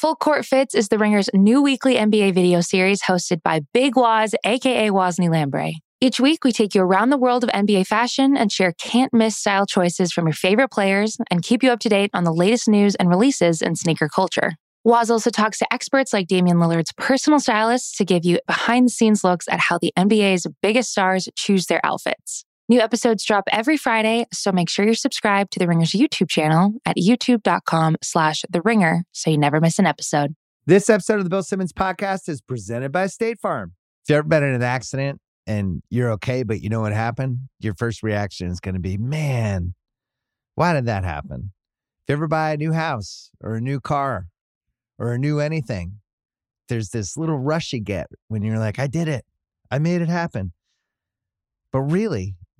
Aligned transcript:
Full 0.00 0.16
Court 0.16 0.46
Fits 0.46 0.74
is 0.74 0.88
The 0.88 0.96
Ringer's 0.96 1.28
new 1.34 1.60
weekly 1.60 1.96
NBA 1.96 2.32
video 2.32 2.62
series 2.62 3.02
hosted 3.02 3.42
by 3.42 3.60
Big 3.74 3.96
Wos, 3.96 4.32
aka 4.46 4.88
Wosny 4.88 5.28
Lambre. 5.28 5.72
Each 6.00 6.18
week, 6.18 6.42
we 6.42 6.52
take 6.52 6.74
you 6.74 6.80
around 6.80 7.10
the 7.10 7.18
world 7.18 7.44
of 7.44 7.50
NBA 7.50 7.86
fashion 7.86 8.34
and 8.34 8.50
share 8.50 8.72
can't 8.72 9.12
miss 9.12 9.36
style 9.36 9.66
choices 9.66 10.10
from 10.10 10.24
your 10.26 10.32
favorite 10.32 10.70
players 10.70 11.18
and 11.30 11.42
keep 11.42 11.62
you 11.62 11.70
up 11.70 11.80
to 11.80 11.90
date 11.90 12.08
on 12.14 12.24
the 12.24 12.32
latest 12.32 12.66
news 12.66 12.94
and 12.94 13.10
releases 13.10 13.60
in 13.60 13.76
sneaker 13.76 14.08
culture. 14.08 14.54
Wos 14.84 15.10
also 15.10 15.28
talks 15.28 15.58
to 15.58 15.70
experts 15.70 16.14
like 16.14 16.28
Damian 16.28 16.56
Lillard's 16.56 16.94
personal 16.96 17.38
stylist 17.38 17.98
to 17.98 18.06
give 18.06 18.24
you 18.24 18.38
behind 18.46 18.86
the 18.86 18.90
scenes 18.90 19.22
looks 19.22 19.46
at 19.48 19.60
how 19.60 19.76
the 19.76 19.92
NBA's 19.98 20.46
biggest 20.62 20.92
stars 20.92 21.28
choose 21.36 21.66
their 21.66 21.84
outfits. 21.84 22.46
New 22.70 22.78
episodes 22.78 23.24
drop 23.24 23.42
every 23.50 23.76
Friday, 23.76 24.26
so 24.32 24.52
make 24.52 24.68
sure 24.68 24.84
you're 24.84 24.94
subscribed 24.94 25.50
to 25.54 25.58
The 25.58 25.66
Ringer's 25.66 25.90
YouTube 25.90 26.30
channel 26.30 26.74
at 26.86 26.96
youtube.com 26.96 27.96
slash 28.00 28.44
The 28.48 28.62
Ringer 28.62 29.02
so 29.10 29.28
you 29.28 29.38
never 29.38 29.60
miss 29.60 29.80
an 29.80 29.86
episode. 29.86 30.36
This 30.66 30.88
episode 30.88 31.18
of 31.18 31.24
the 31.24 31.30
Bill 31.30 31.42
Simmons 31.42 31.72
podcast 31.72 32.28
is 32.28 32.40
presented 32.40 32.92
by 32.92 33.08
State 33.08 33.40
Farm. 33.40 33.72
If 34.04 34.10
you've 34.10 34.18
ever 34.18 34.28
been 34.28 34.44
in 34.44 34.54
an 34.54 34.62
accident 34.62 35.20
and 35.48 35.82
you're 35.90 36.12
okay, 36.12 36.44
but 36.44 36.60
you 36.60 36.68
know 36.68 36.82
what 36.82 36.92
happened, 36.92 37.48
your 37.58 37.74
first 37.74 38.04
reaction 38.04 38.46
is 38.46 38.60
going 38.60 38.76
to 38.76 38.80
be, 38.80 38.96
man, 38.96 39.74
why 40.54 40.72
did 40.72 40.86
that 40.86 41.02
happen? 41.02 41.50
If 42.04 42.10
you 42.10 42.12
ever 42.12 42.28
buy 42.28 42.52
a 42.52 42.56
new 42.56 42.72
house 42.72 43.32
or 43.42 43.56
a 43.56 43.60
new 43.60 43.80
car 43.80 44.28
or 44.96 45.12
a 45.12 45.18
new 45.18 45.40
anything, 45.40 45.94
there's 46.68 46.90
this 46.90 47.16
little 47.16 47.40
rush 47.40 47.72
you 47.72 47.80
get 47.80 48.06
when 48.28 48.42
you're 48.42 48.60
like, 48.60 48.78
I 48.78 48.86
did 48.86 49.08
it. 49.08 49.24
I 49.72 49.80
made 49.80 50.02
it 50.02 50.08
happen. 50.08 50.52
But 51.72 51.80
really, 51.80 52.36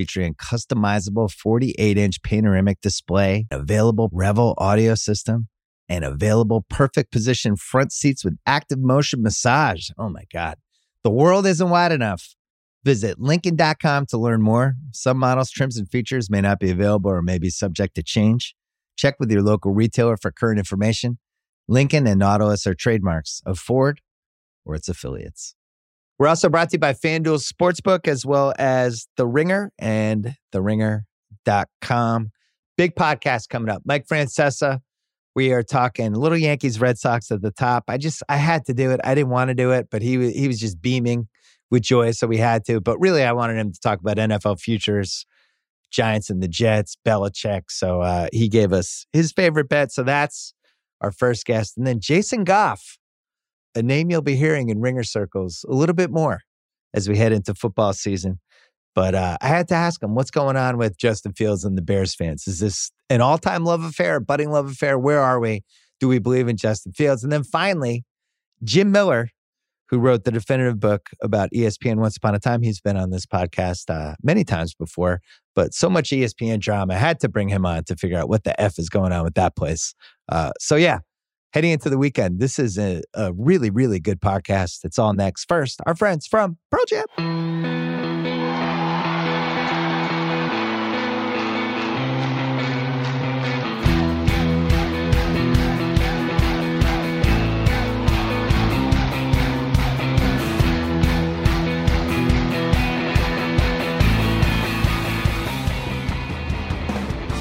featuring 0.00 0.32
customizable 0.32 1.30
48 1.30 1.98
inch 1.98 2.22
panoramic 2.22 2.80
display, 2.80 3.46
available 3.50 4.08
Revel 4.14 4.54
audio 4.56 4.94
system, 4.94 5.48
and 5.90 6.06
available 6.06 6.64
perfect 6.70 7.12
position 7.12 7.54
front 7.54 7.92
seats 7.92 8.24
with 8.24 8.38
active 8.46 8.78
motion 8.78 9.22
massage. 9.22 9.90
Oh 9.98 10.08
my 10.08 10.24
God. 10.32 10.56
The 11.04 11.10
world 11.10 11.46
isn't 11.46 11.68
wide 11.68 11.92
enough. 11.92 12.34
Visit 12.82 13.20
Lincoln.com 13.20 14.06
to 14.06 14.16
learn 14.16 14.40
more. 14.40 14.76
Some 14.90 15.18
models, 15.18 15.50
trims, 15.50 15.76
and 15.76 15.86
features 15.86 16.30
may 16.30 16.40
not 16.40 16.60
be 16.60 16.70
available 16.70 17.10
or 17.10 17.20
may 17.20 17.36
be 17.36 17.50
subject 17.50 17.94
to 17.96 18.02
change. 18.02 18.54
Check 18.96 19.16
with 19.20 19.30
your 19.30 19.42
local 19.42 19.74
retailer 19.74 20.16
for 20.16 20.32
current 20.32 20.58
information. 20.58 21.18
Lincoln 21.68 22.06
and 22.06 22.20
Nautilus 22.20 22.66
are 22.66 22.74
trademarks 22.74 23.42
of 23.44 23.58
Ford 23.58 24.00
or 24.64 24.74
its 24.74 24.88
affiliates. 24.88 25.54
We're 26.20 26.28
also 26.28 26.50
brought 26.50 26.68
to 26.68 26.74
you 26.74 26.80
by 26.80 26.92
FanDuel 26.92 27.40
Sportsbook 27.40 28.06
as 28.06 28.26
well 28.26 28.52
as 28.58 29.08
The 29.16 29.26
Ringer 29.26 29.72
and 29.78 30.36
TheRinger.com. 30.52 32.30
Big 32.76 32.94
podcast 32.94 33.48
coming 33.48 33.70
up. 33.70 33.80
Mike 33.86 34.06
Francesa. 34.06 34.80
We 35.34 35.54
are 35.54 35.62
talking 35.62 36.12
Little 36.12 36.36
Yankees, 36.36 36.78
Red 36.78 36.98
Sox 36.98 37.30
at 37.30 37.40
the 37.40 37.50
top. 37.50 37.84
I 37.88 37.96
just 37.96 38.22
I 38.28 38.36
had 38.36 38.66
to 38.66 38.74
do 38.74 38.90
it. 38.90 39.00
I 39.02 39.14
didn't 39.14 39.30
want 39.30 39.48
to 39.48 39.54
do 39.54 39.70
it, 39.70 39.88
but 39.90 40.02
he 40.02 40.30
he 40.32 40.46
was 40.46 40.60
just 40.60 40.82
beaming 40.82 41.26
with 41.70 41.84
joy, 41.84 42.10
so 42.10 42.26
we 42.26 42.36
had 42.36 42.66
to. 42.66 42.82
But 42.82 42.98
really, 43.00 43.22
I 43.22 43.32
wanted 43.32 43.56
him 43.56 43.72
to 43.72 43.80
talk 43.80 43.98
about 43.98 44.18
NFL 44.18 44.60
futures, 44.60 45.24
Giants 45.90 46.28
and 46.28 46.42
the 46.42 46.48
Jets, 46.48 46.98
Belichick. 47.02 47.70
So 47.70 48.02
uh, 48.02 48.26
he 48.30 48.50
gave 48.50 48.74
us 48.74 49.06
his 49.14 49.32
favorite 49.32 49.70
bet. 49.70 49.90
So 49.90 50.02
that's 50.02 50.52
our 51.00 51.12
first 51.12 51.46
guest, 51.46 51.78
and 51.78 51.86
then 51.86 51.98
Jason 51.98 52.44
Goff 52.44 52.98
a 53.74 53.82
name 53.82 54.10
you'll 54.10 54.22
be 54.22 54.36
hearing 54.36 54.68
in 54.68 54.80
ringer 54.80 55.02
circles 55.02 55.64
a 55.68 55.74
little 55.74 55.94
bit 55.94 56.10
more 56.10 56.40
as 56.94 57.08
we 57.08 57.16
head 57.16 57.32
into 57.32 57.54
football 57.54 57.92
season. 57.92 58.40
But 58.94 59.14
uh, 59.14 59.38
I 59.40 59.46
had 59.46 59.68
to 59.68 59.74
ask 59.74 60.02
him, 60.02 60.14
what's 60.14 60.32
going 60.32 60.56
on 60.56 60.76
with 60.76 60.98
Justin 60.98 61.32
Fields 61.32 61.64
and 61.64 61.78
the 61.78 61.82
Bears 61.82 62.14
fans? 62.14 62.48
Is 62.48 62.58
this 62.58 62.90
an 63.08 63.20
all 63.20 63.38
time 63.38 63.64
love 63.64 63.84
affair, 63.84 64.16
a 64.16 64.20
budding 64.20 64.50
love 64.50 64.68
affair? 64.68 64.98
Where 64.98 65.20
are 65.20 65.38
we? 65.38 65.62
Do 66.00 66.08
we 66.08 66.18
believe 66.18 66.48
in 66.48 66.56
Justin 66.56 66.92
Fields? 66.92 67.22
And 67.22 67.32
then 67.32 67.44
finally, 67.44 68.04
Jim 68.64 68.90
Miller, 68.90 69.28
who 69.90 69.98
wrote 69.98 70.24
the 70.24 70.30
definitive 70.30 70.78
book 70.78 71.10
about 71.22 71.50
ESPN 71.52 71.96
Once 71.96 72.16
Upon 72.16 72.34
a 72.34 72.38
Time. 72.38 72.62
He's 72.62 72.80
been 72.80 72.96
on 72.96 73.10
this 73.10 73.26
podcast 73.26 73.90
uh, 73.90 74.14
many 74.22 74.44
times 74.44 74.74
before, 74.74 75.20
but 75.54 75.74
so 75.74 75.90
much 75.90 76.10
ESPN 76.10 76.60
drama. 76.60 76.94
I 76.94 76.98
had 76.98 77.20
to 77.20 77.28
bring 77.28 77.48
him 77.48 77.66
on 77.66 77.84
to 77.84 77.96
figure 77.96 78.18
out 78.18 78.28
what 78.28 78.44
the 78.44 78.58
F 78.60 78.78
is 78.78 78.88
going 78.88 79.12
on 79.12 79.24
with 79.24 79.34
that 79.34 79.56
place. 79.56 79.94
Uh, 80.28 80.52
so, 80.60 80.76
yeah, 80.76 81.00
heading 81.52 81.72
into 81.72 81.90
the 81.90 81.98
weekend. 81.98 82.38
This 82.38 82.58
is 82.58 82.78
a, 82.78 83.02
a 83.14 83.32
really, 83.32 83.70
really 83.70 84.00
good 84.00 84.20
podcast. 84.20 84.84
It's 84.84 84.98
all 84.98 85.12
next. 85.12 85.46
First, 85.46 85.80
our 85.86 85.94
friends 85.94 86.26
from 86.26 86.58
Pearl 86.70 86.84
Jam. 86.86 87.06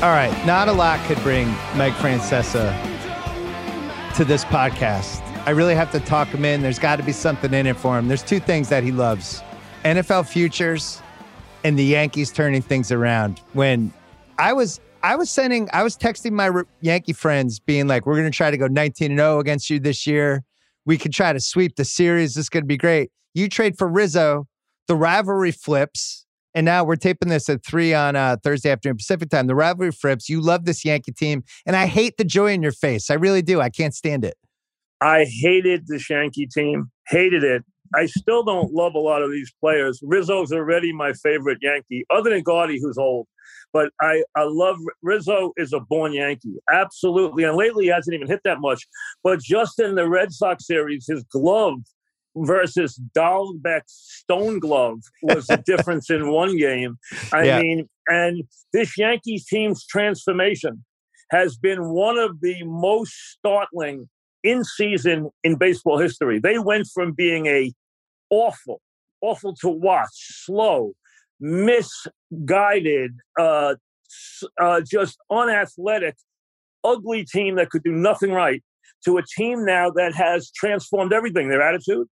All 0.02 0.12
right, 0.12 0.32
not 0.46 0.70
a 0.70 0.72
lot 0.72 0.98
could 1.08 1.18
bring 1.24 1.50
Mike 1.76 1.92
Francesa 1.96 2.74
to 4.20 4.26
this 4.26 4.44
podcast. 4.44 5.22
I 5.48 5.52
really 5.52 5.76
have 5.76 5.94
to 5.94 6.00
talk 6.02 6.28
him 6.28 6.44
in. 6.44 6.62
There's 6.62 6.78
got 6.78 6.98
to 6.98 7.04
be 7.04 7.14
something 7.14 7.54
in 7.54 7.66
it 7.66 7.78
for 7.78 7.98
him. 7.98 8.10
There's 8.10 8.22
two 8.22 8.42
things 8.42 8.68
that 8.68 8.84
he 8.84 8.92
loves 8.92 9.42
NFL 9.86 10.28
futures 10.28 11.02
and 11.64 11.80
the 11.80 11.86
Yankees 11.86 12.30
turning 12.30 12.62
things 12.62 12.92
around. 12.92 13.40
When 13.54 13.94
I 14.38 14.52
was 14.52 14.82
I 15.04 15.16
was 15.16 15.30
sending, 15.30 15.70
I 15.72 15.84
was 15.84 15.96
texting 15.96 16.34
my 16.34 16.52
Yankee 16.82 17.14
friends, 17.14 17.62
being 17.62 17.88
like, 17.88 18.06
"We're 18.06 18.16
going 18.16 18.30
to 18.30 18.36
try 18.36 18.52
to 18.52 18.58
go 18.58 18.68
19 18.68 19.12
and 19.12 19.18
0 19.18 19.40
against 19.40 19.70
you 19.70 19.80
this 19.80 20.06
year. 20.06 20.44
We 20.86 20.98
could 20.98 21.14
try 21.14 21.32
to 21.32 21.40
sweep 21.40 21.78
the 21.78 21.86
series. 21.86 22.34
This 22.34 22.48
is 22.48 22.50
going 22.50 22.64
to 22.64 22.68
be 22.68 22.76
great." 22.76 23.12
You 23.34 23.48
trade 23.48 23.78
for 23.78 23.88
Rizzo, 23.88 24.50
the 24.88 24.98
rivalry 24.98 25.54
flips, 25.54 26.26
and 26.54 26.66
now 26.66 26.84
we're 26.84 26.96
taping 26.96 27.30
this 27.30 27.50
at 27.50 27.64
three 27.66 27.94
on 27.94 28.16
uh, 28.16 28.38
Thursday 28.44 28.72
afternoon 28.72 28.98
Pacific 28.98 29.30
time. 29.30 29.48
The 29.48 29.56
rivalry 29.56 29.92
flips. 29.92 30.30
You 30.30 30.42
love 30.42 30.66
this 30.66 30.84
Yankee 30.84 31.12
team, 31.12 31.44
and 31.66 31.76
I 31.76 31.86
hate 31.86 32.18
the 32.18 32.24
joy 32.24 32.52
in 32.52 32.64
your 32.64 32.72
face. 32.72 33.10
I 33.10 33.16
really 33.16 33.42
do. 33.42 33.62
I 33.62 33.70
can't 33.70 33.94
stand 33.94 34.26
it. 34.26 34.36
I 35.02 35.26
hated 35.26 35.88
this 35.88 36.10
Yankee 36.10 36.48
team. 36.48 36.92
Hated 37.08 37.44
it. 37.44 37.64
I 37.96 38.06
still 38.06 38.44
don't 38.44 38.72
love 38.74 38.94
a 38.94 39.00
lot 39.00 39.24
of 39.24 39.32
these 39.32 39.52
players. 39.60 40.00
Rizzo's 40.04 40.52
already 40.52 40.94
my 40.94 41.14
favorite 41.14 41.58
Yankee, 41.62 42.06
other 42.10 42.30
than 42.30 42.44
Gardy, 42.44 42.80
who's 42.80 42.98
old. 42.98 43.28
But 43.74 43.92
I, 44.02 44.24
I 44.36 44.44
love 44.44 44.78
Rizzo 45.02 45.54
is 45.58 45.74
a 45.74 45.80
born 45.80 46.14
Yankee, 46.14 46.56
absolutely. 46.72 47.44
And 47.44 47.56
lately 47.56 47.86
he 47.86 47.92
hasn't 47.92 48.14
even 48.14 48.28
hit 48.28 48.42
that 48.44 48.60
much. 48.60 48.88
But 49.24 49.40
just 49.40 49.80
in 49.80 49.96
the 49.96 50.08
Red 50.08 50.32
Sox 50.32 50.66
series, 50.66 51.06
his 51.08 51.24
glove 51.24 51.80
versus 52.36 53.00
Dalbec's 53.16 53.84
Stone 54.22 54.60
Glove 54.60 55.00
was 55.22 55.48
the 55.48 55.58
difference 55.66 56.10
in 56.10 56.32
one 56.32 56.58
game. 56.58 56.98
I 57.34 57.44
yeah. 57.44 57.62
mean, 57.62 57.90
and 58.08 58.44
this 58.74 58.98
Yankees 58.98 59.46
team's 59.46 59.86
transformation 59.86 60.84
has 61.32 61.58
been 61.58 61.90
one 61.90 62.18
of 62.18 62.42
the 62.42 62.64
most 62.64 63.14
startling 63.32 64.10
in 64.44 64.64
season 64.64 65.30
in 65.44 65.56
baseball 65.58 66.00
history. 66.00 66.40
They 66.40 66.60
went 66.60 66.88
from 66.94 67.12
being 67.12 67.46
a 67.46 67.72
awful, 68.30 68.82
awful 69.22 69.54
to 69.56 69.70
watch, 69.70 70.10
slow, 70.14 70.94
misguided, 71.40 73.12
uh, 73.40 73.76
uh, 74.60 74.82
just 74.90 75.18
unathletic, 75.32 76.16
ugly 76.84 77.26
team 77.26 77.56
that 77.56 77.70
could 77.70 77.84
do 77.84 77.92
nothing 77.92 78.32
right 78.32 78.64
to 79.06 79.18
a 79.18 79.24
team 79.38 79.66
now 79.66 79.90
that 79.92 80.14
has 80.14 80.52
transformed 80.52 81.14
everything 81.14 81.50
their 81.50 81.62
attitude, 81.62 82.08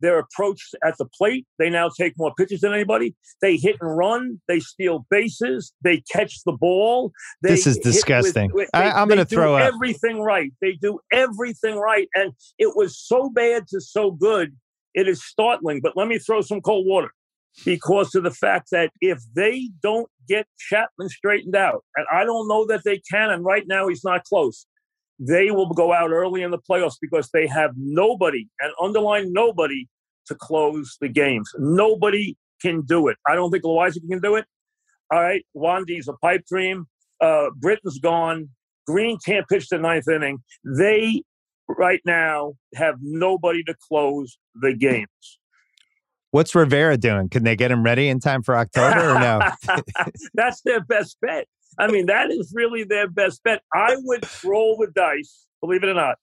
their 0.00 0.18
approach 0.18 0.62
at 0.84 0.96
the 0.98 1.06
plate. 1.06 1.46
They 1.58 1.70
now 1.70 1.88
take 1.88 2.14
more 2.16 2.32
pitches 2.34 2.60
than 2.60 2.72
anybody. 2.72 3.14
They 3.40 3.56
hit 3.56 3.76
and 3.80 3.96
run. 3.96 4.40
They 4.48 4.60
steal 4.60 5.06
bases. 5.10 5.72
They 5.82 6.02
catch 6.12 6.42
the 6.44 6.52
ball. 6.52 7.12
They 7.42 7.50
this 7.50 7.66
is 7.66 7.78
disgusting. 7.78 8.46
With, 8.46 8.54
with, 8.54 8.70
they, 8.72 8.78
I, 8.78 9.02
am 9.02 9.08
going 9.08 9.18
to 9.18 9.24
throw 9.24 9.56
up. 9.56 9.62
everything 9.62 10.20
right. 10.20 10.52
They 10.60 10.72
do 10.72 11.00
everything 11.12 11.76
right, 11.76 12.08
and 12.14 12.32
it 12.58 12.76
was 12.76 12.98
so 12.98 13.30
bad 13.30 13.66
to 13.68 13.80
so 13.80 14.10
good. 14.10 14.56
It 14.94 15.08
is 15.08 15.24
startling. 15.24 15.80
But 15.80 15.96
let 15.96 16.08
me 16.08 16.18
throw 16.18 16.40
some 16.40 16.60
cold 16.60 16.86
water 16.86 17.10
because 17.64 18.14
of 18.14 18.24
the 18.24 18.30
fact 18.30 18.68
that 18.70 18.90
if 19.00 19.20
they 19.34 19.70
don't 19.82 20.08
get 20.28 20.46
Chapman 20.58 21.08
straightened 21.08 21.56
out, 21.56 21.84
and 21.96 22.06
I 22.12 22.24
don't 22.24 22.48
know 22.48 22.66
that 22.66 22.82
they 22.84 23.00
can, 23.10 23.30
and 23.30 23.44
right 23.44 23.64
now 23.66 23.88
he's 23.88 24.04
not 24.04 24.24
close. 24.24 24.66
They 25.18 25.50
will 25.50 25.68
go 25.68 25.92
out 25.92 26.10
early 26.10 26.42
in 26.42 26.50
the 26.50 26.58
playoffs 26.58 26.96
because 27.00 27.30
they 27.32 27.46
have 27.46 27.72
nobody, 27.76 28.46
and 28.60 28.72
underline 28.80 29.32
nobody, 29.32 29.88
to 30.26 30.34
close 30.34 30.96
the 31.00 31.08
games. 31.08 31.50
Nobody 31.58 32.36
can 32.60 32.82
do 32.82 33.08
it. 33.08 33.16
I 33.26 33.34
don't 33.34 33.50
think 33.50 33.64
Loaisiga 33.64 34.08
can 34.08 34.20
do 34.20 34.36
it. 34.36 34.44
All 35.10 35.20
right, 35.20 35.44
Wandy's 35.54 36.06
a 36.08 36.12
pipe 36.14 36.44
dream. 36.46 36.86
Uh, 37.20 37.46
Britton's 37.56 37.98
gone. 37.98 38.50
Green 38.86 39.18
can't 39.24 39.48
pitch 39.48 39.68
the 39.68 39.78
ninth 39.78 40.08
inning. 40.08 40.38
They 40.64 41.22
right 41.68 42.00
now 42.04 42.54
have 42.74 42.96
nobody 43.00 43.62
to 43.64 43.74
close 43.88 44.38
the 44.54 44.74
games. 44.74 45.08
What's 46.30 46.54
Rivera 46.54 46.98
doing? 46.98 47.28
Can 47.30 47.44
they 47.44 47.56
get 47.56 47.70
him 47.70 47.82
ready 47.82 48.08
in 48.08 48.20
time 48.20 48.42
for 48.42 48.56
October 48.56 49.14
or 49.14 49.18
no? 49.18 49.40
That's 50.34 50.60
their 50.62 50.80
best 50.80 51.16
bet. 51.22 51.46
I 51.78 51.86
mean, 51.88 52.06
that 52.06 52.30
is 52.30 52.52
really 52.54 52.84
their 52.84 53.08
best 53.08 53.42
bet. 53.44 53.62
I 53.72 53.96
would 53.98 54.26
roll 54.44 54.76
the 54.76 54.88
dice, 54.88 55.46
believe 55.60 55.84
it 55.84 55.88
or 55.88 55.94
not. 55.94 56.16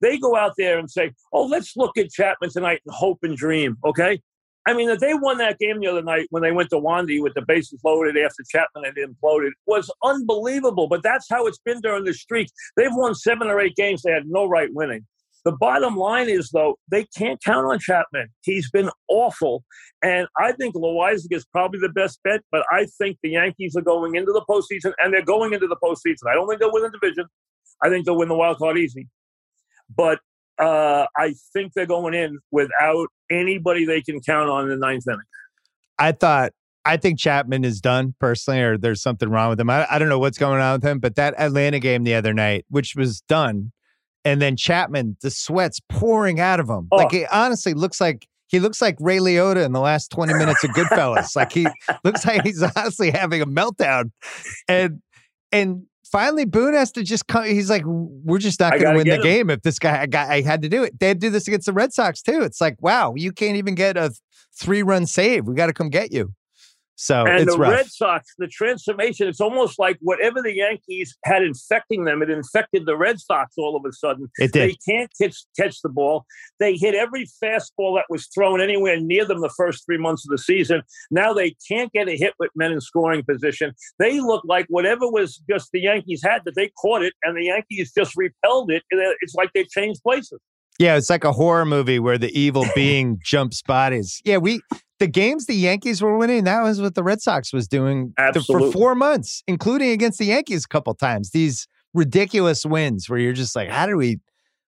They 0.00 0.18
go 0.18 0.36
out 0.36 0.52
there 0.56 0.78
and 0.78 0.90
say, 0.90 1.12
oh, 1.32 1.44
let's 1.44 1.76
look 1.76 1.98
at 1.98 2.10
Chapman 2.10 2.50
tonight 2.50 2.80
and 2.86 2.94
hope 2.94 3.18
and 3.22 3.36
dream, 3.36 3.76
okay? 3.84 4.20
I 4.66 4.74
mean, 4.74 4.88
that 4.88 5.00
they 5.00 5.14
won 5.14 5.38
that 5.38 5.58
game 5.58 5.80
the 5.80 5.86
other 5.86 6.02
night 6.02 6.26
when 6.30 6.42
they 6.42 6.52
went 6.52 6.70
to 6.70 6.76
Wandy 6.76 7.22
with 7.22 7.34
the 7.34 7.42
bases 7.42 7.80
loaded 7.84 8.16
after 8.16 8.44
Chapman 8.48 8.84
had 8.84 8.94
imploded 8.94 9.50
was 9.66 9.90
unbelievable. 10.04 10.86
But 10.86 11.02
that's 11.02 11.26
how 11.28 11.46
it's 11.46 11.58
been 11.58 11.80
during 11.80 12.04
the 12.04 12.12
streak. 12.12 12.50
They've 12.76 12.90
won 12.92 13.14
seven 13.14 13.48
or 13.48 13.58
eight 13.60 13.74
games 13.74 14.02
they 14.02 14.12
had 14.12 14.26
no 14.26 14.46
right 14.46 14.72
winning. 14.72 15.06
The 15.44 15.52
bottom 15.52 15.96
line 15.96 16.28
is, 16.28 16.50
though, 16.50 16.78
they 16.90 17.06
can't 17.16 17.42
count 17.42 17.66
on 17.66 17.78
Chapman. 17.78 18.28
He's 18.42 18.70
been 18.70 18.90
awful. 19.08 19.64
And 20.02 20.26
I 20.38 20.52
think 20.52 20.74
Loaisiga 20.74 21.36
is 21.36 21.46
probably 21.46 21.80
the 21.80 21.88
best 21.88 22.20
bet, 22.24 22.40
but 22.52 22.64
I 22.70 22.86
think 22.98 23.18
the 23.22 23.30
Yankees 23.30 23.74
are 23.76 23.82
going 23.82 24.16
into 24.16 24.32
the 24.32 24.44
postseason, 24.48 24.92
and 24.98 25.12
they're 25.12 25.24
going 25.24 25.52
into 25.52 25.66
the 25.66 25.76
postseason. 25.82 26.30
I 26.30 26.34
don't 26.34 26.48
think 26.48 26.60
they'll 26.60 26.72
win 26.72 26.82
the 26.82 26.90
division. 26.90 27.24
I 27.82 27.88
think 27.88 28.04
they'll 28.04 28.16
win 28.16 28.28
the 28.28 28.34
wild 28.34 28.58
card 28.58 28.78
easy. 28.78 29.08
But 29.94 30.20
uh, 30.58 31.06
I 31.16 31.34
think 31.52 31.72
they're 31.72 31.86
going 31.86 32.14
in 32.14 32.38
without 32.50 33.08
anybody 33.30 33.86
they 33.86 34.02
can 34.02 34.20
count 34.20 34.50
on 34.50 34.64
in 34.64 34.70
the 34.70 34.76
ninth 34.76 35.04
inning. 35.08 35.20
I 35.98 36.12
thought 36.12 36.52
I 36.84 36.96
think 36.96 37.18
Chapman 37.18 37.64
is 37.64 37.80
done 37.80 38.14
personally, 38.18 38.60
or 38.60 38.78
there's 38.78 39.02
something 39.02 39.28
wrong 39.28 39.50
with 39.50 39.60
him. 39.60 39.70
I, 39.70 39.86
I 39.90 39.98
don't 39.98 40.08
know 40.08 40.18
what's 40.18 40.38
going 40.38 40.60
on 40.60 40.74
with 40.74 40.84
him, 40.84 40.98
but 40.98 41.16
that 41.16 41.34
Atlanta 41.38 41.78
game 41.78 42.04
the 42.04 42.14
other 42.14 42.32
night, 42.32 42.64
which 42.68 42.94
was 42.96 43.20
done, 43.22 43.72
and 44.24 44.40
then 44.40 44.56
Chapman, 44.56 45.16
the 45.22 45.30
sweat's 45.30 45.80
pouring 45.88 46.40
out 46.40 46.60
of 46.60 46.68
him. 46.68 46.88
Oh. 46.90 46.96
Like 46.96 47.12
it 47.14 47.28
honestly 47.32 47.74
looks 47.74 48.00
like 48.00 48.26
he 48.48 48.58
looks 48.58 48.82
like 48.82 48.96
Ray 48.98 49.18
Liotta 49.18 49.64
in 49.64 49.72
the 49.72 49.80
last 49.80 50.10
20 50.10 50.34
minutes 50.34 50.64
of 50.64 50.70
Goodfellas. 50.70 51.36
like 51.36 51.52
he 51.52 51.68
looks 52.04 52.26
like 52.26 52.42
he's 52.42 52.62
honestly 52.62 53.10
having 53.10 53.40
a 53.40 53.46
meltdown. 53.46 54.10
And 54.68 55.00
and 55.52 55.86
finally 56.10 56.44
Boone 56.44 56.74
has 56.74 56.92
to 56.92 57.02
just 57.02 57.26
come. 57.28 57.44
He's 57.44 57.70
like, 57.70 57.82
we're 57.86 58.38
just 58.38 58.60
not 58.60 58.72
going 58.72 58.92
to 58.92 58.96
win 58.96 59.06
the 59.06 59.16
him. 59.16 59.22
game 59.22 59.50
if 59.50 59.62
this 59.62 59.78
guy 59.78 60.02
I, 60.02 60.06
got, 60.06 60.28
I 60.28 60.40
had 60.40 60.62
to 60.62 60.68
do 60.68 60.82
it. 60.82 60.98
They 60.98 61.08
had 61.08 61.20
to 61.20 61.26
do 61.26 61.30
this 61.30 61.46
against 61.46 61.66
the 61.66 61.72
Red 61.72 61.92
Sox 61.92 62.22
too. 62.22 62.42
It's 62.42 62.60
like, 62.60 62.76
wow, 62.80 63.14
you 63.16 63.32
can't 63.32 63.56
even 63.56 63.74
get 63.74 63.96
a 63.96 64.12
three 64.58 64.82
run 64.82 65.06
save. 65.06 65.46
We 65.46 65.54
got 65.54 65.66
to 65.66 65.72
come 65.72 65.88
get 65.88 66.12
you. 66.12 66.34
So 67.00 67.24
and 67.24 67.48
the 67.48 67.56
rough. 67.56 67.72
Red 67.72 67.86
Sox, 67.86 68.34
the 68.36 68.46
transformation, 68.46 69.26
it's 69.26 69.40
almost 69.40 69.78
like 69.78 69.96
whatever 70.02 70.42
the 70.42 70.54
Yankees 70.54 71.16
had 71.24 71.42
infecting 71.42 72.04
them, 72.04 72.20
it 72.20 72.28
infected 72.28 72.84
the 72.84 72.94
Red 72.94 73.18
Sox 73.18 73.54
all 73.56 73.74
of 73.74 73.86
a 73.88 73.92
sudden. 73.94 74.30
It 74.36 74.52
did. 74.52 74.68
They 74.68 74.76
can't 74.86 75.10
catch, 75.18 75.34
catch 75.58 75.80
the 75.80 75.88
ball. 75.88 76.26
They 76.58 76.74
hit 76.74 76.94
every 76.94 77.24
fastball 77.42 77.96
that 77.96 78.04
was 78.10 78.26
thrown 78.26 78.60
anywhere 78.60 79.00
near 79.00 79.24
them 79.24 79.40
the 79.40 79.48
first 79.56 79.86
three 79.86 79.96
months 79.96 80.26
of 80.26 80.30
the 80.30 80.36
season. 80.36 80.82
Now 81.10 81.32
they 81.32 81.56
can't 81.66 81.90
get 81.90 82.06
a 82.06 82.18
hit 82.18 82.34
with 82.38 82.50
men 82.54 82.70
in 82.70 82.82
scoring 82.82 83.24
position. 83.24 83.72
They 83.98 84.20
look 84.20 84.44
like 84.44 84.66
whatever 84.68 85.10
was 85.10 85.40
just 85.48 85.70
the 85.72 85.80
Yankees 85.80 86.20
had, 86.22 86.42
that 86.44 86.54
they 86.54 86.70
caught 86.82 87.02
it 87.02 87.14
and 87.22 87.34
the 87.34 87.44
Yankees 87.44 87.92
just 87.96 88.14
repelled 88.14 88.70
it. 88.70 88.82
It's 88.90 89.34
like 89.34 89.54
they 89.54 89.64
changed 89.64 90.02
places. 90.02 90.38
Yeah, 90.78 90.96
it's 90.96 91.08
like 91.08 91.24
a 91.24 91.32
horror 91.32 91.64
movie 91.64 91.98
where 91.98 92.18
the 92.18 92.38
evil 92.38 92.66
being 92.74 93.20
jumps 93.24 93.62
bodies. 93.62 94.20
Yeah, 94.22 94.36
we 94.36 94.60
the 95.00 95.08
games 95.08 95.46
the 95.46 95.54
Yankees 95.54 96.00
were 96.00 96.16
winning, 96.16 96.44
that 96.44 96.62
was 96.62 96.80
what 96.80 96.94
the 96.94 97.02
Red 97.02 97.20
Sox 97.20 97.52
was 97.52 97.66
doing 97.66 98.14
for 98.46 98.70
four 98.70 98.94
months, 98.94 99.42
including 99.48 99.90
against 99.90 100.18
the 100.20 100.26
Yankees 100.26 100.64
a 100.64 100.68
couple 100.68 100.94
times. 100.94 101.30
These 101.30 101.66
ridiculous 101.92 102.64
wins 102.64 103.08
where 103.08 103.18
you're 103.18 103.32
just 103.32 103.56
like, 103.56 103.68
how 103.68 103.86
did 103.86 103.96
we, 103.96 104.20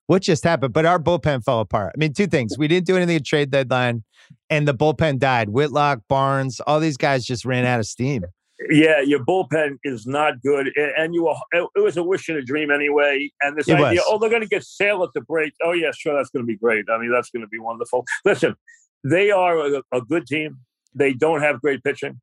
what 0.07 0.23
just 0.23 0.43
happened? 0.43 0.73
But 0.73 0.87
our 0.87 0.99
bullpen 0.99 1.45
fell 1.45 1.61
apart. 1.61 1.93
I 1.95 1.99
mean, 1.99 2.13
two 2.13 2.27
things. 2.27 2.59
We 2.59 2.67
didn't 2.67 2.87
do 2.87 2.97
anything 2.97 3.17
at 3.17 3.25
trade 3.25 3.51
deadline, 3.51 4.03
and 4.51 4.67
the 4.67 4.75
bullpen 4.75 5.19
died. 5.21 5.51
Whitlock, 5.51 6.01
Barnes, 6.09 6.61
all 6.67 6.81
these 6.81 6.97
guys 6.97 7.25
just 7.25 7.45
ran 7.45 7.65
out 7.65 7.79
of 7.79 7.87
steam. 7.87 8.25
Yeah, 8.71 9.01
your 9.01 9.25
bullpen 9.25 9.79
is 9.85 10.07
not 10.07 10.41
good, 10.43 10.71
and 10.97 11.15
you 11.15 11.35
it 11.53 11.69
was 11.77 11.97
a 11.97 12.03
wish 12.03 12.29
and 12.29 12.39
a 12.39 12.43
dream 12.43 12.71
anyway. 12.71 13.31
And 13.43 13.57
this 13.57 13.69
it 13.69 13.75
idea, 13.75 14.01
was. 14.01 14.05
oh, 14.07 14.19
they're 14.19 14.31
going 14.31 14.43
to 14.43 14.49
get 14.49 14.65
Sale 14.65 15.03
at 15.03 15.11
the 15.15 15.21
break. 15.21 15.53
Oh 15.63 15.73
yeah, 15.73 15.91
sure, 15.97 16.15
that's 16.15 16.31
going 16.31 16.45
to 16.45 16.47
be 16.47 16.57
great. 16.57 16.85
I 16.91 16.99
mean, 16.99 17.11
that's 17.11 17.31
going 17.31 17.43
to 17.43 17.49
be 17.49 17.59
wonderful. 17.59 18.05
Listen, 18.25 18.55
they 19.05 19.31
are 19.31 19.59
a, 19.59 19.83
a 19.93 20.01
good 20.01 20.27
team. 20.27 20.59
They 20.95 21.15
don't 21.15 21.43
have 21.43 21.61
great 21.61 21.83
pitching. 21.83 22.21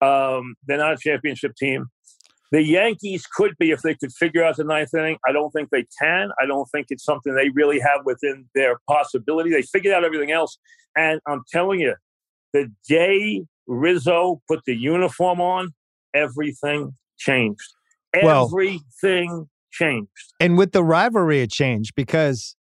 Um, 0.00 0.54
they're 0.66 0.78
not 0.78 0.94
a 0.94 0.98
championship 0.98 1.54
team. 1.56 1.86
The 2.50 2.62
Yankees 2.62 3.26
could 3.26 3.54
be 3.58 3.72
if 3.72 3.82
they 3.82 3.94
could 3.94 4.12
figure 4.12 4.42
out 4.42 4.56
the 4.56 4.64
ninth 4.64 4.94
inning. 4.94 5.18
I 5.28 5.32
don't 5.32 5.50
think 5.50 5.68
they 5.70 5.86
can. 6.00 6.30
I 6.40 6.46
don't 6.46 6.66
think 6.66 6.86
it's 6.90 7.04
something 7.04 7.34
they 7.34 7.50
really 7.50 7.78
have 7.78 8.00
within 8.04 8.46
their 8.54 8.80
possibility. 8.88 9.50
They 9.50 9.62
figured 9.62 9.94
out 9.94 10.04
everything 10.04 10.30
else. 10.30 10.58
And 10.96 11.20
I'm 11.26 11.42
telling 11.52 11.80
you, 11.80 11.94
the 12.54 12.72
day 12.88 13.44
Rizzo 13.66 14.40
put 14.48 14.60
the 14.64 14.74
uniform 14.74 15.40
on, 15.40 15.74
everything 16.14 16.96
changed. 17.18 17.74
Everything 18.14 19.28
well, 19.30 19.48
changed. 19.70 20.08
And 20.40 20.56
with 20.56 20.72
the 20.72 20.82
rivalry, 20.82 21.42
it 21.42 21.50
changed 21.50 21.92
because 21.94 22.56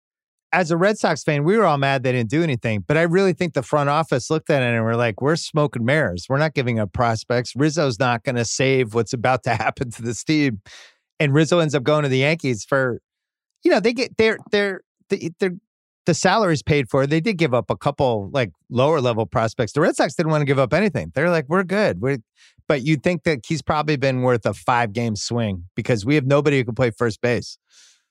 as 0.57 0.71
a 0.71 0.77
Red 0.79 0.97
Sox 0.97 1.23
fan, 1.23 1.45
we 1.45 1.59
were 1.59 1.67
all 1.67 1.77
mad 1.77 2.03
they 2.03 2.13
didn't 2.13 2.31
do 2.31 2.43
anything. 2.43 2.83
But 2.89 2.97
I 2.97 3.03
really 3.03 3.35
think 3.35 3.53
the 3.53 3.63
front 3.63 3.91
office 3.91 4.31
looked 4.31 4.49
at 4.49 4.63
it 4.63 4.75
and 4.75 4.83
we're 4.83 4.97
like, 4.97 5.21
we're 5.21 5.37
smoking 5.37 5.85
mirrors. 5.85 6.25
We're 6.31 6.39
not 6.39 6.55
giving 6.55 6.79
up 6.79 6.95
prospects. 6.95 7.55
Rizzo's 7.55 7.99
not 7.99 8.25
going 8.25 8.37
to 8.37 8.45
save 8.47 8.95
what's 8.95 9.13
about 9.13 9.43
to 9.43 9.51
happen 9.55 9.91
to 9.91 10.01
this 10.01 10.25
team. 10.25 10.63
And 11.21 11.35
Rizzo 11.35 11.59
ends 11.59 11.75
up 11.75 11.83
going 11.83 12.05
to 12.05 12.09
the 12.09 12.19
Yankees 12.19 12.65
for, 12.65 13.03
you 13.65 13.71
know, 13.71 13.81
they 13.81 13.93
get 13.93 14.17
their 14.17 14.39
their 14.51 14.81
their 15.11 15.51
the 16.07 16.15
salaries 16.15 16.63
paid 16.63 16.89
for. 16.89 17.07
They 17.07 17.21
did 17.21 17.37
give 17.37 17.53
up 17.53 17.69
a 17.69 17.77
couple 17.77 18.31
like 18.33 18.51
lower 18.71 19.03
level 19.03 19.27
prospects. 19.27 19.73
The 19.73 19.83
Red 19.83 19.95
Sox 19.95 20.15
didn't 20.15 20.31
want 20.31 20.41
to 20.41 20.47
give 20.47 20.59
up 20.59 20.73
anything. 20.73 21.13
They're 21.15 21.31
like, 21.31 21.45
we're 21.49 21.65
good. 21.65 22.01
We're, 22.01 22.19
but 22.67 22.83
you'd 22.83 23.03
think 23.03 23.25
that 23.25 23.41
he's 23.47 23.61
probably 23.61 23.97
been 23.97 24.23
worth 24.23 24.47
a 24.47 24.55
five 24.55 24.95
game 24.95 25.17
swing 25.17 25.65
because 25.75 26.07
we 26.07 26.15
have 26.15 26.25
nobody 26.25 26.57
who 26.59 26.65
can 26.65 26.75
play 26.75 26.93
first 26.93 27.21
base. 27.21 27.59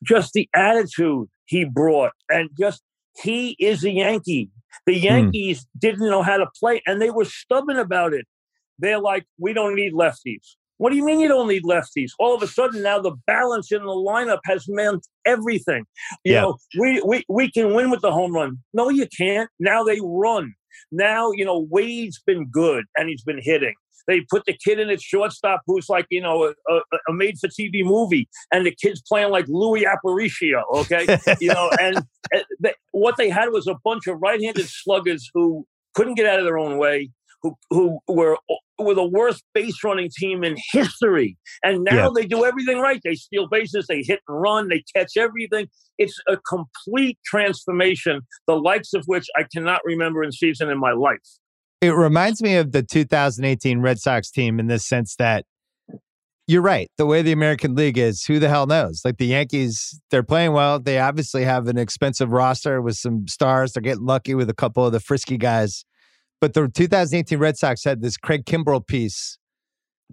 Just 0.03 0.33
the 0.33 0.47
attitude 0.53 1.27
he 1.45 1.65
brought. 1.65 2.11
And 2.29 2.49
just, 2.59 2.81
he 3.21 3.55
is 3.59 3.83
a 3.83 3.91
Yankee. 3.91 4.49
The 4.85 4.97
hmm. 4.97 5.05
Yankees 5.05 5.61
mm. 5.61 5.79
didn't 5.79 6.09
know 6.09 6.21
how 6.21 6.37
to 6.37 6.47
play 6.59 6.81
and 6.85 7.01
they 7.01 7.09
were 7.09 7.25
stubborn 7.25 7.77
about 7.77 8.13
it. 8.13 8.25
They're 8.77 8.99
like, 8.99 9.25
we 9.39 9.53
don't 9.53 9.75
need 9.75 9.93
lefties. 9.93 10.55
What 10.77 10.89
do 10.89 10.97
you 10.97 11.05
mean 11.05 11.21
you 11.21 11.29
don't 11.29 11.47
need 11.47 11.63
lefties? 11.63 12.11
All 12.19 12.35
of 12.35 12.43
a 12.43 12.47
sudden 12.47 12.83
now 12.83 12.99
the 12.99 13.15
balance 13.25 13.71
in 13.71 13.81
the 13.81 13.87
lineup 13.87 14.39
has 14.45 14.65
meant 14.67 15.07
everything. 15.25 15.85
You 16.25 16.33
yeah. 16.33 16.41
know, 16.41 16.57
we, 16.77 17.01
we 17.01 17.23
we 17.29 17.49
can 17.49 17.73
win 17.73 17.89
with 17.89 18.01
the 18.01 18.11
home 18.11 18.33
run. 18.33 18.57
No, 18.73 18.89
you 18.89 19.07
can't. 19.17 19.49
Now 19.59 19.83
they 19.83 19.99
run. 20.03 20.53
Now, 20.91 21.31
you 21.31 21.45
know, 21.45 21.65
Wade's 21.69 22.21
been 22.25 22.47
good 22.49 22.83
and 22.97 23.07
he's 23.07 23.23
been 23.23 23.39
hitting. 23.41 23.75
They 24.07 24.21
put 24.29 24.43
the 24.45 24.57
kid 24.63 24.79
in 24.79 24.89
at 24.89 25.01
shortstop 25.01 25.61
who's 25.65 25.89
like, 25.89 26.05
you 26.09 26.21
know, 26.21 26.45
a, 26.45 26.73
a, 26.73 26.81
a 27.09 27.13
made 27.13 27.37
for 27.39 27.47
TV 27.47 27.83
movie, 27.83 28.27
and 28.51 28.65
the 28.65 28.75
kid's 28.75 29.01
playing 29.01 29.31
like 29.31 29.45
Louis 29.47 29.85
Aparicio, 29.85 30.61
okay? 30.75 31.17
you 31.39 31.53
know, 31.53 31.69
and 31.79 31.97
uh, 31.97 32.39
they, 32.59 32.73
what 32.91 33.17
they 33.17 33.29
had 33.29 33.49
was 33.49 33.67
a 33.67 33.75
bunch 33.83 34.07
of 34.07 34.21
right 34.21 34.41
handed 34.41 34.67
sluggers 34.67 35.29
who 35.33 35.65
couldn't 35.93 36.15
get 36.15 36.25
out 36.25 36.39
of 36.39 36.45
their 36.45 36.57
own 36.57 36.77
way. 36.77 37.11
Who, 37.43 37.55
who 37.69 37.99
were 38.07 38.37
were 38.79 38.95
the 38.95 39.05
worst 39.05 39.43
base 39.53 39.83
running 39.83 40.09
team 40.17 40.43
in 40.43 40.55
history, 40.71 41.37
and 41.63 41.83
now 41.83 42.05
yeah. 42.05 42.09
they 42.15 42.25
do 42.25 42.43
everything 42.43 42.79
right. 42.79 42.99
They 43.03 43.13
steal 43.13 43.47
bases, 43.47 43.85
they 43.87 44.01
hit 44.01 44.21
and 44.27 44.41
run, 44.41 44.67
they 44.67 44.83
catch 44.95 45.11
everything. 45.15 45.67
It's 45.99 46.19
a 46.27 46.37
complete 46.37 47.19
transformation, 47.23 48.21
the 48.47 48.55
likes 48.55 48.93
of 48.95 49.03
which 49.05 49.27
I 49.35 49.43
cannot 49.53 49.81
remember 49.85 50.23
in 50.23 50.31
season 50.31 50.69
in 50.69 50.79
my 50.79 50.93
life. 50.93 51.19
It 51.85 51.91
reminds 51.91 52.41
me 52.41 52.55
of 52.55 52.71
the 52.71 52.81
2018 52.81 53.79
Red 53.79 53.99
Sox 53.99 54.31
team 54.31 54.59
in 54.59 54.65
this 54.65 54.83
sense 54.83 55.15
that 55.17 55.45
you're 56.47 56.63
right. 56.63 56.89
The 56.97 57.05
way 57.05 57.21
the 57.21 57.31
American 57.31 57.75
League 57.75 57.99
is, 57.99 58.25
who 58.25 58.39
the 58.39 58.49
hell 58.49 58.65
knows? 58.65 59.01
Like 59.05 59.17
the 59.17 59.27
Yankees, 59.27 59.99
they're 60.09 60.23
playing 60.23 60.53
well. 60.53 60.79
They 60.79 60.97
obviously 60.97 61.43
have 61.43 61.67
an 61.67 61.77
expensive 61.77 62.31
roster 62.31 62.81
with 62.81 62.95
some 62.95 63.27
stars. 63.27 63.73
They're 63.73 63.81
getting 63.81 64.05
lucky 64.05 64.33
with 64.33 64.49
a 64.49 64.53
couple 64.55 64.83
of 64.83 64.93
the 64.93 64.99
frisky 64.99 65.37
guys. 65.37 65.85
But 66.41 66.55
the 66.55 66.67
2018 66.67 67.37
Red 67.37 67.55
Sox 67.55 67.83
had 67.83 68.01
this 68.01 68.17
Craig 68.17 68.45
Kimbrel 68.45 68.85
piece 68.85 69.37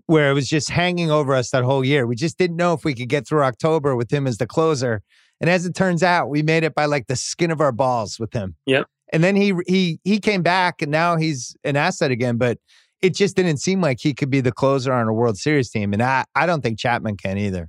where 0.04 0.30
it 0.30 0.34
was 0.34 0.48
just 0.48 0.68
hanging 0.68 1.10
over 1.10 1.34
us 1.34 1.50
that 1.52 1.64
whole 1.64 1.84
year. 1.84 2.06
We 2.06 2.16
just 2.16 2.36
didn't 2.36 2.56
know 2.56 2.74
if 2.74 2.84
we 2.84 2.92
could 2.92 3.08
get 3.08 3.26
through 3.26 3.44
October 3.44 3.96
with 3.96 4.12
him 4.12 4.26
as 4.26 4.36
the 4.36 4.46
closer. 4.46 5.00
And 5.40 5.48
as 5.48 5.64
it 5.64 5.74
turns 5.74 6.02
out, 6.02 6.28
we 6.28 6.42
made 6.42 6.64
it 6.64 6.74
by 6.74 6.84
like 6.84 7.06
the 7.06 7.16
skin 7.16 7.50
of 7.50 7.62
our 7.62 7.72
balls 7.72 8.20
with 8.20 8.34
him. 8.34 8.56
Yep. 8.66 8.86
And 9.12 9.22
then 9.22 9.36
he 9.36 9.52
he 9.66 10.00
he 10.04 10.18
came 10.18 10.42
back 10.42 10.82
and 10.82 10.90
now 10.90 11.16
he's 11.16 11.54
an 11.64 11.76
asset 11.76 12.10
again, 12.10 12.38
but 12.38 12.58
it 13.02 13.14
just 13.14 13.36
didn't 13.36 13.58
seem 13.58 13.80
like 13.80 13.98
he 14.00 14.14
could 14.14 14.30
be 14.30 14.40
the 14.40 14.52
closer 14.52 14.92
on 14.92 15.08
a 15.08 15.12
World 15.12 15.36
Series 15.36 15.70
team. 15.70 15.92
And 15.92 16.02
I, 16.02 16.24
I 16.34 16.46
don't 16.46 16.62
think 16.62 16.78
Chapman 16.78 17.16
can 17.16 17.36
either. 17.36 17.68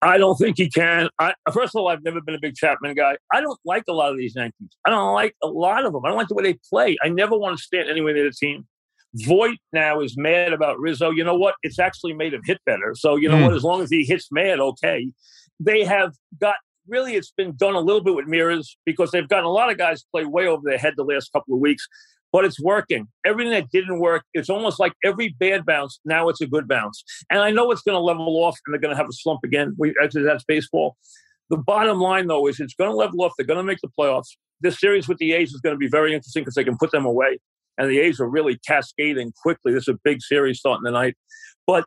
I 0.00 0.18
don't 0.18 0.36
think 0.36 0.56
he 0.56 0.70
can. 0.70 1.08
I, 1.18 1.34
first 1.52 1.74
of 1.74 1.80
all, 1.80 1.88
I've 1.88 2.02
never 2.02 2.20
been 2.20 2.34
a 2.34 2.40
big 2.40 2.54
Chapman 2.54 2.94
guy. 2.94 3.16
I 3.32 3.40
don't 3.40 3.58
like 3.64 3.84
a 3.88 3.92
lot 3.92 4.10
of 4.10 4.16
these 4.16 4.34
Yankees. 4.34 4.70
I 4.86 4.90
don't 4.90 5.12
like 5.12 5.34
a 5.42 5.48
lot 5.48 5.84
of 5.84 5.92
them. 5.92 6.04
I 6.04 6.08
don't 6.08 6.16
like 6.16 6.28
the 6.28 6.34
way 6.34 6.44
they 6.44 6.58
play. 6.70 6.96
I 7.02 7.08
never 7.08 7.36
want 7.36 7.58
to 7.58 7.62
stand 7.62 7.90
anywhere 7.90 8.14
near 8.14 8.24
the 8.24 8.32
team. 8.32 8.66
Voit 9.16 9.58
now 9.72 10.00
is 10.00 10.16
mad 10.16 10.52
about 10.52 10.78
Rizzo. 10.78 11.10
You 11.10 11.24
know 11.24 11.36
what? 11.36 11.54
It's 11.62 11.78
actually 11.78 12.14
made 12.14 12.34
him 12.34 12.40
hit 12.44 12.58
better. 12.64 12.94
So 12.94 13.16
you 13.16 13.28
know 13.28 13.36
mm. 13.36 13.44
what? 13.44 13.54
As 13.54 13.62
long 13.62 13.82
as 13.82 13.90
he 13.90 14.04
hits 14.04 14.28
mad, 14.32 14.58
okay. 14.60 15.08
They 15.60 15.84
have 15.84 16.14
got 16.40 16.56
really. 16.88 17.14
It's 17.14 17.32
been 17.36 17.54
done 17.56 17.74
a 17.74 17.80
little 17.80 18.02
bit 18.02 18.14
with 18.14 18.26
mirrors 18.26 18.76
because 18.84 19.10
they've 19.10 19.28
gotten 19.28 19.44
a 19.44 19.50
lot 19.50 19.70
of 19.70 19.78
guys 19.78 20.04
play 20.10 20.24
way 20.24 20.46
over 20.46 20.62
their 20.64 20.78
head 20.78 20.94
the 20.96 21.04
last 21.04 21.32
couple 21.32 21.54
of 21.54 21.60
weeks 21.60 21.86
but 22.34 22.44
it's 22.44 22.60
working. 22.60 23.06
Everything 23.24 23.52
that 23.52 23.70
didn't 23.70 24.00
work, 24.00 24.24
it's 24.34 24.50
almost 24.50 24.80
like 24.80 24.92
every 25.04 25.28
bad 25.38 25.64
bounce, 25.64 26.00
now 26.04 26.28
it's 26.28 26.40
a 26.40 26.48
good 26.48 26.66
bounce. 26.66 27.04
And 27.30 27.38
I 27.38 27.52
know 27.52 27.70
it's 27.70 27.82
going 27.82 27.94
to 27.94 28.00
level 28.00 28.26
off 28.42 28.58
and 28.66 28.74
they're 28.74 28.80
going 28.80 28.90
to 28.90 28.96
have 28.96 29.08
a 29.08 29.12
slump 29.12 29.42
again. 29.44 29.72
We, 29.78 29.94
that's 30.12 30.42
baseball. 30.42 30.96
The 31.48 31.58
bottom 31.58 32.00
line, 32.00 32.26
though, 32.26 32.48
is 32.48 32.58
it's 32.58 32.74
going 32.74 32.90
to 32.90 32.96
level 32.96 33.22
off. 33.22 33.34
They're 33.38 33.46
going 33.46 33.58
to 33.58 33.62
make 33.62 33.78
the 33.84 33.90
playoffs. 33.96 34.30
This 34.60 34.80
series 34.80 35.06
with 35.06 35.18
the 35.18 35.32
A's 35.32 35.52
is 35.52 35.60
going 35.60 35.76
to 35.76 35.78
be 35.78 35.86
very 35.86 36.12
interesting 36.12 36.42
because 36.42 36.56
they 36.56 36.64
can 36.64 36.76
put 36.76 36.90
them 36.90 37.06
away. 37.06 37.38
And 37.78 37.88
the 37.88 38.00
A's 38.00 38.18
are 38.18 38.28
really 38.28 38.58
cascading 38.66 39.32
quickly. 39.40 39.72
This 39.72 39.86
is 39.86 39.94
a 39.94 39.98
big 40.02 40.20
series 40.20 40.58
starting 40.58 40.86
tonight. 40.86 41.14
But 41.68 41.84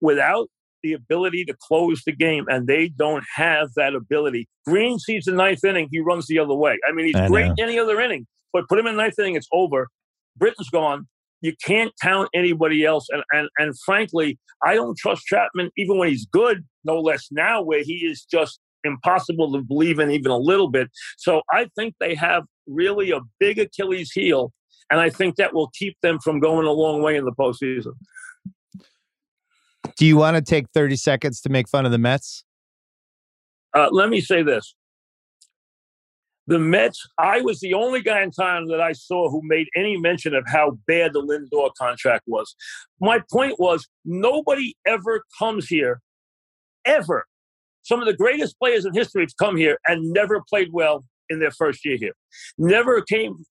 without 0.00 0.46
the 0.82 0.92
ability 0.92 1.44
to 1.46 1.54
close 1.60 2.02
the 2.04 2.12
game, 2.12 2.44
and 2.48 2.66
they 2.66 2.88
don't 2.88 3.24
have 3.34 3.68
that 3.76 3.94
ability. 3.94 4.48
Green 4.66 4.98
sees 4.98 5.24
the 5.24 5.32
ninth 5.32 5.64
inning, 5.64 5.88
he 5.90 6.00
runs 6.00 6.26
the 6.26 6.38
other 6.38 6.54
way. 6.54 6.78
I 6.88 6.92
mean, 6.92 7.06
he's 7.06 7.16
I 7.16 7.28
great 7.28 7.48
know. 7.48 7.54
any 7.58 7.78
other 7.78 8.00
inning, 8.00 8.26
but 8.52 8.68
put 8.68 8.78
him 8.78 8.86
in 8.86 8.96
the 8.96 9.02
ninth 9.02 9.18
inning, 9.18 9.36
it's 9.36 9.48
over. 9.52 9.88
Britton's 10.36 10.70
gone. 10.70 11.06
You 11.40 11.54
can't 11.64 11.92
count 12.00 12.28
anybody 12.34 12.84
else. 12.84 13.06
And, 13.10 13.22
and, 13.32 13.48
and 13.58 13.74
frankly, 13.84 14.38
I 14.64 14.74
don't 14.74 14.96
trust 14.96 15.24
Chapman 15.24 15.70
even 15.76 15.98
when 15.98 16.08
he's 16.08 16.26
good, 16.26 16.64
no 16.84 17.00
less 17.00 17.26
now, 17.30 17.62
where 17.62 17.82
he 17.82 18.06
is 18.06 18.24
just 18.30 18.60
impossible 18.84 19.52
to 19.52 19.62
believe 19.62 19.98
in 19.98 20.10
even 20.10 20.30
a 20.30 20.38
little 20.38 20.68
bit. 20.68 20.88
So 21.18 21.42
I 21.50 21.68
think 21.76 21.94
they 22.00 22.14
have 22.14 22.44
really 22.66 23.10
a 23.10 23.20
big 23.40 23.58
Achilles 23.58 24.12
heel. 24.12 24.52
And 24.90 25.00
I 25.00 25.10
think 25.10 25.36
that 25.36 25.54
will 25.54 25.70
keep 25.76 25.96
them 26.02 26.18
from 26.22 26.38
going 26.38 26.66
a 26.66 26.72
long 26.72 27.02
way 27.02 27.16
in 27.16 27.24
the 27.24 27.32
postseason. 27.32 27.92
Do 29.96 30.06
you 30.06 30.16
want 30.16 30.36
to 30.36 30.42
take 30.42 30.66
30 30.74 30.96
seconds 30.96 31.40
to 31.42 31.48
make 31.48 31.68
fun 31.68 31.86
of 31.86 31.92
the 31.92 31.98
Mets? 31.98 32.44
Uh, 33.74 33.88
let 33.90 34.08
me 34.10 34.20
say 34.20 34.42
this 34.42 34.74
the 36.46 36.58
Mets, 36.58 37.06
I 37.18 37.40
was 37.40 37.60
the 37.60 37.74
only 37.74 38.02
guy 38.02 38.22
in 38.22 38.30
town 38.30 38.66
that 38.66 38.80
I 38.80 38.92
saw 38.92 39.30
who 39.30 39.40
made 39.44 39.68
any 39.76 39.96
mention 39.96 40.34
of 40.34 40.44
how 40.46 40.78
bad 40.86 41.12
the 41.12 41.22
Lindor 41.22 41.70
contract 41.78 42.24
was. 42.26 42.54
My 43.00 43.20
point 43.30 43.60
was 43.60 43.86
nobody 44.04 44.74
ever 44.86 45.22
comes 45.38 45.68
here, 45.68 46.00
ever. 46.84 47.26
Some 47.82 48.00
of 48.00 48.06
the 48.06 48.16
greatest 48.16 48.58
players 48.58 48.84
in 48.84 48.92
history 48.92 49.22
have 49.22 49.36
come 49.38 49.56
here 49.56 49.78
and 49.86 50.12
never 50.12 50.42
played 50.48 50.72
well 50.72 51.04
in 51.28 51.40
their 51.40 51.50
first 51.50 51.84
year 51.84 51.96
here. 51.96 52.12
Never 52.58 53.02
came 53.02 53.44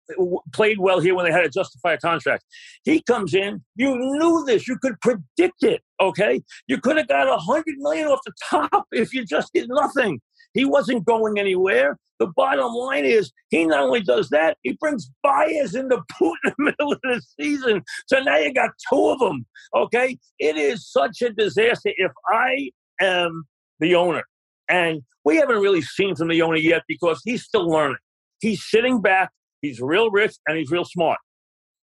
played 0.54 0.80
well 0.80 1.00
here 1.00 1.16
when 1.16 1.25
they 1.25 1.32
had 1.32 1.44
to 1.44 1.50
justify 1.50 1.94
a 1.94 1.98
contract. 1.98 2.44
He 2.84 3.01
comes 3.01 3.34
in, 3.34 3.63
you 3.75 3.98
knew 3.98 4.44
this, 4.46 4.68
you 4.68 4.78
could 4.82 5.00
predict 5.01 5.63
it, 5.63 5.82
okay? 6.01 6.42
You 6.68 6.80
could 6.80 6.98
have 6.98 7.08
got 7.08 7.28
a 7.28 7.38
hundred 7.38 7.75
million 7.78 8.08
off 8.08 8.20
the 8.25 8.34
top 8.50 8.86
if 8.92 9.13
you 9.13 9.25
just 9.25 9.54
did 9.54 9.70
nothing. 9.70 10.20
He 10.54 10.66
wasn't 10.66 11.06
going 11.06 11.40
anywhere. 11.40 11.98
The 12.20 12.28
bottom 12.36 12.72
line 12.74 13.06
is 13.06 13.32
he 13.50 13.66
not 13.66 13.80
only 13.80 14.01
does 14.01 14.30
that, 14.30 14.58
he 14.62 14.78
brings 14.80 15.10
Baez 15.24 15.74
into 15.74 16.04
boot 16.20 16.38
in 16.44 16.54
the 16.56 16.56
middle 16.80 16.94
of 16.94 17.00
the 17.01 17.22
season. 17.40 17.82
So 18.08 18.20
now 18.20 18.38
you 18.38 18.54
got 18.54 18.70
two 18.92 19.10
of 19.10 19.20
them. 19.20 19.46
Okay. 19.75 20.20
It 20.38 20.56
is 20.56 20.88
such 20.88 21.24
a 21.24 21.32
disaster. 21.32 21.92
If 21.98 22.12
I 22.28 22.70
am 23.01 23.46
the 23.80 23.96
owner, 23.96 24.24
and 24.72 25.01
we 25.25 25.36
haven't 25.38 25.60
really 25.60 25.82
seen 25.82 26.16
from 26.16 26.30
the 26.30 26.42
owner 26.42 26.58
yet 26.58 26.84
because 26.88 27.22
he's 27.24 27.44
still 27.44 27.68
learning. 27.70 27.98
He's 28.40 28.63
sitting 28.68 29.01
back, 29.01 29.30
he's 29.62 29.80
real 29.82 30.10
rich, 30.10 30.34
and 30.48 30.58
he's 30.58 30.72
real 30.72 30.86
smart. 30.86 31.20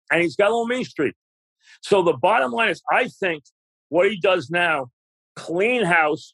And 0.10 0.22
he's 0.22 0.36
got 0.36 0.48
a 0.48 0.51
little 0.51 0.67
Main 0.67 0.86
Street. 0.86 1.13
So 1.82 2.01
the 2.01 2.13
bottom 2.13 2.51
line 2.51 2.70
is, 2.70 2.82
I 2.91 3.10
think 3.20 3.44
what 3.89 4.10
he 4.10 4.20
does 4.20 4.50
now, 4.50 4.88
clean 5.36 5.84
house, 5.84 6.34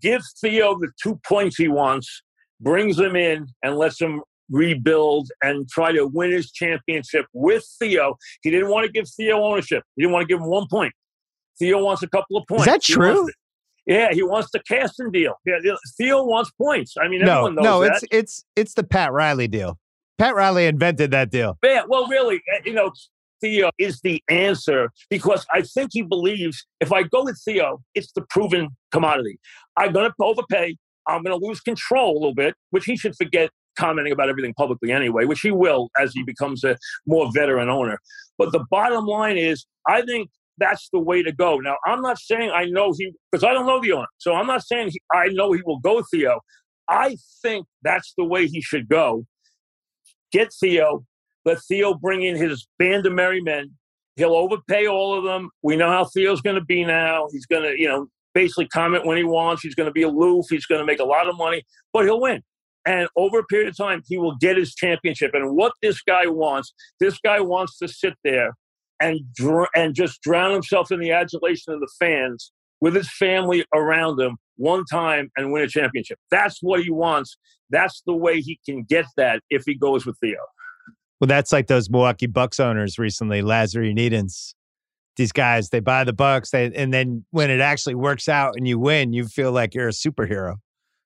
gives 0.00 0.32
Theo 0.40 0.78
the 0.78 0.90
two 1.02 1.20
points 1.26 1.56
he 1.56 1.68
wants, 1.68 2.22
brings 2.60 2.98
him 2.98 3.16
in, 3.16 3.46
and 3.62 3.76
lets 3.76 4.00
him 4.00 4.22
rebuild 4.50 5.28
and 5.42 5.68
try 5.68 5.90
to 5.90 6.06
win 6.06 6.30
his 6.30 6.52
championship 6.52 7.26
with 7.32 7.64
Theo. 7.78 8.16
He 8.42 8.50
didn't 8.50 8.70
want 8.70 8.86
to 8.86 8.92
give 8.92 9.08
Theo 9.08 9.42
ownership. 9.42 9.82
He 9.96 10.02
didn't 10.02 10.12
want 10.12 10.28
to 10.28 10.32
give 10.32 10.40
him 10.40 10.48
one 10.48 10.66
point. 10.70 10.92
Theo 11.58 11.82
wants 11.82 12.02
a 12.02 12.08
couple 12.08 12.36
of 12.36 12.44
points. 12.48 12.66
Is 12.66 12.72
that 12.72 12.82
true? 12.82 13.28
Yeah, 13.86 14.12
he 14.12 14.22
wants 14.22 14.50
the 14.52 14.60
casting 14.60 15.10
deal. 15.10 15.34
Yeah, 15.44 15.58
Theo 15.96 16.24
wants 16.24 16.50
points. 16.52 16.94
I 17.00 17.08
mean, 17.08 17.20
no, 17.20 17.48
no, 17.48 17.80
that. 17.80 17.92
it's 17.92 18.04
it's 18.10 18.44
it's 18.56 18.74
the 18.74 18.84
Pat 18.84 19.12
Riley 19.12 19.48
deal. 19.48 19.78
Pat 20.18 20.34
Riley 20.34 20.66
invented 20.66 21.10
that 21.10 21.30
deal. 21.30 21.58
Yeah, 21.62 21.82
well, 21.88 22.06
really, 22.06 22.36
eh, 22.52 22.60
you 22.64 22.72
know, 22.72 22.92
Theo 23.40 23.70
is 23.78 24.00
the 24.00 24.22
answer 24.28 24.90
because 25.10 25.44
I 25.52 25.62
think 25.62 25.90
he 25.92 26.02
believes 26.02 26.64
if 26.80 26.92
I 26.92 27.02
go 27.02 27.24
with 27.24 27.40
Theo, 27.44 27.82
it's 27.94 28.12
the 28.12 28.22
proven 28.30 28.68
commodity. 28.90 29.38
I'm 29.76 29.92
going 29.92 30.08
to 30.08 30.24
overpay. 30.24 30.76
I'm 31.06 31.22
going 31.22 31.38
to 31.38 31.46
lose 31.46 31.60
control 31.60 32.12
a 32.12 32.18
little 32.18 32.34
bit, 32.34 32.54
which 32.70 32.86
he 32.86 32.96
should 32.96 33.14
forget 33.16 33.50
commenting 33.76 34.12
about 34.12 34.28
everything 34.28 34.54
publicly 34.54 34.92
anyway, 34.92 35.24
which 35.24 35.40
he 35.40 35.50
will 35.50 35.90
as 36.00 36.12
he 36.14 36.22
becomes 36.22 36.64
a 36.64 36.78
more 37.06 37.30
veteran 37.34 37.68
owner. 37.68 37.98
But 38.38 38.52
the 38.52 38.64
bottom 38.70 39.04
line 39.04 39.36
is, 39.36 39.66
I 39.86 40.02
think 40.02 40.30
that's 40.58 40.88
the 40.92 41.00
way 41.00 41.22
to 41.22 41.32
go. 41.32 41.58
Now, 41.58 41.76
I'm 41.86 42.00
not 42.00 42.18
saying 42.18 42.50
I 42.50 42.66
know 42.66 42.92
he, 42.96 43.12
because 43.30 43.44
I 43.44 43.52
don't 43.52 43.66
know 43.66 43.80
the 43.80 43.92
owner. 43.92 44.06
So 44.18 44.34
I'm 44.34 44.46
not 44.46 44.64
saying 44.64 44.90
he, 44.90 45.00
I 45.12 45.28
know 45.28 45.52
he 45.52 45.62
will 45.64 45.80
go 45.80 46.02
Theo. 46.10 46.40
I 46.88 47.16
think 47.42 47.66
that's 47.82 48.12
the 48.16 48.24
way 48.24 48.46
he 48.46 48.60
should 48.60 48.88
go. 48.88 49.26
Get 50.32 50.52
Theo, 50.52 51.04
let 51.44 51.58
Theo 51.62 51.94
bring 51.94 52.22
in 52.22 52.36
his 52.36 52.66
band 52.78 53.06
of 53.06 53.12
merry 53.12 53.40
men. 53.40 53.70
He'll 54.16 54.34
overpay 54.34 54.86
all 54.86 55.16
of 55.16 55.24
them. 55.24 55.50
We 55.62 55.76
know 55.76 55.88
how 55.88 56.04
Theo's 56.04 56.40
going 56.40 56.56
to 56.56 56.64
be 56.64 56.84
now. 56.84 57.26
He's 57.32 57.46
going 57.46 57.62
to, 57.62 57.80
you 57.80 57.88
know, 57.88 58.06
basically 58.32 58.68
comment 58.68 59.06
when 59.06 59.16
he 59.16 59.24
wants. 59.24 59.62
He's 59.62 59.74
going 59.74 59.88
to 59.88 59.92
be 59.92 60.02
aloof. 60.02 60.46
He's 60.50 60.66
going 60.66 60.80
to 60.80 60.86
make 60.86 61.00
a 61.00 61.04
lot 61.04 61.28
of 61.28 61.36
money, 61.36 61.62
but 61.92 62.04
he'll 62.04 62.20
win. 62.20 62.42
And 62.86 63.08
over 63.16 63.38
a 63.38 63.44
period 63.44 63.68
of 63.68 63.76
time, 63.76 64.02
he 64.06 64.18
will 64.18 64.36
get 64.36 64.56
his 64.56 64.74
championship. 64.74 65.32
And 65.34 65.56
what 65.56 65.72
this 65.82 66.02
guy 66.02 66.26
wants, 66.26 66.74
this 67.00 67.18
guy 67.18 67.40
wants 67.40 67.78
to 67.78 67.88
sit 67.88 68.14
there 68.22 68.52
and 69.04 69.20
dr- 69.34 69.68
and 69.76 69.94
just 69.94 70.22
drown 70.22 70.52
himself 70.52 70.90
in 70.90 70.98
the 70.98 71.12
adulation 71.12 71.74
of 71.74 71.80
the 71.80 71.90
fans 71.98 72.50
with 72.80 72.94
his 72.94 73.10
family 73.10 73.64
around 73.74 74.18
him 74.20 74.36
one 74.56 74.84
time 74.90 75.30
and 75.36 75.52
win 75.52 75.62
a 75.62 75.68
championship. 75.68 76.18
That's 76.30 76.58
what 76.62 76.82
he 76.82 76.90
wants. 76.90 77.36
That's 77.70 78.02
the 78.06 78.14
way 78.14 78.40
he 78.40 78.58
can 78.66 78.82
get 78.82 79.04
that 79.16 79.42
if 79.50 79.62
he 79.66 79.74
goes 79.74 80.06
with 80.06 80.16
Theo. 80.20 80.38
Well, 81.20 81.28
that's 81.28 81.52
like 81.52 81.66
those 81.66 81.90
Milwaukee 81.90 82.26
Bucks 82.26 82.58
owners 82.58 82.98
recently, 82.98 83.42
Lasry 83.42 83.90
and 83.90 83.98
Edens. 83.98 84.54
These 85.16 85.32
guys, 85.32 85.68
they 85.68 85.80
buy 85.80 86.04
the 86.04 86.12
Bucks, 86.12 86.50
they, 86.50 86.72
and 86.74 86.92
then 86.92 87.24
when 87.30 87.50
it 87.50 87.60
actually 87.60 87.94
works 87.94 88.28
out 88.28 88.54
and 88.56 88.66
you 88.66 88.78
win, 88.78 89.12
you 89.12 89.26
feel 89.26 89.52
like 89.52 89.74
you're 89.74 89.88
a 89.88 89.92
superhero. 89.92 90.56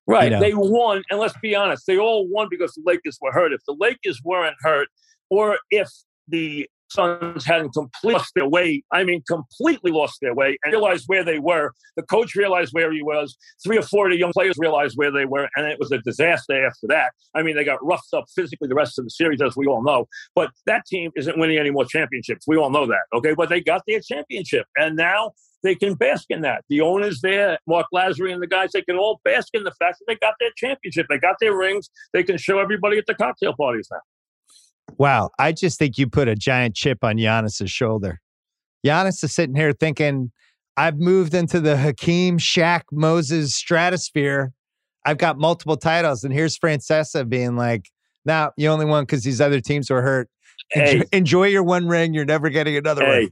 Right. 0.07 0.25
You 0.25 0.31
know? 0.31 0.41
They 0.41 0.55
won, 0.55 1.03
and 1.11 1.21
let's 1.21 1.37
be 1.43 1.55
honest, 1.55 1.85
they 1.87 1.99
all 1.99 2.27
won 2.29 2.49
because 2.51 2.73
the 2.73 2.83
Lakers 2.87 3.19
were 3.21 3.33
hurt. 3.33 3.53
If 3.53 3.61
the 3.67 3.77
Lakers 3.79 4.21
weren't 4.25 4.57
hurt, 4.63 4.89
or 5.29 5.59
if 5.71 5.89
the 6.27 6.67
Suns 6.91 7.45
hadn't 7.45 7.73
completely 7.75 8.15
lost 8.15 8.33
their 8.35 8.49
way. 8.49 8.83
I 8.93 9.05
mean, 9.05 9.23
completely 9.29 9.91
lost 9.91 10.19
their 10.21 10.35
way 10.35 10.59
and 10.65 10.73
realized 10.73 11.05
where 11.07 11.25
they 11.25 11.39
were. 11.39 11.73
The 11.97 12.03
coach 12.05 12.35
realized 12.35 12.73
where 12.73 12.93
he 12.93 13.03
was. 13.03 13.37
Three 13.63 13.79
or 13.79 13.83
four 13.83 14.07
of 14.07 14.13
the 14.13 14.19
young 14.19 14.33
players 14.33 14.57
realized 14.59 14.97
where 14.97 15.11
they 15.11 15.25
were, 15.25 15.49
and 15.57 15.67
it 15.67 15.79
was 15.79 15.93
a 15.93 15.99
disaster 15.99 16.67
after 16.67 16.87
that. 16.89 17.13
I 17.35 17.43
mean, 17.43 17.57
they 17.57 17.65
got 17.65 17.85
roughed 17.85 18.13
up 18.15 18.25
physically 18.35 18.69
the 18.69 18.75
rest 18.75 18.99
of 18.99 19.05
the 19.05 19.11
series, 19.11 19.43
as 19.43 19.57
we 19.57 19.67
all 19.67 19.83
know. 19.83 20.07
But 20.35 20.51
that 20.67 20.87
team 20.87 21.11
isn't 21.17 21.39
winning 21.39 21.59
any 21.59 21.71
more 21.71 21.85
championships. 21.85 22.47
We 22.47 22.57
all 22.57 22.71
know 22.71 22.87
that, 22.87 23.05
okay? 23.15 23.35
But 23.35 23.49
they 23.49 23.61
got 23.61 23.83
their 23.87 24.01
championship, 24.01 24.67
and 24.77 24.97
now 24.97 25.33
they 25.63 25.75
can 25.75 25.95
bask 25.95 26.27
in 26.31 26.43
that. 26.43 26.65
The 26.69 26.81
owners 26.81 27.21
there, 27.21 27.59
Mark 27.67 27.87
Lasry 27.93 28.33
and 28.33 28.43
the 28.43 28.47
guys, 28.47 28.71
they 28.73 28.83
can 28.83 28.97
all 28.97 29.21
bask 29.25 29.49
in 29.55 29.65
the 29.65 29.73
fact 29.73 29.99
that 29.99 30.05
they 30.07 30.17
got 30.17 30.35
their 30.41 30.51
championship. 30.57 31.07
They 31.09 31.19
got 31.19 31.37
their 31.41 31.57
rings. 31.57 31.91
They 32.13 32.23
can 32.23 32.39
show 32.39 32.59
everybody 32.59 32.99
at 32.99 33.07
the 33.07 33.15
cocktail 33.15 33.55
parties 33.55 33.89
now. 33.91 34.01
Wow. 34.97 35.31
I 35.39 35.53
just 35.53 35.79
think 35.79 35.99
you 35.99 36.09
put 36.09 36.29
a 36.29 36.35
giant 36.35 36.75
chip 36.75 37.05
on 37.05 37.17
Giannis's 37.17 37.71
shoulder. 37.71 38.21
Giannis 38.87 39.23
is 39.23 39.35
sitting 39.35 39.55
here 39.55 39.73
thinking, 39.73 40.31
I've 40.77 40.99
moved 40.99 41.35
into 41.35 41.61
the 41.61 41.77
Hakeem, 41.77 42.39
Shaq, 42.39 42.83
Moses 42.93 43.55
stratosphere. 43.55 44.53
I've 45.05 45.19
got 45.19 45.39
multiple 45.39 45.77
titles. 45.77 46.25
And 46.25 46.33
here's 46.33 46.59
Francesa 46.59 47.29
being 47.29 47.57
like, 47.57 47.91
now 48.25 48.53
you 48.57 48.69
only 48.69 48.85
won 48.85 49.05
because 49.05 49.25
these 49.25 49.41
other 49.41 49.61
teams 49.61 49.91
were 49.91 50.03
hurt. 50.03 50.29
Enjoy, 50.75 50.99
hey, 50.99 51.05
enjoy, 51.13 51.47
your 51.47 51.63
one 51.63 51.87
ring. 51.87 52.15
You're 52.15 52.25
never 52.25 52.51
getting 52.51 52.77
another 52.77 53.05
hey, 53.05 53.19
ring. 53.19 53.31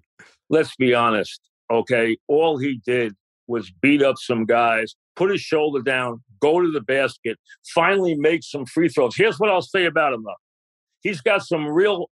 Let's 0.51 0.75
be 0.77 0.95
honest. 0.95 1.41
Okay. 1.71 2.17
All 2.29 2.59
he 2.59 2.81
did 2.85 3.15
was 3.47 3.71
beat 3.81 4.03
up 4.03 4.17
some 4.19 4.45
guys, 4.45 4.97
put 5.15 5.31
his 5.31 5.41
shoulder 5.41 5.83
down, 5.83 6.23
go 6.41 6.61
to 6.61 6.71
the 6.71 6.81
basket, 6.81 7.39
finally 7.75 8.17
make 8.17 8.43
some 8.43 8.67
free 8.67 8.89
throws. 8.89 9.15
Here's 9.17 9.39
what 9.39 9.51
I'll 9.51 9.63
say 9.63 9.85
about 9.85 10.13
him, 10.13 10.25
though 10.25 10.35
he's 11.07 11.21
got 11.21 11.43
some 11.43 11.67
real, 11.67 12.11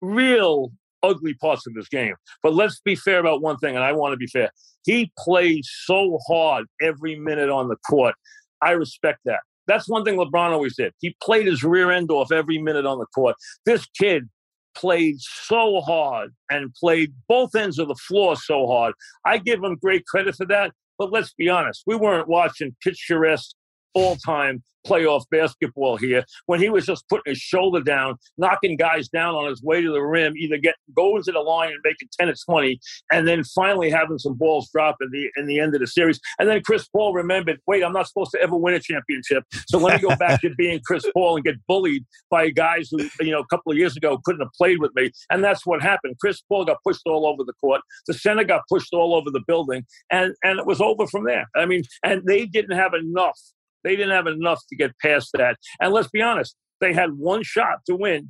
real 0.00 0.70
ugly 1.02 1.34
parts 1.34 1.66
of 1.66 1.74
this 1.74 1.88
game. 1.88 2.14
But 2.42 2.54
let's 2.54 2.80
be 2.80 2.94
fair 2.94 3.18
about 3.20 3.42
one 3.42 3.56
thing, 3.58 3.74
and 3.74 3.84
I 3.84 3.92
want 3.92 4.12
to 4.12 4.16
be 4.16 4.26
fair. 4.26 4.50
He 4.84 5.12
played 5.18 5.64
so 5.64 6.18
hard 6.26 6.66
every 6.80 7.18
minute 7.18 7.50
on 7.50 7.68
the 7.68 7.76
court. 7.88 8.14
I 8.62 8.72
respect 8.72 9.20
that. 9.24 9.40
That's 9.66 9.88
one 9.88 10.04
thing 10.04 10.16
LeBron 10.16 10.50
always 10.50 10.76
did. 10.76 10.92
He 11.00 11.14
played 11.22 11.46
his 11.46 11.62
rear 11.62 11.90
end 11.90 12.10
off 12.10 12.32
every 12.32 12.58
minute 12.58 12.86
on 12.86 12.98
the 12.98 13.06
court. 13.06 13.36
This 13.66 13.86
kid 13.98 14.28
played 14.74 15.16
so 15.18 15.80
hard 15.80 16.30
and 16.50 16.72
played 16.74 17.12
both 17.28 17.54
ends 17.54 17.78
of 17.78 17.88
the 17.88 17.94
floor 17.96 18.36
so 18.36 18.66
hard. 18.66 18.94
I 19.24 19.38
give 19.38 19.62
him 19.62 19.76
great 19.76 20.06
credit 20.06 20.36
for 20.36 20.46
that. 20.46 20.72
But 20.98 21.12
let's 21.12 21.32
be 21.34 21.48
honest, 21.48 21.84
we 21.86 21.94
weren't 21.94 22.28
watching 22.28 22.74
picturesque 22.82 23.54
all 23.98 24.16
time 24.16 24.62
playoff 24.86 25.24
basketball 25.30 25.96
here 25.96 26.24
when 26.46 26.60
he 26.60 26.70
was 26.70 26.86
just 26.86 27.08
putting 27.08 27.32
his 27.32 27.38
shoulder 27.38 27.80
down, 27.80 28.16
knocking 28.38 28.76
guys 28.76 29.08
down 29.08 29.34
on 29.34 29.48
his 29.48 29.62
way 29.62 29.82
to 29.82 29.90
the 29.90 30.00
rim, 30.00 30.34
either 30.36 30.56
get 30.56 30.76
going 30.96 31.22
to 31.22 31.32
the 31.32 31.40
line 31.40 31.70
and 31.70 31.80
making 31.84 32.08
10 32.18 32.28
or 32.28 32.34
20, 32.48 32.80
and 33.12 33.28
then 33.28 33.44
finally 33.44 33.90
having 33.90 34.18
some 34.18 34.34
balls 34.34 34.70
drop 34.72 34.96
in 35.00 35.10
the 35.10 35.28
in 35.36 35.46
the 35.46 35.60
end 35.60 35.74
of 35.74 35.80
the 35.80 35.86
series. 35.86 36.20
And 36.38 36.48
then 36.48 36.62
Chris 36.64 36.88
Paul 36.88 37.12
remembered, 37.12 37.60
wait, 37.66 37.84
I'm 37.84 37.92
not 37.92 38.08
supposed 38.08 38.30
to 38.32 38.40
ever 38.40 38.56
win 38.56 38.74
a 38.74 38.80
championship. 38.80 39.44
So 39.68 39.78
let 39.78 40.00
me 40.00 40.08
go 40.08 40.16
back 40.18 40.40
to 40.40 40.54
being 40.56 40.80
Chris 40.86 41.04
Paul 41.12 41.36
and 41.36 41.44
get 41.44 41.56
bullied 41.66 42.04
by 42.30 42.50
guys 42.50 42.88
who, 42.90 43.08
you 43.20 43.32
know, 43.32 43.40
a 43.40 43.46
couple 43.46 43.72
of 43.72 43.78
years 43.78 43.96
ago 43.96 44.18
couldn't 44.24 44.40
have 44.40 44.52
played 44.56 44.78
with 44.80 44.94
me. 44.94 45.10
And 45.30 45.42
that's 45.44 45.66
what 45.66 45.82
happened. 45.82 46.16
Chris 46.20 46.40
Paul 46.42 46.64
got 46.64 46.78
pushed 46.84 47.02
all 47.06 47.26
over 47.26 47.44
the 47.44 47.54
court. 47.60 47.82
The 48.06 48.14
center 48.14 48.44
got 48.44 48.62
pushed 48.68 48.94
all 48.94 49.14
over 49.14 49.30
the 49.30 49.42
building. 49.46 49.84
And 50.10 50.34
and 50.42 50.58
it 50.58 50.66
was 50.66 50.80
over 50.80 51.06
from 51.06 51.24
there. 51.24 51.46
I 51.56 51.66
mean, 51.66 51.82
and 52.02 52.22
they 52.26 52.46
didn't 52.46 52.76
have 52.76 52.94
enough 52.94 53.38
they 53.84 53.96
didn't 53.96 54.10
have 54.10 54.26
enough 54.26 54.60
to 54.68 54.76
get 54.76 54.96
past 54.98 55.30
that. 55.34 55.56
And 55.80 55.92
let's 55.92 56.08
be 56.08 56.22
honest, 56.22 56.56
they 56.80 56.92
had 56.92 57.14
one 57.14 57.42
shot 57.42 57.80
to 57.86 57.96
win 57.96 58.28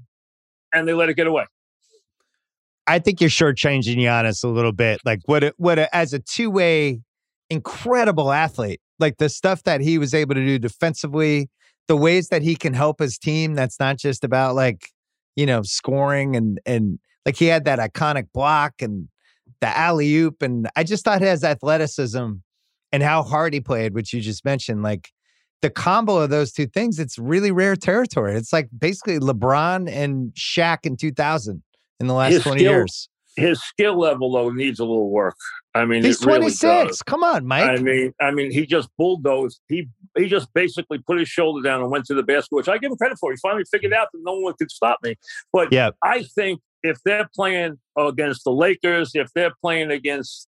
and 0.73 0.87
they 0.87 0.95
let 0.95 1.09
it 1.09 1.15
get 1.15 1.27
away. 1.27 1.45
I 2.87 2.99
think 2.99 3.21
you're 3.21 3.31
shortchanging 3.31 3.97
Giannis 3.97 4.43
a 4.43 4.49
little 4.49 4.73
bit. 4.73 5.01
Like 5.05 5.21
what 5.27 5.45
a, 5.45 5.55
what 5.59 5.79
a, 5.79 5.95
as 5.95 6.15
a 6.15 6.19
two 6.19 6.51
way 6.51 7.03
incredible 7.51 8.33
athlete, 8.33 8.81
like 8.99 9.19
the 9.19 9.29
stuff 9.29 9.63
that 9.65 9.81
he 9.81 9.99
was 9.99 10.15
able 10.15 10.35
to 10.35 10.45
do 10.45 10.59
defensively, 10.59 11.51
the 11.87 11.97
ways 11.97 12.29
that 12.29 12.43
he 12.43 12.57
can 12.57 12.75
help 12.75 13.01
his 13.01 13.19
team. 13.19 13.55
That's 13.55 13.79
not 13.79 13.99
just 13.99 14.25
about 14.25 14.55
like 14.55 14.91
you 15.37 15.47
know 15.47 15.63
scoring 15.63 16.35
and 16.35 16.61
and 16.65 16.99
like 17.27 17.37
he 17.37 17.47
had 17.47 17.67
that 17.67 17.79
iconic 17.79 18.29
block 18.33 18.75
and 18.81 19.09
the 19.61 19.77
alley 19.77 20.15
oop, 20.15 20.43
and 20.43 20.69
I 20.77 20.85
just 20.85 21.05
thought 21.05 21.21
his 21.21 21.45
athleticism 21.45 22.33
and 22.93 23.03
how 23.03 23.23
hard 23.23 23.53
he 23.53 23.61
played, 23.61 23.95
which 23.95 24.13
you 24.13 24.21
just 24.21 24.45
mentioned, 24.45 24.83
like 24.83 25.11
the 25.61 25.71
combo 25.71 26.19
of 26.19 26.31
those 26.31 26.53
two 26.53 26.67
things, 26.67 26.99
it's 26.99 27.19
really 27.19 27.51
rare 27.51 27.77
territory. 27.77 28.35
It's 28.35 28.53
like 28.53 28.69
basically 28.77 29.19
LeBron 29.19 29.91
and 29.91 30.33
Shaq 30.35 30.85
in 30.85 30.97
2000 30.97 31.63
in 32.01 32.07
the 32.07 32.15
last 32.15 32.33
his 32.33 32.43
20 32.43 32.61
skill, 32.61 32.73
years. 32.73 33.09
His 33.37 33.63
skill 33.63 33.99
level 33.99 34.33
though 34.33 34.51
needs 34.51 34.79
a 34.81 34.85
little 34.85 35.11
work. 35.11 35.37
I 35.75 35.85
mean, 35.85 36.03
he's 36.03 36.21
26. 36.21 36.65
Really 36.65 36.91
Come 37.07 37.23
on, 37.23 37.47
Mike. 37.47 37.69
I 37.69 37.77
mean, 37.77 38.13
I 38.21 38.31
mean, 38.31 38.51
he 38.51 38.67
just 38.67 38.89
bulldozed. 38.97 39.61
He 39.69 39.89
he 40.17 40.27
just 40.27 40.53
basically 40.55 40.99
put 40.99 41.19
his 41.19 41.29
shoulder 41.29 41.63
down 41.63 41.81
and 41.81 41.91
went 41.91 42.05
to 42.07 42.15
the 42.15 42.23
basket, 42.23 42.55
which 42.55 42.69
I 42.69 42.79
give 42.79 42.91
him 42.91 42.97
credit 42.97 43.19
for. 43.19 43.31
He 43.31 43.39
finally 43.41 43.65
figured 43.71 43.93
out 43.93 44.09
that 44.13 44.21
no 44.23 44.39
one 44.39 44.55
could 44.59 44.71
stop 44.71 44.99
me. 45.03 45.17
But 45.53 45.73
yeah. 45.73 45.91
I 46.03 46.23
think 46.23 46.61
if 46.83 46.99
they're 47.05 47.29
playing 47.35 47.79
against 47.97 48.45
the 48.45 48.51
Lakers, 48.51 49.13
if 49.15 49.29
they're 49.35 49.55
playing 49.61 49.91
against 49.91 50.49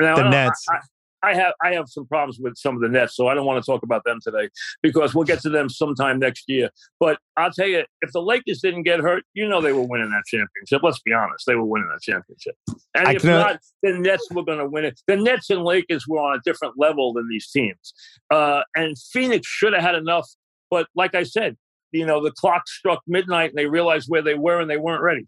now, 0.00 0.16
the 0.16 0.28
Nets, 0.28 0.64
I, 0.68 0.78
I 1.22 1.34
have 1.34 1.54
I 1.62 1.74
have 1.74 1.88
some 1.88 2.06
problems 2.06 2.38
with 2.40 2.56
some 2.56 2.74
of 2.74 2.80
the 2.80 2.88
Nets, 2.88 3.16
so 3.16 3.28
I 3.28 3.34
don't 3.34 3.46
want 3.46 3.62
to 3.62 3.70
talk 3.70 3.82
about 3.82 4.04
them 4.04 4.18
today 4.22 4.48
because 4.82 5.14
we'll 5.14 5.24
get 5.24 5.40
to 5.40 5.50
them 5.50 5.68
sometime 5.68 6.18
next 6.18 6.44
year. 6.48 6.70
But 6.98 7.18
I'll 7.36 7.52
tell 7.52 7.66
you, 7.66 7.84
if 8.02 8.12
the 8.12 8.22
Lakers 8.22 8.60
didn't 8.60 8.84
get 8.84 9.00
hurt, 9.00 9.24
you 9.34 9.48
know 9.48 9.60
they 9.60 9.72
were 9.72 9.82
winning 9.82 10.10
that 10.10 10.24
championship. 10.26 10.82
Let's 10.82 11.00
be 11.00 11.12
honest, 11.12 11.44
they 11.46 11.54
were 11.54 11.64
winning 11.64 11.88
that 11.88 12.02
championship. 12.02 12.56
And 12.94 13.08
I 13.08 13.12
if 13.14 13.24
not, 13.24 13.58
the 13.82 13.92
Nets 13.92 14.26
were 14.30 14.44
going 14.44 14.58
to 14.58 14.68
win 14.68 14.84
it. 14.84 15.00
The 15.06 15.16
Nets 15.16 15.50
and 15.50 15.62
Lakers 15.62 16.06
were 16.08 16.20
on 16.20 16.36
a 16.36 16.40
different 16.44 16.74
level 16.78 17.12
than 17.12 17.28
these 17.28 17.50
teams, 17.50 17.92
uh, 18.30 18.62
and 18.74 18.96
Phoenix 19.12 19.46
should 19.46 19.72
have 19.72 19.82
had 19.82 19.94
enough. 19.94 20.28
But 20.70 20.86
like 20.94 21.14
I 21.14 21.24
said, 21.24 21.56
you 21.92 22.06
know, 22.06 22.22
the 22.22 22.32
clock 22.32 22.68
struck 22.68 23.02
midnight, 23.06 23.50
and 23.50 23.58
they 23.58 23.66
realized 23.66 24.08
where 24.08 24.22
they 24.22 24.34
were, 24.34 24.60
and 24.60 24.70
they 24.70 24.76
weren't 24.76 25.02
ready. 25.02 25.26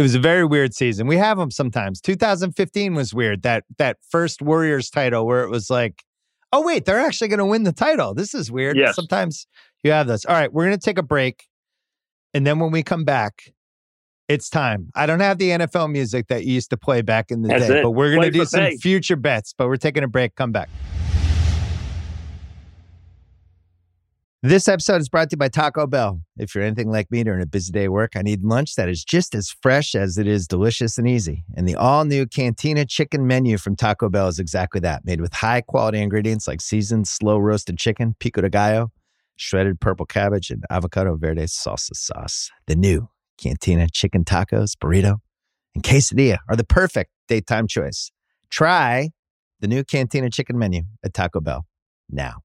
It 0.00 0.02
was 0.02 0.14
a 0.14 0.18
very 0.18 0.46
weird 0.46 0.72
season. 0.72 1.06
We 1.06 1.18
have 1.18 1.36
them 1.36 1.50
sometimes. 1.50 2.00
2015 2.00 2.94
was 2.94 3.12
weird. 3.12 3.42
That 3.42 3.64
that 3.76 3.98
first 4.08 4.40
Warriors 4.40 4.88
title 4.88 5.26
where 5.26 5.42
it 5.44 5.50
was 5.50 5.68
like, 5.68 6.04
oh 6.54 6.64
wait, 6.64 6.86
they're 6.86 6.98
actually 6.98 7.28
going 7.28 7.36
to 7.36 7.44
win 7.44 7.64
the 7.64 7.72
title. 7.72 8.14
This 8.14 8.32
is 8.32 8.50
weird. 8.50 8.78
Yes. 8.78 8.96
Sometimes 8.96 9.46
you 9.84 9.92
have 9.92 10.06
this. 10.06 10.24
All 10.24 10.34
right, 10.34 10.50
we're 10.50 10.64
going 10.64 10.78
to 10.78 10.82
take 10.82 10.96
a 10.96 11.02
break, 11.02 11.48
and 12.32 12.46
then 12.46 12.58
when 12.60 12.70
we 12.70 12.82
come 12.82 13.04
back, 13.04 13.52
it's 14.26 14.48
time. 14.48 14.88
I 14.94 15.04
don't 15.04 15.20
have 15.20 15.36
the 15.36 15.50
NFL 15.50 15.92
music 15.92 16.28
that 16.28 16.46
you 16.46 16.54
used 16.54 16.70
to 16.70 16.78
play 16.78 17.02
back 17.02 17.30
in 17.30 17.42
the 17.42 17.48
That's 17.48 17.68
day, 17.68 17.80
it. 17.80 17.82
but 17.82 17.90
we're 17.90 18.08
going 18.10 18.22
to 18.22 18.30
do 18.30 18.46
some 18.46 18.60
pay. 18.60 18.76
future 18.78 19.16
bets. 19.16 19.52
But 19.52 19.68
we're 19.68 19.76
taking 19.76 20.02
a 20.02 20.08
break. 20.08 20.34
Come 20.34 20.50
back. 20.50 20.70
This 24.42 24.68
episode 24.68 25.02
is 25.02 25.10
brought 25.10 25.28
to 25.28 25.34
you 25.34 25.36
by 25.36 25.48
Taco 25.48 25.86
Bell. 25.86 26.22
If 26.38 26.54
you're 26.54 26.64
anything 26.64 26.90
like 26.90 27.10
me 27.10 27.22
during 27.22 27.42
a 27.42 27.46
busy 27.46 27.72
day 27.72 27.84
at 27.84 27.92
work, 27.92 28.12
I 28.16 28.22
need 28.22 28.42
lunch 28.42 28.74
that 28.76 28.88
is 28.88 29.04
just 29.04 29.34
as 29.34 29.54
fresh 29.60 29.94
as 29.94 30.16
it 30.16 30.26
is 30.26 30.48
delicious 30.48 30.96
and 30.96 31.06
easy. 31.06 31.44
And 31.54 31.68
the 31.68 31.74
all 31.74 32.06
new 32.06 32.24
Cantina 32.24 32.86
chicken 32.86 33.26
menu 33.26 33.58
from 33.58 33.76
Taco 33.76 34.08
Bell 34.08 34.28
is 34.28 34.38
exactly 34.38 34.80
that, 34.80 35.04
made 35.04 35.20
with 35.20 35.34
high 35.34 35.60
quality 35.60 36.00
ingredients 36.00 36.48
like 36.48 36.62
seasoned, 36.62 37.06
slow 37.06 37.36
roasted 37.36 37.76
chicken, 37.76 38.16
pico 38.18 38.40
de 38.40 38.48
gallo, 38.48 38.90
shredded 39.36 39.78
purple 39.78 40.06
cabbage, 40.06 40.50
and 40.50 40.64
avocado 40.70 41.16
verde 41.16 41.42
salsa 41.42 41.94
sauce. 41.94 42.50
The 42.66 42.76
new 42.76 43.10
Cantina 43.36 43.88
chicken 43.92 44.24
tacos, 44.24 44.72
burrito, 44.74 45.18
and 45.74 45.84
quesadilla 45.84 46.38
are 46.48 46.56
the 46.56 46.64
perfect 46.64 47.10
daytime 47.28 47.66
choice. 47.66 48.10
Try 48.48 49.10
the 49.60 49.68
new 49.68 49.84
Cantina 49.84 50.30
chicken 50.30 50.58
menu 50.58 50.84
at 51.04 51.12
Taco 51.12 51.40
Bell 51.42 51.66
now. 52.08 52.36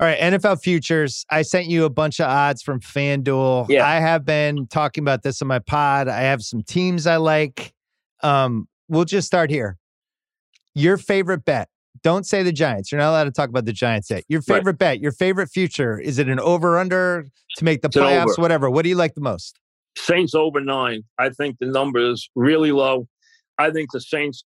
All 0.00 0.08
right, 0.08 0.18
NFL 0.18 0.60
futures. 0.60 1.24
I 1.30 1.42
sent 1.42 1.66
you 1.66 1.84
a 1.84 1.90
bunch 1.90 2.18
of 2.18 2.26
odds 2.26 2.62
from 2.62 2.80
FanDuel. 2.80 3.66
Yeah. 3.68 3.86
I 3.86 4.00
have 4.00 4.24
been 4.24 4.66
talking 4.66 5.04
about 5.04 5.22
this 5.22 5.40
on 5.40 5.46
my 5.46 5.60
pod. 5.60 6.08
I 6.08 6.22
have 6.22 6.42
some 6.42 6.62
teams 6.62 7.06
I 7.06 7.16
like. 7.16 7.72
Um, 8.20 8.66
we'll 8.88 9.04
just 9.04 9.28
start 9.28 9.50
here. 9.50 9.78
Your 10.74 10.96
favorite 10.96 11.44
bet. 11.44 11.68
Don't 12.02 12.26
say 12.26 12.42
the 12.42 12.52
Giants. 12.52 12.90
You're 12.90 13.00
not 13.00 13.10
allowed 13.10 13.24
to 13.24 13.30
talk 13.30 13.48
about 13.48 13.66
the 13.66 13.72
Giants 13.72 14.10
yet. 14.10 14.24
Your 14.28 14.42
favorite 14.42 14.72
right. 14.72 14.78
bet, 14.78 15.00
your 15.00 15.12
favorite 15.12 15.48
future. 15.48 16.00
Is 16.00 16.18
it 16.18 16.28
an 16.28 16.40
over 16.40 16.76
under 16.76 17.26
to 17.56 17.64
make 17.64 17.80
the 17.80 17.86
it's 17.86 17.96
playoffs? 17.96 18.36
Whatever. 18.36 18.68
What 18.68 18.82
do 18.82 18.88
you 18.88 18.96
like 18.96 19.14
the 19.14 19.20
most? 19.20 19.60
Saints 19.96 20.34
over 20.34 20.60
nine. 20.60 21.04
I 21.20 21.30
think 21.30 21.58
the 21.60 21.66
number 21.66 22.00
is 22.00 22.28
really 22.34 22.72
low. 22.72 23.06
I 23.58 23.70
think 23.70 23.92
the 23.92 24.00
Saints 24.00 24.44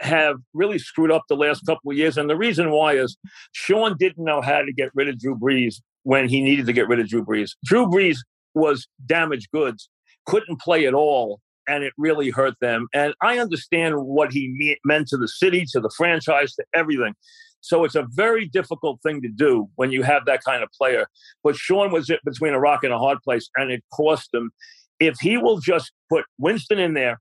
have 0.00 0.36
really 0.52 0.78
screwed 0.78 1.10
up 1.10 1.24
the 1.28 1.36
last 1.36 1.64
couple 1.66 1.90
of 1.90 1.96
years. 1.96 2.18
And 2.18 2.28
the 2.28 2.36
reason 2.36 2.70
why 2.70 2.96
is 2.96 3.16
Sean 3.52 3.96
didn't 3.98 4.24
know 4.24 4.40
how 4.40 4.62
to 4.62 4.72
get 4.72 4.90
rid 4.94 5.08
of 5.08 5.18
Drew 5.18 5.36
Brees 5.36 5.76
when 6.02 6.28
he 6.28 6.42
needed 6.42 6.66
to 6.66 6.72
get 6.72 6.88
rid 6.88 7.00
of 7.00 7.08
Drew 7.08 7.24
Brees. 7.24 7.52
Drew 7.64 7.86
Brees 7.86 8.18
was 8.54 8.86
damaged 9.04 9.48
goods, 9.52 9.88
couldn't 10.26 10.60
play 10.60 10.86
at 10.86 10.94
all, 10.94 11.40
and 11.68 11.82
it 11.82 11.92
really 11.98 12.30
hurt 12.30 12.54
them. 12.60 12.86
And 12.94 13.14
I 13.22 13.38
understand 13.38 13.96
what 13.96 14.32
he 14.32 14.52
me- 14.56 14.78
meant 14.84 15.08
to 15.08 15.16
the 15.16 15.28
city, 15.28 15.64
to 15.72 15.80
the 15.80 15.90
franchise, 15.96 16.54
to 16.54 16.64
everything. 16.74 17.14
So 17.60 17.82
it's 17.84 17.96
a 17.96 18.06
very 18.10 18.46
difficult 18.46 19.00
thing 19.02 19.20
to 19.22 19.28
do 19.28 19.68
when 19.74 19.90
you 19.90 20.04
have 20.04 20.24
that 20.26 20.44
kind 20.44 20.62
of 20.62 20.68
player. 20.70 21.06
But 21.42 21.56
Sean 21.56 21.90
was 21.90 22.08
it 22.08 22.20
between 22.24 22.54
a 22.54 22.60
rock 22.60 22.84
and 22.84 22.92
a 22.92 22.98
hard 22.98 23.18
place, 23.24 23.50
and 23.56 23.72
it 23.72 23.82
cost 23.92 24.32
him. 24.32 24.52
If 25.00 25.16
he 25.20 25.36
will 25.36 25.58
just 25.58 25.90
put 26.08 26.24
Winston 26.38 26.78
in 26.78 26.94
there, 26.94 27.20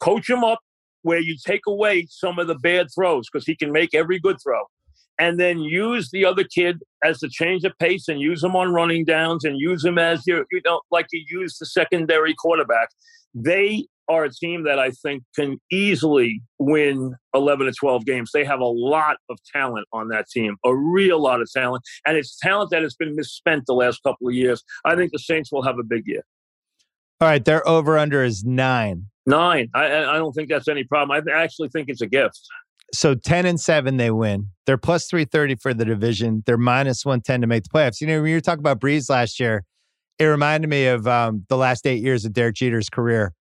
coach 0.00 0.28
him 0.28 0.42
up, 0.42 0.58
where 1.06 1.20
you 1.20 1.36
take 1.46 1.66
away 1.68 2.04
some 2.10 2.36
of 2.40 2.48
the 2.48 2.56
bad 2.56 2.88
throws 2.92 3.28
because 3.30 3.46
he 3.46 3.54
can 3.54 3.70
make 3.70 3.94
every 3.94 4.18
good 4.18 4.38
throw. 4.42 4.62
And 5.20 5.38
then 5.38 5.60
use 5.60 6.10
the 6.10 6.24
other 6.24 6.42
kid 6.42 6.82
as 7.04 7.20
the 7.20 7.28
change 7.28 7.62
of 7.62 7.72
pace 7.78 8.08
and 8.08 8.20
use 8.20 8.42
him 8.42 8.56
on 8.56 8.72
running 8.72 9.04
downs 9.04 9.44
and 9.44 9.56
use 9.56 9.84
him 9.84 9.98
as 9.98 10.26
your 10.26 10.44
you 10.50 10.60
know 10.64 10.80
like 10.90 11.06
you 11.12 11.24
use 11.30 11.58
the 11.58 11.66
secondary 11.66 12.34
quarterback. 12.34 12.88
They 13.32 13.86
are 14.08 14.24
a 14.24 14.30
team 14.32 14.62
that 14.62 14.78
i 14.78 14.90
think 15.02 15.24
can 15.34 15.58
easily 15.70 16.40
win 16.60 17.14
11 17.34 17.66
to 17.66 17.72
12 17.72 18.04
games. 18.04 18.30
They 18.32 18.44
have 18.44 18.60
a 18.60 18.66
lot 18.66 19.16
of 19.30 19.38
talent 19.52 19.86
on 19.92 20.08
that 20.08 20.28
team 20.28 20.56
a 20.64 20.74
real 20.74 21.20
lot 21.20 21.40
of 21.40 21.48
talent 21.52 21.84
and 22.04 22.16
it's 22.16 22.36
talent 22.38 22.70
that 22.70 22.82
has 22.82 22.96
been 22.96 23.14
misspent 23.14 23.64
the 23.66 23.74
last 23.74 24.02
couple 24.02 24.26
of 24.26 24.34
years. 24.34 24.64
I 24.84 24.96
think 24.96 25.12
the 25.12 25.20
saints 25.20 25.52
will 25.52 25.62
have 25.62 25.78
a 25.78 25.84
big 25.84 26.02
year 26.06 26.24
all 27.20 27.28
right 27.28 27.44
their 27.44 27.66
over 27.68 27.98
under 27.98 28.22
is 28.22 28.44
nine 28.44 29.06
Nine. 29.26 29.68
I, 29.74 29.86
I 29.86 30.18
don't 30.18 30.32
think 30.32 30.48
that's 30.48 30.68
any 30.68 30.84
problem. 30.84 31.10
I 31.10 31.32
actually 31.32 31.68
think 31.68 31.88
it's 31.88 32.00
a 32.00 32.06
gift. 32.06 32.40
So 32.94 33.16
10 33.16 33.46
and 33.46 33.60
7, 33.60 33.96
they 33.96 34.12
win. 34.12 34.50
They're 34.64 34.78
plus 34.78 35.08
330 35.08 35.56
for 35.56 35.74
the 35.74 35.84
division. 35.84 36.44
They're 36.46 36.56
minus 36.56 37.04
110 37.04 37.40
to 37.40 37.46
make 37.48 37.64
the 37.64 37.68
playoffs. 37.68 38.00
You 38.00 38.06
know, 38.06 38.22
when 38.22 38.30
you 38.30 38.36
were 38.36 38.40
talking 38.40 38.60
about 38.60 38.80
Brees 38.80 39.10
last 39.10 39.40
year, 39.40 39.64
it 40.20 40.24
reminded 40.24 40.70
me 40.70 40.86
of 40.86 41.08
um, 41.08 41.44
the 41.48 41.56
last 41.56 41.86
eight 41.86 42.02
years 42.02 42.24
of 42.24 42.32
Derek 42.32 42.54
Jeter's 42.54 42.88
career. 42.88 43.34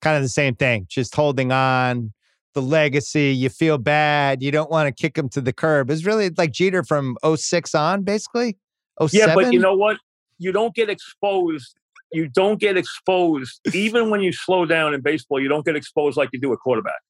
Kind 0.00 0.16
of 0.16 0.22
the 0.22 0.28
same 0.28 0.54
thing, 0.54 0.86
just 0.88 1.14
holding 1.14 1.50
on, 1.50 2.12
the 2.54 2.62
legacy. 2.62 3.34
You 3.34 3.48
feel 3.48 3.78
bad. 3.78 4.42
You 4.42 4.52
don't 4.52 4.70
want 4.70 4.86
to 4.86 5.02
kick 5.02 5.18
him 5.18 5.28
to 5.30 5.40
the 5.40 5.52
curb. 5.52 5.90
It's 5.90 6.06
really 6.06 6.30
like 6.30 6.52
Jeter 6.52 6.84
from 6.84 7.16
06 7.24 7.74
on, 7.74 8.04
basically. 8.04 8.56
07? 9.04 9.10
Yeah, 9.12 9.34
but 9.34 9.52
you 9.52 9.58
know 9.58 9.74
what? 9.74 9.98
You 10.38 10.52
don't 10.52 10.74
get 10.74 10.88
exposed 10.88 11.74
you 12.14 12.28
don't 12.28 12.60
get 12.60 12.76
exposed 12.76 13.60
even 13.74 14.10
when 14.10 14.20
you 14.20 14.32
slow 14.32 14.64
down 14.66 14.94
in 14.94 15.00
baseball. 15.00 15.40
You 15.40 15.48
don't 15.48 15.64
get 15.64 15.76
exposed 15.76 16.16
like 16.16 16.30
you 16.32 16.40
do 16.40 16.52
a 16.52 16.56
quarterback 16.56 17.00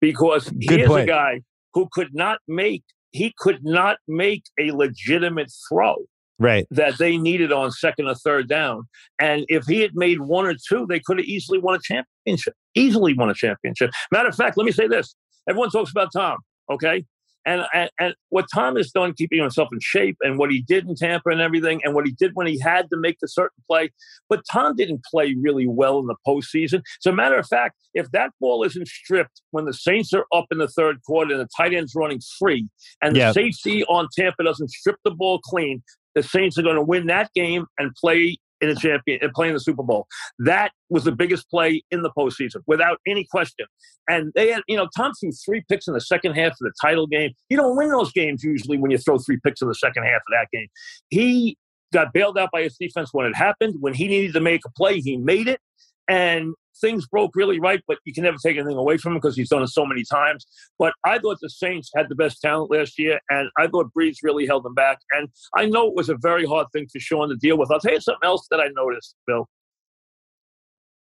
because 0.00 0.48
Good 0.50 0.78
here's 0.78 0.88
point. 0.88 1.04
a 1.04 1.06
guy 1.06 1.40
who 1.72 1.88
could 1.92 2.14
not 2.14 2.38
make 2.46 2.84
he 3.12 3.32
could 3.38 3.64
not 3.64 3.98
make 4.08 4.44
a 4.58 4.72
legitimate 4.72 5.50
throw 5.68 5.96
Right. 6.40 6.66
that 6.72 6.98
they 6.98 7.16
needed 7.16 7.52
on 7.52 7.70
second 7.70 8.08
or 8.08 8.16
third 8.16 8.48
down. 8.48 8.88
And 9.20 9.44
if 9.48 9.66
he 9.66 9.80
had 9.80 9.92
made 9.94 10.20
one 10.20 10.46
or 10.46 10.54
two, 10.54 10.84
they 10.88 10.98
could 10.98 11.18
have 11.18 11.26
easily 11.26 11.58
won 11.60 11.76
a 11.76 11.78
championship. 11.80 12.54
Easily 12.74 13.14
won 13.14 13.30
a 13.30 13.34
championship. 13.34 13.90
Matter 14.10 14.30
of 14.30 14.34
fact, 14.34 14.56
let 14.56 14.64
me 14.64 14.72
say 14.72 14.88
this: 14.88 15.14
everyone 15.48 15.70
talks 15.70 15.92
about 15.92 16.08
Tom, 16.12 16.38
okay? 16.68 17.04
And, 17.46 17.62
and 17.74 17.90
and 17.98 18.14
what 18.30 18.46
Tom 18.54 18.76
has 18.76 18.90
done, 18.90 19.12
keeping 19.12 19.40
himself 19.40 19.68
in 19.72 19.78
shape, 19.80 20.16
and 20.22 20.38
what 20.38 20.50
he 20.50 20.62
did 20.62 20.88
in 20.88 20.94
Tampa 20.94 21.30
and 21.30 21.40
everything, 21.40 21.80
and 21.84 21.94
what 21.94 22.06
he 22.06 22.12
did 22.12 22.32
when 22.34 22.46
he 22.46 22.58
had 22.58 22.88
to 22.90 22.96
make 22.96 23.18
the 23.20 23.28
certain 23.28 23.62
play. 23.68 23.90
But 24.28 24.42
Tom 24.50 24.76
didn't 24.76 25.04
play 25.04 25.34
really 25.40 25.66
well 25.66 25.98
in 25.98 26.06
the 26.06 26.16
postseason. 26.26 26.82
As 27.04 27.06
a 27.06 27.12
matter 27.12 27.36
of 27.36 27.46
fact, 27.46 27.76
if 27.92 28.10
that 28.12 28.30
ball 28.40 28.64
isn't 28.64 28.88
stripped 28.88 29.42
when 29.50 29.66
the 29.66 29.74
Saints 29.74 30.12
are 30.12 30.26
up 30.32 30.46
in 30.50 30.58
the 30.58 30.68
third 30.68 31.02
quarter 31.06 31.32
and 31.32 31.40
the 31.40 31.48
tight 31.56 31.74
end's 31.74 31.94
running 31.94 32.20
free, 32.38 32.68
and 33.02 33.14
the 33.14 33.32
safety 33.32 33.84
on 33.84 34.08
Tampa 34.16 34.42
doesn't 34.42 34.70
strip 34.70 34.96
the 35.04 35.10
ball 35.10 35.38
clean, 35.40 35.82
the 36.14 36.22
Saints 36.22 36.58
are 36.58 36.62
going 36.62 36.76
to 36.76 36.82
win 36.82 37.06
that 37.08 37.30
game 37.34 37.66
and 37.78 37.94
play 37.94 38.38
in 38.60 38.68
a 38.68 38.74
champion 38.74 39.18
and 39.22 39.32
play 39.32 39.48
in 39.48 39.54
the 39.54 39.60
Super 39.60 39.82
Bowl. 39.82 40.06
That 40.38 40.72
was 40.88 41.04
the 41.04 41.12
biggest 41.12 41.48
play 41.50 41.82
in 41.90 42.02
the 42.02 42.10
postseason, 42.16 42.62
without 42.66 42.98
any 43.06 43.24
question. 43.30 43.66
And 44.08 44.32
they 44.34 44.50
had, 44.50 44.62
you 44.68 44.76
know, 44.76 44.88
Tom 44.96 45.12
threw 45.18 45.32
three 45.32 45.64
picks 45.68 45.88
in 45.88 45.94
the 45.94 46.00
second 46.00 46.34
half 46.34 46.52
of 46.52 46.58
the 46.60 46.72
title 46.80 47.06
game. 47.06 47.32
You 47.48 47.56
don't 47.56 47.76
win 47.76 47.90
those 47.90 48.12
games 48.12 48.42
usually 48.42 48.78
when 48.78 48.90
you 48.90 48.98
throw 48.98 49.18
three 49.18 49.38
picks 49.44 49.60
in 49.62 49.68
the 49.68 49.74
second 49.74 50.04
half 50.04 50.16
of 50.16 50.32
that 50.32 50.48
game. 50.52 50.68
He 51.10 51.56
got 51.92 52.12
bailed 52.12 52.38
out 52.38 52.50
by 52.52 52.62
his 52.62 52.76
defense 52.76 53.10
when 53.12 53.26
it 53.26 53.36
happened. 53.36 53.76
When 53.80 53.94
he 53.94 54.08
needed 54.08 54.32
to 54.34 54.40
make 54.40 54.62
a 54.66 54.70
play, 54.70 55.00
he 55.00 55.16
made 55.16 55.48
it. 55.48 55.60
And 56.08 56.54
things 56.84 57.06
broke 57.06 57.34
really 57.34 57.58
right, 57.58 57.80
but 57.88 57.98
you 58.04 58.12
can 58.12 58.24
never 58.24 58.36
take 58.36 58.56
anything 58.56 58.76
away 58.76 58.98
from 58.98 59.12
him 59.12 59.18
because 59.18 59.36
he's 59.36 59.48
done 59.48 59.62
it 59.62 59.68
so 59.68 59.86
many 59.86 60.04
times. 60.10 60.46
But 60.78 60.92
I 61.04 61.18
thought 61.18 61.38
the 61.40 61.48
Saints 61.48 61.90
had 61.96 62.08
the 62.08 62.14
best 62.14 62.40
talent 62.42 62.70
last 62.70 62.98
year, 62.98 63.18
and 63.30 63.48
I 63.58 63.66
thought 63.68 63.90
Brees 63.96 64.16
really 64.22 64.46
held 64.46 64.64
them 64.64 64.74
back. 64.74 64.98
And 65.12 65.28
I 65.56 65.66
know 65.66 65.88
it 65.88 65.94
was 65.94 66.10
a 66.10 66.16
very 66.20 66.44
hard 66.44 66.66
thing 66.72 66.86
for 66.92 67.00
Sean 67.00 67.30
to 67.30 67.36
deal 67.36 67.56
with. 67.56 67.70
I'll 67.70 67.80
tell 67.80 67.94
you 67.94 68.00
something 68.00 68.26
else 68.26 68.46
that 68.50 68.60
I 68.60 68.68
noticed, 68.76 69.16
Bill. 69.26 69.48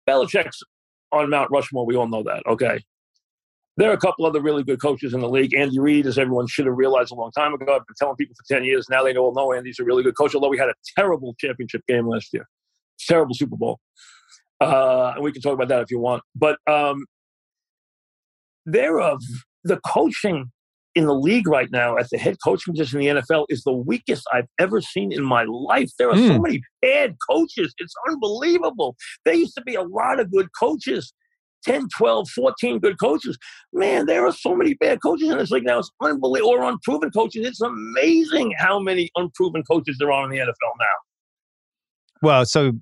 Belichick's 0.09 0.63
on 1.13 1.31
Mount 1.31 1.51
Rushmore. 1.51 1.87
We 1.87 1.97
all 1.97 2.09
know 2.09 2.25
that, 2.25 2.43
okay? 2.47 2.81
There 3.77 3.91
are 3.91 3.95
a 3.95 3.99
couple 3.99 4.27
other 4.27 4.41
really 4.41 4.65
good 4.65 4.83
coaches 4.83 5.15
in 5.15 5.21
the 5.21 5.29
league. 5.29 5.55
Andy 5.55 5.79
Reid, 5.79 6.09
as 6.09 6.19
everyone 6.19 6.49
should 6.49 6.67
have 6.67 6.77
realized 6.77 7.13
a 7.13 7.15
long 7.15 7.31
time 7.31 7.55
ago, 7.55 7.77
I've 7.77 7.87
been 7.87 7.95
telling 7.97 8.17
people 8.17 8.35
for 8.35 8.53
10 8.53 8.65
years. 8.65 8.89
Now 8.91 9.05
they 9.05 9.17
all 9.17 9.33
know 9.33 9.53
Andy's 9.53 9.79
a 9.79 9.85
really 9.85 10.03
good 10.03 10.17
coach, 10.17 10.35
although 10.35 10.49
we 10.49 10.59
had 10.59 10.69
a 10.69 10.75
terrible 10.97 11.37
championship 11.39 11.83
game 11.87 12.09
last 12.09 12.33
year, 12.33 12.49
terrible 12.99 13.35
Super 13.35 13.57
Bowl. 13.57 13.79
Uh, 14.61 15.13
and 15.15 15.23
we 15.25 15.33
can 15.33 15.41
talk 15.43 15.55
about 15.55 15.69
that 15.69 15.83
if 15.83 15.91
you 15.91 16.01
want. 16.01 16.23
But 16.35 16.59
um, 16.67 17.05
there 18.67 19.01
are 19.01 19.19
the 19.65 19.79
coaching 19.87 20.51
in 20.95 21.07
the 21.07 21.15
league 21.15 21.47
right 21.47 21.71
now 21.71 21.97
at 21.97 22.09
the 22.11 22.19
head 22.19 22.37
coaching 22.45 22.75
position 22.75 23.01
in 23.01 23.17
the 23.17 23.23
NFL 23.23 23.47
is 23.49 23.63
the 23.63 23.73
weakest 23.73 24.25
I've 24.33 24.49
ever 24.59 24.81
seen 24.81 25.13
in 25.13 25.23
my 25.23 25.45
life. 25.45 25.91
There 25.99 26.11
are 26.11 26.17
so 26.17 26.35
Hmm. 26.37 26.43
many 26.43 26.63
bad 26.83 27.17
coaches. 27.31 27.73
It's 27.79 27.95
unbelievable. 28.09 28.97
There 29.25 29.35
used 29.35 29.55
to 29.57 29.63
be 29.63 29.75
a 29.77 29.83
lot 29.83 30.19
of 30.19 30.31
good 30.33 30.49
coaches. 30.59 31.13
10, 31.65 31.89
12, 31.97 32.29
14 32.31 32.79
good 32.79 32.99
coaches. 33.01 33.37
Man, 33.73 34.07
there 34.07 34.25
are 34.27 34.33
so 34.33 34.55
many 34.57 34.75
bad 34.75 35.01
coaches 35.03 35.29
in 35.29 35.39
this 35.39 35.51
league 35.51 35.65
now. 35.65 35.81
It's 35.81 35.91
unbelievable. 36.01 36.51
Or 36.53 36.63
unproven 36.65 37.11
coaches. 37.11 37.47
It's 37.47 37.61
amazing 37.61 38.55
how 38.59 38.79
many 38.79 39.11
unproven 39.17 39.63
coaches 39.65 39.97
there 39.99 40.11
are 40.13 40.25
in 40.25 40.31
the 40.31 40.39
NFL 40.39 40.73
now. 40.81 40.87
Well, 42.23 42.45
so 42.47 42.73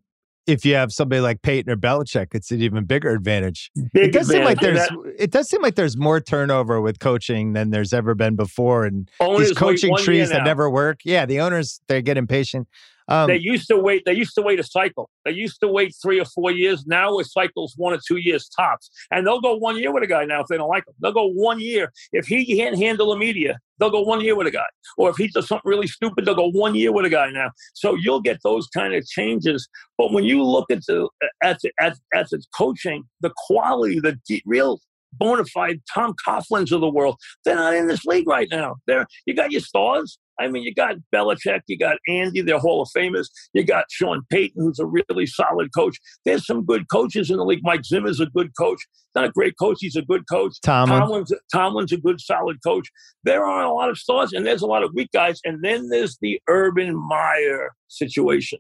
if 0.47 0.65
you 0.65 0.75
have 0.75 0.93
somebody 0.93 1.21
like 1.21 1.43
Peyton 1.43 1.71
or 1.73 1.77
Belichick, 1.77 2.29
it's 2.33 2.51
an 2.51 2.61
even 2.63 2.85
bigger 2.85 3.11
advantage. 3.11 3.71
Big 3.93 4.07
it 4.09 4.13
does 4.13 4.29
seem 4.29 4.45
like 4.45 4.61
there's 4.61 4.87
And 4.89 5.07
it 5.19 5.31
does 5.33 5.49
seem 5.49 5.63
like 5.63 5.75
there's 5.75 5.97
more 5.97 6.21
turnover 6.21 6.81
with 6.81 6.99
coaching 6.99 7.53
than 7.53 7.71
there's 7.71 7.93
ever 7.93 8.15
been 8.15 8.37
before, 8.37 8.85
and 8.85 9.11
that- 9.19 9.39
these 9.39 9.53
coaching 9.59 9.97
trees 9.97 10.29
that 10.31 10.45
never 10.45 10.71
work. 10.71 11.01
Yeah, 11.05 11.27
the 11.27 11.41
owners 11.41 11.81
they 11.89 12.01
get 12.03 12.17
impatient. 12.17 12.69
Um, 13.09 13.29
they 13.29 13.37
used 13.37 13.69
to 13.69 13.77
wait. 13.77 14.03
They 14.05 14.15
used 14.15 14.35
to 14.35 14.43
wait 14.43 14.59
a 14.59 14.65
cycle. 14.65 15.09
They 15.25 15.33
used 15.33 15.61
to 15.61 15.69
wait 15.69 15.95
three 16.03 16.21
or 16.21 16.25
four 16.25 16.51
years. 16.51 16.87
Now 16.87 17.19
a 17.19 17.25
cycle's 17.25 17.75
one 17.77 17.93
or 17.93 18.01
two 18.07 18.17
years 18.17 18.49
tops, 18.49 18.91
and 19.11 19.27
they'll 19.27 19.41
go 19.41 19.57
one 19.57 19.77
year 19.77 19.93
with 19.93 20.03
a 20.03 20.07
guy 20.07 20.25
now 20.25 20.41
if 20.41 20.49
they 20.49 20.57
don't 20.57 20.69
like 20.69 20.87
him. 20.87 20.95
They'll 21.01 21.13
go 21.13 21.27
one 21.27 21.61
year 21.61 21.93
if 22.13 22.27
he 22.27 22.57
can't 22.57 22.77
handle 22.77 23.11
the 23.11 23.17
media. 23.17 23.59
They'll 23.79 23.91
go 23.91 24.01
one 24.01 24.23
year 24.23 24.35
with 24.35 24.47
a 24.47 24.51
guy, 24.51 24.65
or 24.97 25.11
if 25.11 25.17
he 25.17 25.29
does 25.29 25.47
something 25.47 25.69
really 25.69 25.87
stupid, 25.87 26.25
they'll 26.25 26.35
go 26.35 26.51
one 26.51 26.75
year 26.75 26.93
with 26.93 27.05
a 27.05 27.11
guy 27.11 27.31
now. 27.31 27.51
So 27.75 27.95
you'll 27.95 28.23
get 28.23 28.41
those 28.43 28.67
kind 28.69 28.95
of 28.95 29.07
changes. 29.07 29.69
But 29.99 30.13
when 30.13 30.25
you 30.25 30.43
look 30.43 30.71
at 30.71 30.85
the 30.87 31.09
at 31.43 31.61
the, 31.61 31.71
at, 31.81 31.97
at 32.15 32.31
the 32.31 32.43
coaching, 32.57 33.05
the 33.21 33.33
quality, 33.47 34.01
the 34.01 34.19
real 34.47 34.81
bona 35.13 35.45
fide 35.47 35.81
Tom 35.93 36.15
Coughlin's 36.25 36.73
of 36.73 36.81
the 36.81 36.91
world, 36.91 37.17
they're 37.45 37.57
not 37.57 37.75
in 37.75 37.87
this 37.87 38.05
league 38.05 38.29
right 38.29 38.49
now. 38.51 38.77
They're 38.87 39.07
you 39.27 39.35
got 39.35 39.53
your 39.53 39.61
stars. 39.61 40.19
I 40.39 40.49
mean, 40.49 40.63
you 40.63 40.75
got 40.75 40.97
Belichick, 41.15 41.61
you 41.67 41.79
got 41.79 41.99
Andy, 42.09 42.43
they're 42.43 42.59
Hall 42.59 42.83
of 42.83 42.89
Famers. 42.97 43.27
You 43.55 43.65
got 43.65 43.87
Sean 43.91 44.23
Payton, 44.31 44.63
who's 44.63 44.79
a 44.79 44.87
really 44.87 45.27
solid 45.27 45.71
coach. 45.75 45.99
There's 46.25 46.47
some 46.47 46.65
good 46.65 46.89
coaches 46.91 47.31
in 47.31 47.39
the 47.39 47.45
league. 47.45 47.61
Mike 47.63 47.85
Zimmer's 47.85 48.21
a 48.21 48.27
good 48.27 48.51
coach. 48.59 48.81
Not 49.15 49.25
a 49.25 49.31
great 49.31 49.55
coach, 49.59 49.79
he's 49.81 49.97
a 49.97 50.03
good 50.03 50.25
coach. 50.31 50.61
Tomlin. 50.63 51.01
Tomlin's, 51.01 51.33
Tomlin's 51.53 51.93
a 51.93 51.97
good, 51.97 52.21
solid 52.21 52.59
coach. 52.65 52.89
There 53.25 53.45
are 53.47 53.65
a 53.65 53.73
lot 53.73 53.89
of 53.89 53.99
stars, 53.99 54.33
and 54.33 54.47
there's 54.47 54.63
a 54.63 54.67
lot 54.67 54.83
of 54.83 54.93
weak 54.95 55.11
guys. 55.13 55.41
And 55.45 55.65
then 55.65 55.89
there's 55.89 56.19
the 56.21 56.41
Urban 56.49 56.95
Meyer 56.95 57.71
situation. 57.89 58.59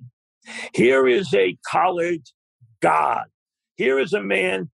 Here 0.74 1.06
is 1.06 1.32
a 1.34 1.58
college 1.70 2.32
god. 2.80 3.24
Here 3.76 3.98
is 3.98 4.12
a 4.12 4.22
man 4.22 4.70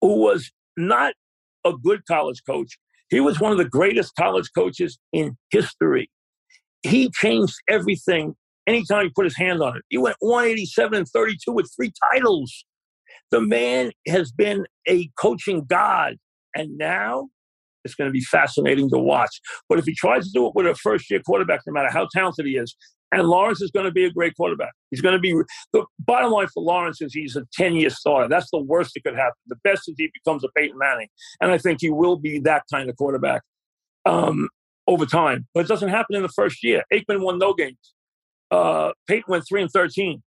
who 0.00 0.20
was 0.20 0.50
not 0.76 1.14
a 1.64 1.72
good 1.72 2.06
college 2.06 2.42
coach. 2.46 2.78
He 3.10 3.20
was 3.20 3.40
one 3.40 3.52
of 3.52 3.58
the 3.58 3.68
greatest 3.68 4.14
college 4.16 4.50
coaches 4.54 4.98
in 5.12 5.36
history. 5.50 6.10
He 6.82 7.10
changed 7.10 7.54
everything 7.68 8.34
anytime 8.66 9.04
he 9.04 9.10
put 9.10 9.24
his 9.24 9.36
hand 9.36 9.62
on 9.62 9.76
it. 9.76 9.82
He 9.88 9.98
went 9.98 10.16
187 10.20 10.98
and 10.98 11.08
32 11.08 11.52
with 11.52 11.70
three 11.76 11.92
titles. 12.12 12.64
The 13.30 13.40
man 13.40 13.92
has 14.08 14.32
been 14.32 14.66
a 14.88 15.10
coaching 15.18 15.64
god, 15.64 16.16
and 16.54 16.76
now 16.76 17.28
it's 17.84 17.94
going 17.94 18.08
to 18.08 18.12
be 18.12 18.20
fascinating 18.20 18.90
to 18.90 18.98
watch. 18.98 19.40
But 19.68 19.78
if 19.78 19.84
he 19.84 19.94
tries 19.94 20.26
to 20.26 20.32
do 20.32 20.46
it 20.46 20.54
with 20.54 20.66
a 20.66 20.74
first 20.74 21.10
year 21.10 21.20
quarterback, 21.24 21.60
no 21.66 21.72
matter 21.72 21.90
how 21.90 22.08
talented 22.12 22.46
he 22.46 22.56
is, 22.56 22.76
and 23.12 23.28
Lawrence 23.28 23.60
is 23.60 23.70
going 23.70 23.84
to 23.84 23.92
be 23.92 24.04
a 24.04 24.10
great 24.10 24.34
quarterback. 24.36 24.72
He's 24.90 25.02
going 25.02 25.14
to 25.14 25.20
be 25.20 25.34
the 25.72 25.84
bottom 25.98 26.30
line 26.30 26.48
for 26.52 26.62
Lawrence 26.62 27.02
is 27.02 27.12
he's 27.12 27.36
a 27.36 27.44
10 27.52 27.74
year 27.74 27.90
starter. 27.90 28.26
That's 28.26 28.50
the 28.50 28.62
worst 28.62 28.94
that 28.94 29.04
could 29.04 29.16
happen. 29.16 29.34
The 29.48 29.56
best 29.62 29.82
is 29.88 29.94
he 29.98 30.10
becomes 30.14 30.42
a 30.44 30.48
Peyton 30.56 30.78
Manning. 30.78 31.08
And 31.40 31.50
I 31.50 31.58
think 31.58 31.78
he 31.82 31.90
will 31.90 32.16
be 32.16 32.38
that 32.40 32.62
kind 32.72 32.88
of 32.88 32.96
quarterback 32.96 33.42
um, 34.06 34.48
over 34.92 35.06
time. 35.06 35.46
But 35.54 35.64
it 35.64 35.68
doesn't 35.68 35.88
happen 35.88 36.16
in 36.16 36.22
the 36.22 36.28
first 36.28 36.62
year. 36.62 36.84
Aikman 36.92 37.20
won 37.20 37.38
no 37.38 37.54
games. 37.54 37.94
Uh, 38.50 38.92
Peyton 39.08 39.24
went 39.28 39.44
3 39.48 39.62
and 39.62 39.70
13. 39.70 40.22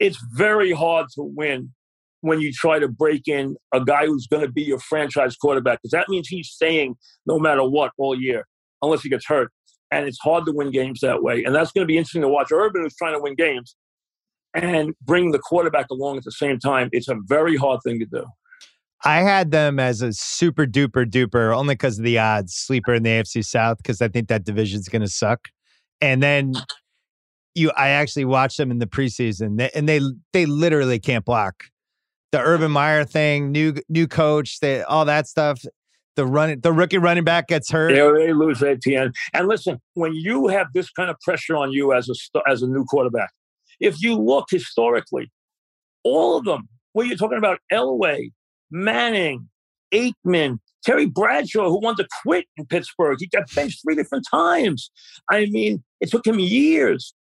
It's 0.00 0.18
very 0.32 0.72
hard 0.72 1.06
to 1.14 1.22
win 1.22 1.72
when 2.22 2.40
you 2.40 2.52
try 2.52 2.78
to 2.78 2.88
break 2.88 3.28
in 3.28 3.56
a 3.72 3.84
guy 3.84 4.06
who's 4.06 4.26
going 4.26 4.42
to 4.42 4.50
be 4.50 4.62
your 4.62 4.78
franchise 4.78 5.36
quarterback 5.36 5.80
because 5.80 5.92
that 5.92 6.08
means 6.08 6.28
he's 6.28 6.48
staying 6.48 6.96
no 7.26 7.38
matter 7.38 7.62
what 7.62 7.92
all 7.98 8.18
year, 8.18 8.46
unless 8.82 9.02
he 9.02 9.08
gets 9.08 9.26
hurt. 9.26 9.52
And 9.90 10.08
it's 10.08 10.18
hard 10.18 10.46
to 10.46 10.52
win 10.52 10.70
games 10.72 11.00
that 11.00 11.22
way. 11.22 11.44
And 11.44 11.54
that's 11.54 11.70
going 11.70 11.84
to 11.84 11.86
be 11.86 11.96
interesting 11.96 12.22
to 12.22 12.28
watch. 12.28 12.50
Urban 12.50 12.84
is 12.84 12.96
trying 12.96 13.14
to 13.14 13.20
win 13.20 13.34
games 13.34 13.76
and 14.54 14.94
bring 15.02 15.30
the 15.32 15.38
quarterback 15.38 15.86
along 15.90 16.16
at 16.16 16.24
the 16.24 16.32
same 16.32 16.58
time. 16.58 16.88
It's 16.92 17.08
a 17.08 17.16
very 17.26 17.56
hard 17.56 17.80
thing 17.84 18.00
to 18.00 18.06
do. 18.06 18.24
I 19.04 19.20
had 19.20 19.50
them 19.50 19.78
as 19.78 20.02
a 20.02 20.12
super 20.12 20.66
duper 20.66 21.04
duper 21.04 21.56
only 21.56 21.74
because 21.74 21.98
of 21.98 22.04
the 22.04 22.18
odds 22.18 22.54
sleeper 22.54 22.94
in 22.94 23.02
the 23.02 23.10
AFC 23.10 23.44
South 23.44 23.78
because 23.78 24.00
I 24.00 24.08
think 24.08 24.28
that 24.28 24.44
division's 24.44 24.88
going 24.88 25.02
to 25.02 25.08
suck. 25.08 25.48
And 26.00 26.22
then 26.22 26.54
you, 27.54 27.70
I 27.76 27.88
actually 27.88 28.24
watched 28.24 28.58
them 28.58 28.70
in 28.70 28.78
the 28.78 28.86
preseason, 28.86 29.70
and 29.74 29.88
they 29.88 30.00
they 30.32 30.46
literally 30.46 30.98
can't 30.98 31.24
block. 31.24 31.64
The 32.32 32.40
Urban 32.40 32.70
Meyer 32.70 33.04
thing, 33.04 33.50
new 33.50 33.74
new 33.88 34.06
coach, 34.06 34.60
they, 34.60 34.82
all 34.82 35.04
that 35.06 35.26
stuff. 35.26 35.62
The 36.16 36.26
run, 36.26 36.60
the 36.60 36.72
rookie 36.72 36.98
running 36.98 37.24
back 37.24 37.48
gets 37.48 37.70
hurt. 37.70 37.94
Yeah, 37.94 38.10
they 38.14 38.32
lose 38.32 38.62
Etienne. 38.62 39.12
And 39.34 39.48
listen, 39.48 39.80
when 39.94 40.14
you 40.14 40.46
have 40.48 40.68
this 40.72 40.90
kind 40.90 41.10
of 41.10 41.20
pressure 41.20 41.56
on 41.56 41.72
you 41.72 41.92
as 41.92 42.08
a 42.08 42.40
as 42.48 42.62
a 42.62 42.66
new 42.66 42.84
quarterback, 42.84 43.30
if 43.80 44.02
you 44.02 44.14
look 44.16 44.46
historically, 44.50 45.30
all 46.04 46.36
of 46.36 46.44
them, 46.44 46.68
where 46.92 47.06
you're 47.06 47.16
talking 47.16 47.38
about 47.38 47.58
Elway, 47.72 48.30
Manning, 48.70 49.48
Aikman, 49.92 50.58
Terry 50.84 51.06
Bradshaw, 51.06 51.68
who 51.68 51.80
wanted 51.80 52.04
to 52.04 52.08
quit 52.22 52.46
in 52.56 52.66
Pittsburgh, 52.66 53.16
he 53.18 53.26
got 53.26 53.52
benched 53.54 53.82
three 53.82 53.94
different 53.94 54.26
times. 54.30 54.90
I 55.30 55.46
mean, 55.46 55.82
it 56.00 56.10
took 56.10 56.26
him 56.26 56.38
years. 56.38 57.14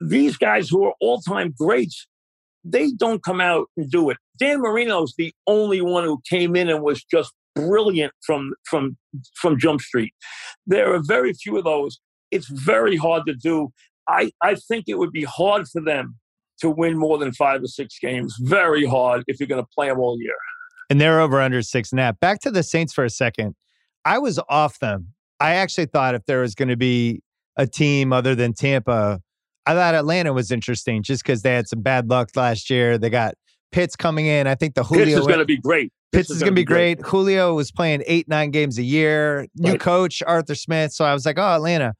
These 0.00 0.36
guys 0.36 0.68
who 0.68 0.84
are 0.84 0.94
all 1.00 1.20
time 1.20 1.54
greats, 1.56 2.06
they 2.64 2.90
don't 2.92 3.22
come 3.22 3.40
out 3.40 3.68
and 3.76 3.90
do 3.90 4.10
it. 4.10 4.16
Dan 4.38 4.60
Marino's 4.60 5.14
the 5.16 5.32
only 5.46 5.80
one 5.80 6.04
who 6.04 6.20
came 6.28 6.56
in 6.56 6.68
and 6.68 6.82
was 6.82 7.04
just 7.04 7.32
brilliant 7.54 8.12
from 8.24 8.54
from 8.64 8.96
from 9.34 9.58
Jump 9.58 9.80
Street. 9.80 10.12
There 10.66 10.92
are 10.94 11.00
very 11.04 11.32
few 11.34 11.56
of 11.58 11.64
those. 11.64 12.00
It's 12.30 12.48
very 12.48 12.96
hard 12.96 13.26
to 13.26 13.34
do. 13.34 13.72
I, 14.08 14.30
I 14.42 14.56
think 14.56 14.86
it 14.88 14.98
would 14.98 15.12
be 15.12 15.24
hard 15.24 15.68
for 15.68 15.80
them 15.80 16.18
to 16.60 16.70
win 16.70 16.96
more 16.96 17.18
than 17.18 17.32
five 17.32 17.62
or 17.62 17.66
six 17.66 17.98
games. 18.00 18.34
Very 18.40 18.84
hard 18.84 19.22
if 19.28 19.38
you're 19.38 19.48
going 19.48 19.62
to 19.62 19.68
play 19.74 19.88
them 19.88 20.00
all 20.00 20.20
year. 20.20 20.34
And 20.92 21.00
they're 21.00 21.22
over 21.22 21.40
under 21.40 21.62
six 21.62 21.90
and 21.90 21.98
a 22.00 22.02
half. 22.02 22.20
Back 22.20 22.40
to 22.40 22.50
the 22.50 22.62
Saints 22.62 22.92
for 22.92 23.02
a 23.02 23.08
second. 23.08 23.54
I 24.04 24.18
was 24.18 24.38
off 24.50 24.78
them. 24.78 25.14
I 25.40 25.54
actually 25.54 25.86
thought 25.86 26.14
if 26.14 26.26
there 26.26 26.42
was 26.42 26.54
going 26.54 26.68
to 26.68 26.76
be 26.76 27.22
a 27.56 27.66
team 27.66 28.12
other 28.12 28.34
than 28.34 28.52
Tampa, 28.52 29.22
I 29.64 29.72
thought 29.72 29.94
Atlanta 29.94 30.34
was 30.34 30.50
interesting 30.50 31.02
just 31.02 31.22
because 31.22 31.40
they 31.40 31.54
had 31.54 31.66
some 31.66 31.80
bad 31.80 32.10
luck 32.10 32.28
last 32.36 32.68
year. 32.68 32.98
They 32.98 33.08
got 33.08 33.36
Pitts 33.70 33.96
coming 33.96 34.26
in. 34.26 34.46
I 34.46 34.54
think 34.54 34.74
the 34.74 34.84
Julio 34.84 35.06
Pitts 35.06 35.20
is 35.20 35.26
going 35.26 35.38
to 35.38 35.46
be 35.46 35.56
great. 35.56 35.94
Pitts, 36.12 36.28
is, 36.28 36.36
is 36.36 36.42
going 36.42 36.52
to 36.52 36.60
be 36.60 36.62
great. 36.62 36.98
great. 36.98 37.10
Julio 37.10 37.54
was 37.54 37.72
playing 37.72 38.02
eight, 38.06 38.28
nine 38.28 38.50
games 38.50 38.76
a 38.76 38.82
year. 38.82 39.46
New 39.56 39.70
right. 39.70 39.80
coach, 39.80 40.22
Arthur 40.26 40.54
Smith. 40.54 40.92
So 40.92 41.06
I 41.06 41.14
was 41.14 41.24
like, 41.24 41.38
oh, 41.38 41.54
Atlanta. 41.54 41.94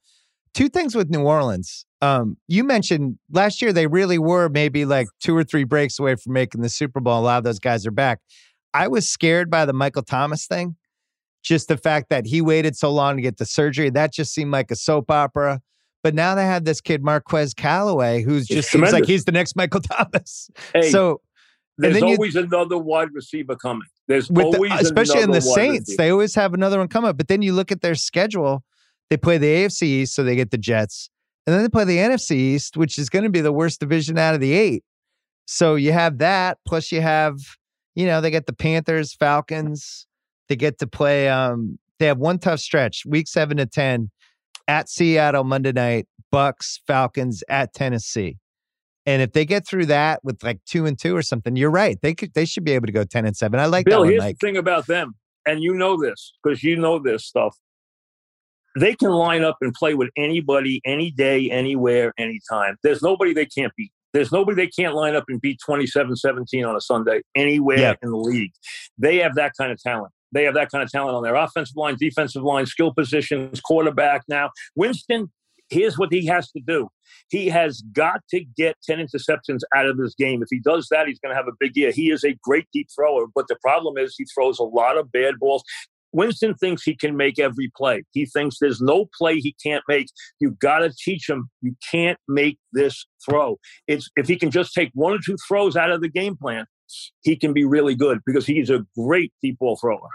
Two 0.53 0.69
things 0.69 0.93
with 0.93 1.09
New 1.09 1.23
Orleans. 1.23 1.83
Um, 2.03 2.37
you 2.47 2.63
mentioned 2.63 3.17
last 3.31 3.59
year 3.59 3.73
they 3.73 3.87
really 3.87 4.19
were 4.19 4.49
maybe 4.49 4.85
like 4.85 5.07
two 5.19 5.35
or 5.35 5.43
three 5.43 5.63
breaks 5.63 5.97
away 5.97 6.13
from 6.13 6.33
making 6.33 6.61
the 6.61 6.69
Super 6.69 6.99
Bowl. 6.99 7.19
A 7.19 7.23
lot 7.23 7.39
of 7.39 7.43
those 7.43 7.57
guys 7.57 7.87
are 7.87 7.91
back. 7.91 8.19
I 8.73 8.87
was 8.87 9.07
scared 9.07 9.49
by 9.49 9.65
the 9.65 9.73
Michael 9.73 10.03
Thomas 10.03 10.47
thing. 10.47 10.75
Just 11.43 11.67
the 11.67 11.77
fact 11.77 12.09
that 12.09 12.25
he 12.25 12.41
waited 12.41 12.75
so 12.77 12.89
long 12.89 13.17
to 13.17 13.21
get 13.21 13.37
the 13.37 13.45
surgery, 13.45 13.89
that 13.89 14.13
just 14.13 14.33
seemed 14.33 14.51
like 14.51 14.71
a 14.71 14.75
soap 14.75 15.11
opera. 15.11 15.61
But 16.01 16.15
now 16.15 16.35
they 16.35 16.45
have 16.45 16.65
this 16.65 16.81
kid, 16.81 17.03
Marquez 17.03 17.53
Callaway, 17.53 18.23
who's 18.23 18.47
just 18.47 18.69
seems 18.69 18.91
like 18.91 19.05
he's 19.05 19.25
the 19.25 19.31
next 19.31 19.55
Michael 19.55 19.81
Thomas. 19.91 20.49
Hey, 20.73 20.89
so 20.89 21.21
there's 21.77 22.01
always 22.01 22.35
you, 22.35 22.41
another 22.41 22.77
wide 22.77 23.09
receiver 23.13 23.55
coming. 23.55 23.87
There's 24.07 24.29
always 24.29 24.71
the, 24.71 24.77
especially 24.79 25.21
in 25.21 25.31
the 25.31 25.41
Saints, 25.41 25.89
receiver. 25.89 25.97
they 25.97 26.09
always 26.09 26.35
have 26.35 26.53
another 26.53 26.77
one 26.77 26.87
coming. 26.87 27.13
But 27.13 27.29
then 27.29 27.41
you 27.41 27.53
look 27.53 27.71
at 27.71 27.81
their 27.81 27.95
schedule; 27.95 28.63
they 29.09 29.17
play 29.17 29.37
the 29.37 29.47
AFC 29.47 29.83
East, 29.83 30.13
so 30.13 30.23
they 30.23 30.35
get 30.35 30.51
the 30.51 30.57
Jets, 30.57 31.09
and 31.47 31.53
then 31.53 31.63
they 31.63 31.69
play 31.69 31.85
the 31.85 31.97
NFC 31.97 32.35
East, 32.35 32.77
which 32.77 32.99
is 32.99 33.09
going 33.09 33.23
to 33.23 33.29
be 33.29 33.41
the 33.41 33.53
worst 33.53 33.79
division 33.79 34.17
out 34.17 34.33
of 34.35 34.41
the 34.41 34.53
eight. 34.53 34.83
So 35.45 35.75
you 35.75 35.91
have 35.91 36.19
that, 36.19 36.57
plus 36.65 36.91
you 36.91 37.01
have, 37.01 37.37
you 37.95 38.05
know, 38.05 38.21
they 38.21 38.31
get 38.31 38.45
the 38.45 38.53
Panthers, 38.53 39.13
Falcons. 39.13 40.07
They 40.49 40.55
get 40.55 40.79
to 40.79 40.87
play. 40.87 41.29
Um, 41.29 41.79
they 41.99 42.07
have 42.07 42.17
one 42.17 42.39
tough 42.39 42.59
stretch: 42.59 43.03
week 43.05 43.27
seven 43.27 43.57
to 43.57 43.65
ten 43.65 44.09
at 44.67 44.89
Seattle 44.89 45.43
Monday 45.43 45.71
night, 45.71 46.07
Bucs, 46.33 46.79
Falcons 46.87 47.43
at 47.49 47.73
Tennessee. 47.73 48.37
And 49.05 49.21
if 49.21 49.33
they 49.33 49.45
get 49.45 49.67
through 49.67 49.87
that 49.87 50.23
with 50.23 50.43
like 50.43 50.59
two 50.65 50.85
and 50.85 50.97
two 50.97 51.15
or 51.15 51.21
something, 51.21 51.55
you're 51.55 51.71
right. 51.71 51.99
They 52.01 52.13
could 52.13 52.33
they 52.33 52.45
should 52.45 52.63
be 52.63 52.71
able 52.71 52.87
to 52.87 52.93
go 52.93 53.03
ten 53.03 53.25
and 53.25 53.35
seven. 53.35 53.59
I 53.59 53.65
like 53.65 53.85
Bill. 53.85 54.03
That 54.03 54.09
here's 54.09 54.21
Mike. 54.21 54.39
the 54.39 54.47
thing 54.47 54.57
about 54.57 54.87
them, 54.87 55.15
and 55.45 55.61
you 55.61 55.73
know 55.73 56.01
this 56.01 56.33
because 56.41 56.63
you 56.63 56.77
know 56.77 56.99
this 56.99 57.25
stuff. 57.25 57.57
They 58.79 58.95
can 58.95 59.11
line 59.11 59.43
up 59.43 59.57
and 59.61 59.71
play 59.71 59.93
with 59.93 60.09
anybody, 60.17 60.81
any 60.83 61.11
day, 61.11 61.51
anywhere, 61.51 62.11
anytime. 62.17 62.77
There's 62.81 63.03
nobody 63.03 63.31
they 63.31 63.45
can't 63.45 63.71
beat. 63.77 63.91
There's 64.13 64.31
nobody 64.31 64.55
they 64.55 64.67
can't 64.67 64.95
line 64.95 65.15
up 65.15 65.25
and 65.27 65.41
beat 65.41 65.59
27-17 65.67 66.67
on 66.67 66.75
a 66.75 66.81
Sunday 66.81 67.21
anywhere 67.35 67.79
yeah. 67.79 67.93
in 68.01 68.11
the 68.11 68.17
league. 68.17 68.53
They 68.97 69.17
have 69.17 69.35
that 69.35 69.53
kind 69.57 69.71
of 69.71 69.81
talent. 69.81 70.13
They 70.31 70.43
have 70.43 70.55
that 70.55 70.71
kind 70.71 70.83
of 70.83 70.91
talent 70.91 71.15
on 71.15 71.23
their 71.23 71.35
offensive 71.35 71.75
line, 71.75 71.95
defensive 71.99 72.43
line, 72.43 72.65
skill 72.65 72.93
positions, 72.93 73.59
quarterback. 73.61 74.23
Now, 74.27 74.49
Winston, 74.75 75.31
here's 75.69 75.97
what 75.97 76.11
he 76.11 76.25
has 76.27 76.51
to 76.51 76.61
do. 76.65 76.89
He 77.29 77.47
has 77.49 77.81
got 77.93 78.21
to 78.29 78.43
get 78.57 78.75
10 78.83 78.99
interceptions 78.99 79.59
out 79.75 79.87
of 79.87 79.97
his 79.97 80.15
game. 80.15 80.41
If 80.41 80.49
he 80.49 80.59
does 80.59 80.87
that, 80.91 81.07
he's 81.07 81.19
going 81.19 81.31
to 81.31 81.35
have 81.35 81.47
a 81.47 81.55
big 81.59 81.75
year. 81.75 81.91
He 81.91 82.11
is 82.11 82.23
a 82.23 82.35
great 82.43 82.67
deep 82.73 82.87
thrower, 82.95 83.25
but 83.33 83.47
the 83.47 83.57
problem 83.61 83.97
is 83.97 84.15
he 84.17 84.25
throws 84.25 84.59
a 84.59 84.63
lot 84.63 84.97
of 84.97 85.11
bad 85.11 85.39
balls. 85.39 85.63
Winston 86.13 86.53
thinks 86.55 86.83
he 86.83 86.95
can 86.95 87.17
make 87.17 87.39
every 87.39 87.71
play. 87.75 88.03
He 88.11 88.25
thinks 88.25 88.57
there's 88.59 88.81
no 88.81 89.09
play 89.17 89.39
he 89.39 89.55
can't 89.61 89.83
make. 89.87 90.07
You 90.39 90.51
got 90.51 90.79
to 90.79 90.93
teach 91.03 91.29
him 91.29 91.49
you 91.61 91.75
can't 91.91 92.19
make 92.27 92.59
this 92.71 93.05
throw. 93.27 93.57
It's 93.87 94.09
if 94.15 94.27
he 94.27 94.37
can 94.37 94.51
just 94.51 94.73
take 94.73 94.91
one 94.93 95.13
or 95.13 95.19
two 95.23 95.35
throws 95.47 95.75
out 95.75 95.91
of 95.91 96.01
the 96.01 96.09
game 96.09 96.37
plan, 96.37 96.65
he 97.21 97.35
can 97.35 97.53
be 97.53 97.65
really 97.65 97.95
good 97.95 98.19
because 98.25 98.45
he's 98.45 98.69
a 98.69 98.85
great 98.95 99.33
deep 99.41 99.57
ball 99.59 99.77
thrower. 99.77 100.09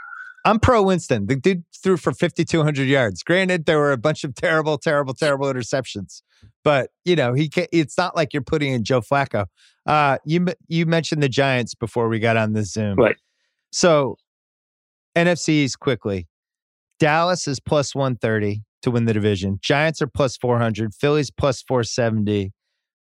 I'm 0.44 0.60
pro 0.60 0.82
Winston. 0.82 1.26
The 1.26 1.36
dude 1.36 1.64
threw 1.82 1.96
for 1.96 2.12
5,200 2.12 2.86
yards. 2.86 3.22
Granted, 3.22 3.66
there 3.66 3.78
were 3.78 3.92
a 3.92 3.98
bunch 3.98 4.24
of 4.24 4.34
terrible, 4.34 4.78
terrible, 4.78 5.12
terrible 5.12 5.46
interceptions, 5.46 6.22
but 6.64 6.90
you 7.04 7.16
know 7.16 7.34
he. 7.34 7.48
Can, 7.48 7.66
it's 7.72 7.98
not 7.98 8.16
like 8.16 8.32
you're 8.32 8.42
putting 8.42 8.72
in 8.72 8.84
Joe 8.84 9.00
Flacco. 9.00 9.46
Uh, 9.84 10.18
you 10.24 10.46
you 10.68 10.86
mentioned 10.86 11.22
the 11.22 11.28
Giants 11.28 11.74
before 11.74 12.08
we 12.08 12.18
got 12.18 12.36
on 12.36 12.52
the 12.52 12.64
Zoom, 12.64 12.96
right? 12.96 13.16
So 13.72 14.16
NFCs 15.18 15.78
quickly. 15.78 16.28
Dallas 16.98 17.48
is 17.48 17.60
plus 17.60 17.94
130 17.94 18.62
to 18.82 18.90
win 18.90 19.04
the 19.04 19.12
division. 19.12 19.58
Giants 19.60 20.00
are 20.00 20.06
plus 20.06 20.36
400. 20.36 20.94
Philly's 20.94 21.30
plus 21.30 21.62
470, 21.62 22.52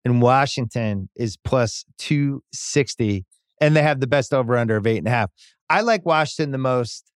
and 0.04 0.22
Washington 0.22 1.08
is 1.16 1.36
plus 1.36 1.84
260. 1.98 3.24
And 3.60 3.76
they 3.76 3.82
have 3.82 4.00
the 4.00 4.06
best 4.06 4.32
over 4.32 4.56
under 4.56 4.76
of 4.76 4.86
eight 4.86 4.98
and 4.98 5.08
a 5.08 5.10
half. 5.10 5.30
I 5.68 5.82
like 5.82 6.06
Washington 6.06 6.52
the 6.52 6.58
most 6.58 7.08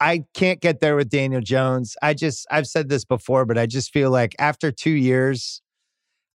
I 0.00 0.24
can't 0.34 0.60
get 0.60 0.80
there 0.80 0.96
with 0.96 1.08
Daniel 1.08 1.40
Jones. 1.40 1.96
I 2.02 2.14
just, 2.14 2.46
I've 2.50 2.66
said 2.66 2.88
this 2.88 3.04
before, 3.04 3.46
but 3.46 3.56
I 3.56 3.66
just 3.66 3.92
feel 3.92 4.10
like 4.10 4.34
after 4.38 4.70
two 4.70 4.90
years, 4.90 5.62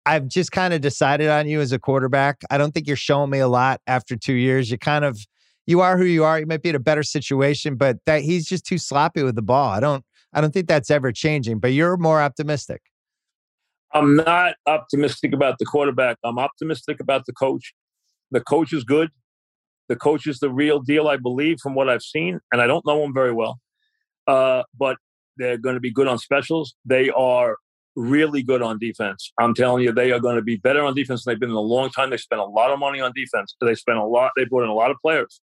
I've 0.05 0.27
just 0.27 0.51
kind 0.51 0.73
of 0.73 0.81
decided 0.81 1.29
on 1.29 1.47
you 1.47 1.61
as 1.61 1.71
a 1.71 1.79
quarterback. 1.79 2.41
I 2.49 2.57
don't 2.57 2.73
think 2.73 2.87
you're 2.87 2.95
showing 2.95 3.29
me 3.29 3.39
a 3.39 3.47
lot 3.47 3.81
after 3.85 4.15
two 4.15 4.33
years. 4.33 4.71
You 4.71 4.79
kind 4.79 5.05
of, 5.05 5.19
you 5.67 5.81
are 5.81 5.97
who 5.97 6.05
you 6.05 6.23
are. 6.23 6.39
You 6.39 6.45
might 6.45 6.61
be 6.61 6.69
in 6.69 6.75
a 6.75 6.79
better 6.79 7.03
situation, 7.03 7.75
but 7.75 7.97
that 8.05 8.21
he's 8.21 8.45
just 8.45 8.65
too 8.65 8.77
sloppy 8.77 9.23
with 9.23 9.35
the 9.35 9.41
ball. 9.41 9.69
I 9.69 9.79
don't, 9.79 10.03
I 10.33 10.41
don't 10.41 10.53
think 10.53 10.67
that's 10.67 10.89
ever 10.91 11.11
changing. 11.11 11.59
But 11.59 11.73
you're 11.73 11.97
more 11.97 12.21
optimistic. 12.21 12.81
I'm 13.93 14.15
not 14.15 14.55
optimistic 14.67 15.33
about 15.33 15.57
the 15.59 15.65
quarterback. 15.65 16.17
I'm 16.23 16.39
optimistic 16.39 16.99
about 16.99 17.25
the 17.25 17.33
coach. 17.33 17.73
The 18.31 18.39
coach 18.39 18.71
is 18.71 18.83
good. 18.83 19.09
The 19.89 19.97
coach 19.97 20.25
is 20.25 20.39
the 20.39 20.49
real 20.49 20.79
deal, 20.79 21.09
I 21.09 21.17
believe, 21.17 21.57
from 21.61 21.75
what 21.75 21.89
I've 21.89 22.01
seen, 22.01 22.39
and 22.51 22.61
I 22.61 22.67
don't 22.67 22.85
know 22.85 23.03
him 23.03 23.13
very 23.13 23.33
well. 23.33 23.59
Uh, 24.25 24.63
but 24.77 24.95
they're 25.35 25.57
going 25.57 25.75
to 25.75 25.81
be 25.81 25.91
good 25.91 26.07
on 26.07 26.17
specials. 26.17 26.75
They 26.85 27.09
are 27.09 27.57
really 27.97 28.41
good 28.41 28.61
on 28.61 28.79
defense. 28.79 29.33
I'm 29.37 29.53
telling 29.53 29.83
you, 29.83 29.91
they 29.91 30.11
are 30.11 30.19
going 30.19 30.37
to 30.37 30.41
be 30.41 30.55
better 30.55 30.81
on 30.83 30.95
defense 30.95 31.25
than 31.25 31.33
they've 31.33 31.39
been 31.39 31.49
in 31.49 31.55
a 31.55 31.59
long 31.59 31.89
time. 31.89 32.09
They 32.09 32.17
spent 32.17 32.39
a 32.39 32.45
lot 32.45 32.71
of 32.71 32.79
money 32.79 33.01
on 33.01 33.11
defense. 33.13 33.53
They 33.59 33.75
spent 33.75 33.97
a 33.97 34.05
lot. 34.05 34.31
They 34.37 34.45
brought 34.45 34.63
in 34.63 34.69
a 34.69 34.73
lot 34.73 34.91
of 34.91 34.97
players. 35.01 35.41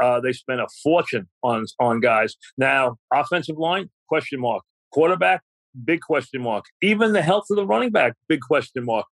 Uh, 0.00 0.20
they 0.20 0.32
spent 0.32 0.60
a 0.60 0.66
fortune 0.82 1.28
on 1.42 1.64
on 1.78 2.00
guys. 2.00 2.34
Now, 2.56 2.96
offensive 3.12 3.58
line 3.58 3.90
question 4.08 4.40
mark. 4.40 4.62
Quarterback 4.92 5.42
big 5.84 6.00
question 6.00 6.42
mark. 6.42 6.64
Even 6.82 7.12
the 7.12 7.22
health 7.22 7.44
of 7.50 7.56
the 7.56 7.66
running 7.66 7.90
back 7.90 8.14
big 8.28 8.40
question 8.40 8.84
mark 8.84 9.06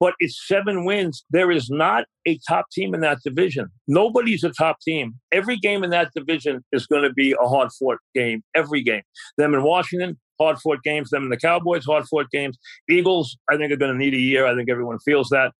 but 0.00 0.14
it's 0.18 0.46
seven 0.46 0.84
wins. 0.84 1.24
There 1.30 1.50
is 1.50 1.70
not 1.70 2.04
a 2.26 2.38
top 2.48 2.66
team 2.70 2.94
in 2.94 3.00
that 3.00 3.18
division. 3.24 3.68
Nobody's 3.86 4.44
a 4.44 4.50
top 4.50 4.76
team. 4.80 5.14
Every 5.32 5.56
game 5.56 5.84
in 5.84 5.90
that 5.90 6.10
division 6.14 6.64
is 6.72 6.86
going 6.86 7.02
to 7.02 7.12
be 7.12 7.32
a 7.32 7.48
hard 7.48 7.70
fought 7.78 7.98
game. 8.14 8.42
Every 8.54 8.82
game. 8.82 9.02
Them 9.38 9.54
in 9.54 9.62
Washington, 9.62 10.18
hard 10.40 10.58
fought 10.58 10.82
games. 10.82 11.10
Them 11.10 11.24
in 11.24 11.30
the 11.30 11.36
Cowboys, 11.36 11.84
hard 11.84 12.04
fought 12.06 12.30
games. 12.30 12.58
Eagles, 12.88 13.36
I 13.50 13.56
think, 13.56 13.72
are 13.72 13.76
going 13.76 13.92
to 13.92 13.98
need 13.98 14.14
a 14.14 14.18
year. 14.18 14.46
I 14.46 14.54
think 14.54 14.68
everyone 14.68 14.98
feels 14.98 15.28
that. 15.30 15.52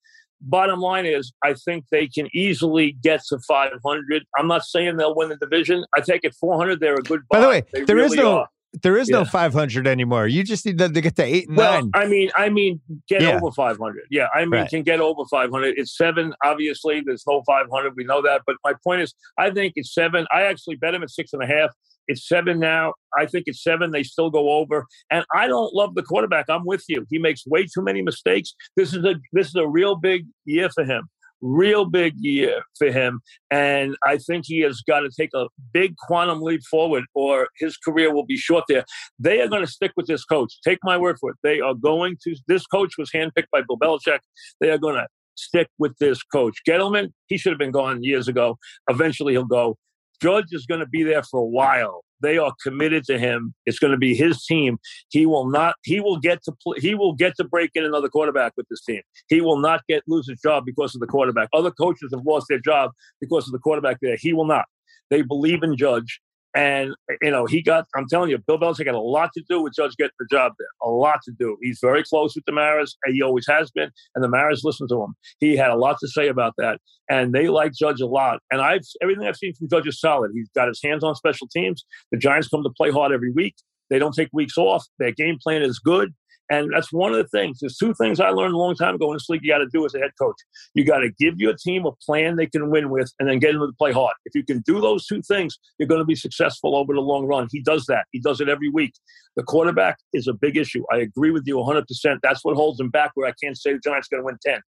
Bottom 0.46 0.80
line 0.80 1.06
is, 1.06 1.32
I 1.42 1.54
think 1.54 1.86
they 1.90 2.06
can 2.06 2.28
easily 2.34 2.96
get 3.02 3.22
to 3.28 3.38
500. 3.38 4.24
I'm 4.38 4.46
not 4.46 4.64
saying 4.64 4.96
they'll 4.96 5.14
win 5.14 5.30
the 5.30 5.36
division. 5.36 5.84
I 5.96 6.00
take 6.00 6.20
it 6.24 6.34
400. 6.34 6.80
They're 6.80 6.94
a 6.94 7.02
good. 7.02 7.22
By 7.30 7.40
the 7.40 7.48
way, 7.48 7.62
they 7.72 7.84
there 7.84 7.96
really 7.96 8.18
is 8.18 8.22
no 8.22 8.38
are. 8.38 8.48
There 8.82 8.96
is 8.96 9.08
yeah. 9.08 9.18
no 9.18 9.24
500 9.24 9.86
anymore. 9.86 10.26
You 10.26 10.42
just 10.42 10.66
need 10.66 10.78
them 10.78 10.92
to 10.94 11.00
get 11.00 11.16
to 11.16 11.24
eight 11.24 11.48
and 11.48 11.56
well, 11.56 11.82
nine. 11.82 11.90
I 11.94 12.06
mean, 12.06 12.30
I 12.36 12.48
mean, 12.48 12.80
get 13.08 13.22
yeah. 13.22 13.36
over 13.36 13.50
500. 13.52 14.02
Yeah, 14.10 14.26
I 14.34 14.40
mean, 14.40 14.50
right. 14.52 14.70
can 14.70 14.82
get 14.82 15.00
over 15.00 15.24
500. 15.30 15.74
It's 15.76 15.96
seven. 15.96 16.34
Obviously, 16.44 17.02
there's 17.04 17.24
no 17.26 17.42
500. 17.46 17.94
We 17.96 18.04
know 18.04 18.22
that. 18.22 18.42
But 18.46 18.56
my 18.64 18.74
point 18.82 19.02
is, 19.02 19.14
I 19.38 19.50
think 19.50 19.74
it's 19.76 19.94
seven. 19.94 20.26
I 20.32 20.42
actually 20.42 20.76
bet 20.76 20.94
him 20.94 21.02
at 21.02 21.10
six 21.10 21.32
and 21.32 21.42
a 21.42 21.46
half. 21.46 21.70
It's 22.06 22.28
seven 22.28 22.58
now. 22.58 22.94
I 23.16 23.26
think 23.26 23.44
it's 23.46 23.62
seven. 23.62 23.90
They 23.90 24.02
still 24.02 24.30
go 24.30 24.50
over. 24.50 24.86
And 25.10 25.24
I 25.34 25.46
don't 25.46 25.72
love 25.74 25.94
the 25.94 26.02
quarterback. 26.02 26.46
I'm 26.48 26.66
with 26.66 26.84
you. 26.88 27.06
He 27.10 27.18
makes 27.18 27.46
way 27.46 27.64
too 27.64 27.82
many 27.82 28.02
mistakes. 28.02 28.54
This 28.76 28.92
is 28.92 29.04
a 29.04 29.14
this 29.32 29.48
is 29.48 29.54
a 29.54 29.66
real 29.66 29.96
big 29.96 30.26
year 30.44 30.68
for 30.68 30.84
him 30.84 31.08
real 31.40 31.84
big 31.84 32.14
year 32.16 32.62
for 32.78 32.90
him. 32.90 33.20
And 33.50 33.96
I 34.04 34.18
think 34.18 34.44
he 34.46 34.60
has 34.60 34.82
got 34.86 35.00
to 35.00 35.10
take 35.16 35.30
a 35.34 35.46
big 35.72 35.96
quantum 35.96 36.42
leap 36.42 36.62
forward 36.70 37.04
or 37.14 37.48
his 37.58 37.76
career 37.76 38.12
will 38.12 38.26
be 38.26 38.36
short 38.36 38.64
there. 38.68 38.84
They 39.18 39.40
are 39.40 39.48
going 39.48 39.64
to 39.64 39.70
stick 39.70 39.92
with 39.96 40.06
this 40.06 40.24
coach. 40.24 40.54
Take 40.64 40.78
my 40.82 40.96
word 40.96 41.16
for 41.20 41.30
it. 41.30 41.36
They 41.42 41.60
are 41.60 41.74
going 41.74 42.16
to, 42.24 42.34
this 42.48 42.66
coach 42.66 42.94
was 42.98 43.10
handpicked 43.14 43.50
by 43.52 43.62
Bill 43.68 43.78
Belichick. 43.78 44.20
They 44.60 44.70
are 44.70 44.78
going 44.78 44.96
to 44.96 45.06
stick 45.36 45.68
with 45.78 45.96
this 45.98 46.22
coach. 46.22 46.54
Gettleman, 46.68 47.08
he 47.26 47.38
should 47.38 47.52
have 47.52 47.58
been 47.58 47.72
gone 47.72 48.02
years 48.02 48.28
ago. 48.28 48.56
Eventually 48.88 49.34
he'll 49.34 49.44
go. 49.44 49.76
Judge 50.22 50.46
is 50.52 50.64
going 50.66 50.80
to 50.80 50.86
be 50.86 51.02
there 51.02 51.22
for 51.22 51.40
a 51.40 51.46
while. 51.46 52.03
They 52.20 52.38
are 52.38 52.52
committed 52.62 53.04
to 53.04 53.18
him. 53.18 53.54
It's 53.66 53.78
going 53.78 53.92
to 53.92 53.98
be 53.98 54.14
his 54.14 54.44
team. 54.44 54.78
He 55.10 55.26
will 55.26 55.48
not. 55.48 55.74
He 55.82 56.00
will 56.00 56.18
get 56.18 56.42
to. 56.44 56.52
Play, 56.62 56.78
he 56.80 56.94
will 56.94 57.12
get 57.12 57.34
to 57.36 57.44
break 57.44 57.70
in 57.74 57.84
another 57.84 58.08
quarterback 58.08 58.52
with 58.56 58.66
this 58.68 58.82
team. 58.84 59.02
He 59.28 59.40
will 59.40 59.58
not 59.58 59.82
get 59.88 60.02
lose 60.06 60.28
his 60.28 60.40
job 60.40 60.64
because 60.64 60.94
of 60.94 61.00
the 61.00 61.06
quarterback. 61.06 61.48
Other 61.52 61.70
coaches 61.70 62.10
have 62.12 62.24
lost 62.24 62.46
their 62.48 62.60
job 62.60 62.92
because 63.20 63.46
of 63.46 63.52
the 63.52 63.58
quarterback 63.58 63.98
there. 64.00 64.16
He 64.16 64.32
will 64.32 64.46
not. 64.46 64.64
They 65.10 65.22
believe 65.22 65.62
in 65.62 65.76
Judge, 65.76 66.20
And 66.54 66.94
you 67.20 67.30
know, 67.30 67.46
he 67.46 67.62
got. 67.62 67.86
I'm 67.96 68.06
telling 68.08 68.30
you, 68.30 68.38
Bill 68.38 68.58
Belichick 68.58 68.86
had 68.86 68.94
a 68.94 69.00
lot 69.00 69.30
to 69.34 69.42
do 69.48 69.60
with 69.60 69.72
Judge 69.74 69.96
getting 69.96 70.12
the 70.20 70.26
job 70.30 70.52
there. 70.58 70.68
A 70.82 70.88
lot 70.88 71.20
to 71.24 71.32
do. 71.32 71.56
He's 71.60 71.78
very 71.82 72.04
close 72.04 72.34
with 72.36 72.44
the 72.44 72.52
Maras. 72.52 72.96
He 73.06 73.22
always 73.22 73.46
has 73.48 73.70
been, 73.72 73.90
and 74.14 74.22
the 74.22 74.28
Maras 74.28 74.62
listen 74.62 74.86
to 74.88 75.02
him. 75.02 75.14
He 75.40 75.56
had 75.56 75.70
a 75.70 75.76
lot 75.76 75.96
to 76.00 76.08
say 76.08 76.28
about 76.28 76.54
that, 76.58 76.80
and 77.10 77.32
they 77.32 77.48
like 77.48 77.72
Judge 77.72 78.00
a 78.00 78.06
lot. 78.06 78.38
And 78.52 78.60
I've 78.60 78.82
everything 79.02 79.26
I've 79.26 79.36
seen 79.36 79.54
from 79.54 79.68
Judge 79.68 79.88
is 79.88 79.98
solid. 79.98 80.30
He's 80.32 80.48
got 80.54 80.68
his 80.68 80.80
hands 80.82 81.02
on 81.02 81.14
special 81.16 81.48
teams. 81.48 81.84
The 82.12 82.18
Giants 82.18 82.48
come 82.48 82.62
to 82.62 82.70
play 82.76 82.90
hard 82.90 83.12
every 83.12 83.32
week. 83.32 83.56
They 83.90 83.98
don't 83.98 84.14
take 84.14 84.28
weeks 84.32 84.56
off. 84.56 84.84
Their 84.98 85.12
game 85.12 85.38
plan 85.42 85.62
is 85.62 85.78
good. 85.78 86.14
And 86.50 86.70
that's 86.74 86.92
one 86.92 87.12
of 87.12 87.18
the 87.18 87.28
things. 87.28 87.58
There's 87.60 87.76
two 87.76 87.94
things 87.94 88.20
I 88.20 88.28
learned 88.28 88.54
a 88.54 88.58
long 88.58 88.74
time 88.74 88.94
ago 88.96 89.10
in 89.10 89.16
this 89.16 89.28
league 89.28 89.40
you 89.42 89.50
got 89.50 89.58
to 89.58 89.68
do 89.72 89.86
as 89.86 89.94
a 89.94 89.98
head 89.98 90.10
coach. 90.20 90.36
You 90.74 90.84
got 90.84 90.98
to 90.98 91.10
give 91.18 91.38
your 91.38 91.54
team 91.54 91.86
a 91.86 91.92
plan 92.04 92.36
they 92.36 92.46
can 92.46 92.70
win 92.70 92.90
with 92.90 93.10
and 93.18 93.28
then 93.28 93.38
get 93.38 93.52
them 93.52 93.62
to 93.62 93.72
play 93.78 93.92
hard. 93.92 94.14
If 94.26 94.34
you 94.34 94.44
can 94.44 94.60
do 94.66 94.80
those 94.80 95.06
two 95.06 95.22
things, 95.22 95.58
you're 95.78 95.88
going 95.88 96.00
to 96.00 96.06
be 96.06 96.14
successful 96.14 96.76
over 96.76 96.92
the 96.92 97.00
long 97.00 97.26
run. 97.26 97.48
He 97.50 97.62
does 97.62 97.86
that. 97.86 98.04
He 98.12 98.20
does 98.20 98.40
it 98.40 98.48
every 98.48 98.68
week. 98.68 98.92
The 99.36 99.42
quarterback 99.42 99.98
is 100.12 100.28
a 100.28 100.34
big 100.34 100.56
issue. 100.56 100.84
I 100.92 100.98
agree 100.98 101.30
with 101.30 101.44
you 101.46 101.56
100%. 101.56 101.84
That's 102.22 102.44
what 102.44 102.56
holds 102.56 102.78
them 102.78 102.90
back 102.90 103.12
where 103.14 103.28
I 103.28 103.32
can't 103.42 103.58
say 103.58 103.72
the 103.72 103.78
Giants 103.78 104.08
going 104.08 104.20
to 104.20 104.24
win 104.24 104.38
10. 104.44 104.60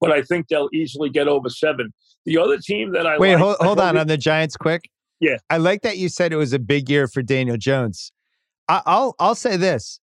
But 0.00 0.12
I 0.12 0.22
think 0.22 0.48
they'll 0.48 0.70
easily 0.72 1.10
get 1.10 1.26
over 1.28 1.48
seven. 1.48 1.92
The 2.26 2.38
other 2.38 2.58
team 2.58 2.92
that 2.92 3.06
I 3.06 3.18
Wait, 3.18 3.34
like, 3.34 3.42
hold, 3.42 3.56
hold 3.60 3.80
on 3.80 3.98
on 3.98 4.06
the 4.06 4.16
Giants 4.16 4.56
quick. 4.56 4.88
Yeah. 5.20 5.36
I 5.50 5.58
like 5.58 5.82
that 5.82 5.98
you 5.98 6.08
said 6.08 6.32
it 6.32 6.36
was 6.36 6.52
a 6.52 6.58
big 6.58 6.88
year 6.88 7.06
for 7.06 7.22
Daniel 7.22 7.56
Jones. 7.56 8.12
I, 8.68 8.82
I'll 8.86 9.14
I'll 9.18 9.34
say 9.34 9.56
this 9.56 10.00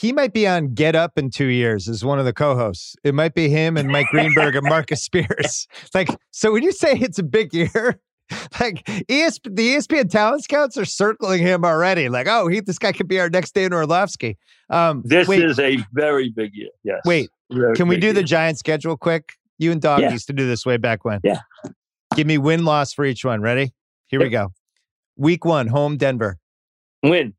he 0.00 0.12
might 0.14 0.32
be 0.32 0.46
on 0.46 0.72
Get 0.72 0.96
Up 0.96 1.18
in 1.18 1.28
two 1.28 1.46
years 1.46 1.86
as 1.86 2.02
one 2.02 2.18
of 2.18 2.24
the 2.24 2.32
co-hosts. 2.32 2.96
It 3.04 3.14
might 3.14 3.34
be 3.34 3.50
him 3.50 3.76
and 3.76 3.86
Mike 3.88 4.06
Greenberg 4.10 4.56
and 4.56 4.66
Marcus 4.66 5.02
Spears. 5.02 5.66
Like, 5.94 6.08
so 6.30 6.52
when 6.52 6.62
you 6.62 6.72
say 6.72 6.92
it's 6.94 7.18
a 7.18 7.22
big 7.22 7.52
year, 7.52 8.00
like 8.60 8.84
ESP, 8.86 9.54
the 9.54 9.74
ESPN 9.76 10.08
talent 10.08 10.44
scouts 10.44 10.78
are 10.78 10.84
circling 10.86 11.40
him 11.42 11.64
already. 11.64 12.08
Like, 12.08 12.28
oh, 12.28 12.48
he, 12.48 12.60
this 12.60 12.78
guy 12.78 12.92
could 12.92 13.08
be 13.08 13.20
our 13.20 13.28
next 13.28 13.52
Dan 13.54 13.74
Orlovsky. 13.74 14.38
Um, 14.70 15.02
this 15.04 15.28
wait, 15.28 15.44
is 15.44 15.58
a 15.58 15.78
very 15.92 16.30
big 16.30 16.54
year. 16.54 16.70
Yes. 16.82 17.00
Wait, 17.04 17.28
Very 17.50 17.74
can 17.74 17.88
we 17.88 17.98
do 17.98 18.12
the 18.14 18.22
Giant 18.22 18.56
schedule 18.58 18.96
quick? 18.96 19.32
You 19.58 19.72
and 19.72 19.82
Dog 19.82 20.00
Yeah. 20.00 20.12
used 20.12 20.28
to 20.28 20.32
do 20.32 20.46
this 20.46 20.64
way 20.64 20.78
back 20.78 21.04
when. 21.04 21.20
Yeah. 21.24 21.40
Give 22.14 22.26
me 22.26 22.38
win 22.38 22.64
loss 22.64 22.94
for 22.94 23.04
each 23.04 23.24
one. 23.24 23.42
Ready? 23.42 23.74
Here 24.06 24.20
we 24.20 24.30
go. 24.30 24.52
Week 25.16 25.44
one, 25.44 25.66
home 25.66 25.96
Denver. 25.98 26.38
win? 27.02 27.34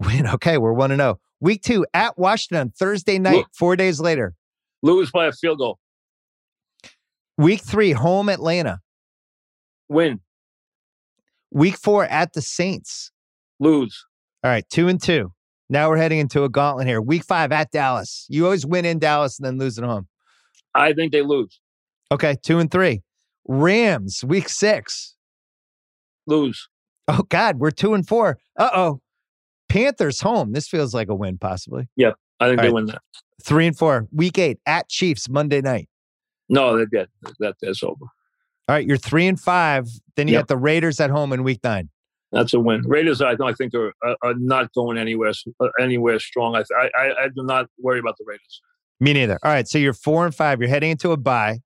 Win. 0.00 0.26
Okay, 0.26 0.56
we're 0.58 0.72
one 0.72 0.90
and 0.92 1.00
zero. 1.00 1.18
Week 1.40 1.62
two 1.62 1.86
at 1.92 2.18
Washington 2.18 2.72
Thursday 2.78 3.18
night. 3.18 3.36
Look. 3.36 3.48
Four 3.52 3.76
days 3.76 4.00
later. 4.00 4.34
Lose 4.82 5.10
by 5.10 5.26
a 5.26 5.32
field 5.32 5.58
goal. 5.58 5.78
Week 7.38 7.60
three, 7.60 7.92
home 7.92 8.28
Atlanta. 8.28 8.80
Win. 9.88 10.20
Week 11.50 11.76
four 11.76 12.04
at 12.04 12.32
the 12.32 12.42
Saints. 12.42 13.12
Lose. 13.60 14.04
All 14.42 14.50
right, 14.50 14.64
two 14.70 14.88
and 14.88 15.02
two. 15.02 15.32
Now 15.68 15.88
we're 15.90 15.96
heading 15.96 16.18
into 16.18 16.44
a 16.44 16.48
gauntlet 16.48 16.86
here. 16.86 17.00
Week 17.00 17.24
five 17.24 17.52
at 17.52 17.70
Dallas. 17.70 18.26
You 18.28 18.44
always 18.44 18.64
win 18.64 18.84
in 18.84 18.98
Dallas 18.98 19.38
and 19.38 19.46
then 19.46 19.58
lose 19.58 19.78
at 19.78 19.84
home. 19.84 20.08
I 20.74 20.92
think 20.92 21.12
they 21.12 21.22
lose. 21.22 21.60
Okay, 22.12 22.36
two 22.42 22.58
and 22.58 22.70
three. 22.70 23.02
Rams, 23.48 24.22
week 24.24 24.48
six. 24.48 25.16
Lose. 26.26 26.68
Oh, 27.08 27.22
God, 27.28 27.58
we're 27.58 27.70
two 27.70 27.94
and 27.94 28.06
four. 28.06 28.38
Uh 28.58 28.70
oh. 28.74 29.00
Panthers 29.68 30.20
home. 30.20 30.52
This 30.52 30.68
feels 30.68 30.94
like 30.94 31.08
a 31.08 31.14
win, 31.14 31.38
possibly. 31.38 31.88
Yeah, 31.96 32.12
I 32.40 32.48
think 32.48 32.58
All 32.58 32.62
they 32.62 32.68
right. 32.68 32.74
win 32.74 32.86
that. 32.86 33.02
Three 33.42 33.66
and 33.66 33.76
four. 33.76 34.06
Week 34.12 34.38
eight 34.38 34.58
at 34.66 34.88
Chiefs, 34.88 35.28
Monday 35.28 35.60
night. 35.60 35.88
No, 36.48 36.76
they're 36.76 36.86
dead. 36.86 37.08
That 37.40 37.56
that's 37.60 37.82
over. 37.82 37.96
All 38.04 38.74
right, 38.74 38.86
you're 38.86 38.96
three 38.96 39.26
and 39.26 39.38
five. 39.38 39.86
Then 40.16 40.28
you 40.28 40.34
Yep. 40.34 40.42
got 40.42 40.48
the 40.48 40.56
Raiders 40.56 41.00
at 41.00 41.10
home 41.10 41.32
in 41.32 41.42
week 41.44 41.60
nine. 41.62 41.88
That's 42.32 42.52
a 42.54 42.60
win. 42.60 42.82
Raiders, 42.82 43.22
I, 43.22 43.36
I 43.40 43.52
think, 43.52 43.72
are, 43.74 43.92
are, 44.02 44.16
are 44.22 44.34
not 44.34 44.72
going 44.74 44.98
anywhere 44.98 45.32
uh, 45.60 45.68
anywhere 45.80 46.18
strong. 46.18 46.56
I, 46.56 46.64
I 46.76 46.88
I 46.96 47.24
I 47.24 47.28
do 47.28 47.44
not 47.44 47.66
worry 47.78 47.98
about 48.00 48.16
the 48.18 48.24
Raiders. 48.26 48.60
Me 48.98 49.12
neither. 49.12 49.38
All 49.42 49.50
right, 49.52 49.68
so 49.68 49.78
you're 49.78 49.92
four 49.92 50.24
and 50.24 50.34
five. 50.34 50.60
You're 50.60 50.68
heading 50.70 50.90
into 50.90 51.12
a 51.12 51.16
bye. 51.16 51.60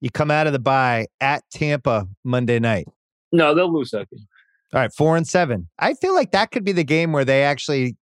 You 0.00 0.10
come 0.10 0.30
out 0.30 0.46
of 0.46 0.52
the 0.52 0.58
bye 0.58 1.06
at 1.20 1.42
Tampa 1.50 2.06
Monday 2.22 2.58
night. 2.58 2.86
No, 3.32 3.54
they'll 3.54 3.72
lose 3.72 3.90
that 3.90 4.08
game. 4.10 4.26
All 4.76 4.82
right, 4.82 4.92
four 4.92 5.16
and 5.16 5.26
seven. 5.26 5.68
I 5.78 5.94
feel 5.94 6.14
like 6.14 6.32
that 6.32 6.50
could 6.50 6.62
be 6.62 6.72
the 6.72 6.84
game 6.84 7.12
where 7.12 7.24
they 7.24 7.44
actually 7.44 7.96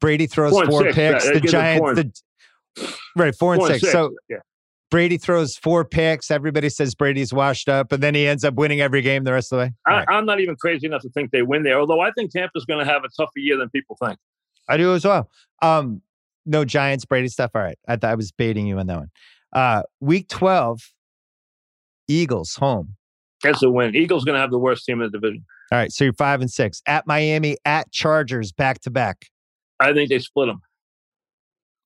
Brady 0.00 0.28
throws 0.28 0.52
Four 0.52 0.66
four 0.66 0.82
six, 0.82 0.94
picks. 0.94 1.24
the 1.24 1.40
four 1.40 1.50
Giants, 1.50 2.22
the 2.76 2.94
right 3.16 3.34
four 3.34 3.54
and 3.54 3.62
Four 3.62 3.68
six. 3.72 3.90
So 3.90 4.14
yeah. 4.30 4.36
Brady 4.92 5.18
throws 5.18 5.56
four 5.56 5.84
picks. 5.84 6.30
Everybody 6.30 6.68
says 6.68 6.94
Brady's 6.94 7.32
washed 7.32 7.68
up, 7.68 7.90
and 7.90 8.00
then 8.00 8.14
he 8.14 8.28
ends 8.28 8.44
up 8.44 8.54
winning 8.54 8.80
every 8.80 9.02
game 9.02 9.24
the 9.24 9.32
rest 9.32 9.52
of 9.52 9.58
the 9.58 9.64
way. 9.64 9.72
I, 9.88 9.90
right. 9.90 10.06
I'm 10.08 10.24
not 10.24 10.38
even 10.38 10.54
crazy 10.54 10.86
enough 10.86 11.02
to 11.02 11.08
think 11.10 11.32
they 11.32 11.42
win 11.42 11.64
there. 11.64 11.80
Although 11.80 11.98
I 12.00 12.12
think 12.12 12.30
Tampa's 12.30 12.64
going 12.64 12.78
to 12.78 12.90
have 12.90 13.02
a 13.02 13.08
tougher 13.16 13.32
year 13.34 13.56
than 13.56 13.68
people 13.70 13.96
think. 14.00 14.20
I 14.68 14.76
do 14.76 14.94
as 14.94 15.04
well. 15.04 15.28
Um, 15.62 16.00
no 16.46 16.64
Giants 16.64 17.06
Brady 17.06 17.26
stuff. 17.26 17.50
All 17.56 17.62
right, 17.62 17.78
I 17.88 17.96
thought 17.96 18.12
I 18.12 18.14
was 18.14 18.30
baiting 18.30 18.68
you 18.68 18.78
on 18.78 18.86
that 18.86 18.98
one. 18.98 19.10
Uh, 19.52 19.82
week 19.98 20.28
twelve, 20.28 20.80
Eagles 22.06 22.54
home. 22.54 22.94
That's 23.42 23.64
a 23.64 23.68
win. 23.68 23.96
Eagles 23.96 24.24
going 24.24 24.34
to 24.34 24.40
have 24.40 24.52
the 24.52 24.60
worst 24.60 24.84
team 24.84 25.00
in 25.00 25.10
the 25.10 25.18
division. 25.18 25.44
All 25.70 25.78
right, 25.78 25.92
so 25.92 26.04
you're 26.04 26.14
five 26.14 26.40
and 26.40 26.50
six 26.50 26.80
at 26.86 27.06
Miami, 27.06 27.56
at 27.64 27.90
Chargers, 27.92 28.52
back 28.52 28.80
to 28.80 28.90
back. 28.90 29.26
I 29.80 29.92
think 29.92 30.08
they 30.08 30.18
split 30.18 30.48
them. 30.48 30.60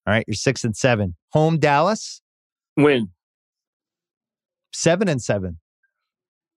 All 0.06 0.14
right, 0.14 0.24
you're 0.26 0.34
six 0.34 0.64
and 0.64 0.76
seven. 0.76 1.16
Home 1.32 1.58
Dallas, 1.58 2.22
Win. 2.76 3.10
seven 4.72 5.08
and 5.08 5.20
seven. 5.20 5.58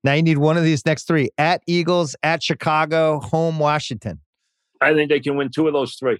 Now 0.04 0.12
you 0.12 0.22
need 0.22 0.38
one 0.38 0.56
of 0.56 0.62
these 0.62 0.86
next 0.86 1.08
three 1.08 1.30
at 1.36 1.62
Eagles, 1.66 2.14
at 2.22 2.42
Chicago, 2.42 3.18
home 3.20 3.58
Washington. 3.58 4.20
I 4.80 4.94
think 4.94 5.10
they 5.10 5.20
can 5.20 5.36
win 5.36 5.50
two 5.50 5.66
of 5.66 5.72
those 5.72 5.94
three. 5.96 6.18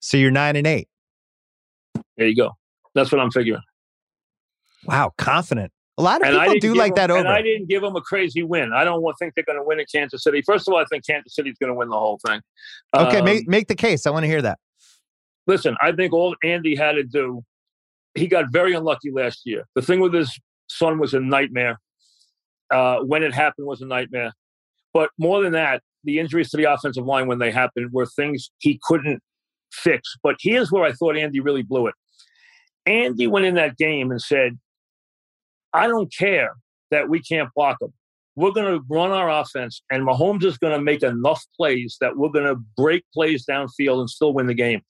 So 0.00 0.16
you're 0.18 0.30
nine 0.30 0.56
and 0.56 0.66
eight. 0.66 0.88
There 2.16 2.26
you 2.26 2.36
go. 2.36 2.50
That's 2.94 3.10
what 3.10 3.20
I'm 3.20 3.30
figuring. 3.30 3.62
Wow, 4.84 5.14
confident. 5.16 5.72
A 5.98 6.02
lot 6.02 6.22
of 6.22 6.28
And 6.28 6.38
people 6.40 6.58
do 6.60 6.74
like 6.74 6.94
them- 6.94 7.08
that 7.08 7.10
over. 7.10 7.18
And 7.20 7.28
I 7.28 7.42
didn't 7.42 7.68
give 7.68 7.82
them 7.82 7.96
a 7.96 8.00
crazy 8.00 8.42
win. 8.44 8.72
I 8.72 8.84
don't 8.84 9.02
think 9.18 9.34
they're 9.34 9.44
going 9.44 9.58
to 9.58 9.64
win 9.64 9.80
in 9.80 9.86
Kansas 9.92 10.22
City. 10.22 10.42
First 10.42 10.68
of 10.68 10.72
all, 10.74 10.80
I 10.80 10.84
think 10.84 11.04
Kansas 11.04 11.34
City's 11.34 11.56
going 11.58 11.68
to 11.72 11.74
win 11.74 11.88
the 11.88 11.98
whole 11.98 12.20
thing. 12.24 12.40
okay, 12.96 13.18
Um, 13.18 13.24
make 13.24 13.48
make 13.48 13.66
the 13.68 13.74
case. 13.74 14.06
I 14.06 14.10
want 14.10 14.22
to 14.22 14.28
hear 14.28 14.42
that. 14.42 14.58
listen, 15.48 15.76
I 15.82 15.92
think 15.92 16.12
all 16.12 16.36
Andy 16.44 16.76
had 16.76 16.92
to 16.92 17.02
do, 17.02 17.42
he 18.14 18.26
got 18.28 18.52
very 18.52 18.74
unlucky 18.74 19.10
last 19.10 19.42
year. 19.44 19.64
The 19.74 19.82
thing 19.82 19.98
with 20.00 20.14
his 20.14 20.38
son 20.68 20.98
was 20.98 21.14
a 21.14 21.20
nightmare. 21.20 21.80
Uh, 22.70 22.98
when 23.00 23.22
it 23.22 23.34
happened 23.34 23.66
was 23.66 23.80
a 23.80 23.86
nightmare. 23.86 24.32
But 24.92 25.08
more 25.18 25.42
than 25.42 25.52
that, 25.52 25.82
the 26.04 26.18
injuries 26.18 26.50
to 26.50 26.56
the 26.58 26.64
offensive 26.64 27.04
line 27.06 27.26
when 27.26 27.38
they 27.38 27.50
happened 27.50 27.92
were 27.92 28.04
things 28.06 28.50
he 28.58 28.78
couldn't 28.82 29.20
fix. 29.72 30.14
But 30.22 30.36
here's 30.40 30.70
where 30.70 30.84
I 30.84 30.92
thought 30.92 31.16
Andy 31.16 31.40
really 31.40 31.62
blew 31.62 31.86
it. 31.86 31.94
Andy 32.86 33.26
went 33.26 33.46
in 33.46 33.54
that 33.54 33.76
game 33.78 34.10
and 34.10 34.20
said, 34.20 34.58
I 35.72 35.86
don't 35.86 36.12
care 36.12 36.54
that 36.90 37.08
we 37.08 37.20
can't 37.20 37.50
block 37.54 37.78
them. 37.80 37.92
We're 38.36 38.52
going 38.52 38.72
to 38.72 38.84
run 38.88 39.10
our 39.10 39.28
offense, 39.28 39.82
and 39.90 40.06
Mahomes 40.06 40.44
is 40.44 40.58
going 40.58 40.72
to 40.72 40.80
make 40.80 41.02
enough 41.02 41.44
plays 41.56 41.96
that 42.00 42.16
we're 42.16 42.28
going 42.28 42.46
to 42.46 42.54
break 42.76 43.04
plays 43.12 43.44
downfield 43.44 44.00
and 44.00 44.08
still 44.08 44.32
win 44.32 44.46
the 44.46 44.54
game. 44.54 44.80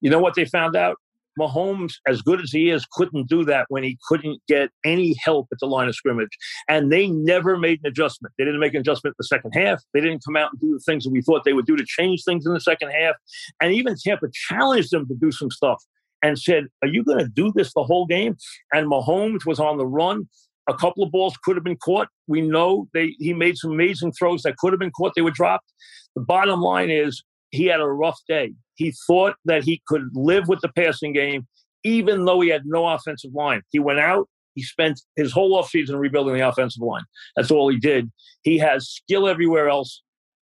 You 0.00 0.10
know 0.10 0.18
what 0.18 0.34
they 0.34 0.44
found 0.44 0.74
out? 0.74 0.96
Mahomes, 1.38 1.94
as 2.06 2.22
good 2.22 2.40
as 2.40 2.50
he 2.50 2.70
is, 2.70 2.86
couldn't 2.92 3.28
do 3.28 3.44
that 3.44 3.66
when 3.68 3.82
he 3.82 3.98
couldn't 4.08 4.40
get 4.48 4.70
any 4.84 5.14
help 5.22 5.48
at 5.52 5.58
the 5.60 5.66
line 5.66 5.88
of 5.88 5.94
scrimmage. 5.94 6.30
And 6.68 6.90
they 6.90 7.08
never 7.08 7.58
made 7.58 7.80
an 7.84 7.90
adjustment. 7.90 8.32
They 8.38 8.44
didn't 8.44 8.60
make 8.60 8.74
an 8.74 8.80
adjustment 8.80 9.12
in 9.12 9.16
the 9.18 9.26
second 9.26 9.52
half. 9.52 9.82
They 9.92 10.00
didn't 10.00 10.24
come 10.24 10.36
out 10.36 10.50
and 10.52 10.60
do 10.60 10.72
the 10.72 10.80
things 10.80 11.04
that 11.04 11.10
we 11.10 11.20
thought 11.20 11.44
they 11.44 11.52
would 11.52 11.66
do 11.66 11.76
to 11.76 11.84
change 11.86 12.24
things 12.24 12.46
in 12.46 12.54
the 12.54 12.60
second 12.60 12.90
half. 12.90 13.16
And 13.60 13.72
even 13.74 13.96
Tampa 14.02 14.28
challenged 14.32 14.90
them 14.90 15.06
to 15.08 15.14
do 15.14 15.30
some 15.30 15.50
stuff 15.50 15.84
and 16.26 16.38
said, 16.38 16.66
Are 16.82 16.88
you 16.88 17.04
going 17.04 17.18
to 17.18 17.28
do 17.28 17.52
this 17.54 17.72
the 17.74 17.84
whole 17.84 18.06
game? 18.06 18.36
And 18.72 18.90
Mahomes 18.90 19.46
was 19.46 19.60
on 19.60 19.78
the 19.78 19.86
run. 19.86 20.28
A 20.68 20.74
couple 20.74 21.04
of 21.04 21.12
balls 21.12 21.36
could 21.44 21.56
have 21.56 21.64
been 21.64 21.76
caught. 21.76 22.08
We 22.26 22.40
know 22.40 22.88
they 22.92 23.14
he 23.18 23.32
made 23.32 23.56
some 23.56 23.70
amazing 23.70 24.12
throws 24.12 24.42
that 24.42 24.56
could 24.56 24.72
have 24.72 24.80
been 24.80 24.90
caught. 24.90 25.12
They 25.14 25.22
were 25.22 25.30
dropped. 25.30 25.72
The 26.16 26.22
bottom 26.22 26.60
line 26.60 26.90
is 26.90 27.22
he 27.50 27.66
had 27.66 27.80
a 27.80 27.86
rough 27.86 28.18
day. 28.28 28.52
He 28.74 28.92
thought 29.06 29.36
that 29.44 29.62
he 29.62 29.80
could 29.86 30.08
live 30.14 30.48
with 30.48 30.60
the 30.62 30.70
passing 30.74 31.12
game, 31.12 31.46
even 31.84 32.24
though 32.24 32.40
he 32.40 32.48
had 32.48 32.62
no 32.64 32.88
offensive 32.88 33.30
line. 33.32 33.62
He 33.70 33.78
went 33.78 34.00
out. 34.00 34.28
He 34.54 34.62
spent 34.62 35.00
his 35.14 35.32
whole 35.32 35.62
offseason 35.62 35.98
rebuilding 35.98 36.34
the 36.34 36.48
offensive 36.48 36.82
line. 36.82 37.04
That's 37.36 37.50
all 37.50 37.68
he 37.68 37.78
did. 37.78 38.10
He 38.42 38.58
has 38.58 38.88
skill 38.88 39.28
everywhere 39.28 39.68
else. 39.68 40.02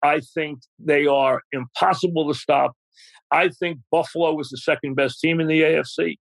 I 0.01 0.21
think 0.33 0.59
they 0.79 1.07
are 1.07 1.41
impossible 1.51 2.31
to 2.31 2.39
stop. 2.39 2.73
I 3.31 3.49
think 3.49 3.79
Buffalo 3.91 4.33
was 4.33 4.49
the 4.49 4.57
second 4.57 4.95
best 4.95 5.19
team 5.19 5.39
in 5.39 5.47
the 5.47 5.61
AFC. 5.61 6.15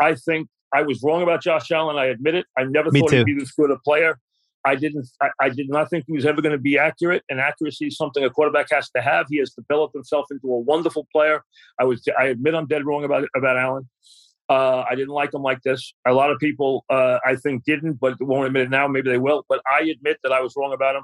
I 0.00 0.14
think 0.14 0.48
I 0.74 0.82
was 0.82 1.02
wrong 1.02 1.22
about 1.22 1.42
Josh 1.42 1.70
Allen. 1.70 1.96
I 1.96 2.06
admit 2.06 2.34
it. 2.34 2.46
I 2.56 2.64
never 2.64 2.90
Me 2.90 3.00
thought 3.00 3.10
too. 3.10 3.16
he'd 3.18 3.24
be 3.24 3.34
this 3.38 3.52
good 3.52 3.70
a 3.70 3.78
player. 3.78 4.18
I 4.64 4.74
didn't. 4.74 5.08
I, 5.22 5.30
I 5.40 5.48
did 5.48 5.68
not 5.68 5.88
think 5.90 6.04
he 6.06 6.12
was 6.12 6.26
ever 6.26 6.42
going 6.42 6.52
to 6.52 6.58
be 6.58 6.76
accurate, 6.76 7.22
and 7.30 7.38
accuracy 7.38 7.86
is 7.86 7.96
something 7.96 8.24
a 8.24 8.30
quarterback 8.30 8.66
has 8.72 8.90
to 8.90 9.00
have. 9.00 9.26
He 9.30 9.38
has 9.38 9.52
developed 9.52 9.94
himself 9.94 10.26
into 10.30 10.52
a 10.52 10.58
wonderful 10.58 11.06
player. 11.12 11.42
I 11.78 11.84
was. 11.84 12.02
I 12.18 12.26
admit 12.26 12.54
I'm 12.54 12.66
dead 12.66 12.84
wrong 12.84 13.04
about 13.04 13.28
about 13.36 13.56
Allen. 13.56 13.88
Uh, 14.48 14.84
I 14.88 14.94
didn't 14.94 15.14
like 15.14 15.32
him 15.32 15.42
like 15.42 15.62
this. 15.62 15.94
A 16.06 16.12
lot 16.12 16.30
of 16.30 16.38
people, 16.38 16.84
uh, 16.90 17.18
I 17.24 17.36
think, 17.36 17.64
didn't, 17.64 17.94
but 17.94 18.14
won't 18.20 18.46
admit 18.46 18.64
it 18.64 18.70
now. 18.70 18.86
Maybe 18.88 19.10
they 19.10 19.18
will. 19.18 19.44
But 19.48 19.60
I 19.70 19.82
admit 19.84 20.18
that 20.24 20.32
I 20.32 20.40
was 20.40 20.54
wrong 20.56 20.72
about 20.72 20.96
him. 20.96 21.02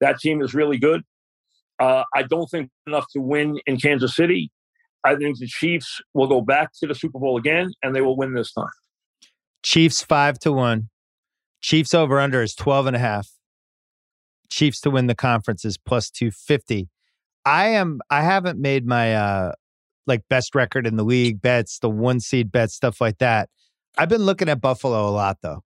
That 0.00 0.18
team 0.18 0.40
is 0.40 0.54
really 0.54 0.78
good. 0.78 1.02
Uh, 1.80 2.04
I 2.14 2.22
don't 2.22 2.48
think 2.48 2.70
enough 2.86 3.06
to 3.12 3.20
win 3.20 3.58
in 3.66 3.78
Kansas 3.78 4.14
City. 4.14 4.50
I 5.04 5.16
think 5.16 5.38
the 5.38 5.46
Chiefs 5.46 6.00
will 6.14 6.26
go 6.26 6.40
back 6.40 6.70
to 6.80 6.86
the 6.86 6.94
Super 6.94 7.18
Bowl 7.18 7.36
again, 7.36 7.72
and 7.82 7.94
they 7.94 8.00
will 8.00 8.16
win 8.16 8.34
this 8.34 8.52
time. 8.52 8.68
Chiefs 9.62 10.02
five 10.02 10.38
to 10.40 10.52
one. 10.52 10.90
Chiefs 11.62 11.94
over 11.94 12.18
under 12.18 12.42
is 12.42 12.54
12 12.54 12.86
and 12.86 12.96
a 12.96 12.98
half. 12.98 13.28
Chiefs 14.50 14.80
to 14.80 14.90
win 14.90 15.06
the 15.06 15.14
conference 15.14 15.64
is 15.64 15.76
plus 15.76 16.10
250. 16.10 16.88
I 17.44 17.68
am 17.68 18.00
I 18.10 18.22
haven't 18.22 18.58
made 18.58 18.86
my 18.86 19.14
uh 19.14 19.52
like 20.06 20.22
best 20.28 20.54
record 20.54 20.86
in 20.86 20.96
the 20.96 21.04
league 21.04 21.40
bets, 21.40 21.78
the 21.78 21.90
one 21.90 22.20
seed 22.20 22.50
bets, 22.50 22.74
stuff 22.74 23.00
like 23.00 23.18
that. 23.18 23.48
I've 23.96 24.08
been 24.08 24.22
looking 24.22 24.48
at 24.48 24.60
Buffalo 24.60 25.08
a 25.08 25.10
lot 25.10 25.38
though. 25.42 25.62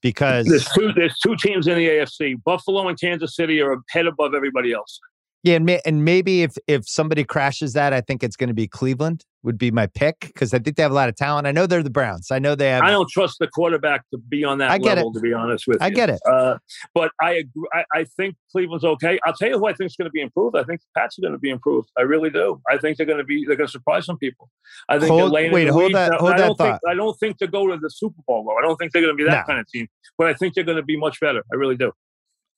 Because 0.00 0.46
there's 0.46 0.68
two 0.68 0.92
there's 0.92 1.18
two 1.18 1.36
teams 1.36 1.66
in 1.66 1.76
the 1.76 1.88
AFC. 1.88 2.42
Buffalo 2.44 2.86
and 2.88 3.00
Kansas 3.00 3.34
City 3.34 3.60
are 3.60 3.78
head 3.90 4.06
above 4.06 4.34
everybody 4.34 4.72
else. 4.72 5.00
Yeah, 5.44 5.56
and, 5.56 5.64
may, 5.66 5.80
and 5.84 6.04
maybe 6.04 6.42
if 6.42 6.52
if 6.68 6.88
somebody 6.88 7.24
crashes 7.24 7.72
that, 7.72 7.92
I 7.92 8.00
think 8.00 8.22
it's 8.22 8.36
going 8.36 8.46
to 8.48 8.54
be 8.54 8.68
Cleveland 8.68 9.24
would 9.42 9.58
be 9.58 9.72
my 9.72 9.88
pick 9.88 10.20
because 10.20 10.54
I 10.54 10.60
think 10.60 10.76
they 10.76 10.84
have 10.84 10.92
a 10.92 10.94
lot 10.94 11.08
of 11.08 11.16
talent. 11.16 11.48
I 11.48 11.50
know 11.52 11.66
they're 11.66 11.82
the 11.82 11.90
Browns. 11.90 12.30
I 12.30 12.38
know 12.38 12.54
they 12.54 12.68
have. 12.68 12.84
I 12.84 12.92
don't 12.92 13.10
trust 13.10 13.40
the 13.40 13.48
quarterback 13.48 14.08
to 14.12 14.18
be 14.18 14.44
on 14.44 14.58
that 14.58 14.70
I 14.70 14.78
get 14.78 14.98
level. 14.98 15.10
it. 15.10 15.14
To 15.14 15.20
be 15.20 15.32
honest 15.32 15.66
with 15.66 15.78
you, 15.80 15.84
I 15.86 15.90
get 15.90 16.10
it. 16.10 16.20
Uh, 16.30 16.58
but 16.94 17.10
I 17.20 17.32
agree. 17.32 17.66
I, 17.74 17.84
I 17.92 18.04
think 18.16 18.36
Cleveland's 18.52 18.84
okay. 18.84 19.18
I'll 19.26 19.32
tell 19.32 19.48
you 19.48 19.58
who 19.58 19.66
I 19.66 19.72
think 19.72 19.90
is 19.90 19.96
going 19.96 20.06
to 20.06 20.12
be 20.12 20.20
improved. 20.20 20.56
I 20.56 20.62
think 20.62 20.80
the 20.80 21.00
Pats 21.00 21.18
are 21.18 21.22
going 21.22 21.32
to 21.32 21.40
be 21.40 21.50
improved. 21.50 21.88
I 21.98 22.02
really 22.02 22.30
do. 22.30 22.60
I 22.70 22.78
think 22.78 22.96
they're 22.96 23.06
going 23.06 23.18
to 23.18 23.24
be. 23.24 23.44
They're 23.44 23.56
going 23.56 23.66
to 23.66 23.72
surprise 23.72 24.06
some 24.06 24.18
people. 24.18 24.48
I 24.88 25.00
think 25.00 25.10
Hold- 25.10 25.22
they're 25.22 25.28
laying 25.28 25.46
in 25.48 25.54
wait, 25.54 25.64
the 25.64 25.72
hold 25.72 25.92
that- 25.94 26.12
hold 26.20 26.30
I 26.34 26.36
that 26.36 26.46
don't 26.46 26.56
think. 26.56 26.80
thought. 26.80 26.80
I 26.88 26.94
don't 26.94 27.18
think 27.18 27.38
they're 27.38 27.48
going 27.48 27.66
to 27.66 27.72
go 27.72 27.76
to 27.78 27.80
the 27.80 27.90
Super 27.90 28.22
Bowl 28.28 28.44
though. 28.44 28.56
I 28.56 28.62
don't 28.62 28.76
think 28.76 28.92
they're 28.92 29.02
going 29.02 29.16
to 29.16 29.20
be 29.20 29.28
that 29.28 29.40
No. 29.48 29.54
kind 29.54 29.58
of 29.58 29.66
team. 29.66 29.88
But 30.18 30.28
I 30.28 30.34
think 30.34 30.54
they're 30.54 30.62
going 30.62 30.76
to 30.76 30.84
be 30.84 30.96
much 30.96 31.18
better. 31.18 31.42
I 31.52 31.56
really 31.56 31.76
do. 31.76 31.90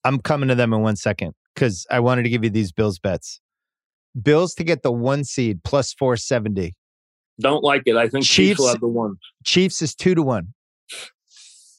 I'm 0.04 0.20
coming 0.20 0.48
to 0.48 0.54
them 0.54 0.72
in 0.72 0.80
one 0.82 0.96
second 0.96 1.34
because 1.54 1.86
I 1.90 2.00
wanted 2.00 2.24
to 2.24 2.28
give 2.28 2.44
you 2.44 2.50
these 2.50 2.72
Bills 2.72 2.98
bets. 2.98 3.40
Bills 4.20 4.54
to 4.54 4.64
get 4.64 4.82
the 4.82 4.92
one 4.92 5.24
seed 5.24 5.64
plus 5.64 5.92
470. 5.94 6.74
Don't 7.40 7.64
like 7.64 7.82
it. 7.86 7.96
I 7.96 8.08
think 8.08 8.24
Chiefs, 8.24 8.60
will 8.60 8.68
have 8.68 8.80
the 8.80 8.86
one. 8.86 9.16
Chiefs 9.44 9.82
is 9.82 9.94
two 9.94 10.14
to 10.14 10.22
one. 10.22 10.54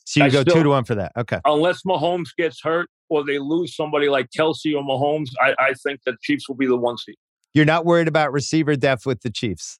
So 0.07 0.19
you 0.19 0.25
I 0.25 0.29
go 0.29 0.41
still- 0.41 0.55
two 0.55 0.63
to 0.63 0.69
one 0.69 0.83
for 0.83 0.95
that. 0.95 1.11
Okay. 1.17 1.39
Unless 1.45 1.83
Mahomes 1.83 2.29
gets 2.37 2.61
hurt 2.61 2.89
or 3.09 3.23
they 3.25 3.39
lose 3.39 3.75
somebody 3.75 4.09
like 4.09 4.27
Kelce 4.37 4.75
or 4.75 4.83
Mahomes, 4.83 5.29
I, 5.39 5.55
I 5.59 5.73
think 5.73 6.01
that 6.05 6.19
Chiefs 6.21 6.49
will 6.49 6.55
be 6.57 6.67
the 6.67 6.75
one 6.77 6.97
seed. 6.97 7.15
You're 7.53 7.65
not 7.65 7.85
worried 7.85 8.07
about 8.09 8.33
receiver 8.33 8.75
depth 8.75 9.05
with 9.05 9.21
the 9.21 9.29
Chiefs. 9.29 9.79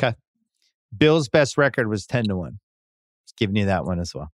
Okay. 0.00 0.16
Bills' 0.96 1.28
best 1.28 1.58
record 1.58 1.88
was 1.88 2.06
10 2.06 2.24
to 2.28 2.36
1. 2.36 2.58
Just 3.26 3.36
giving 3.36 3.56
you 3.56 3.66
that 3.66 3.84
one 3.84 4.00
as 4.00 4.14
well. 4.14 4.30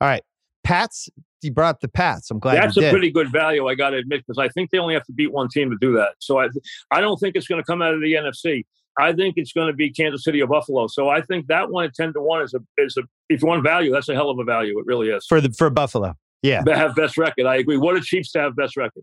All 0.00 0.08
right. 0.08 0.22
Pats, 0.62 1.08
you 1.44 1.52
brought 1.52 1.80
the 1.80 1.88
Pats. 1.88 2.30
I'm 2.30 2.38
glad 2.38 2.62
That's 2.62 2.76
a 2.76 2.80
did. 2.80 2.90
pretty 2.90 3.10
good 3.10 3.30
value, 3.30 3.66
I 3.66 3.74
got 3.74 3.90
to 3.90 3.96
admit, 3.98 4.24
because 4.26 4.38
I 4.38 4.48
think 4.48 4.70
they 4.70 4.78
only 4.78 4.94
have 4.94 5.04
to 5.04 5.12
beat 5.12 5.32
one 5.32 5.48
team 5.48 5.70
to 5.70 5.76
do 5.80 5.92
that. 5.94 6.14
So 6.18 6.40
I, 6.40 6.48
I 6.90 7.00
don't 7.00 7.18
think 7.18 7.36
it's 7.36 7.46
going 7.46 7.60
to 7.60 7.66
come 7.66 7.82
out 7.82 7.94
of 7.94 8.00
the 8.00 8.14
NFC. 8.14 8.64
I 8.98 9.12
think 9.12 9.34
it's 9.36 9.52
going 9.52 9.66
to 9.66 9.72
be 9.72 9.90
Kansas 9.90 10.24
City 10.24 10.40
or 10.40 10.46
Buffalo. 10.46 10.86
So 10.86 11.08
I 11.08 11.20
think 11.20 11.48
that 11.48 11.70
one 11.70 11.84
at 11.84 11.94
ten 11.94 12.12
to 12.12 12.20
one 12.20 12.42
is 12.42 12.54
a 12.54 12.60
is 12.78 12.96
a 12.96 13.02
if 13.28 13.42
you 13.42 13.48
want 13.48 13.62
value, 13.62 13.92
that's 13.92 14.08
a 14.08 14.14
hell 14.14 14.30
of 14.30 14.38
a 14.38 14.44
value. 14.44 14.78
It 14.78 14.86
really 14.86 15.08
is. 15.08 15.26
for 15.26 15.40
the 15.40 15.50
for 15.50 15.68
Buffalo. 15.70 16.14
Yeah. 16.42 16.62
They 16.62 16.76
have 16.76 16.94
best 16.94 17.16
record. 17.16 17.46
I 17.46 17.56
agree. 17.56 17.78
What 17.78 17.96
are 17.96 18.00
Chiefs 18.00 18.30
to 18.32 18.40
have 18.40 18.54
best 18.54 18.76
record? 18.76 19.02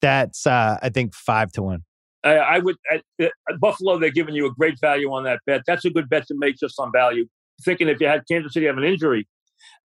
That's 0.00 0.46
uh 0.46 0.78
I 0.82 0.88
think 0.88 1.14
5 1.14 1.52
to 1.52 1.62
1. 1.62 1.84
I, 2.24 2.36
I 2.36 2.58
would 2.60 2.76
at, 2.90 3.02
at 3.20 3.60
Buffalo. 3.60 3.98
They're 3.98 4.10
giving 4.10 4.34
you 4.34 4.46
a 4.46 4.54
great 4.54 4.80
value 4.80 5.12
on 5.12 5.24
that 5.24 5.40
bet. 5.46 5.62
That's 5.66 5.84
a 5.84 5.90
good 5.90 6.08
bet 6.08 6.26
to 6.28 6.34
make 6.36 6.56
just 6.56 6.78
on 6.78 6.90
value. 6.92 7.26
Thinking 7.62 7.88
if 7.88 8.00
you 8.00 8.06
had 8.06 8.22
Kansas 8.26 8.54
City 8.54 8.66
have 8.66 8.78
an 8.78 8.84
injury, 8.84 9.28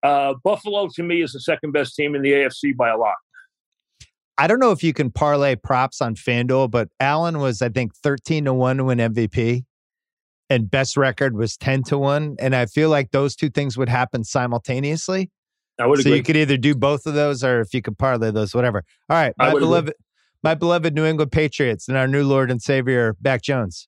uh, 0.04 0.34
Buffalo 0.44 0.88
to 0.96 1.04
me 1.04 1.22
is 1.22 1.32
the 1.34 1.40
second 1.40 1.72
best 1.72 1.96
team 1.96 2.16
in 2.16 2.22
the 2.22 2.32
AFC 2.32 2.76
by 2.76 2.90
a 2.90 2.98
lot. 2.98 3.16
I 4.38 4.46
don't 4.48 4.60
know 4.60 4.72
if 4.72 4.84
you 4.84 4.94
can 4.94 5.10
parlay 5.12 5.56
props 5.56 6.00
on 6.02 6.16
FanDuel, 6.16 6.70
but 6.70 6.90
Allen 7.00 7.40
was, 7.40 7.62
I 7.62 7.70
think, 7.70 7.96
13 7.96 8.46
to 8.46 8.54
1 8.54 8.78
to 8.78 8.84
win 8.84 9.00
MVP, 9.00 9.64
and 10.50 10.70
best 10.70 10.96
record 10.96 11.36
was 11.36 11.58
10 11.58 11.84
to 11.84 11.98
1. 11.98 12.36
And 12.40 12.56
I 12.56 12.68
feel 12.68 12.90
like 12.90 13.10
those 13.12 13.36
two 13.36 13.50
things 13.50 13.78
would 13.78 13.90
happen 13.90 14.24
simultaneously. 14.24 15.32
I 15.80 15.88
would 15.88 16.00
So 16.00 16.10
agree. 16.10 16.18
you 16.18 16.24
could 16.24 16.38
either 16.38 16.58
do 16.58 16.76
both 16.76 17.06
of 17.08 17.16
those 17.16 17.44
or 17.44 17.62
if 17.62 17.74
you 17.74 17.82
could 17.82 17.98
parlay 17.98 18.30
those, 18.32 18.54
whatever. 18.54 18.84
All 19.10 19.18
right. 19.18 19.34
I 19.40 19.46
My 19.46 19.50
agree. 19.50 19.60
beloved, 19.62 19.94
my 20.44 20.54
beloved 20.54 20.94
New 20.94 21.06
England 21.06 21.32
Patriots 21.32 21.88
and 21.88 21.98
our 21.98 22.08
new 22.08 22.24
Lord 22.24 22.52
and 22.52 22.62
Savior, 22.62 23.16
Mac 23.24 23.42
Jones. 23.42 23.88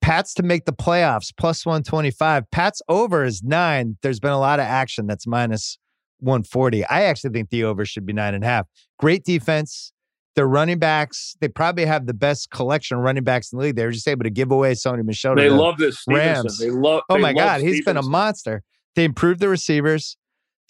Pats 0.00 0.32
to 0.34 0.42
make 0.42 0.64
the 0.64 0.72
playoffs 0.72 1.32
plus 1.36 1.66
125. 1.66 2.50
Pats 2.50 2.80
over 2.88 3.24
is 3.24 3.42
nine. 3.42 3.98
There's 4.02 4.18
been 4.20 4.32
a 4.32 4.38
lot 4.40 4.58
of 4.58 4.64
action 4.66 5.06
that's 5.06 5.26
minus 5.26 5.78
140. 6.20 6.84
I 6.86 7.02
actually 7.02 7.30
think 7.30 7.50
the 7.50 7.64
over 7.64 7.84
should 7.84 8.06
be 8.06 8.12
nine 8.12 8.34
and 8.34 8.42
a 8.42 8.46
half. 8.46 8.66
Great 8.98 9.24
defense. 9.24 9.92
Their 10.36 10.46
running 10.46 10.78
backs, 10.78 11.34
they 11.40 11.48
probably 11.48 11.84
have 11.86 12.06
the 12.06 12.14
best 12.14 12.50
collection 12.50 12.96
of 12.96 13.02
running 13.02 13.24
backs 13.24 13.52
in 13.52 13.58
the 13.58 13.64
league. 13.64 13.76
They 13.76 13.84
were 13.84 13.90
just 13.90 14.06
able 14.08 14.22
to 14.22 14.30
give 14.30 14.50
away 14.52 14.72
Sony 14.72 15.04
Michel. 15.04 15.34
they 15.34 15.48
the- 15.48 15.54
love 15.54 15.76
this 15.76 15.98
Stevenson. 16.00 16.34
Rams. 16.44 16.58
They 16.58 16.70
love. 16.70 17.02
Oh 17.10 17.18
my 17.18 17.32
love 17.32 17.36
God, 17.36 17.60
he's 17.62 17.84
been 17.84 17.96
a 17.96 18.02
monster. 18.02 18.62
They 18.94 19.04
improved 19.04 19.40
the 19.40 19.48
receivers. 19.48 20.16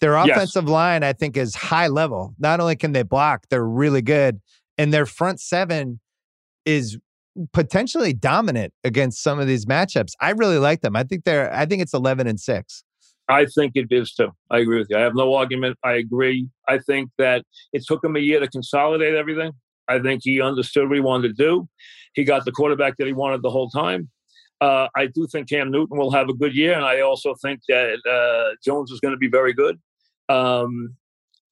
Their 0.01 0.13
Yes. 0.25 0.29
offensive 0.35 0.67
line, 0.67 1.03
I 1.03 1.13
think, 1.13 1.37
is 1.37 1.53
high 1.55 1.87
level. 1.87 2.33
Not 2.39 2.59
only 2.59 2.75
can 2.75 2.91
they 2.91 3.03
block, 3.03 3.45
they're 3.49 3.63
really 3.65 4.01
good. 4.01 4.41
And 4.79 4.91
their 4.91 5.05
front 5.05 5.39
seven 5.39 5.99
is 6.65 6.97
potentially 7.53 8.13
dominant 8.13 8.73
against 8.83 9.21
some 9.23 9.39
of 9.39 9.47
these 9.47 9.65
matchups. 9.65 10.13
I 10.19 10.31
really 10.31 10.57
like 10.57 10.81
them. 10.81 10.95
I 10.95 11.03
think 11.03 11.23
they're 11.23 11.53
I 11.53 11.65
think 11.65 11.81
it's 11.81 11.93
11 11.93 12.27
and 12.27 12.39
6. 12.39 12.83
I 13.29 13.45
think 13.45 13.73
it 13.75 13.87
is 13.91 14.13
too. 14.13 14.29
I 14.49 14.59
agree 14.59 14.79
with 14.79 14.87
you. 14.89 14.97
I 14.97 15.01
have 15.01 15.15
no 15.15 15.33
argument. 15.35 15.77
I 15.83 15.93
agree. 15.93 16.49
I 16.67 16.79
think 16.79 17.09
that 17.17 17.45
it 17.71 17.85
took 17.87 18.03
him 18.03 18.15
a 18.15 18.19
year 18.19 18.39
to 18.41 18.47
consolidate 18.47 19.15
everything. 19.15 19.51
I 19.87 19.99
think 19.99 20.21
he 20.23 20.41
understood 20.41 20.89
what 20.89 20.95
he 20.95 21.01
wanted 21.01 21.29
to 21.37 21.43
do. 21.43 21.69
He 22.13 22.23
got 22.25 22.43
the 22.45 22.51
quarterback 22.51 22.97
that 22.97 23.07
he 23.07 23.13
wanted 23.13 23.41
the 23.41 23.49
whole 23.49 23.69
time. 23.69 24.09
Uh, 24.59 24.87
I 24.95 25.07
do 25.07 25.27
think 25.31 25.49
Cam 25.49 25.71
Newton 25.71 25.97
will 25.97 26.11
have 26.11 26.29
a 26.29 26.33
good 26.33 26.53
year, 26.53 26.73
and 26.73 26.83
I 26.85 27.01
also 27.01 27.33
think 27.41 27.61
that 27.67 27.97
uh, 28.07 28.55
Jones 28.63 28.91
is 28.91 28.99
going 28.99 29.13
to 29.13 29.17
be 29.17 29.27
very 29.29 29.53
good. 29.53 29.79
Um, 30.29 30.95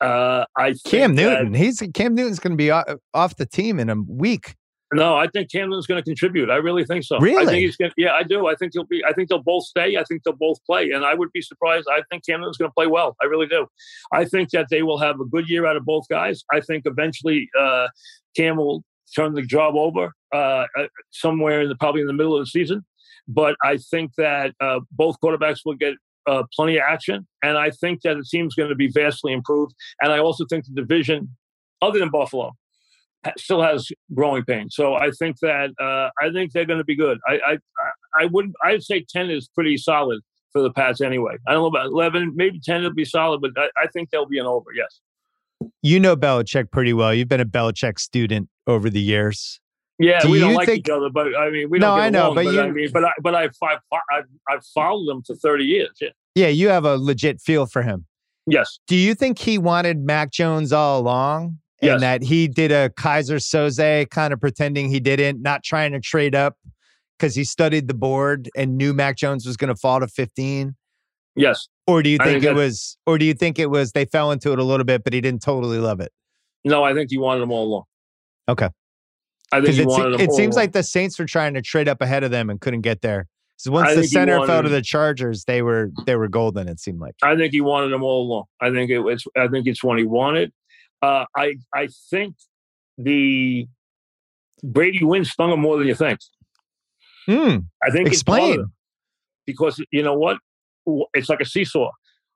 uh, 0.02 0.46
I 0.58 0.74
think 0.74 0.84
Cam 0.86 1.16
that- 1.16 1.40
Newton, 1.44 1.54
he's 1.54 1.82
Cam 1.94 2.14
Newton's 2.14 2.40
going 2.40 2.52
to 2.52 2.58
be 2.58 2.72
o- 2.72 2.84
off 3.14 3.36
the 3.38 3.46
team 3.46 3.80
in 3.80 3.90
a 3.90 3.96
week. 3.96 4.56
No, 4.92 5.16
I 5.16 5.28
think 5.28 5.52
Camden's 5.52 5.86
going 5.86 6.02
to 6.02 6.04
contribute. 6.04 6.50
I 6.50 6.56
really 6.56 6.84
think 6.84 7.04
so. 7.04 7.18
I 7.18 7.20
Really? 7.22 7.46
think 7.46 7.58
he's 7.60 7.76
going. 7.76 7.92
Yeah, 7.96 8.14
I 8.14 8.24
do. 8.24 8.48
I 8.48 8.56
think 8.56 8.72
he'll 8.74 8.86
be. 8.86 9.04
I 9.06 9.14
think 9.14 9.30
they'll 9.30 9.44
both 9.44 9.64
stay. 9.66 9.98
I 9.98 10.04
think 10.04 10.24
they'll 10.24 10.34
both 10.34 10.58
play, 10.66 10.90
and 10.92 11.06
I 11.06 11.14
would 11.14 11.32
be 11.32 11.42
surprised. 11.42 11.88
I 11.92 12.02
think 12.10 12.26
Camden's 12.26 12.58
going 12.58 12.70
to 12.72 12.74
play 12.74 12.88
well. 12.88 13.16
I 13.22 13.26
really 13.26 13.46
do. 13.46 13.68
I 14.12 14.26
think 14.26 14.50
that 14.52 14.68
they 14.72 14.82
will 14.82 14.98
have 14.98 15.20
a 15.20 15.26
good 15.26 15.48
year 15.48 15.68
out 15.68 15.76
of 15.76 15.86
both 15.86 16.06
guys. 16.10 16.44
I 16.52 16.60
think 16.62 16.84
eventually 16.88 17.50
uh, 17.60 17.88
Cam 18.36 18.58
will 18.58 18.84
turn 19.16 19.34
the 19.36 19.44
job 19.44 19.76
over 19.76 20.12
uh, 20.34 20.66
uh, 20.78 20.88
somewhere 21.12 21.62
in 21.62 21.70
the 21.70 21.76
probably 21.76 22.02
in 22.02 22.08
the 22.08 22.14
middle 22.14 22.36
of 22.36 22.42
the 22.42 22.48
season. 22.48 22.84
But 23.28 23.56
I 23.64 23.78
think 23.78 24.14
that 24.18 24.56
uh, 24.60 24.80
both 24.92 25.18
quarterbacks 25.24 25.60
will 25.66 25.76
get 25.76 25.94
uh, 26.28 26.44
plenty 26.56 26.78
of 26.78 26.84
action, 26.88 27.28
and 27.44 27.60
I 27.60 27.70
think 27.70 28.02
that 28.02 28.18
the 28.18 28.24
team's 28.24 28.56
going 28.56 28.70
to 28.70 28.76
be 28.76 28.88
vastly 28.88 29.34
improved. 29.34 29.76
And 30.02 30.12
I 30.12 30.18
also 30.18 30.46
think 30.50 30.66
the 30.66 30.74
division, 30.74 31.36
other 31.84 32.00
than 32.00 32.10
Buffalo, 32.10 32.54
still 33.38 33.62
has 33.62 33.88
growing 34.14 34.44
pains. 34.44 34.76
So 34.76 34.96
I 34.96 35.12
think 35.12 35.38
that 35.42 35.72
uh, 35.80 36.10
I 36.24 36.32
think 36.32 36.52
they're 36.54 36.66
going 36.66 36.80
to 36.80 36.86
be 36.86 36.96
good. 36.96 37.20
I, 37.28 37.40
I 37.48 37.58
I- 38.22 38.26
wouldn't. 38.26 38.56
I'd 38.64 38.84
say 38.84 39.06
ten 39.10 39.30
is 39.30 39.48
pretty 39.48 39.78
solid 39.78 40.22
for 40.52 40.62
the 40.62 40.72
Pats 40.72 41.02
anyway. 41.02 41.36
I 41.48 41.52
don't 41.54 41.62
know 41.62 41.68
about 41.68 41.88
eleven, 41.88 42.34
maybe 42.36 42.60
ten 42.64 42.82
will 42.84 42.94
be 42.94 43.06
solid, 43.06 43.42
but 43.42 43.52
I, 43.58 43.68
I 43.84 43.88
think 43.88 44.10
they'll 44.10 44.26
be 44.26 44.40
an 44.40 44.46
over. 44.46 44.70
Yes. 44.76 45.00
You 45.84 46.00
know 46.00 46.16
Belichick 46.16 46.72
pretty 46.72 46.94
well. 46.94 47.14
You've 47.14 47.28
been 47.28 47.42
a 47.42 47.46
Belichick 47.46 48.00
student 48.00 48.50
over 48.68 48.90
the 48.90 49.02
years. 49.02 49.60
Yeah, 50.02 50.22
Do 50.22 50.30
we 50.32 50.40
don't 50.40 50.52
you 50.52 50.56
like 50.56 50.68
think- 50.68 50.88
each 50.88 50.90
other, 50.90 51.10
but 51.10 51.36
I 51.38 51.50
mean, 51.50 51.70
we 51.70 51.78
No, 51.78 51.88
don't. 51.88 51.98
Get 51.98 52.04
I 52.06 52.10
know, 52.10 52.24
along, 52.28 52.36
but 52.36 52.46
but, 52.46 52.54
you- 52.54 52.62
I 52.62 52.72
mean, 52.72 52.90
but 52.94 53.04
I, 53.04 53.12
but 53.22 53.36
I've, 53.36 53.52
I've 53.62 53.80
I've 54.12 54.24
I've 54.50 54.66
followed 54.74 55.08
them 55.10 55.22
for 55.24 55.36
thirty 55.36 55.66
years. 55.66 55.92
Yeah. 56.00 56.10
Yeah, 56.36 56.48
you 56.48 56.70
have 56.70 56.86
a 56.86 56.96
legit 56.98 57.42
feel 57.42 57.66
for 57.66 57.82
him. 57.82 58.06
Yes. 58.48 58.80
Do 58.88 58.96
you 58.96 59.14
think 59.14 59.38
he 59.40 59.58
wanted 59.58 60.00
Mac 60.00 60.32
Jones 60.32 60.72
all 60.72 61.00
along? 61.02 61.58
And 61.82 61.88
Yes. 61.88 62.02
that 62.02 62.24
he 62.24 62.48
did 62.48 62.72
a 62.72 62.90
Keyser 62.90 63.38
Söze 63.38 64.10
kind 64.10 64.34
of 64.34 64.42
pretending 64.42 64.90
he 64.90 65.00
didn't, 65.00 65.42
not 65.42 65.64
trying 65.64 65.94
to 65.94 66.00
trade 66.02 66.36
up 66.36 66.58
because 67.18 67.36
he 67.36 67.44
studied 67.46 67.88
the 67.88 67.94
board 67.94 68.50
and 68.56 68.78
knew 68.78 68.94
Mac 68.94 69.16
Jones 69.16 69.46
was 69.46 69.56
going 69.56 69.70
to 69.70 69.76
fall 69.76 70.02
to 70.02 70.08
15? 70.08 70.76
Yes. 71.36 71.70
Or 71.88 72.04
do 72.04 72.10
you 72.10 72.18
think 72.18 72.42
think 72.42 72.44
it 72.44 72.54
was, 72.54 72.98
or 73.06 73.18
do 73.18 73.24
you 73.24 73.34
think 73.34 73.60
it 73.60 73.70
was 73.70 73.94
they 73.94 74.06
fell 74.06 74.32
into 74.32 74.52
it 74.52 74.60
a 74.60 74.64
little 74.64 74.84
bit, 74.84 75.04
but 75.06 75.14
he 75.14 75.22
didn't 75.22 75.42
totally 75.42 75.78
love 75.78 76.02
it? 76.02 76.12
No, 76.66 76.84
I 76.84 76.94
think 76.94 77.10
he 77.12 77.18
wanted 77.18 77.40
them 77.40 77.52
all 77.52 77.66
along. 77.66 77.84
Okay. 78.50 78.70
I 79.52 79.62
think 79.62 79.76
he 79.76 79.82
it, 79.82 79.88
wanted 79.88 80.14
them 80.14 80.22
it 80.22 80.34
seems 80.34 80.56
along. 80.56 80.64
like 80.64 80.72
the 80.74 80.84
Saints 80.84 81.18
were 81.18 81.26
trying 81.26 81.54
to 81.54 81.62
trade 81.62 81.88
up 81.88 82.02
ahead 82.02 82.24
of 82.24 82.32
them 82.32 82.50
and 82.50 82.60
couldn't 82.60 82.82
get 82.82 83.02
there. 83.02 83.28
So 83.56 83.72
once 83.72 83.90
I 83.90 83.96
the 83.96 84.04
center 84.04 84.46
fell 84.46 84.64
to 84.64 84.70
the 84.70 84.82
Chargers, 84.82 85.44
they 85.46 85.62
were 85.62 85.92
they 86.06 86.16
were 86.16 86.28
golden. 86.30 86.70
It 86.70 86.80
seemed 86.80 87.00
like. 87.00 87.16
I 87.22 87.36
think 87.36 87.52
he 87.52 87.60
wanted 87.60 87.90
them 87.90 88.04
all 88.04 88.26
along. 88.26 88.46
I 88.62 88.72
think 88.72 88.90
it 88.90 89.00
was. 89.00 89.26
I 89.38 89.48
think 89.48 89.68
it's 89.68 89.84
one 89.84 89.98
he 89.98 90.06
wanted. 90.06 90.54
Uh, 91.02 91.26
I 91.36 91.56
I 91.74 91.88
think 92.10 92.36
the 92.98 93.68
Brady 94.64 95.04
win 95.04 95.26
stung 95.26 95.52
him 95.52 95.62
more 95.62 95.78
than 95.78 95.88
you 95.88 95.96
think. 95.96 96.20
Hmm. 97.26 97.58
I 97.84 97.92
think 97.92 98.08
it's 98.08 98.24
part 98.24 98.42
of 98.42 98.50
Explain. 98.50 98.66
because 99.46 99.82
you 99.92 100.04
know 100.04 100.16
what? 100.18 100.38
It's 101.14 101.30
like 101.30 101.42
a 101.42 101.46
seesaw. 101.46 101.92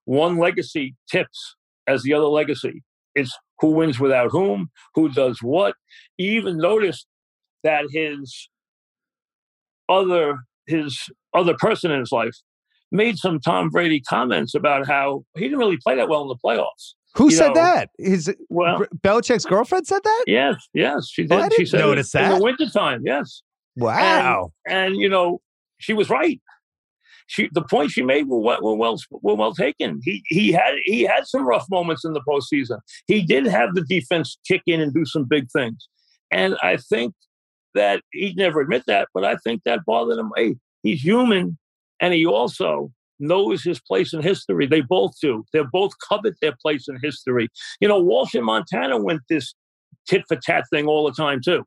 One 0.05 0.37
legacy 0.37 0.95
tips 1.11 1.55
as 1.87 2.03
the 2.03 2.13
other 2.13 2.25
legacy. 2.25 2.83
It's 3.15 3.35
who 3.59 3.71
wins 3.71 3.99
without 3.99 4.31
whom, 4.31 4.69
who 4.95 5.09
does 5.09 5.39
what. 5.41 5.75
He 6.17 6.35
even 6.35 6.57
noticed 6.57 7.07
that 7.63 7.85
his 7.91 8.49
other 9.89 10.39
his 10.67 10.99
other 11.33 11.55
person 11.57 11.91
in 11.91 11.99
his 11.99 12.11
life 12.11 12.35
made 12.91 13.17
some 13.17 13.39
Tom 13.39 13.69
Brady 13.69 13.99
comments 14.01 14.53
about 14.53 14.87
how 14.87 15.25
he 15.35 15.43
didn't 15.43 15.59
really 15.59 15.77
play 15.77 15.95
that 15.95 16.07
well 16.09 16.21
in 16.21 16.27
the 16.27 16.35
playoffs. 16.43 16.93
Who 17.15 17.25
You 17.25 17.31
said 17.31 17.47
know, 17.49 17.53
that? 17.55 17.89
His 17.97 18.33
Well, 18.49 18.85
Belichick's 19.01 19.45
girlfriend 19.45 19.85
said 19.87 20.01
that? 20.03 20.23
yes, 20.27 20.67
yes, 20.73 21.07
she 21.09 21.23
did. 21.23 21.31
Oh, 21.33 21.37
I 21.37 21.49
she 21.49 21.57
didn't 21.57 21.69
said 21.69 21.79
notice 21.79 22.15
it 22.15 22.19
in 22.19 22.29
that. 22.29 22.37
the 22.37 22.43
wintertime, 22.43 23.01
yes. 23.05 23.43
Wow. 23.75 24.51
And 24.67 24.95
you 24.97 25.09
know, 25.09 25.41
she 25.79 25.93
was 25.93 26.09
right. 26.09 26.39
She 27.27 27.49
the 27.53 27.61
points 27.61 27.93
she 27.93 28.03
made 28.03 28.27
were 28.27 28.39
well, 28.39 28.61
were 28.61 28.75
well 28.75 28.97
were 29.11 29.35
well 29.35 29.53
taken. 29.53 29.99
He 30.03 30.21
he 30.27 30.51
had 30.51 30.75
he 30.83 31.03
had 31.03 31.25
some 31.25 31.45
rough 31.45 31.65
moments 31.69 32.03
in 32.03 32.13
the 32.13 32.21
postseason. 32.27 32.79
He 33.07 33.21
did 33.21 33.45
have 33.45 33.75
the 33.75 33.81
defense 33.83 34.37
kick 34.47 34.61
in 34.67 34.81
and 34.81 34.93
do 34.93 35.05
some 35.05 35.23
big 35.23 35.47
things, 35.51 35.87
and 36.31 36.55
I 36.61 36.77
think 36.77 37.13
that 37.75 38.01
he'd 38.11 38.37
never 38.37 38.61
admit 38.61 38.83
that, 38.87 39.07
but 39.13 39.23
I 39.23 39.35
think 39.37 39.61
that 39.65 39.79
bothered 39.85 40.19
him. 40.19 40.31
Hey, 40.35 40.55
he's 40.83 41.01
human, 41.01 41.57
and 41.99 42.13
he 42.13 42.25
also 42.25 42.91
knows 43.19 43.63
his 43.63 43.79
place 43.79 44.13
in 44.13 44.21
history. 44.21 44.67
They 44.67 44.81
both 44.81 45.13
do. 45.21 45.43
They 45.53 45.61
both 45.71 45.91
covet 46.07 46.35
their 46.41 46.55
place 46.61 46.87
in 46.87 46.97
history. 47.01 47.49
You 47.79 47.87
know, 47.87 47.99
Walsh 47.99 48.33
and 48.33 48.45
Montana 48.45 48.97
went 48.97 49.21
this 49.29 49.53
tit 50.07 50.23
for 50.27 50.37
tat 50.37 50.65
thing 50.71 50.87
all 50.87 51.05
the 51.05 51.13
time 51.13 51.39
too. 51.43 51.63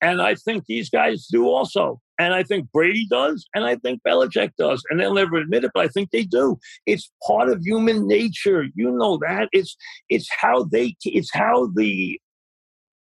And 0.00 0.20
I 0.20 0.34
think 0.34 0.64
these 0.66 0.90
guys 0.90 1.26
do 1.30 1.48
also. 1.48 2.00
And 2.18 2.32
I 2.32 2.42
think 2.42 2.70
Brady 2.72 3.06
does, 3.10 3.44
and 3.54 3.64
I 3.64 3.76
think 3.76 4.00
Belichick 4.06 4.52
does. 4.56 4.82
And 4.88 5.00
they'll 5.00 5.14
never 5.14 5.36
admit 5.36 5.64
it, 5.64 5.72
but 5.74 5.84
I 5.84 5.88
think 5.88 6.10
they 6.10 6.24
do. 6.24 6.58
It's 6.86 7.10
part 7.26 7.48
of 7.48 7.60
human 7.64 8.06
nature. 8.06 8.66
You 8.74 8.92
know 8.92 9.18
that. 9.18 9.48
It's 9.52 9.76
it's 10.08 10.28
how 10.38 10.64
they 10.64 10.94
it's 11.04 11.30
how 11.32 11.70
the 11.74 12.20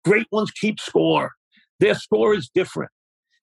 great 0.04 0.26
ones 0.30 0.50
keep 0.52 0.78
score. 0.78 1.32
Their 1.80 1.94
score 1.94 2.34
is 2.34 2.50
different. 2.54 2.92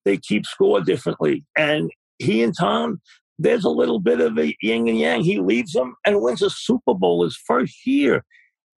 They 0.06 0.18
keep 0.18 0.46
score 0.46 0.82
differently. 0.82 1.44
And 1.58 1.92
he 2.20 2.44
and 2.44 2.54
Tom, 2.58 3.02
there's 3.40 3.64
a 3.64 3.70
little 3.70 4.00
bit 4.00 4.20
of 4.20 4.38
a 4.38 4.56
yin 4.62 4.88
and 4.88 5.00
yang. 5.00 5.24
He 5.24 5.40
leaves 5.40 5.74
them 5.74 5.96
and 6.06 6.22
wins 6.22 6.42
a 6.42 6.50
Super 6.50 6.94
Bowl 6.94 7.24
his 7.24 7.36
first 7.36 7.86
year. 7.86 8.24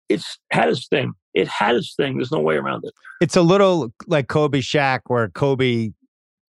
It's 0.08 0.38
had 0.50 0.68
his 0.68 0.86
thing. 0.88 1.12
It 1.34 1.48
had 1.48 1.76
his 1.76 1.94
thing. 1.96 2.16
There's 2.16 2.32
no 2.32 2.40
way 2.40 2.56
around 2.56 2.84
it. 2.84 2.92
It's 3.20 3.36
a 3.36 3.42
little 3.42 3.92
like 4.06 4.28
Kobe 4.28 4.60
Shaq, 4.60 5.00
where 5.06 5.28
Kobe 5.28 5.90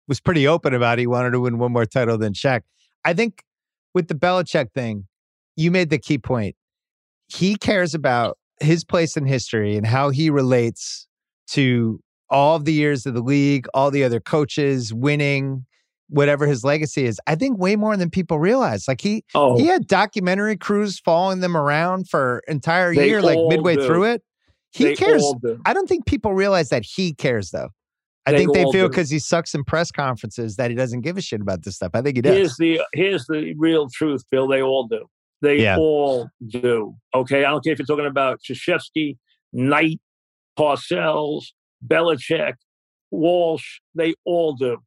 was 0.09 0.21
pretty 0.21 0.47
open 0.47 0.75
about 0.75 0.99
he 0.99 1.07
wanted 1.07 1.31
to 1.31 1.41
win 1.41 1.59
one 1.59 1.73
more 1.73 1.87
title 1.87 2.19
than 2.19 2.33
Shaq. 2.33 2.61
I 3.05 3.15
think 3.15 3.43
with 3.95 4.09
the 4.09 4.15
Belichick 4.15 4.73
thing, 4.73 5.07
you 5.57 5.71
made 5.71 5.91
the 5.91 5.99
key 5.99 6.19
point. 6.19 6.55
He 7.29 7.57
cares 7.57 7.95
about 7.95 8.39
his 8.61 8.85
place 8.85 9.17
in 9.17 9.27
history 9.27 9.77
and 9.77 9.87
how 9.87 10.11
he 10.11 10.31
relates 10.31 11.09
to 11.49 12.01
all 12.29 12.57
of 12.57 12.65
the 12.65 12.73
years 12.73 13.07
of 13.07 13.15
the 13.15 13.23
league, 13.23 13.67
all 13.75 13.91
the 13.91 14.05
other 14.05 14.21
coaches, 14.21 14.93
winning, 14.93 15.65
whatever 16.09 16.47
his 16.47 16.65
legacy 16.65 17.05
is. 17.05 17.21
I 17.27 17.35
think 17.35 17.59
way 17.59 17.77
more 17.77 17.97
than 17.97 18.11
people 18.11 18.39
realize. 18.39 18.87
Like 18.87 19.01
he 19.01 19.25
Oh, 19.35 19.57
he 19.57 19.67
had 19.67 19.87
documentary 19.87 20.57
crews 20.57 20.99
following 21.01 21.41
them 21.41 21.57
around 21.57 22.09
for 22.09 22.43
entire 22.49 22.93
year, 22.93 23.23
like 23.23 23.39
midway 23.49 23.77
do. 23.77 23.87
through 23.87 24.05
it. 24.05 24.23
He 24.71 24.85
they 24.85 24.95
cares. 24.97 25.33
do. 25.43 25.61
I 25.65 25.73
don't 25.73 25.89
think 25.89 26.07
people 26.07 26.35
realize 26.35 26.69
that 26.69 26.85
he 26.85 27.15
cares, 27.15 27.51
though. 27.51 27.71
I 28.27 28.33
They 28.33 28.39
think 28.39 28.53
they 28.55 28.65
feel 28.73 28.89
because 28.89 29.09
he 29.09 29.19
sucks 29.21 29.55
in 29.55 29.65
press 29.65 29.91
conferences 29.93 30.57
that 30.57 30.71
he 30.71 30.77
doesn't 30.77 31.03
give 31.03 31.17
a 31.17 31.21
shit 31.21 31.41
about 31.41 31.63
this 31.63 31.77
stuff. 31.77 31.93
I 31.95 32.03
think 32.03 32.17
he 32.17 32.23
does. 32.23 32.35
Here's 32.35 32.57
the 32.57 32.81
here's 32.93 33.27
the 33.27 33.55
real 33.57 33.89
truth, 33.89 34.25
Bill. 34.31 34.49
They 34.49 34.63
all 34.63 34.87
do. 34.87 35.07
They 35.43 35.63
Yeah. 35.63 35.77
all 35.79 36.29
do. 36.49 36.95
Okay, 37.15 37.45
I 37.45 37.51
don't 37.51 37.63
care 37.63 37.73
if 37.73 37.79
you're 37.79 37.87
talking 37.87 38.07
about 38.07 38.41
Krzyzewski, 38.43 39.17
Knight, 39.53 40.01
Parcells, 40.59 41.45
Belichick, 41.87 42.55
Walsh. 43.11 43.81
They 43.95 44.15
all 44.25 44.55
do. 44.55 44.79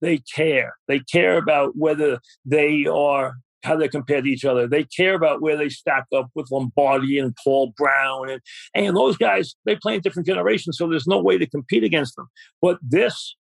They 0.00 0.18
care. 0.18 0.74
They 0.86 1.00
care 1.00 1.36
about 1.36 1.72
whether 1.76 2.20
they 2.44 2.86
are 2.86 3.34
how 3.64 3.76
they 3.76 3.88
compare 3.88 4.22
to 4.22 4.28
each 4.28 4.44
other. 4.44 4.68
They 4.68 4.84
care 4.84 5.14
about 5.14 5.42
where 5.42 5.56
they 5.56 5.68
stack 5.68 6.04
up 6.14 6.28
with 6.34 6.48
Lombardi 6.50 7.18
and 7.18 7.36
Paul 7.42 7.72
Brown 7.76 8.30
and 8.30 8.40
and 8.74 8.96
those 8.96 9.16
guys. 9.16 9.54
They 9.64 9.76
play 9.76 9.96
in 9.96 10.00
different 10.00 10.26
generations, 10.26 10.78
so 10.78 10.88
there's 10.88 11.06
no 11.06 11.20
way 11.20 11.38
to 11.38 11.46
compete 11.46 11.84
against 11.84 12.16
them. 12.16 12.28
But 12.62 12.78
this, 12.82 13.36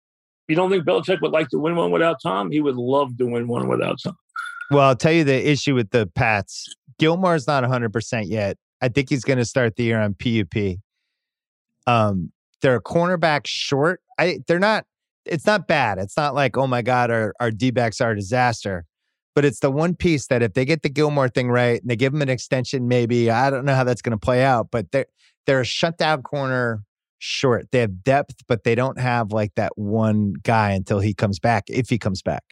you 0.47 0.55
don't 0.55 0.69
think 0.69 0.85
Belichick 0.85 1.21
would 1.21 1.31
like 1.31 1.49
to 1.49 1.59
win 1.59 1.75
one 1.75 1.91
without 1.91 2.17
Tom? 2.21 2.51
He 2.51 2.61
would 2.61 2.75
love 2.75 3.17
to 3.17 3.25
win 3.25 3.47
one 3.47 3.67
without 3.67 3.97
Tom. 4.03 4.15
Well, 4.71 4.87
I'll 4.87 4.95
tell 4.95 5.11
you 5.11 5.23
the 5.23 5.49
issue 5.49 5.75
with 5.75 5.91
the 5.91 6.07
Pats. 6.07 6.73
Gilmore's 6.97 7.45
not 7.45 7.63
100% 7.63 8.23
yet. 8.27 8.57
I 8.81 8.87
think 8.87 9.09
he's 9.09 9.23
going 9.23 9.37
to 9.37 9.45
start 9.45 9.75
the 9.75 9.83
year 9.83 9.99
on 9.99 10.15
PUP. 10.15 10.77
Um, 11.87 12.31
they're 12.61 12.75
a 12.75 12.81
cornerback 12.81 13.41
short. 13.45 14.01
I 14.17 14.39
they're 14.47 14.59
not 14.59 14.85
it's 15.25 15.45
not 15.45 15.67
bad. 15.67 15.97
It's 15.97 16.17
not 16.17 16.35
like, 16.35 16.57
oh 16.57 16.67
my 16.67 16.81
God, 16.81 17.11
our, 17.11 17.33
our 17.39 17.51
D 17.51 17.71
backs 17.71 18.01
are 18.01 18.11
a 18.11 18.15
disaster. 18.15 18.85
But 19.33 19.43
it's 19.43 19.59
the 19.59 19.71
one 19.71 19.95
piece 19.95 20.27
that 20.27 20.41
if 20.41 20.53
they 20.53 20.63
get 20.63 20.81
the 20.81 20.89
Gilmore 20.89 21.27
thing 21.27 21.49
right 21.49 21.81
and 21.81 21.89
they 21.89 21.97
give 21.97 22.13
him 22.13 22.21
an 22.21 22.29
extension, 22.29 22.87
maybe 22.87 23.29
I 23.29 23.49
don't 23.49 23.65
know 23.65 23.75
how 23.75 23.83
that's 23.83 24.01
going 24.01 24.17
to 24.17 24.17
play 24.17 24.43
out, 24.43 24.67
but 24.71 24.91
they're 24.91 25.07
they're 25.45 25.61
a 25.61 25.65
shutdown 25.65 26.23
corner 26.23 26.83
short. 27.19 27.67
They 27.71 27.79
have 27.79 28.03
depth, 28.03 28.35
but 28.47 28.63
they 28.63 28.75
don't 28.75 28.99
have 28.99 29.31
like 29.31 29.53
that 29.55 29.73
one 29.77 30.33
guy 30.43 30.71
until 30.71 30.99
he 30.99 31.13
comes 31.13 31.39
back, 31.39 31.65
if 31.67 31.89
he 31.89 31.97
comes 31.97 32.21
back. 32.21 32.43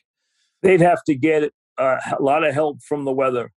They'd 0.61 0.81
have 0.81 1.03
to 1.05 1.15
get 1.15 1.51
uh, 1.77 1.97
a 2.19 2.21
lot 2.21 2.43
of 2.43 2.53
help 2.53 2.81
from 2.81 3.05
the 3.05 3.11
weather 3.13 3.51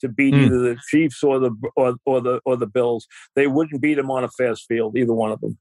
to 0.00 0.08
beat 0.08 0.34
Hmm. 0.34 0.42
either 0.42 0.58
the 0.58 0.76
Chiefs 0.88 1.22
or 1.22 1.38
the 1.38 1.50
or, 1.74 1.94
or 2.04 2.20
the 2.20 2.40
or 2.44 2.56
the 2.56 2.66
Bills. 2.66 3.06
They 3.34 3.46
wouldn't 3.46 3.80
beat 3.80 3.94
them 3.94 4.10
on 4.10 4.24
a 4.24 4.28
fast 4.28 4.66
field, 4.68 4.96
either 4.96 5.14
one 5.14 5.32
of 5.32 5.40
them. 5.40 5.58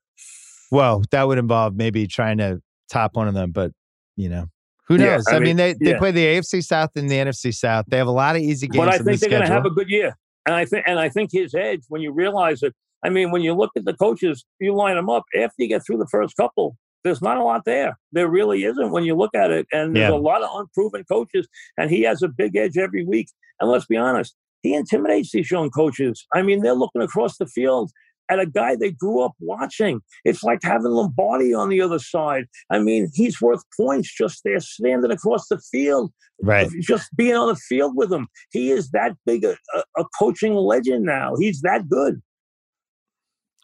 Well, 0.72 1.04
that 1.12 1.28
would 1.28 1.38
involve 1.38 1.76
maybe 1.76 2.08
trying 2.08 2.40
to 2.40 2.62
top 2.90 3.16
one 3.16 3.28
of 3.28 3.34
them, 3.34 3.52
but 3.52 3.72
you 4.16 4.30
know, 4.30 4.48
who 4.88 4.98
Yeah, 4.98 5.16
knows? 5.18 5.28
I 5.28 5.36
I, 5.36 5.40
mean, 5.40 5.44
mean, 5.44 5.58
they, 5.58 5.74
they 5.74 5.94
play 5.98 6.12
the 6.12 6.26
AFC 6.26 6.64
South 6.64 6.92
and 6.96 7.10
the 7.10 7.16
NFC 7.16 7.54
South. 7.54 7.86
They 7.88 7.98
have 7.98 8.08
a 8.08 8.12
lot 8.12 8.36
of 8.36 8.42
easy 8.42 8.68
games. 8.68 8.86
But 8.86 8.90
I 8.94 8.98
think 8.98 9.20
the 9.20 9.28
they're 9.28 9.30
going 9.30 9.48
to 9.48 9.54
have 9.54 9.66
a 9.66 9.70
good 9.70 9.90
year, 9.90 10.18
and 10.46 10.56
I 10.56 10.66
think 10.66 10.84
and 10.88 11.00
I 11.00 11.10
think 11.10 11.32
his 11.32 11.54
edge 11.54 11.82
when 11.90 12.02
you 12.02 12.12
realize 12.12 12.64
it. 12.64 12.74
I 13.04 13.10
mean, 13.10 13.30
when 13.32 13.44
you 13.44 13.54
look 13.54 13.72
at 13.78 13.86
the 13.86 13.94
coaches, 13.94 14.44
you 14.60 14.74
line 14.74 14.96
them 14.96 15.10
up 15.10 15.24
after 15.36 15.54
you 15.60 15.68
get 15.68 15.86
through 15.86 15.98
the 15.98 16.08
first 16.10 16.36
couple. 16.36 16.76
There's 17.04 17.22
not 17.22 17.38
a 17.38 17.44
lot 17.44 17.64
there. 17.64 17.98
There 18.12 18.28
really 18.28 18.64
isn't 18.64 18.92
when 18.92 19.04
you 19.06 19.16
look 19.16 19.36
at 19.36 19.52
it, 19.52 19.68
and 19.72 19.96
there's 19.96 20.10
Yeah. 20.10 20.16
a 20.16 20.18
lot 20.18 20.42
of 20.42 20.50
unproven 20.54 21.04
coaches, 21.10 21.48
and 21.78 21.92
he 21.92 22.02
has 22.02 22.24
a 22.24 22.28
big 22.28 22.56
edge 22.56 22.78
every 22.78 23.06
week. 23.06 23.28
And 23.62 23.70
let's 23.70 23.86
be 23.86 23.98
honest, 23.98 24.36
he 24.64 24.74
intimidates 24.74 25.32
these 25.32 25.52
young 25.52 25.70
coaches. 25.70 26.26
I 26.34 26.42
mean, 26.42 26.62
they're 26.62 26.74
looking 26.74 27.02
across 27.02 27.38
the 27.38 27.46
field 27.46 27.92
at 28.30 28.40
a 28.40 28.46
guy 28.46 28.76
they 28.76 28.92
grew 28.92 29.22
up 29.22 29.34
watching. 29.40 30.02
It's 30.26 30.44
like 30.44 30.60
having 30.64 30.92
Lombardi 30.92 31.54
on 31.54 31.70
the 31.70 31.82
other 31.82 32.00
side. 32.00 32.46
I 32.70 32.80
mean, 32.80 33.10
he's 33.14 33.42
worth 33.42 33.64
points 33.78 34.14
just 34.14 34.42
there 34.44 34.60
standing 34.60 35.12
across 35.12 35.48
the 35.48 35.60
field 35.60 36.12
right. 36.42 36.70
just 36.82 37.16
being 37.16 37.36
on 37.36 37.50
the 37.50 37.56
field 37.56 37.94
with 37.96 38.12
him. 38.12 38.28
He 38.52 38.72
is 38.72 38.90
that 38.92 39.16
big 39.26 39.44
a, 39.44 39.56
a, 39.98 40.06
coaching 40.20 40.54
legend 40.54 41.06
now. 41.06 41.34
He's 41.40 41.62
that 41.62 41.90
good. 41.90 42.22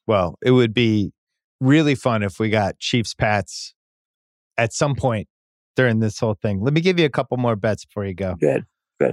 Well, 0.08 0.38
it 0.44 0.52
would 0.52 0.74
be 0.74 1.12
really 1.60 1.96
fun 1.96 2.24
if 2.24 2.40
we 2.40 2.50
got 2.50 2.80
Chiefs 2.80 3.14
Pats 3.14 3.74
at 4.58 4.74
some 4.74 4.96
point 4.96 5.28
during 5.76 6.00
this 6.00 6.20
whole 6.20 6.36
thing. 6.36 6.62
Let 6.62 6.74
me 6.74 6.82
give 6.82 7.00
you 7.00 7.06
a 7.06 7.10
couple 7.10 7.38
more 7.38 7.56
bets 7.56 7.86
before 7.86 8.06
you 8.06 8.14
go. 8.14 8.36
Good. 8.36 8.66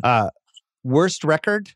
Uh, 0.02 0.30
worst 0.84 1.24
record. 1.24 1.70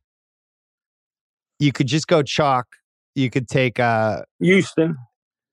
You 1.58 1.72
could 1.72 1.86
just 1.86 2.06
go 2.08 2.22
chalk. 2.22 2.66
You 3.14 3.30
could 3.30 3.48
take 3.48 3.78
uh, 3.78 4.22
Houston. 4.40 4.96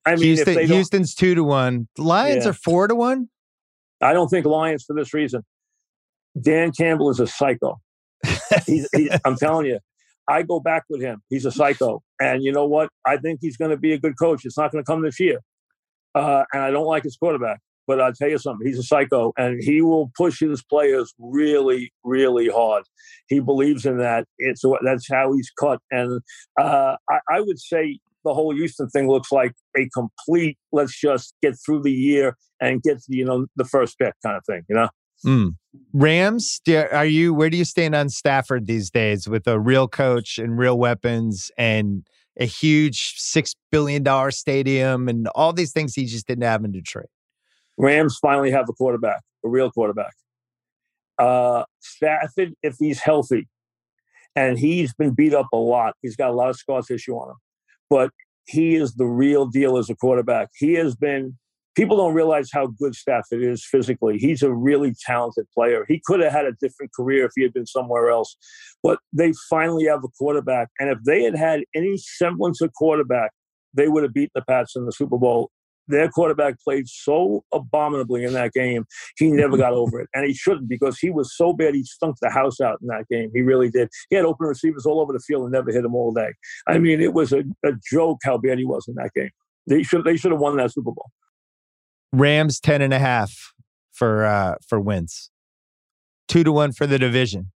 I 0.06 0.16
mean, 0.16 0.24
Houston. 0.24 0.48
if 0.50 0.56
they 0.56 0.66
Houston's 0.68 1.14
two 1.14 1.36
to 1.36 1.44
one. 1.44 1.88
The 1.96 2.04
Lions 2.04 2.46
Yeah. 2.46 2.52
are 2.52 2.54
four 2.54 2.88
to 2.88 2.96
one. 2.96 3.30
I 4.02 4.14
don't 4.14 4.30
think 4.30 4.46
Lions 4.46 4.84
for 4.84 4.96
this 4.96 5.14
reason. 5.14 5.44
Dan 6.40 6.72
Campbell 6.72 7.10
is 7.12 7.20
a 7.20 7.28
psycho. 7.28 7.80
He's, 8.66 8.88
he, 8.96 9.12
I'm 9.26 9.36
telling 9.36 9.68
you, 9.68 9.80
I 10.28 10.42
go 10.44 10.60
back 10.60 10.84
with 10.90 11.02
him. 11.02 11.22
He's 11.30 11.46
a 11.46 11.52
psycho, 11.52 12.02
and 12.20 12.44
you 12.44 12.52
know 12.52 12.66
what? 12.66 12.90
I 13.06 13.18
think 13.18 13.40
he's 13.42 13.58
going 13.58 13.72
to 13.72 13.78
be 13.78 13.94
a 13.94 14.00
good 14.00 14.18
coach. 14.18 14.42
It's 14.46 14.58
not 14.58 14.72
going 14.72 14.84
to 14.84 14.90
come 14.90 15.02
this 15.04 15.20
year, 15.20 15.40
uh, 16.16 16.44
and 16.54 16.64
I 16.64 16.72
don't 16.72 16.86
like 16.86 17.04
his 17.04 17.18
quarterback. 17.18 17.60
But 17.92 18.00
I'll 18.00 18.14
tell 18.14 18.30
you 18.30 18.38
something. 18.38 18.66
He's 18.66 18.80
a 18.80 18.84
psycho, 18.84 19.34
and 19.38 19.62
he 19.62 19.82
will 19.82 20.14
push 20.16 20.40
his 20.40 20.64
players 20.64 21.14
really, 21.20 21.92
really 22.06 22.48
hard. 22.48 22.86
He 23.28 23.42
believes 23.42 23.86
in 23.86 23.98
that. 23.98 24.28
It's 24.38 24.64
that's 24.82 25.10
how 25.12 25.34
he's 25.34 25.52
cut. 25.60 25.80
And 25.92 26.22
uh, 26.58 26.96
I, 27.10 27.20
I 27.30 27.42
would 27.42 27.60
say 27.60 28.00
the 28.24 28.34
whole 28.34 28.56
Houston 28.56 28.88
thing 28.92 29.10
looks 29.10 29.30
like 29.30 29.52
a 29.78 29.90
complete. 29.90 30.58
Let's 30.72 30.98
just 30.98 31.34
get 31.42 31.56
through 31.66 31.82
the 31.82 31.92
year 31.92 32.38
and 32.62 32.82
get 32.82 33.00
you 33.10 33.26
know 33.26 33.48
the 33.58 33.66
first 33.66 34.00
pick 34.00 34.14
kind 34.26 34.38
of 34.38 34.46
thing. 34.46 34.62
You 34.70 34.76
know. 34.78 34.90
Mm. 35.26 35.56
Rams, 35.92 36.62
are 36.70 37.06
you 37.06 37.34
where 37.34 37.50
do 37.50 37.58
you 37.58 37.66
stand 37.66 37.94
on 37.94 38.08
Stafford 38.08 38.68
these 38.68 38.90
days 38.90 39.28
with 39.28 39.48
a 39.48 39.60
real 39.60 39.90
coach 39.90 40.38
and 40.38 40.58
real 40.58 40.80
weapons 40.80 41.52
and 41.58 42.08
a 42.40 42.46
huge 42.46 43.16
six 43.18 43.54
billion 43.70 44.02
dollar 44.02 44.32
stadium 44.32 45.10
and 45.10 45.28
all 45.36 45.52
these 45.52 45.74
things 45.74 45.94
he 45.94 46.06
just 46.06 46.26
didn't 46.26 46.46
have 46.46 46.64
in 46.64 46.72
Detroit? 46.72 47.10
Rams 47.78 48.18
finally 48.22 48.52
have 48.52 48.68
a 48.70 48.74
quarterback, 48.74 49.22
a 49.46 49.50
real 49.50 49.72
quarterback. 49.72 50.14
Uh, 51.18 51.64
Stafford, 51.80 52.54
if 52.64 52.76
he's 52.80 53.00
healthy, 53.00 53.48
and 54.36 54.58
he's 54.58 54.94
been 54.94 55.14
beat 55.14 55.34
up 55.34 55.48
a 55.54 55.58
lot, 55.58 55.96
he's 56.02 56.16
got 56.16 56.30
a 56.30 56.34
lot 56.34 56.50
of 56.50 56.56
scar 56.56 56.82
tissue 56.82 57.14
on 57.14 57.32
him, 57.32 57.38
but 57.90 58.12
he 58.46 58.76
is 58.76 58.96
the 58.96 59.06
real 59.06 59.46
deal 59.46 59.78
as 59.78 59.90
a 59.90 59.96
quarterback. 59.96 60.50
He 60.58 60.74
has 60.74 60.96
been 60.96 61.38
people 61.76 61.98
don't 61.98 62.14
realize 62.14 62.50
how 62.52 62.68
good 62.68 62.96
Stafford 62.96 63.42
is 63.42 63.66
physically. 63.66 64.18
He's 64.18 64.44
a 64.44 64.52
really 64.52 64.94
talented 65.06 65.46
player. 65.54 65.86
He 65.88 66.02
could 66.06 66.20
have 66.20 66.32
had 66.32 66.46
a 66.46 66.54
different 66.60 66.92
career 66.94 67.26
if 67.26 67.32
he 67.36 67.44
had 67.44 67.54
been 67.54 67.66
somewhere 67.66 68.10
else, 68.10 68.36
but 68.84 69.00
they 69.14 69.34
finally 69.50 69.86
have 69.86 70.04
a 70.04 70.10
quarterback. 70.10 70.70
And 70.80 70.90
if 70.90 70.98
they 71.06 71.24
had 71.24 71.36
had 71.36 71.62
any 71.76 71.98
semblance 71.98 72.62
of 72.62 72.74
quarterback, 72.74 73.32
they 73.74 73.88
would 73.88 74.04
have 74.04 74.14
beaten 74.14 74.32
the 74.36 74.42
Pats 74.42 74.76
in 74.76 74.86
the 74.86 74.92
Super 74.92 75.18
Bowl. 75.18 75.50
Their 75.92 76.10
quarterback 76.10 76.60
played 76.62 76.88
so 76.88 77.44
abominably 77.54 78.24
in 78.24 78.34
that 78.34 78.54
game, 78.54 78.86
he 79.18 79.30
never 79.32 79.58
got 79.58 79.74
over 79.74 80.00
it. 80.00 80.10
And 80.14 80.26
he 80.26 80.34
shouldn't 80.34 80.70
because 80.70 80.98
he 81.00 81.10
was 81.10 81.36
so 81.36 81.54
bad, 81.54 81.76
he 81.76 81.84
stunk 81.84 82.18
the 82.22 82.30
house 82.30 82.60
out 82.60 82.80
in 82.82 82.88
that 82.88 83.08
game. 83.10 83.32
He 83.34 83.42
really 83.42 83.70
did. 83.70 83.90
He 84.10 84.16
had 84.16 84.26
open 84.26 84.48
receivers 84.48 84.86
all 84.86 85.00
over 85.00 85.14
the 85.14 85.20
field 85.20 85.44
and 85.44 85.52
never 85.52 85.72
hit 85.72 85.84
them 85.84 85.96
all 85.96 86.12
day. 86.12 86.34
I 86.68 86.80
mean, 86.80 87.02
it 87.02 87.14
was 87.14 87.32
a, 87.32 87.44
a 87.66 87.72
joke 87.92 88.20
how 88.24 88.38
bad 88.38 88.58
he 88.58 88.66
was 88.66 88.88
in 88.88 88.96
that 88.96 89.12
game. 89.16 89.30
They 89.68 89.84
should 89.84 90.04
they 90.04 90.18
should 90.18 90.32
have 90.32 90.40
won 90.40 90.58
that 90.58 90.74
Super 90.74 90.92
Bowl. 90.92 91.12
Rams 92.12 92.60
10 92.60 92.82
and 92.82 92.94
a 92.94 93.00
half 93.00 93.54
for 93.92 94.26
uh 94.26 94.56
for 94.68 94.80
wins. 94.80 95.30
2 96.28 96.44
to 96.44 96.52
1 96.52 96.72
for 96.74 96.88
the 96.88 96.98
division. 96.98 97.52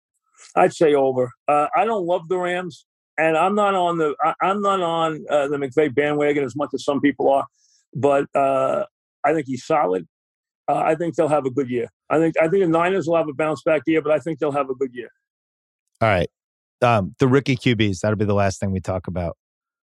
I'd 0.56 0.74
say 0.74 0.94
over. 0.94 1.32
Uh, 1.48 1.68
I 1.76 1.86
don't 1.86 2.06
love 2.06 2.28
the 2.28 2.38
Rams, 2.38 2.86
and 3.18 3.38
I'm 3.38 3.56
not 3.56 3.76
on 3.76 3.98
the 3.98 4.16
I, 4.22 4.34
am 4.42 4.62
not 4.62 4.82
on 4.82 5.26
uh, 5.30 5.48
the 5.48 5.58
McVay 5.58 5.94
bandwagon 5.94 6.44
as 6.44 6.56
much 6.56 6.70
as 6.74 6.84
some 6.84 7.02
people 7.02 7.32
are, 7.32 7.46
but 7.96 8.26
uh, 8.36 8.84
I 9.24 9.34
think 9.34 9.48
he's 9.48 9.66
solid. 9.66 10.08
Uh, 10.68 10.78
I 10.78 10.96
think 10.96 11.16
they'll 11.16 11.28
have 11.28 11.46
a 11.46 11.52
good 11.52 11.70
year. 11.70 11.88
I 12.10 12.20
think 12.20 12.36
I 12.40 12.48
think 12.48 12.64
the 12.64 12.68
Niners 12.68 13.08
will 13.08 13.18
have 13.18 13.28
a 13.28 13.34
bounce 13.34 13.62
back 13.64 13.82
year, 13.86 14.02
but 14.02 14.12
I 14.12 14.20
think 14.20 14.40
they'll 14.40 14.52
have 14.52 14.70
a 14.70 14.76
good 14.76 14.94
year. 14.94 15.10
All 16.02 16.10
right, 16.10 16.30
um, 16.82 17.16
the 17.20 17.28
rookie 17.28 17.58
QBs. 17.58 18.00
That'll 18.00 18.18
be 18.18 18.26
the 18.26 18.34
last 18.34 18.60
thing 18.60 18.72
we 18.72 18.80
talk 18.80 19.08
about. 19.08 19.38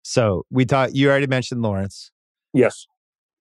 So 0.03 0.45
we 0.51 0.65
talked. 0.65 0.95
You 0.95 1.11
already 1.11 1.27
mentioned 1.27 1.63
Lawrence. 1.63 2.11
Yes. 2.53 2.87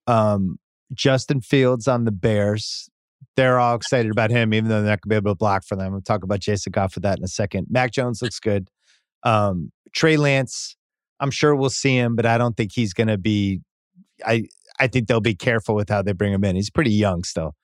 Um, 0.07 0.57
Justin 0.93 1.41
Fields 1.41 1.87
on 1.87 2.05
the 2.05 2.11
Bears. 2.11 2.89
They're 3.35 3.59
all 3.59 3.75
excited 3.75 4.11
about 4.11 4.31
him, 4.31 4.53
even 4.53 4.69
though 4.69 4.81
they're 4.81 4.91
not 4.91 5.01
going 5.01 5.09
to 5.09 5.09
be 5.09 5.15
able 5.15 5.31
to 5.31 5.37
block 5.37 5.63
for 5.65 5.75
them. 5.75 5.91
We'll 5.91 6.01
talk 6.01 6.23
about 6.23 6.39
Jason 6.39 6.71
Goff 6.71 6.93
for 6.93 6.99
that 7.01 7.17
in 7.17 7.23
a 7.23 7.27
second. 7.27 7.67
Mac 7.69 7.91
Jones 7.91 8.21
looks 8.21 8.39
good. 8.39 8.69
Um, 9.23 9.71
Trey 9.93 10.17
Lance, 10.17 10.75
I'm 11.19 11.31
sure 11.31 11.55
we'll 11.55 11.69
see 11.69 11.95
him, 11.95 12.15
but 12.15 12.25
I 12.25 12.37
don't 12.37 12.55
think 12.55 12.71
he's 12.73 12.93
going 12.93 13.07
to 13.07 13.17
be. 13.17 13.61
I 14.25 14.47
I 14.79 14.87
think 14.87 15.07
they'll 15.07 15.21
be 15.21 15.35
careful 15.35 15.75
with 15.75 15.89
how 15.89 16.01
they 16.01 16.13
bring 16.13 16.33
him 16.33 16.43
in. 16.43 16.55
He's 16.55 16.69
pretty 16.69 16.91
young 16.91 17.23
still. 17.23 17.55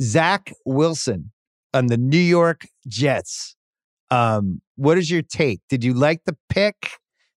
Zach 0.00 0.52
Wilson 0.64 1.32
on 1.74 1.86
the 1.86 1.96
New 1.96 2.18
York 2.18 2.66
Jets. 2.86 3.56
Um, 4.10 4.60
what 4.76 4.98
is 4.98 5.10
your 5.10 5.22
take? 5.22 5.60
Did 5.68 5.84
you 5.84 5.92
like 5.94 6.24
the 6.24 6.36
pick? 6.48 6.90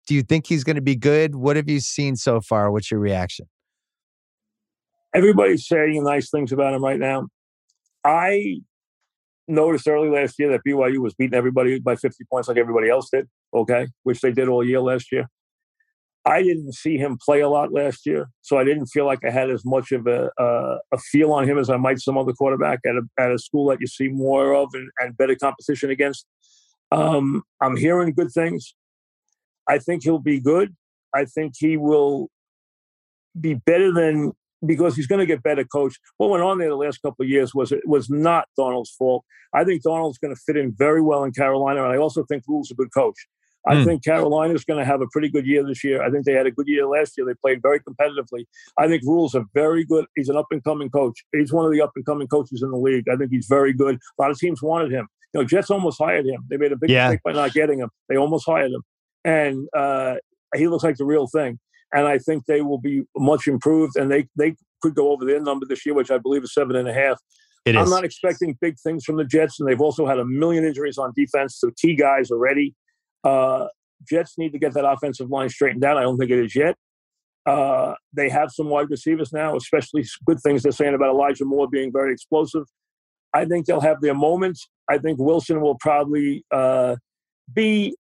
Do 0.06 0.14
you 0.14 0.22
think 0.22 0.46
he's 0.46 0.64
going 0.64 0.76
to 0.76 0.82
be 0.82 0.96
good? 0.96 1.34
What 1.34 1.56
have 1.56 1.68
you 1.68 1.80
seen 1.80 2.16
so 2.16 2.40
far? 2.40 2.70
What's 2.70 2.90
your 2.90 3.00
reaction? 3.00 3.46
everybody's 5.14 5.66
saying 5.66 6.02
nice 6.04 6.30
things 6.30 6.52
about 6.52 6.74
him 6.74 6.82
right 6.82 6.98
now. 6.98 7.28
I 8.04 8.60
noticed 9.46 9.88
early 9.88 10.10
last 10.10 10.38
year 10.38 10.50
that 10.50 10.60
BYU 10.66 10.98
was 10.98 11.14
beating 11.14 11.36
everybody 11.36 11.78
by 11.80 11.96
50 11.96 12.24
points 12.30 12.48
like 12.48 12.58
everybody 12.58 12.88
else 12.88 13.08
did, 13.10 13.28
okay, 13.54 13.88
which 14.02 14.20
they 14.20 14.32
did 14.32 14.48
all 14.48 14.64
year 14.64 14.80
last 14.80 15.10
year. 15.10 15.28
I 16.24 16.42
didn't 16.42 16.72
see 16.74 16.98
him 16.98 17.16
play 17.24 17.40
a 17.40 17.48
lot 17.48 17.72
last 17.72 18.04
year, 18.04 18.28
so 18.42 18.58
I 18.58 18.64
didn't 18.64 18.86
feel 18.86 19.06
like 19.06 19.24
I 19.24 19.30
had 19.30 19.50
as 19.50 19.64
much 19.64 19.92
of 19.92 20.06
a, 20.06 20.30
uh, 20.38 20.78
a 20.92 20.98
feel 20.98 21.32
on 21.32 21.48
him 21.48 21.58
as 21.58 21.70
I 21.70 21.76
might 21.76 22.00
some 22.00 22.18
other 22.18 22.32
quarterback 22.32 22.80
at 22.84 22.96
a, 22.96 23.02
at 23.18 23.32
a 23.32 23.38
school 23.38 23.68
that 23.70 23.80
you 23.80 23.86
see 23.86 24.08
more 24.08 24.54
of 24.54 24.68
and, 24.74 24.90
and 24.98 25.16
better 25.16 25.34
competition 25.36 25.90
against. 25.90 26.26
Um, 26.90 27.42
I'm 27.62 27.76
hearing 27.76 28.12
good 28.12 28.30
things. 28.32 28.74
I 29.68 29.78
think 29.78 30.02
he'll 30.02 30.18
be 30.18 30.40
good. 30.40 30.74
I 31.14 31.24
think 31.24 31.54
he 31.56 31.76
will 31.76 32.28
be 33.38 33.54
better 33.54 33.92
than 33.92 34.32
because 34.66 34.96
he's 34.96 35.06
going 35.06 35.20
to 35.20 35.26
get 35.26 35.42
better 35.42 35.64
coached. 35.64 36.00
What 36.16 36.30
went 36.30 36.42
on 36.42 36.58
there 36.58 36.68
the 36.68 36.76
last 36.76 36.98
couple 36.98 37.24
of 37.24 37.28
years 37.28 37.54
was 37.54 37.70
it 37.72 37.86
was 37.86 38.10
not 38.10 38.48
Donald's 38.56 38.90
fault. 38.90 39.24
I 39.54 39.64
think 39.64 39.82
Donald's 39.82 40.18
going 40.18 40.34
to 40.34 40.40
fit 40.46 40.56
in 40.56 40.74
very 40.76 41.00
well 41.00 41.24
in 41.24 41.32
Carolina, 41.32 41.84
and 41.84 41.92
I 41.92 41.96
also 41.96 42.24
think 42.24 42.42
Rhule's 42.46 42.70
a 42.70 42.74
good 42.74 42.92
coach. 42.92 43.16
I 43.66 43.74
mm. 43.74 43.84
think 43.84 44.04
Carolina's 44.04 44.64
going 44.64 44.78
to 44.78 44.84
have 44.84 45.00
a 45.00 45.06
pretty 45.12 45.28
good 45.28 45.46
year 45.46 45.64
this 45.64 45.82
year. 45.84 46.02
I 46.02 46.10
think 46.10 46.24
they 46.24 46.32
had 46.32 46.46
a 46.46 46.50
good 46.50 46.68
year 46.68 46.86
last 46.86 47.18
year. 47.18 47.26
They 47.26 47.34
played 47.34 47.60
very 47.60 47.80
competitively. 47.80 48.46
I 48.78 48.86
think 48.88 49.02
Rhule's 49.04 49.34
a 49.34 49.44
very 49.52 49.84
good. 49.84 50.06
He's 50.14 50.28
an 50.28 50.36
up 50.36 50.46
and 50.50 50.62
coming 50.62 50.90
coach. 50.90 51.24
He's 51.32 51.52
one 51.52 51.66
of 51.66 51.72
the 51.72 51.82
up 51.82 51.92
and 51.96 52.06
coming 52.06 52.28
coaches 52.28 52.62
in 52.62 52.70
the 52.70 52.78
league. 52.78 53.08
I 53.08 53.16
think 53.16 53.30
he's 53.30 53.46
very 53.46 53.72
good. 53.72 53.96
A 53.96 54.22
lot 54.22 54.30
of 54.30 54.38
teams 54.38 54.62
wanted 54.62 54.92
him. 54.92 55.08
You 55.34 55.40
know, 55.40 55.46
Jets 55.46 55.70
almost 55.70 55.98
hired 55.98 56.26
him. 56.26 56.44
They 56.48 56.56
made 56.56 56.72
a 56.72 56.76
big 56.76 56.88
yeah. 56.88 57.08
mistake 57.08 57.22
by 57.24 57.32
not 57.32 57.52
getting 57.52 57.80
him. 57.80 57.90
They 58.08 58.16
almost 58.16 58.46
hired 58.46 58.70
him, 58.70 58.82
and 59.24 59.68
uh, 59.76 60.14
he 60.54 60.68
looks 60.68 60.84
like 60.84 60.96
the 60.96 61.04
real 61.04 61.26
thing 61.26 61.58
and 61.92 62.06
I 62.06 62.18
think 62.18 62.46
they 62.46 62.62
will 62.62 62.78
be 62.78 63.02
much 63.16 63.46
improved. 63.46 63.96
And 63.96 64.10
they 64.10 64.28
they 64.36 64.54
could 64.80 64.94
go 64.94 65.10
over 65.12 65.24
their 65.24 65.40
number 65.40 65.66
this 65.66 65.84
year, 65.84 65.94
which 65.94 66.10
I 66.10 66.18
believe 66.18 66.44
is 66.44 66.54
seven 66.54 66.76
and 66.76 66.88
a 66.88 66.94
half. 66.94 67.20
It 67.64 67.76
I'm 67.76 67.84
is. 67.84 67.90
not 67.90 68.04
expecting 68.04 68.56
big 68.60 68.76
things 68.78 69.04
from 69.04 69.16
the 69.16 69.24
Jets, 69.24 69.60
and 69.60 69.68
they've 69.68 69.80
also 69.80 70.06
had 70.06 70.18
a 70.18 70.24
million 70.24 70.64
injuries 70.64 70.98
on 70.98 71.12
defense 71.14 71.58
to 71.60 71.72
key 71.76 71.96
guys 71.96 72.30
already. 72.30 72.74
Uh, 73.24 73.66
Jets 74.08 74.38
need 74.38 74.52
to 74.52 74.58
get 74.58 74.74
that 74.74 74.88
offensive 74.88 75.30
line 75.30 75.48
straightened 75.48 75.84
out. 75.84 75.96
I 75.96 76.02
don't 76.02 76.18
think 76.18 76.30
it 76.30 76.38
is 76.38 76.54
yet. 76.54 76.76
Uh, 77.46 77.94
they 78.12 78.28
have 78.28 78.50
some 78.52 78.68
wide 78.68 78.90
receivers 78.90 79.32
now, 79.32 79.56
especially 79.56 80.04
good 80.26 80.38
things 80.40 80.62
they're 80.62 80.72
saying 80.72 80.94
about 80.94 81.10
Elijah 81.10 81.44
Moore 81.44 81.68
being 81.68 81.90
very 81.90 82.12
explosive. 82.12 82.64
I 83.32 83.44
think 83.44 83.66
they'll 83.66 83.80
have 83.80 84.00
their 84.00 84.14
moments. 84.14 84.68
I 84.88 84.98
think 84.98 85.18
Wilson 85.18 85.60
will 85.60 85.76
probably 85.76 86.44
uh, 86.50 86.96
be 87.52 87.94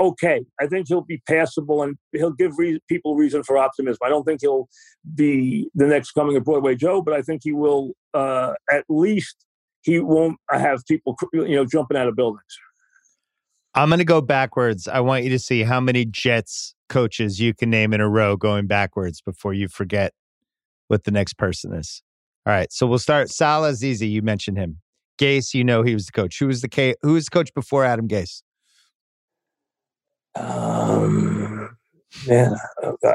okay. 0.00 0.44
I 0.60 0.66
think 0.66 0.88
he'll 0.88 1.02
be 1.02 1.22
passable 1.28 1.82
and 1.82 1.96
he'll 2.12 2.32
give 2.32 2.58
re- 2.58 2.80
people 2.88 3.14
reason 3.14 3.42
for 3.42 3.56
optimism. 3.56 3.98
I 4.02 4.08
don't 4.08 4.24
think 4.24 4.40
he'll 4.42 4.68
be 5.14 5.70
the 5.74 5.86
next 5.86 6.12
coming 6.12 6.36
of 6.36 6.44
Broadway 6.44 6.74
Joe, 6.74 7.02
but 7.02 7.14
I 7.14 7.22
think 7.22 7.42
he 7.44 7.52
will 7.52 7.92
uh, 8.12 8.54
at 8.70 8.84
least 8.88 9.36
he 9.82 10.00
won't 10.00 10.38
have 10.50 10.84
people 10.86 11.16
you 11.32 11.56
know 11.56 11.64
jumping 11.64 11.96
out 11.96 12.08
of 12.08 12.16
buildings. 12.16 12.58
I'm 13.74 13.88
going 13.88 13.98
to 13.98 14.04
go 14.04 14.20
backwards. 14.20 14.86
I 14.86 15.00
want 15.00 15.24
you 15.24 15.30
to 15.30 15.38
see 15.38 15.62
how 15.62 15.80
many 15.80 16.04
Jets 16.04 16.74
coaches 16.88 17.40
you 17.40 17.54
can 17.54 17.70
name 17.70 17.94
in 17.94 18.00
a 18.00 18.08
row 18.08 18.36
going 18.36 18.66
backwards 18.66 19.20
before 19.22 19.54
you 19.54 19.68
forget 19.68 20.12
what 20.88 21.04
the 21.04 21.10
next 21.10 21.34
person 21.34 21.72
is. 21.72 22.02
All 22.44 22.52
right, 22.52 22.70
so 22.72 22.86
we'll 22.86 22.98
start. 22.98 23.30
Saleh 23.30 23.74
Zizi, 23.74 24.08
you 24.08 24.20
mentioned 24.20 24.58
him. 24.58 24.78
Gase, 25.18 25.54
you 25.54 25.64
know 25.64 25.82
he 25.82 25.94
was 25.94 26.06
the 26.06 26.12
coach. 26.12 26.38
Who 26.38 26.48
was 26.48 26.60
the 26.60 26.68
K- 26.68 26.96
who 27.02 27.14
was 27.14 27.26
the 27.26 27.30
coach 27.30 27.54
before 27.54 27.84
Adam 27.84 28.08
Gase? 28.08 28.42
Um, 30.34 31.76
man, 32.26 32.56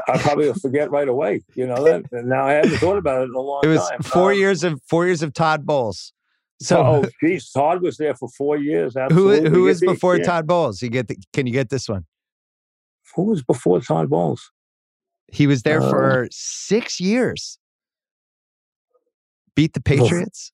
I 0.08 0.18
probably 0.18 0.46
will 0.46 0.54
forget 0.54 0.90
right 0.90 1.08
away. 1.08 1.42
You 1.54 1.66
know 1.66 1.84
that. 1.84 2.04
And 2.10 2.28
now 2.28 2.46
I 2.46 2.52
haven't 2.54 2.78
thought 2.78 2.96
about 2.96 3.22
it 3.22 3.24
in 3.24 3.34
a 3.34 3.40
long 3.40 3.62
time. 3.62 3.70
It 3.70 3.74
was 3.74 3.88
time. 3.88 4.02
four 4.02 4.32
um, 4.32 4.38
years 4.38 4.64
of 4.64 4.80
four 4.88 5.06
years 5.06 5.22
of 5.22 5.34
Todd 5.34 5.66
Bowles. 5.66 6.12
So, 6.60 6.84
oh, 6.84 7.04
geez, 7.22 7.50
Todd 7.50 7.82
was 7.82 7.98
there 7.98 8.14
for 8.14 8.28
four 8.28 8.56
years. 8.56 8.96
Absolutely. 8.96 9.48
Who 9.48 9.54
who 9.54 9.68
is 9.68 9.80
before 9.80 10.16
yeah. 10.16 10.24
Todd 10.24 10.46
Bowles? 10.46 10.82
You 10.82 10.88
get 10.88 11.08
the, 11.08 11.16
can 11.32 11.46
you 11.46 11.52
get 11.52 11.70
this 11.70 11.88
one? 11.88 12.04
Who 13.14 13.24
was 13.24 13.42
before 13.42 13.80
Todd 13.80 14.10
Bowles? 14.10 14.50
He 15.30 15.46
was 15.46 15.62
there 15.62 15.80
uh, 15.80 15.90
for 15.90 16.28
six 16.30 17.00
years. 17.00 17.58
Beat 19.54 19.74
the 19.74 19.80
Patriots. 19.80 20.52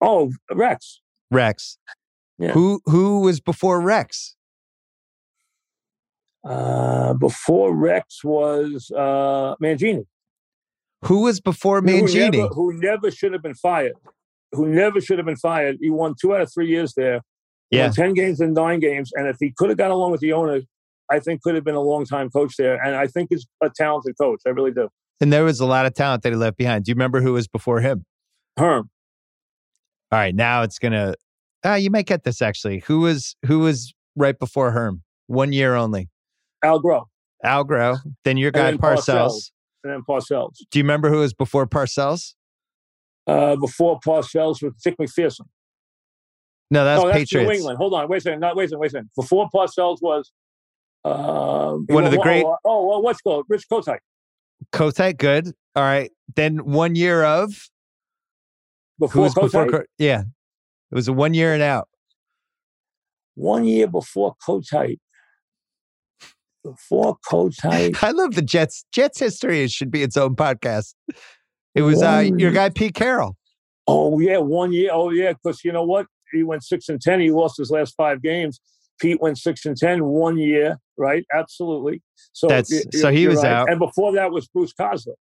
Oh, 0.00 0.32
Rex. 0.50 1.00
Rex. 1.30 1.78
Yeah. 2.38 2.52
Who 2.52 2.80
who 2.84 3.20
was 3.20 3.40
before 3.40 3.80
Rex? 3.80 4.36
Uh, 6.44 7.14
before 7.14 7.74
Rex 7.74 8.22
was 8.22 8.90
uh, 8.94 9.56
Mangini. 9.62 10.06
Who 11.04 11.22
was 11.22 11.40
before 11.40 11.80
Mangini? 11.82 12.36
Who 12.36 12.42
never, 12.42 12.48
who 12.48 12.72
never, 12.74 13.10
should 13.10 13.32
have 13.32 13.42
been 13.42 13.54
fired. 13.54 13.94
Who 14.52 14.66
never 14.66 15.00
should 15.00 15.18
have 15.18 15.26
been 15.26 15.36
fired. 15.36 15.76
He 15.80 15.90
won 15.90 16.14
two 16.20 16.34
out 16.34 16.40
of 16.40 16.50
three 16.52 16.68
years 16.68 16.94
there. 16.96 17.20
yeah. 17.70 17.90
10 17.90 18.14
games 18.14 18.40
and 18.40 18.54
nine 18.54 18.80
games. 18.80 19.10
And 19.14 19.26
if 19.28 19.36
he 19.40 19.52
could 19.56 19.68
have 19.68 19.78
got 19.78 19.90
along 19.90 20.12
with 20.12 20.20
the 20.20 20.32
owners, 20.32 20.64
I 21.10 21.20
think 21.20 21.42
could 21.42 21.54
have 21.54 21.64
been 21.64 21.74
a 21.74 21.80
long 21.82 22.04
time 22.06 22.30
coach 22.30 22.54
there. 22.56 22.82
And 22.82 22.96
I 22.96 23.06
think 23.06 23.28
he's 23.30 23.46
a 23.62 23.70
talented 23.74 24.14
coach. 24.20 24.40
I 24.46 24.50
really 24.50 24.72
do. 24.72 24.88
And 25.20 25.32
there 25.32 25.44
was 25.44 25.60
a 25.60 25.66
lot 25.66 25.84
of 25.86 25.94
talent 25.94 26.22
that 26.22 26.30
he 26.30 26.36
left 26.36 26.56
behind. 26.56 26.84
Do 26.84 26.90
you 26.90 26.94
remember 26.94 27.20
who 27.20 27.32
was 27.34 27.48
before 27.48 27.80
him? 27.80 28.04
Herm. 28.58 28.88
All 30.10 30.18
right. 30.18 30.34
Now 30.34 30.62
it's 30.62 30.78
going 30.78 30.92
to, 30.92 31.14
ah, 31.64 31.74
you 31.74 31.90
might 31.90 32.06
get 32.06 32.24
this 32.24 32.40
actually. 32.40 32.80
Who 32.86 33.00
was, 33.00 33.36
who 33.44 33.60
was 33.60 33.92
right 34.16 34.38
before 34.38 34.70
Herm? 34.70 35.02
One 35.26 35.52
year 35.52 35.74
only. 35.74 36.08
Al 36.64 36.82
Groh. 36.82 37.04
Al 37.44 37.64
Groh. 37.64 37.98
Then 38.24 38.36
your 38.36 38.50
guy 38.50 38.72
Parcells. 38.72 39.06
Parcells. 39.06 39.50
And 39.84 39.92
then 39.92 40.02
Parcells. 40.08 40.54
Do 40.70 40.78
you 40.78 40.82
remember 40.84 41.10
who 41.10 41.18
was 41.18 41.34
before 41.34 41.66
Parcells? 41.66 42.34
Uh, 43.28 43.56
before 43.56 44.00
Parcells 44.00 44.62
was 44.62 44.72
Dick 44.82 44.96
MacPherson. 44.98 45.46
No, 46.70 46.84
that's, 46.84 47.02
no, 47.02 47.08
that's 47.08 47.18
Patriots. 47.18 47.48
New 47.48 47.54
England. 47.56 47.76
Hold 47.78 47.94
on, 47.94 48.08
wait 48.08 48.18
a 48.18 48.20
second. 48.22 48.40
Not 48.40 48.56
wait 48.56 48.64
a 48.64 48.68
second. 48.68 48.80
Wait 48.80 48.86
a 48.86 48.90
second. 48.90 49.10
Before 49.14 49.48
Parcells 49.54 49.98
was 50.00 50.32
uh, 51.04 51.74
one 51.88 52.04
of 52.04 52.10
the 52.10 52.18
great. 52.18 52.44
Oh, 52.44 52.56
oh, 52.64 52.86
well, 52.86 53.02
what's 53.02 53.20
called 53.20 53.44
Rich 53.48 53.66
Kotite. 53.70 53.98
Kotite, 54.72 55.18
good. 55.18 55.52
All 55.76 55.82
right. 55.82 56.10
Then 56.34 56.64
one 56.64 56.94
year 56.94 57.22
of 57.22 57.68
before 58.98 59.30
before. 59.30 59.86
Yeah, 59.98 60.20
it 60.20 60.94
was 60.94 61.08
a 61.08 61.12
one 61.12 61.34
year 61.34 61.54
and 61.54 61.62
out. 61.62 61.88
One 63.34 63.64
year 63.64 63.86
before 63.86 64.34
Kotite. 64.46 64.98
before 66.64 67.16
Hyde. 67.30 67.94
I 68.02 68.10
love 68.10 68.34
the 68.34 68.42
Jets. 68.42 68.84
Jets 68.92 69.20
history 69.20 69.68
should 69.68 69.90
be 69.90 70.02
its 70.02 70.16
own 70.16 70.34
podcast. 70.34 70.94
It 71.74 71.82
was 71.82 72.02
uh, 72.02 72.28
your 72.36 72.50
guy 72.50 72.70
Pete 72.70 72.94
Carroll. 72.94 73.36
Oh 73.86 74.18
yeah, 74.18 74.38
one 74.38 74.72
year. 74.72 74.90
Oh 74.92 75.10
yeah, 75.10 75.32
because 75.32 75.64
you 75.64 75.72
know 75.72 75.84
what? 75.84 76.06
He 76.32 76.42
went 76.42 76.62
six 76.64 76.88
and 76.88 77.00
ten. 77.00 77.20
He 77.20 77.30
lost 77.30 77.56
his 77.58 77.70
last 77.70 77.94
five 77.96 78.22
games. 78.22 78.60
Pete 79.00 79.20
went 79.20 79.38
six 79.38 79.64
and 79.64 79.76
ten 79.76 80.04
one 80.04 80.36
year, 80.38 80.78
right? 80.96 81.24
Absolutely. 81.34 82.02
So 82.32 82.48
That's 82.48 82.70
y- 82.72 82.82
so 82.98 83.10
he 83.10 83.28
was 83.28 83.38
right. 83.42 83.46
out, 83.52 83.70
and 83.70 83.78
before 83.78 84.12
that 84.14 84.30
was 84.32 84.48
Bruce 84.48 84.72
Coslet. 84.78 85.14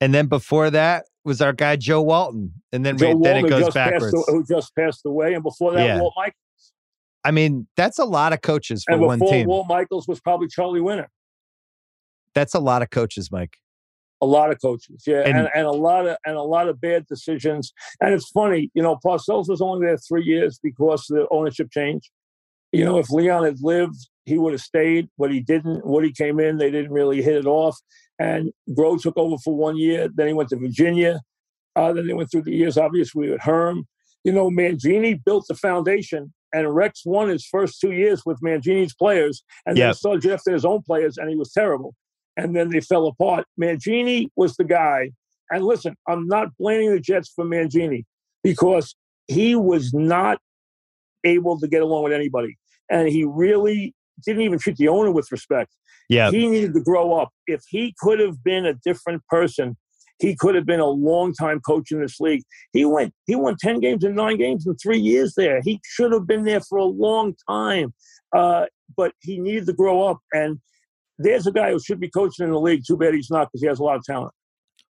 and 0.00 0.12
then 0.14 0.26
before 0.26 0.70
that 0.70 1.06
was 1.24 1.40
our 1.40 1.52
guy 1.52 1.76
Joe 1.76 2.02
Walton, 2.02 2.52
and 2.72 2.84
then 2.84 2.98
Joe 2.98 3.14
we, 3.16 3.22
then 3.24 3.42
Walton 3.42 3.46
it 3.46 3.48
goes 3.64 3.74
backwards. 3.74 4.14
Passed, 4.14 4.28
who 4.30 4.44
just 4.44 4.74
passed 4.76 5.00
away, 5.06 5.34
and 5.34 5.42
before 5.42 5.72
that, 5.72 5.84
Yeah. 5.86 6.00
Walt 6.00 6.12
Michaels. 6.16 6.34
I 7.24 7.30
mean, 7.30 7.66
that's 7.76 7.98
a 8.00 8.04
lot 8.04 8.32
of 8.32 8.40
coaches 8.42 8.84
for 8.84 8.94
And 8.94 9.02
one 9.02 9.20
team. 9.20 9.46
Walt 9.46 9.68
Michaels 9.68 10.06
was 10.08 10.20
probably 10.20 10.48
Charlie 10.48 10.80
Winner. 10.80 11.08
That's 12.34 12.54
a 12.54 12.58
lot 12.60 12.82
of 12.82 12.90
coaches, 12.90 13.30
Mike. 13.30 13.56
A 14.22 14.26
lot 14.26 14.50
of 14.52 14.60
coaches, 14.62 15.02
yeah, 15.06 15.22
And- 15.26 15.36
and, 15.36 15.48
and, 15.54 15.66
a 15.66 15.72
lot 15.72 16.06
of 16.06 16.16
and 16.24 16.36
a 16.36 16.42
lot 16.42 16.68
of 16.68 16.80
bad 16.80 17.06
decisions. 17.06 17.72
And 18.00 18.14
it's 18.14 18.28
funny, 18.30 18.70
you 18.72 18.82
know, 18.82 18.96
Parcells 19.04 19.48
was 19.48 19.60
only 19.60 19.84
there 19.86 19.98
three 19.98 20.24
years 20.24 20.58
because 20.62 21.04
the 21.08 21.26
ownership 21.30 21.68
changed. 21.72 22.08
You 22.70 22.84
know, 22.86 22.98
if 22.98 23.10
Leon 23.10 23.44
had 23.44 23.60
lived, 23.60 23.96
he 24.24 24.38
would 24.38 24.52
have 24.52 24.62
stayed, 24.62 25.08
but 25.18 25.30
he 25.32 25.40
didn't. 25.40 25.84
Woody 25.84 26.12
came 26.12 26.38
in, 26.40 26.56
they 26.56 26.70
didn't 26.70 26.92
really 26.92 27.20
hit 27.20 27.36
it 27.36 27.46
off. 27.46 27.76
And 28.18 28.52
Groh 28.70 28.98
took 29.00 29.16
over 29.18 29.36
for 29.44 29.54
one 29.54 29.76
year. 29.76 30.08
Then 30.14 30.28
he 30.28 30.32
went 30.32 30.48
to 30.50 30.56
Virginia. 30.56 31.20
Uh, 31.74 31.92
then 31.92 32.06
they 32.06 32.14
went 32.14 32.30
through 32.30 32.42
the 32.42 32.54
years, 32.54 32.78
obviously, 32.78 33.28
with 33.30 33.40
Herm. 33.42 33.86
You 34.24 34.32
know, 34.32 34.48
Mangini 34.50 35.20
built 35.24 35.46
the 35.48 35.54
foundation, 35.56 36.32
and 36.52 36.72
Rex 36.74 37.02
won 37.04 37.28
his 37.28 37.44
first 37.44 37.80
two 37.80 37.92
years 37.92 38.24
with 38.24 38.38
Mangini's 38.40 38.94
players, 38.94 39.42
and 39.66 39.76
Yep. 39.76 39.86
then 39.86 39.94
started 39.94 40.22
drafting 40.22 40.52
his 40.54 40.64
own 40.64 40.82
players, 40.82 41.18
and 41.18 41.28
he 41.28 41.34
was 41.34 41.52
terrible. 41.52 41.94
And 42.36 42.56
then 42.56 42.70
they 42.70 42.80
fell 42.80 43.06
apart. 43.06 43.46
Mangini 43.60 44.28
was 44.36 44.56
the 44.56 44.64
guy. 44.64 45.10
And 45.50 45.64
listen, 45.64 45.96
I'm 46.08 46.26
not 46.26 46.48
blaming 46.58 46.90
the 46.90 47.00
Jets 47.00 47.30
for 47.34 47.44
Mangini 47.44 48.04
because 48.42 48.94
he 49.26 49.54
was 49.54 49.92
not 49.92 50.38
able 51.24 51.58
to 51.60 51.68
get 51.68 51.82
along 51.82 52.04
with 52.04 52.12
anybody. 52.12 52.56
And 52.90 53.08
he 53.08 53.24
really 53.24 53.94
didn't 54.24 54.42
even 54.42 54.58
treat 54.58 54.76
the 54.76 54.88
owner 54.88 55.10
with 55.10 55.30
respect. 55.30 55.74
Yeah, 56.08 56.30
He 56.30 56.46
needed 56.46 56.74
to 56.74 56.80
grow 56.80 57.14
up. 57.14 57.30
If 57.46 57.62
he 57.68 57.94
could 57.98 58.18
have 58.18 58.42
been 58.42 58.66
a 58.66 58.74
different 58.84 59.22
person, 59.28 59.76
he 60.18 60.36
could 60.36 60.54
have 60.54 60.66
been 60.66 60.80
a 60.80 60.86
long 60.86 61.32
time 61.34 61.60
coach 61.60 61.90
in 61.90 62.00
this 62.00 62.20
league. 62.20 62.42
He 62.72 62.84
went, 62.84 63.12
he 63.26 63.34
won 63.34 63.56
10 63.58 63.80
games 63.80 64.04
and 64.04 64.14
nine 64.14 64.36
games 64.38 64.66
in 64.66 64.76
three 64.76 64.98
years 64.98 65.34
there. 65.36 65.60
He 65.62 65.80
should 65.84 66.12
have 66.12 66.26
been 66.26 66.44
there 66.44 66.60
for 66.60 66.78
a 66.78 66.84
long 66.84 67.34
time. 67.48 67.92
Uh, 68.34 68.66
but 68.96 69.12
he 69.20 69.38
needed 69.40 69.66
to 69.66 69.72
grow 69.72 70.06
up. 70.06 70.18
And 70.32 70.60
there's 71.18 71.46
a 71.46 71.52
guy 71.52 71.70
who 71.72 71.80
should 71.80 72.00
be 72.00 72.08
coaching 72.08 72.44
in 72.46 72.50
the 72.52 72.60
league. 72.60 72.82
Too 72.86 72.96
bad 72.96 73.14
he's 73.14 73.30
not 73.30 73.48
because 73.48 73.60
he 73.62 73.68
has 73.68 73.78
a 73.78 73.82
lot 73.84 73.96
of 73.96 74.04
talent. 74.04 74.32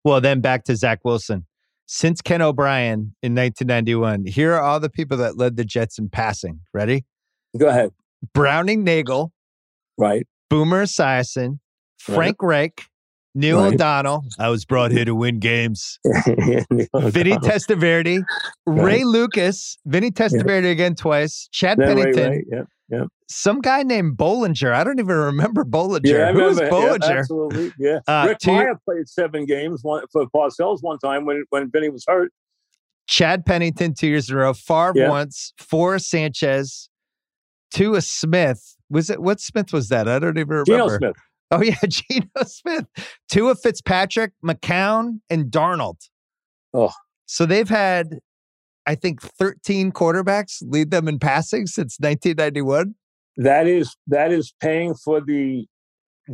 Well, 0.04 0.22
then 0.22 0.42
back 0.42 0.64
to 0.66 0.76
Zach 0.76 1.00
Wilson. 1.04 1.46
Since 1.86 2.22
Ken 2.22 2.42
O'Brien 2.42 3.16
in 3.22 3.36
1991, 3.36 4.26
here 4.26 4.54
are 4.54 4.62
all 4.62 4.80
the 4.80 4.90
people 4.90 5.18
that 5.18 5.38
led 5.38 5.58
the 5.58 5.66
Jets 5.66 6.00
in 6.00 6.10
passing. 6.10 6.62
Ready? 6.74 7.06
Go 7.58 7.68
ahead. 7.68 7.92
Browning 8.34 8.84
Nagle, 8.84 9.34
Right. 9.98 10.26
Boomer 10.50 10.86
Esiason, 10.86 11.60
Right. 12.08 12.16
Frank 12.16 12.38
Reich, 12.42 12.86
Neil 13.36 13.60
Right. 13.60 13.74
O'Donnell. 13.74 14.24
I 14.40 14.50
was 14.50 14.64
brought 14.64 14.92
here 14.92 15.06
to 15.06 15.14
win 15.14 15.40
games. 15.40 16.00
Vinny 16.06 17.34
Testaverde, 17.38 18.24
Ray 18.66 19.04
Lucas, 19.04 19.78
Vinny 19.86 20.12
Testaverde 20.12 20.72
again 20.72 20.96
twice, 20.96 21.50
Chad 21.52 21.78
Right, 21.78 21.88
Pennington, 21.88 22.32
right, 22.32 22.66
yeah. 22.90 23.04
Some 23.32 23.62
guy 23.62 23.84
named 23.84 24.18
Bollinger. 24.18 24.74
I 24.74 24.84
don't 24.84 25.00
even 25.00 25.16
remember 25.16 25.64
Bollinger. 25.64 26.02
Yeah, 26.04 26.30
I 26.30 26.34
Who 26.34 26.44
was 26.44 26.60
remember. 26.60 26.80
Yeah, 26.80 26.98
Bollinger? 26.98 27.20
absolutely. 27.20 27.74
Yeah. 27.80 28.00
Uh, 28.08 28.26
Rick 28.28 28.40
Mirer 28.40 28.76
played 28.86 29.08
seven 29.08 29.46
games 29.46 29.82
one, 29.84 30.04
for 30.12 30.26
Parcells 30.36 30.80
one 30.82 31.00
time 31.00 31.26
when 31.26 31.44
when 31.50 31.70
Vinny 31.72 31.90
was 31.90 32.04
hurt. 32.08 32.32
Chad 33.08 33.46
Pennington 33.46 33.94
two 33.94 34.08
years 34.08 34.30
in 34.30 34.36
a 34.36 34.40
row, 34.40 34.54
Favre 34.54 34.94
Yeah. 34.96 35.10
once, 35.10 35.54
four 35.58 35.98
Sanchez, 36.00 36.90
two 37.74 37.96
a 37.96 38.02
Smith. 38.02 38.76
Was 38.90 39.10
it 39.10 39.22
what 39.22 39.40
Smith 39.40 39.72
was 39.72 39.88
that? 39.90 40.08
I 40.08 40.20
don't 40.20 40.38
even 40.38 40.50
remember. 40.50 40.66
Geno 40.66 40.98
Smith. 40.98 41.16
Oh 41.52 41.62
yeah, 41.62 41.76
Geno 41.88 42.28
Smith, 42.46 42.86
two 43.30 43.50
of 43.50 43.60
Fitzpatrick, 43.62 44.32
McCown, 44.46 45.20
and 45.30 45.46
Darnold. 45.52 46.10
Oh. 46.74 46.92
so 47.26 47.46
they've 47.46 47.68
had, 47.70 48.20
I 48.86 48.96
think, 48.96 49.22
thirteen 49.22 49.92
quarterbacks 49.92 50.62
lead 50.62 50.92
them 50.92 51.08
in 51.08 51.20
passing 51.20 51.68
since 51.68 51.98
1991. 52.00 52.96
That 53.38 53.68
is 53.68 53.96
that 54.08 54.32
is 54.32 54.54
paying 54.62 54.94
for 54.96 55.22
the 55.22 55.66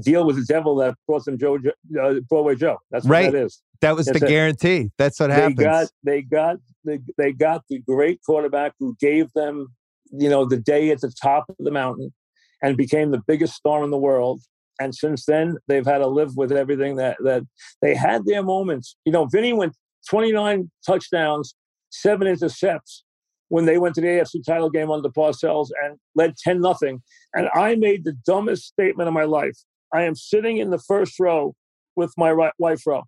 deal 0.01 0.25
with 0.25 0.35
the 0.35 0.45
devil 0.45 0.75
that 0.77 0.95
brought 1.07 1.25
them 1.25 1.37
Joe 1.37 1.57
uh, 2.01 2.15
Broadway 2.29 2.55
Joe. 2.55 2.77
That's 2.91 3.05
what 3.05 3.11
Right. 3.11 3.31
that 3.31 3.45
is. 3.45 3.61
That 3.81 3.95
was 3.95 4.07
That's 4.07 4.19
the 4.19 4.25
it. 4.25 4.29
guarantee. 4.29 4.91
That's 4.97 5.19
what 5.19 5.27
They 5.27 5.33
happens. 5.35 5.59
got 5.59 5.87
they 6.03 6.21
got 6.23 6.57
the 6.83 6.99
they 7.17 7.31
got 7.31 7.63
the 7.69 7.79
great 7.79 8.19
quarterback 8.25 8.73
who 8.79 8.95
gave 8.99 9.31
them 9.33 9.67
you 10.11 10.29
know 10.29 10.45
the 10.45 10.57
day 10.57 10.89
at 10.89 11.01
the 11.01 11.11
top 11.21 11.45
of 11.49 11.55
the 11.59 11.71
mountain 11.71 12.13
and 12.61 12.75
became 12.75 13.11
the 13.11 13.21
biggest 13.27 13.53
star 13.53 13.83
in 13.83 13.91
the 13.91 13.97
world. 13.97 14.41
And 14.79 14.93
since 14.93 15.25
then, 15.25 15.57
they've 15.67 15.85
had 15.85 15.99
to 15.99 16.07
live 16.07 16.35
with 16.37 16.51
everything 16.51 16.95
that 16.97 17.17
that 17.23 17.43
they 17.81 17.93
had 17.95 18.25
their 18.25 18.43
moments. 18.43 18.95
You 19.05 19.11
know, 19.11 19.25
Vinny 19.25 19.53
went 19.53 19.75
29 20.09 20.69
touchdowns, 20.85 21.55
seven 21.89 22.27
intercepts 22.27 23.03
when 23.49 23.65
they 23.65 23.77
went 23.77 23.95
to 23.95 24.01
the 24.01 24.07
AFC 24.07 24.43
title 24.45 24.69
game 24.69 24.91
under 24.91 25.09
Parcells 25.09 25.69
and 25.83 25.97
led 26.15 26.35
10 26.37 26.59
nothing. 26.59 27.01
And 27.33 27.49
I 27.53 27.75
made 27.75 28.03
the 28.03 28.17
dumbest 28.25 28.65
statement 28.65 29.07
of 29.07 29.13
my 29.13 29.23
life. 29.23 29.57
I 29.93 30.03
am 30.03 30.15
sitting 30.15 30.57
in 30.57 30.69
the 30.69 30.79
first 30.79 31.19
row 31.19 31.55
with 31.95 32.13
my 32.17 32.33
wife 32.59 32.81
row 32.85 33.03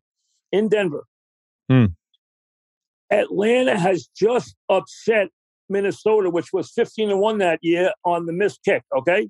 in 0.51 0.69
Denver. 0.69 1.03
Hmm. 1.69 1.85
Atlanta 3.11 3.77
has 3.77 4.07
just 4.15 4.55
upset 4.69 5.27
Minnesota, 5.67 6.29
which 6.29 6.53
was 6.53 6.71
15 6.71 7.09
to 7.09 7.17
1 7.17 7.37
that 7.39 7.59
year 7.61 7.91
on 8.05 8.25
the 8.25 8.33
missed 8.33 8.61
kick. 8.63 8.83
Okay. 8.95 9.29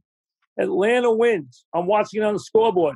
Atlanta 0.59 1.11
wins. 1.11 1.65
I'm 1.73 1.85
watching 1.85 2.21
it 2.21 2.25
on 2.25 2.33
the 2.33 2.39
scoreboard. 2.39 2.95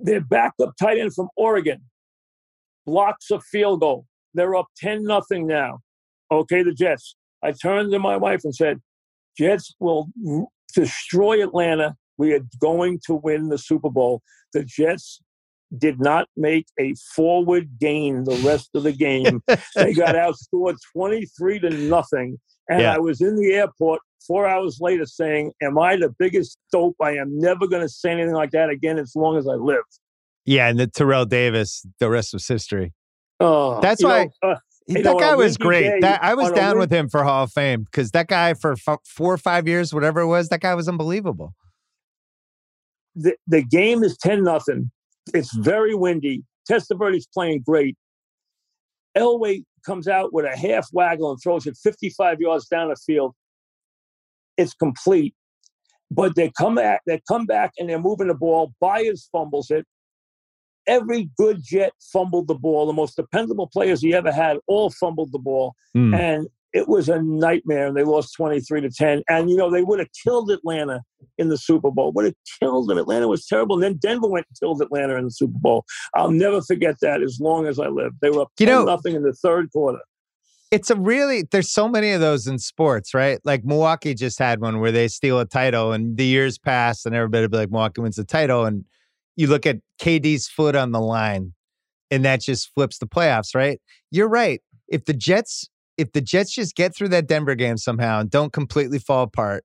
Their 0.00 0.20
backup 0.20 0.74
tight 0.80 0.98
end 0.98 1.14
from 1.14 1.28
Oregon 1.36 1.82
blocks 2.86 3.30
a 3.30 3.40
field 3.40 3.80
goal. 3.80 4.06
They're 4.34 4.56
up 4.56 4.66
10 4.76 5.04
nothing 5.04 5.46
now. 5.46 5.80
Okay, 6.30 6.62
the 6.62 6.72
Jets. 6.72 7.16
I 7.42 7.52
turned 7.52 7.92
to 7.92 7.98
my 7.98 8.16
wife 8.16 8.40
and 8.44 8.54
said, 8.54 8.80
Jets 9.38 9.74
will 9.80 10.08
destroy 10.74 11.42
Atlanta. 11.42 11.96
We 12.16 12.32
are 12.32 12.40
going 12.60 13.00
to 13.06 13.14
win 13.14 13.48
the 13.48 13.58
Super 13.58 13.90
Bowl. 13.90 14.22
The 14.52 14.64
Jets 14.64 15.20
did 15.76 15.98
not 16.00 16.28
make 16.36 16.66
a 16.78 16.94
forward 17.14 17.68
gain 17.80 18.24
the 18.24 18.36
rest 18.46 18.70
of 18.74 18.84
the 18.84 18.92
game. 18.92 19.42
they 19.74 19.92
got 19.92 20.14
outscored 20.14 20.76
23 20.96 21.58
to 21.60 21.70
nothing. 21.70 22.38
And 22.68 22.80
Yeah. 22.82 22.94
I 22.94 22.98
was 22.98 23.20
in 23.20 23.36
the 23.36 23.52
airport 23.54 24.00
four 24.26 24.46
hours 24.46 24.78
later 24.80 25.04
saying, 25.04 25.52
Am 25.62 25.78
I 25.78 25.96
the 25.96 26.14
biggest 26.18 26.56
dope? 26.72 26.96
I 27.02 27.16
am 27.16 27.38
never 27.38 27.66
going 27.66 27.82
to 27.82 27.88
say 27.88 28.12
anything 28.12 28.34
like 28.34 28.52
that 28.52 28.70
again 28.70 28.98
as 28.98 29.12
long 29.16 29.36
as 29.36 29.46
I 29.48 29.54
live. 29.54 29.82
yeah, 30.46 30.68
and 30.68 30.78
the 30.78 30.86
Terrell 30.86 31.24
Davis. 31.26 31.84
The 31.98 32.08
rest 32.08 32.32
was 32.32 32.46
history. 32.46 32.92
Oh, 33.40 33.80
That's 33.80 34.02
why- 34.02 34.30
know, 34.42 34.50
uh, 34.52 34.56
You 34.86 34.94
that 34.96 35.04
know, 35.04 35.18
guy 35.18 35.34
was 35.34 35.56
great. 35.56 35.82
day- 35.82 36.00
that 36.00 36.22
I 36.22 36.34
was 36.34 36.52
down 36.52 36.78
with 36.78 36.92
him 36.92 37.08
for 37.08 37.24
Hall 37.24 37.44
of 37.44 37.52
Fame 37.52 37.84
because 37.84 38.10
that 38.10 38.28
guy 38.28 38.52
for 38.54 38.72
f- 38.86 38.98
four 39.04 39.32
or 39.32 39.38
five 39.38 39.66
years, 39.66 39.94
whatever 39.94 40.20
it 40.20 40.26
was, 40.26 40.48
that 40.50 40.60
guy 40.60 40.74
was 40.74 40.88
unbelievable. 40.88 41.54
the, 43.16 43.34
the 43.46 43.62
game 43.62 44.02
is 44.02 44.16
10 44.18 44.42
nothing. 44.42 44.90
It's 45.32 45.54
very 45.56 45.94
windy. 45.94 46.42
Testaverde's 46.70 47.26
playing 47.32 47.62
great. 47.64 47.96
Elway 49.16 49.62
comes 49.86 50.08
out 50.08 50.32
with 50.34 50.44
a 50.44 50.56
half 50.56 50.88
waggle 50.92 51.30
and 51.30 51.38
throws 51.42 51.66
it 51.66 51.76
55 51.82 52.40
yards 52.40 52.66
down 52.66 52.88
the 52.88 52.96
field. 52.96 53.34
It's 54.56 54.74
complete. 54.74 55.34
But 56.10 56.34
they 56.34 56.50
come 56.58 56.74
back, 56.74 57.00
they 57.06 57.22
come 57.26 57.46
back 57.46 57.72
and 57.78 57.88
they're 57.88 57.98
moving 57.98 58.28
the 58.28 58.34
ball. 58.34 58.72
Byars 58.82 59.28
fumbles 59.32 59.70
it. 59.70 59.86
Every 60.86 61.30
good 61.38 61.62
jet 61.62 61.92
fumbled 62.12 62.48
the 62.48 62.54
ball. 62.54 62.86
The 62.86 62.92
most 62.92 63.16
dependable 63.16 63.66
players 63.66 64.00
he 64.02 64.14
ever 64.14 64.32
had 64.32 64.58
all 64.66 64.90
fumbled 64.90 65.32
the 65.32 65.38
ball. 65.38 65.74
Hmm. 65.94 66.14
And 66.14 66.48
it 66.72 66.88
was 66.88 67.08
a 67.08 67.22
nightmare. 67.22 67.86
And 67.86 67.96
they 67.96 68.02
lost 68.02 68.34
23 68.34 68.80
to 68.82 68.90
10. 68.90 69.22
And, 69.28 69.48
you 69.48 69.56
know, 69.56 69.70
they 69.70 69.82
would 69.82 70.00
have 70.00 70.08
killed 70.24 70.50
Atlanta 70.50 71.02
in 71.38 71.48
the 71.48 71.56
Super 71.56 71.90
Bowl. 71.90 72.12
Would 72.12 72.24
have 72.24 72.34
killed 72.60 72.88
them. 72.88 72.98
Atlanta 72.98 73.28
was 73.28 73.46
terrible. 73.46 73.76
And 73.76 73.84
then 73.84 73.96
Denver 74.02 74.26
went 74.28 74.46
and 74.48 74.58
killed 74.58 74.82
Atlanta 74.82 75.16
in 75.16 75.24
the 75.24 75.30
Super 75.30 75.58
Bowl. 75.58 75.84
I'll 76.14 76.32
never 76.32 76.60
forget 76.60 76.96
that 77.00 77.22
as 77.22 77.38
long 77.40 77.66
as 77.66 77.78
I 77.78 77.86
live. 77.86 78.12
They 78.20 78.30
were 78.30 78.42
up 78.42 78.52
You 78.58 78.66
know- 78.66 78.84
nothing 78.84 79.14
in 79.14 79.22
the 79.22 79.32
third 79.32 79.70
quarter. 79.72 80.00
It's 80.70 80.90
a 80.90 80.96
really 80.96 81.44
there's 81.52 81.70
so 81.70 81.88
many 81.88 82.10
of 82.10 82.20
those 82.20 82.48
in 82.48 82.58
sports, 82.58 83.14
right? 83.14 83.38
Like 83.44 83.64
Milwaukee 83.64 84.12
just 84.12 84.40
had 84.40 84.60
one 84.60 84.80
where 84.80 84.90
they 84.90 85.06
steal 85.06 85.38
a 85.38 85.44
title 85.46 85.92
and 85.92 86.16
the 86.16 86.24
years 86.24 86.58
pass 86.58 87.06
and 87.06 87.14
everybody 87.14 87.46
be 87.46 87.58
like 87.58 87.70
Milwaukee 87.70 88.00
wins 88.00 88.16
the 88.16 88.24
title 88.24 88.64
and 88.64 88.84
you 89.36 89.46
look 89.46 89.66
at 89.66 89.76
KD's 90.00 90.48
foot 90.48 90.76
on 90.76 90.92
the 90.92 91.00
line 91.00 91.54
and 92.10 92.24
that 92.24 92.40
just 92.40 92.70
flips 92.74 92.98
the 92.98 93.06
playoffs, 93.06 93.54
right? 93.54 93.80
You're 94.10 94.28
right. 94.28 94.60
If 94.88 95.04
the 95.04 95.14
Jets 95.14 95.68
if 95.96 96.12
the 96.12 96.20
Jets 96.20 96.52
just 96.52 96.74
get 96.74 96.94
through 96.94 97.08
that 97.10 97.28
Denver 97.28 97.54
game 97.54 97.76
somehow 97.76 98.20
and 98.20 98.30
don't 98.30 98.52
completely 98.52 98.98
fall 98.98 99.22
apart 99.24 99.64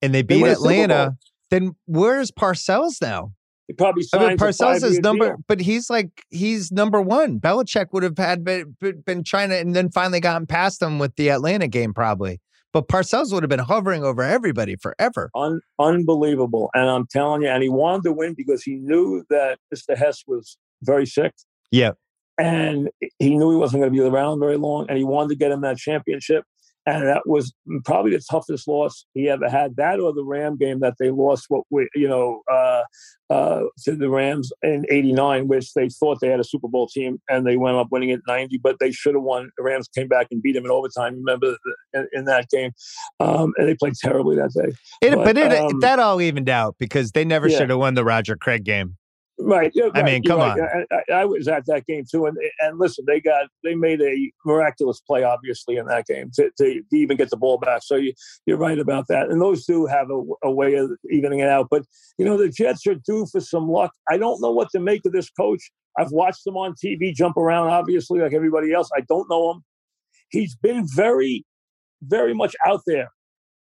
and 0.00 0.14
they 0.14 0.22
beat 0.22 0.40
Super 0.40 0.52
Atlanta, 0.52 1.16
Then 1.50 1.72
where's 1.86 2.30
Parcells 2.30 3.02
now? 3.02 3.32
He 3.66 3.74
probably 3.74 4.04
I 4.12 4.28
mean, 4.28 4.36
Parcells 4.36 4.82
is 4.82 4.98
number, 4.98 5.28
deal. 5.28 5.36
but 5.46 5.60
he's 5.60 5.90
like 5.90 6.24
he's 6.30 6.72
number 6.72 7.00
one. 7.00 7.38
Belichick 7.38 7.86
would 7.92 8.02
have 8.02 8.18
had 8.18 8.42
been, 8.44 8.74
been 8.80 9.22
trying 9.22 9.50
to, 9.50 9.58
and 9.58 9.76
then 9.76 9.90
finally 9.90 10.18
gotten 10.20 10.46
past 10.46 10.82
him 10.82 10.98
with 10.98 11.14
the 11.16 11.30
Atlanta 11.30 11.68
game, 11.68 11.94
probably. 11.94 12.40
But 12.72 12.88
Parcells 12.88 13.32
would 13.32 13.42
have 13.42 13.50
been 13.50 13.58
hovering 13.58 14.04
over 14.04 14.22
everybody 14.22 14.76
forever. 14.76 15.30
Un- 15.34 15.60
unbelievable. 15.78 16.70
And 16.74 16.88
I'm 16.88 17.06
telling 17.06 17.42
you, 17.42 17.48
and 17.48 17.62
he 17.62 17.68
wanted 17.68 18.04
to 18.04 18.12
win 18.12 18.34
because 18.34 18.62
he 18.62 18.76
knew 18.76 19.24
that 19.28 19.58
Mr. 19.74 19.96
Hess 19.96 20.22
was 20.26 20.56
very 20.82 21.06
sick. 21.06 21.34
Yeah. 21.72 21.92
And 22.38 22.88
he 23.18 23.36
knew 23.36 23.50
he 23.50 23.56
wasn't 23.56 23.82
going 23.82 23.92
to 23.92 23.98
be 23.98 24.06
around 24.06 24.40
very 24.40 24.56
long. 24.56 24.86
And 24.88 24.96
he 24.96 25.04
wanted 25.04 25.30
to 25.30 25.36
get 25.36 25.50
him 25.50 25.62
that 25.62 25.78
championship. 25.78 26.44
And 26.86 27.06
that 27.06 27.22
was 27.26 27.52
probably 27.84 28.12
the 28.12 28.22
toughest 28.30 28.66
loss 28.66 29.04
he 29.12 29.28
ever 29.28 29.48
had. 29.50 29.76
That 29.76 30.00
or 30.00 30.12
the 30.14 30.24
Ram 30.24 30.56
game 30.56 30.80
that 30.80 30.94
they 30.98 31.10
lost, 31.10 31.44
what 31.48 31.64
we, 31.70 31.88
you 31.94 32.08
know, 32.08 32.40
uh, 32.50 32.82
uh, 33.28 33.62
to 33.84 33.94
the 33.94 34.08
Rams 34.08 34.50
in 34.62 34.86
'89, 34.90 35.46
which 35.46 35.74
they 35.74 35.88
thought 35.88 36.20
they 36.20 36.28
had 36.28 36.40
a 36.40 36.44
Super 36.44 36.68
Bowl 36.68 36.88
team 36.88 37.20
and 37.28 37.46
they 37.46 37.56
went 37.56 37.76
up 37.76 37.88
winning 37.90 38.08
it 38.08 38.20
90, 38.26 38.58
but 38.58 38.76
they 38.80 38.90
should 38.90 39.14
have 39.14 39.22
won. 39.22 39.50
The 39.56 39.62
Rams 39.62 39.88
came 39.94 40.08
back 40.08 40.28
and 40.30 40.42
beat 40.42 40.52
them 40.52 40.64
in 40.64 40.70
overtime. 40.70 41.16
Remember 41.16 41.50
the, 41.50 41.76
in, 42.00 42.08
in 42.12 42.24
that 42.24 42.48
game, 42.48 42.72
um, 43.20 43.52
and 43.56 43.68
they 43.68 43.74
played 43.74 43.94
terribly 43.94 44.36
that 44.36 44.50
day. 44.52 44.72
It, 45.02 45.14
But, 45.14 45.24
but 45.24 45.38
it, 45.38 45.52
um, 45.52 45.80
that 45.80 45.98
all 45.98 46.20
evened 46.20 46.48
out 46.48 46.76
because 46.78 47.12
they 47.12 47.24
never 47.24 47.46
Yeah. 47.48 47.58
should 47.58 47.70
have 47.70 47.78
won 47.78 47.94
the 47.94 48.04
Roger 48.04 48.36
Craig 48.36 48.64
game. 48.64 48.96
Right. 49.42 49.72
yeah, 49.74 49.84
I 49.94 50.00
right, 50.00 50.04
mean, 50.04 50.22
you're 50.24 50.36
come 50.36 50.40
right. 50.40 50.86
I, 50.90 51.12
I, 51.12 51.20
I 51.20 51.24
was 51.24 51.48
at 51.48 51.66
that 51.66 51.86
game 51.86 52.04
too, 52.10 52.26
and 52.26 52.36
and 52.60 52.78
listen, 52.78 53.04
they 53.06 53.20
got 53.20 53.48
they 53.64 53.74
made 53.74 54.00
a 54.00 54.32
miraculous 54.44 55.00
play, 55.00 55.22
obviously, 55.22 55.76
in 55.76 55.86
that 55.86 56.06
game 56.06 56.30
to, 56.34 56.50
to, 56.58 56.82
to 56.82 56.96
even 56.96 57.16
get 57.16 57.30
the 57.30 57.36
ball 57.36 57.58
back. 57.58 57.82
So 57.82 57.96
you 57.96 58.12
you're 58.46 58.58
right 58.58 58.78
about 58.78 59.06
that, 59.08 59.30
and 59.30 59.40
those 59.40 59.64
do 59.64 59.86
have 59.86 60.10
a, 60.10 60.22
a 60.44 60.50
way 60.50 60.74
of 60.74 60.90
evening 61.10 61.40
it 61.40 61.48
out. 61.48 61.68
But 61.70 61.84
you 62.18 62.24
know, 62.24 62.36
the 62.36 62.48
Jets 62.48 62.86
are 62.86 62.94
due 62.94 63.26
for 63.30 63.40
some 63.40 63.68
luck. 63.68 63.92
I 64.08 64.18
don't 64.18 64.40
know 64.40 64.50
what 64.50 64.70
to 64.70 64.80
make 64.80 65.04
of 65.06 65.12
this 65.12 65.30
coach. 65.30 65.70
I've 65.98 66.12
watched 66.12 66.46
him 66.46 66.56
on 66.56 66.74
TV 66.74 67.14
jump 67.14 67.36
around, 67.36 67.68
obviously, 67.68 68.20
like 68.20 68.34
everybody 68.34 68.72
else. 68.72 68.88
I 68.96 69.00
don't 69.02 69.28
know 69.28 69.52
him. 69.52 69.64
He's 70.30 70.54
been 70.54 70.86
very, 70.94 71.44
very 72.02 72.34
much 72.34 72.54
out 72.66 72.82
there. 72.86 73.08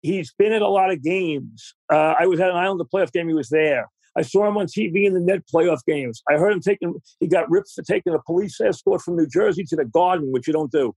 He's 0.03 0.33
been 0.39 0.53
at 0.53 0.63
a 0.63 0.69
lot 0.69 0.93
of 0.93 1.03
games. 1.03 1.75
Uh, 1.93 2.15
I 2.19 2.27
was 2.27 2.41
at 2.41 2.51
an 2.51 2.57
Islander 2.57 2.85
playoff 2.85 3.13
game. 3.13 3.29
He 3.29 3.35
was 3.35 3.49
there. 3.49 3.89
I 4.17 4.23
saw 4.23 4.49
him 4.49 4.57
on 4.57 4.67
TV 4.67 5.05
in 5.05 5.15
the 5.15 5.21
net 5.21 5.43
playoff 5.53 5.81
games. 5.87 6.23
I 6.31 6.35
heard 6.35 6.53
him 6.53 6.61
taking, 6.61 6.95
he 7.21 7.29
got 7.29 7.51
ripped 7.51 7.71
for 7.75 7.83
taking 7.83 8.15
a 8.15 8.19
police 8.25 8.61
escort 8.61 9.03
from 9.03 9.17
New 9.17 9.27
Jersey 9.27 9.65
to 9.65 9.77
the 9.77 9.85
garden, 9.85 10.33
which 10.33 10.47
you 10.47 10.53
don't 10.53 10.73
do. 10.73 10.95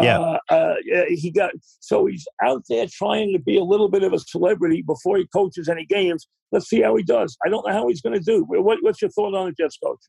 Yeah. 0.00 0.18
Uh, 0.18 0.38
uh, 0.48 0.74
he 1.08 1.30
got, 1.30 1.50
so 1.80 2.06
he's 2.06 2.26
out 2.42 2.62
there 2.68 2.86
trying 2.90 3.32
to 3.34 3.38
be 3.38 3.58
a 3.58 3.64
little 3.64 3.90
bit 3.90 4.02
of 4.02 4.14
a 4.14 4.18
celebrity 4.18 4.82
before 4.82 5.18
he 5.18 5.26
coaches 5.34 5.68
any 5.68 5.84
games. 5.84 6.26
Let's 6.50 6.68
see 6.68 6.80
how 6.80 6.96
he 6.96 7.02
does. 7.02 7.36
I 7.44 7.50
don't 7.50 7.66
know 7.66 7.72
how 7.72 7.88
he's 7.88 8.00
going 8.00 8.18
to 8.18 8.24
do. 8.24 8.44
What, 8.48 8.78
what's 8.80 9.02
your 9.02 9.10
thought 9.10 9.34
on 9.34 9.46
the 9.46 9.52
Jets 9.52 9.78
coach? 9.82 10.00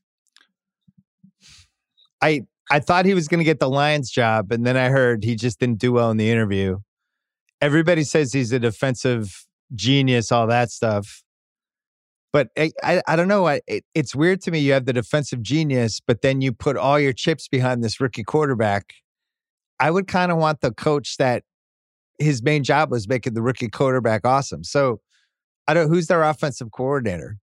I 2.22 2.42
I 2.70 2.80
thought 2.80 3.04
he 3.04 3.12
was 3.12 3.28
going 3.28 3.38
to 3.38 3.44
get 3.44 3.60
the 3.60 3.68
Lions 3.68 4.10
job, 4.10 4.50
and 4.50 4.66
then 4.66 4.76
I 4.76 4.88
heard 4.88 5.22
he 5.22 5.36
just 5.36 5.60
didn't 5.60 5.78
do 5.78 5.92
well 5.92 6.10
in 6.10 6.16
the 6.16 6.30
interview. 6.30 6.78
Everybody 7.60 8.04
says 8.04 8.32
he's 8.32 8.52
a 8.52 8.58
defensive 8.58 9.44
genius, 9.74 10.32
all 10.32 10.46
that 10.46 10.70
stuff. 10.70 11.22
But 12.34 12.48
I, 12.58 12.72
I, 12.82 13.00
I 13.06 13.14
don't 13.14 13.28
know. 13.28 13.46
I, 13.46 13.60
it, 13.68 13.84
it's 13.94 14.12
weird 14.12 14.42
to 14.42 14.50
me. 14.50 14.58
You 14.58 14.72
have 14.72 14.86
the 14.86 14.92
defensive 14.92 15.40
genius, 15.40 16.00
but 16.04 16.20
then 16.20 16.40
you 16.40 16.52
put 16.52 16.76
all 16.76 16.98
your 16.98 17.12
chips 17.12 17.46
behind 17.46 17.84
this 17.84 18.00
rookie 18.00 18.24
quarterback. 18.24 18.92
I 19.78 19.92
would 19.92 20.08
kind 20.08 20.32
of 20.32 20.38
want 20.38 20.60
the 20.60 20.72
coach 20.72 21.16
that 21.18 21.44
his 22.18 22.42
main 22.42 22.64
job 22.64 22.90
was 22.90 23.06
making 23.06 23.34
the 23.34 23.42
rookie 23.42 23.68
quarterback 23.68 24.26
awesome. 24.26 24.64
So 24.64 25.00
I 25.68 25.74
don't. 25.74 25.88
Who's 25.88 26.08
their 26.08 26.24
offensive 26.24 26.72
coordinator? 26.72 27.38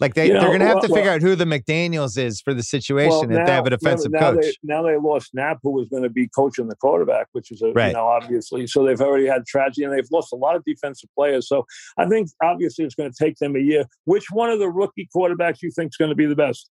Like 0.00 0.14
they, 0.14 0.28
You 0.28 0.34
know, 0.34 0.40
they're 0.40 0.48
going 0.50 0.60
to 0.60 0.66
have 0.66 0.74
well- 0.76 0.82
to 0.82 0.88
figure 0.88 1.02
well- 1.04 1.14
out 1.14 1.22
who 1.22 1.34
the 1.34 1.44
McDaniels 1.44 2.16
is 2.16 2.40
for 2.40 2.54
the 2.54 2.62
situation 2.62 3.32
if 3.32 3.44
they 3.44 3.52
have 3.52 3.66
a 3.66 3.70
now- 3.70 3.76
defensive 3.76 4.12
now 4.12 4.20
coach. 4.32 4.44
They, 4.44 4.52
now 4.62 4.82
they 4.82 4.96
lost 4.96 5.30
Knapp, 5.34 5.58
who 5.62 5.72
was 5.72 5.88
going 5.88 6.04
to 6.04 6.08
be 6.08 6.28
coaching 6.28 6.68
the 6.68 6.76
quarterback, 6.76 7.26
which 7.32 7.50
is 7.50 7.62
a, 7.62 7.72
Right. 7.72 7.88
you 7.88 7.94
know 7.94 8.06
obviously. 8.06 8.66
So 8.68 8.84
they've 8.84 9.00
already 9.00 9.26
had 9.26 9.44
tragedy, 9.46 9.82
and 9.84 9.92
they've 9.92 10.06
lost 10.12 10.32
a 10.32 10.36
lot 10.36 10.54
of 10.54 10.62
defensive 10.64 11.10
players. 11.16 11.48
So 11.48 11.64
I 11.98 12.06
think 12.08 12.28
obviously 12.42 12.84
it's 12.84 12.94
going 12.94 13.10
to 13.12 13.24
take 13.24 13.38
them 13.38 13.56
a 13.56 13.60
year. 13.60 13.86
Which 14.04 14.26
one 14.30 14.50
of 14.50 14.60
the 14.60 14.68
rookie 14.70 15.08
quarterbacks 15.14 15.62
you 15.62 15.70
think 15.74 15.88
is 15.88 15.96
going 15.96 16.10
to 16.10 16.14
be 16.14 16.26
the 16.26 16.36
best? 16.36 16.70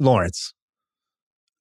Lawrence. 0.00 0.54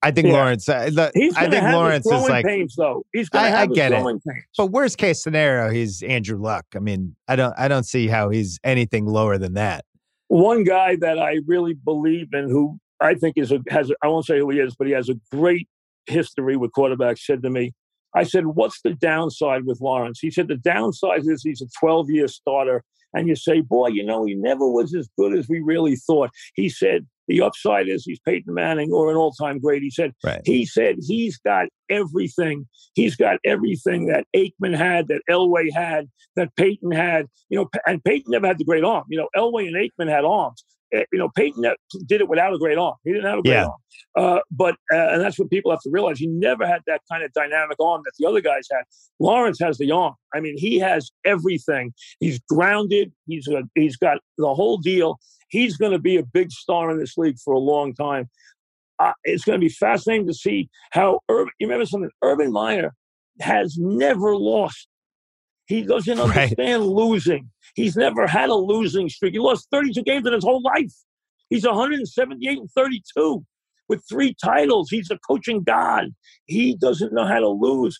I 0.03 0.11
think 0.11 0.28
Yeah. 0.28 0.34
Lawrence. 0.34 0.70
Uh, 0.70 0.89
the- 0.93 1.11
He's 1.15 1.36
I 1.36 1.49
think 1.49 1.63
Lawrence 1.63 2.05
is 2.05 2.30
like. 2.30 2.45
pains, 2.45 2.76
though. 2.76 3.03
He's 3.13 3.30
going 3.30 3.45
I- 3.45 3.49
to 3.49 3.55
I 3.55 3.59
have 3.59 3.74
get 3.74 3.91
it. 3.91 4.03
pains. 4.03 4.22
But 4.55 4.68
worst 4.68 4.97
case 4.99 5.24
scenario, 5.24 5.72
he's 5.72 6.03
Andrew 6.03 6.38
Luck. 6.39 6.65
I 6.76 6.80
mean, 6.80 7.15
I 7.28 7.36
don't. 7.36 7.53
I 7.57 7.68
don't 7.68 7.84
see 7.84 8.07
how 8.07 8.30
he's 8.30 8.59
anything 8.63 9.05
lower 9.07 9.38
than 9.39 9.55
that. 9.55 9.86
One 10.28 10.63
guy 10.63 10.95
that 10.97 11.19
I 11.19 11.39
really 11.45 11.73
believe 11.73 12.28
in, 12.34 12.49
who 12.49 12.80
I 12.99 13.13
think 13.13 13.38
is 13.38 13.51
a 13.51 13.59
has 13.69 13.91
I 14.01 14.07
won't 14.07 14.25
say 14.25 14.39
who 14.39 14.49
he 14.49 14.59
is, 14.59 14.75
but 14.75 14.88
he 14.88 14.93
has 14.93 15.09
a 15.09 15.15
great 15.32 15.67
history 16.05 16.57
with 16.57 16.71
quarterbacks. 16.71 17.19
Said 17.19 17.43
to 17.43 17.49
me, 17.49 17.73
I 18.15 18.23
said, 18.23 18.47
"What's 18.47 18.82
the 18.82 18.93
downside 18.93 19.65
with 19.65 19.82
Lawrence?" 19.82 20.19
He 20.19 20.32
said, 20.32 20.47
"The 20.47 20.57
downside 20.57 21.21
is 21.25 21.43
he's 21.43 21.61
a 21.61 21.67
12 21.80 22.09
year 22.09 22.28
starter." 22.28 22.84
And 23.13 23.28
you 23.28 23.36
say, 23.36 23.61
boy, 23.61 23.88
you 23.88 24.05
know, 24.05 24.25
he 24.25 24.36
never 24.36 24.69
was 24.69 24.93
as 24.93 25.09
good 25.17 25.34
as 25.34 25.47
we 25.47 25.59
really 25.59 25.95
thought. 25.95 26.30
He 26.55 26.69
said, 26.69 27.07
the 27.28 27.41
upside 27.41 27.88
is 27.88 28.03
he's 28.05 28.19
Peyton 28.19 28.53
Manning 28.53 28.91
or 28.91 29.09
an 29.11 29.17
all 29.17 29.32
time 29.32 29.59
great. 29.59 29.82
He 29.82 29.91
said, 29.91 30.13
Right. 30.23 30.41
he 30.45 30.65
said 30.65 30.95
he's 31.01 31.38
got 31.38 31.67
everything. 31.89 32.67
He's 32.93 33.15
got 33.15 33.38
everything 33.45 34.07
that 34.07 34.25
Aikman 34.36 34.75
had, 34.75 35.07
that 35.09 35.21
Elway 35.30 35.71
had, 35.73 36.07
that 36.36 36.55
Peyton 36.55 36.91
had. 36.91 37.28
You 37.49 37.59
know, 37.59 37.69
and 37.86 38.03
Peyton 38.03 38.32
never 38.32 38.47
had 38.47 38.57
the 38.57 38.65
great 38.65 38.84
arm. 38.84 39.03
You 39.09 39.17
know, 39.17 39.30
Elway 39.36 39.67
and 39.67 39.75
Aikman 39.75 40.09
had 40.09 40.25
arms. 40.25 40.63
Eh, 40.93 41.03
You 41.11 41.19
know, 41.19 41.30
Peyton 41.36 41.63
did 42.05 42.21
it 42.21 42.30
without 42.30 42.53
a 42.53 42.57
great 42.57 42.78
arm. 42.78 42.95
He 43.03 43.11
didn't 43.11 43.25
have 43.30 43.39
a 43.39 43.41
great 43.43 43.53
Yeah. 43.53 43.65
arm. 43.65 43.73
Uh, 44.15 44.39
but 44.51 44.75
uh, 44.93 45.09
and 45.11 45.21
that's 45.21 45.38
what 45.38 45.49
people 45.49 45.69
have 45.71 45.82
to 45.82 45.89
realize. 45.91 46.17
He 46.19 46.28
never 46.28 46.65
had 46.65 46.82
that 46.88 47.01
kind 47.11 47.23
of 47.23 47.34
dynamic 47.34 47.78
arm 47.80 48.01
that 48.05 48.13
the 48.17 48.28
other 48.28 48.41
guys 48.41 48.67
had. 48.71 48.84
Lawrence 49.19 49.59
has 49.61 49.78
the 49.78 49.91
arm. 49.91 50.13
I 50.34 50.39
mean, 50.39 50.55
he 50.57 50.80
has 50.80 51.11
everything. 51.25 51.93
He's 52.19 52.39
grounded. 52.49 53.11
He's 53.28 53.47
a, 53.47 53.63
he's 53.75 53.97
got 53.97 54.19
the 54.38 54.53
whole 54.53 54.78
deal. 54.78 55.19
He's 55.49 55.77
going 55.77 55.91
to 55.93 55.99
be 55.99 56.17
a 56.17 56.23
big 56.23 56.51
star 56.51 56.91
in 56.91 56.99
this 56.99 57.17
league 57.17 57.37
for 57.43 57.53
a 57.53 57.59
long 57.59 57.93
time. 57.93 58.29
Uh, 58.99 59.13
it's 59.23 59.43
going 59.45 59.59
to 59.59 59.63
be 59.65 59.71
fascinating 59.71 60.27
to 60.27 60.33
see 60.33 60.69
how 60.91 61.19
Urban. 61.29 61.51
You 61.59 61.67
remember 61.67 61.85
something? 61.85 62.09
Urban 62.23 62.51
Meyer 62.51 62.93
has 63.39 63.77
never 63.77 64.35
lost. 64.35 64.87
He 65.67 65.83
doesn't 65.83 66.17
Right. 66.17 66.29
understand 66.51 66.85
losing. 66.85 67.49
He's 67.75 67.95
never 67.95 68.25
had 68.25 68.49
a 68.49 68.55
losing 68.55 69.09
streak. 69.09 69.33
He 69.33 69.39
lost 69.39 69.67
32 69.71 70.01
games 70.03 70.25
in 70.25 70.33
his 70.33 70.43
whole 70.43 70.61
life. 70.61 70.93
He's 71.49 71.65
178 71.65 72.57
and 72.57 72.71
32 72.71 73.45
with 73.87 74.03
three 74.09 74.33
titles. 74.43 74.89
He's 74.89 75.11
a 75.11 75.17
coaching 75.19 75.63
god. 75.63 76.07
He 76.45 76.75
doesn't 76.75 77.13
know 77.13 77.25
how 77.25 77.39
to 77.39 77.47
lose. 77.49 77.99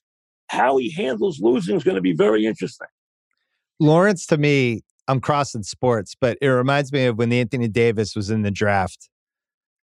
How 0.50 0.78
he 0.78 0.90
handles 0.92 1.40
losing 1.42 1.76
is 1.76 1.84
going 1.84 1.96
to 1.96 2.02
be 2.02 2.14
very 2.14 2.46
interesting. 2.46 2.88
Lawrence 3.80 4.26
to 4.28 4.38
me, 4.38 4.82
I'm 5.08 5.20
crossing 5.22 5.64
sports, 5.64 6.16
but 6.20 6.38
it 6.42 6.48
reminds 6.48 6.92
me 6.92 7.06
of 7.06 7.18
when 7.18 7.32
Anthony 7.32 7.68
Davis 7.68 8.16
was 8.16 8.30
in 8.30 8.42
the 8.42 8.52
draft. 8.52 9.10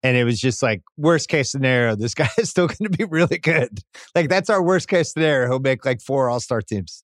And 0.03 0.17
it 0.17 0.25
was 0.25 0.39
just 0.39 0.63
like 0.63 0.83
worst 0.97 1.29
case 1.29 1.51
scenario, 1.51 1.97
this 1.97 2.15
guy 2.15 2.29
is 2.39 2.51
still 2.51 2.67
going 2.69 2.91
to 2.91 2.97
be 2.97 3.05
really 3.05 3.39
good. 3.39 3.81
Like 4.15 4.29
that's 4.29 4.51
our 4.51 4.63
worst 4.63 4.89
case 4.89 5.13
scenario. 5.13 5.49
He'll 5.49 5.59
make 5.59 5.85
like 5.85 6.01
four 6.01 6.29
All 6.29 6.41
Star 6.41 6.61
teams. 6.61 7.03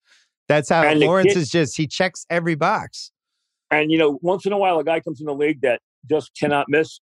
That's 0.49 0.69
how 0.69 0.83
And 0.83 1.01
Lawrence 1.01 1.33
kid- 1.33 1.39
is. 1.39 1.51
Just 1.51 1.77
he 1.77 1.87
checks 1.87 2.27
every 2.29 2.55
box. 2.55 3.11
And, 3.71 3.91
you 3.91 3.97
know, 3.97 4.19
once 4.21 4.45
in 4.45 4.53
a 4.53 4.59
while, 4.59 4.79
a 4.79 4.85
guy 4.85 5.01
comes 5.01 5.21
in 5.21 5.27
the 5.27 5.35
league 5.35 5.63
that 5.63 5.81
just 6.09 6.33
cannot 6.39 6.67
miss. 6.69 7.01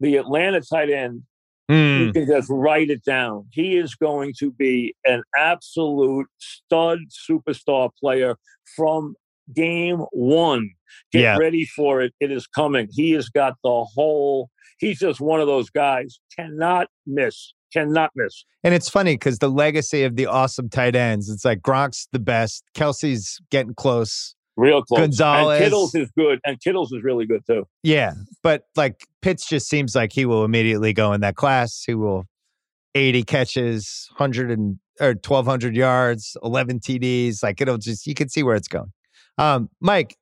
The 0.00 0.16
Atlanta 0.16 0.60
tight 0.60 0.90
end 0.90 1.22
Hmm. 1.68 1.74
You 2.00 2.12
can 2.14 2.26
just 2.26 2.48
write 2.50 2.88
it 2.88 3.04
down. 3.04 3.46
He 3.52 3.76
is 3.76 3.94
going 3.94 4.32
to 4.38 4.50
be 4.50 4.94
an 5.04 5.22
absolute 5.36 6.26
stud 6.38 7.00
superstar 7.30 7.90
player 8.00 8.36
from 8.74 9.16
game 9.54 10.04
one. 10.12 10.70
Get 11.12 11.22
Yeah. 11.22 11.36
ready 11.38 11.64
for 11.64 12.00
it. 12.00 12.12
It 12.20 12.30
is 12.30 12.46
coming. 12.46 12.88
He 12.90 13.12
has 13.12 13.28
got 13.28 13.54
the 13.62 13.84
whole, 13.94 14.50
he's 14.78 14.98
just 14.98 15.20
one 15.20 15.40
of 15.40 15.46
those 15.46 15.70
guys. 15.70 16.20
Cannot 16.36 16.88
miss. 17.06 17.52
Cannot 17.72 18.10
miss. 18.14 18.44
And 18.64 18.74
it's 18.74 18.88
funny 18.88 19.14
because 19.14 19.38
the 19.38 19.50
legacy 19.50 20.02
of 20.04 20.16
the 20.16 20.26
awesome 20.26 20.68
tight 20.68 20.96
ends, 20.96 21.28
it's 21.28 21.44
like 21.44 21.60
Gronk's 21.60 22.08
the 22.12 22.18
best. 22.18 22.64
Kelce's 22.74 23.38
getting 23.50 23.74
close. 23.74 24.34
Real 24.56 24.82
close. 24.82 25.00
Gonzalez. 25.00 25.60
And 25.60 25.64
Kittle's 25.64 25.94
is 25.94 26.10
good. 26.18 26.40
And 26.44 26.60
Kittle's 26.60 26.90
is 26.92 27.02
really 27.04 27.26
good 27.26 27.42
too. 27.46 27.66
Yeah. 27.82 28.14
But 28.42 28.64
like 28.74 29.06
Pitts 29.22 29.48
just 29.48 29.68
seems 29.68 29.94
like 29.94 30.12
he 30.12 30.24
will 30.24 30.44
immediately 30.44 30.92
go 30.92 31.12
in 31.12 31.20
that 31.20 31.36
class. 31.36 31.84
He 31.86 31.94
will 31.94 32.24
80 32.94 33.22
catches, 33.24 34.08
100 34.16 34.50
and 34.50 34.78
or 35.00 35.10
1200 35.10 35.76
yards, 35.76 36.36
11 36.42 36.80
TDs. 36.80 37.42
Like 37.42 37.60
it'll 37.60 37.78
just, 37.78 38.06
you 38.06 38.14
can 38.14 38.28
see 38.28 38.42
where 38.42 38.56
it's 38.56 38.66
going. 38.66 38.92
Um, 39.38 39.70
Mike, 39.80 40.16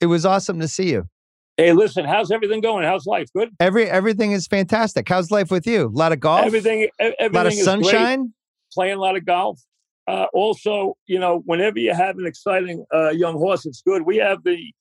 it 0.00 0.06
was 0.06 0.26
awesome 0.26 0.60
to 0.60 0.68
see 0.68 0.90
you. 0.90 1.08
Hey, 1.56 1.72
listen, 1.72 2.04
how's 2.04 2.30
everything 2.30 2.60
going? 2.60 2.84
How's 2.84 3.06
life? 3.06 3.28
Good? 3.34 3.50
Every 3.58 3.88
everything 3.88 4.32
is 4.32 4.46
fantastic. 4.46 5.08
How's 5.08 5.30
life 5.30 5.50
with 5.50 5.66
you? 5.66 5.86
A 5.86 5.88
lot 5.88 6.12
of 6.12 6.20
golf, 6.20 6.44
Everything, 6.46 6.88
everything 7.00 7.26
a 7.32 7.36
lot 7.36 7.46
of 7.46 7.52
is 7.52 7.58
great. 7.58 7.64
sunshine. 7.64 8.32
Playing 8.72 8.96
a 8.96 9.00
lot 9.00 9.16
of 9.16 9.24
golf. 9.24 9.60
uh, 10.08 10.26
also, 10.32 10.96
you 11.06 11.18
know, 11.18 11.42
whenever 11.46 11.78
you 11.78 11.92
have 11.94 12.16
an 12.18 12.26
exciting 12.26 12.84
uh, 12.94 13.10
young 13.10 13.34
horse, 13.34 13.66
it's 13.66 13.82
good. 13.82 14.02
We 14.02 14.16
have 14.18 14.42
the, 14.44 14.72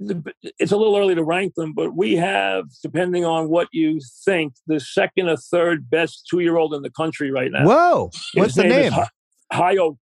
the, 0.00 0.22
it's 0.58 0.72
a 0.72 0.76
little 0.76 0.96
early 0.96 1.14
to 1.14 1.22
rank 1.24 1.54
them, 1.54 1.72
but 1.72 1.96
we 1.96 2.16
have, 2.16 2.64
depending 2.82 3.24
on 3.24 3.48
what 3.48 3.68
you 3.72 4.00
think, 4.24 4.54
the 4.66 4.80
second 4.80 5.28
or 5.28 5.36
third 5.36 5.88
best 5.88 6.26
two 6.28 6.40
year 6.40 6.56
old 6.56 6.74
in 6.74 6.82
the 6.82 6.90
country 6.90 7.30
right 7.30 7.50
now. 7.52 7.64
Whoa. 7.64 8.10
What's 8.34 8.54
His 8.54 8.54
the 8.56 8.64
name? 8.64 8.92
High 9.52 9.76
Oak. 9.76 9.98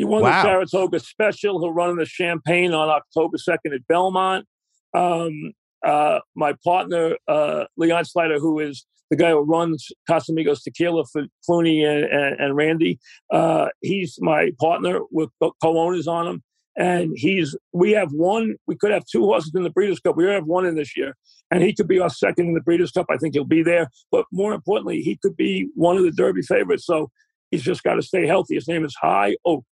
He 0.00 0.04
won 0.06 0.22
Wow. 0.22 0.30
the 0.42 0.48
Saratoga 0.48 0.98
Special. 0.98 1.60
He'll 1.60 1.74
run 1.74 1.90
in 1.90 1.96
the 1.96 2.06
Champagne 2.06 2.72
on 2.72 2.88
October 2.88 3.36
2nd 3.36 3.74
at 3.74 3.86
Belmont. 3.86 4.46
Um, 4.94 5.52
uh, 5.84 6.20
my 6.34 6.54
partner, 6.64 7.18
uh, 7.28 7.64
Leon 7.76 8.06
Slider, 8.06 8.38
who 8.38 8.60
is 8.60 8.86
the 9.10 9.16
guy 9.16 9.28
who 9.32 9.40
runs 9.40 9.88
Casamigos 10.08 10.62
Tequila 10.62 11.04
for 11.12 11.24
Clooney 11.46 11.84
and, 11.86 12.04
and, 12.04 12.40
and 12.40 12.56
Rande, 12.56 12.96
uh, 13.30 13.68
he's 13.82 14.16
my 14.22 14.52
partner 14.58 15.00
with 15.10 15.28
co- 15.38 15.52
co-owners 15.62 16.06
on 16.08 16.26
him. 16.26 16.42
And 16.78 17.12
he's, 17.14 17.54
we 17.74 17.90
have 17.90 18.10
one, 18.12 18.54
we 18.66 18.76
could 18.76 18.92
have 18.92 19.04
two 19.04 19.24
horses 19.24 19.52
in 19.54 19.64
the 19.64 19.70
Breeders' 19.70 20.00
Cup. 20.00 20.16
We 20.16 20.24
only 20.24 20.36
have 20.36 20.46
one 20.46 20.64
in 20.64 20.76
this 20.76 20.96
year. 20.96 21.14
And 21.50 21.62
he 21.62 21.74
could 21.74 21.88
be 21.88 22.00
our 22.00 22.08
second 22.08 22.46
in 22.46 22.54
the 22.54 22.62
Breeders' 22.62 22.92
Cup. 22.92 23.04
I 23.10 23.18
think 23.18 23.34
he'll 23.34 23.44
be 23.44 23.62
there. 23.62 23.90
But 24.10 24.24
more 24.32 24.54
importantly, 24.54 25.02
he 25.02 25.18
could 25.20 25.36
be 25.36 25.68
one 25.74 25.98
of 25.98 26.04
the 26.04 26.12
Derby 26.12 26.40
favorites. 26.40 26.86
So 26.86 27.10
he's 27.50 27.62
just 27.62 27.82
got 27.82 27.96
to 27.96 28.02
stay 28.02 28.26
healthy. 28.26 28.54
His 28.54 28.66
name 28.66 28.82
is 28.86 28.96
High 28.98 29.36
Oak. 29.44 29.64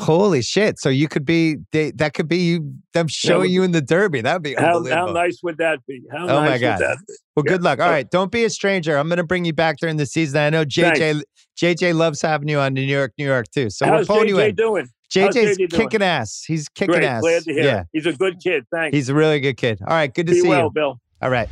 Holy 0.00 0.42
shit. 0.42 0.78
So 0.78 0.88
you 0.88 1.08
could 1.08 1.24
be, 1.24 1.56
they, 1.72 1.90
that 1.92 2.14
could 2.14 2.28
be 2.28 2.36
you, 2.38 2.74
them 2.94 3.08
showing 3.08 3.50
you 3.50 3.64
in 3.64 3.72
the 3.72 3.80
Derby. 3.82 4.20
That'd 4.20 4.42
be 4.42 4.54
How, 4.54 4.84
how 4.86 5.06
nice 5.06 5.40
would 5.42 5.58
that 5.58 5.80
be? 5.88 6.02
How 6.12 6.24
Oh 6.24 6.40
my 6.40 6.50
nice 6.50 6.60
God. 6.60 6.78
would 6.80 6.88
that 6.88 6.98
be? 7.06 7.14
Well, 7.34 7.44
Yeah. 7.46 7.52
good 7.52 7.62
luck. 7.62 7.80
All 7.80 7.90
right, 7.90 8.08
Don't 8.08 8.30
be 8.30 8.44
a 8.44 8.50
stranger. 8.50 8.96
I'm 8.96 9.08
going 9.08 9.16
to 9.16 9.24
bring 9.24 9.44
you 9.44 9.52
back 9.52 9.78
during 9.80 9.96
the 9.96 10.06
season. 10.06 10.40
I 10.40 10.50
know 10.50 10.64
JJ, 10.64 11.22
JJ 11.60 11.94
loves 11.94 12.22
having 12.22 12.48
you 12.48 12.60
on 12.60 12.74
New 12.74 12.82
York, 12.82 13.12
New 13.18 13.26
York 13.26 13.46
too. 13.52 13.70
So 13.70 13.86
How's 13.86 14.08
we're 14.08 14.14
pulling 14.14 14.28
you 14.28 14.36
JJ 14.36 14.48
in. 14.50 14.54
doing? 14.54 14.88
JJ's 15.12 15.34
JJ 15.34 15.56
doing? 15.56 15.68
kicking 15.70 16.02
ass. 16.02 16.44
He's 16.46 16.68
kicking 16.68 16.94
Great. 16.94 17.04
ass. 17.04 17.22
Glad 17.22 17.42
to 17.44 17.52
hear 17.52 17.64
yeah. 17.64 17.80
it. 17.80 17.86
He's 17.92 18.06
a 18.06 18.12
good 18.12 18.40
kid. 18.42 18.64
Thanks. 18.70 18.94
He's 18.96 19.08
a 19.08 19.14
really 19.14 19.40
good 19.40 19.56
kid. 19.56 19.80
All 19.86 19.94
right. 19.94 20.14
Good 20.14 20.26
to 20.28 20.32
Be 20.32 20.40
see 20.42 20.48
well, 20.48 20.64
you. 20.64 20.70
Bill. 20.70 21.00
All 21.20 21.30
right. 21.30 21.48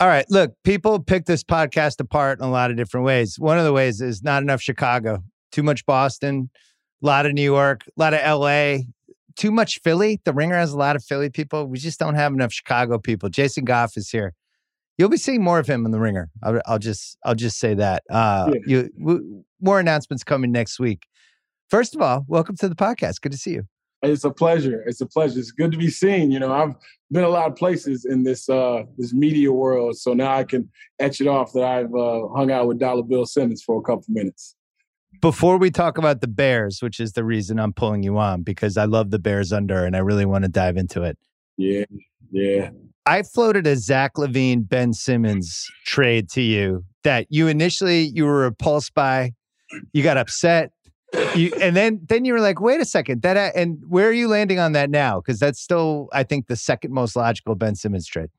All 0.00 0.08
right. 0.08 0.24
Look, 0.30 0.54
people 0.64 0.98
pick 1.00 1.26
this 1.26 1.44
podcast 1.44 2.00
apart 2.00 2.38
in 2.38 2.44
a 2.44 2.50
lot 2.50 2.70
of 2.70 2.76
different 2.78 3.04
ways. 3.04 3.38
One 3.38 3.58
of 3.58 3.64
the 3.64 3.72
ways 3.72 4.00
is 4.00 4.22
not 4.22 4.42
enough 4.42 4.62
Chicago, 4.62 5.22
too 5.52 5.62
much 5.62 5.84
Boston, 5.84 6.48
a 7.02 7.06
lot 7.06 7.26
of 7.26 7.34
New 7.34 7.42
York, 7.42 7.84
a 7.86 8.00
lot 8.00 8.14
of 8.14 8.40
LA, 8.40 8.78
too 9.36 9.50
much 9.50 9.80
Philly. 9.84 10.18
The 10.24 10.32
Ringer 10.32 10.56
has 10.56 10.72
a 10.72 10.78
lot 10.78 10.96
of 10.96 11.04
Philly 11.04 11.28
people. 11.28 11.66
We 11.66 11.78
just 11.78 11.98
don't 11.98 12.14
have 12.14 12.32
enough 12.32 12.50
Chicago 12.52 12.98
people. 12.98 13.28
Jason 13.28 13.64
Goff 13.66 13.96
is 13.98 14.08
here. 14.08 14.32
You'll 14.96 15.10
be 15.10 15.18
seeing 15.18 15.42
more 15.44 15.58
of 15.58 15.66
him 15.66 15.84
in 15.84 15.92
the 15.92 16.00
Ringer. 16.00 16.30
I'll, 16.42 16.60
I'll 16.66 16.78
just, 16.78 17.18
I'll 17.24 17.34
just 17.34 17.58
say 17.58 17.74
that. 17.74 18.02
Uh, 18.10 18.50
Yeah. 18.54 18.60
You 18.66 18.90
w- 18.98 19.44
more 19.60 19.80
announcements 19.80 20.24
coming 20.24 20.50
next 20.50 20.80
week. 20.80 21.06
First 21.68 21.94
of 21.94 22.00
all, 22.00 22.24
welcome 22.26 22.56
to 22.56 22.68
the 22.70 22.74
podcast. 22.74 23.20
Good 23.20 23.32
to 23.32 23.38
see 23.38 23.52
you. 23.52 23.64
It's 24.02 24.24
a 24.24 24.30
pleasure. 24.30 24.82
It's 24.86 25.00
a 25.00 25.06
pleasure. 25.06 25.38
It's 25.38 25.50
good 25.50 25.72
to 25.72 25.78
be 25.78 25.90
seen. 25.90 26.30
You 26.30 26.38
know, 26.38 26.52
I've 26.52 26.74
been 27.10 27.24
a 27.24 27.28
lot 27.28 27.50
of 27.50 27.56
places 27.56 28.06
in 28.06 28.22
this 28.22 28.48
uh, 28.48 28.84
this 28.96 29.12
media 29.12 29.52
world, 29.52 29.98
so 29.98 30.14
now 30.14 30.34
I 30.34 30.44
can 30.44 30.70
etch 30.98 31.20
it 31.20 31.26
off 31.26 31.52
that 31.52 31.64
I've 31.64 31.94
uh, 31.94 32.28
hung 32.34 32.50
out 32.50 32.66
with 32.66 32.78
Dollar 32.78 33.02
Bill 33.02 33.26
Simmons 33.26 33.62
for 33.62 33.78
a 33.78 33.82
couple 33.82 34.04
minutes. 34.08 34.56
before 35.20 35.58
we 35.58 35.70
talk 35.70 35.98
about 35.98 36.20
the 36.20 36.28
Bears, 36.28 36.80
which 36.82 37.00
is 37.00 37.12
the 37.12 37.24
reason 37.24 37.58
I'm 37.58 37.72
pulling 37.72 38.02
you 38.02 38.16
on 38.18 38.42
because 38.42 38.76
I 38.76 38.84
love 38.84 39.10
the 39.10 39.18
Bears 39.18 39.52
under 39.52 39.84
and 39.84 39.94
I 39.94 40.00
really 40.00 40.24
want 40.24 40.44
to 40.44 40.48
dive 40.50 40.76
into 40.76 41.02
it. 41.02 41.18
Yeah, 41.56 41.84
yeah. 42.30 42.70
I 43.06 43.22
floated 43.22 43.66
a 43.66 43.76
Zach 43.76 44.14
LaVine 44.14 44.68
Ben 44.68 44.92
Simmons 44.92 45.66
trade 45.84 46.28
to 46.30 46.42
you 46.42 46.84
that 47.02 47.26
you 47.28 47.48
initially 47.48 48.02
you 48.02 48.24
were 48.24 48.40
repulsed 48.40 48.94
by, 48.94 49.32
you 49.92 50.02
got 50.02 50.16
upset, 50.16 50.70
you 51.34 51.52
and 51.60 51.76
then 51.76 52.00
then 52.08 52.24
you 52.24 52.32
were 52.32 52.40
like, 52.40 52.60
wait 52.60 52.80
a 52.80 52.84
second, 52.84 53.22
that 53.22 53.36
uh, 53.36 53.50
and 53.54 53.78
where 53.88 54.08
are 54.08 54.12
you 54.12 54.28
landing 54.28 54.58
on 54.58 54.72
that 54.72 54.90
now? 54.90 55.20
Because 55.20 55.38
that's 55.38 55.60
still 55.60 56.08
I 56.12 56.22
think 56.22 56.46
the 56.46 56.56
second 56.56 56.92
most 56.92 57.16
logical 57.16 57.54
Ben 57.54 57.74
Simmons 57.74 58.06
trade. 58.06 58.30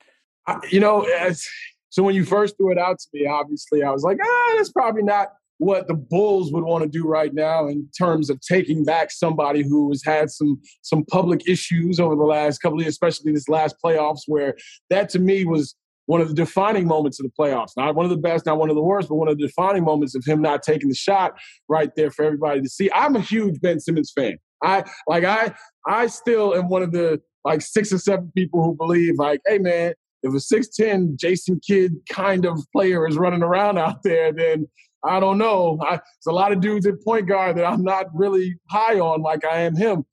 I, 0.48 0.60
you 0.70 0.80
know, 0.80 1.04
as, 1.04 1.46
so 1.90 2.04
when 2.04 2.16
you 2.16 2.26
first 2.26 2.58
threw 2.58 2.72
it 2.72 2.78
out 2.78 3.00
to 3.00 3.08
me, 3.14 3.28
obviously 3.28 3.84
I 3.84 3.92
was 3.92 4.04
like, 4.04 4.18
ah, 4.24 4.54
that's 4.58 4.72
probably 4.72 5.04
not 5.04 5.34
what 5.58 5.88
the 5.88 5.94
Bulls 5.94 6.52
would 6.52 6.64
want 6.64 6.84
to 6.84 6.90
do 6.90 7.06
right 7.06 7.36
now 7.36 7.68
in 7.68 7.88
terms 7.96 8.32
of 8.32 8.42
taking 8.42 8.84
back 8.84 9.12
somebody 9.12 9.62
who 9.62 9.90
has 9.90 10.02
had 10.04 10.32
some 10.32 10.60
some 10.82 11.06
public 11.06 11.48
issues 11.48 12.00
over 12.00 12.16
the 12.16 12.24
last 12.24 12.60
couple 12.60 12.80
of 12.80 12.84
years, 12.84 12.94
especially 12.94 13.32
this 13.32 13.48
last 13.48 13.76
playoffs, 13.84 14.22
where 14.26 14.56
that 14.90 15.10
to 15.10 15.20
me 15.20 15.46
was 15.46 15.76
one 16.12 16.20
of 16.20 16.28
the 16.28 16.34
defining 16.34 16.86
moments 16.86 17.22
of 17.22 17.26
the 17.26 17.32
playoffs. 17.40 17.70
Not 17.78 17.96
one 17.96 18.06
of 18.06 18.10
the 18.10 18.18
best, 18.18 18.46
not 18.46 18.58
one 18.58 18.70
of 18.70 18.76
the 18.76 18.84
worst, 18.84 19.08
but 19.08 19.16
one 19.16 19.30
of 19.30 19.38
the 19.38 19.48
defining 19.48 19.86
moments 19.86 20.14
of 20.14 20.26
him 20.26 20.42
not 20.42 20.62
taking 20.62 20.90
the 20.90 20.96
shot 20.96 21.32
right 21.70 21.90
there 21.96 22.12
for 22.12 22.26
everybody 22.26 22.62
to 22.62 22.68
see. 22.68 22.90
I'm 22.94 23.16
a 23.16 23.22
huge 23.22 23.62
Ben 23.62 23.80
Simmons 23.80 24.12
fan. 24.14 24.36
I 24.62 24.84
like 25.08 25.24
I 25.24 25.54
I 25.88 26.08
still 26.08 26.54
am 26.54 26.68
one 26.68 26.84
of 26.84 26.92
the 26.92 27.22
like 27.46 27.62
six 27.62 27.94
or 27.94 27.98
seven 27.98 28.30
people 28.36 28.62
who 28.62 28.76
believe 28.76 29.20
like, 29.20 29.40
hey 29.48 29.58
man, 29.58 29.94
if 30.22 30.34
a 30.34 30.56
6'10 30.56 31.16
Jason 31.16 31.62
Kidd 31.66 31.94
kind 32.10 32.46
of 32.46 32.60
player 32.74 33.08
is 33.08 33.16
running 33.16 33.42
around 33.42 33.78
out 33.78 34.04
there, 34.04 34.34
then 34.34 34.68
I 35.06 35.22
don't 35.22 35.38
know. 35.38 35.80
I, 35.82 35.92
there's 35.92 36.28
a 36.28 36.34
lot 36.34 36.52
of 36.52 36.60
dudes 36.60 36.86
at 36.86 37.02
point 37.06 37.30
guard 37.30 37.56
that 37.56 37.66
I'm 37.66 37.86
not 37.86 38.08
really 38.14 38.58
high 38.70 39.00
on 39.00 39.22
like 39.22 39.46
I 39.46 39.62
am 39.62 39.78
him. 39.78 40.04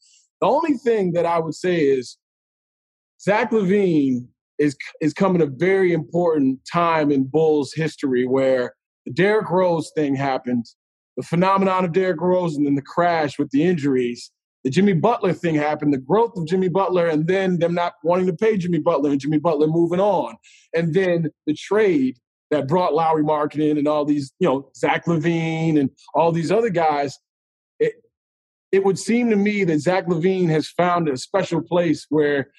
The 0.41 0.47
only 0.47 0.75
thing 0.75 1.11
that 1.15 1.27
I 1.27 1.41
would 1.41 1.55
say 1.55 1.81
is 1.81 2.19
Zach 3.21 3.51
LaVine 3.51 4.29
is 4.59 4.77
is 5.01 5.13
coming 5.13 5.43
a 5.43 5.47
very 5.47 5.93
important 5.93 6.61
time 6.71 7.11
in 7.11 7.25
Bulls 7.25 7.73
history 7.73 8.27
where 8.27 8.75
the 9.07 9.13
Derrick 9.13 9.51
Rose 9.51 9.91
thing 9.95 10.15
happened, 10.15 10.67
the 11.17 11.23
phenomenon 11.23 11.85
of 11.85 11.93
Derrick 11.93 12.21
Rose, 12.21 12.57
and 12.57 12.67
then 12.67 12.75
the 12.75 12.83
crash 12.83 13.39
with 13.39 13.51
the 13.51 13.65
injuries. 13.65 14.31
The 14.65 14.71
Jimmy 14.71 14.93
Butler 14.93 15.33
thing 15.33 15.55
happened, 15.55 15.95
the 15.95 15.99
growth 15.99 16.33
of 16.37 16.47
Jimmy 16.47 16.69
Butler, 16.69 17.07
and 17.07 17.27
then 17.27 17.59
them 17.59 17.75
not 17.75 17.95
wanting 18.03 18.27
to 18.27 18.33
pay 18.33 18.57
Jimmy 18.57 18.81
Butler 18.81 19.11
and 19.11 19.21
Jimmy 19.21 19.39
Butler 19.39 19.69
moving 19.69 20.01
on. 20.01 20.37
And 20.75 20.93
then 20.93 21.31
the 21.47 21.55
trade 21.55 22.19
that 22.51 22.67
brought 22.67 22.95
Lauri 22.95 23.23
Markkanen 23.23 23.79
and 23.79 23.87
all 23.87 24.05
these, 24.05 24.33
you 24.41 24.49
know, 24.49 24.71
Zach 24.77 25.07
LaVine 25.07 25.79
and 25.79 25.91
all 26.15 26.33
these 26.33 26.51
other 26.51 26.71
guys. 26.71 27.19
It, 27.79 27.95
it 28.73 28.85
would 28.85 28.99
seem 28.99 29.31
to 29.31 29.37
me 29.37 29.65
that 29.65 29.81
Zach 29.81 30.07
LaVine 30.07 30.49
has 30.49 30.69
found 30.69 31.09
a 31.09 31.17
special 31.17 31.63
place 31.63 32.07
where 32.09 32.51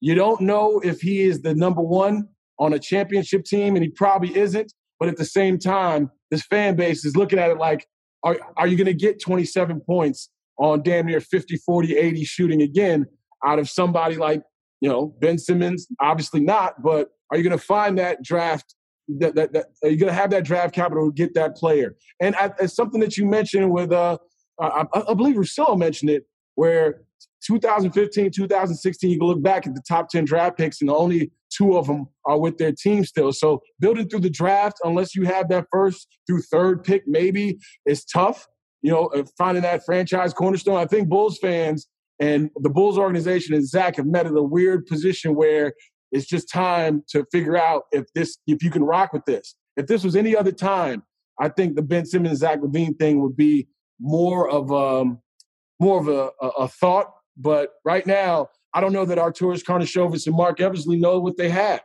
you 0.00 0.14
don't 0.14 0.40
know 0.40 0.80
if 0.80 1.00
he 1.00 1.22
is 1.22 1.42
the 1.42 1.54
number 1.54 1.82
one 1.82 2.28
on 2.58 2.72
a 2.72 2.78
championship 2.78 3.44
team, 3.44 3.76
and 3.76 3.84
he 3.84 3.90
probably 3.90 4.36
isn't. 4.36 4.72
But 4.98 5.08
at 5.08 5.16
the 5.16 5.24
same 5.24 5.58
time, 5.58 6.10
this 6.30 6.42
fan 6.42 6.76
base 6.76 7.04
is 7.04 7.16
looking 7.16 7.38
at 7.38 7.50
it 7.50 7.58
like, 7.58 7.86
are, 8.22 8.36
are 8.56 8.66
you 8.66 8.76
going 8.76 8.86
to 8.86 8.94
get 8.94 9.20
27 9.20 9.80
points 9.80 10.30
on 10.58 10.82
damn 10.82 11.06
near 11.06 11.20
50, 11.20 11.56
40, 11.56 11.96
80 11.96 12.24
shooting 12.24 12.62
again 12.62 13.06
out 13.46 13.58
of 13.58 13.70
somebody 13.70 14.16
like, 14.16 14.42
you 14.80 14.88
know, 14.88 15.14
Ben 15.20 15.38
Simmons? 15.38 15.86
Obviously 16.00 16.40
not, 16.40 16.82
but 16.82 17.10
are 17.30 17.36
you 17.36 17.44
going 17.44 17.56
to 17.56 17.64
find 17.64 17.98
that 17.98 18.22
draft? 18.22 18.74
That, 19.20 19.36
that, 19.36 19.52
that 19.54 19.66
are 19.82 19.88
you 19.88 19.96
going 19.96 20.10
to 20.10 20.14
have 20.14 20.30
that 20.30 20.44
draft 20.44 20.74
capital 20.74 21.06
to 21.06 21.12
get 21.12 21.32
that 21.34 21.56
player? 21.56 21.96
And 22.20 22.34
I, 22.36 22.50
it's 22.60 22.74
something 22.74 23.00
that 23.00 23.16
you 23.16 23.24
mentioned 23.24 23.70
with, 23.70 23.92
uh, 23.92 24.18
I, 24.60 24.84
I 24.92 25.14
believe 25.14 25.36
Russillo 25.36 25.78
mentioned 25.78 26.10
it, 26.10 26.24
where 26.56 27.02
2015, 27.46 28.30
2016, 28.30 29.10
you 29.10 29.18
can 29.18 29.26
look 29.26 29.42
back 29.42 29.66
at 29.66 29.74
the 29.74 29.82
top 29.86 30.08
10 30.08 30.24
draft 30.24 30.56
picks, 30.56 30.80
and 30.80 30.90
only 30.90 31.30
two 31.50 31.76
of 31.76 31.86
them 31.86 32.06
are 32.24 32.38
with 32.38 32.58
their 32.58 32.72
team 32.72 33.04
still. 33.04 33.32
So 33.32 33.62
building 33.80 34.08
through 34.08 34.20
the 34.20 34.30
draft, 34.30 34.78
unless 34.84 35.14
you 35.14 35.24
have 35.24 35.48
that 35.48 35.66
first 35.70 36.08
through 36.26 36.42
third 36.42 36.84
pick, 36.84 37.04
maybe 37.06 37.58
is 37.86 38.04
tough. 38.04 38.46
You 38.82 38.92
know, 38.92 39.06
uh, 39.06 39.24
finding 39.36 39.62
that 39.62 39.84
franchise 39.84 40.32
cornerstone. 40.32 40.76
I 40.76 40.86
think 40.86 41.08
Bulls 41.08 41.38
fans 41.38 41.88
and 42.20 42.50
the 42.56 42.70
Bulls 42.70 42.98
organization 42.98 43.54
and 43.54 43.66
Zach 43.66 43.96
have 43.96 44.06
met 44.06 44.26
at 44.26 44.32
a 44.32 44.42
weird 44.42 44.86
position 44.86 45.34
where 45.34 45.72
it's 46.12 46.26
just 46.26 46.48
time 46.48 47.02
to 47.08 47.24
figure 47.32 47.56
out 47.56 47.84
if 47.92 48.06
this, 48.14 48.38
if 48.46 48.62
you 48.62 48.70
can 48.70 48.84
rock 48.84 49.12
with 49.12 49.24
this. 49.24 49.56
If 49.76 49.86
this 49.86 50.04
was 50.04 50.16
any 50.16 50.36
other 50.36 50.52
time, 50.52 51.02
I 51.40 51.48
think 51.48 51.76
the 51.76 51.82
Ben 51.82 52.06
Simmons 52.06 52.38
Zach 52.38 52.60
LaVine 52.60 52.98
thing 52.98 53.20
would 53.22 53.36
be 53.36 53.68
more 54.00 54.48
of 54.48 54.72
um 54.72 55.20
more 55.80 56.00
of 56.00 56.08
a, 56.08 56.30
a, 56.44 56.48
a 56.64 56.68
thought. 56.68 57.06
But 57.38 57.70
right 57.84 58.06
now, 58.06 58.48
I 58.74 58.80
don't 58.80 58.92
know 58.92 59.04
that 59.04 59.18
Arturas 59.18 59.64
Karnisovas 59.64 60.26
and 60.26 60.36
Marc 60.36 60.60
Eversley 60.60 60.98
know 60.98 61.18
what 61.18 61.36
they 61.36 61.48
have. 61.48 61.80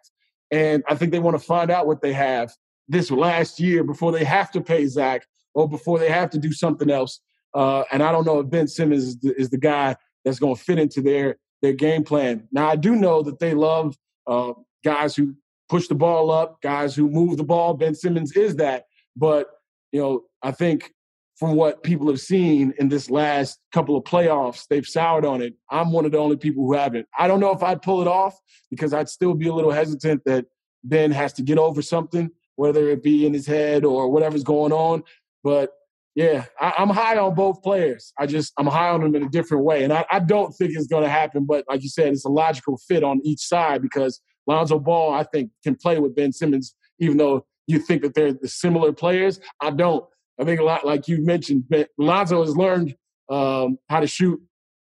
And 0.51 0.83
I 0.89 0.95
think 0.95 1.11
they 1.11 1.19
want 1.19 1.39
to 1.39 1.43
find 1.43 1.71
out 1.71 1.87
what 1.87 2.01
they 2.01 2.13
have 2.13 2.51
this 2.87 3.09
last 3.09 3.59
year 3.59 3.83
before 3.83 4.11
they 4.11 4.23
have 4.23 4.51
to 4.51 4.61
pay 4.61 4.85
Zach 4.87 5.25
or 5.53 5.69
before 5.69 5.99
they 5.99 6.09
have 6.09 6.29
to 6.31 6.37
do 6.37 6.51
something 6.51 6.89
else. 6.89 7.21
Uh, 7.53 7.83
and 7.91 8.01
I 8.03 8.11
don't 8.11 8.25
know 8.25 8.39
if 8.39 8.49
Ben 8.49 8.67
Simmons 8.67 9.03
is 9.03 9.19
the, 9.19 9.39
is 9.39 9.49
the 9.49 9.57
guy 9.57 9.95
that's 10.25 10.39
going 10.39 10.55
to 10.55 10.61
fit 10.61 10.79
into 10.79 11.01
their 11.01 11.37
their 11.61 11.73
game 11.73 12.03
plan. 12.03 12.47
Now 12.51 12.69
I 12.69 12.75
do 12.75 12.95
know 12.95 13.21
that 13.23 13.39
they 13.39 13.53
love 13.53 13.95
uh, 14.27 14.53
guys 14.83 15.15
who 15.15 15.35
push 15.69 15.87
the 15.87 15.95
ball 15.95 16.29
up, 16.29 16.61
guys 16.61 16.95
who 16.95 17.09
move 17.09 17.37
the 17.37 17.43
ball. 17.43 17.73
Ben 17.73 17.95
Simmons 17.95 18.33
is 18.33 18.55
that, 18.57 18.85
but 19.15 19.47
you 19.91 20.01
know 20.01 20.23
I 20.41 20.51
think 20.51 20.91
from 21.38 21.55
what 21.55 21.84
people 21.84 22.07
have 22.07 22.19
seen 22.19 22.73
in 22.77 22.89
this 22.89 23.09
last 23.09 23.59
couple 23.73 23.95
of 23.95 24.03
playoffs, 24.03 24.65
they've 24.69 24.86
soured 24.86 25.25
on 25.25 25.41
it. 25.41 25.55
I'm 25.69 25.91
one 25.91 26.05
of 26.05 26.11
the 26.11 26.19
only 26.19 26.38
people 26.38 26.65
who 26.65 26.73
haven't. 26.73 27.07
I 27.17 27.27
don't 27.27 27.39
know 27.39 27.51
if 27.51 27.63
I'd 27.63 27.81
pull 27.81 28.01
it 28.01 28.07
off 28.07 28.38
because 28.69 28.93
I'd 28.93 29.09
still 29.09 29.34
be 29.34 29.47
a 29.47 29.53
little 29.53 29.71
hesitant 29.71 30.21
that 30.25 30.45
Ben 30.84 31.11
has 31.11 31.34
to 31.34 31.41
get 31.41 31.57
over 31.57 31.81
something. 31.81 32.29
whether 32.55 32.88
it 32.89 33.01
be 33.01 33.25
in 33.25 33.34
his 33.34 33.47
head 33.47 33.84
or 33.84 34.09
whatever's 34.09 34.43
going 34.43 34.71
on. 34.71 35.01
But 35.43 35.71
yeah, 36.15 36.45
I, 36.59 36.73
am 36.77 36.89
high 36.89 37.17
on 37.17 37.34
both 37.34 37.63
players. 37.63 38.13
I 38.19 38.27
just 38.27 38.53
I'm 38.59 38.67
high 38.67 38.89
on 38.89 39.01
them 39.01 39.15
in 39.15 39.23
a 39.23 39.29
different 39.29 39.63
way, 39.63 39.84
and 39.84 39.91
I, 39.91 40.05
I 40.11 40.19
don't 40.19 40.51
think 40.51 40.71
it's 40.75 40.88
going 40.88 41.03
to 41.03 41.09
happen. 41.09 41.45
But 41.45 41.65
like 41.67 41.81
you 41.81 41.89
said, 41.89 42.13
it's 42.13 42.25
a 42.25 42.29
logical 42.29 42.77
fit 42.77 43.03
on 43.03 43.21
each 43.23 43.41
side 43.41 43.81
because 43.81 44.21
Lonzo 44.45 44.77
Ball, 44.77 45.13
I 45.13 45.23
think, 45.23 45.49
can 45.63 45.75
play 45.75 45.99
with 45.99 46.15
Ben 46.15 46.31
Simmons, 46.31 46.75
even 46.99 47.17
though 47.17 47.45
you 47.65 47.79
think 47.79 48.03
that 48.03 48.13
they're 48.13 48.34
the 48.34 48.47
similar 48.47 48.93
players. 48.93 49.39
I 49.59 49.71
don't. 49.71 50.05
I 50.39 50.45
think 50.45 50.59
a 50.59 50.63
lot, 50.63 50.86
like 50.86 51.07
you 51.07 51.23
mentioned, 51.23 51.65
Lonzo 51.97 52.43
has 52.43 52.55
learned 52.57 52.95
um, 53.29 53.77
how 53.89 53.99
to 53.99 54.07
shoot 54.07 54.41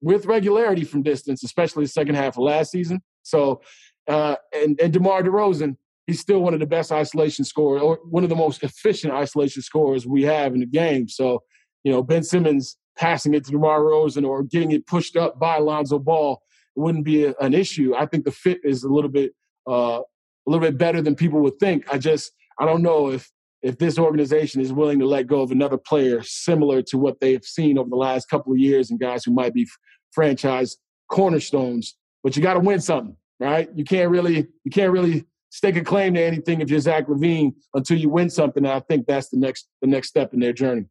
with 0.01 0.26
regularity 0.26 0.84
from 0.84 1.03
distance, 1.03 1.43
especially 1.43 1.84
the 1.84 1.89
second 1.89 2.14
half 2.14 2.36
of 2.36 2.45
last 2.45 2.70
season. 2.70 3.01
So, 3.22 3.62
uh, 4.09 4.36
and, 4.55 4.80
and 4.80 4.93
DeMar 4.93 5.22
DeRozan, 5.22 5.76
he's 6.07 6.20
still 6.20 6.41
one 6.41 6.55
of 6.55 6.61
the 6.61 6.66
best 6.66 6.91
isolation 6.93 7.45
scorers, 7.45 7.82
or 7.82 8.01
one 8.05 8.22
of 8.22 8.30
the 8.30 8.36
most 8.36 8.62
efficient 8.62 9.12
isolation 9.12 9.62
scorers 9.62 10.07
we 10.07 10.22
have 10.22 10.55
in 10.55 10.61
the 10.61 10.66
game. 10.66 11.09
So, 11.09 11.43
you 11.84 11.93
know, 11.93 12.03
Ben 12.03 12.22
Simmons 12.22 12.76
passing 12.97 13.34
it 13.34 13.45
to 13.45 13.53
DeMar 13.53 13.80
DeRozan 13.80 14.26
or 14.26 14.43
getting 14.43 14.72
it 14.72 14.86
pushed 14.86 15.16
up 15.16 15.39
by 15.39 15.59
Lonzo 15.59 15.99
Ball 15.99 16.41
wouldn't 16.74 17.05
be 17.05 17.24
a, 17.24 17.34
an 17.41 17.55
issue. 17.55 17.95
I 17.97 18.07
think 18.07 18.24
the 18.24 18.32
fit 18.32 18.61
is 18.64 18.84
a 18.84 18.89
little 18.89 19.11
bit 19.11 19.32
uh, 19.68 20.01
a 20.01 20.51
little 20.51 20.66
bit 20.66 20.78
better 20.78 21.03
than 21.03 21.14
people 21.14 21.41
would 21.41 21.59
think. 21.59 21.93
I 21.93 21.99
just 21.99 22.32
I 22.59 22.64
don't 22.64 22.82
know 22.82 23.11
if 23.11 23.30
if 23.62 23.78
this 23.78 23.98
organization 23.98 24.61
is 24.61 24.72
willing 24.72 24.98
to 25.00 25.06
let 25.06 25.26
go 25.26 25.40
of 25.40 25.50
another 25.50 25.78
player 25.78 26.22
similar 26.22 26.82
to 26.82 26.98
what 26.98 27.20
they've 27.20 27.44
seen 27.44 27.78
over 27.78 27.88
the 27.88 27.96
last 27.96 28.28
couple 28.28 28.52
of 28.52 28.59
years 28.59 28.90
and 28.90 29.00
guys 29.00 29.24
who 29.24 29.32
might 29.32 29.52
be 29.52 29.66
franchise 30.12 30.76
cornerstones. 31.11 31.96
But 32.22 32.36
you 32.36 32.42
got 32.42 32.54
to 32.54 32.61
win 32.61 32.80
something, 32.80 33.16
right? 33.40 33.68
You 33.74 33.84
can't 33.84 34.11
really 34.11 34.46
you 34.64 34.70
can't 34.72 34.92
really 34.92 35.24
stake 35.50 35.76
a 35.76 35.82
claim 35.82 36.14
to 36.14 36.22
anything 36.22 36.61
if 36.61 36.70
you're 36.70 36.80
Zach 36.80 37.06
LaVine 37.09 37.52
until 37.74 37.98
you 37.98 38.09
win 38.09 38.30
something. 38.30 38.64
And 38.64 38.72
I 38.72 38.80
think 38.80 39.06
that's 39.06 39.28
the 39.30 39.38
next 39.38 39.68
the 39.80 39.88
next 39.88 40.09
step 40.09 40.32
in 40.34 40.40
their 40.40 40.52
journey. 40.52 40.86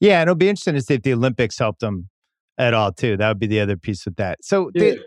Yeah, 0.00 0.20
and 0.20 0.28
it'll 0.28 0.34
be 0.34 0.48
interesting 0.48 0.74
to 0.74 0.82
see 0.82 0.94
if 0.94 1.02
the 1.02 1.12
Olympics 1.12 1.58
helped 1.58 1.80
them 1.80 2.08
at 2.58 2.74
all 2.74 2.92
too. 2.92 3.16
That 3.16 3.28
would 3.28 3.38
be 3.38 3.46
the 3.46 3.60
other 3.60 3.76
piece 3.76 4.04
with 4.04 4.16
that. 4.16 4.38
So 4.42 4.70
yeah. 4.74 4.82
the, 4.82 5.04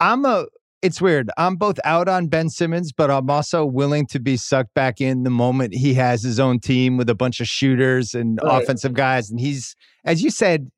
I'm 0.00 0.24
a 0.24 0.46
it's 0.82 1.00
weird. 1.00 1.30
I'm 1.38 1.56
both 1.56 1.78
out 1.84 2.08
on 2.08 2.26
Ben 2.26 2.50
Simmons, 2.50 2.92
but 2.92 3.10
I'm 3.10 3.30
also 3.30 3.64
willing 3.64 4.06
to 4.08 4.20
be 4.20 4.36
sucked 4.36 4.74
back 4.74 5.00
in 5.00 5.22
the 5.22 5.30
moment 5.30 5.74
he 5.74 5.94
has 5.94 6.22
his 6.22 6.40
own 6.40 6.58
team 6.58 6.96
with 6.96 7.08
a 7.08 7.14
bunch 7.14 7.40
of 7.40 7.46
shooters 7.46 8.14
and 8.14 8.38
right. 8.42 8.62
offensive 8.62 8.92
guys. 8.92 9.30
And 9.30 9.38
he's, 9.38 9.76
as 10.04 10.22
you 10.22 10.30
said, 10.30 10.70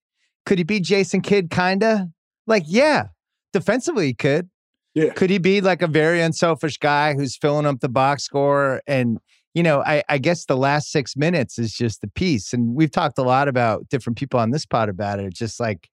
could 0.45 0.59
he 0.59 0.65
be 0.65 0.79
Jason 0.79 1.23
Kidd? 1.23 1.51
Kinda 1.51 2.11
like, 2.47 2.65
yeah, 2.67 3.07
defensively 3.53 4.09
he 4.09 4.15
could. 4.15 4.51
Yeah. 4.95 5.13
Could 5.13 5.31
he 5.31 5.39
be 5.39 5.61
like 5.61 5.83
a 5.83 5.87
very 5.87 6.21
unselfish 6.21 6.79
guy 6.79 7.15
who's 7.15 7.37
filling 7.37 7.67
up 7.67 7.81
the 7.81 7.89
box 7.89 8.23
score? 8.23 8.81
And, 8.87 9.19
you 9.55 9.63
know, 9.63 9.83
I, 9.83 10.03
I 10.09 10.19
guess 10.19 10.45
the 10.45 10.57
last 10.57 10.93
six 10.93 11.17
minutes 11.17 11.59
is 11.59 11.73
just 11.73 12.01
the 12.01 12.09
piece. 12.09 12.53
And 12.53 12.75
we've 12.77 12.91
talked 12.93 13.19
a 13.19 13.23
lot 13.23 13.49
about 13.49 13.89
different 13.89 14.19
people 14.19 14.39
on 14.39 14.51
this 14.51 14.67
pod 14.67 14.89
about 14.89 15.19
it. 15.19 15.27
It's 15.27 15.39
just 15.39 15.59
like, 15.59 15.89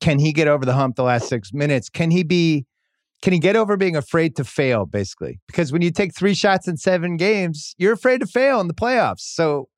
can 0.00 0.18
he 0.18 0.32
get 0.32 0.48
over 0.48 0.66
the 0.66 0.74
hump 0.74 0.96
the 0.96 1.04
last 1.04 1.28
six 1.28 1.52
minutes? 1.52 1.88
Can 1.88 2.10
he 2.10 2.24
be 2.24 2.66
can 3.24 3.32
he 3.32 3.38
get 3.38 3.56
over 3.56 3.78
being 3.78 3.96
afraid 3.96 4.36
to 4.36 4.44
fail, 4.44 4.84
basically? 4.84 5.40
Because 5.46 5.72
when 5.72 5.80
you 5.80 5.90
take 5.90 6.14
three 6.14 6.34
shots 6.34 6.68
in 6.68 6.76
seven 6.76 7.16
games, 7.16 7.74
you're 7.78 7.94
afraid 7.94 8.20
to 8.20 8.26
fail 8.26 8.60
in 8.60 8.68
the 8.68 8.74
playoffs. 8.74 9.20
So 9.20 9.70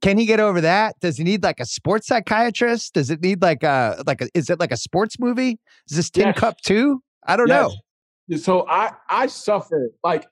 can 0.00 0.16
he 0.16 0.24
get 0.24 0.40
over 0.40 0.62
that? 0.62 0.98
Does 1.00 1.18
he 1.18 1.24
need 1.24 1.42
like 1.42 1.60
a 1.60 1.66
sports 1.66 2.06
psychiatrist? 2.06 2.94
Does 2.94 3.10
it 3.10 3.20
need 3.20 3.42
like 3.42 3.62
a 3.62 4.02
like 4.06 4.22
a 4.22 4.30
is 4.32 4.48
it 4.48 4.58
like 4.58 4.72
a 4.72 4.78
sports 4.78 5.18
movie? 5.20 5.60
Is 5.90 5.96
this 5.98 6.08
Tin 6.08 6.28
yes. 6.28 6.38
Cup 6.38 6.56
too? 6.62 7.02
I 7.26 7.36
don't 7.36 7.48
yes. 7.48 7.70
know. 8.30 8.36
So 8.38 8.66
I 8.66 8.92
I 9.10 9.26
suffer 9.26 9.90
like 10.02 10.26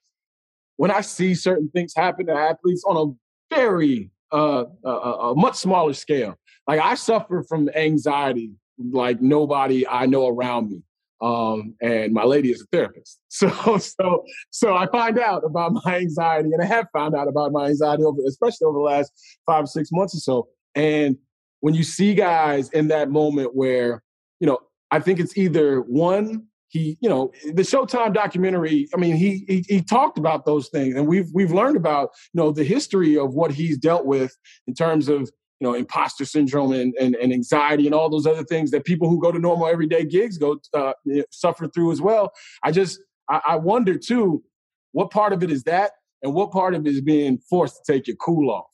when 0.77 0.91
I 0.91 1.03
see 1.03 1.35
certain 1.35 1.69
things 1.69 1.93
happen 1.95 2.25
to 2.29 2.33
athletes 2.33 2.83
on 2.87 2.97
a 2.97 3.55
very 3.55 4.11
uh, 4.33 4.65
a, 4.87 4.89
a 4.89 5.35
much 5.37 5.57
smaller 5.57 5.93
scale. 5.93 6.39
Like 6.67 6.81
I 6.81 6.95
suffer 6.95 7.43
from 7.47 7.69
anxiety 7.77 8.53
like 8.79 9.21
nobody 9.21 9.87
I 9.87 10.07
know 10.07 10.29
around 10.29 10.71
me. 10.71 10.83
Um, 11.25 11.75
and 11.81 12.13
my 12.13 12.25
lady 12.25 12.51
is 12.51 12.61
a 12.61 12.67
therapist. 12.67 13.19
So, 13.35 13.79
so, 13.79 14.25
so 14.51 14.77
I 14.77 14.87
find 14.87 15.19
out 15.19 15.43
about 15.45 15.73
my 15.85 15.97
anxiety, 15.97 16.51
and 16.53 16.63
I 16.63 16.67
have 16.67 16.87
found 16.93 17.17
out 17.17 17.27
about 17.27 17.51
my 17.51 17.67
anxiety 17.67 18.05
over, 18.05 18.21
especially 18.29 18.67
over 18.67 18.79
the 18.79 18.85
last 18.85 19.11
five 19.45 19.65
or 19.65 19.67
six 19.67 19.89
months 19.91 20.15
or 20.15 20.19
so. 20.19 20.49
And 20.77 21.17
when 21.59 21.75
you 21.75 21.83
see 21.83 22.15
guys 22.15 22.71
in 22.71 22.89
that 22.89 23.11
moment 23.11 23.57
where, 23.57 24.05
you 24.39 24.47
know, 24.47 24.61
I 24.93 25.01
think 25.01 25.19
it's 25.19 25.37
either 25.37 25.81
one, 25.81 26.47
he, 26.69 26.97
you 27.01 27.09
know, 27.09 27.33
the 27.45 27.63
Showtime 27.63 28.15
documentary. 28.15 28.89
I 28.95 28.99
mean, 28.99 29.17
he, 29.17 29.45
he 29.49 29.65
he 29.67 29.83
talked 29.83 30.17
about 30.17 30.47
those 30.47 30.69
things, 30.69 30.95
and 30.95 31.09
we've 31.09 31.31
we've 31.35 31.53
learned 31.53 31.77
about, 31.77 32.11
you 32.33 32.41
know, 32.41 32.53
the 32.53 32.65
history 32.65 33.19
of 33.19 33.35
what 33.35 33.51
he's 33.51 33.79
dealt 33.79 34.07
with 34.07 34.37
in 34.69 34.75
terms 34.75 35.09
of 35.09 35.29
know, 35.65 35.75
imposter 35.75 36.25
syndrome 36.25 36.73
and, 36.73 36.95
and, 37.01 37.17
and, 37.17 37.33
anxiety 37.33 37.87
and 37.87 37.95
all 37.95 38.09
those 38.09 38.27
other 38.27 38.45
things 38.45 38.71
that 38.71 38.85
people 38.85 39.09
who 39.09 39.21
go 39.21 39.33
to 39.33 39.39
normal 39.39 39.67
everyday 39.67 40.05
gigs 40.05 40.39
go 40.39 40.61
uh, 40.75 40.93
suffer 41.31 41.67
through 41.67 41.91
as 41.91 42.01
well. 42.01 42.33
I 42.63 42.71
just, 42.71 43.01
I, 43.29 43.41
I, 43.49 43.57
wonder 43.57 43.99
too, 43.99 44.45
what 44.93 45.11
part 45.11 45.33
of 45.33 45.43
it 45.43 45.51
is 45.51 45.65
that 45.65 45.93
and 46.23 46.35
what 46.35 46.53
part 46.53 46.75
of 46.75 46.87
it 46.87 46.91
is 46.91 47.01
being 47.01 47.39
forced 47.51 47.85
to 47.85 47.93
take 47.93 48.07
your 48.07 48.17
cool 48.17 48.51
off. 48.51 48.71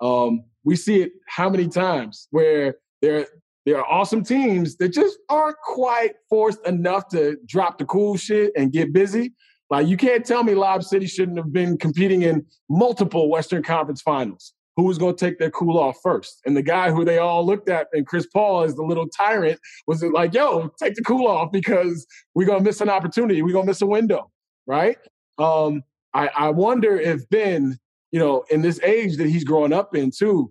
Um, 0.00 0.44
we 0.64 0.74
see 0.74 1.02
it 1.02 1.12
how 1.28 1.48
many 1.48 1.68
times 1.68 2.26
where 2.30 2.76
there, 3.00 3.26
there 3.64 3.78
are 3.78 3.86
awesome 3.86 4.24
teams 4.24 4.76
that 4.78 4.88
just 4.88 5.18
aren't 5.28 5.56
quite 5.62 6.14
forced 6.28 6.66
enough 6.66 7.08
to 7.08 7.36
drop 7.46 7.78
the 7.78 7.84
cool 7.84 8.16
shit 8.16 8.52
and 8.56 8.72
get 8.72 8.92
busy. 8.92 9.34
Like 9.70 9.86
you 9.86 9.96
can't 9.96 10.24
tell 10.24 10.42
me 10.42 10.54
Lob 10.54 10.82
City 10.82 11.06
shouldn't 11.06 11.38
have 11.38 11.52
been 11.52 11.78
competing 11.78 12.22
in 12.22 12.44
multiple 12.68 13.30
Western 13.30 13.62
Conference 13.62 14.02
finals 14.02 14.54
who 14.76 14.84
was 14.84 14.98
going 14.98 15.14
to 15.14 15.24
take 15.24 15.38
their 15.38 15.50
cool 15.50 15.78
off 15.78 15.98
first. 16.02 16.40
And 16.46 16.56
the 16.56 16.62
guy 16.62 16.90
who 16.90 17.04
they 17.04 17.18
all 17.18 17.44
looked 17.44 17.68
at, 17.68 17.88
and 17.92 18.06
Chris 18.06 18.26
Paul 18.26 18.62
as 18.62 18.74
the 18.74 18.82
little 18.82 19.08
tyrant, 19.08 19.60
was 19.86 20.02
like, 20.02 20.34
yo, 20.34 20.70
take 20.82 20.94
the 20.94 21.02
cool 21.02 21.26
off 21.26 21.52
because 21.52 22.06
we're 22.34 22.46
going 22.46 22.60
to 22.60 22.64
miss 22.64 22.80
an 22.80 22.88
opportunity. 22.88 23.42
We're 23.42 23.52
going 23.52 23.66
to 23.66 23.70
miss 23.70 23.82
a 23.82 23.86
window, 23.86 24.30
right? 24.66 24.96
Um, 25.38 25.82
I, 26.14 26.28
I 26.28 26.50
wonder 26.50 26.98
if 26.98 27.28
Ben, 27.28 27.78
you 28.12 28.18
know, 28.18 28.44
in 28.50 28.62
this 28.62 28.80
age 28.80 29.16
that 29.18 29.28
he's 29.28 29.44
growing 29.44 29.72
up 29.72 29.94
in 29.94 30.10
too, 30.10 30.50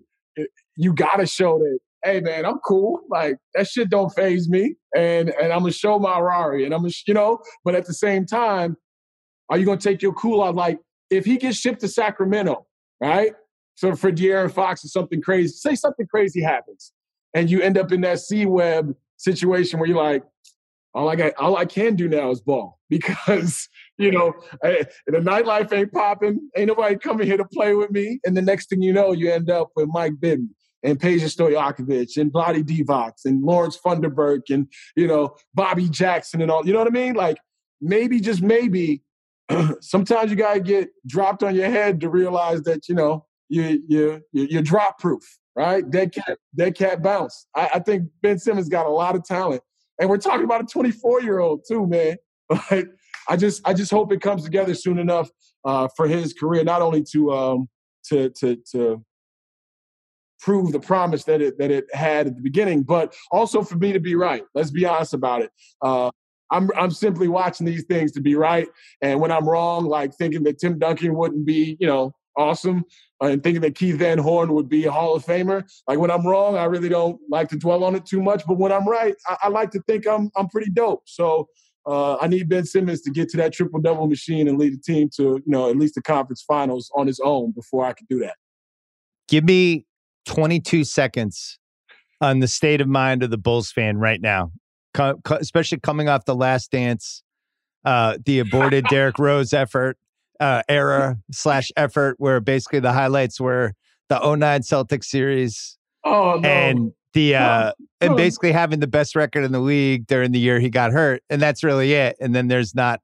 you 0.76 0.94
got 0.94 1.18
to 1.18 1.26
show 1.26 1.58
that, 1.60 1.80
hey, 2.04 2.20
man, 2.20 2.46
I'm 2.46 2.60
cool. 2.60 3.00
Like, 3.10 3.38
that 3.54 3.68
shit 3.68 3.90
don't 3.90 4.10
faze 4.10 4.50
me. 4.50 4.76
And, 4.96 5.30
and 5.30 5.52
I'm 5.52 5.60
going 5.60 5.72
to 5.72 5.78
show 5.78 6.00
my 6.00 6.20
Rari. 6.20 6.66
And 6.66 6.74
I'm 6.74 6.82
going 6.82 6.92
to, 6.92 7.04
you 7.08 7.14
know, 7.14 7.40
but 7.64 7.76
at 7.76 7.86
the 7.86 7.94
same 7.94 8.26
time, 8.26 8.78
are 9.50 9.58
you 9.58 9.66
going 9.66 9.78
to 9.78 9.90
take 9.90 10.02
your 10.02 10.14
cool 10.14 10.42
off? 10.42 10.56
Like, 10.56 10.80
if 11.10 11.26
he 11.26 11.38
gets 11.38 11.58
shipped 11.58 11.82
to 11.82 11.88
Sacramento, 11.88 12.66
right? 13.00 13.34
So 13.82 13.96
for 13.96 14.12
De'Aaron 14.12 14.52
Fox, 14.52 14.86
or 14.86 14.90
something 14.90 15.24
crazy, 15.24 15.54
say 15.54 15.74
something 15.74 16.06
crazy 16.06 16.40
happens, 16.40 16.94
and 17.34 17.50
you 17.50 17.62
end 17.62 17.80
up 17.80 17.92
in 17.92 18.02
that 18.02 18.20
C-Webb 18.20 18.94
situation 19.18 19.80
where 19.80 19.90
you're 19.90 19.98
like, 19.98 20.22
all 20.94 21.10
I 21.10 21.16
got, 21.16 21.34
all 21.40 21.58
I 21.58 21.66
can 21.66 21.96
do 21.96 22.08
now 22.08 22.30
is 22.30 22.42
ball 22.42 22.78
because 22.92 23.68
you 23.98 24.12
know 24.12 24.34
I, 24.64 24.86
the 25.08 25.18
nightlife 25.18 25.74
ain't 25.74 25.92
popping, 25.92 26.48
ain't 26.56 26.68
nobody 26.68 26.96
coming 26.96 27.26
here 27.26 27.38
to 27.38 27.46
play 27.46 27.74
with 27.74 27.90
me, 27.90 28.20
and 28.24 28.38
the 28.38 28.42
next 28.44 28.70
thing 28.70 28.84
you 28.84 28.94
know, 28.94 29.14
you 29.14 29.32
end 29.32 29.50
up 29.50 29.72
with 29.76 29.88
Mike 29.92 30.20
Bibby 30.20 30.50
and 30.84 31.00
Peja 31.00 31.26
Stojakovic 31.26 32.18
and 32.22 32.32
Vlade 32.32 32.64
Divac 32.64 33.14
and 33.26 33.42
Lawrence 33.42 33.80
Funderburke 33.84 34.54
and 34.54 34.68
you 34.96 35.08
know 35.08 35.36
Bobby 35.56 35.90
Jackson 35.90 36.44
and 36.44 36.52
all. 36.52 36.68
You 36.68 36.74
know 36.74 36.80
what 36.80 36.88
I 36.88 36.92
mean? 36.92 37.16
Like 37.16 37.40
maybe 37.82 38.20
just 38.20 38.44
maybe 38.44 39.02
sometimes 39.82 40.30
you 40.30 40.38
gotta 40.38 40.60
get 40.60 40.90
dropped 41.08 41.42
on 41.42 41.56
your 41.56 41.72
head 41.72 42.00
to 42.02 42.12
realize 42.12 42.62
that 42.62 42.88
you 42.88 42.94
know 42.94 43.26
you 43.52 43.84
you 43.88 44.22
you're 44.32 44.62
drop 44.62 44.98
proof, 44.98 45.24
right? 45.56 45.88
Dead 45.90 46.14
cat, 46.14 46.38
dead 46.56 46.76
cat 46.76 47.04
bounce. 47.04 47.48
I, 47.56 47.70
I, 47.76 47.80
think 47.80 48.08
Ben 48.22 48.40
Simmons 48.40 48.70
got 48.70 48.86
a 48.86 48.90
lot 48.90 49.16
of 49.16 49.26
talent, 49.26 49.62
and 50.00 50.10
we're 50.10 50.18
talking 50.18 50.46
about 50.46 50.62
a 50.62 50.66
24 50.66 51.22
year 51.22 51.40
old 51.40 51.64
too, 51.68 51.86
man. 51.88 52.18
But 52.70 52.88
I 53.30 53.38
just 53.38 53.62
I 53.66 53.74
just 53.74 53.92
hope 53.92 54.12
it 54.12 54.20
comes 54.20 54.44
together 54.44 54.74
soon 54.74 55.00
enough 55.00 55.30
uh, 55.64 55.88
for 55.96 56.08
his 56.08 56.34
career, 56.34 56.64
not 56.64 56.82
only 56.82 57.04
to 57.12 57.32
um, 57.32 57.70
to 58.10 58.30
to 58.40 58.58
to 58.74 59.06
prove 60.42 60.72
the 60.72 60.80
promise 60.80 61.24
that 61.26 61.42
it 61.42 61.58
that 61.60 61.72
it 61.72 61.86
had 61.94 62.28
at 62.28 62.36
the 62.36 62.42
beginning, 62.42 62.84
but 62.84 63.16
also 63.32 63.62
for 63.62 63.76
me 63.78 63.94
to 63.94 64.00
be 64.00 64.16
right. 64.16 64.44
Let's 64.54 64.72
be 64.72 64.86
honest 64.86 65.14
about 65.14 65.44
it. 65.44 65.52
Uh, 65.82 66.12
I'm 66.52 66.70
I'm 66.76 66.92
simply 66.92 67.30
watching 67.30 67.66
these 67.66 67.86
things 67.86 68.12
to 68.14 68.22
be 68.22 68.36
right, 68.36 68.68
and 69.02 69.22
when 69.22 69.32
I'm 69.32 69.48
wrong, 69.48 69.86
like 69.86 70.14
thinking 70.16 70.44
that 70.44 70.60
Tim 70.60 70.78
Duncan 70.78 71.16
wouldn't 71.16 71.46
be, 71.46 71.78
you 71.80 71.88
know, 71.88 72.12
awesome 72.38 72.84
and 73.22 73.44
thinking 73.44 73.62
that 73.62 73.76
Keith 73.76 73.98
Van 73.98 74.18
Horn 74.18 74.54
would 74.54 74.68
be 74.68 74.86
a 74.86 74.92
Hall 74.92 75.16
of 75.16 75.24
Famer. 75.24 75.64
Like 75.88 76.00
when 76.00 76.10
I'm 76.10 76.26
wrong, 76.26 76.58
I 76.58 76.66
really 76.66 76.90
don't 76.90 77.20
like 77.30 77.50
to 77.50 77.58
dwell 77.58 77.84
on 77.84 77.96
it 77.96 78.06
too 78.06 78.22
much. 78.22 78.44
But 78.48 78.58
when 78.58 78.72
I'm 78.72 78.88
right, 78.88 79.16
I, 79.28 79.38
I 79.44 79.48
like 79.50 79.72
to 79.72 79.82
think 79.82 80.08
I'm 80.08 80.32
I'm 80.36 80.50
pretty 80.50 80.72
dope. 80.72 81.04
So 81.06 81.48
uh, 81.86 82.18
I 82.18 82.28
need 82.28 82.50
Ben 82.50 82.66
Simmons 82.66 83.02
to 83.02 83.12
get 83.12 83.30
to 83.30 83.38
that 83.38 83.54
triple 83.54 83.80
double 83.80 84.08
machine 84.08 84.48
and 84.48 84.58
lead 84.58 84.74
the 84.74 84.82
team 84.82 85.10
to 85.18 85.24
you 85.24 85.44
know 85.46 85.70
at 85.70 85.78
least 85.78 85.96
the 85.96 86.02
conference 86.02 86.42
finals 86.42 86.92
on 86.96 87.08
his 87.08 87.20
own 87.20 87.52
before 87.52 87.86
I 87.86 87.94
can 87.94 88.08
do 88.10 88.20
that. 88.20 88.36
Give 89.28 89.44
me 89.44 89.86
22 90.26 90.84
seconds 90.84 91.60
on 92.20 92.40
the 92.40 92.48
state 92.48 92.82
of 92.82 92.88
mind 92.88 93.24
of 93.24 93.30
the 93.30 93.38
Bulls 93.38 93.72
fan 93.72 93.98
right 93.98 94.22
now, 94.22 94.52
co- 94.94 95.20
co- 95.24 95.38
especially 95.38 95.80
coming 95.80 96.10
off 96.10 96.26
the 96.26 96.36
last 96.36 96.72
dance, 96.72 97.24
uh, 97.86 98.18
the 98.26 98.40
aborted 98.40 98.86
Derrick 98.90 99.18
Rose 99.18 99.54
effort 99.54 99.98
uh, 100.42 100.64
era 100.68 101.18
slash 101.32 101.72
effort 101.78 102.16
where 102.18 102.42
basically 102.42 102.80
the 102.80 102.92
highlights 102.92 103.40
were 103.40 103.74
the 104.10 104.20
09 104.20 104.62
Celtics 104.62 105.06
series 105.06 105.78
Oh 106.04 106.40
no. 106.42 106.50
and 106.50 106.92
the 107.14 107.36
uh 107.36 107.72
and 108.02 108.18
basically 108.18 108.52
having 108.52 108.80
the 108.80 108.88
best 108.88 109.16
record 109.16 109.44
in 109.44 109.52
the 109.52 109.60
league 109.60 110.08
during 110.08 110.32
the 110.32 110.40
year 110.40 110.60
he 110.60 110.70
got 110.70 110.92
hurt, 110.92 111.22
and 111.30 111.42
that's 111.42 111.64
really 111.64 111.94
it. 111.94 112.16
And 112.20 112.34
then 112.34 112.48
there's 112.48 112.74
not 112.74 113.02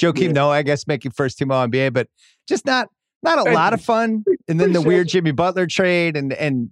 Joakim 0.00 0.26
Yeah. 0.28 0.32
Noah, 0.32 0.54
I 0.54 0.62
guess, 0.62 0.86
making 0.86 1.12
first 1.12 1.38
team 1.38 1.50
All 1.52 1.66
NBA, 1.66 1.92
but 1.92 2.08
just 2.48 2.64
not 2.64 2.88
not 3.22 3.38
a 3.38 3.52
lot 3.52 3.72
you. 3.72 3.74
of 3.74 3.82
fun. 3.82 4.24
And 4.48 4.58
then 4.60 4.72
the 4.72 4.80
weird. 4.80 5.08
Jimmy 5.08 5.32
Butler 5.32 5.66
trade, 5.66 6.16
and 6.16 6.32
and 6.32 6.70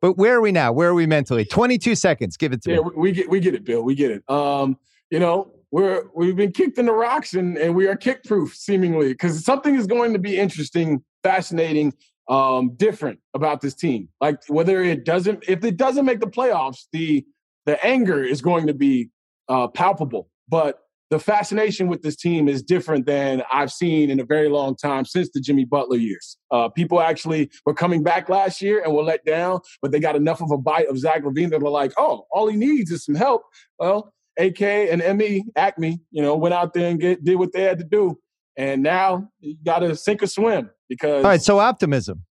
but 0.00 0.16
where 0.16 0.36
are 0.36 0.40
we 0.40 0.52
now? 0.52 0.72
Where 0.72 0.88
are 0.88 0.94
we 0.94 1.06
mentally? 1.06 1.44
22 1.44 1.94
seconds. 1.96 2.36
Give 2.36 2.52
it 2.52 2.62
to 2.62 2.70
yeah, 2.70 2.76
me. 2.76 2.82
we, 2.84 2.92
we 2.96 3.12
get 3.12 3.28
we 3.28 3.40
get 3.40 3.54
it, 3.54 3.64
Bill. 3.64 3.82
We 3.82 3.94
get 3.94 4.10
it. 4.12 4.30
Um, 4.30 4.78
you 5.10 5.18
know, 5.18 5.52
we're 5.72 6.04
we've 6.14 6.36
been 6.36 6.52
kicked 6.52 6.78
in 6.78 6.86
the 6.86 6.92
rocks 6.92 7.34
and 7.34 7.56
and 7.56 7.74
we 7.74 7.86
are 7.86 7.96
kick 7.96 8.24
proof 8.24 8.54
seemingly 8.54 9.08
because 9.08 9.44
something 9.44 9.74
is 9.74 9.86
going 9.86 10.12
to 10.12 10.18
be 10.18 10.38
interesting, 10.38 11.02
fascinating, 11.22 11.92
um, 12.28 12.74
different 12.76 13.20
about 13.34 13.60
this 13.60 13.74
team. 13.74 14.08
Like 14.20 14.38
whether 14.48 14.82
it 14.82 15.04
doesn't, 15.04 15.44
if 15.48 15.64
it 15.64 15.76
doesn't 15.76 16.04
make 16.04 16.20
the 16.20 16.26
playoffs, 16.26 16.86
the 16.92 17.24
the 17.66 17.84
anger 17.84 18.22
is 18.22 18.40
going 18.40 18.66
to 18.66 18.74
be 18.74 19.10
uh, 19.48 19.68
palpable. 19.68 20.28
But 20.48 20.78
the 21.10 21.18
fascination 21.18 21.88
with 21.88 22.02
this 22.02 22.14
team 22.14 22.48
is 22.48 22.62
different 22.62 23.04
than 23.04 23.42
I've 23.50 23.72
seen 23.72 24.10
in 24.10 24.20
a 24.20 24.24
very 24.24 24.48
long 24.48 24.76
time 24.76 25.04
since 25.04 25.28
the 25.30 25.40
Jimmy 25.40 25.64
Butler 25.64 25.96
years. 25.96 26.36
Uh, 26.52 26.68
people 26.68 27.00
actually 27.00 27.50
were 27.66 27.74
coming 27.74 28.04
back 28.04 28.28
last 28.28 28.62
year 28.62 28.80
and 28.82 28.94
were 28.94 29.02
let 29.02 29.24
down, 29.24 29.58
but 29.82 29.90
they 29.90 29.98
got 29.98 30.14
enough 30.14 30.40
of 30.40 30.52
a 30.52 30.56
bite 30.56 30.86
of 30.86 30.98
Zach 30.98 31.24
LaVine 31.24 31.50
that 31.50 31.62
were 31.62 31.70
like, 31.70 31.92
oh, 31.98 32.26
all 32.30 32.46
he 32.46 32.56
needs 32.56 32.92
is 32.92 33.04
some 33.04 33.16
help. 33.16 33.42
Well, 33.80 34.12
AK 34.38 34.62
and 34.62 35.18
ME, 35.18 35.44
Acme, 35.56 36.00
you 36.10 36.22
know, 36.22 36.36
went 36.36 36.54
out 36.54 36.72
there 36.74 36.90
and 36.90 37.00
get, 37.00 37.24
did 37.24 37.36
what 37.36 37.52
they 37.52 37.62
had 37.62 37.78
to 37.78 37.84
do. 37.84 38.18
And 38.56 38.82
now 38.82 39.28
you 39.40 39.56
got 39.64 39.80
to 39.80 39.96
sink 39.96 40.22
or 40.22 40.26
swim 40.26 40.70
because, 40.88 41.24
All 41.24 41.30
right, 41.30 41.42
so 41.42 41.58
optimism. 41.58 42.24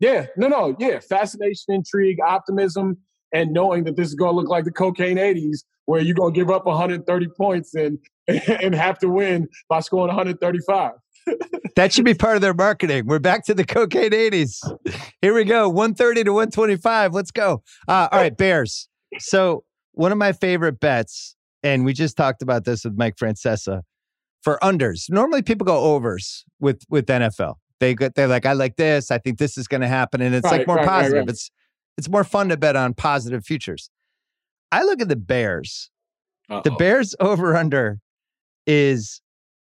yeah, 0.00 0.26
no, 0.36 0.48
no, 0.48 0.76
yeah, 0.78 1.00
fascination, 1.00 1.74
intrigue, 1.74 2.18
optimism, 2.26 2.98
and 3.32 3.52
knowing 3.52 3.84
that 3.84 3.96
this 3.96 4.08
is 4.08 4.14
going 4.14 4.32
to 4.32 4.36
look 4.36 4.48
like 4.48 4.64
the 4.64 4.72
cocaine 4.72 5.16
80s 5.16 5.58
where 5.86 6.00
you're 6.00 6.14
going 6.14 6.32
to 6.32 6.38
give 6.38 6.50
up 6.50 6.66
130 6.66 7.28
points 7.36 7.74
and, 7.74 7.98
and 8.28 8.74
have 8.74 8.98
to 9.00 9.08
win 9.08 9.48
by 9.68 9.80
scoring 9.80 10.08
135. 10.08 10.92
That 11.74 11.90
should 11.92 12.04
be 12.04 12.12
part 12.12 12.36
of 12.36 12.42
their 12.42 12.52
marketing. 12.52 13.06
We're 13.06 13.18
back 13.18 13.46
to 13.46 13.54
the 13.54 13.64
cocaine 13.64 14.10
80s. 14.10 14.58
Here 15.22 15.32
we 15.32 15.44
go. 15.44 15.70
130 15.70 16.24
to 16.24 16.32
125. 16.32 17.14
Let's 17.14 17.30
go. 17.30 17.62
Uh, 17.88 18.08
all 18.12 18.20
right, 18.20 18.36
Bears. 18.36 18.90
So, 19.18 19.64
one 19.92 20.12
of 20.12 20.18
my 20.18 20.32
favorite 20.32 20.80
bets, 20.80 21.36
and 21.62 21.84
we 21.84 21.92
just 21.92 22.16
talked 22.16 22.42
about 22.42 22.64
this 22.64 22.84
with 22.84 22.96
Mike 22.96 23.16
Francesa, 23.16 23.82
for 24.42 24.58
unders. 24.62 25.10
Normally 25.10 25.42
people 25.42 25.64
go 25.64 25.78
overs 25.78 26.44
with 26.60 26.82
with 26.88 27.06
NFL. 27.06 27.54
They 27.80 27.94
go, 27.94 28.08
they're 28.14 28.28
like, 28.28 28.46
I 28.46 28.52
like 28.52 28.76
this. 28.76 29.10
I 29.10 29.18
think 29.18 29.38
this 29.38 29.58
is 29.58 29.66
going 29.66 29.80
to 29.80 29.88
happen. 29.88 30.20
And 30.20 30.34
it's 30.34 30.44
like 30.44 30.66
more 30.66 30.76
right, 30.76 30.86
right, 30.86 30.88
positive. 30.88 31.18
right. 31.22 31.28
It's 31.30 31.50
it's 31.98 32.08
more 32.08 32.24
fun 32.24 32.48
to 32.48 32.56
bet 32.56 32.76
on 32.76 32.94
positive 32.94 33.44
futures. 33.44 33.90
I 34.70 34.84
look 34.84 35.00
at 35.00 35.08
the 35.08 35.16
Bears. 35.16 35.90
The 36.48 36.56
Uh-oh. 36.56 36.76
Bears 36.76 37.14
over 37.20 37.56
under 37.56 37.98
is 38.66 39.20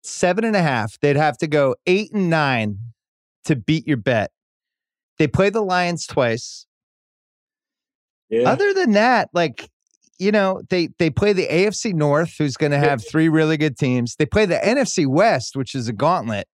seven 0.03 0.43
and 0.43 0.55
a 0.55 0.61
half. 0.61 0.99
They'd 0.99 1.15
have 1.15 1.37
to 1.39 1.47
go 1.47 1.75
eight 1.85 2.11
and 2.13 2.29
nine 2.29 2.77
to 3.45 3.55
beat 3.55 3.87
your 3.87 3.97
bet. 3.97 4.31
They 5.17 5.27
play 5.27 5.49
the 5.49 5.61
Lions 5.61 6.05
twice. 6.07 6.65
yeah. 8.29 8.49
Other 8.49 8.73
than 8.73 8.91
that, 8.91 9.29
like 9.33 9.69
you 10.21 10.31
know, 10.31 10.61
they 10.69 10.89
they 10.99 11.09
play 11.09 11.33
the 11.33 11.47
AFC 11.47 11.95
North, 11.95 12.35
who's 12.37 12.55
going 12.55 12.71
to 12.71 12.77
have 12.77 13.03
three 13.05 13.27
really 13.27 13.57
good 13.57 13.75
teams. 13.75 14.15
They 14.17 14.27
play 14.27 14.45
the 14.45 14.57
NFC 14.57 15.07
West, 15.07 15.55
which 15.55 15.73
is 15.73 15.87
a 15.87 15.93
gauntlet. 15.93 16.47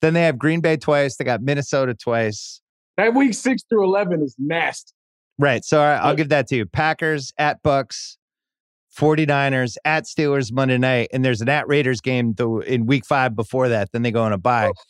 Then 0.00 0.14
they 0.14 0.22
have 0.22 0.38
Green 0.38 0.62
Bay 0.62 0.78
twice. 0.78 1.16
They 1.16 1.24
got 1.26 1.42
Minnesota 1.42 1.94
twice. 1.94 2.62
that 2.96 3.14
week 3.14 3.34
six 3.34 3.62
through 3.68 3.84
11 3.84 4.22
is 4.22 4.34
nasty. 4.38 4.92
Right. 5.38 5.62
So 5.66 5.82
I, 5.82 5.96
I'll 5.96 6.14
give 6.14 6.30
that 6.30 6.46
to 6.48 6.56
you. 6.56 6.64
Packers 6.64 7.30
at 7.36 7.62
Bucs, 7.62 8.16
49ers 8.98 9.76
at 9.84 10.04
Steelers 10.04 10.50
Monday 10.50 10.78
night, 10.78 11.08
and 11.12 11.22
there's 11.22 11.42
an 11.42 11.50
at 11.50 11.68
Raiders 11.68 12.00
game 12.00 12.34
in 12.66 12.86
week 12.86 13.04
five 13.04 13.36
before 13.36 13.68
that. 13.68 13.92
Then 13.92 14.00
they 14.00 14.10
go 14.10 14.22
on 14.22 14.32
a 14.32 14.38
bye. 14.38 14.68
Oh. 14.68 14.82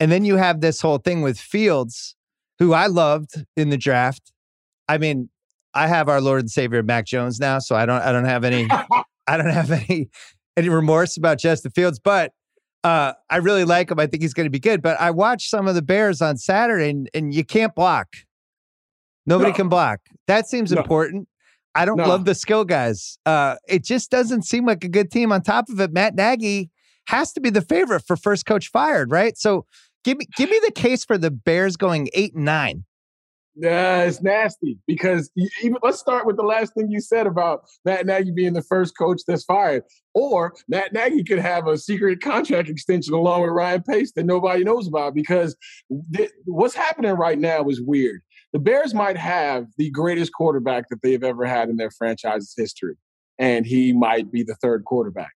And 0.00 0.10
then 0.10 0.24
you 0.24 0.36
have 0.36 0.60
this 0.60 0.80
whole 0.80 0.98
thing 0.98 1.22
with 1.22 1.38
Fields, 1.38 2.16
who 2.58 2.72
I 2.72 2.88
loved 2.88 3.44
in 3.56 3.70
the 3.70 3.78
draft. 3.78 4.32
I 4.88 4.98
mean, 4.98 5.30
I 5.74 5.86
have 5.86 6.08
our 6.08 6.20
Lord 6.20 6.40
and 6.40 6.50
Savior 6.50 6.82
Mac 6.82 7.06
Jones 7.06 7.40
now, 7.40 7.58
so 7.58 7.74
I 7.76 7.86
don't 7.86 8.02
I 8.02 8.12
don't 8.12 8.24
have 8.26 8.44
any 8.44 8.68
I 9.26 9.36
don't 9.36 9.48
have 9.50 9.70
any 9.70 10.08
any 10.56 10.68
remorse 10.68 11.16
about 11.16 11.38
Justin 11.38 11.70
Fields, 11.72 11.98
but 11.98 12.32
uh, 12.84 13.12
I 13.30 13.36
really 13.36 13.64
like 13.64 13.90
him. 13.90 13.98
I 14.00 14.06
think 14.06 14.22
he's 14.22 14.34
going 14.34 14.46
to 14.46 14.50
be 14.50 14.58
good. 14.58 14.82
But 14.82 15.00
I 15.00 15.12
watched 15.12 15.48
some 15.48 15.68
of 15.68 15.74
the 15.76 15.82
Bears 15.82 16.20
on 16.20 16.36
Saturday, 16.36 16.90
and, 16.90 17.08
and 17.14 17.32
you 17.32 17.44
can't 17.44 17.74
block. 17.76 18.08
Nobody 19.24 19.50
No. 19.50 19.56
can 19.56 19.68
block. 19.68 20.00
That 20.26 20.48
seems 20.48 20.72
No. 20.72 20.80
important. 20.80 21.28
I 21.74 21.84
don't 21.84 21.96
No. 21.96 22.08
love 22.08 22.24
the 22.24 22.34
skill 22.34 22.64
guys. 22.64 23.18
Uh, 23.24 23.54
it 23.68 23.84
just 23.84 24.10
doesn't 24.10 24.42
seem 24.42 24.66
like 24.66 24.82
a 24.84 24.88
good 24.88 25.10
team. 25.12 25.32
On 25.32 25.40
top 25.42 25.68
of 25.68 25.80
it, 25.80 25.92
Matt 25.92 26.14
Nagy 26.16 26.70
has 27.06 27.32
to 27.34 27.40
be 27.40 27.50
the 27.50 27.62
favorite 27.62 28.02
for 28.06 28.16
first 28.16 28.46
coach 28.46 28.68
fired, 28.68 29.10
right? 29.12 29.38
So 29.38 29.64
give 30.04 30.18
me 30.18 30.26
give 30.36 30.50
me 30.50 30.60
the 30.64 30.72
case 30.72 31.04
for 31.04 31.16
the 31.16 31.30
Bears 31.30 31.76
going 31.76 32.08
eight 32.14 32.34
and 32.34 32.44
nine. 32.44 32.84
Yeah, 33.54 34.04
it's 34.04 34.22
nasty 34.22 34.78
because 34.86 35.30
you, 35.34 35.48
even 35.62 35.76
let's 35.82 35.98
start 35.98 36.26
with 36.26 36.36
the 36.36 36.42
last 36.42 36.72
thing 36.74 36.90
you 36.90 37.00
said 37.00 37.26
about 37.26 37.64
Matt 37.84 38.06
Nagy 38.06 38.30
being 38.30 38.54
the 38.54 38.62
first 38.62 38.96
coach 38.96 39.20
that's 39.26 39.44
fired. 39.44 39.82
Or 40.14 40.54
Matt 40.68 40.92
Nagy 40.94 41.22
could 41.22 41.38
have 41.38 41.66
a 41.66 41.76
secret 41.76 42.22
contract 42.22 42.70
extension 42.70 43.12
along 43.12 43.42
with 43.42 43.50
Ryan 43.50 43.82
Pace 43.82 44.12
that 44.16 44.24
nobody 44.24 44.64
knows 44.64 44.88
about 44.88 45.14
because 45.14 45.54
th- 46.14 46.30
what's 46.46 46.74
happening 46.74 47.12
right 47.12 47.38
now 47.38 47.68
is 47.68 47.80
weird. 47.80 48.22
The 48.54 48.58
Bears 48.58 48.94
might 48.94 49.16
have 49.16 49.66
the 49.76 49.90
greatest 49.90 50.32
quarterback 50.32 50.88
that 50.88 51.02
they've 51.02 51.22
ever 51.22 51.44
had 51.44 51.68
in 51.68 51.76
their 51.76 51.90
franchise's 51.90 52.54
history, 52.56 52.96
and 53.38 53.66
he 53.66 53.92
might 53.92 54.32
be 54.32 54.42
the 54.42 54.54
third 54.56 54.84
quarterback. 54.84 55.32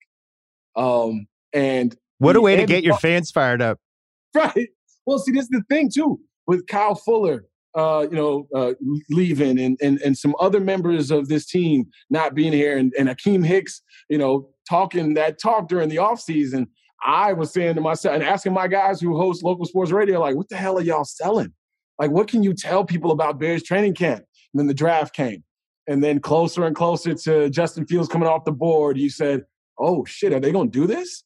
Um, 0.77 1.27
and 1.53 1.97
What 2.19 2.37
a 2.37 2.41
way 2.41 2.57
to 2.57 2.67
get 2.67 2.85
your 2.85 2.97
fans 2.99 3.31
fired 3.31 3.63
up. 3.63 3.79
right. 4.35 4.69
Well, 5.07 5.19
see, 5.19 5.33
this 5.33 5.45
is 5.45 5.51
the 5.51 5.63
thing 5.69 5.91
too 5.93 6.21
with 6.47 6.67
Kyle 6.67 6.95
Fuller, 6.95 7.47
uh, 7.75 8.07
you 8.11 8.17
know, 8.17 8.49
uh, 8.55 8.73
leaving 9.11 9.59
and, 9.59 9.79
and 9.83 10.01
and 10.01 10.17
some 10.17 10.35
other 10.39 10.61
members 10.61 11.11
of 11.11 11.29
this 11.29 11.47
team 11.47 11.87
not 12.11 12.35
being 12.35 12.53
here, 12.53 12.77
and, 12.79 12.93
and 12.99 13.09
Akiem 13.09 13.45
Hicks, 13.45 13.83
you 14.09 14.19
know, 14.19 14.49
talking 14.69 15.15
that 15.15 15.41
talk 15.41 15.69
during 15.69 15.89
the 15.89 15.97
offseason. 15.97 16.67
I 17.05 17.35
was 17.35 17.53
saying 17.53 17.75
to 17.75 17.81
myself 17.81 18.15
and 18.15 18.25
asking 18.25 18.55
my 18.55 18.67
guys 18.67 19.01
who 19.01 19.17
host 19.17 19.43
local 19.43 19.67
sports 19.67 19.91
radio, 19.91 20.21
like, 20.21 20.37
what 20.37 20.49
the 20.49 20.57
hell 20.57 20.79
are 20.79 20.83
y'all 20.83 21.05
selling? 21.05 21.53
Like, 21.99 22.11
what 22.11 22.29
can 22.29 22.43
you 22.43 22.55
tell 22.55 22.85
people 22.85 23.11
about 23.11 23.39
Bears 23.39 23.63
training 23.63 23.95
camp? 23.95 24.25
And 24.53 24.61
then 24.61 24.67
the 24.67 24.75
draft 24.75 25.15
came. 25.15 25.45
And 25.87 26.03
then 26.03 26.19
closer 26.19 26.65
and 26.65 26.75
closer 26.75 27.13
to 27.15 27.51
Justin 27.51 27.87
Fields 27.87 28.09
coming 28.09 28.27
off 28.27 28.45
the 28.45 28.53
board, 28.53 28.97
you 28.97 29.11
said, 29.11 29.43
oh 29.79 30.05
shit, 30.07 30.33
are 30.33 30.41
they 30.41 30.51
going 30.51 30.71
to 30.71 30.79
do 30.79 30.87
this? 30.87 31.25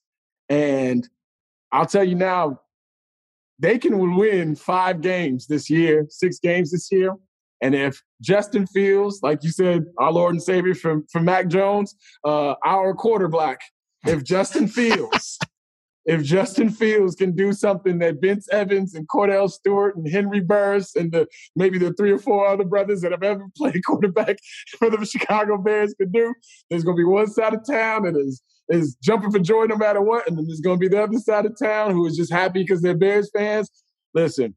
And 0.49 1.09
I'll 1.71 1.87
tell 1.87 2.05
you 2.05 2.17
now, 2.17 2.61
they 3.59 3.79
can 3.79 4.17
win 4.17 4.55
five 4.55 5.01
games 5.01 5.47
this 5.47 5.69
year, 5.69 6.07
six 6.09 6.39
games 6.39 6.71
this 6.71 6.91
year. 6.93 7.15
And 7.61 7.75
if 7.75 8.01
Justin 8.21 8.67
Fields, 8.67 9.21
like 9.23 9.43
you 9.43 9.51
said, 9.51 9.85
our 9.99 10.13
Lord 10.13 10.35
and 10.35 10.43
Savior 10.43 10.75
from, 10.75 11.05
from 11.11 11.25
Mac 11.25 11.49
Jones, 11.49 11.95
uh, 12.25 12.55
our 12.65 12.95
quarterback, 12.95 13.61
if 14.07 14.23
Justin 14.23 14.69
Fields, 14.79 15.39
if 16.09 16.25
Justin 16.25 16.71
Fields 16.71 17.15
can 17.15 17.37
do 17.37 17.53
something 17.53 17.99
that 17.99 18.23
Vince 18.23 18.49
Evans 18.51 18.95
and 18.95 19.07
Kordell 19.07 19.51
Stewart 19.51 19.95
and 19.95 20.09
Henry 20.09 20.41
Burris 20.41 20.97
and 20.97 21.13
the 21.13 21.29
maybe 21.55 21.77
the 21.77 21.93
three 21.93 22.11
or 22.11 22.19
four 22.19 22.47
other 22.47 22.65
brothers 22.65 23.03
that 23.03 23.13
have 23.13 23.23
ever 23.23 23.45
played 23.57 23.85
quarterback 23.87 24.39
for 24.79 24.89
the 24.89 25.05
Chicago 25.05 25.59
Bears 25.59 25.95
could 26.01 26.11
do, 26.11 26.35
there's 26.71 26.83
gonna 26.83 26.97
be 26.97 27.05
one 27.05 27.27
side 27.27 27.53
of 27.53 27.61
town 27.67 28.05
that 28.05 28.17
is 28.17 28.43
is 28.71 28.97
jumping 29.03 29.31
for 29.31 29.39
joy 29.39 29.65
no 29.65 29.77
matter 29.77 30.01
what, 30.01 30.27
and 30.27 30.37
then 30.37 30.47
there's 30.47 30.61
gonna 30.61 30.79
be 30.79 30.89
the 30.89 31.03
other 31.03 31.19
side 31.19 31.45
of 31.45 31.55
town 31.63 31.93
who 31.93 32.07
is 32.07 32.17
just 32.17 32.33
happy 32.33 32.63
because 32.63 32.81
they're 32.81 32.97
Bears 32.97 33.31
fans. 33.37 33.71
Listen, 34.15 34.57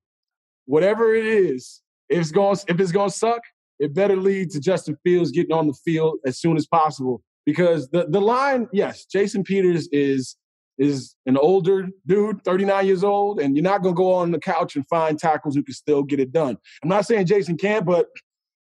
whatever 0.65 1.13
it 1.13 1.25
is, 1.25 1.81
if 2.07 2.21
it's 2.21 2.31
going 2.31 2.57
if 2.69 2.79
it's 2.79 2.93
gonna 2.93 3.09
suck, 3.09 3.41
it 3.77 3.93
better 3.93 4.15
lead 4.15 4.51
to 4.51 4.61
Justin 4.61 4.97
Fields 5.03 5.31
getting 5.31 5.51
on 5.51 5.67
the 5.67 5.75
field 5.83 6.19
as 6.25 6.39
soon 6.39 6.55
as 6.55 6.65
possible. 6.65 7.21
Because 7.45 7.89
the, 7.89 8.05
the 8.07 8.21
line, 8.21 8.69
yes, 8.71 9.05
Jason 9.05 9.43
Peters 9.43 9.89
is 9.91 10.37
is 10.77 11.15
an 11.25 11.37
older 11.37 11.87
dude, 12.07 12.43
39 12.43 12.85
years 12.85 13.03
old, 13.03 13.39
and 13.39 13.55
you're 13.55 13.63
not 13.63 13.83
gonna 13.83 13.95
go 13.95 14.13
on 14.13 14.31
the 14.31 14.39
couch 14.39 14.75
and 14.75 14.87
find 14.87 15.19
tackles 15.19 15.55
who 15.55 15.63
can 15.63 15.73
still 15.73 16.03
get 16.03 16.19
it 16.19 16.31
done. 16.31 16.57
I'm 16.83 16.89
not 16.89 17.05
saying 17.05 17.25
Jason 17.25 17.57
can't, 17.57 17.85
but 17.85 18.07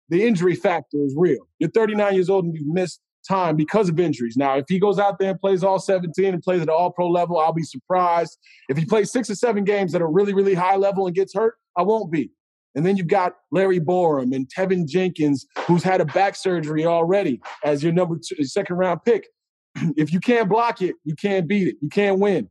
the 0.08 0.24
injury 0.26 0.54
factor 0.54 0.98
is 1.04 1.14
real. 1.16 1.48
You're 1.58 1.70
39 1.70 2.14
years 2.14 2.28
old 2.28 2.44
and 2.44 2.54
you've 2.54 2.66
missed 2.66 3.00
time 3.26 3.56
because 3.56 3.88
of 3.88 3.98
injuries. 3.98 4.36
Now, 4.36 4.56
if 4.56 4.66
he 4.68 4.78
goes 4.78 4.98
out 4.98 5.18
there 5.18 5.30
and 5.30 5.40
plays 5.40 5.64
all 5.64 5.78
17 5.78 6.34
and 6.34 6.42
plays 6.42 6.60
at 6.60 6.68
an 6.68 6.74
all 6.74 6.90
pro 6.90 7.08
level, 7.08 7.38
I'll 7.38 7.52
be 7.52 7.62
surprised. 7.62 8.36
If 8.68 8.76
he 8.76 8.84
plays 8.84 9.10
six 9.10 9.30
or 9.30 9.34
seven 9.34 9.64
games 9.64 9.94
at 9.94 10.02
a 10.02 10.06
really, 10.06 10.34
really 10.34 10.54
high 10.54 10.76
level 10.76 11.06
and 11.06 11.14
gets 11.14 11.34
hurt, 11.34 11.54
I 11.76 11.82
won't 11.82 12.12
be. 12.12 12.30
And 12.74 12.84
then 12.84 12.96
you've 12.96 13.08
got 13.08 13.34
Larry 13.52 13.80
Borom 13.80 14.34
and 14.34 14.48
Teven 14.48 14.86
Jenkins, 14.86 15.46
who's 15.66 15.82
had 15.82 16.00
a 16.00 16.04
back 16.04 16.34
surgery 16.34 16.84
already 16.84 17.40
as 17.64 17.82
your 17.82 17.92
number 17.92 18.16
two, 18.16 18.44
second 18.44 18.76
round 18.76 19.00
pick. 19.04 19.28
if 19.96 20.12
you 20.12 20.20
can't 20.20 20.48
block 20.48 20.82
it, 20.82 20.96
you 21.04 21.14
can't 21.14 21.46
beat 21.46 21.68
it. 21.68 21.76
You 21.80 21.88
can't 21.88 22.18
win. 22.18 22.48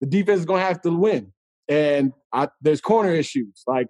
The 0.00 0.06
defense 0.06 0.40
is 0.40 0.44
going 0.44 0.60
to 0.60 0.66
have 0.66 0.80
to 0.82 0.90
win. 0.90 1.32
And 1.68 2.12
I, 2.32 2.48
there's 2.60 2.80
corner 2.80 3.12
issues. 3.12 3.62
Like 3.66 3.88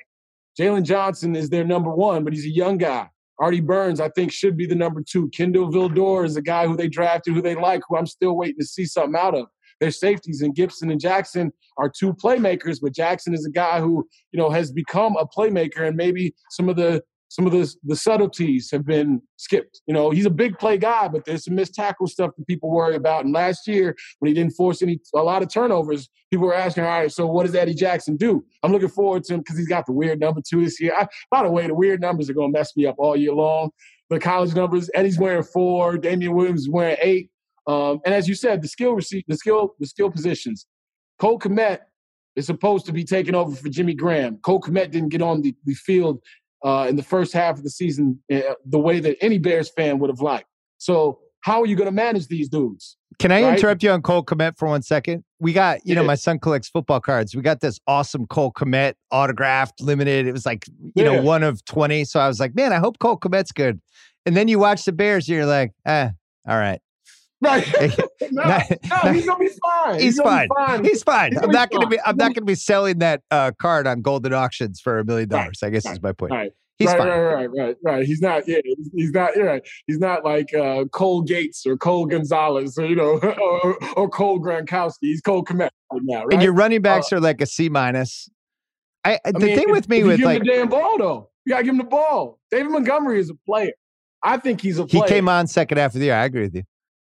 Jaylon 0.59 0.85
Johnson 0.85 1.37
is 1.37 1.51
their 1.51 1.65
number 1.65 1.91
one, 1.91 2.25
but 2.25 2.33
he's 2.33 2.47
a 2.47 2.51
young 2.51 2.79
guy. 2.79 3.09
Artie 3.39 3.61
Burns, 3.61 4.01
I 4.01 4.09
think, 4.11 4.33
should 4.33 4.57
be 4.57 4.67
the 4.67 4.75
number 4.75 5.03
two. 5.07 5.29
Kindle 5.31 5.71
Vildor 5.71 6.25
is 6.25 6.37
a 6.37 6.43
guy 6.43 6.67
who 6.67 6.77
they 6.77 6.89
drafted, 6.89 7.35
who 7.35 7.43
they 7.43 7.55
like, 7.55 7.83
who 7.87 7.97
I'm 7.97 8.07
still 8.07 8.35
waiting 8.35 8.59
to 8.61 8.67
see 8.67 8.87
something 8.87 9.19
out 9.19 9.35
of. 9.35 9.47
Their 9.79 9.91
safeties 9.91 10.41
and 10.41 10.55
Gipson 10.55 10.91
and 10.91 10.99
Jackson 10.99 11.53
are 11.77 11.91
two 11.91 12.15
playmakers, 12.15 12.79
but 12.81 12.95
Jackson 12.95 13.35
is 13.35 13.45
a 13.45 13.51
guy 13.51 13.81
who, 13.81 14.09
you 14.33 14.39
know, 14.39 14.49
has 14.49 14.73
become 14.73 15.17
a 15.17 15.27
playmaker 15.27 15.87
and 15.87 15.97
maybe 15.97 16.35
some 16.51 16.71
of 16.71 16.77
the 16.77 17.03
some 17.28 17.47
of 17.47 17.53
the 17.53 17.73
the 17.85 17.97
subtleties 17.97 18.70
have 18.70 18.86
been 18.86 19.20
skipped. 19.36 19.81
You 19.86 19.94
know, 19.94 20.11
he's 20.11 20.27
a 20.27 20.31
big 20.31 20.59
play 20.59 20.78
guy, 20.78 21.09
but 21.09 21.24
there's 21.24 21.44
some 21.44 21.55
missed 21.55 21.74
tackle 21.74 22.07
stuff 22.07 22.31
that 22.36 22.47
people 22.47 22.70
worry 22.70 22.94
about. 22.94 23.24
And 23.24 23.35
last 23.35 23.66
year, 23.66 23.97
when 24.19 24.28
he 24.28 24.35
didn't 24.35 24.55
force 24.55 24.82
any 24.82 25.01
a 25.15 25.23
lot 25.23 25.43
of 25.43 25.53
turnovers, 25.53 26.09
people 26.31 26.47
were 26.47 26.55
asking, 26.55 26.85
"All 26.85 26.90
right, 26.90 27.11
so 27.11 27.27
what 27.27 27.47
does 27.47 27.55
Eddie 27.55 27.74
Jackson 27.74 28.16
do?" 28.16 28.44
I'm 28.62 28.73
looking 28.73 28.89
forward 28.89 29.24
to 29.24 29.35
him 29.35 29.40
because 29.40 29.59
he's 29.59 29.69
got 29.69 29.86
the 29.86 29.93
weird 29.93 30.20
number 30.20 30.40
two 30.48 30.65
this 30.65 30.81
year. 30.81 30.94
I, 30.97 31.07
by 31.31 31.43
the 31.43 31.51
way, 31.51 31.66
the 31.66 31.74
weird 31.74 32.01
numbers 32.01 32.31
are 32.31 32.35
going 32.35 32.53
to 32.53 32.59
mess 32.59 32.77
me 32.77 32.86
up 32.86 32.97
all 32.98 33.16
year 33.16 33.32
long. 33.32 33.70
The 34.09 34.20
college 34.20 34.55
numbers, 34.55 34.89
Eddie's 34.94 35.19
wearing 35.19 35.43
four, 35.43 35.98
Damien 35.98 36.35
Williams 36.35 36.62
is 36.62 36.70
wearing 36.70 36.97
eight. 37.01 37.31
Um, 37.66 38.01
and 38.05 38.15
as 38.15 38.28
you 38.28 38.36
said, 38.36 38.62
the 38.62 38.69
skill 38.69 38.93
receipt, 38.93 39.24
the 39.27 39.36
skill, 39.36 39.74
the 39.81 39.86
skill 39.86 40.11
positions. 40.11 40.66
Cole 41.19 41.39
Kmet 41.39 41.81
is 42.36 42.47
supposed 42.47 42.86
to 42.86 42.93
be 42.93 43.03
taking 43.03 43.35
over 43.35 43.57
for 43.57 43.69
Jimmy 43.69 43.94
Graham. 43.94 44.39
Cole 44.39 44.61
Kmet 44.61 44.90
didn't 44.90 45.09
get 45.09 45.23
on 45.23 45.43
the, 45.43 45.55
the 45.65 45.74
field 45.74 46.20
uh, 46.65 46.87
in 46.89 46.97
the 46.97 47.03
first 47.03 47.33
half 47.33 47.57
of 47.57 47.65
the 47.65 47.70
season 47.70 48.20
uh, 48.33 48.41
the 48.65 48.78
way 48.78 49.01
that 49.01 49.16
any 49.20 49.39
Bears 49.39 49.70
fan 49.70 49.99
would 49.99 50.11
have 50.11 50.20
liked. 50.20 50.49
So 50.78 51.20
how 51.41 51.61
are 51.62 51.66
you 51.66 51.77
going 51.77 51.87
to 51.87 51.93
manage 51.93 52.27
these 52.27 52.49
dudes? 52.49 52.97
Can 53.19 53.31
I 53.31 53.43
right? 53.43 53.57
interrupt 53.57 53.83
you 53.83 53.91
on 53.91 54.03
Cole 54.03 54.24
Kmet 54.24 54.59
for 54.59 54.69
one 54.69 54.83
second? 54.83 55.24
We 55.39 55.53
got, 55.53 55.78
you 55.87 55.95
yeah. 55.95 56.01
know, 56.01 56.05
my 56.05 56.16
son 56.16 56.39
collects 56.39 56.69
football 56.69 57.01
cards. 57.01 57.37
We 57.37 57.43
got 57.43 57.61
this 57.61 57.78
awesome 57.87 58.27
Cole 58.27 58.53
Kmet 58.53 58.95
autographed, 59.11 59.81
limited. 59.81 60.27
It 60.27 60.33
was 60.33 60.45
like, 60.45 60.66
you 60.66 60.93
yeah. 60.97 61.05
know, 61.05 61.23
one 61.23 61.43
of 61.43 61.65
20. 61.65 62.05
So 62.05 62.20
I 62.20 62.28
was 62.28 62.41
like, 62.41 62.55
man, 62.55 62.73
I 62.73 62.77
hope 62.77 62.99
Cole 62.99 63.16
Kmet's 63.16 63.53
good. 63.53 63.81
And 64.27 64.37
then 64.37 64.49
you 64.49 64.59
watch 64.59 64.85
the 64.85 64.93
Bears, 64.93 65.28
you're 65.28 65.47
like, 65.47 65.73
eh, 65.87 66.11
all 66.49 66.57
right. 66.57 66.81
Right. 67.41 67.67
no, 68.31 68.43
no, 68.45 69.13
he's 69.13 69.27
gonna 69.27 69.39
be 69.39 69.51
fine. 69.63 69.95
He's, 69.95 70.03
he's 70.03 70.21
fine. 70.21 70.49
fine. 70.57 70.85
He's 70.85 71.03
fine. 71.03 71.33
He's 71.33 71.43
I'm 71.43 71.51
not 71.51 71.71
gonna 71.71 71.87
be. 71.87 71.99
I'm 72.01 72.17
not 72.17 72.35
gonna 72.35 72.47
be 72.47 72.55
selling 72.55 72.99
that 73.01 73.23
uh, 73.31 73.53
card 73.59 73.87
on 73.87 74.03
Goldin 74.03 74.33
Auctions 74.33 74.81
for 74.81 74.99
a 74.99 75.05
million 75.05 75.29
dollars. 75.29 75.63
I 75.63 75.71
guess 75.71 75.85
right. 75.85 75.93
is 75.93 76.03
my 76.03 76.13
point. 76.13 76.33
Right. 76.33 76.53
He's 76.79 76.89
right, 76.89 76.99
fine. 76.99 77.09
right, 77.09 77.19
right, 77.19 77.51
right, 77.57 77.77
right. 77.83 78.07
He's 78.07 78.21
not. 78.21 78.47
Yeah, 78.47 78.59
he's, 78.65 78.91
he's 78.95 79.11
not. 79.11 79.31
Yeah, 79.37 79.59
he's 79.87 79.99
not 79.99 80.25
like 80.25 80.55
uh, 80.55 80.85
Cole 80.93 81.23
Gates 81.23 81.67
or 81.67 81.77
Cole 81.77 82.07
Gonzalez 82.07 82.79
or 82.79 82.87
you 82.87 82.97
know 82.97 83.19
or, 83.63 83.95
or 83.97 84.09
Cole 84.09 84.41
Gronkowski. 84.41 84.95
He's 85.03 85.21
Cole 85.21 85.45
Kmet 85.45 85.71
right 85.93 86.03
now. 86.03 86.25
Right? 86.25 86.35
And 86.35 86.43
your 86.43 86.53
running 86.53 86.83
backs 86.83 87.13
uh, 87.13 87.17
are 87.17 87.21
like 87.21 87.41
a 87.41 87.47
C 87.47 87.69
minus. 87.69 88.29
I, 89.05 89.21
I 89.25 89.33
the 89.33 89.39
mean, 89.39 89.57
thing 89.57 89.71
with 89.71 89.89
me 89.89 90.05
with 90.05 90.19
give 90.19 90.27
like 90.27 90.41
him 90.41 90.47
the 90.47 90.53
damn 90.53 90.69
ball 90.69 90.99
though. 90.99 91.31
You 91.45 91.51
gotta 91.51 91.65
give 91.65 91.73
him 91.73 91.79
the 91.79 91.85
ball. 91.85 92.39
David 92.51 92.73
Montgomery 92.73 93.21
is 93.21 93.31
a 93.31 93.35
player. 93.47 93.73
I 94.23 94.37
think 94.39 94.61
he's 94.61 94.79
a 94.79 94.87
player. 94.87 95.05
He 95.05 95.09
came 95.09 95.29
on 95.29 95.47
second 95.47 95.79
half 95.79 95.95
of 95.95 96.01
the 96.01 96.07
year. 96.07 96.17
I 96.17 96.25
agree 96.25 96.43
with 96.43 96.57
you 96.57 96.65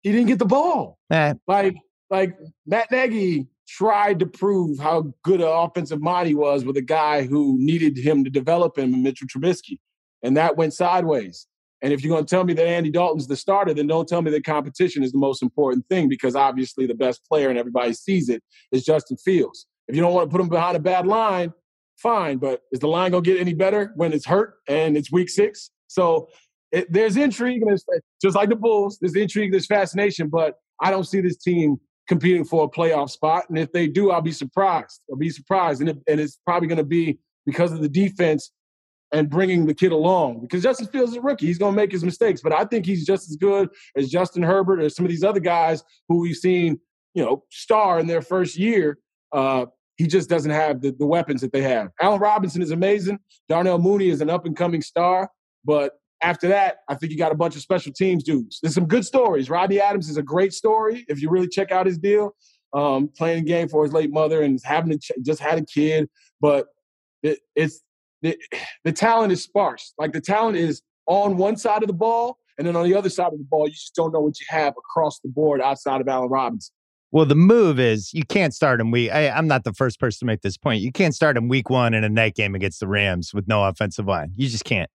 he 0.06 0.12
didn't 0.12 0.28
get 0.28 0.38
the 0.38 0.46
ball. 0.46 1.00
Eh. 1.10 1.34
Like 1.48 1.76
like 2.12 2.38
Matt 2.68 2.92
Nagy 2.92 3.48
tried 3.68 4.20
to 4.20 4.28
prove 4.28 4.78
how 4.78 5.12
good 5.24 5.42
an 5.42 5.48
offensive 5.48 6.00
mind 6.00 6.28
he 6.28 6.36
was 6.36 6.64
with 6.64 6.78
a 6.78 6.82
guy 6.84 7.24
who 7.24 7.58
needed 7.58 7.98
him 7.98 8.24
to 8.24 8.30
develop 8.30 8.78
him, 8.78 9.02
Mitchell 9.02 9.28
Trubisky, 9.28 9.80
and 10.22 10.38
that 10.38 10.58
went 10.58 10.76
sideways. 10.76 11.48
And 11.82 11.92
if 11.92 12.04
you're 12.04 12.14
going 12.14 12.24
to 12.24 12.30
tell 12.30 12.44
me 12.44 12.54
that 12.54 12.68
Andy 12.68 12.92
Dalton's 12.92 13.26
the 13.26 13.36
starter, 13.36 13.74
then 13.74 13.88
don't 13.88 14.08
tell 14.08 14.22
me 14.22 14.30
that 14.30 14.46
competition 14.46 15.02
is 15.02 15.12
the 15.12 15.18
most 15.18 15.42
important 15.42 15.88
thing 15.90 16.08
because 16.08 16.36
obviously 16.36 16.86
the 16.86 16.94
best 16.94 17.26
player 17.28 17.50
and 17.50 17.58
everybody 17.58 17.94
sees 17.94 18.30
it 18.30 18.44
is 18.72 18.86
Justin 18.86 19.18
Fields. 19.18 19.66
If 19.88 19.96
you 19.96 20.04
don't 20.04 20.14
want 20.14 20.30
to 20.30 20.32
put 20.32 20.40
him 20.40 20.50
behind 20.50 20.78
a 20.78 20.80
bad 20.80 21.08
line, 21.08 21.52
fine. 21.98 22.38
But 22.38 22.62
is 22.72 22.80
the 22.80 22.88
line 22.88 23.10
going 23.10 23.24
to 23.24 23.30
get 23.30 23.42
any 23.42 23.56
better 23.56 23.92
when 23.96 24.14
it's 24.14 24.26
hurt 24.28 24.54
and 24.68 24.96
it's 24.96 25.12
week 25.12 25.30
six? 25.30 25.72
So 25.88 26.28
it, 26.76 26.92
there's 26.92 27.16
intrigue 27.16 27.62
and 27.62 27.80
just 28.22 28.36
like 28.36 28.50
the 28.50 28.56
Bulls. 28.56 28.98
There's 29.00 29.16
intrigue, 29.16 29.52
there's 29.52 29.66
fascination, 29.66 30.28
but 30.28 30.56
I 30.82 30.92
don't 30.92 31.06
see 31.06 31.22
this 31.22 31.38
team 31.38 31.78
competing 32.08 32.44
for 32.44 32.66
a 32.66 32.70
playoff 32.70 33.10
spot. 33.10 33.46
And 33.48 33.58
if 33.58 33.72
they 33.72 33.88
do, 33.88 34.12
I'll 34.12 34.22
be 34.22 34.34
surprised. 34.34 35.02
I'll 35.10 35.18
be 35.18 35.30
surprised, 35.30 35.80
and, 35.80 35.90
it, 35.90 35.98
and 36.08 36.20
it's 36.20 36.38
probably 36.46 36.68
going 36.68 36.78
to 36.78 36.84
be 36.84 37.18
because 37.46 37.72
of 37.72 37.82
the 37.82 37.88
defense 37.88 38.52
and 39.14 39.30
bringing 39.30 39.66
the 39.66 39.74
kid 39.74 39.94
along. 39.94 40.42
Because 40.42 40.64
Justin 40.64 40.88
Fields 40.88 41.12
is 41.12 41.18
a 41.18 41.22
rookie, 41.22 41.46
he's 41.46 41.58
going 41.58 41.74
to 41.74 41.78
make 41.78 41.94
his 41.94 42.04
mistakes, 42.04 42.42
but 42.42 42.52
I 42.52 42.66
think 42.66 42.86
he's 42.86 43.06
just 43.06 43.30
as 43.30 43.38
good 43.38 43.70
as 43.96 44.10
Justin 44.10 44.44
Herbert 44.44 44.82
or 44.82 44.90
some 44.90 45.06
of 45.06 45.10
these 45.10 45.24
other 45.24 45.40
guys 45.40 45.82
who 46.10 46.20
we've 46.20 46.36
seen, 46.36 46.78
you 47.14 47.24
know, 47.24 47.44
star 47.50 48.00
in 48.00 48.08
their 48.08 48.22
first 48.22 48.58
year. 48.58 48.98
Uh, 49.32 49.68
he 49.96 50.08
just 50.08 50.30
doesn't 50.30 50.52
have 50.52 50.82
the, 50.82 50.92
the 50.92 51.06
weapons 51.06 51.40
that 51.40 51.54
they 51.54 51.62
have. 51.62 51.88
Allen 52.02 52.20
Robinson 52.20 52.62
is 52.62 52.72
amazing. 52.72 53.18
Darnell 53.48 53.80
Mooney 53.80 54.10
is 54.10 54.20
an 54.20 54.30
up 54.30 54.46
and 54.46 54.58
coming 54.58 54.82
star, 54.82 55.30
but 55.64 55.94
after 56.22 56.48
that, 56.48 56.78
I 56.88 56.96
think 56.96 57.12
you 57.12 57.18
got 57.18 57.32
a 57.32 57.36
bunch 57.36 57.56
of 57.56 57.62
special 57.62 57.92
teams 57.94 58.24
dudes. 58.24 58.60
There's 58.62 58.74
some 58.74 58.88
good 58.88 59.06
stories. 59.06 59.50
Rodney 59.50 59.80
Adams 59.80 60.10
is 60.10 60.18
a 60.18 60.24
great 60.24 60.54
story 60.54 61.06
if 61.08 61.22
you 61.22 61.30
really 61.30 61.48
check 61.48 61.72
out 61.72 61.86
his 61.86 61.98
deal. 61.98 62.36
Um, 62.74 63.10
playing 63.16 63.40
a 63.40 63.46
game 63.46 63.70
for 63.70 63.84
his 63.84 63.94
late 63.94 64.12
mother 64.12 64.42
and 64.42 64.60
having 64.64 64.92
a 64.92 64.98
ch- 64.98 65.12
just 65.22 65.40
had 65.40 65.58
a 65.58 65.66
kid, 65.66 66.10
but 66.42 66.68
it, 67.24 67.40
it's 67.56 67.82
the, 68.22 68.38
the 68.84 68.92
talent 68.92 69.32
is 69.32 69.44
sparse. 69.44 69.94
Like 69.98 70.12
the 70.12 70.20
talent 70.20 70.58
is 70.58 70.82
on 71.08 71.38
one 71.38 71.56
side 71.56 71.84
of 71.84 71.88
the 71.88 71.94
ball, 71.94 72.38
and 72.58 72.68
then 72.68 72.76
on 72.76 72.84
the 72.84 72.96
other 72.96 73.10
side 73.10 73.32
of 73.32 73.38
the 73.38 73.46
ball, 73.50 73.68
you 73.68 73.74
just 73.74 73.96
don't 73.96 74.12
know 74.12 74.20
what 74.20 74.40
you 74.40 74.46
have 74.50 74.74
across 74.78 75.20
the 75.20 75.30
board 75.30 75.62
outside 75.62 76.02
of 76.02 76.08
Allen 76.08 76.30
Robinson. 76.30 76.74
Well, 77.12 77.26
the 77.26 77.36
move 77.36 77.80
is 77.80 78.14
you 78.14 78.26
can't 78.26 78.54
start 78.54 78.82
him 78.82 78.92
week. 78.92 79.12
I, 79.12 79.38
am 79.38 79.48
not 79.48 79.64
the 79.64 79.74
first 79.74 80.00
person 80.00 80.20
to 80.20 80.26
make 80.26 80.42
this 80.42 80.58
point. 80.58 80.82
You 80.82 80.92
can't 80.92 81.16
start 81.16 81.38
him 81.38 81.48
week 81.48 81.70
one 81.70 81.94
in 81.94 82.04
a 82.04 82.10
night 82.10 82.36
game 82.36 82.56
against 82.56 82.82
the 82.82 82.88
Rams 82.88 83.34
with 83.34 83.48
no 83.48 83.64
offensive 83.64 84.06
line. 84.06 84.34
You 84.36 84.50
just 84.50 84.66
can't. 84.66 84.90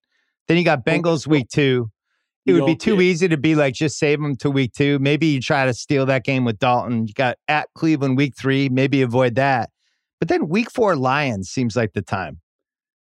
Then 0.48 0.56
you 0.56 0.64
got 0.64 0.84
Bengals 0.84 1.26
week 1.26 1.48
two. 1.48 1.90
It 2.46 2.54
would 2.54 2.66
be 2.66 2.76
too 2.76 3.00
easy 3.00 3.28
to 3.28 3.36
be 3.36 3.54
like, 3.54 3.74
just 3.74 3.98
save 3.98 4.20
them 4.20 4.34
to 4.36 4.50
week 4.50 4.72
two. 4.72 4.98
Maybe 4.98 5.26
you 5.26 5.40
try 5.40 5.66
to 5.66 5.74
steal 5.74 6.06
that 6.06 6.24
game 6.24 6.44
with 6.44 6.58
Dalton. 6.58 7.06
You 7.06 7.14
got 7.14 7.36
at 7.46 7.68
Cleveland 7.74 8.16
week 8.16 8.34
three. 8.36 8.68
Maybe 8.68 9.02
avoid 9.02 9.36
that. 9.36 9.70
But 10.18 10.28
then 10.28 10.48
week 10.48 10.70
four, 10.70 10.96
Lions 10.96 11.48
seems 11.48 11.76
like 11.76 11.92
the 11.92 12.02
time. 12.02 12.40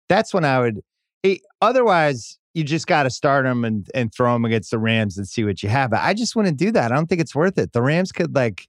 That's 0.08 0.32
when 0.32 0.44
I 0.44 0.60
would. 0.60 0.80
It, 1.22 1.40
otherwise, 1.60 2.38
you 2.54 2.64
just 2.64 2.86
got 2.86 3.02
to 3.02 3.10
start 3.10 3.44
them 3.44 3.64
and, 3.64 3.90
and 3.94 4.14
throw 4.14 4.32
them 4.32 4.44
against 4.44 4.70
the 4.70 4.78
Rams 4.78 5.18
and 5.18 5.26
see 5.26 5.44
what 5.44 5.62
you 5.62 5.68
have. 5.68 5.90
But 5.90 6.00
I 6.00 6.14
just 6.14 6.36
wouldn't 6.36 6.56
do 6.56 6.70
that. 6.72 6.92
I 6.92 6.94
don't 6.94 7.06
think 7.06 7.20
it's 7.20 7.34
worth 7.34 7.58
it. 7.58 7.72
The 7.72 7.82
Rams 7.82 8.12
could 8.12 8.34
like, 8.34 8.68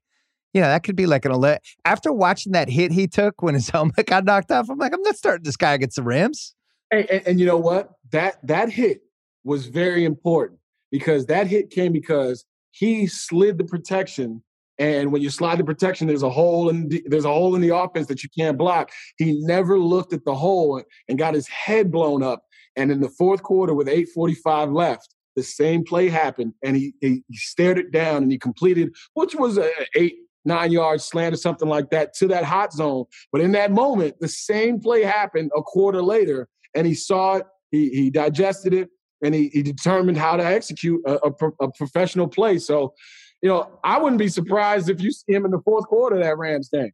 you 0.54 0.62
know, 0.62 0.68
that 0.68 0.84
could 0.84 0.96
be 0.96 1.06
like 1.06 1.26
an 1.26 1.32
elite. 1.32 1.60
After 1.84 2.12
watching 2.12 2.54
that 2.54 2.70
hit 2.70 2.92
he 2.92 3.08
took 3.08 3.42
when 3.42 3.54
his 3.54 3.70
helmet 3.72 4.08
got 4.08 4.26
knocked 4.26 4.52
off, 4.52 4.70
I'm 4.70 4.80
like, 4.80 4.94
I'm 4.94 5.02
not 5.04 5.16
starting 5.16 5.44
this 5.44 5.58
guy 5.58 5.74
against 5.74 5.98
the 5.98 6.04
Rams. 6.04 6.55
And, 6.92 7.10
and, 7.10 7.28
and, 7.28 7.40
you 7.40 7.46
know 7.46 7.58
what? 7.58 7.92
That 8.12 8.46
that 8.48 8.70
hit 8.70 9.02
was 9.44 9.68
very 9.68 10.06
important 10.06 10.60
because 10.92 11.26
that 11.28 11.48
hit 11.48 11.70
came 11.70 11.92
because 11.92 12.46
he 12.72 13.08
slid 13.08 13.58
the 13.58 13.64
protection. 13.64 14.44
And 14.78 15.12
when 15.12 15.22
you 15.22 15.30
slide 15.30 15.58
the 15.58 15.64
protection, 15.64 16.08
there's 16.08 16.24
a 16.24 16.30
hole 16.30 16.70
in 16.70 16.90
the, 16.90 17.04
there's 17.06 17.26
a 17.26 17.30
hole 17.30 17.56
in 17.56 17.62
the 17.62 17.76
offense 17.76 18.08
that 18.08 18.24
you 18.24 18.30
can't 18.38 18.58
block. 18.58 18.92
He 19.18 19.40
never 19.46 19.80
looked 19.80 20.14
at 20.14 20.26
the 20.26 20.36
hole 20.36 20.84
and 21.08 21.18
got 21.18 21.34
his 21.34 21.48
head 21.48 21.92
blown 21.92 22.22
up. 22.22 22.44
And 22.76 22.92
in 22.92 23.00
the 23.00 23.10
fourth 23.10 23.42
quarter, 23.42 23.74
with 23.74 23.88
8:45 23.88 24.74
left, 24.74 25.16
the 25.36 25.44
same 25.44 25.84
play 25.84 26.10
happened, 26.10 26.54
and 26.64 26.76
he, 26.76 26.94
he, 27.02 27.24
stared 27.34 27.78
it 27.78 27.92
down 27.92 28.24
and 28.24 28.32
he 28.32 28.38
completed, 28.38 28.94
which 29.14 29.36
was 29.36 29.58
a 29.58 29.70
eight 29.96 30.16
nine 30.46 30.72
yard 30.72 31.02
slant 31.02 31.34
or 31.34 31.38
something 31.38 31.68
like 31.68 31.90
that 31.90 32.14
to 32.14 32.28
that 32.28 32.44
hot 32.44 32.72
zone. 32.72 33.06
But 33.32 33.42
in 33.42 33.52
that 33.54 33.72
moment, 33.72 34.16
the 34.20 34.28
same 34.28 34.80
play 34.80 35.04
happened 35.04 35.52
a 35.56 35.62
quarter 35.62 36.02
later, 36.02 36.48
and 36.76 36.86
he 36.86 36.94
saw 36.94 37.36
it, 37.36 37.46
he, 37.72 37.90
he 37.90 38.10
digested 38.10 38.74
it, 38.74 38.90
and 39.24 39.34
he, 39.34 39.50
he 39.50 39.64
determined 39.64 40.18
how 40.18 40.38
to 40.38 40.46
execute 40.46 41.02
a, 41.06 41.20
a, 41.28 41.32
a, 41.62 41.72
professional 41.72 42.28
play. 42.28 42.58
So, 42.58 42.94
you 43.42 43.50
know, 43.50 43.80
I 43.84 43.98
wouldn't 43.98 44.20
be 44.20 44.28
surprised 44.28 44.90
if 44.90 45.02
you 45.02 45.12
see 45.12 45.34
him 45.34 45.46
in 45.46 45.52
the 45.52 45.62
fourth 45.64 45.88
quarter 45.88 46.18
of 46.18 46.24
that 46.24 46.38
Rams 46.38 46.70
game 46.70 46.92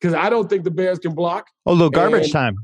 because 0.00 0.14
I 0.14 0.30
don't 0.30 0.48
think 0.48 0.64
the 0.64 0.70
Bears 0.70 0.98
can 0.98 1.14
block. 1.14 1.46
Oh, 1.66 1.72
little 1.72 1.90
garbage 1.90 2.24
and, 2.24 2.32
time. 2.32 2.56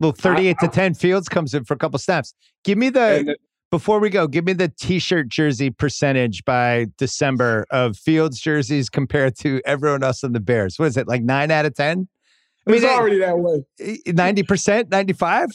Little 0.00 0.12
38 0.12 0.56
I, 0.60 0.66
to 0.66 0.72
10 0.72 0.94
Fields 0.94 1.28
comes 1.28 1.54
in 1.54 1.64
for 1.64 1.74
a 1.74 1.78
couple 1.78 1.98
snaps. 1.98 2.34
Give 2.64 2.76
me 2.76 2.90
the, 2.90 3.36
before 3.70 3.98
we 3.98 4.10
go, 4.10 4.26
give 4.26 4.44
me 4.44 4.52
the 4.52 4.68
t 4.68 4.98
shirt 4.98 5.28
jersey 5.28 5.70
percentage 5.70 6.44
by 6.44 6.86
December 6.98 7.66
of 7.70 7.96
Fields 7.96 8.40
jerseys 8.40 8.88
compared 8.88 9.36
to 9.38 9.60
everyone 9.64 10.02
else 10.02 10.22
in 10.22 10.32
the 10.32 10.40
Bears. 10.40 10.78
What 10.78 10.86
is 10.86 10.96
it, 10.96 11.08
like 11.08 11.22
nine 11.22 11.50
out 11.50 11.64
of 11.64 11.74
10? 11.74 12.08
I 12.66 12.70
mean, 12.70 12.82
it's 12.82 12.90
already 12.90 13.18
that 13.20 13.38
way. 13.38 13.64
Ninety 14.06 14.42
percent, 14.42 14.90
ninety-five. 14.90 15.50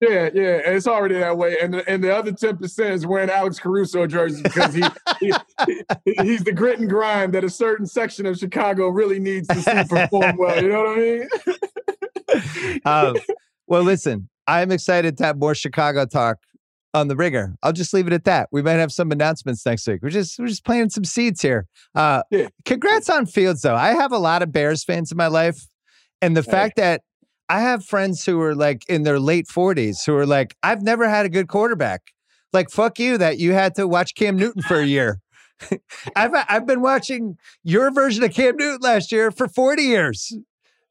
Yeah, 0.00 0.30
yeah, 0.34 0.58
it's 0.64 0.88
already 0.88 1.14
that 1.16 1.36
way, 1.36 1.56
and 1.62 1.74
the, 1.74 1.88
and 1.88 2.02
the 2.02 2.14
other 2.14 2.32
ten 2.32 2.56
percent 2.56 2.94
is 2.94 3.06
wearing 3.06 3.30
Alex 3.30 3.60
Caruso 3.60 4.06
jerseys 4.06 4.42
because 4.42 4.74
he, 4.74 4.82
he, 5.20 5.32
he, 5.64 6.14
he's 6.22 6.42
the 6.42 6.52
grit 6.52 6.80
and 6.80 6.90
grind 6.90 7.34
that 7.34 7.44
a 7.44 7.50
certain 7.50 7.86
section 7.86 8.26
of 8.26 8.36
Chicago 8.36 8.88
really 8.88 9.20
needs 9.20 9.46
to 9.46 9.62
see 9.62 9.84
perform 9.88 10.36
well. 10.38 10.60
You 10.60 10.68
know 10.70 10.82
what 10.82 10.98
I 10.98 12.70
mean? 12.72 12.80
um, 12.84 13.16
well, 13.68 13.82
listen, 13.82 14.28
I'm 14.48 14.72
excited 14.72 15.16
to 15.18 15.24
have 15.24 15.38
more 15.38 15.54
Chicago 15.54 16.04
talk 16.04 16.38
on 16.94 17.08
the 17.08 17.16
Ringer. 17.16 17.56
I'll 17.62 17.72
just 17.72 17.94
leave 17.94 18.06
it 18.06 18.12
at 18.12 18.24
that. 18.24 18.48
We 18.52 18.62
might 18.62 18.72
have 18.72 18.92
some 18.92 19.12
announcements 19.12 19.64
next 19.64 19.86
week. 19.86 20.00
We're 20.02 20.10
just 20.10 20.38
we're 20.38 20.48
just 20.48 20.64
planting 20.64 20.90
some 20.90 21.04
seeds 21.04 21.40
here. 21.40 21.66
Uh, 21.94 22.22
yeah. 22.30 22.48
Congrats 22.64 23.08
on 23.08 23.26
Fields, 23.26 23.62
though. 23.62 23.76
I 23.76 23.94
have 23.94 24.12
a 24.12 24.18
lot 24.18 24.42
of 24.42 24.52
Bears 24.52 24.84
fans 24.84 25.10
in 25.10 25.16
my 25.16 25.28
life. 25.28 25.66
And 26.22 26.36
the 26.36 26.42
fact 26.42 26.76
that 26.76 27.02
I 27.48 27.60
have 27.60 27.84
friends 27.84 28.24
who 28.24 28.40
are 28.40 28.54
like 28.54 28.88
in 28.88 29.02
their 29.02 29.20
late 29.20 29.46
40s 29.46 30.06
who 30.06 30.16
are 30.16 30.24
like, 30.24 30.56
I've 30.62 30.80
never 30.80 31.08
had 31.08 31.26
a 31.26 31.28
good 31.28 31.48
quarterback. 31.48 32.12
Like, 32.52 32.70
fuck 32.70 32.98
you 32.98 33.18
that 33.18 33.38
you 33.38 33.52
had 33.52 33.74
to 33.74 33.88
watch 33.88 34.14
Cam 34.14 34.36
Newton 34.36 34.62
for 34.62 34.78
a 34.78 34.86
year. 34.86 35.20
I've 36.16 36.32
I've 36.48 36.66
been 36.66 36.80
watching 36.80 37.36
your 37.62 37.90
version 37.90 38.24
of 38.24 38.32
Cam 38.32 38.56
Newton 38.56 38.80
last 38.80 39.12
year 39.12 39.30
for 39.30 39.48
40 39.48 39.82
years. 39.82 40.34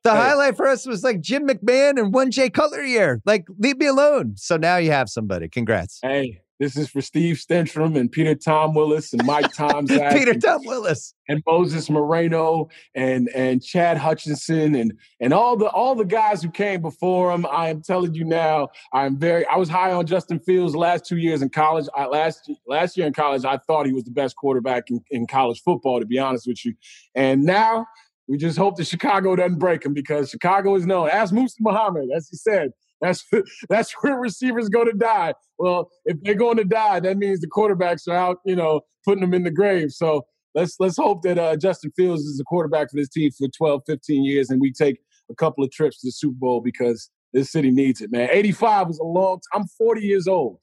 The 0.03 0.11
hey. 0.11 0.17
highlight 0.17 0.57
for 0.57 0.67
us 0.67 0.85
was 0.85 1.03
like 1.03 1.21
Jim 1.21 1.47
McMahon 1.47 1.99
and 1.99 2.13
one 2.13 2.31
Jay 2.31 2.49
Cutler 2.49 2.83
year. 2.83 3.21
Like, 3.25 3.45
leave 3.59 3.77
me 3.77 3.85
alone. 3.85 4.33
So 4.35 4.57
now 4.57 4.77
you 4.77 4.91
have 4.91 5.09
somebody. 5.09 5.47
Congrats. 5.47 5.99
Hey, 6.01 6.40
this 6.61 6.77
is 6.77 6.87
for 6.91 7.01
Steve 7.01 7.37
Stenstrom 7.37 7.97
and 7.97 8.11
Peter 8.11 8.35
Tom 8.35 8.75
Willis 8.75 9.13
and 9.13 9.25
Mike 9.25 9.51
Tomczak. 9.57 10.13
Peter 10.13 10.35
Tom 10.35 10.61
Willis 10.63 11.15
and 11.27 11.41
Moses 11.47 11.89
Moreno 11.89 12.69
and 12.93 13.29
and 13.29 13.63
Chad 13.63 13.97
Hutchinson 13.97 14.75
and 14.75 14.93
and 15.19 15.33
all 15.33 15.57
the 15.57 15.65
all 15.69 15.95
the 15.95 16.05
guys 16.05 16.43
who 16.43 16.51
came 16.51 16.83
before 16.83 17.31
him. 17.31 17.47
I 17.47 17.69
am 17.69 17.81
telling 17.81 18.13
you 18.13 18.25
now, 18.25 18.69
I'm 18.93 19.17
very. 19.17 19.43
I 19.47 19.55
was 19.55 19.69
high 19.69 19.91
on 19.91 20.05
Justin 20.05 20.39
Fields 20.39 20.75
last 20.75 21.03
two 21.03 21.17
years 21.17 21.41
in 21.41 21.49
college. 21.49 21.87
I, 21.97 22.05
last 22.05 22.47
last 22.67 22.95
year 22.95 23.07
in 23.07 23.13
college, 23.13 23.43
I 23.43 23.57
thought 23.57 23.87
he 23.87 23.93
was 23.93 24.03
the 24.03 24.11
best 24.11 24.35
quarterback 24.35 24.91
in, 24.91 25.03
in 25.09 25.25
college 25.25 25.63
football. 25.63 25.99
To 25.99 26.05
be 26.05 26.19
honest 26.19 26.45
with 26.45 26.63
you, 26.63 26.75
and 27.15 27.43
now 27.43 27.87
we 28.27 28.37
just 28.37 28.59
hope 28.59 28.77
that 28.77 28.85
Chicago 28.85 29.35
doesn't 29.35 29.57
break 29.57 29.83
him 29.83 29.95
because 29.95 30.29
Chicago 30.29 30.75
is 30.75 30.85
known. 30.85 31.09
Ask 31.09 31.33
Muhsin 31.33 31.55
Muhammad, 31.61 32.09
as 32.15 32.29
he 32.29 32.37
said, 32.37 32.71
that's 33.01 33.25
that's 33.69 33.91
where 34.01 34.15
receivers 34.15 34.69
go 34.69 34.83
to 34.83 34.93
die. 34.93 35.33
Well, 35.57 35.89
if 36.05 36.17
they're 36.21 36.35
going 36.35 36.57
to 36.57 36.63
die, 36.63 36.99
that 36.99 37.17
means 37.17 37.41
the 37.41 37.47
quarterbacks 37.47 38.07
are 38.07 38.15
out, 38.15 38.37
you 38.45 38.55
know, 38.55 38.81
putting 39.05 39.21
them 39.21 39.33
in 39.33 39.43
the 39.43 39.51
grave. 39.51 39.91
So 39.91 40.25
let's 40.55 40.75
let's 40.79 40.97
hope 40.97 41.23
that 41.23 41.37
uh, 41.37 41.57
Justin 41.57 41.91
Fields 41.95 42.23
is 42.23 42.37
the 42.37 42.43
quarterback 42.43 42.91
for 42.91 42.97
this 42.97 43.09
team 43.09 43.31
for 43.31 43.47
12, 43.47 43.81
15 43.87 44.23
years, 44.23 44.49
and 44.49 44.61
we 44.61 44.71
take 44.71 44.99
a 45.29 45.35
couple 45.35 45.63
of 45.63 45.71
trips 45.71 46.01
to 46.01 46.07
the 46.07 46.11
Super 46.11 46.37
Bowl 46.37 46.61
because 46.61 47.09
this 47.33 47.51
city 47.51 47.71
needs 47.71 48.01
it, 48.01 48.11
man. 48.11 48.29
85 48.31 48.87
was 48.87 48.99
a 48.99 49.03
long. 49.03 49.37
T- 49.37 49.43
I'm 49.53 49.65
40 49.77 50.01
years 50.01 50.27
old. 50.27 50.59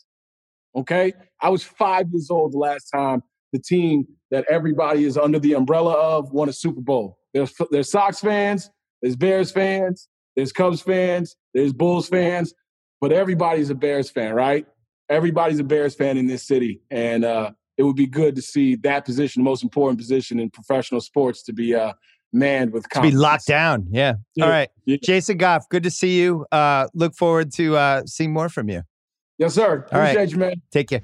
Okay, 0.77 1.13
I 1.41 1.49
was 1.49 1.63
five 1.65 2.07
years 2.13 2.31
old 2.31 2.53
the 2.53 2.59
last 2.59 2.91
time 2.95 3.23
the 3.53 3.59
team 3.59 4.07
that 4.31 4.45
everybody 4.51 5.05
is 5.05 5.17
under 5.17 5.39
the 5.39 5.55
umbrella 5.55 5.95
of 5.95 6.31
won 6.33 6.49
a 6.49 6.53
Super 6.53 6.81
Bowl. 6.81 7.19
There's 7.33 7.53
there's 7.71 7.91
Sox 7.91 8.21
fans, 8.21 8.71
there's 9.03 9.17
Bears 9.17 9.51
fans, 9.51 10.09
there's 10.39 10.53
Cubs 10.53 10.81
fans, 10.81 11.35
there's 11.53 11.73
Bulls 11.73 12.09
fans, 12.09 12.55
but 13.01 13.11
everybody's 13.11 13.71
a 13.71 13.75
Bears 13.75 14.09
fan, 14.09 14.35
right? 14.35 14.65
Everybody's 15.11 15.59
a 15.59 15.65
Bears 15.65 15.97
fan 15.97 16.17
in 16.17 16.29
this 16.29 16.47
city, 16.47 16.81
and 16.93 17.25
uh, 17.25 17.51
it 17.77 17.83
would 17.83 17.97
be 17.97 18.07
good 18.07 18.37
to 18.37 18.43
see 18.43 18.77
that 18.77 19.05
position, 19.05 19.43
the 19.43 19.51
most 19.51 19.65
important 19.65 19.99
position 19.99 20.39
in 20.39 20.49
professional 20.49 21.01
sports, 21.01 21.43
to 21.43 21.53
be 21.53 21.75
uh, 21.75 21.93
manned 22.33 22.73
with 22.73 22.89
confidence. 22.89 23.15
to 23.15 23.19
be 23.19 23.21
locked 23.21 23.47
down. 23.49 23.89
Yeah. 23.91 24.15
yeah. 24.37 24.45
All 24.45 24.51
right, 24.51 24.69
yeah. 24.85 24.99
Jason 25.03 25.39
Goff, 25.39 25.69
good 25.71 25.83
to 25.83 25.91
see 25.91 26.21
you. 26.21 26.47
Uh, 26.53 26.87
look 26.95 27.17
forward 27.17 27.53
to 27.55 27.77
uh, 27.77 28.03
seeing 28.07 28.33
more 28.33 28.49
from 28.49 28.69
you. 28.69 28.83
Yes, 29.39 29.55
sir. 29.55 29.89
All 29.91 29.99
Appreciate 29.99 30.17
right. 30.17 30.31
you, 30.31 30.37
man. 30.37 30.63
Take 30.71 30.89
care. 30.91 31.03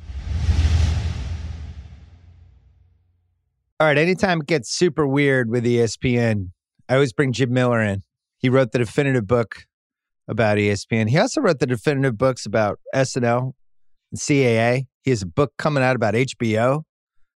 All 3.80 3.88
right. 3.88 3.98
Anytime 3.98 4.42
it 4.42 4.46
gets 4.46 4.70
super 4.70 5.08
weird 5.08 5.50
with 5.50 5.64
ESPN, 5.64 6.50
I 6.88 6.94
always 6.94 7.12
bring 7.12 7.32
Jim 7.32 7.52
Miller 7.52 7.82
in. 7.82 8.04
He 8.44 8.50
wrote 8.50 8.72
the 8.72 8.78
definitive 8.78 9.26
book 9.26 9.64
about 10.28 10.58
ESPN. 10.58 11.08
He 11.08 11.16
also 11.16 11.40
wrote 11.40 11.60
the 11.60 11.66
definitive 11.66 12.18
books 12.18 12.44
about 12.44 12.78
SNL 12.94 13.54
and 14.12 14.20
CAA. 14.20 14.82
He 15.02 15.10
has 15.12 15.22
a 15.22 15.26
book 15.26 15.54
coming 15.56 15.82
out 15.82 15.96
about 15.96 16.12
HBO 16.12 16.82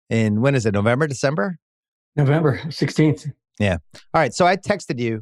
in 0.10 0.42
when 0.42 0.56
is 0.56 0.66
it? 0.66 0.74
November, 0.74 1.06
December? 1.06 1.60
November 2.16 2.58
16th. 2.58 3.32
Yeah. 3.60 3.78
All 3.94 4.20
right. 4.20 4.34
So 4.34 4.48
I 4.48 4.58
texted 4.58 5.00
you. 5.00 5.22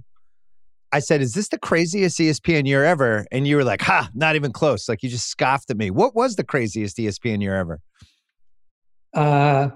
I 0.93 0.99
said, 0.99 1.21
Is 1.21 1.33
this 1.33 1.49
the 1.49 1.59
craziest 1.59 2.17
ESPN 2.17 2.65
year 2.65 2.85
ever? 2.85 3.25
And 3.29 3.45
you 3.45 3.57
were 3.57 3.65
like, 3.65 3.81
Ha, 3.81 4.09
not 4.13 4.37
even 4.37 4.53
close. 4.53 4.87
Like 4.87 5.03
you 5.03 5.09
just 5.09 5.27
scoffed 5.27 5.69
at 5.69 5.75
me. 5.75 5.91
What 5.91 6.15
was 6.15 6.37
the 6.37 6.45
craziest 6.45 6.95
ESPN 6.95 7.41
year 7.41 7.57
ever? 7.57 7.81
Uh, 9.13 9.67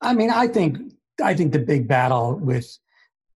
I 0.00 0.14
mean, 0.14 0.30
I 0.30 0.48
think 0.48 0.78
I 1.22 1.34
think 1.34 1.52
the 1.52 1.58
big 1.58 1.86
battle 1.86 2.36
with 2.36 2.78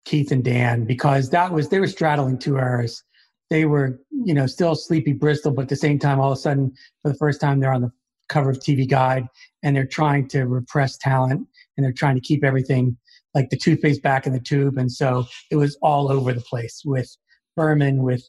Keith 0.08 0.32
and 0.32 0.42
Dan 0.42 0.86
because 0.86 1.30
that 1.32 1.52
was 1.52 1.68
they 1.68 1.82
were 1.82 1.88
straddling 1.88 2.38
two 2.38 2.56
eras. 2.56 3.04
They 3.50 3.66
were, 3.66 4.00
you 4.10 4.34
know, 4.34 4.48
still 4.48 4.74
sleepy 4.74 5.12
Bristol, 5.12 5.52
but 5.52 5.64
at 5.64 5.70
the 5.70 5.76
same 5.76 6.00
time, 6.00 6.20
all 6.20 6.32
of 6.32 6.38
a 6.38 6.42
sudden, 6.42 6.74
for 7.02 7.10
the 7.10 7.18
first 7.18 7.42
time, 7.42 7.60
they're 7.60 7.74
on 7.74 7.82
the 7.82 7.92
cover 8.30 8.50
of 8.50 8.60
TV 8.60 8.90
Guide 8.90 9.28
and 9.64 9.76
they're 9.76 9.86
trying 9.86 10.30
to 10.30 10.46
repress 10.46 10.98
talent 10.98 11.46
and 11.76 11.86
they're 11.86 11.92
trying 11.92 12.16
to 12.16 12.22
keep 12.22 12.46
everything 12.46 12.98
like 13.34 13.50
the 13.50 13.58
toothpaste 13.58 14.02
back 14.02 14.26
in 14.26 14.32
the 14.32 14.40
tube. 14.40 14.78
And 14.78 14.90
so 14.90 15.26
it 15.52 15.58
was 15.58 15.78
all 15.82 16.10
over 16.10 16.32
the 16.32 16.42
place 16.42 16.84
with 16.86 17.14
Berman, 17.58 18.02
with 18.02 18.24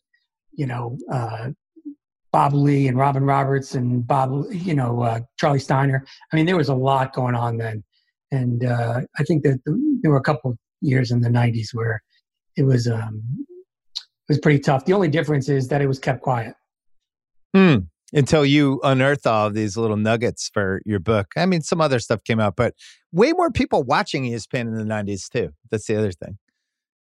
you 0.55 0.66
know 0.66 0.98
uh, 1.12 1.50
Bob 2.32 2.55
Ley 2.55 2.88
and 2.88 2.98
Robin 2.98 3.22
Roberts 3.22 3.76
and 3.76 4.05
Bob, 4.05 4.46
you 4.50 4.74
know 4.74 5.02
uh, 5.02 5.20
Charlie 5.38 5.60
Steiner. 5.60 6.05
I 6.32 6.36
mean, 6.36 6.46
there 6.46 6.56
was 6.56 6.70
a 6.70 6.74
lot 6.74 7.12
going 7.12 7.36
on 7.36 7.56
then 7.56 7.84
and 8.30 8.64
uh, 8.64 9.00
I 9.18 9.22
think 9.22 9.42
that 9.44 9.60
there 10.02 10.10
were 10.10 10.18
a 10.18 10.22
couple 10.22 10.59
years 10.80 11.10
in 11.10 11.20
the 11.20 11.28
'90s 11.28 11.68
where 11.72 12.02
it 12.56 12.64
was 12.64 12.88
um, 12.88 13.22
it 14.28 14.32
was 14.32 14.38
pretty 14.38 14.59
tough. 14.59 14.84
The 14.84 14.92
only 14.92 15.09
difference 15.09 15.48
is 15.48 15.68
that 15.68 15.80
it 15.80 15.86
was 15.86 15.98
kept 15.98 16.22
quiet. 16.22 16.55
Hmm. 17.55 17.76
Until 18.12 18.44
you 18.44 18.80
unearth 18.84 19.26
all 19.26 19.48
of 19.48 19.55
these 19.55 19.76
little 19.76 19.98
nuggets 19.98 20.48
for 20.52 20.80
your 20.86 20.98
book. 20.98 21.26
I 21.36 21.44
mean, 21.44 21.60
some 21.60 21.82
other 21.82 21.98
stuff 21.98 22.24
came 22.24 22.40
out, 22.40 22.56
but 22.56 22.72
way 23.12 23.32
more 23.32 23.50
people 23.50 23.82
watching 23.82 24.24
ESPN 24.24 24.62
in 24.62 24.74
the 24.74 24.84
'90s 24.84 25.28
too. 25.28 25.50
That's 25.70 25.86
the 25.86 25.96
other 25.96 26.12
thing. 26.12 26.38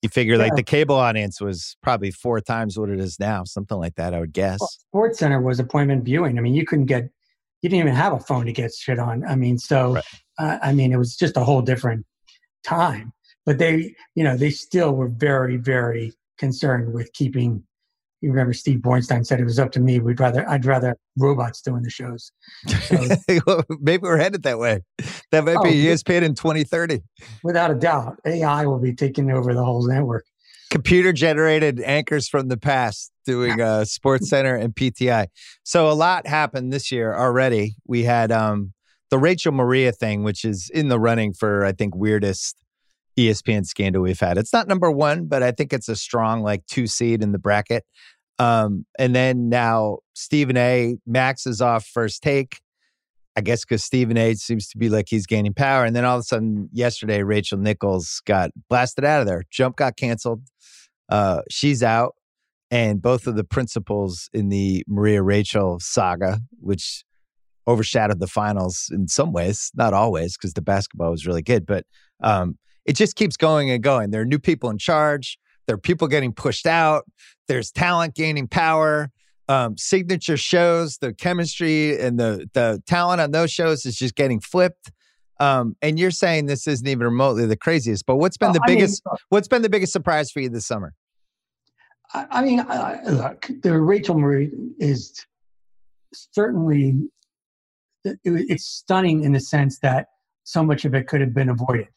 You 0.02 0.10
figure 0.10 0.36
yeah. 0.36 0.44
like 0.44 0.56
the 0.56 0.64
cable 0.64 0.96
audience 0.96 1.40
was 1.42 1.78
probably 1.82 2.12
four 2.12 2.42
times 2.42 2.78
what 2.78 2.90
it 2.90 3.00
is 3.00 3.20
now, 3.20 3.44
something 3.46 3.78
like 3.78 3.96
that. 3.96 4.14
I 4.14 4.20
would 4.20 4.34
guess. 4.34 4.60
Well, 4.60 4.70
Sports 4.70 5.20
Center 5.20 5.42
was 5.42 5.60
appointment 5.60 6.04
viewing. 6.04 6.38
I 6.38 6.42
mean, 6.42 6.54
you 6.54 6.66
couldn't 6.66 6.86
get 6.86 7.10
you 7.64 7.70
didn't 7.70 7.80
even 7.80 7.96
have 7.96 8.14
a 8.14 8.20
phone 8.20 8.46
to 8.46 8.52
get 8.52 8.74
shit 8.74 9.00
on. 9.00 9.24
I 9.26 9.36
mean, 9.36 9.58
so 9.58 9.94
right. 9.94 10.04
uh, 10.38 10.60
I 10.62 10.74
mean, 10.74 10.92
it 10.92 10.98
was 10.98 11.16
just 11.16 11.38
a 11.38 11.44
whole 11.44 11.62
different 11.62 12.06
time. 12.66 13.14
But 13.46 13.58
they, 13.58 13.96
you 14.16 14.24
know, 14.24 14.38
they 14.38 14.50
still 14.50 14.94
were 14.94 15.10
very, 15.10 15.58
very 15.58 16.14
concerned 16.38 16.94
with 16.94 17.12
keeping. 17.14 17.64
You 18.22 18.30
remember 18.30 18.54
Steve 18.54 18.80
Bornstein 18.80 19.26
said 19.26 19.42
it 19.42 19.44
was 19.44 19.60
up 19.60 19.74
to 19.74 19.82
me. 19.82 20.00
We'd 20.00 20.20
rather, 20.20 20.50
I'd 20.50 20.66
rather 20.66 20.98
robots 21.18 21.62
doing 21.62 21.84
the 21.84 21.90
shows. 21.90 22.32
So, 22.84 22.98
Maybe 23.82 24.04
we're 24.04 24.18
headed 24.18 24.44
that 24.44 24.60
way. 24.60 24.80
That 25.32 25.44
might 25.44 25.58
oh, 25.58 25.64
be 25.64 25.74
ESPN 25.74 26.22
in 26.22 26.34
2030. 26.34 27.02
Without 27.44 27.70
a 27.70 27.76
doubt, 27.76 28.20
AI 28.26 28.66
will 28.66 28.80
be 28.80 28.96
taking 28.96 29.30
over 29.30 29.54
the 29.54 29.64
whole 29.64 29.86
network 29.86 30.24
computer 30.74 31.14
generated 31.14 31.80
anchors 31.82 32.28
from 32.28 32.48
the 32.48 32.58
past 32.58 33.12
doing 33.28 33.62
uh, 33.62 33.86
Sports 33.86 34.28
Center 34.28 34.56
and 34.56 34.74
PTI. 34.74 35.28
So 35.62 35.88
a 35.88 35.94
lot 35.94 36.26
happened 36.26 36.74
this 36.74 36.92
year 36.92 37.14
already. 37.14 37.76
We 37.86 38.04
had 38.04 38.32
um, 38.32 38.74
the 39.12 39.20
Rachel 39.20 39.52
Maria 39.52 39.92
thing, 39.92 40.24
which 40.24 40.44
is 40.44 40.72
in 40.74 40.88
the 40.88 41.00
running 41.00 41.32
for 41.34 41.64
I 41.64 41.74
think 41.74 41.96
weirdest 41.96 42.56
ESPN 43.18 43.66
scandal 43.66 44.02
we've 44.02 44.20
had. 44.20 44.38
It's 44.38 44.54
not 44.54 44.68
number 44.68 44.92
one, 44.92 45.26
but 45.26 45.44
I 45.44 45.52
think 45.52 45.74
it's 45.74 45.90
a 45.90 45.96
strong 45.96 46.42
like 46.42 46.66
two 46.68 46.88
seed 46.88 47.22
in 47.22 47.32
the 47.32 47.40
bracket. 47.40 47.86
Um, 48.40 48.86
and 48.98 49.16
then 49.16 49.50
now 49.50 50.00
Stephen 50.14 50.58
A. 50.58 50.98
Max 51.06 51.46
is 51.46 51.62
off 51.62 51.86
first 51.86 52.24
take. 52.24 52.60
I 53.36 53.42
guess 53.42 53.66
because 53.66 53.84
Stephen 53.84 54.18
A. 54.18 54.36
seems 54.36 54.68
to 54.70 54.78
be 54.78 54.90
like 54.90 55.08
he's 55.10 55.26
gaining 55.26 55.54
power. 55.54 55.86
And 55.86 55.96
then 55.96 56.06
all 56.06 56.18
of 56.18 56.22
a 56.22 56.24
sudden, 56.24 56.70
yesterday, 56.72 57.24
Rachel 57.24 57.58
Nichols 57.58 58.22
got 58.26 58.52
blasted 58.70 59.06
out 59.06 59.22
of 59.22 59.28
there. 59.28 59.44
Jump 59.50 59.76
got 59.76 59.96
canceled. 59.96 60.44
Uh, 61.10 61.42
she's 61.50 61.82
out, 61.82 62.16
and 62.70 63.02
both 63.02 63.28
of 63.28 63.36
the 63.36 63.44
principals 63.44 64.30
in 64.34 64.50
the 64.50 64.84
Maria 64.88 65.22
Rachel 65.22 65.80
saga, 65.80 66.40
which 66.60 67.04
overshadowed 67.68 68.20
the 68.20 68.28
finals 68.28 68.90
in 68.92 69.08
some 69.08 69.32
ways, 69.32 69.72
not 69.76 69.94
always, 69.94 70.38
because 70.38 70.54
the 70.54 70.62
basketball 70.62 71.12
was 71.12 71.26
really 71.26 71.42
good, 71.42 71.66
but 71.66 71.86
um, 72.22 72.58
it 72.86 72.96
just 72.96 73.16
keeps 73.16 73.38
going 73.38 73.70
and 73.72 73.82
going. 73.84 74.12
There 74.12 74.22
are 74.22 74.26
new 74.26 74.40
people 74.40 74.70
in 74.70 74.78
charge. 74.78 75.38
There 75.68 75.76
are 75.76 75.80
people 75.80 76.08
getting 76.08 76.34
pushed 76.34 76.66
out. 76.66 77.06
There's 77.48 77.72
talent 77.72 78.16
gaining 78.16 78.48
power. 78.48 79.12
Um, 79.50 79.78
signature 79.78 80.38
shows, 80.38 80.98
the 80.98 81.14
chemistry 81.14 82.00
and 82.00 82.18
the 82.18 82.50
the 82.54 82.82
talent 82.88 83.20
on 83.20 83.32
those 83.32 83.52
shows 83.52 83.86
is 83.86 83.96
just 83.96 84.16
getting 84.16 84.40
flipped. 84.40 84.92
Um, 85.40 85.76
and 85.82 86.00
you're 86.00 86.12
saying 86.12 86.46
this 86.46 86.68
isn't 86.68 86.88
even 86.88 87.06
remotely 87.06 87.46
the 87.46 87.58
craziest, 87.58 88.06
but 88.06 88.18
what's 88.18 88.38
been 88.38 88.54
the 88.54 88.62
biggest? 88.66 89.02
Mean, 89.06 89.18
what's 89.30 89.48
been 89.48 89.62
the 89.62 89.70
biggest 89.70 89.92
surprise 89.92 90.32
for 90.32 90.40
you 90.40 90.50
this 90.50 90.66
summer? 90.66 90.94
I, 92.14 92.26
I 92.32 92.44
mean, 92.44 92.62
uh, 92.62 92.98
look, 93.10 93.50
the 93.62 93.80
Rachel 93.80 94.18
Marie 94.18 94.52
is 94.80 95.26
certainly 96.14 97.10
it, 98.06 98.20
it's 98.24 98.66
stunning 98.66 99.24
in 99.24 99.34
the 99.34 99.40
sense 99.40 99.80
that 99.80 100.08
so 100.44 100.64
much 100.64 100.86
of 100.86 100.94
it 100.94 101.08
could 101.08 101.22
have 101.22 101.34
been 101.34 101.50
avoided, 101.50 101.88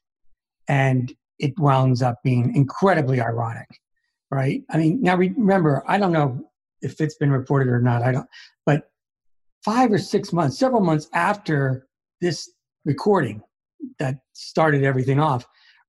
and 0.68 1.14
it 1.38 1.58
winds 1.58 2.02
up 2.02 2.16
being 2.24 2.54
incredibly 2.54 3.20
ironic, 3.20 3.68
right? 4.30 4.62
I 4.70 4.78
mean, 4.78 5.02
now 5.02 5.16
remember, 5.16 5.84
I 5.86 5.98
don't 5.98 6.12
know 6.12 6.40
if 6.80 7.00
it's 7.00 7.16
been 7.16 7.30
reported 7.30 7.70
or 7.70 7.80
not. 7.80 8.02
I 8.02 8.12
don't, 8.12 8.28
but 8.64 8.90
five 9.64 9.92
or 9.92 9.98
six 9.98 10.32
months, 10.32 10.58
several 10.58 10.80
months 10.80 11.08
after 11.12 11.86
this 12.20 12.50
recording 12.84 13.42
that 13.98 14.18
started 14.32 14.84
everything 14.84 15.20
off, 15.20 15.46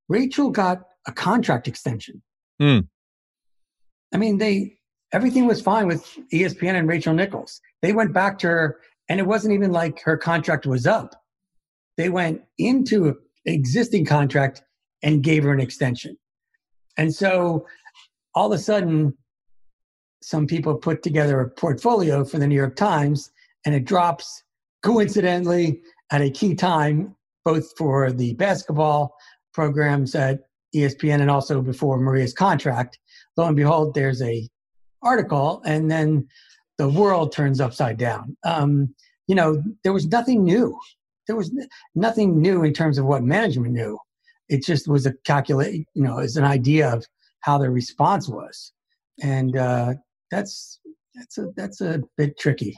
Rachel 0.10 0.50
got 0.50 0.84
a 1.08 1.12
contract 1.12 1.68
extension. 1.68 2.22
Mm. 2.62 2.88
I 4.14 4.18
mean, 4.18 4.38
they 4.38 4.78
everything 5.14 5.48
was 5.48 5.62
fine 5.62 5.88
with 5.88 6.06
ESPN 6.34 6.74
and 6.74 6.88
Rachel 6.88 7.14
Nichols. 7.14 7.62
They 7.82 7.94
went 7.94 8.14
back 8.14 8.40
to 8.40 8.48
her, 8.48 8.80
and 9.10 9.20
it 9.20 9.28
wasn't 9.28 9.54
even 9.54 9.72
like 9.72 10.02
her 10.02 10.18
contract 10.18 10.66
was 10.66 10.86
up. 10.86 11.16
They 11.98 12.10
went 12.10 12.42
into 12.58 13.18
existing 13.48 14.06
contract 14.06 14.62
and 15.02 15.24
gave 15.24 15.44
her 15.44 15.54
an 15.54 15.60
extension. 15.60 16.18
And 16.98 17.14
so 17.14 17.66
all 18.36 18.52
of 18.52 18.60
a 18.60 18.62
sudden, 18.62 19.16
some 20.22 20.48
people 20.48 20.76
put 20.76 21.04
together 21.04 21.40
a 21.40 21.50
portfolio 21.50 22.24
for 22.26 22.40
the 22.40 22.48
New 22.48 22.56
York 22.56 22.76
Times, 22.76 23.32
and 23.66 23.74
it 23.74 23.86
drops 23.86 24.44
coincidentally 24.84 25.82
at 26.12 26.22
a 26.22 26.30
key 26.30 26.56
time, 26.56 27.16
both 27.46 27.66
for 27.78 28.12
the 28.12 28.34
basketball 28.34 29.16
programs 29.54 30.16
at 30.16 30.42
ESPN 30.76 31.22
and 31.22 31.32
also 31.32 31.62
before 31.62 31.98
Maria's 31.98 32.34
contract. 32.34 33.00
Lo 33.38 33.46
and 33.46 33.56
behold, 33.56 33.94
there's 33.94 34.22
a 34.22 34.48
article, 35.02 35.62
and 35.66 35.90
then 35.90 36.28
the 36.78 36.90
world 36.90 37.32
turns 37.32 37.62
upside 37.62 37.98
down. 37.98 38.36
Um, 38.44 38.94
you 39.28 39.36
know, 39.36 39.64
there 39.84 39.94
was 39.94 40.08
nothing 40.08 40.44
new. 40.44 40.78
There 41.28 41.36
was 41.36 41.52
nothing 41.96 42.42
new 42.42 42.64
in 42.64 42.74
terms 42.74 42.98
of 42.98 43.06
what 43.06 43.24
management 43.24 43.74
knew. 43.74 43.98
It 44.50 44.64
just 44.64 44.88
was 44.88 45.06
a 45.06 45.14
calculate. 45.26 45.86
You 45.94 46.04
know, 46.04 46.20
it's 46.20 46.38
an 46.38 46.46
idea 46.46 46.94
of 46.94 47.06
how 47.42 47.58
the 47.58 47.70
response 47.70 48.28
was, 48.30 48.72
and 49.22 49.58
uh, 49.58 49.96
that's 50.32 50.80
that's 51.16 51.38
a 51.38 51.48
that's 51.56 51.82
a 51.82 52.02
bit 52.18 52.40
tricky. 52.40 52.78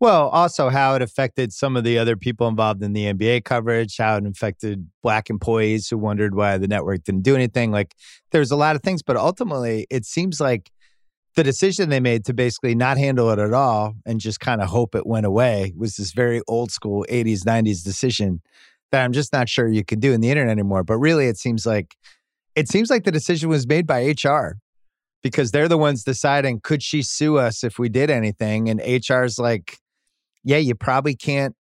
Well, 0.00 0.28
also 0.28 0.68
how 0.68 0.94
it 0.96 1.02
affected 1.02 1.52
some 1.52 1.76
of 1.76 1.84
the 1.84 1.98
other 1.98 2.16
people 2.16 2.48
involved 2.48 2.82
in 2.82 2.92
the 2.92 3.12
NBA 3.12 3.44
coverage, 3.44 3.96
how 3.96 4.16
it 4.16 4.26
affected 4.26 4.88
black 5.02 5.30
employees 5.30 5.88
who 5.88 5.96
wondered 5.96 6.34
why 6.34 6.58
the 6.58 6.68
network 6.68 7.04
didn't 7.04 7.22
do 7.22 7.34
anything. 7.34 7.70
Like 7.70 7.94
there's 8.30 8.50
a 8.50 8.56
lot 8.56 8.76
of 8.76 8.82
things, 8.82 9.02
but 9.02 9.16
ultimately 9.16 9.86
it 9.90 10.04
seems 10.04 10.40
like 10.40 10.70
the 11.36 11.44
decision 11.44 11.88
they 11.88 12.00
made 12.00 12.24
to 12.26 12.34
basically 12.34 12.74
not 12.74 12.96
handle 12.96 13.30
it 13.30 13.38
at 13.38 13.52
all 13.52 13.94
and 14.06 14.20
just 14.20 14.40
kind 14.40 14.60
of 14.60 14.68
hope 14.68 14.94
it 14.94 15.06
went 15.06 15.26
away 15.26 15.72
was 15.76 15.96
this 15.96 16.12
very 16.12 16.40
old 16.46 16.70
school 16.70 17.04
80s, 17.10 17.40
90s 17.40 17.84
decision 17.84 18.40
that 18.92 19.04
I'm 19.04 19.12
just 19.12 19.32
not 19.32 19.48
sure 19.48 19.66
you 19.66 19.84
could 19.84 20.00
do 20.00 20.12
in 20.12 20.20
the 20.20 20.30
internet 20.30 20.52
anymore. 20.52 20.84
But 20.84 20.98
really 20.98 21.26
it 21.26 21.36
seems 21.36 21.66
like 21.66 21.96
it 22.54 22.68
seems 22.68 22.90
like 22.90 23.04
the 23.04 23.10
decision 23.10 23.48
was 23.48 23.66
made 23.66 23.86
by 23.86 24.04
HR 24.04 24.58
because 25.22 25.50
they're 25.50 25.68
the 25.68 25.78
ones 25.78 26.04
deciding 26.04 26.60
could 26.60 26.82
she 26.82 27.02
sue 27.02 27.36
us 27.38 27.64
if 27.64 27.78
we 27.78 27.88
did 27.88 28.10
anything 28.10 28.68
and 28.68 28.80
HR's 28.80 29.38
like 29.38 29.78
yeah, 30.44 30.58
you 30.58 30.74
probably 30.74 31.16
can't 31.16 31.56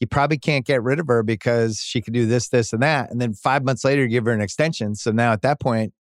you 0.00 0.06
probably 0.06 0.38
can't 0.38 0.66
get 0.66 0.82
rid 0.82 0.98
of 0.98 1.06
her 1.06 1.22
because 1.22 1.78
she 1.78 2.02
could 2.02 2.12
do 2.12 2.26
this, 2.26 2.48
this, 2.48 2.72
and 2.72 2.82
that. 2.82 3.10
And 3.10 3.20
then 3.20 3.32
five 3.32 3.64
months 3.64 3.84
later, 3.84 4.06
give 4.06 4.26
her 4.26 4.32
an 4.32 4.40
extension. 4.40 4.94
So 4.94 5.12
now 5.12 5.32
at 5.32 5.42
that 5.42 5.60
point, 5.60 5.94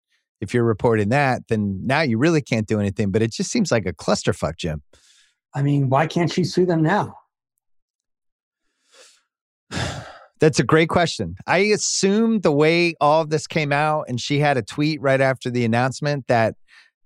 if 0.43 0.53
you're 0.53 0.63
reporting 0.63 1.09
that, 1.09 1.47
then 1.47 1.79
now 1.83 2.01
you 2.01 2.17
really 2.17 2.41
can't 2.41 2.67
do 2.67 2.79
anything. 2.79 3.11
But 3.11 3.21
it 3.21 3.31
just 3.31 3.49
seems 3.49 3.71
like 3.71 3.85
a 3.85 3.93
clusterfuck, 3.93 4.57
Jim. 4.57 4.83
I 5.55 5.61
mean, 5.61 5.89
why 5.89 6.07
can't 6.07 6.31
she 6.31 6.43
sue 6.43 6.65
them 6.65 6.83
now? 6.83 7.15
That's 10.39 10.59
a 10.59 10.63
great 10.63 10.89
question. 10.89 11.35
I 11.47 11.59
assume 11.59 12.41
the 12.41 12.51
way 12.51 12.95
all 12.99 13.21
of 13.21 13.29
this 13.29 13.47
came 13.47 13.71
out, 13.71 14.05
and 14.09 14.19
she 14.19 14.39
had 14.39 14.57
a 14.57 14.61
tweet 14.61 15.01
right 15.01 15.21
after 15.21 15.49
the 15.49 15.63
announcement 15.63 16.27
that 16.27 16.55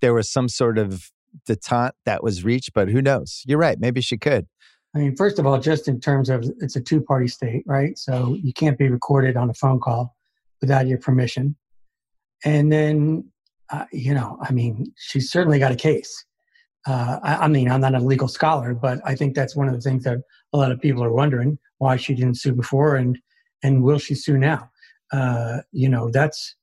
there 0.02 0.14
was 0.14 0.30
some 0.30 0.50
sort 0.50 0.78
of 0.80 1.12
detente 1.48 1.92
that 2.06 2.24
was 2.24 2.44
reached, 2.44 2.74
but 2.74 2.90
who 2.90 3.02
knows? 3.02 3.44
You're 3.46 3.60
right. 3.60 3.80
Maybe 3.80 4.02
she 4.02 4.18
could. 4.18 4.48
I 4.96 5.00
mean, 5.00 5.16
first 5.16 5.38
of 5.38 5.46
all, 5.46 5.60
just 5.60 5.88
in 5.88 6.00
terms 6.00 6.30
of 6.30 6.46
it's 6.60 6.76
a 6.76 6.82
two 6.82 7.02
party 7.02 7.28
state, 7.28 7.64
right? 7.68 7.96
So 7.98 8.36
you 8.42 8.54
can't 8.54 8.78
be 8.78 8.90
recorded 8.90 9.38
on 9.38 9.50
a 9.50 9.54
phone 9.54 9.80
call 9.80 10.16
without 10.62 10.88
your 10.88 10.98
permission. 10.98 11.56
And 12.46 12.72
then, 12.72 13.30
uh, 13.70 13.86
you 13.92 14.14
know, 14.14 14.38
I 14.42 14.52
mean, 14.52 14.94
she's 14.98 15.32
certainly 15.32 15.60
got 15.60 15.72
a 15.72 15.76
case. 15.76 16.26
Uh, 16.86 17.20
I, 17.22 17.36
I, 17.36 17.48
mean, 17.48 17.70
I'm 17.70 17.82
not 17.82 17.96
a 17.96 18.00
legal 18.00 18.28
scholar, 18.28 18.74
but 18.74 19.00
I 19.04 19.16
think 19.16 19.36
that's 19.36 19.56
one 19.56 19.68
of 19.68 19.74
the 19.74 19.82
things 19.82 20.04
that 20.06 20.20
a 20.54 20.58
lot 20.58 20.72
of 20.72 20.80
people 20.80 21.04
are 21.04 21.12
wondering 21.12 21.58
why 21.80 21.98
she 21.98 22.16
didn't 22.16 22.36
sue 22.36 22.54
before 22.54 22.96
and 22.96 23.18
and 23.64 23.84
will 23.84 23.98
she 23.98 24.16
sue 24.16 24.38
now? 24.38 24.70
Uh, 25.12 25.60
you 25.72 25.90
know, 25.90 26.10
that's 26.10 26.56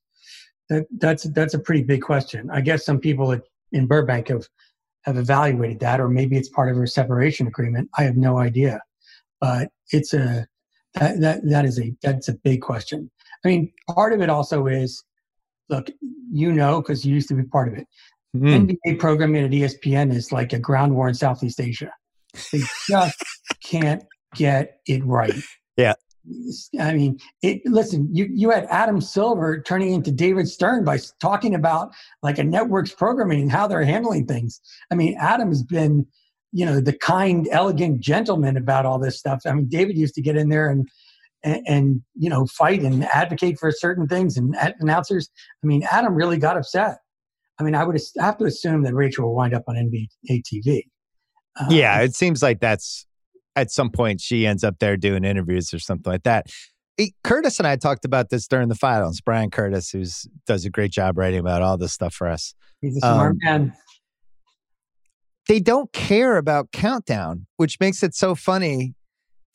that 0.69 0.85
that's 0.97 1.23
that's 1.23 1.53
a 1.53 1.59
pretty 1.59 1.83
big 1.83 2.01
question. 2.01 2.49
I 2.51 2.61
guess 2.61 2.85
some 2.85 2.99
people 2.99 3.39
in 3.71 3.87
Burbank 3.87 4.29
have 4.29 4.47
have 5.03 5.17
evaluated 5.17 5.79
that, 5.81 5.99
or 5.99 6.09
maybe 6.09 6.37
it's 6.37 6.49
part 6.49 6.69
of 6.69 6.77
her 6.77 6.87
separation 6.87 7.47
agreement. 7.47 7.89
I 7.97 8.03
have 8.03 8.17
no 8.17 8.39
idea, 8.39 8.81
but 9.39 9.69
it's 9.91 10.13
a 10.13 10.47
that 10.95 11.19
that, 11.21 11.49
that 11.49 11.65
is 11.65 11.79
a 11.79 11.93
that's 12.01 12.29
a 12.29 12.33
big 12.33 12.61
question. 12.61 13.11
I 13.43 13.47
mean, 13.47 13.71
part 13.89 14.13
of 14.13 14.21
it 14.21 14.29
also 14.29 14.67
is, 14.67 15.03
look, 15.69 15.89
you 16.31 16.51
know, 16.51 16.81
because 16.81 17.05
you 17.05 17.13
used 17.13 17.29
to 17.29 17.35
be 17.35 17.43
part 17.43 17.67
of 17.67 17.75
it. 17.75 17.87
Mm. 18.35 18.77
NBA 18.85 18.99
programming 18.99 19.45
at 19.45 19.51
ESPN 19.51 20.13
is 20.13 20.31
like 20.31 20.53
a 20.53 20.59
ground 20.59 20.93
war 20.93 21.07
in 21.07 21.13
Southeast 21.13 21.59
Asia. 21.59 21.91
They 22.51 22.61
just 22.89 23.23
can't 23.63 24.03
get 24.35 24.79
it 24.87 25.05
right. 25.05 25.33
Yeah. 25.77 25.93
I 26.79 26.93
mean, 26.93 27.19
it, 27.41 27.61
listen, 27.65 28.09
you, 28.11 28.27
you 28.33 28.49
had 28.49 28.65
Adam 28.69 28.99
Silver 28.99 29.61
turning 29.61 29.93
into 29.93 30.11
David 30.11 30.47
Stern 30.47 30.83
by 30.83 30.99
talking 31.21 31.53
about 31.53 31.91
like 32.23 32.39
a 32.39 32.43
network's 32.43 32.93
programming 32.93 33.41
and 33.41 33.51
how 33.51 33.67
they're 33.67 33.83
handling 33.83 34.25
things. 34.25 34.59
I 34.91 34.95
mean, 34.95 35.15
Adam 35.19 35.49
has 35.49 35.63
been, 35.63 36.07
you 36.51 36.65
know, 36.65 36.81
the 36.81 36.97
kind, 36.97 37.47
elegant 37.51 37.99
gentleman 37.99 38.57
about 38.57 38.85
all 38.85 38.97
this 38.97 39.19
stuff. 39.19 39.41
I 39.45 39.53
mean, 39.53 39.67
David 39.67 39.97
used 39.97 40.15
to 40.15 40.21
get 40.21 40.35
in 40.35 40.49
there 40.49 40.69
and, 40.69 40.89
and, 41.45 41.61
and 41.67 42.01
you 42.15 42.29
know, 42.29 42.45
fight 42.47 42.81
and 42.81 43.05
advocate 43.05 43.57
for 43.59 43.71
certain 43.71 44.07
things 44.07 44.35
and 44.35 44.55
announcers. 44.79 45.29
I 45.63 45.67
mean, 45.67 45.83
Adam 45.89 46.15
really 46.15 46.37
got 46.37 46.57
upset. 46.57 46.97
I 47.57 47.63
mean, 47.63 47.75
I 47.75 47.85
would 47.85 47.97
have 48.19 48.37
to 48.39 48.45
assume 48.45 48.83
that 48.83 48.93
Rachel 48.93 49.27
will 49.27 49.35
wind 49.35 49.53
up 49.53 49.63
on 49.67 49.75
NBA 49.75 50.41
TV. 50.43 50.83
Um, 51.57 51.67
yeah, 51.69 52.01
it 52.01 52.13
seems 52.13 52.43
like 52.43 52.59
that's 52.59 53.05
at 53.55 53.71
some 53.71 53.89
point 53.89 54.19
she 54.19 54.45
ends 54.45 54.63
up 54.63 54.79
there 54.79 54.97
doing 54.97 55.23
interviews 55.23 55.73
or 55.73 55.79
something 55.79 56.11
like 56.11 56.23
that. 56.23 56.47
Curtis 57.23 57.59
and 57.59 57.67
I 57.67 57.75
talked 57.75 58.03
about 58.03 58.29
this 58.29 58.47
during 58.47 58.67
the 58.67 58.75
finals. 58.75 59.21
Bryan 59.21 59.51
Curtis, 59.51 59.89
who 59.89 60.03
does 60.47 60.65
a 60.65 60.69
great 60.69 60.91
job 60.91 61.17
writing 61.17 61.39
about 61.39 61.61
all 61.61 61.77
this 61.77 61.93
stuff 61.93 62.13
for 62.13 62.27
us. 62.27 62.53
He's 62.81 62.97
a 62.97 62.99
smart 63.01 63.31
um, 63.31 63.37
man. 63.43 63.73
They 65.47 65.59
don't 65.59 65.91
care 65.93 66.37
about 66.37 66.71
Countdown, 66.71 67.45
which 67.57 67.79
makes 67.79 68.01
it 68.01 68.15
so 68.15 68.33
funny 68.33 68.95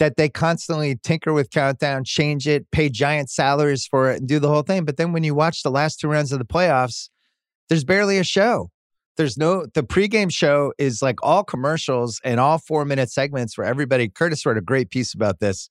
that 0.01 0.17
they 0.17 0.29
constantly 0.29 0.97
tinker 0.97 1.33
with 1.33 1.51
Countdown, 1.51 2.03
change 2.05 2.49
it, 2.49 2.69
pay 2.73 2.89
giant 2.89 3.31
salaries 3.31 3.87
for 3.87 4.11
it, 4.11 4.21
and 4.21 4.29
do 4.29 4.41
the 4.41 4.49
whole 4.49 4.63
thing. 4.63 4.85
But 4.85 4.97
then 4.97 5.13
when 5.13 5.23
you 5.23 5.35
watch 5.35 5.63
the 5.63 5.71
last 5.71 6.01
two 6.01 6.09
rounds 6.09 6.33
of 6.33 6.39
the 6.39 6.45
playoffs, 6.45 7.11
there's 7.69 7.85
barely 7.85 8.19
a 8.19 8.25
show. 8.25 8.71
There's 9.17 9.37
no 9.37 9.67
the 9.75 9.83
pregame 9.83 10.33
show 10.33 10.73
is 10.79 11.03
like 11.03 11.17
all 11.23 11.45
commercials 11.45 12.21
and 12.25 12.41
all 12.41 12.57
four 12.59 12.85
minute 12.87 13.11
segments 13.11 13.59
where 13.59 13.67
everybody. 13.67 14.09
Curtis 14.09 14.47
wrote 14.47 14.57
a 14.57 14.63
great 14.63 14.91
piece 14.91 15.13
about 15.13 15.39
this. 15.41 15.69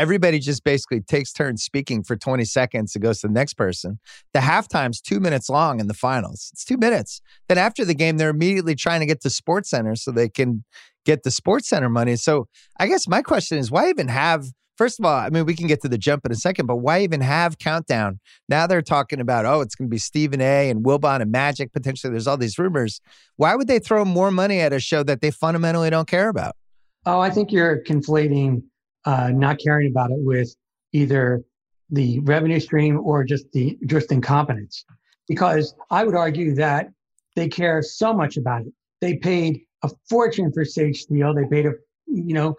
Everybody 0.00 0.38
just 0.38 0.64
basically 0.64 1.02
takes 1.02 1.30
turns 1.30 1.62
speaking 1.62 2.02
for 2.02 2.16
20 2.16 2.46
seconds 2.46 2.94
and 2.94 3.02
goes 3.02 3.20
to 3.20 3.26
the 3.26 3.34
next 3.34 3.54
person. 3.54 3.98
The 4.32 4.40
halftime's 4.40 4.98
two 4.98 5.20
minutes 5.20 5.50
long 5.50 5.78
in 5.78 5.88
the 5.88 5.94
finals. 5.94 6.48
It's 6.54 6.64
two 6.64 6.78
minutes. 6.78 7.20
Then 7.50 7.58
after 7.58 7.84
the 7.84 7.92
game, 7.92 8.16
they're 8.16 8.30
immediately 8.30 8.74
trying 8.74 9.00
to 9.00 9.06
get 9.06 9.20
to 9.20 9.30
Sports 9.30 9.68
Center 9.68 9.94
so 9.96 10.10
they 10.10 10.30
can 10.30 10.64
get 11.04 11.22
the 11.22 11.30
Sports 11.30 11.68
Center 11.68 11.90
money. 11.90 12.16
So 12.16 12.48
I 12.78 12.86
guess 12.86 13.06
my 13.06 13.20
question 13.20 13.58
is, 13.58 13.70
why 13.70 13.90
even 13.90 14.08
have 14.08 14.46
first 14.78 14.98
of 14.98 15.04
all, 15.04 15.14
I 15.14 15.28
mean, 15.28 15.44
we 15.44 15.54
can 15.54 15.66
get 15.66 15.82
to 15.82 15.88
the 15.90 15.98
jump 15.98 16.24
in 16.24 16.32
a 16.32 16.34
second, 16.34 16.64
but 16.64 16.76
why 16.76 17.02
even 17.02 17.20
have 17.20 17.58
countdown? 17.58 18.18
Now 18.48 18.66
they're 18.66 18.80
talking 18.80 19.20
about, 19.20 19.44
oh, 19.44 19.60
it's 19.60 19.74
going 19.74 19.88
to 19.88 19.90
be 19.90 19.98
Stephen 19.98 20.40
A. 20.40 20.70
and 20.70 20.82
Wilbon 20.82 21.20
and 21.20 21.30
Magic 21.30 21.74
potentially. 21.74 22.10
There's 22.10 22.26
all 22.26 22.38
these 22.38 22.58
rumors. 22.58 23.02
Why 23.36 23.54
would 23.54 23.68
they 23.68 23.78
throw 23.78 24.06
more 24.06 24.30
money 24.30 24.60
at 24.60 24.72
a 24.72 24.80
show 24.80 25.02
that 25.02 25.20
they 25.20 25.30
fundamentally 25.30 25.90
don't 25.90 26.08
care 26.08 26.30
about? 26.30 26.56
Oh, 27.04 27.20
I 27.20 27.28
think 27.28 27.52
you're 27.52 27.82
conflating 27.82 28.62
uh, 29.04 29.30
not 29.32 29.58
caring 29.58 29.90
about 29.90 30.10
it 30.10 30.18
with 30.20 30.54
either 30.92 31.42
the 31.90 32.20
revenue 32.20 32.60
stream 32.60 33.00
or 33.02 33.24
just 33.24 33.50
the 33.52 33.78
just 33.86 34.12
incompetence. 34.12 34.84
Because 35.28 35.74
I 35.90 36.04
would 36.04 36.14
argue 36.14 36.54
that 36.56 36.88
they 37.36 37.48
care 37.48 37.82
so 37.82 38.12
much 38.12 38.36
about 38.36 38.62
it. 38.62 38.72
They 39.00 39.16
paid 39.16 39.62
a 39.82 39.90
fortune 40.08 40.52
for 40.52 40.64
Sage 40.64 41.02
Steele. 41.02 41.34
They 41.34 41.46
paid 41.46 41.66
a 41.66 41.72
you 42.06 42.34
know 42.34 42.56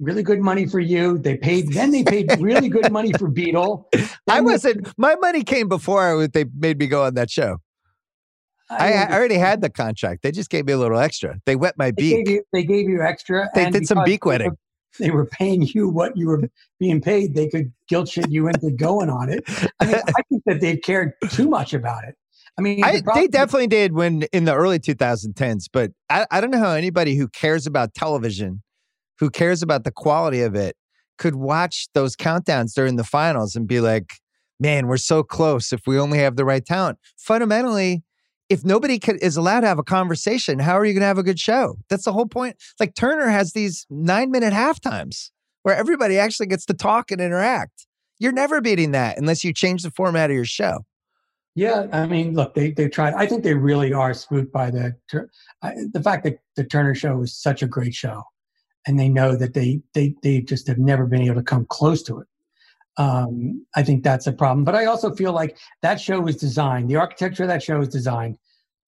really 0.00 0.22
good 0.22 0.40
money 0.40 0.66
for 0.66 0.80
you. 0.80 1.18
They 1.18 1.36
paid, 1.36 1.72
then 1.72 1.90
they 1.90 2.04
paid 2.04 2.30
really 2.40 2.68
good 2.68 2.90
money 2.92 3.12
for 3.12 3.28
Beadle. 3.28 3.88
I 4.28 4.40
wasn't, 4.40 4.92
my 4.96 5.16
money 5.16 5.42
came 5.42 5.68
before 5.68 6.26
they 6.28 6.44
made 6.56 6.78
me 6.78 6.86
go 6.86 7.04
on 7.04 7.14
that 7.14 7.30
show. 7.30 7.58
I, 8.70 8.92
I, 8.92 9.16
already 9.16 9.36
had 9.36 9.62
the 9.62 9.70
contract. 9.70 10.22
They 10.22 10.30
just 10.30 10.50
gave 10.50 10.66
me 10.66 10.74
a 10.74 10.78
little 10.78 10.98
extra. 10.98 11.40
They 11.46 11.56
wet 11.56 11.78
my 11.78 11.90
beak. 11.90 12.16
They 12.16 12.22
gave 12.22 12.34
you, 12.34 12.42
they 12.52 12.64
gave 12.64 12.88
you 12.88 13.02
extra. 13.02 13.48
They 13.54 13.70
did 13.70 13.86
some 13.86 14.04
beak 14.04 14.26
wetting. 14.26 14.56
They 14.98 15.10
were, 15.10 15.26
paying 15.26 15.62
you 15.62 15.88
what 15.88 16.16
you 16.16 16.28
were 16.28 16.50
being 16.80 17.00
paid. 17.00 17.34
They 17.34 17.48
could 17.48 17.72
guilt 17.88 18.08
shit 18.08 18.30
you 18.30 18.48
into 18.48 18.70
going 18.70 19.10
on 19.10 19.30
it. 19.30 19.44
I 19.80 19.86
mean, 19.86 19.94
I 19.94 20.22
think 20.28 20.42
that 20.46 20.60
they 20.60 20.76
cared 20.76 21.12
too 21.30 21.48
much 21.48 21.74
about 21.74 22.04
it. 22.04 22.16
I 22.58 22.62
mean, 22.62 22.82
I, 22.82 23.00
the 23.00 23.12
they 23.14 23.28
definitely 23.28 23.68
did 23.68 23.92
when 23.92 24.22
in 24.32 24.44
the 24.44 24.54
early 24.54 24.80
2010s, 24.80 25.66
but 25.72 25.92
I, 26.10 26.26
I 26.30 26.40
don't 26.40 26.50
know 26.50 26.58
how 26.58 26.72
anybody 26.72 27.14
who 27.14 27.28
cares 27.28 27.66
about 27.66 27.94
television 27.94 28.62
who 29.18 29.30
cares 29.30 29.62
about 29.62 29.84
the 29.84 29.90
quality 29.90 30.42
of 30.42 30.54
it 30.54 30.76
could 31.18 31.34
watch 31.34 31.88
those 31.94 32.16
countdowns 32.16 32.74
during 32.74 32.96
the 32.96 33.04
finals 33.04 33.56
and 33.56 33.66
be 33.66 33.80
like, 33.80 34.14
man, 34.60 34.86
we're 34.86 34.96
so 34.96 35.22
close 35.22 35.72
if 35.72 35.82
we 35.86 35.98
only 35.98 36.18
have 36.18 36.36
the 36.36 36.44
right 36.44 36.64
talent. 36.64 36.98
Fundamentally, 37.16 38.04
if 38.48 38.64
nobody 38.64 38.98
is 39.20 39.36
allowed 39.36 39.60
to 39.60 39.66
have 39.66 39.78
a 39.78 39.84
conversation, 39.84 40.58
how 40.58 40.78
are 40.78 40.84
you 40.84 40.94
going 40.94 41.02
to 41.02 41.06
have 41.06 41.18
a 41.18 41.22
good 41.22 41.38
show? 41.38 41.76
That's 41.90 42.04
the 42.04 42.12
whole 42.12 42.26
point. 42.26 42.56
Like 42.80 42.94
Turner 42.94 43.28
has 43.28 43.52
these 43.52 43.86
nine 43.90 44.30
minute 44.30 44.52
half 44.52 44.80
times 44.80 45.30
where 45.62 45.76
everybody 45.76 46.18
actually 46.18 46.46
gets 46.46 46.64
to 46.66 46.74
talk 46.74 47.10
and 47.10 47.20
interact. 47.20 47.86
You're 48.18 48.32
never 48.32 48.60
beating 48.60 48.92
that 48.92 49.18
unless 49.18 49.44
you 49.44 49.52
change 49.52 49.82
the 49.82 49.90
format 49.90 50.30
of 50.30 50.36
your 50.36 50.44
show. 50.44 50.84
Yeah, 51.54 51.86
I 51.92 52.06
mean, 52.06 52.34
look, 52.34 52.54
they 52.54 52.70
they 52.70 52.88
tried. 52.88 53.14
I 53.14 53.26
think 53.26 53.42
they 53.42 53.54
really 53.54 53.92
are 53.92 54.14
spooked 54.14 54.52
by 54.52 54.70
the 54.70 54.94
the 55.92 56.02
fact 56.02 56.22
that 56.24 56.38
the 56.54 56.62
Turner 56.62 56.94
Show 56.94 57.16
was 57.16 57.36
such 57.36 57.62
a 57.62 57.66
great 57.66 57.94
show, 57.94 58.22
and 58.86 58.98
they 58.98 59.08
know 59.08 59.34
that 59.34 59.54
they 59.54 59.80
they 59.92 60.14
they 60.22 60.40
just 60.40 60.68
have 60.68 60.78
never 60.78 61.06
been 61.06 61.22
able 61.22 61.34
to 61.34 61.42
come 61.42 61.66
close 61.68 62.02
to 62.04 62.20
it. 62.20 62.28
Um, 62.98 63.64
I 63.76 63.82
think 63.82 64.02
that's 64.02 64.26
a 64.26 64.32
problem. 64.32 64.64
But 64.64 64.74
I 64.74 64.84
also 64.84 65.14
feel 65.14 65.32
like 65.32 65.56
that 65.82 66.00
show 66.00 66.20
was 66.20 66.36
designed. 66.36 66.90
The 66.90 66.96
architecture 66.96 67.44
of 67.44 67.48
that 67.48 67.62
show 67.62 67.78
was 67.78 67.88
designed 67.88 68.36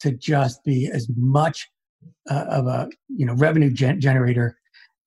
to 0.01 0.13
just 0.13 0.63
be 0.65 0.91
as 0.93 1.09
much 1.17 1.69
uh, 2.29 2.45
of 2.49 2.67
a 2.67 2.89
you 3.09 3.25
know 3.25 3.35
revenue 3.35 3.71
gen- 3.71 4.01
generator. 4.01 4.59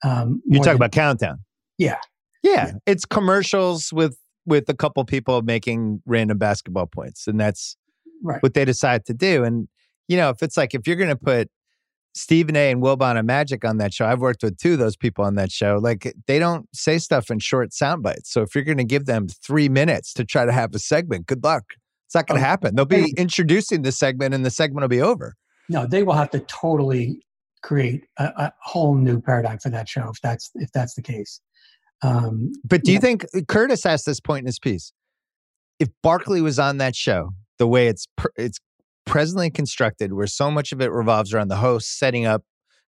Um, 0.03 0.41
you 0.45 0.61
talk 0.61 0.75
about 0.75 0.91
Countdown. 0.91 1.39
Yeah. 1.77 1.97
yeah, 2.43 2.67
yeah. 2.67 2.71
It's 2.85 3.05
commercials 3.05 3.91
with 3.93 4.17
with 4.45 4.67
a 4.69 4.73
couple 4.73 5.03
people 5.05 5.41
making 5.41 6.01
random 6.05 6.38
basketball 6.38 6.88
points, 6.88 7.27
and 7.27 7.39
that's 7.39 7.77
right. 8.21 8.41
what 8.41 8.53
they 8.53 8.65
decide 8.65 9.05
to 9.05 9.13
do. 9.13 9.43
And 9.43 9.67
you 10.07 10.17
know, 10.17 10.30
if 10.30 10.41
it's 10.41 10.57
like 10.57 10.73
if 10.73 10.88
you're 10.88 10.95
going 10.95 11.09
to 11.09 11.15
put 11.15 11.49
Stephen 12.15 12.56
A. 12.56 12.69
and 12.72 12.81
Wilbon 12.81 13.18
and 13.18 13.26
Magic 13.26 13.65
on 13.65 13.77
that 13.77 13.94
show, 13.94 14.06
I've 14.06 14.19
worked 14.19 14.44
with 14.44 14.57
two 14.57 14.73
of 14.73 14.80
those 14.80 14.95
people 14.95 15.26
on 15.26 15.35
that 15.35 15.52
show. 15.52 15.80
Like 15.81 16.14
they 16.27 16.38
don't 16.38 16.68
say 16.76 16.99
stuff 16.99 17.31
in 17.31 17.40
short 17.40 17.73
sound 17.73 18.03
bites. 18.03 18.31
So 18.31 18.41
if 18.41 18.53
you're 18.53 18.64
going 18.64 18.77
to 18.77 18.84
give 18.84 19.06
them 19.06 19.27
three 19.27 19.68
minutes 19.68 20.14
to 20.14 20.23
try 20.26 20.45
to 20.45 20.52
have 20.52 20.73
a 20.76 20.80
segment, 20.80 21.26
good 21.26 21.44
luck. 21.44 21.64
It's 22.06 22.15
not 22.15 22.27
going 22.27 22.40
to 22.40 22.45
oh, 22.45 22.48
happen. 22.48 22.76
They'll 22.76 22.85
be 22.85 23.11
introducing 23.18 23.81
the 23.81 23.91
segment, 23.91 24.35
and 24.35 24.45
the 24.45 24.52
segment 24.52 24.84
will 24.84 24.90
be 24.90 25.02
over. 25.02 25.34
No, 25.68 25.88
they 25.88 26.03
will 26.03 26.14
have 26.14 26.30
to 26.31 26.40
totally 26.41 27.26
create 27.64 28.03
a, 28.19 28.26
a 28.26 28.53
whole 28.61 28.94
new 28.94 29.19
paradigm 29.19 29.57
for 29.57 29.69
that 29.69 29.90
show 29.90 30.10
if 30.10 30.22
that's 30.22 30.52
if 30.56 30.72
that's 30.72 30.94
the 30.94 31.02
case. 31.02 31.41
Um, 32.03 32.52
but 32.64 32.84
do 32.84 32.91
you 32.91 32.99
think 32.99 33.26
Curtis 33.48 33.85
asked 33.85 34.06
this 34.06 34.19
point 34.19 34.41
in 34.41 34.45
his 34.45 34.60
piece? 34.60 34.94
If 35.80 35.90
Barkley 36.03 36.41
was 36.41 36.60
on 36.60 36.77
that 36.77 36.95
show, 36.95 37.31
the 37.57 37.68
way 37.68 37.88
it's 37.88 38.06
it's 38.35 38.60
presently 39.05 39.49
constructed, 39.49 40.13
where 40.13 40.27
so 40.27 40.49
much 40.51 40.71
of 40.71 40.81
it 40.81 40.91
revolves 40.91 41.34
around 41.34 41.49
the 41.49 41.57
host 41.57 41.97
setting 41.97 42.25
up, 42.25 42.43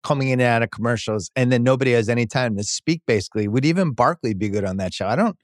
coming 0.03 0.29
in 0.29 0.39
and 0.39 0.47
out 0.47 0.63
of 0.63 0.71
commercials, 0.71 1.29
and 1.35 1.51
then 1.51 1.63
nobody 1.63 1.91
has 1.91 2.09
any 2.09 2.25
time 2.25 2.55
to 2.57 2.63
speak. 2.63 3.01
Basically, 3.05 3.47
would 3.47 3.65
even 3.65 3.91
Barkley 3.91 4.33
be 4.33 4.49
good 4.49 4.65
on 4.65 4.77
that 4.77 4.93
show? 4.93 5.07
I 5.07 5.15
don't 5.15 5.37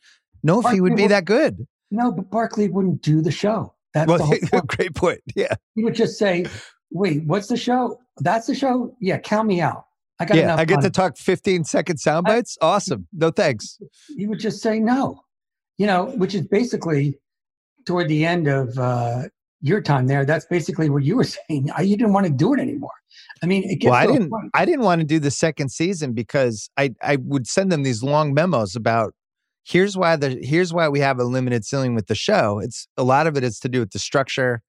know 0.44 0.60
if 0.60 0.64
Barkley 0.64 0.78
he 0.78 0.82
would 0.82 0.96
be 0.96 1.04
would, 1.04 1.12
that 1.12 1.26
good. 1.26 1.68
No, 1.92 2.12
but 2.12 2.30
Barkley 2.30 2.68
wouldn't 2.68 3.02
do 3.02 3.22
the 3.22 3.32
show. 3.32 3.74
That's 3.94 4.08
well, 4.08 4.20
the 4.20 4.64
great 4.68 4.96
point. 4.96 5.22
Yeah, 5.36 5.56
he 5.76 5.84
would 5.84 5.96
just 5.96 6.18
say, 6.18 6.46
"Wait, 6.92 7.24
what's 7.26 7.48
the 7.48 7.58
show? 7.58 8.00
That's 8.18 8.48
the 8.48 8.56
show? 8.56 8.96
Yeah, 9.00 9.18
count 9.20 9.48
me 9.48 9.62
out." 9.62 9.86
I 10.20 10.26
got 10.26 10.38
yeah, 10.38 10.56
I 10.56 10.66
get 10.66 10.82
to 10.82 10.90
talk 10.90 11.16
15 11.16 11.64
second 11.64 11.98
sound 11.98 12.26
bites. 12.26 12.58
I, 12.62 12.66
awesome. 12.66 13.08
No 13.14 13.30
thanks. 13.30 13.78
He 14.16 14.26
would 14.26 14.40
just 14.40 14.62
say 14.62 14.80
no, 14.80 15.22
you 15.78 15.86
know, 15.86 16.06
which 16.06 16.34
is 16.34 16.48
basically 16.48 17.20
toward 17.86 18.08
the 18.08 18.26
end 18.26 18.48
of 18.48 18.78
uh, 18.80 19.24
your 19.62 19.82
time 19.82 20.08
there. 20.08 20.26
That's 20.26 20.46
basically 20.46 20.90
what 20.90 21.04
you 21.04 21.18
were 21.18 21.24
saying. 21.50 21.70
I, 21.76 21.82
you 21.82 21.98
didn't 21.98 22.14
want 22.14 22.26
to 22.26 22.32
do 22.32 22.54
it 22.54 22.60
anymore. 22.60 22.92
I 23.42 23.46
mean, 23.46 23.64
it 23.70 23.78
gets 23.78 23.92
well, 23.92 24.00
I 24.00 24.08
didn't. 24.08 24.32
I 24.54 24.66
didn't 24.66 24.86
want 24.86 25.02
to 25.02 25.06
do 25.06 25.20
the 25.20 25.32
second 25.32 25.70
season 25.70 26.14
because 26.14 26.70
I 26.78 26.94
I 27.02 27.18
would 27.18 27.48
send 27.48 27.72
them 27.72 27.84
these 27.84 28.04
long 28.04 28.34
memos 28.34 28.76
about 28.76 29.14
here's 29.64 29.98
why 29.98 30.16
the 30.16 30.40
here's 30.42 30.74
why 30.74 30.90
we 30.90 31.00
have 31.00 31.20
a 31.20 31.24
limited 31.24 31.66
ceiling 31.66 31.96
with 31.96 32.08
the 32.08 32.16
show. 32.16 32.60
It's 32.60 32.88
a 32.98 33.04
lot 33.04 33.28
of 33.28 33.38
it 33.38 33.44
is 33.44 33.60
to 33.60 33.70
do 33.70 33.80
with 33.80 33.92
the 33.92 34.00
structure 34.00 34.62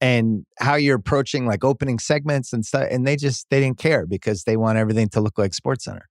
and 0.00 0.46
how 0.58 0.74
you're 0.74 0.96
approaching 0.96 1.46
like 1.46 1.64
opening 1.64 1.98
segments 1.98 2.52
and 2.52 2.64
stuff 2.64 2.88
and 2.90 3.06
they 3.06 3.16
just 3.16 3.46
they 3.50 3.60
didn't 3.60 3.78
care 3.78 4.06
because 4.06 4.44
they 4.44 4.56
want 4.56 4.78
everything 4.78 5.08
to 5.08 5.20
look 5.20 5.38
like 5.38 5.54
sports 5.54 5.84
center 5.84 6.08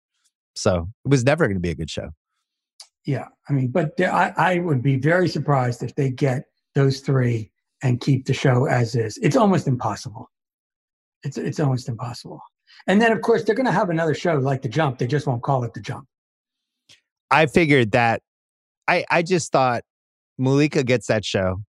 so 0.56 0.88
it 1.06 1.10
was 1.10 1.23
never 1.23 1.48
going 1.48 1.56
to 1.56 1.61
be 1.61 1.72
a 1.72 1.76
good 1.76 1.90
show 1.90 2.10
yeah 3.06 3.26
i 3.49 3.53
mean 3.53 3.69
but 3.69 3.99
I, 3.99 4.34
I 4.38 4.60
would 4.60 4.81
be 4.81 4.98
very 4.98 5.27
surprised 5.27 5.81
if 5.84 5.95
they 5.95 6.11
get 6.11 6.45
those 6.76 6.99
three 6.99 7.52
and 7.81 8.01
keep 8.01 8.26
the 8.26 8.34
show 8.34 8.65
as 8.65 8.95
is. 8.95 9.18
It's 9.22 9.35
almost 9.35 9.68
impossible. 9.68 10.30
It's 11.23 11.38
it's 11.38 11.60
almost 11.60 11.89
impossible. 11.89 12.41
And 12.88 13.01
then 13.01 13.11
of 13.11 13.22
course 13.22 13.43
they're 13.43 13.56
going 13.56 13.65
to 13.65 13.72
have 13.72 13.89
another 13.89 14.14
show 14.14 14.35
like 14.35 14.61
the 14.61 14.69
jump. 14.69 14.97
They 14.97 15.07
just 15.07 15.27
won't 15.27 15.43
call 15.43 15.64
it 15.64 15.73
the 15.73 15.81
jump. 15.81 16.07
I 17.31 17.45
figured 17.45 17.91
that 17.91 18.22
i 18.88 19.06
i 19.11 19.22
just 19.22 19.51
thought 19.51 19.84
malika 20.38 20.84
gets 20.84 21.07
that 21.07 21.26
show. 21.26 21.61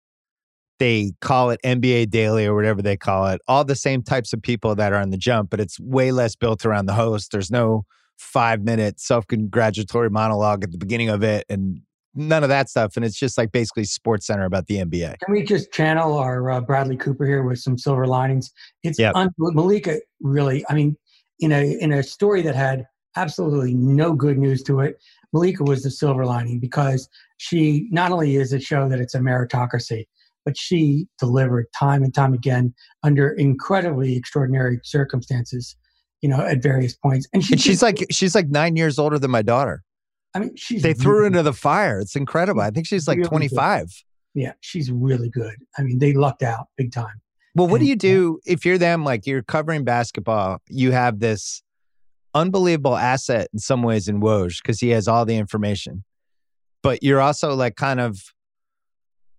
They 0.78 1.12
call 1.20 1.50
it 1.50 1.60
NBA 1.62 2.08
Daily 2.08 2.46
or 2.46 2.54
whatever 2.54 2.80
they 2.80 2.96
call 2.96 3.26
it, 3.26 3.42
all 3.46 3.64
the 3.64 3.76
same 3.76 4.02
types 4.02 4.32
of 4.32 4.40
people 4.40 4.74
that 4.76 4.94
are 4.94 4.96
on 4.96 5.10
the 5.10 5.18
jump, 5.18 5.50
but 5.50 5.60
it's 5.60 5.78
way 5.78 6.10
less 6.10 6.34
built 6.34 6.64
around 6.64 6.86
the 6.86 6.94
host. 6.94 7.32
There's 7.32 7.50
no 7.50 7.84
five 8.16 8.62
minute 8.62 8.98
self 9.00 9.26
congratulatory 9.26 10.08
monologue 10.08 10.64
at 10.64 10.72
the 10.72 10.78
beginning 10.78 11.08
of 11.10 11.22
it 11.22 11.44
and 11.48 11.80
none 12.14 12.42
of 12.42 12.48
that 12.48 12.68
stuff. 12.68 12.96
And 12.96 13.04
it's 13.04 13.18
just 13.18 13.38
like 13.38 13.52
basically 13.52 13.84
Sports 13.84 14.26
Center 14.26 14.44
about 14.44 14.66
the 14.66 14.76
NBA. 14.76 15.18
Can 15.24 15.32
we 15.32 15.42
just 15.42 15.72
channel 15.72 16.16
our 16.16 16.50
uh, 16.50 16.60
Bradley 16.60 16.96
Cooper 16.96 17.26
here 17.26 17.42
with 17.42 17.58
some 17.58 17.78
silver 17.78 18.06
linings? 18.06 18.50
It's 18.82 18.98
yep. 18.98 19.14
un- 19.14 19.30
Malika 19.38 20.00
really, 20.20 20.64
I 20.68 20.74
mean, 20.74 20.96
in 21.38 21.52
a, 21.52 21.78
in 21.80 21.92
a 21.92 22.02
story 22.02 22.42
that 22.42 22.54
had 22.54 22.86
absolutely 23.16 23.74
no 23.74 24.12
good 24.12 24.38
news 24.38 24.62
to 24.64 24.80
it, 24.80 24.96
Malika 25.32 25.64
was 25.64 25.82
the 25.82 25.90
silver 25.90 26.24
lining 26.26 26.58
because 26.58 27.08
she 27.38 27.88
not 27.90 28.12
only 28.12 28.36
is 28.36 28.52
it 28.52 28.62
show 28.62 28.88
that 28.88 29.00
it's 29.00 29.14
a 29.14 29.18
meritocracy, 29.18 30.04
but 30.44 30.56
she 30.56 31.06
delivered 31.18 31.66
time 31.78 32.02
and 32.02 32.14
time 32.14 32.34
again 32.34 32.74
under 33.02 33.30
incredibly 33.30 34.16
extraordinary 34.16 34.80
circumstances, 34.82 35.76
you 36.22 36.28
know, 36.28 36.40
at 36.40 36.62
various 36.62 36.96
points. 36.96 37.28
And, 37.32 37.44
she 37.44 37.54
and 37.54 37.60
she's 37.60 37.82
like 37.82 38.06
she's 38.10 38.34
like 38.34 38.48
nine 38.48 38.76
years 38.76 38.98
older 38.98 39.18
than 39.18 39.30
my 39.30 39.42
daughter. 39.42 39.82
I 40.34 40.38
mean, 40.38 40.56
she's 40.56 40.82
they 40.82 40.94
threw 40.94 41.18
her 41.18 41.26
into 41.26 41.42
the 41.42 41.52
fire. 41.52 42.00
It's 42.00 42.16
incredible. 42.16 42.60
I 42.60 42.70
think 42.70 42.86
she's 42.86 43.08
like 43.08 43.18
really 43.18 43.28
25. 43.28 43.86
Good. 43.86 43.92
Yeah, 44.34 44.52
she's 44.60 44.90
really 44.90 45.28
good. 45.28 45.56
I 45.76 45.82
mean, 45.82 45.98
they 45.98 46.12
lucked 46.12 46.42
out 46.42 46.68
big 46.76 46.92
time. 46.92 47.20
Well, 47.54 47.66
what 47.66 47.80
and, 47.80 47.86
do 47.86 47.88
you 47.88 47.96
do 47.96 48.38
if 48.46 48.64
you're 48.64 48.78
them? 48.78 49.04
Like 49.04 49.26
you're 49.26 49.42
covering 49.42 49.84
basketball, 49.84 50.62
you 50.68 50.92
have 50.92 51.18
this 51.18 51.62
unbelievable 52.32 52.96
asset 52.96 53.48
in 53.52 53.58
some 53.58 53.82
ways 53.82 54.06
in 54.06 54.20
Woj 54.20 54.62
because 54.62 54.78
he 54.78 54.90
has 54.90 55.08
all 55.08 55.24
the 55.24 55.36
information, 55.36 56.04
but 56.82 57.02
you're 57.02 57.20
also 57.20 57.54
like 57.54 57.74
kind 57.74 58.00
of 58.00 58.20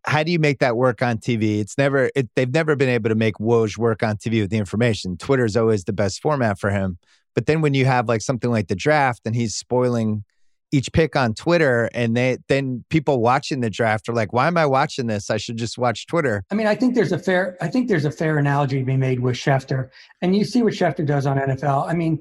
how 0.04 0.24
do 0.24 0.32
you 0.32 0.40
make 0.40 0.60
that 0.60 0.76
work 0.76 1.02
on 1.02 1.20
TV? 1.20 1.60
It's 1.60 1.78
never 1.78 2.10
it, 2.16 2.30
they've 2.36 2.52
never 2.52 2.76
been 2.76 2.90
able 2.90 3.10
to 3.10 3.16
make 3.16 3.36
Woj 3.36 3.78
work 3.78 4.04
on 4.04 4.18
TV 4.18 4.42
with 4.42 4.50
the 4.50 4.58
information. 4.58 5.16
Twitter 5.16 5.46
is 5.46 5.56
always 5.56 5.84
the 5.84 5.94
best 5.94 6.22
format 6.22 6.60
for 6.60 6.70
him. 6.70 6.98
But 7.34 7.46
then 7.46 7.62
when 7.62 7.74
you 7.74 7.86
have 7.86 8.10
like 8.10 8.22
something 8.22 8.52
like 8.52 8.68
the 8.68 8.76
draft 8.76 9.22
and 9.26 9.36
he's 9.36 9.56
spoiling 9.56 10.26
each 10.72 10.92
pick 10.94 11.16
on 11.16 11.34
Twitter 11.34 11.90
and 11.94 12.16
they 12.16 12.38
then 12.48 12.84
people 12.90 13.22
watching 13.22 13.60
the 13.60 13.70
draft 13.70 14.08
are 14.08 14.14
like, 14.14 14.34
why 14.34 14.48
am 14.48 14.58
I 14.58 14.66
watching 14.66 15.08
this? 15.08 15.30
I 15.30 15.38
should 15.38 15.58
just 15.58 15.78
watch 15.78 16.08
Twitter. 16.08 16.44
I 16.52 16.56
mean, 16.56 16.68
I 16.68 16.76
think 16.76 16.96
there's 16.96 17.12
a 17.12 17.20
fair 17.20 17.58
I 17.62 17.68
think 17.68 17.90
there's 17.90 18.06
a 18.06 18.12
fair 18.12 18.38
analogy 18.38 18.80
to 18.80 18.86
be 18.86 18.98
made 18.98 19.20
with 19.20 19.36
Schefter. 19.36 19.90
And 20.22 20.36
you 20.36 20.46
see 20.46 20.64
what 20.64 20.74
Schefter 20.74 21.06
does 21.06 21.26
on 21.26 21.38
NFL. 21.38 21.88
I 21.90 21.94
mean, 21.94 22.20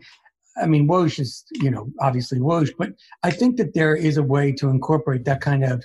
I 0.60 0.66
mean, 0.66 0.89
Woj 0.89 1.18
is, 1.20 1.44
you 1.52 1.70
know, 1.70 1.89
obviously 2.01 2.39
Woj, 2.39 2.70
but 2.77 2.90
I 3.22 3.31
think 3.31 3.56
that 3.56 3.74
there 3.74 3.94
is 3.94 4.16
a 4.16 4.22
way 4.22 4.52
to 4.52 4.68
incorporate 4.68 5.24
that 5.24 5.40
kind 5.40 5.64
of 5.64 5.85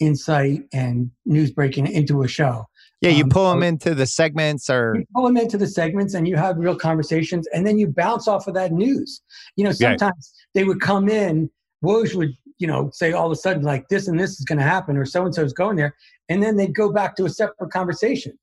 insight 0.00 0.62
and 0.72 1.10
news 1.24 1.50
breaking 1.50 1.86
into 1.86 2.22
a 2.22 2.28
show. 2.28 2.66
Yeah, 3.02 3.10
you 3.10 3.24
um, 3.24 3.30
pull 3.30 3.50
them 3.50 3.62
into 3.62 3.94
the 3.94 4.06
segments 4.06 4.70
or 4.70 4.94
you 4.96 5.04
pull 5.14 5.24
them 5.24 5.36
into 5.36 5.58
the 5.58 5.66
segments 5.66 6.14
and 6.14 6.26
you 6.26 6.36
have 6.36 6.56
real 6.56 6.76
conversations 6.76 7.46
and 7.48 7.66
then 7.66 7.78
you 7.78 7.88
bounce 7.88 8.26
off 8.26 8.46
of 8.46 8.54
that 8.54 8.72
news. 8.72 9.20
You 9.56 9.64
know, 9.64 9.72
sometimes 9.72 10.00
right. 10.00 10.54
they 10.54 10.64
would 10.64 10.80
come 10.80 11.08
in, 11.08 11.50
Woj 11.84 12.14
would, 12.14 12.36
you 12.58 12.66
know, 12.66 12.90
say 12.92 13.12
all 13.12 13.26
of 13.26 13.32
a 13.32 13.36
sudden 13.36 13.62
like 13.62 13.88
this 13.88 14.08
and 14.08 14.18
this 14.18 14.38
is 14.38 14.44
going 14.44 14.58
to 14.58 14.64
happen 14.64 14.96
or 14.96 15.04
so 15.04 15.24
and 15.24 15.34
so 15.34 15.44
is 15.44 15.52
going 15.52 15.76
there. 15.76 15.94
And 16.28 16.42
then 16.42 16.56
they'd 16.56 16.74
go 16.74 16.90
back 16.90 17.16
to 17.16 17.24
a 17.24 17.30
separate 17.30 17.70
conversation. 17.70 18.38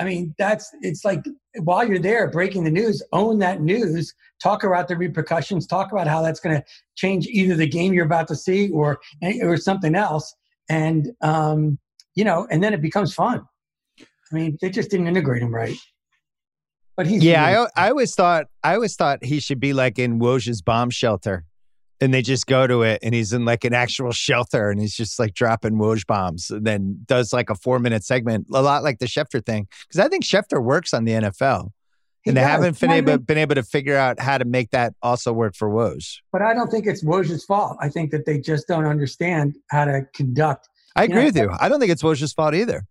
I 0.00 0.04
mean, 0.04 0.34
that's, 0.38 0.70
it's 0.82 1.04
like 1.04 1.24
while 1.62 1.86
you're 1.88 1.98
there 1.98 2.30
breaking 2.30 2.62
the 2.62 2.70
news, 2.70 3.02
own 3.12 3.40
that 3.40 3.60
news, 3.60 4.14
talk 4.40 4.62
about 4.62 4.86
the 4.86 4.96
repercussions, 4.96 5.66
talk 5.66 5.90
about 5.90 6.06
how 6.06 6.22
that's 6.22 6.38
going 6.38 6.56
to 6.56 6.64
change 6.94 7.26
either 7.26 7.56
the 7.56 7.66
game 7.66 7.92
you're 7.92 8.06
about 8.06 8.28
to 8.28 8.36
see 8.36 8.70
or, 8.70 9.00
or 9.42 9.56
something 9.56 9.96
else 9.96 10.36
and 10.68 11.10
um, 11.22 11.78
you 12.14 12.24
know, 12.24 12.46
and 12.50 12.62
then 12.62 12.74
it 12.74 12.82
becomes 12.82 13.14
fun. 13.14 13.42
I 14.00 14.34
mean, 14.34 14.58
they 14.60 14.70
just 14.70 14.90
didn't 14.90 15.06
integrate 15.06 15.42
him 15.42 15.54
right. 15.54 15.76
But 16.96 17.06
he's 17.06 17.22
yeah. 17.22 17.68
I 17.76 17.84
I 17.86 17.90
always 17.90 18.14
thought 18.14 18.46
I 18.64 18.74
always 18.74 18.96
thought 18.96 19.24
he 19.24 19.40
should 19.40 19.60
be 19.60 19.72
like 19.72 19.98
in 19.98 20.18
Woj's 20.18 20.62
bomb 20.62 20.90
shelter, 20.90 21.44
and 22.00 22.14
they 22.14 22.22
just 22.22 22.46
go 22.46 22.66
to 22.66 22.82
it, 22.82 23.00
and 23.02 23.14
he's 23.14 23.32
in 23.32 23.44
like 23.44 23.64
an 23.64 23.74
actual 23.74 24.12
shelter, 24.12 24.70
and 24.70 24.80
he's 24.80 24.94
just 24.94 25.18
like 25.18 25.34
dropping 25.34 25.74
Woj 25.74 26.06
bombs, 26.06 26.50
and 26.50 26.64
then 26.66 27.00
does 27.06 27.32
like 27.32 27.50
a 27.50 27.54
four 27.54 27.78
minute 27.78 28.04
segment, 28.04 28.46
a 28.52 28.62
lot 28.62 28.82
like 28.82 28.98
the 28.98 29.06
Schefter 29.06 29.44
thing, 29.44 29.66
because 29.88 30.00
I 30.04 30.08
think 30.08 30.24
Schefter 30.24 30.62
works 30.62 30.94
on 30.94 31.04
the 31.04 31.12
NFL 31.12 31.70
and 32.26 32.36
they 32.36 32.42
haven't 32.42 32.78
been 32.78 32.90
able, 32.90 33.16
been 33.18 33.38
able 33.38 33.54
to 33.54 33.62
figure 33.62 33.96
out 33.96 34.20
how 34.20 34.36
to 34.36 34.44
make 34.44 34.70
that 34.70 34.92
also 35.02 35.32
work 35.32 35.54
for 35.56 35.70
Woj. 35.70 36.18
But 36.30 36.42
I 36.42 36.52
don't 36.52 36.70
think 36.70 36.86
it's 36.86 37.02
Woj's 37.02 37.44
fault. 37.44 37.78
I 37.80 37.88
think 37.88 38.10
that 38.10 38.26
they 38.26 38.38
just 38.38 38.68
don't 38.68 38.84
understand 38.84 39.56
how 39.70 39.86
to 39.86 40.02
conduct. 40.14 40.68
I 40.94 41.04
agree 41.04 41.16
know, 41.16 41.24
with 41.24 41.36
you. 41.36 41.50
I 41.58 41.68
don't 41.70 41.80
think 41.80 41.90
it's 41.92 42.02
Woj's 42.02 42.32
fault 42.34 42.54
either. 42.54 42.84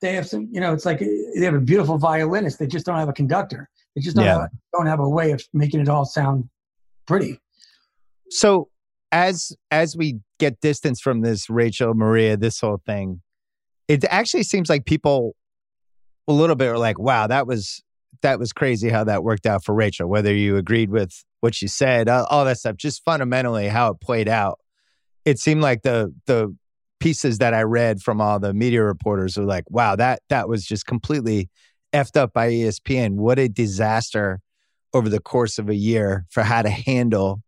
they 0.00 0.14
have 0.14 0.26
some, 0.26 0.48
you 0.50 0.60
know, 0.60 0.72
it's 0.72 0.86
like 0.86 0.98
they 0.98 1.44
have 1.44 1.54
a 1.54 1.60
beautiful 1.60 1.98
violinist. 1.98 2.58
They 2.58 2.66
just 2.66 2.84
don't 2.86 2.96
have 2.96 3.08
a 3.08 3.12
conductor. 3.12 3.68
They 3.94 4.00
just 4.00 4.16
don't, 4.16 4.24
Yeah. 4.24 4.40
have, 4.40 4.50
don't 4.74 4.86
have 4.86 4.98
a 5.00 5.08
way 5.08 5.30
of 5.32 5.42
making 5.52 5.80
it 5.80 5.88
all 5.88 6.04
sound 6.04 6.48
pretty. 7.06 7.38
So 8.30 8.68
as 9.12 9.52
as 9.70 9.96
we 9.96 10.20
get 10.38 10.60
distance 10.60 11.00
from 11.00 11.20
this 11.20 11.50
Rachel 11.50 11.94
Maria, 11.94 12.36
this 12.36 12.60
whole 12.60 12.80
thing, 12.86 13.20
it 13.88 14.04
actually 14.04 14.44
seems 14.44 14.68
like 14.68 14.86
people 14.86 15.34
a 16.28 16.32
little 16.32 16.56
bit 16.56 16.68
are 16.68 16.78
like, 16.78 16.98
wow, 16.98 17.26
that 17.26 17.46
was 17.46 17.82
that 18.22 18.38
was 18.38 18.52
crazy 18.52 18.88
how 18.88 19.04
that 19.04 19.24
worked 19.24 19.46
out 19.46 19.64
for 19.64 19.74
Rachel. 19.74 20.08
Whether 20.08 20.34
you 20.34 20.56
agreed 20.56 20.90
with 20.90 21.24
what 21.40 21.54
she 21.54 21.66
said, 21.66 22.08
all, 22.08 22.24
all 22.26 22.44
that 22.44 22.58
stuff, 22.58 22.76
just 22.76 23.04
fundamentally 23.04 23.68
how 23.68 23.90
it 23.92 24.00
played 24.00 24.28
out. 24.28 24.58
It 25.24 25.38
seemed 25.38 25.62
like 25.62 25.82
the 25.82 26.14
the 26.26 26.54
pieces 27.00 27.38
that 27.38 27.54
I 27.54 27.62
read 27.62 28.00
from 28.00 28.20
all 28.20 28.38
the 28.38 28.54
media 28.54 28.82
reporters 28.82 29.36
were 29.36 29.44
like, 29.44 29.64
wow, 29.68 29.96
that 29.96 30.20
that 30.28 30.48
was 30.48 30.64
just 30.64 30.86
completely 30.86 31.48
effed 31.92 32.16
up 32.16 32.32
by 32.32 32.50
ESPN. 32.50 33.14
What 33.14 33.38
a 33.38 33.48
disaster 33.48 34.40
over 34.92 35.08
the 35.08 35.20
course 35.20 35.58
of 35.58 35.68
a 35.68 35.74
year 35.74 36.26
for 36.30 36.42
how 36.42 36.62
to 36.62 36.70
handle 36.70 37.42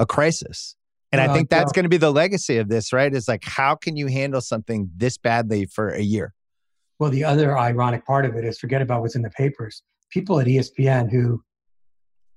a 0.00 0.06
crisis. 0.06 0.74
And 1.12 1.20
I 1.20 1.26
Well, 1.26 1.36
think 1.36 1.50
that's 1.50 1.72
going 1.72 1.84
to 1.84 1.88
be 1.88 1.96
the 1.96 2.10
legacy 2.12 2.56
of 2.56 2.68
this, 2.68 2.92
right? 2.92 3.12
Is 3.12 3.28
like, 3.28 3.44
how 3.44 3.74
can 3.74 3.96
you 3.96 4.06
handle 4.06 4.40
something 4.40 4.90
this 4.96 5.18
badly 5.18 5.66
for 5.66 5.88
a 5.90 6.00
year? 6.02 6.34
Well, 6.98 7.10
the 7.10 7.24
other 7.24 7.56
ironic 7.58 8.04
part 8.06 8.24
of 8.24 8.34
it 8.36 8.44
is 8.44 8.58
forget 8.58 8.80
about 8.82 9.02
what's 9.02 9.16
in 9.16 9.22
the 9.22 9.30
papers. 9.30 9.82
People 10.10 10.40
at 10.40 10.46
ESPN 10.46 11.10
who, 11.10 11.42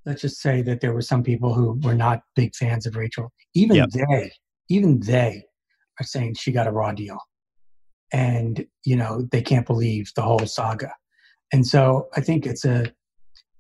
let's 0.06 0.22
just 0.22 0.42
say 0.42 0.62
that 0.64 0.82
there 0.82 0.94
were 0.94 1.02
some 1.02 1.24
people 1.24 1.54
who 1.54 1.80
were 1.84 1.94
not 1.94 2.22
big 2.36 2.56
fans 2.56 2.86
of 2.86 2.96
Rachel. 2.96 3.32
Even 3.54 3.78
Yep. 3.78 3.90
they, 3.90 4.32
even 4.70 5.00
they 5.00 5.44
are 6.00 6.06
saying 6.06 6.36
she 6.36 6.52
got 6.52 6.68
a 6.68 6.72
raw 6.72 6.92
deal. 6.92 7.18
And, 8.12 8.66
you 8.86 8.96
know, 8.96 9.28
they 9.32 9.42
can't 9.42 9.66
believe 9.66 10.12
the 10.16 10.22
whole 10.22 10.46
saga. 10.46 10.92
And 11.52 11.66
so 11.66 12.08
I 12.16 12.22
think 12.22 12.46
it's 12.46 12.66
a, 12.66 12.92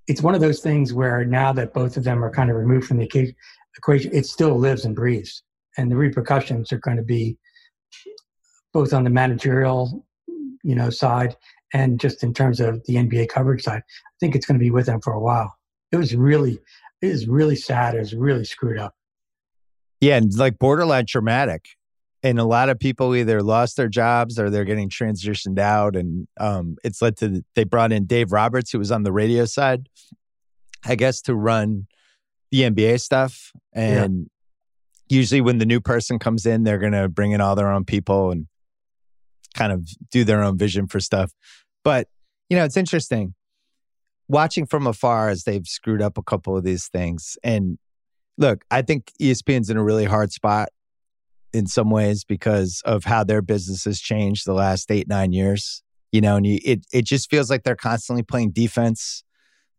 it's 0.07 0.21
one 0.21 0.35
of 0.35 0.41
those 0.41 0.59
things 0.59 0.93
where 0.93 1.23
now 1.23 1.53
that 1.53 1.73
both 1.73 1.97
of 1.97 2.03
them 2.03 2.23
are 2.23 2.31
kind 2.31 2.49
of 2.49 2.55
removed 2.57 2.87
from 2.87 2.97
the 2.97 3.07
equa- 3.07 3.33
equation, 3.77 4.13
it 4.13 4.25
still 4.25 4.57
lives 4.57 4.85
and 4.85 4.95
breathes. 4.95 5.43
And 5.77 5.91
the 5.91 5.95
repercussions 5.95 6.71
are 6.71 6.79
going 6.79 6.97
to 6.97 7.03
be 7.03 7.37
both 8.73 8.93
on 8.93 9.03
the 9.03 9.09
managerial, 9.09 10.05
you 10.63 10.75
know, 10.75 10.89
side 10.89 11.35
and 11.73 11.99
just 11.99 12.23
in 12.23 12.33
terms 12.33 12.59
of 12.59 12.83
the 12.85 12.95
NBA 12.95 13.29
coverage 13.29 13.63
side. 13.63 13.81
I 13.81 14.17
think 14.19 14.35
it's 14.35 14.45
going 14.45 14.59
to 14.59 14.63
be 14.63 14.71
with 14.71 14.85
them 14.85 15.01
for 15.01 15.13
a 15.13 15.19
while. 15.19 15.55
It 15.91 15.97
was 15.97 16.15
really, 16.15 16.59
it 17.01 17.09
is 17.09 17.27
really 17.27 17.55
sad. 17.55 17.95
It 17.95 17.99
was 17.99 18.15
really 18.15 18.45
screwed 18.45 18.79
up. 18.79 18.93
Yeah, 19.99 20.17
and 20.17 20.33
like 20.37 20.59
borderline 20.59 21.05
traumatic. 21.05 21.65
And 22.23 22.39
a 22.39 22.45
lot 22.45 22.69
of 22.69 22.79
people 22.79 23.15
either 23.15 23.41
lost 23.41 23.75
their 23.75 23.89
jobs 23.89 24.39
or 24.39 24.49
they're 24.49 24.63
getting 24.63 24.89
transitioned 24.89 25.59
out. 25.59 25.95
And 25.95 26.27
um, 26.39 26.77
it's 26.83 27.01
led 27.01 27.17
to, 27.17 27.43
they 27.55 27.65
brought 27.65 27.91
in 27.91 28.05
Dave 28.05 28.31
Roberts, 28.31 28.71
who 28.71 28.79
was 28.79 28.91
on 28.91 29.03
the 29.03 29.11
radio 29.11 29.45
side, 29.45 29.89
I 30.85 30.95
guess, 30.95 31.21
to 31.23 31.35
run 31.35 31.87
the 32.53 32.61
NBA 32.61 33.01
stuff. 33.01 33.51
And 33.73 34.29
usually 35.09 35.41
when 35.41 35.57
the 35.57 35.65
new 35.65 35.81
person 35.81 36.19
comes 36.19 36.45
in, 36.45 36.63
they're 36.63 36.77
going 36.77 36.93
to 36.93 37.09
bring 37.09 37.31
in 37.31 37.41
all 37.41 37.55
their 37.55 37.71
own 37.71 37.83
people 37.83 38.29
and 38.29 38.45
kind 39.55 39.73
of 39.73 39.89
do 40.11 40.23
their 40.23 40.43
own 40.43 40.55
vision 40.55 40.85
for 40.85 40.99
stuff. 40.99 41.31
But, 41.83 42.07
you 42.49 42.57
know, 42.57 42.63
it's 42.63 42.77
interesting 42.77 43.33
watching 44.27 44.67
from 44.67 44.85
afar 44.85 45.29
as 45.29 45.45
they've 45.45 45.65
screwed 45.65 46.01
up 46.01 46.15
a 46.15 46.23
couple 46.23 46.55
of 46.55 46.63
these 46.63 46.87
things. 46.89 47.37
And 47.43 47.79
look, 48.37 48.63
I 48.69 48.83
think 48.83 49.11
ESPN's 49.19 49.71
in 49.71 49.77
a 49.77 49.83
really 49.83 50.05
hard 50.05 50.31
spot 50.31 50.69
in 51.53 51.65
some 51.65 51.89
ways 51.89 52.23
because 52.23 52.83
of 52.85 53.03
how 53.03 53.23
their 53.23 53.41
business 53.41 53.85
has 53.85 53.99
changed 53.99 54.45
the 54.45 54.53
last 54.53 54.91
eight, 54.91 55.07
nine 55.07 55.33
years. 55.33 55.81
You 56.11 56.21
know, 56.21 56.35
and 56.35 56.45
you, 56.45 56.59
it 56.63 56.85
it 56.93 57.05
just 57.05 57.31
feels 57.31 57.49
like 57.49 57.63
they're 57.63 57.75
constantly 57.75 58.21
playing 58.21 58.51
defense 58.51 59.23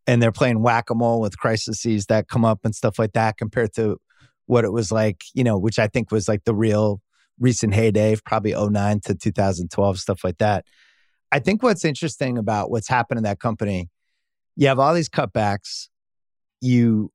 and 0.06 0.22
they're 0.22 0.32
playing 0.32 0.62
whack 0.62 0.90
a 0.90 0.94
mole 0.94 1.20
with 1.20 1.38
crises 1.38 2.06
that 2.06 2.28
come 2.28 2.44
up 2.44 2.60
and 2.64 2.74
stuff 2.74 2.98
like 2.98 3.12
that 3.12 3.36
compared 3.38 3.72
to 3.74 3.98
what 4.46 4.64
it 4.64 4.72
was 4.72 4.92
like, 4.92 5.24
you 5.32 5.44
know, 5.44 5.58
which 5.58 5.78
I 5.78 5.86
think 5.86 6.10
was 6.10 6.28
like 6.28 6.44
the 6.44 6.54
real 6.54 7.00
recent 7.40 7.74
heyday 7.74 8.16
probably 8.24 8.54
09 8.54 9.00
to 9.06 9.14
2012, 9.14 9.98
stuff 9.98 10.22
like 10.22 10.38
that. 10.38 10.64
I 11.32 11.38
think 11.38 11.62
what's 11.62 11.84
interesting 11.84 12.38
about 12.38 12.70
what's 12.70 12.88
happened 12.88 13.18
in 13.18 13.24
that 13.24 13.40
company, 13.40 13.88
you 14.56 14.68
have 14.68 14.78
all 14.78 14.94
these 14.94 15.08
cutbacks. 15.08 15.88
You 16.60 17.10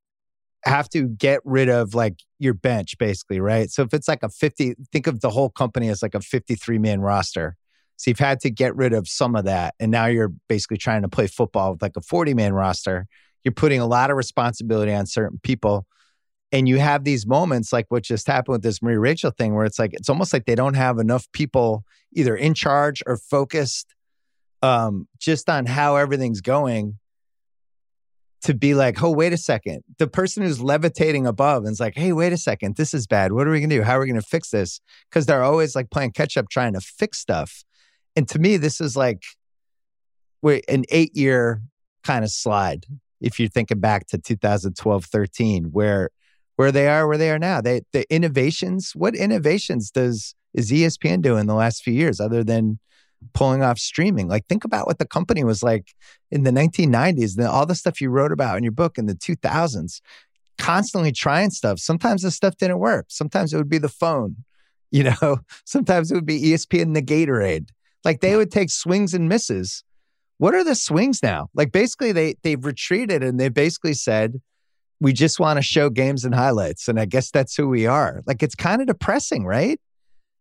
have 0.65 0.89
to 0.89 1.07
get 1.07 1.39
rid 1.45 1.69
of 1.69 1.93
like 1.93 2.15
your 2.37 2.53
bench 2.53 2.97
basically, 2.97 3.39
right? 3.39 3.69
So 3.69 3.83
if 3.83 3.93
it's 3.93 4.07
like 4.07 4.23
a 4.23 4.29
50, 4.29 4.75
think 4.91 5.07
of 5.07 5.21
the 5.21 5.29
whole 5.29 5.49
company 5.49 5.87
as 5.87 6.01
like 6.01 6.15
a 6.15 6.19
53 6.19 6.79
man 6.79 6.99
roster. 6.99 7.55
So 7.99 8.09
you've 8.09 8.19
had 8.19 8.39
to 8.41 8.49
get 8.49 8.77
rid 8.77 8.93
of 8.93 9.09
some 9.09 9.35
of 9.35 9.43
that. 9.43 9.75
And 9.77 9.91
now 9.91 10.05
you're 10.05 10.31
basically 10.47 10.77
trying 10.77 11.01
to 11.01 11.09
play 11.09 11.27
football 11.27 11.73
with 11.73 11.81
like 11.81 11.97
a 11.97 12.01
40 12.01 12.33
man 12.33 12.53
roster. 12.53 13.07
You're 13.43 13.51
putting 13.51 13.81
a 13.81 13.85
lot 13.85 14.09
of 14.09 14.15
responsibility 14.15 14.93
on 14.93 15.05
certain 15.05 15.37
people. 15.43 15.85
And 16.53 16.65
you 16.65 16.79
have 16.79 17.03
these 17.03 17.27
moments 17.27 17.73
like 17.73 17.87
what 17.89 18.03
just 18.03 18.25
happened 18.25 18.53
with 18.53 18.63
this 18.63 18.81
Marie 18.81 18.95
Rachel 18.95 19.31
thing, 19.31 19.53
where 19.53 19.65
it's 19.65 19.77
like, 19.77 19.93
it's 19.93 20.07
almost 20.07 20.31
like 20.31 20.45
they 20.45 20.55
don't 20.55 20.75
have 20.75 20.97
enough 20.97 21.29
people 21.33 21.83
either 22.13 22.37
in 22.37 22.53
charge 22.53 23.03
or 23.05 23.17
focused 23.17 23.93
um, 24.61 25.05
just 25.19 25.49
on 25.49 25.65
how 25.65 25.97
everything's 25.97 26.39
going 26.39 26.99
to 28.43 28.53
be 28.53 28.75
like, 28.75 29.03
oh, 29.03 29.11
wait 29.11 29.33
a 29.33 29.37
second. 29.37 29.83
The 29.97 30.07
person 30.07 30.43
who's 30.43 30.61
levitating 30.61 31.27
above 31.27 31.65
and 31.65 31.73
is 31.73 31.81
like, 31.81 31.97
hey, 31.97 32.13
wait 32.13 32.31
a 32.31 32.37
second, 32.37 32.77
this 32.77 32.93
is 32.93 33.07
bad. 33.07 33.33
What 33.33 33.45
are 33.45 33.51
we 33.51 33.59
going 33.59 33.69
to 33.69 33.75
do? 33.75 33.83
How 33.83 33.97
are 33.97 33.99
we 33.99 34.07
going 34.07 34.21
to 34.21 34.25
fix 34.25 34.51
this? 34.51 34.79
Because 35.09 35.25
they're 35.25 35.43
always 35.43 35.75
like 35.75 35.91
playing 35.91 36.13
catch 36.13 36.37
up 36.37 36.47
trying 36.47 36.73
to 36.75 36.79
fix 36.79 37.19
stuff. 37.19 37.65
And 38.19 38.27
to 38.27 38.37
me, 38.39 38.57
this 38.57 38.81
is 38.81 38.97
like 38.97 39.23
wait, 40.41 40.65
an 40.67 40.83
eight 40.89 41.15
year 41.15 41.61
kind 42.03 42.25
of 42.25 42.31
slide. 42.31 42.85
If 43.21 43.39
you're 43.39 43.47
thinking 43.47 43.79
back 43.79 44.07
to 44.07 44.17
2012, 44.17 45.05
13, 45.05 45.63
where 45.71 46.09
where 46.57 46.73
they 46.73 46.89
are, 46.89 47.07
where 47.07 47.17
they 47.17 47.31
are 47.31 47.39
now. 47.39 47.61
They 47.61 47.83
the 47.93 48.05
innovations, 48.13 48.91
what 48.93 49.15
innovations 49.15 49.89
does 49.89 50.35
is 50.53 50.69
ESPN 50.69 51.25
in 51.39 51.47
the 51.47 51.53
last 51.53 51.81
few 51.81 51.93
years 51.93 52.19
other 52.19 52.43
than 52.43 52.79
pulling 53.31 53.63
off 53.63 53.79
streaming? 53.79 54.27
Like 54.27 54.47
think 54.47 54.65
about 54.65 54.85
what 54.85 54.99
the 54.99 55.07
company 55.07 55.45
was 55.45 55.63
like 55.63 55.93
in 56.29 56.43
the 56.43 56.51
1990s, 56.51 57.37
and 57.37 57.47
all 57.47 57.65
the 57.65 57.73
stuff 57.73 58.01
you 58.01 58.09
wrote 58.09 58.33
about 58.33 58.57
in 58.57 58.63
your 58.63 58.73
book 58.73 58.97
in 58.97 59.05
the 59.05 59.15
2000s, 59.15 60.01
constantly 60.57 61.13
trying 61.13 61.51
stuff. 61.51 61.79
Sometimes 61.79 62.23
the 62.23 62.31
stuff 62.31 62.57
didn't 62.57 62.79
work. 62.79 63.05
Sometimes 63.07 63.53
it 63.53 63.57
would 63.57 63.69
be 63.69 63.77
the 63.77 63.87
phone, 63.87 64.43
you 64.91 65.03
know, 65.21 65.39
sometimes 65.63 66.11
it 66.11 66.15
would 66.15 66.25
be 66.25 66.41
ESPN 66.41 66.93
the 66.93 67.01
Gatorade. 67.01 67.69
Like 68.05 68.21
they 68.21 68.35
would 68.35 68.51
take 68.51 68.69
swings 68.69 69.13
and 69.13 69.27
misses. 69.27 69.83
What 70.37 70.55
are 70.55 70.63
the 70.63 70.75
swings 70.75 71.21
now? 71.21 71.49
Like 71.53 71.71
basically 71.71 72.11
they 72.11 72.35
they've 72.43 72.63
retreated 72.63 73.23
and 73.23 73.39
they 73.39 73.49
basically 73.49 73.93
said, 73.93 74.41
we 75.01 75.13
just 75.13 75.39
want 75.39 75.57
to 75.57 75.63
show 75.63 75.89
games 75.89 76.25
and 76.25 76.35
highlights. 76.35 76.87
And 76.87 76.99
I 76.99 77.05
guess 77.05 77.31
that's 77.31 77.55
who 77.55 77.67
we 77.67 77.85
are. 77.85 78.21
Like 78.25 78.43
it's 78.43 78.55
kind 78.55 78.81
of 78.81 78.87
depressing, 78.87 79.45
right? 79.45 79.79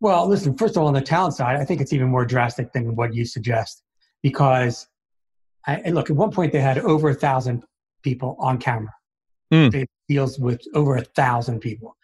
Well, 0.00 0.28
listen, 0.28 0.56
first 0.56 0.76
of 0.76 0.82
all, 0.82 0.88
on 0.88 0.94
the 0.94 1.00
talent 1.00 1.34
side, 1.34 1.56
I 1.56 1.64
think 1.64 1.80
it's 1.80 1.92
even 1.92 2.08
more 2.08 2.24
drastic 2.24 2.72
than 2.72 2.94
what 2.94 3.14
you 3.14 3.24
suggest 3.24 3.82
because, 4.22 4.86
I, 5.66 5.76
and 5.76 5.94
look, 5.94 6.10
at 6.10 6.16
one 6.16 6.30
point 6.30 6.52
they 6.52 6.60
had 6.60 6.78
over 6.78 7.10
a 7.10 7.14
thousand 7.14 7.64
people 8.02 8.36
on 8.38 8.58
camera. 8.58 8.94
Mm. 9.52 9.72
They 9.72 9.86
deals 10.08 10.38
with 10.38 10.60
over 10.74 10.96
a 10.96 11.02
thousand 11.02 11.60
people. 11.60 11.96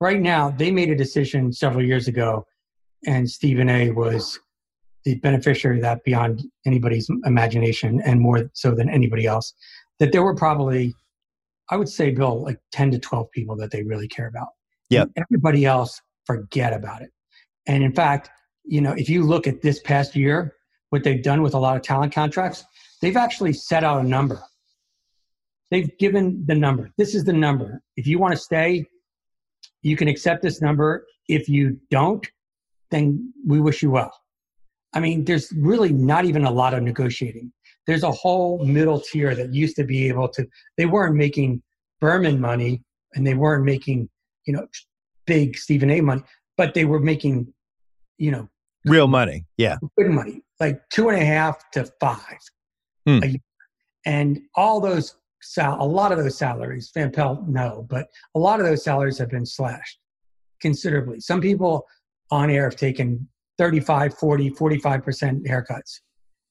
Right 0.00 0.20
now, 0.20 0.50
they 0.50 0.70
made 0.70 0.90
a 0.90 0.96
decision 0.96 1.52
several 1.52 1.84
years 1.84 2.06
ago, 2.06 2.44
and 3.06 3.28
Stephen 3.28 3.68
A. 3.68 3.90
was 3.90 4.38
the 5.04 5.16
beneficiary 5.16 5.76
of 5.76 5.82
that 5.82 6.04
beyond 6.04 6.42
anybody's 6.66 7.08
imagination, 7.24 8.00
and 8.04 8.20
more 8.20 8.50
so 8.54 8.74
than 8.74 8.88
anybody 8.90 9.26
else. 9.26 9.54
That 9.98 10.12
there 10.12 10.22
were 10.22 10.34
probably, 10.34 10.94
I 11.70 11.76
would 11.76 11.88
say, 11.88 12.10
Bill, 12.10 12.42
like 12.42 12.58
ten 12.72 12.90
to 12.90 12.98
twelve 12.98 13.30
people 13.32 13.56
that 13.56 13.70
they 13.70 13.82
really 13.82 14.08
care 14.08 14.28
about. 14.28 14.48
yeah 14.90 15.04
Everybody 15.16 15.64
else 15.64 16.00
forget 16.26 16.72
about 16.72 17.02
it. 17.02 17.10
And 17.66 17.82
in 17.82 17.92
fact, 17.92 18.30
you 18.64 18.80
know, 18.80 18.92
if 18.92 19.08
you 19.08 19.24
look 19.24 19.46
at 19.46 19.62
this 19.62 19.80
past 19.80 20.14
year, 20.14 20.54
what 20.90 21.04
they've 21.04 21.22
done 21.22 21.42
with 21.42 21.54
a 21.54 21.58
lot 21.58 21.76
of 21.76 21.82
talent 21.82 22.14
contracts, 22.14 22.64
they've 23.00 23.16
actually 23.16 23.52
set 23.52 23.84
out 23.84 24.00
a 24.00 24.02
number. 24.04 24.42
They've 25.70 25.90
given 25.98 26.44
the 26.46 26.54
number. 26.54 26.90
This 26.96 27.14
is 27.14 27.24
the 27.24 27.32
number. 27.32 27.82
If 27.96 28.06
you 28.06 28.18
want 28.18 28.32
to 28.32 28.38
stay, 28.38 28.86
you 29.82 29.96
can 29.96 30.08
accept 30.08 30.42
this 30.42 30.60
number. 30.60 31.06
If 31.28 31.48
you 31.48 31.78
don't, 31.90 32.26
then 32.90 33.32
we 33.46 33.60
wish 33.60 33.82
you 33.82 33.90
well. 33.90 34.12
I 34.94 35.00
mean, 35.00 35.24
there's 35.24 35.52
really 35.56 35.92
not 35.92 36.24
even 36.24 36.44
a 36.44 36.50
lot 36.50 36.74
of 36.74 36.82
negotiating. 36.82 37.52
There's 37.86 38.02
a 38.02 38.10
whole 38.10 38.64
middle 38.64 39.00
tier 39.00 39.34
that 39.34 39.52
used 39.52 39.76
to 39.76 39.84
be 39.84 40.08
able 40.08 40.28
to, 40.30 40.46
they 40.76 40.86
weren't 40.86 41.14
making 41.16 41.62
Berman 42.00 42.40
money 42.40 42.82
and 43.14 43.26
they 43.26 43.34
weren't 43.34 43.64
making, 43.64 44.08
you 44.46 44.52
know, 44.54 44.66
big 45.26 45.56
Stephen 45.56 45.90
A 45.90 46.00
money, 46.00 46.22
but 46.56 46.74
they 46.74 46.84
were 46.84 47.00
making, 47.00 47.52
you 48.18 48.30
know, 48.30 48.48
Real 48.84 49.08
money. 49.08 49.44
Yeah. 49.56 49.76
good 49.98 50.10
money, 50.10 50.42
like 50.60 50.80
two 50.90 51.08
and 51.08 51.20
a 51.20 51.24
half 51.24 51.70
to 51.72 51.84
five 52.00 52.38
Hmm. 53.06 53.22
a 53.22 53.26
year. 53.26 53.40
And 54.06 54.40
all 54.54 54.80
those, 54.80 55.16
sal- 55.42 55.82
a 55.82 55.84
lot 55.84 56.12
of 56.12 56.18
those 56.18 56.38
salaries, 56.38 56.90
Van 56.94 57.10
Pelt, 57.10 57.46
no, 57.48 57.86
but 57.90 58.06
a 58.34 58.38
lot 58.38 58.60
of 58.60 58.66
those 58.66 58.84
salaries 58.84 59.18
have 59.18 59.28
been 59.30 59.44
slashed 59.46 59.98
considerably. 60.62 61.20
Some 61.20 61.40
people 61.40 61.86
on 62.30 62.50
air 62.50 62.64
have 62.64 62.76
taken 62.76 63.28
35, 63.58 64.14
40, 64.14 64.50
45% 64.50 65.46
haircuts. 65.46 66.00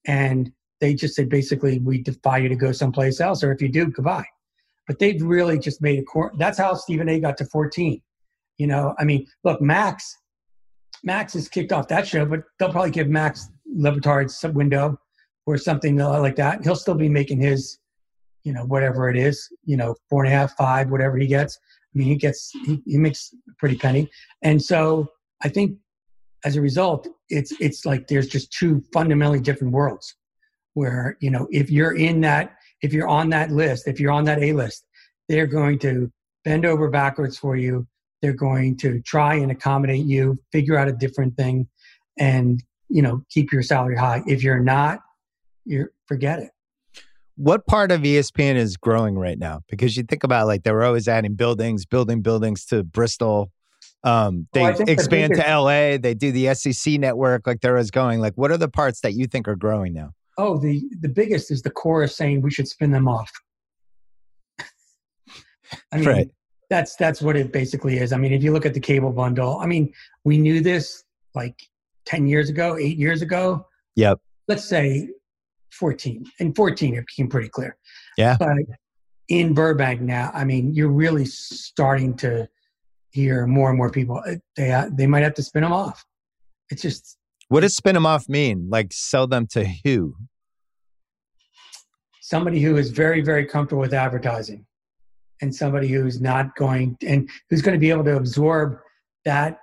And 0.06 0.52
they 0.80 0.94
just 0.94 1.16
said 1.16 1.30
basically, 1.30 1.80
we 1.80 2.02
defy 2.02 2.38
you 2.38 2.50
to 2.50 2.56
go 2.56 2.72
someplace 2.72 3.20
else, 3.20 3.44
or 3.44 3.52
if 3.52 3.62
you 3.62 3.70
do, 3.70 3.88
goodbye. 3.88 4.26
But 4.88 5.00
they've 5.00 5.22
really 5.22 5.58
just 5.60 5.82
made 5.82 6.00
a 6.00 6.04
core. 6.04 6.32
That's 6.38 6.58
how 6.58 6.74
Stephen 6.76 7.10
A 7.10 7.20
got 7.20 7.38
to 7.38 7.46
14. 7.46 8.02
You 8.58 8.68
know, 8.68 8.94
I 9.00 9.04
mean, 9.04 9.28
look, 9.44 9.62
Max, 9.62 10.16
Max 11.04 11.34
has 11.34 11.48
kicked 11.48 11.72
off 11.72 11.88
that 11.90 12.08
show, 12.08 12.26
but 12.26 12.44
they'll 12.58 12.72
probably 12.72 12.92
give 12.92 13.08
Max 13.08 13.50
Le 13.66 13.92
Batard's 13.92 14.44
window 14.54 14.98
or 15.46 15.58
something 15.58 15.98
like 15.98 16.36
that. 16.38 16.64
He'll 16.64 16.76
still 16.76 16.96
be 16.96 17.10
making 17.10 17.40
his, 17.40 17.80
you 18.44 18.54
know, 18.54 18.66
whatever 18.66 19.10
it 19.10 19.18
is, 19.18 19.48
you 19.66 19.78
know, 19.78 19.96
four 20.10 20.24
and 20.24 20.34
a 20.34 20.36
half, 20.36 20.56
five, 20.58 20.90
whatever 20.90 21.18
he 21.18 21.28
gets. 21.28 21.58
I 21.94 21.98
mean, 21.98 22.08
he 22.08 22.16
gets, 22.16 22.52
he, 22.66 22.82
he 22.86 22.98
makes 22.98 23.34
a 23.34 23.54
pretty 23.58 23.78
penny. 23.78 24.10
And 24.42 24.62
so 24.62 25.08
I 25.44 25.50
think 25.50 25.78
as 26.46 26.56
a 26.56 26.62
result, 26.62 27.08
it's, 27.30 27.54
it's 27.60 27.86
like 27.86 28.08
there's 28.08 28.28
just 28.28 28.52
two 28.52 28.84
fundamentally 28.94 29.40
different 29.40 29.74
worlds 29.74 30.16
where, 30.74 31.18
you 31.20 31.30
know, 31.32 31.48
if 31.52 31.70
you're 31.72 31.96
in 31.96 32.22
that, 32.22 32.56
if 32.82 32.94
you're 32.94 33.08
on 33.08 33.30
that 33.30 33.52
list, 33.52 33.88
if 33.88 34.00
you're 34.00 34.12
on 34.12 34.24
that 34.26 34.42
A 34.42 34.54
list, 34.54 34.86
they're 35.28 35.48
going 35.48 35.80
to 35.80 36.12
bend 36.46 36.66
over 36.66 36.90
backwards 36.90 37.38
for 37.38 37.56
you. 37.56 37.88
They're 38.22 38.34
going 38.34 38.78
to 38.78 39.02
try 39.02 39.36
and 39.36 39.52
accommodate 39.52 40.06
you, 40.06 40.38
figure 40.52 40.78
out 40.78 40.88
a 40.88 40.94
different 40.94 41.36
thing, 41.36 41.68
and 42.18 42.64
you 42.90 43.02
know 43.02 43.22
keep 43.30 43.52
your 43.52 43.62
salary 43.62 43.96
high. 43.96 44.24
If 44.26 44.44
you're 44.44 44.60
not, 44.60 45.00
you 45.66 45.90
forget 46.06 46.40
it. 46.40 46.50
What 47.36 47.68
part 47.68 47.92
of 47.92 48.02
ESPN 48.02 48.56
is 48.56 48.78
growing 48.78 49.18
right 49.18 49.38
now? 49.38 49.62
Because 49.70 49.96
you 49.96 50.04
think 50.04 50.24
about 50.24 50.48
like 50.48 50.64
they 50.64 50.72
were 50.72 50.84
always 50.84 51.08
adding 51.08 51.36
buildings, 51.36 51.86
building 51.86 52.22
buildings 52.22 52.66
to 52.66 52.84
Bristol. 52.84 53.52
Um, 54.04 54.48
they 54.54 54.62
well, 54.62 54.82
expand 54.88 55.34
the 55.36 55.44
to 55.44 55.58
LA. 55.58 55.98
They 55.98 56.14
do 56.14 56.32
the 56.32 56.54
SEC 56.54 57.00
network. 57.00 57.48
Like 57.48 57.62
they're 57.62 57.74
always 57.74 57.92
going. 57.92 58.20
Like, 58.20 58.34
what 58.36 58.52
are 58.52 58.58
the 58.58 58.70
parts 58.70 59.02
that 59.02 59.14
you 59.14 59.28
think 59.28 59.48
are 59.48 59.56
growing 59.56 59.94
now? 59.94 60.12
Oh, 60.38 60.58
the 60.58 60.84
the 61.02 61.10
biggest 61.10 61.52
is 61.52 61.62
the 61.62 61.72
chorus 61.72 62.16
saying 62.16 62.42
we 62.42 62.52
should 62.52 62.68
spin 62.68 62.92
them 62.92 63.08
off. 63.08 63.32
I 65.92 65.98
mean, 65.98 66.06
right. 66.06 66.30
that's 66.70 66.96
that's 66.96 67.22
what 67.22 67.36
it 67.36 67.52
basically 67.52 67.98
is. 67.98 68.14
I 68.14 68.18
mean, 68.18 68.34
if 68.34 68.44
you 68.44 68.54
look 68.54 68.66
at 68.66 68.74
the 68.74 68.80
cable 68.80 69.12
bundle, 69.12 69.58
I 69.60 69.66
mean, 69.66 69.92
we 70.24 70.38
knew 70.38 70.62
this 70.62 71.04
like 71.34 71.60
ten 72.06 72.28
years 72.28 72.50
ago, 72.50 72.78
eight 72.78 72.98
years 72.98 73.22
ago. 73.22 73.66
Yep. 73.96 74.20
Let's 74.48 74.64
say 74.64 75.10
fourteen. 75.72 76.26
and 76.40 76.56
fourteen, 76.56 76.96
it 76.96 77.06
became 77.08 77.30
pretty 77.30 77.50
clear. 77.50 77.76
Yeah. 78.18 78.38
But 78.40 78.50
in 79.30 79.54
Burbank 79.54 80.02
now, 80.02 80.32
I 80.34 80.46
mean, 80.46 80.74
you're 80.74 80.92
really 80.92 81.26
starting 81.26 82.16
to 82.18 82.48
hear 83.12 83.48
more 83.48 83.70
and 83.70 83.78
more 83.78 83.90
people. 83.90 84.22
Uh, 84.26 84.36
they 84.56 84.72
uh, 84.72 84.90
they 84.92 85.08
might 85.08 85.24
have 85.24 85.34
to 85.36 85.44
spin 85.44 85.64
them 85.64 85.74
off. 85.74 86.04
It's 86.70 86.82
just. 86.82 87.18
What 87.50 87.62
does 87.62 87.76
spin 87.76 87.94
them 87.94 88.06
off 88.06 88.28
mean? 88.28 88.68
Like 88.70 88.92
sell 88.92 89.28
them 89.28 89.48
to 89.52 89.66
who? 89.84 90.16
Somebody 92.22 92.62
who 92.62 92.76
is 92.78 92.90
very 92.90 93.22
very 93.22 93.46
comfortable 93.46 93.82
with 93.82 93.94
advertising 93.94 94.66
and 95.42 95.54
somebody 95.54 95.88
who's 95.88 96.20
not 96.20 96.56
going 96.56 96.98
and 97.06 97.30
who's 97.50 97.62
going 97.62 97.76
to 97.76 97.80
be 97.80 97.90
able 97.90 98.04
to 98.04 98.18
absorb 98.18 98.80
that 99.24 99.60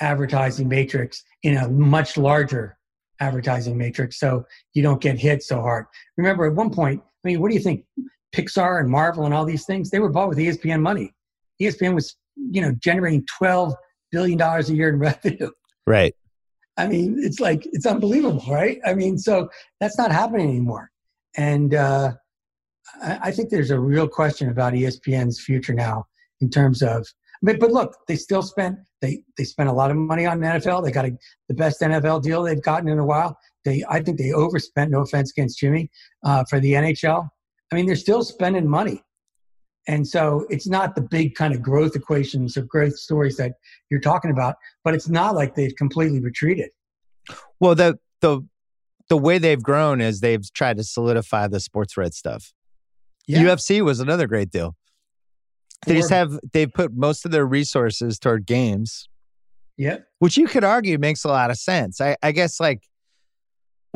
advertising 0.00 0.68
matrix 0.68 1.22
in 1.42 1.56
a 1.56 1.68
much 1.68 2.16
larger 2.16 2.76
advertising 3.20 3.76
matrix 3.76 4.18
so 4.18 4.44
you 4.74 4.82
don't 4.82 5.00
get 5.00 5.18
hit 5.18 5.42
so 5.42 5.60
hard. 5.60 5.86
Remember, 6.16 6.46
at 6.46 6.54
one 6.54 6.70
point, 6.70 7.02
I 7.02 7.28
mean, 7.28 7.40
what 7.40 7.48
do 7.48 7.54
you 7.54 7.62
think? 7.62 7.84
Pixar 8.34 8.80
and 8.80 8.90
Marvel 8.90 9.24
and 9.24 9.32
all 9.32 9.44
these 9.44 9.64
things, 9.64 9.90
they 9.90 9.98
were 9.98 10.10
bought 10.10 10.28
with 10.28 10.38
ESPN 10.38 10.80
money. 10.80 11.14
ESPN 11.60 11.94
was, 11.94 12.16
you 12.36 12.60
know, 12.60 12.72
generating 12.78 13.26
$12 13.40 13.74
billion 14.12 14.40
a 14.40 14.62
year 14.64 14.88
in 14.88 14.98
revenue. 14.98 15.50
Right. 15.86 16.14
I 16.76 16.86
mean, 16.86 17.16
it's 17.20 17.40
like, 17.40 17.66
it's 17.72 17.86
unbelievable, 17.86 18.44
right? 18.48 18.78
I 18.84 18.94
mean, 18.94 19.18
so 19.18 19.48
that's 19.80 19.96
not 19.96 20.12
happening 20.12 20.48
anymore. 20.48 20.90
And, 21.36 21.74
uh, 21.74 22.12
I 23.02 23.30
think 23.32 23.50
there's 23.50 23.70
a 23.70 23.80
real 23.80 24.06
question 24.06 24.48
about 24.48 24.72
ESPN's 24.72 25.40
future 25.40 25.74
now 25.74 26.06
in 26.40 26.50
terms 26.50 26.82
of. 26.82 27.06
But, 27.42 27.58
but 27.58 27.72
look, 27.72 27.96
they 28.08 28.16
still 28.16 28.42
spent 28.42 28.78
they 29.02 29.22
they 29.36 29.44
spent 29.44 29.68
a 29.68 29.72
lot 29.72 29.90
of 29.90 29.96
money 29.96 30.26
on 30.26 30.40
the 30.40 30.46
NFL. 30.46 30.84
They 30.84 30.90
got 30.90 31.06
a, 31.06 31.16
the 31.48 31.54
best 31.54 31.80
NFL 31.80 32.22
deal 32.22 32.42
they've 32.42 32.62
gotten 32.62 32.88
in 32.88 32.98
a 32.98 33.04
while. 33.04 33.38
They 33.64 33.84
I 33.88 34.00
think 34.00 34.18
they 34.18 34.32
overspent. 34.32 34.90
No 34.90 35.02
offense 35.02 35.30
against 35.30 35.58
Jimmy 35.58 35.90
uh, 36.24 36.44
for 36.48 36.60
the 36.60 36.72
NHL. 36.72 37.28
I 37.72 37.74
mean, 37.74 37.86
they're 37.86 37.96
still 37.96 38.22
spending 38.22 38.68
money, 38.68 39.02
and 39.86 40.06
so 40.06 40.46
it's 40.50 40.66
not 40.66 40.94
the 40.94 41.00
big 41.00 41.34
kind 41.34 41.54
of 41.54 41.62
growth 41.62 41.94
equations 41.94 42.56
or 42.56 42.62
growth 42.62 42.98
stories 42.98 43.36
that 43.36 43.52
you're 43.90 44.00
talking 44.00 44.30
about. 44.30 44.56
But 44.84 44.94
it's 44.94 45.08
not 45.08 45.34
like 45.34 45.54
they've 45.54 45.74
completely 45.76 46.20
retreated. 46.20 46.70
Well, 47.60 47.74
the 47.74 47.98
the 48.20 48.40
the 49.08 49.16
way 49.16 49.38
they've 49.38 49.62
grown 49.62 50.00
is 50.00 50.20
they've 50.20 50.52
tried 50.52 50.78
to 50.78 50.84
solidify 50.84 51.48
the 51.48 51.60
sports 51.60 51.96
red 51.96 52.14
stuff. 52.14 52.52
Yeah. 53.26 53.42
UFC 53.42 53.82
was 53.82 54.00
another 54.00 54.26
great 54.26 54.50
deal. 54.50 54.76
They 55.86 55.94
or, 55.94 55.96
just 55.96 56.10
have 56.10 56.38
they've 56.52 56.72
put 56.72 56.92
most 56.94 57.24
of 57.24 57.30
their 57.30 57.46
resources 57.46 58.18
toward 58.18 58.46
games. 58.46 59.08
Yep. 59.76 60.06
Which 60.18 60.36
you 60.36 60.46
could 60.46 60.64
argue 60.64 60.98
makes 60.98 61.24
a 61.24 61.28
lot 61.28 61.50
of 61.50 61.58
sense. 61.58 62.00
I, 62.00 62.16
I 62.22 62.32
guess 62.32 62.58
like 62.58 62.82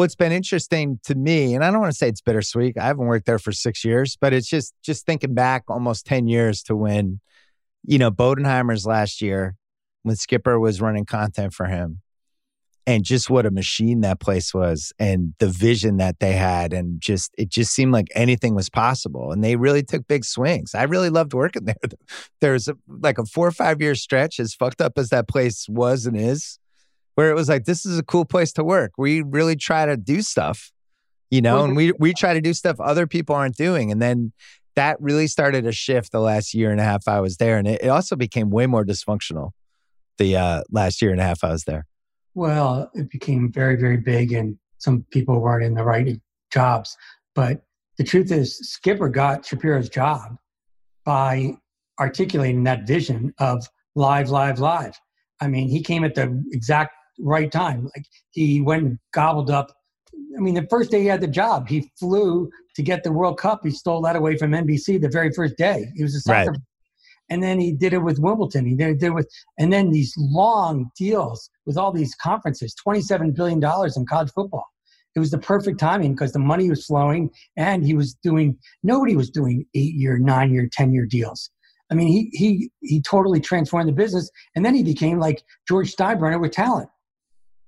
what's 0.00 0.14
been 0.14 0.32
interesting 0.32 0.98
to 1.04 1.14
me, 1.14 1.54
and 1.54 1.62
I 1.62 1.70
don't 1.70 1.80
want 1.80 1.92
to 1.92 1.96
say 1.96 2.08
it's 2.08 2.22
bittersweet. 2.22 2.78
I 2.78 2.86
haven't 2.86 3.04
worked 3.04 3.26
there 3.26 3.38
for 3.38 3.52
six 3.52 3.84
years, 3.84 4.16
but 4.18 4.32
it's 4.32 4.48
just 4.48 4.72
just 4.82 5.04
thinking 5.04 5.34
back 5.34 5.64
almost 5.68 6.06
10 6.06 6.26
years 6.26 6.62
to 6.64 6.74
when, 6.74 7.20
you 7.84 7.98
know, 7.98 8.10
Bodenheimer's 8.10 8.86
last 8.86 9.20
year, 9.20 9.56
when 10.02 10.16
Skipper 10.16 10.58
was 10.58 10.80
running 10.80 11.04
content 11.04 11.52
for 11.52 11.66
him 11.66 12.00
and 12.86 13.04
just 13.04 13.28
what 13.28 13.44
a 13.44 13.50
machine 13.50 14.00
that 14.00 14.20
place 14.20 14.54
was 14.54 14.90
and 14.98 15.34
the 15.38 15.48
vision 15.48 15.98
that 15.98 16.18
they 16.18 16.32
had 16.32 16.72
and 16.72 16.98
just 16.98 17.30
it 17.36 17.50
just 17.50 17.74
seemed 17.74 17.92
like 17.92 18.08
anything 18.14 18.54
was 18.54 18.70
possible 18.70 19.32
and 19.32 19.44
they 19.44 19.56
really 19.56 19.82
took 19.82 20.06
big 20.08 20.24
swings 20.24 20.74
i 20.74 20.82
really 20.84 21.10
loved 21.10 21.34
working 21.34 21.64
there 21.66 21.76
there's 22.40 22.70
like 22.88 23.18
a 23.18 23.26
four 23.26 23.46
or 23.46 23.52
five 23.52 23.82
year 23.82 23.94
stretch 23.94 24.40
as 24.40 24.54
fucked 24.54 24.80
up 24.80 24.96
as 24.96 25.10
that 25.10 25.28
place 25.28 25.66
was 25.68 26.06
and 26.06 26.16
is 26.16 26.58
where 27.20 27.30
it 27.30 27.34
was 27.34 27.48
like 27.48 27.64
this 27.64 27.84
is 27.84 27.98
a 27.98 28.02
cool 28.02 28.24
place 28.24 28.52
to 28.52 28.64
work 28.64 28.92
we 28.96 29.22
really 29.22 29.56
try 29.56 29.84
to 29.84 29.96
do 29.96 30.22
stuff 30.22 30.72
you 31.30 31.42
know 31.42 31.64
and 31.64 31.76
we 31.76 31.92
we 31.98 32.14
try 32.14 32.32
to 32.32 32.40
do 32.40 32.54
stuff 32.54 32.80
other 32.80 33.06
people 33.06 33.34
aren't 33.34 33.56
doing 33.56 33.92
and 33.92 34.00
then 34.00 34.32
that 34.76 34.96
really 35.00 35.26
started 35.26 35.66
a 35.66 35.72
shift 35.72 36.12
the 36.12 36.20
last 36.20 36.54
year 36.54 36.70
and 36.70 36.80
a 36.80 36.84
half 36.84 37.06
i 37.06 37.20
was 37.20 37.36
there 37.36 37.58
and 37.58 37.68
it, 37.68 37.82
it 37.82 37.88
also 37.88 38.16
became 38.16 38.50
way 38.50 38.66
more 38.66 38.84
dysfunctional 38.84 39.50
the 40.18 40.36
uh, 40.36 40.62
last 40.70 41.02
year 41.02 41.10
and 41.10 41.20
a 41.20 41.24
half 41.24 41.44
i 41.44 41.50
was 41.50 41.64
there 41.64 41.86
well, 42.34 42.90
it 42.94 43.10
became 43.10 43.50
very, 43.52 43.76
very 43.76 43.96
big, 43.96 44.32
and 44.32 44.56
some 44.78 45.04
people 45.10 45.40
weren't 45.40 45.64
in 45.64 45.74
the 45.74 45.84
right 45.84 46.20
jobs. 46.52 46.96
But 47.34 47.62
the 47.98 48.04
truth 48.04 48.30
is, 48.30 48.56
Skipper 48.58 49.08
got 49.08 49.44
Shapiro's 49.44 49.88
job 49.88 50.36
by 51.04 51.54
articulating 51.98 52.64
that 52.64 52.86
vision 52.86 53.34
of 53.38 53.66
live, 53.94 54.30
live, 54.30 54.58
live. 54.58 54.98
I 55.40 55.48
mean, 55.48 55.68
he 55.68 55.82
came 55.82 56.04
at 56.04 56.14
the 56.14 56.42
exact 56.52 56.94
right 57.22 57.50
time. 57.50 57.84
Like 57.94 58.06
he 58.30 58.60
went 58.60 58.82
and 58.84 58.98
gobbled 59.12 59.50
up. 59.50 59.72
I 60.36 60.40
mean, 60.40 60.54
the 60.54 60.66
first 60.70 60.90
day 60.90 61.00
he 61.00 61.06
had 61.06 61.20
the 61.20 61.28
job, 61.28 61.68
he 61.68 61.90
flew 61.98 62.50
to 62.76 62.82
get 62.82 63.02
the 63.02 63.12
World 63.12 63.38
Cup. 63.38 63.60
He 63.64 63.70
stole 63.70 64.02
that 64.02 64.16
away 64.16 64.36
from 64.36 64.52
NBC 64.52 65.00
the 65.00 65.08
very 65.08 65.32
first 65.32 65.56
day. 65.56 65.90
He 65.96 66.02
was 66.02 66.14
a 66.14 66.20
soccer 66.20 66.50
right 66.50 66.60
and 67.30 67.42
then 67.42 67.58
he 67.58 67.72
did 67.72 67.92
it 67.92 67.98
with 67.98 68.18
Wimbledon. 68.18 68.66
He 68.66 68.74
did 68.74 69.02
it 69.02 69.10
with, 69.10 69.30
and 69.58 69.72
then 69.72 69.90
these 69.90 70.12
long 70.18 70.90
deals 70.98 71.48
with 71.64 71.78
all 71.78 71.92
these 71.92 72.14
conferences, 72.16 72.74
twenty-seven 72.74 73.30
billion 73.32 73.60
dollars 73.60 73.96
in 73.96 74.04
college 74.04 74.32
football. 74.32 74.66
It 75.14 75.20
was 75.20 75.30
the 75.30 75.38
perfect 75.38 75.80
timing 75.80 76.12
because 76.12 76.32
the 76.32 76.38
money 76.38 76.68
was 76.68 76.84
flowing, 76.84 77.30
and 77.56 77.86
he 77.86 77.94
was 77.94 78.14
doing. 78.14 78.58
Nobody 78.82 79.16
was 79.16 79.30
doing 79.30 79.64
eight-year, 79.74 80.18
nine-year, 80.18 80.68
ten-year 80.72 81.06
deals. 81.06 81.50
I 81.90 81.94
mean, 81.94 82.08
he 82.08 82.30
he 82.32 82.70
he 82.82 83.00
totally 83.00 83.40
transformed 83.40 83.88
the 83.88 83.92
business, 83.92 84.28
and 84.56 84.64
then 84.64 84.74
he 84.74 84.82
became 84.82 85.18
like 85.18 85.42
George 85.66 85.94
Steinbrenner 85.94 86.40
with 86.40 86.52
talent, 86.52 86.88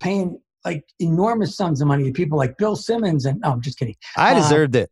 paying 0.03 0.41
like 0.65 0.85
enormous 0.99 1.57
sums 1.57 1.81
of 1.81 1.89
money 1.89 2.05
to 2.05 2.13
people 2.13 2.39
like 2.39 2.57
Bill 2.59 2.77
Simmons 2.77 3.27
and. 3.27 3.41
Oh, 3.45 3.53
I'm 3.53 3.61
just 3.61 3.79
kidding. 3.79 3.97
I 4.17 4.35
deserved 4.35 4.77
uh, 4.77 4.81
it. 4.81 4.91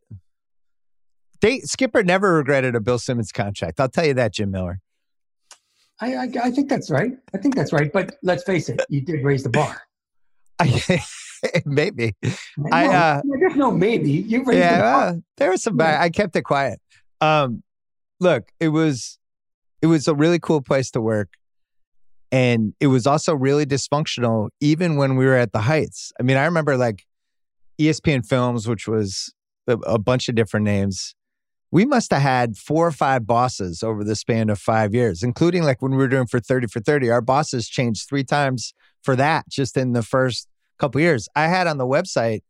They 1.41 1.59
Skipper 1.59 2.03
never 2.03 2.33
regretted 2.33 2.75
a 2.75 2.79
Bill 2.79 2.99
Simmons 2.99 3.31
contract. 3.31 3.79
I'll 3.79 3.89
tell 3.89 4.05
you 4.05 4.13
that, 4.15 4.33
Jim 4.33 4.51
Miller. 4.51 4.79
I, 5.99 6.15
I, 6.15 6.31
I 6.43 6.51
think 6.51 6.69
that's 6.69 6.89
right. 6.89 7.13
I 7.33 7.37
think 7.37 7.55
that's 7.55 7.71
right. 7.71 7.91
But 7.91 8.15
let's 8.23 8.43
face 8.43 8.69
it, 8.69 8.81
you 8.89 9.01
did 9.01 9.23
raise 9.23 9.43
the 9.43 9.49
bar. 9.49 9.81
I, 10.59 11.03
maybe. 11.65 12.15
No, 12.57 12.69
I 12.71 12.87
uh, 12.87 13.21
there's 13.39 13.55
no 13.55 13.71
maybe. 13.71 14.11
You 14.11 14.43
raised 14.43 14.59
yeah, 14.59 14.75
the 14.75 14.81
bar. 14.81 15.03
Uh, 15.03 15.13
there 15.37 15.51
was 15.51 15.63
some. 15.63 15.79
Yeah. 15.79 16.01
I 16.01 16.09
kept 16.09 16.35
it 16.35 16.43
quiet. 16.43 16.79
Um, 17.19 17.63
look, 18.19 18.51
it 18.59 18.69
was 18.69 19.19
it 19.81 19.87
was 19.87 20.07
a 20.07 20.13
really 20.13 20.39
cool 20.39 20.61
place 20.61 20.91
to 20.91 21.01
work, 21.01 21.29
and 22.31 22.73
it 22.79 22.87
was 22.87 23.05
also 23.05 23.35
really 23.35 23.65
dysfunctional. 23.65 24.49
Even 24.59 24.95
when 24.95 25.15
we 25.15 25.25
were 25.25 25.35
at 25.35 25.51
the 25.51 25.61
heights. 25.61 26.11
I 26.19 26.23
mean, 26.23 26.37
I 26.37 26.45
remember 26.45 26.77
like 26.77 27.05
ESPN 27.79 28.25
Films, 28.25 28.67
which 28.67 28.87
was 28.87 29.33
a, 29.67 29.73
a 29.79 29.99
bunch 29.99 30.29
of 30.29 30.35
different 30.35 30.65
names 30.65 31.15
we 31.71 31.85
must 31.85 32.11
have 32.11 32.21
had 32.21 32.57
four 32.57 32.85
or 32.85 32.91
five 32.91 33.25
bosses 33.25 33.81
over 33.81 34.03
the 34.03 34.15
span 34.15 34.49
of 34.49 34.59
five 34.59 34.93
years, 34.93 35.23
including 35.23 35.63
like 35.63 35.81
when 35.81 35.91
we 35.91 35.97
were 35.97 36.09
doing 36.09 36.27
for 36.27 36.39
30 36.39 36.67
for 36.67 36.81
30. 36.81 37.09
Our 37.09 37.21
bosses 37.21 37.67
changed 37.69 38.07
three 38.07 38.25
times 38.25 38.73
for 39.01 39.15
that 39.15 39.47
just 39.49 39.77
in 39.77 39.93
the 39.93 40.03
first 40.03 40.47
couple 40.77 40.99
years. 40.99 41.29
I 41.35 41.47
had 41.47 41.67
on 41.67 41.77
the 41.77 41.87
website, 41.87 42.41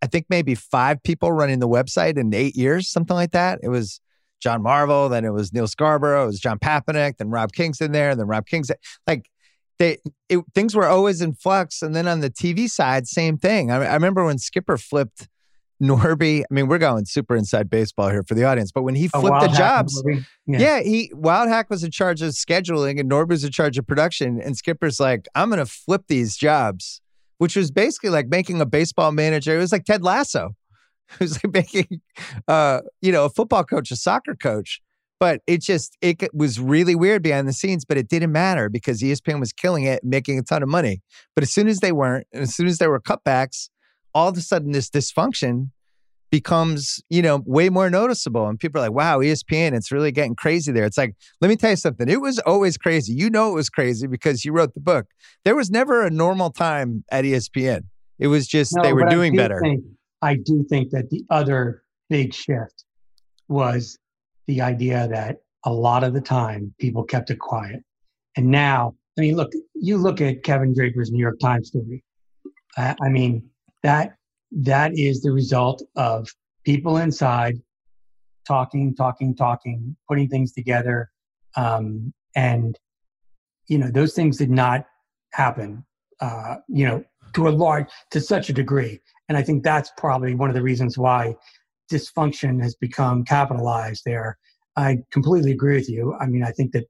I 0.00 0.06
think 0.06 0.26
maybe 0.30 0.54
five 0.54 1.02
people 1.02 1.32
running 1.32 1.58
the 1.58 1.68
website 1.68 2.16
in 2.16 2.32
eight 2.32 2.54
years, 2.54 2.88
something 2.88 3.16
like 3.16 3.32
that. 3.32 3.58
It 3.64 3.68
was 3.68 4.00
John 4.40 4.62
Marvel, 4.62 5.08
then 5.08 5.24
it 5.24 5.32
was 5.32 5.52
Neal 5.52 5.66
Scarbrough, 5.66 6.24
it 6.24 6.26
was 6.26 6.40
John 6.40 6.58
Papanek, 6.58 7.16
then 7.18 7.30
Rob 7.30 7.52
Kingston 7.52 7.92
there, 7.92 8.10
and 8.10 8.20
then 8.20 8.26
Rob 8.26 8.46
Kingston. 8.46 8.76
Like 9.06 9.28
they, 9.78 9.98
it, 10.28 10.40
things 10.54 10.74
were 10.74 10.86
always 10.86 11.20
in 11.22 11.34
flux. 11.34 11.82
And 11.82 11.94
then 11.94 12.08
on 12.08 12.20
the 12.20 12.30
TV 12.30 12.68
side, 12.68 13.06
same 13.06 13.38
thing. 13.38 13.70
I, 13.70 13.76
I 13.76 13.94
remember 13.94 14.24
when 14.24 14.38
Skipper 14.38 14.76
flipped 14.76 15.28
Norby. 15.82 16.40
I 16.40 16.52
mean, 16.52 16.66
we're 16.66 16.78
going 16.78 17.04
super 17.04 17.36
inside 17.36 17.70
baseball 17.70 18.08
here 18.10 18.24
for 18.24 18.34
the 18.34 18.44
audience, 18.44 18.72
but 18.72 18.82
when 18.82 18.96
he 18.96 19.08
flipped 19.08 19.40
the 19.40 19.54
jobs, 19.56 20.02
yeah. 20.46 20.58
yeah. 20.58 20.80
he 20.80 21.12
Wildhack 21.14 21.70
was 21.70 21.84
in 21.84 21.92
charge 21.92 22.20
of 22.20 22.30
scheduling 22.30 22.98
and 22.98 23.08
Norby 23.08 23.30
was 23.30 23.44
in 23.44 23.52
charge 23.52 23.78
of 23.78 23.86
production. 23.86 24.40
And 24.40 24.56
Skipper's 24.56 24.98
like, 24.98 25.28
I'm 25.36 25.48
going 25.48 25.60
to 25.60 25.66
flip 25.66 26.04
these 26.08 26.36
jobs, 26.36 27.00
which 27.38 27.54
was 27.54 27.70
basically 27.70 28.10
like 28.10 28.26
making 28.28 28.60
a 28.60 28.66
baseball 28.66 29.12
manager. 29.12 29.54
It 29.54 29.60
was 29.60 29.70
like 29.70 29.84
Ted 29.84 30.02
Lasso. 30.02 30.56
Was 31.20 31.42
like 31.42 31.52
making, 31.52 32.00
uh, 32.46 32.80
you 33.00 33.12
know, 33.12 33.24
a 33.24 33.30
football 33.30 33.64
coach, 33.64 33.90
a 33.90 33.96
soccer 33.96 34.34
coach. 34.34 34.80
But 35.20 35.40
it 35.48 35.62
just 35.62 35.96
it 36.00 36.32
was 36.32 36.60
really 36.60 36.94
weird 36.94 37.24
behind 37.24 37.48
the 37.48 37.52
scenes, 37.52 37.84
but 37.84 37.96
it 37.96 38.08
didn't 38.08 38.30
matter 38.30 38.68
because 38.68 39.00
ESPN 39.00 39.40
was 39.40 39.52
killing 39.52 39.82
it, 39.82 40.04
making 40.04 40.38
a 40.38 40.42
ton 40.42 40.62
of 40.62 40.68
money. 40.68 41.02
But 41.34 41.42
as 41.42 41.52
soon 41.52 41.66
as 41.66 41.80
they 41.80 41.90
weren't, 41.90 42.28
and 42.32 42.44
as 42.44 42.54
soon 42.54 42.68
as 42.68 42.78
there 42.78 42.88
were 42.88 43.00
cutbacks, 43.00 43.68
all 44.14 44.28
of 44.28 44.36
a 44.36 44.40
sudden 44.40 44.70
this 44.70 44.88
dysfunction 44.88 45.70
becomes, 46.30 47.02
you 47.08 47.22
know, 47.22 47.42
way 47.46 47.68
more 47.68 47.90
noticeable. 47.90 48.46
And 48.48 48.58
people 48.58 48.80
are 48.80 48.84
like, 48.84 48.92
wow, 48.92 49.18
ESPN, 49.18 49.74
it's 49.74 49.90
really 49.90 50.12
getting 50.12 50.34
crazy 50.34 50.72
there. 50.72 50.84
It's 50.84 50.98
like, 50.98 51.14
let 51.40 51.48
me 51.48 51.56
tell 51.56 51.70
you 51.70 51.76
something. 51.76 52.08
It 52.08 52.20
was 52.20 52.38
always 52.40 52.76
crazy. 52.76 53.14
You 53.14 53.30
know, 53.30 53.50
it 53.50 53.54
was 53.54 53.70
crazy 53.70 54.06
because 54.06 54.44
you 54.44 54.52
wrote 54.52 54.74
the 54.74 54.80
book. 54.80 55.06
There 55.44 55.56
was 55.56 55.70
never 55.70 56.04
a 56.04 56.10
normal 56.10 56.50
time 56.50 57.04
at 57.10 57.24
ESPN. 57.24 57.84
It 58.18 58.26
was 58.28 58.46
just 58.46 58.74
no, 58.76 58.82
they 58.82 58.92
were 58.92 59.06
doing 59.06 59.36
better. 59.36 59.60
Think, 59.60 59.84
I 60.22 60.34
do 60.36 60.64
think 60.68 60.90
that 60.90 61.10
the 61.10 61.24
other 61.30 61.82
big 62.10 62.34
shift 62.34 62.84
was 63.48 63.98
the 64.46 64.60
idea 64.60 65.08
that 65.08 65.38
a 65.64 65.72
lot 65.72 66.04
of 66.04 66.14
the 66.14 66.20
time 66.20 66.74
people 66.78 67.04
kept 67.04 67.30
it 67.30 67.38
quiet. 67.38 67.82
And 68.36 68.46
now, 68.46 68.94
I 69.16 69.22
mean, 69.22 69.36
look, 69.36 69.52
you 69.74 69.96
look 69.96 70.20
at 70.20 70.42
Kevin 70.42 70.74
Draper's 70.74 71.10
New 71.10 71.20
York 71.20 71.38
Times 71.40 71.68
story. 71.68 72.02
I, 72.76 72.94
I 73.02 73.08
mean, 73.08 73.48
that 73.82 74.14
that 74.52 74.92
is 74.96 75.20
the 75.22 75.32
result 75.32 75.82
of 75.96 76.28
people 76.64 76.98
inside 76.98 77.60
talking, 78.46 78.94
talking, 78.94 79.34
talking, 79.34 79.96
putting 80.08 80.28
things 80.28 80.52
together. 80.52 81.10
Um, 81.56 82.12
and, 82.34 82.78
you 83.66 83.78
know, 83.78 83.90
those 83.90 84.14
things 84.14 84.38
did 84.38 84.50
not 84.50 84.86
happen, 85.32 85.84
uh, 86.20 86.56
you 86.68 86.86
know, 86.86 87.04
to 87.34 87.48
a 87.48 87.50
large, 87.50 87.88
to 88.10 88.20
such 88.20 88.48
a 88.48 88.52
degree. 88.52 89.00
And 89.28 89.36
I 89.36 89.42
think 89.42 89.62
that's 89.62 89.90
probably 89.96 90.34
one 90.34 90.48
of 90.48 90.54
the 90.54 90.62
reasons 90.62 90.96
why 90.96 91.36
dysfunction 91.92 92.62
has 92.62 92.74
become 92.74 93.24
capitalized 93.24 94.02
there. 94.04 94.38
I 94.76 94.98
completely 95.10 95.52
agree 95.52 95.76
with 95.76 95.88
you. 95.88 96.14
I 96.20 96.26
mean, 96.26 96.44
I 96.44 96.50
think 96.50 96.72
that 96.72 96.86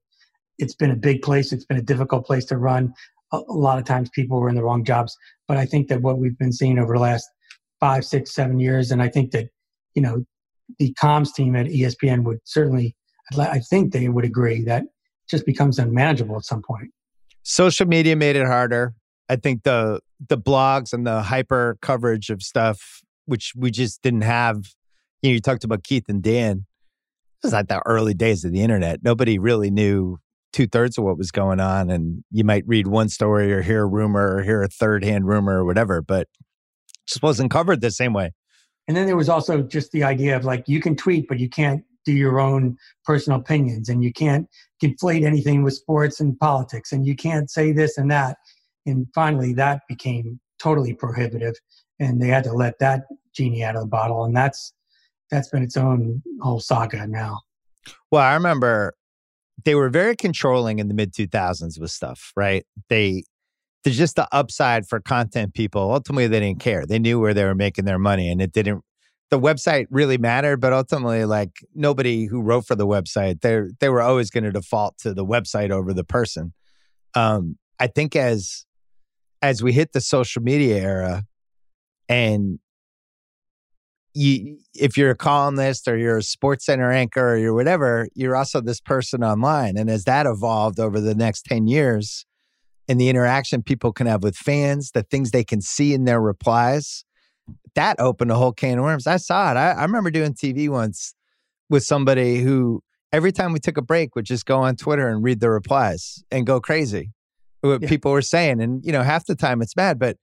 it's 0.58 0.74
been 0.74 0.90
a 0.90 0.96
big 0.96 1.22
place. 1.22 1.52
It's 1.52 1.64
been 1.64 1.78
a 1.78 1.82
difficult 1.82 2.26
place 2.26 2.44
to 2.46 2.58
run. 2.58 2.92
A, 3.32 3.38
a 3.48 3.52
lot 3.52 3.78
of 3.78 3.84
times 3.84 4.10
people 4.10 4.40
were 4.40 4.48
in 4.48 4.56
the 4.56 4.62
wrong 4.62 4.84
jobs. 4.84 5.16
But 5.46 5.56
I 5.56 5.66
think 5.66 5.88
that 5.88 6.02
what 6.02 6.18
we've 6.18 6.38
been 6.38 6.52
seeing 6.52 6.78
over 6.78 6.94
the 6.94 7.00
last 7.00 7.28
five, 7.80 8.04
six, 8.04 8.34
seven 8.34 8.58
years. 8.58 8.90
And 8.90 9.02
I 9.02 9.08
think 9.08 9.30
that, 9.32 9.48
you 9.94 10.02
know, 10.02 10.24
the 10.78 10.94
comms 11.00 11.32
team 11.34 11.56
at 11.56 11.66
ESPN 11.66 12.24
would 12.24 12.38
certainly, 12.44 12.94
I 13.38 13.60
think 13.60 13.92
they 13.92 14.08
would 14.08 14.24
agree 14.24 14.62
that 14.64 14.84
just 15.30 15.46
becomes 15.46 15.78
unmanageable 15.78 16.36
at 16.36 16.44
some 16.44 16.62
point. 16.62 16.90
Social 17.42 17.86
media 17.86 18.16
made 18.16 18.36
it 18.36 18.46
harder. 18.46 18.94
I 19.28 19.36
think 19.36 19.62
the 19.62 20.00
the 20.28 20.38
blogs 20.38 20.92
and 20.92 21.06
the 21.06 21.22
hyper 21.22 21.78
coverage 21.80 22.30
of 22.30 22.42
stuff, 22.42 23.02
which 23.26 23.52
we 23.56 23.70
just 23.70 24.02
didn't 24.02 24.22
have. 24.22 24.64
You 25.22 25.30
know, 25.30 25.34
you 25.34 25.40
talked 25.40 25.64
about 25.64 25.82
Keith 25.82 26.08
and 26.08 26.22
Dan. 26.22 26.66
It 27.42 27.46
was 27.46 27.52
like 27.52 27.68
the 27.68 27.82
early 27.86 28.14
days 28.14 28.44
of 28.44 28.52
the 28.52 28.62
internet. 28.62 29.00
Nobody 29.02 29.38
really 29.38 29.70
knew 29.70 30.18
two 30.52 30.66
thirds 30.66 30.98
of 30.98 31.04
what 31.04 31.18
was 31.18 31.30
going 31.30 31.60
on, 31.60 31.90
and 31.90 32.24
you 32.30 32.44
might 32.44 32.64
read 32.66 32.86
one 32.86 33.08
story 33.08 33.52
or 33.52 33.62
hear 33.62 33.82
a 33.82 33.86
rumor 33.86 34.36
or 34.36 34.42
hear 34.42 34.62
a 34.62 34.68
third 34.68 35.04
hand 35.04 35.26
rumor 35.26 35.58
or 35.58 35.64
whatever. 35.64 36.02
But 36.02 36.28
just 37.06 37.22
wasn't 37.22 37.50
covered 37.50 37.80
the 37.80 37.90
same 37.90 38.12
way. 38.12 38.32
And 38.86 38.96
then 38.96 39.06
there 39.06 39.16
was 39.16 39.28
also 39.28 39.62
just 39.62 39.92
the 39.92 40.04
idea 40.04 40.36
of 40.36 40.44
like 40.44 40.64
you 40.66 40.80
can 40.80 40.96
tweet, 40.96 41.28
but 41.28 41.38
you 41.38 41.48
can't 41.48 41.82
do 42.04 42.12
your 42.12 42.40
own 42.40 42.76
personal 43.04 43.38
opinions, 43.38 43.88
and 43.88 44.02
you 44.02 44.12
can't 44.12 44.48
conflate 44.82 45.24
anything 45.24 45.62
with 45.62 45.74
sports 45.74 46.20
and 46.20 46.38
politics, 46.38 46.92
and 46.92 47.06
you 47.06 47.14
can't 47.14 47.50
say 47.50 47.72
this 47.72 47.98
and 47.98 48.10
that. 48.10 48.38
And 48.88 49.06
finally, 49.14 49.52
that 49.54 49.82
became 49.88 50.40
totally 50.58 50.94
prohibitive, 50.94 51.54
and 52.00 52.20
they 52.20 52.28
had 52.28 52.44
to 52.44 52.52
let 52.52 52.78
that 52.80 53.04
genie 53.34 53.62
out 53.62 53.76
of 53.76 53.82
the 53.82 53.88
bottle, 53.88 54.24
and 54.24 54.36
that's 54.36 54.72
that's 55.30 55.48
been 55.48 55.62
its 55.62 55.76
own 55.76 56.22
whole 56.40 56.60
saga 56.60 57.06
now. 57.06 57.40
Well, 58.10 58.22
I 58.22 58.34
remember 58.34 58.94
they 59.64 59.74
were 59.74 59.90
very 59.90 60.16
controlling 60.16 60.78
in 60.78 60.88
the 60.88 60.94
mid 60.94 61.12
2000s 61.12 61.78
with 61.80 61.90
stuff, 61.90 62.32
right? 62.36 62.64
They 62.88 63.24
there's 63.84 63.98
just 63.98 64.16
the 64.16 64.28
upside 64.32 64.88
for 64.88 65.00
content 65.00 65.54
people. 65.54 65.92
Ultimately, 65.92 66.26
they 66.26 66.40
didn't 66.40 66.60
care. 66.60 66.84
They 66.84 66.98
knew 66.98 67.20
where 67.20 67.34
they 67.34 67.44
were 67.44 67.54
making 67.54 67.84
their 67.84 67.98
money, 67.98 68.30
and 68.30 68.40
it 68.42 68.52
didn't. 68.52 68.82
The 69.30 69.38
website 69.38 69.86
really 69.90 70.16
mattered, 70.16 70.58
but 70.58 70.72
ultimately, 70.72 71.26
like 71.26 71.50
nobody 71.74 72.24
who 72.24 72.40
wrote 72.40 72.66
for 72.66 72.74
the 72.74 72.86
website, 72.86 73.42
they 73.42 73.62
they 73.78 73.88
were 73.88 74.00
always 74.00 74.30
going 74.30 74.44
to 74.44 74.52
default 74.52 74.98
to 74.98 75.12
the 75.14 75.24
website 75.24 75.70
over 75.70 75.92
the 75.92 76.04
person. 76.04 76.54
Um, 77.14 77.58
I 77.78 77.86
think 77.86 78.16
as 78.16 78.64
as 79.42 79.62
we 79.62 79.72
hit 79.72 79.92
the 79.92 80.00
social 80.00 80.42
media 80.42 80.76
era, 80.76 81.24
and 82.08 82.58
you, 84.14 84.58
if 84.74 84.96
you're 84.96 85.10
a 85.10 85.16
columnist 85.16 85.86
or 85.86 85.96
you're 85.96 86.18
a 86.18 86.22
sports 86.22 86.66
center 86.66 86.90
anchor 86.90 87.34
or 87.34 87.36
you're 87.36 87.54
whatever, 87.54 88.08
you're 88.14 88.34
also 88.34 88.60
this 88.60 88.80
person 88.80 89.22
online. 89.22 89.76
And 89.76 89.88
as 89.88 90.04
that 90.04 90.26
evolved 90.26 90.80
over 90.80 91.00
the 91.00 91.14
next 91.14 91.44
10 91.44 91.66
years, 91.66 92.24
and 92.88 93.00
the 93.00 93.08
interaction 93.08 93.62
people 93.62 93.92
can 93.92 94.06
have 94.06 94.22
with 94.22 94.34
fans, 94.34 94.92
the 94.92 95.02
things 95.02 95.30
they 95.30 95.44
can 95.44 95.60
see 95.60 95.92
in 95.92 96.04
their 96.04 96.20
replies, 96.20 97.04
that 97.74 98.00
opened 98.00 98.30
a 98.30 98.34
whole 98.34 98.52
can 98.52 98.78
of 98.78 98.84
worms. 98.84 99.06
I 99.06 99.18
saw 99.18 99.52
it. 99.52 99.56
I, 99.56 99.72
I 99.72 99.82
remember 99.82 100.10
doing 100.10 100.32
TV 100.32 100.68
once 100.68 101.14
with 101.68 101.84
somebody 101.84 102.38
who 102.38 102.82
every 103.12 103.30
time 103.30 103.52
we 103.52 103.58
took 103.58 103.76
a 103.76 103.82
break 103.82 104.16
would 104.16 104.24
just 104.24 104.46
go 104.46 104.60
on 104.60 104.74
Twitter 104.74 105.08
and 105.08 105.22
read 105.22 105.40
the 105.40 105.50
replies 105.50 106.24
and 106.30 106.46
go 106.46 106.60
crazy 106.60 107.12
what 107.60 107.82
yeah. 107.82 107.88
people 107.88 108.12
were 108.12 108.22
saying. 108.22 108.60
And, 108.60 108.84
you 108.84 108.92
know, 108.92 109.02
half 109.02 109.26
the 109.26 109.34
time 109.34 109.62
it's 109.62 109.74
bad. 109.74 109.98
But 109.98 110.16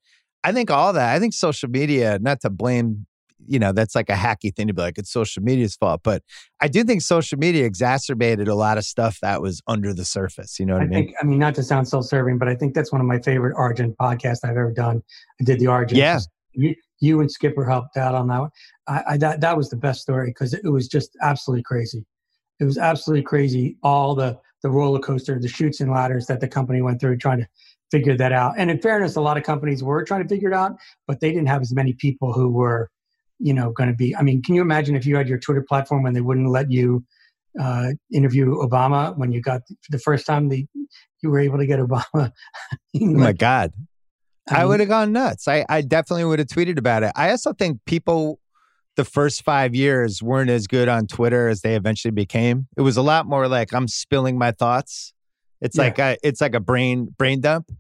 I 0.44 0.52
think 0.52 0.72
all 0.72 0.94
that, 0.94 1.16
I 1.16 1.20
think 1.20 1.34
social 1.34 1.70
media, 1.70 2.20
not 2.22 2.42
to 2.42 2.50
blame 2.50 3.06
you 3.48 3.60
know, 3.60 3.72
that's 3.72 3.96
like 3.96 4.10
a 4.10 4.14
hacky 4.14 4.56
thing 4.56 4.68
to 4.68 4.74
be 4.74 4.82
like, 4.82 4.98
it's 4.98 5.12
social 5.12 5.44
media's 5.44 5.76
fault. 5.76 6.02
But 6.04 6.24
I 6.62 6.68
do 6.68 6.84
think 6.84 7.02
social 7.02 7.38
media 7.38 7.66
exacerbated 7.66 8.48
a 8.48 8.56
lot 8.56 8.78
of 8.78 8.86
stuff 8.86 9.20
that 9.22 9.42
was 9.42 9.62
under 9.68 9.94
the 9.94 10.06
surface. 10.06 10.60
You 10.60 10.66
know 10.66 10.74
what 10.74 10.84
I, 10.84 10.86
I 10.86 10.88
mean? 10.88 11.06
Think, 11.06 11.16
I 11.22 11.26
mean, 11.26 11.40
not 11.40 11.56
to 11.56 11.64
sound 11.64 11.88
self 11.88 12.06
serving, 12.06 12.38
but 12.38 12.48
I 12.48 12.56
think 12.56 12.74
that's 12.74 12.92
one 12.92 13.02
of 13.02 13.08
my 13.08 13.20
favorite 13.20 13.54
Argent 13.58 13.96
podcasts 13.98 14.40
I've 14.44 14.52
ever 14.52 14.72
done. 14.72 15.02
I 15.40 15.44
did 15.44 15.60
the 15.60 15.68
Argent. 15.68 15.98
Yeah. 15.98 16.20
You, 16.54 16.76
you 17.00 17.20
and 17.20 17.32
Skipper 17.32 17.66
helped 17.66 17.98
out 17.98 18.16
on 18.16 18.28
that 18.28 18.40
one. 18.40 18.50
I, 18.88 19.04
I 19.10 19.18
that, 19.18 19.42
that 19.42 19.58
was 19.58 19.70
the 19.70 19.78
best 19.78 20.02
story 20.02 20.30
because 20.30 20.54
it 20.54 20.70
was 20.70 20.88
just 20.88 21.12
absolutely 21.22 21.64
crazy. 21.64 22.06
It 22.60 22.64
was 22.64 22.78
absolutely 22.78 23.24
crazy. 23.24 23.78
All 23.84 24.16
the, 24.16 24.40
the 24.66 24.72
roller 24.72 25.00
coaster, 25.00 25.38
the 25.40 25.48
chutes 25.48 25.80
and 25.80 25.92
ladders 25.92 26.26
that 26.26 26.42
the 26.42 26.48
company 26.48 26.82
went 26.82 27.00
through 27.00 27.16
trying 27.18 27.38
to 27.38 27.48
figure 27.92 28.18
that 28.18 28.32
out. 28.32 28.56
And 28.58 28.72
in 28.72 28.80
fairness, 28.82 29.16
a 29.16 29.22
lot 29.22 29.38
of 29.38 29.44
companies 29.44 29.84
were 29.84 30.04
trying 30.04 30.24
to 30.24 30.28
figure 30.28 30.50
it 30.50 30.56
out, 30.56 30.72
but 31.06 31.20
they 31.20 31.30
didn't 31.30 31.50
have 31.50 31.62
as 31.62 31.72
many 31.72 31.94
people 31.94 32.34
who 32.34 32.50
were 32.50 32.90
you 33.38 33.54
know 33.54 33.70
going 33.72 33.90
to 33.90 33.96
be 33.96 34.16
i 34.16 34.22
mean 34.22 34.42
can 34.42 34.56
you 34.56 34.62
imagine 34.62 34.96
if 34.96 35.06
you 35.06 35.18
had 35.18 35.28
your 35.28 35.38
twitter 35.38 35.62
platform 35.62 36.04
when 36.04 36.14
they 36.14 36.22
wouldn't 36.22 36.48
let 36.48 36.72
you 36.72 37.04
uh, 37.60 37.90
interview 38.14 38.56
obama 38.56 39.14
when 39.18 39.34
you 39.34 39.42
got 39.42 39.60
the 39.90 40.00
first 40.00 40.26
time 40.26 40.48
the 40.48 40.66
you 41.22 41.30
were 41.30 41.40
able 41.40 41.58
to 41.58 41.66
get 41.66 41.78
obama 41.78 42.02
like, 42.14 42.32
oh 42.96 43.06
my 43.06 43.34
god. 43.34 43.74
I, 44.50 44.62
I 44.62 44.66
would 44.66 44.80
have 44.80 44.88
gone 44.88 45.12
nuts. 45.12 45.50
I, 45.50 45.66
I 45.68 45.82
definitely 45.82 46.24
would 46.26 46.38
have 46.38 46.48
tweeted 46.48 46.78
about 46.78 47.02
it. 47.02 47.12
I 47.16 47.32
also 47.32 47.52
think 47.52 47.80
people 47.86 48.40
the 48.96 49.06
first 49.06 49.44
five 49.44 49.76
years 49.76 50.22
weren't 50.24 50.50
as 50.50 50.68
good 50.68 50.88
on 50.88 51.08
twitter 51.08 51.48
as 51.48 51.62
they 51.62 51.76
eventually 51.76 52.12
became 52.12 52.68
it 52.78 52.82
was 52.82 52.98
a 52.98 53.02
lot 53.02 53.26
more 53.26 53.48
like 53.48 53.74
i'm 53.74 53.88
spilling 53.88 54.38
my 54.38 54.52
thoughts 54.52 55.14
it's 55.62 55.78
yeah. 55.78 55.84
like 55.84 56.00
a, 56.00 56.18
it's 56.24 56.42
like 56.42 56.56
a 56.56 56.60
brain 56.60 57.14
brain 57.18 57.42
dump 57.42 57.72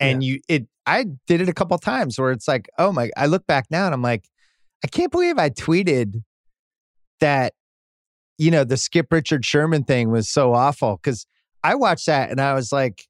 and 0.00 0.22
yeah. 0.22 0.32
you 0.32 0.40
it 0.48 0.66
i 0.86 1.04
did 1.26 1.40
it 1.40 1.48
a 1.48 1.54
couple 1.54 1.76
times 1.78 2.18
where 2.18 2.30
it's 2.30 2.48
like 2.48 2.68
oh 2.78 2.92
my 2.92 3.10
i 3.16 3.26
look 3.26 3.46
back 3.46 3.66
now 3.70 3.86
and 3.86 3.94
i'm 3.94 4.02
like 4.02 4.24
I 4.84 4.86
can't 4.86 5.10
believe 5.10 5.38
I 5.38 5.48
tweeted 5.48 6.22
that, 7.20 7.54
you 8.36 8.50
know, 8.50 8.64
the 8.64 8.76
Skip 8.76 9.06
Richard 9.10 9.42
Sherman 9.42 9.82
thing 9.84 10.10
was 10.10 10.28
so 10.28 10.52
awful 10.52 11.00
because 11.02 11.26
I 11.62 11.74
watched 11.74 12.04
that 12.04 12.30
and 12.30 12.38
I 12.38 12.52
was 12.52 12.70
like, 12.70 13.06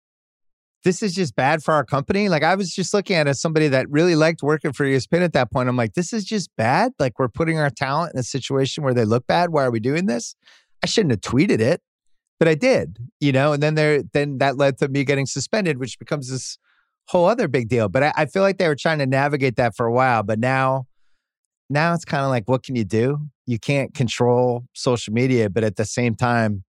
this 0.84 1.02
is 1.02 1.14
just 1.14 1.34
bad 1.34 1.62
for 1.62 1.72
our 1.72 1.84
company. 1.84 2.28
Like 2.28 2.42
I 2.42 2.54
was 2.54 2.72
just 2.72 2.92
looking 2.92 3.16
at 3.16 3.26
it 3.26 3.30
as 3.30 3.40
somebody 3.40 3.68
that 3.68 3.88
really 3.90 4.14
liked 4.14 4.42
working 4.42 4.72
for 4.72 4.84
ESPN 4.84 5.22
at 5.22 5.32
that 5.32 5.50
point. 5.50 5.68
I'm 5.68 5.76
like, 5.76 5.94
this 5.94 6.12
is 6.12 6.24
just 6.24 6.50
bad. 6.56 6.92
Like 6.98 7.18
we're 7.18 7.28
putting 7.28 7.58
our 7.58 7.70
talent 7.70 8.12
in 8.14 8.20
a 8.20 8.22
situation 8.22 8.84
where 8.84 8.94
they 8.94 9.06
look 9.06 9.26
bad. 9.26 9.50
Why 9.50 9.64
are 9.64 9.70
we 9.70 9.80
doing 9.80 10.06
this? 10.06 10.36
I 10.82 10.86
shouldn't 10.86 11.12
have 11.12 11.22
tweeted 11.22 11.60
it, 11.60 11.80
but 12.38 12.48
I 12.48 12.54
did, 12.54 12.98
you 13.18 13.32
know, 13.32 13.54
and 13.54 13.62
then 13.62 13.74
there, 13.74 14.02
then 14.12 14.38
that 14.38 14.58
led 14.58 14.76
to 14.78 14.88
me 14.88 15.04
getting 15.04 15.24
suspended, 15.24 15.78
which 15.78 15.98
becomes 15.98 16.30
this 16.30 16.58
whole 17.08 17.24
other 17.24 17.48
big 17.48 17.68
deal. 17.68 17.88
But 17.88 18.02
I, 18.02 18.12
I 18.16 18.26
feel 18.26 18.42
like 18.42 18.58
they 18.58 18.68
were 18.68 18.76
trying 18.76 18.98
to 18.98 19.06
navigate 19.06 19.56
that 19.56 19.74
for 19.74 19.86
a 19.86 19.92
while, 19.92 20.22
but 20.22 20.38
now, 20.38 20.86
now 21.70 21.94
it's 21.94 22.04
kind 22.04 22.22
of 22.22 22.28
like, 22.28 22.46
what 22.46 22.62
can 22.62 22.76
you 22.76 22.84
do? 22.84 23.18
You 23.46 23.58
can't 23.58 23.94
control 23.94 24.64
social 24.74 25.14
media, 25.14 25.48
but 25.48 25.64
at 25.64 25.76
the 25.76 25.86
same 25.86 26.14
time, 26.14 26.64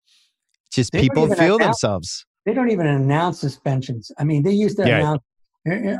just 0.73 0.93
They 0.93 1.01
people 1.01 1.33
feel 1.35 1.59
themselves. 1.59 2.25
They 2.45 2.53
don't 2.55 2.71
even 2.71 2.87
announce 2.87 3.41
suspensions. 3.41 4.11
I 4.19 4.25
mean, 4.25 4.43
they 4.43 4.53
used 4.53 4.77
to 4.79 4.87
Yeah. 4.87 4.99
announce. 4.99 5.23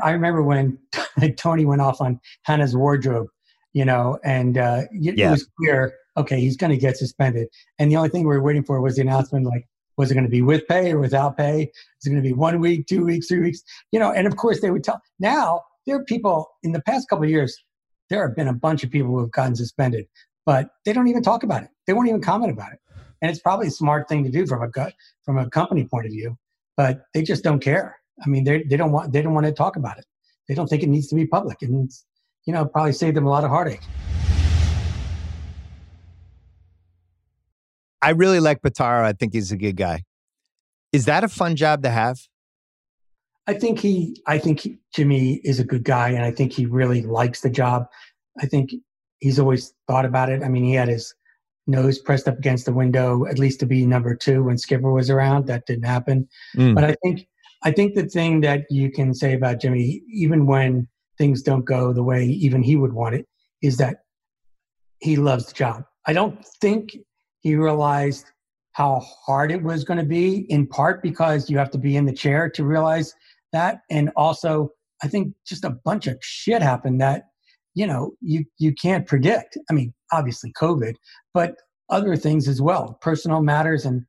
I 0.03 0.11
remember 0.11 0.43
when 0.43 0.77
Tony 1.37 1.65
went 1.65 1.81
off 1.81 1.99
on 1.99 2.19
Hannah's 2.43 2.75
wardrobe, 2.75 3.27
you 3.73 3.83
know, 3.83 4.19
and 4.23 4.57
uh, 4.57 4.83
it 4.91 5.17
Yeah. 5.17 5.31
was 5.31 5.47
clear, 5.57 5.95
okay, 6.17 6.39
he's 6.39 6.55
going 6.55 6.71
to 6.71 6.77
get 6.77 6.97
suspended. 6.97 7.47
And 7.79 7.91
the 7.91 7.95
only 7.97 8.09
thing 8.09 8.21
we 8.21 8.35
were 8.35 8.43
waiting 8.43 8.63
for 8.63 8.79
was 8.79 8.95
the 8.95 9.01
announcement, 9.01 9.45
like, 9.45 9.67
was 9.97 10.11
it 10.11 10.13
going 10.13 10.25
to 10.25 10.29
be 10.29 10.41
with 10.43 10.67
pay 10.67 10.91
or 10.91 10.99
without 10.99 11.37
pay? 11.37 11.63
Is 11.63 12.05
it 12.05 12.09
going 12.11 12.21
to 12.21 12.27
be 12.27 12.33
one 12.33 12.59
week, 12.59 12.85
two 12.85 13.05
weeks, 13.05 13.27
three 13.27 13.39
weeks? 13.39 13.63
You 13.91 13.99
know, 13.99 14.11
and 14.11 14.27
of 14.27 14.35
course 14.35 14.61
they 14.61 14.69
would 14.69 14.83
tell. 14.83 15.01
Now 15.19 15.61
there 15.87 15.95
are 15.95 16.03
people 16.03 16.47
in 16.63 16.73
the 16.73 16.81
past 16.81 17.07
couple 17.09 17.23
of 17.23 17.29
years. 17.31 17.57
There 18.09 18.27
have 18.27 18.35
been 18.35 18.47
a 18.47 18.53
bunch 18.53 18.83
of 18.83 18.91
people 18.91 19.09
who 19.09 19.19
have 19.21 19.31
gotten 19.31 19.55
suspended, 19.55 20.05
but 20.45 20.67
they 20.85 20.93
don't 20.93 21.07
even 21.07 21.23
talk 21.23 21.41
about 21.43 21.63
it. 21.63 21.69
They 21.87 21.93
won't 21.93 22.07
even 22.07 22.21
comment 22.21 22.51
about 22.51 22.73
it. 22.73 22.79
And 23.21 23.31
it's 23.31 23.39
probably 23.39 23.67
a 23.67 23.71
smart 23.71 24.07
thing 24.07 24.23
to 24.23 24.29
do 24.29 24.45
from 24.45 24.61
a 24.63 24.91
from 25.23 25.37
a 25.37 25.49
company 25.49 25.85
point 25.85 26.05
of 26.05 26.11
view, 26.11 26.37
but 26.77 27.05
they 27.13 27.23
just 27.23 27.43
don't 27.43 27.59
care. 27.59 27.97
I 28.23 28.29
mean, 28.29 28.43
they 28.43 28.63
they 28.63 28.77
don't 28.77 28.91
want 28.91 29.11
they 29.11 29.21
don't 29.21 29.33
want 29.33 29.45
to 29.45 29.51
talk 29.51 29.75
about 29.75 29.97
it. 29.97 30.05
They 30.47 30.55
don't 30.55 30.67
think 30.67 30.83
it 30.83 30.89
needs 30.89 31.07
to 31.07 31.15
be 31.15 31.25
public, 31.25 31.61
and 31.61 31.85
it's, 31.85 32.05
you 32.45 32.53
know 32.53 32.65
probably 32.65 32.93
saved 32.93 33.15
them 33.17 33.25
a 33.25 33.29
lot 33.29 33.43
of 33.43 33.49
heartache. 33.49 33.81
I 38.01 38.09
really 38.09 38.39
like 38.39 38.61
Pitaro. 38.61 39.03
I 39.03 39.13
think 39.13 39.33
he's 39.33 39.51
a 39.51 39.57
good 39.57 39.75
guy. 39.75 40.03
Is 40.93 41.05
that 41.05 41.23
a 41.23 41.27
fun 41.27 41.55
job 41.55 41.81
to 41.83 41.89
have? 41.89 42.19
I 43.47 43.53
think 43.53 43.79
he 43.79 44.21
I 44.27 44.37
think 44.37 44.61
he, 44.61 44.77
Jimmy 44.93 45.41
is 45.43 45.59
a 45.59 45.63
good 45.63 45.83
guy, 45.83 46.09
and 46.09 46.23
I 46.23 46.31
think 46.31 46.53
he 46.53 46.65
really 46.65 47.01
likes 47.01 47.41
the 47.41 47.49
job. 47.49 47.87
I 48.39 48.45
think 48.45 48.71
he's 49.19 49.39
always 49.39 49.73
thought 49.87 50.05
about 50.05 50.29
it. 50.29 50.43
I 50.43 50.49
mean, 50.49 50.63
he 50.63 50.73
had 50.73 50.87
his 50.87 51.13
nose 51.67 51.99
pressed 51.99 52.27
up 52.27 52.37
against 52.37 52.65
the 52.65 52.73
window, 52.73 53.25
at 53.25 53.39
least 53.39 53.59
to 53.59 53.65
be 53.65 53.85
number 53.85 54.15
two 54.15 54.43
when 54.43 54.57
Skipper 54.57 54.91
was 54.91 55.09
around. 55.09 55.47
That 55.47 55.65
didn't 55.65 55.85
happen. 55.85 56.27
Mm. 56.55 56.75
But 56.75 56.83
I 56.83 56.95
think 57.03 57.27
I 57.63 57.71
think 57.71 57.95
the 57.95 58.07
thing 58.07 58.41
that 58.41 58.65
you 58.69 58.91
can 58.91 59.13
say 59.13 59.33
about 59.33 59.61
Jimmy, 59.61 60.01
even 60.09 60.45
when 60.45 60.87
things 61.17 61.41
don't 61.41 61.65
go 61.65 61.93
the 61.93 62.03
way 62.03 62.25
even 62.25 62.61
he 62.61 62.75
would 62.75 62.93
want 62.93 63.15
it, 63.15 63.27
is 63.61 63.77
that 63.77 63.97
he 64.99 65.15
loves 65.15 65.47
the 65.47 65.53
job. 65.53 65.83
I 66.05 66.13
don't 66.13 66.45
think 66.61 66.95
he 67.41 67.55
realized 67.55 68.25
how 68.73 68.99
hard 69.25 69.51
it 69.51 69.63
was 69.63 69.83
going 69.83 69.99
to 69.99 70.05
be, 70.05 70.45
in 70.51 70.67
part 70.67 71.01
because 71.01 71.49
you 71.49 71.57
have 71.57 71.71
to 71.71 71.77
be 71.77 71.95
in 71.95 72.05
the 72.05 72.13
chair 72.13 72.49
to 72.49 72.65
realize 72.65 73.13
that, 73.53 73.81
and 73.89 74.11
also 74.15 74.69
I 75.01 75.07
think 75.07 75.33
just 75.45 75.63
a 75.63 75.69
bunch 75.69 76.07
of 76.07 76.17
shit 76.21 76.61
happened 76.61 77.01
that 77.01 77.27
you 77.75 77.85
know 77.85 78.11
you 78.21 78.45
you 78.57 78.73
can't 78.73 79.05
predict. 79.05 79.57
I 79.69 79.73
mean, 79.73 79.93
obviously 80.11 80.51
COVID, 80.53 80.95
but 81.33 81.55
other 81.89 82.15
things 82.15 82.47
as 82.47 82.61
well, 82.61 82.97
personal 83.01 83.41
matters, 83.41 83.85
and 83.85 84.03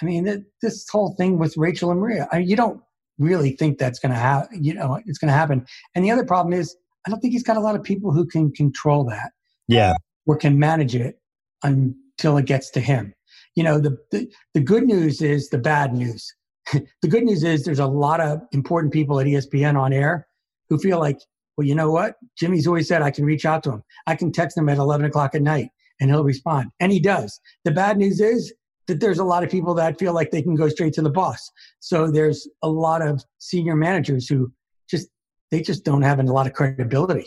I 0.00 0.06
mean 0.06 0.24
th- 0.24 0.44
this 0.62 0.88
whole 0.90 1.14
thing 1.16 1.38
with 1.38 1.56
Rachel 1.56 1.90
and 1.90 2.00
Maria. 2.00 2.26
I 2.32 2.38
mean, 2.38 2.48
you 2.48 2.56
don't 2.56 2.80
really 3.18 3.50
think 3.50 3.78
that's 3.78 3.98
going 3.98 4.12
to 4.12 4.18
happen. 4.18 4.62
You 4.64 4.74
know, 4.74 5.00
it's 5.06 5.18
going 5.18 5.28
to 5.28 5.36
happen. 5.36 5.66
And 5.94 6.04
the 6.04 6.10
other 6.10 6.24
problem 6.24 6.52
is, 6.58 6.76
I 7.06 7.10
don't 7.10 7.20
think 7.20 7.32
he's 7.32 7.42
got 7.42 7.56
a 7.56 7.60
lot 7.60 7.74
of 7.74 7.82
people 7.82 8.12
who 8.12 8.24
can 8.24 8.52
control 8.52 9.04
that 9.06 9.32
Yeah. 9.66 9.94
or 10.26 10.36
can 10.36 10.58
manage 10.58 10.94
it 10.94 11.18
until 11.64 12.36
it 12.36 12.46
gets 12.46 12.70
to 12.70 12.80
him. 12.80 13.12
You 13.56 13.64
know, 13.64 13.80
the, 13.80 13.96
the, 14.12 14.30
the 14.54 14.60
good 14.60 14.84
news 14.84 15.20
is 15.20 15.48
the 15.48 15.58
bad 15.58 15.94
news. 15.94 16.32
the 16.72 17.08
good 17.08 17.24
news 17.24 17.42
is 17.42 17.64
there's 17.64 17.80
a 17.80 17.86
lot 17.86 18.20
of 18.20 18.40
important 18.52 18.92
people 18.92 19.18
at 19.18 19.26
ESPN 19.26 19.76
on 19.76 19.92
air 19.92 20.28
who 20.68 20.78
feel 20.78 21.00
like, 21.00 21.18
well, 21.58 21.66
you 21.66 21.74
know 21.74 21.90
what? 21.90 22.14
Jimmy's 22.38 22.68
always 22.68 22.86
said 22.86 23.02
I 23.02 23.10
can 23.10 23.24
reach 23.24 23.44
out 23.44 23.64
to 23.64 23.72
him. 23.72 23.82
I 24.06 24.14
can 24.14 24.30
text 24.30 24.56
him 24.56 24.68
at 24.68 24.78
11 24.78 25.04
o'clock 25.04 25.34
at 25.34 25.42
night 25.42 25.70
and 26.00 26.08
he'll 26.08 26.22
respond. 26.22 26.70
And 26.78 26.92
he 26.92 27.00
does. 27.00 27.40
The 27.64 27.72
bad 27.72 27.98
news 27.98 28.20
is 28.20 28.54
that 28.86 29.00
there's 29.00 29.18
a 29.18 29.24
lot 29.24 29.42
of 29.42 29.50
people 29.50 29.74
that 29.74 29.98
feel 29.98 30.12
like 30.12 30.30
they 30.30 30.40
can 30.40 30.54
go 30.54 30.68
straight 30.68 30.92
to 30.94 31.02
the 31.02 31.10
boss. 31.10 31.50
So 31.80 32.12
there's 32.12 32.48
a 32.62 32.68
lot 32.68 33.02
of 33.02 33.24
senior 33.38 33.74
managers 33.74 34.28
who 34.28 34.52
just, 34.88 35.08
they 35.50 35.60
just 35.60 35.84
don't 35.84 36.02
have 36.02 36.20
a 36.20 36.22
lot 36.22 36.46
of 36.46 36.52
credibility 36.52 37.26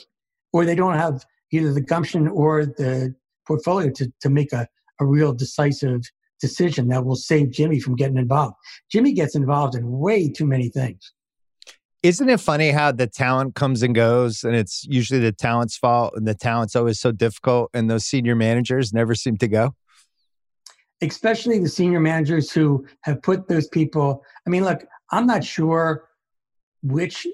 or 0.53 0.63
they 0.63 0.75
don't 0.75 0.95
have 0.95 1.25
either 1.51 1.73
the 1.73 1.81
gumption 1.81 2.29
or 2.29 2.65
the 2.65 3.13
portfolio 3.45 3.91
to, 3.91 4.09
to 4.21 4.29
make 4.29 4.53
a, 4.53 4.65
a 5.01 5.05
real 5.05 5.33
decisive 5.33 6.03
decision 6.39 6.87
that 6.87 7.03
will 7.03 7.17
save 7.17 7.51
Jimmy 7.51 7.81
from 7.81 7.97
getting 7.97 8.17
involved. 8.17 8.55
Jimmy 8.89 9.11
gets 9.11 9.35
involved 9.35 9.75
in 9.75 9.91
way 9.91 10.31
too 10.31 10.47
many 10.47 10.69
things. 10.69 11.11
Isn't 12.03 12.29
it 12.29 12.39
funny 12.39 12.71
how 12.71 12.91
the 12.91 13.05
talent 13.05 13.53
comes 13.55 13.83
and 13.83 13.93
goes 13.93 14.43
and 14.43 14.55
it's 14.55 14.85
usually 14.89 15.19
the 15.19 15.31
talent's 15.31 15.77
fault 15.77 16.13
and 16.15 16.27
the 16.27 16.33
talent's 16.33 16.75
always 16.75 16.99
so 16.99 17.11
difficult 17.11 17.69
and 17.73 17.89
those 17.89 18.05
senior 18.05 18.35
managers 18.35 18.91
never 18.91 19.13
seem 19.13 19.37
to 19.37 19.47
go? 19.47 19.75
especially 21.01 21.59
the 21.59 21.69
senior 21.69 21.99
managers 21.99 22.51
who 22.51 22.85
have 23.01 23.21
put 23.21 23.47
those 23.47 23.67
people. 23.67 24.23
I 24.45 24.49
mean, 24.49 24.63
look, 24.63 24.85
I'm 25.11 25.25
not 25.25 25.43
sure 25.43 26.07
which 26.83 27.27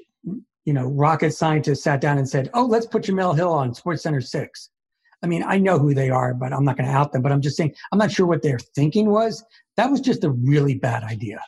you 0.66 0.74
know 0.74 0.88
rocket 0.88 1.32
scientist 1.32 1.84
sat 1.84 2.02
down 2.02 2.18
and 2.18 2.28
said, 2.28 2.50
"Oh, 2.54 2.66
let's 2.66 2.86
put 2.86 3.04
Jemele 3.04 3.36
Hill 3.36 3.52
on 3.52 3.74
Sports 3.74 4.04
Center 4.04 4.22
6." 4.22 4.70
I 5.24 5.28
mean, 5.28 5.44
I 5.44 5.58
know 5.58 5.80
who 5.80 5.94
they 5.94 6.10
are, 6.10 6.34
but 6.34 6.54
I'm 6.54 6.64
not 6.64 6.78
going 6.78 6.88
to 6.88 6.96
out 6.96 7.12
them. 7.12 7.22
But 7.22 7.32
I'm 7.32 7.42
just 7.42 7.58
saying, 7.58 7.74
I'm 7.92 7.98
not 7.98 8.12
sure 8.12 8.28
what 8.28 8.44
their 8.44 8.60
thinking 8.76 9.10
was. 9.10 9.44
That 9.76 9.90
was 9.90 10.00
just 10.00 10.24
a 10.24 10.30
really 10.30 10.76
bad 10.76 11.04
idea. 11.04 11.40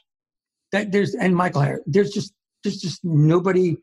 That 0.72 0.92
there's 0.92 1.16
and 1.16 1.36
Michael 1.36 1.78
there's 1.86 2.12
just 2.12 2.34
there's 2.64 2.78
just 2.80 3.04
nobody. 3.04 3.78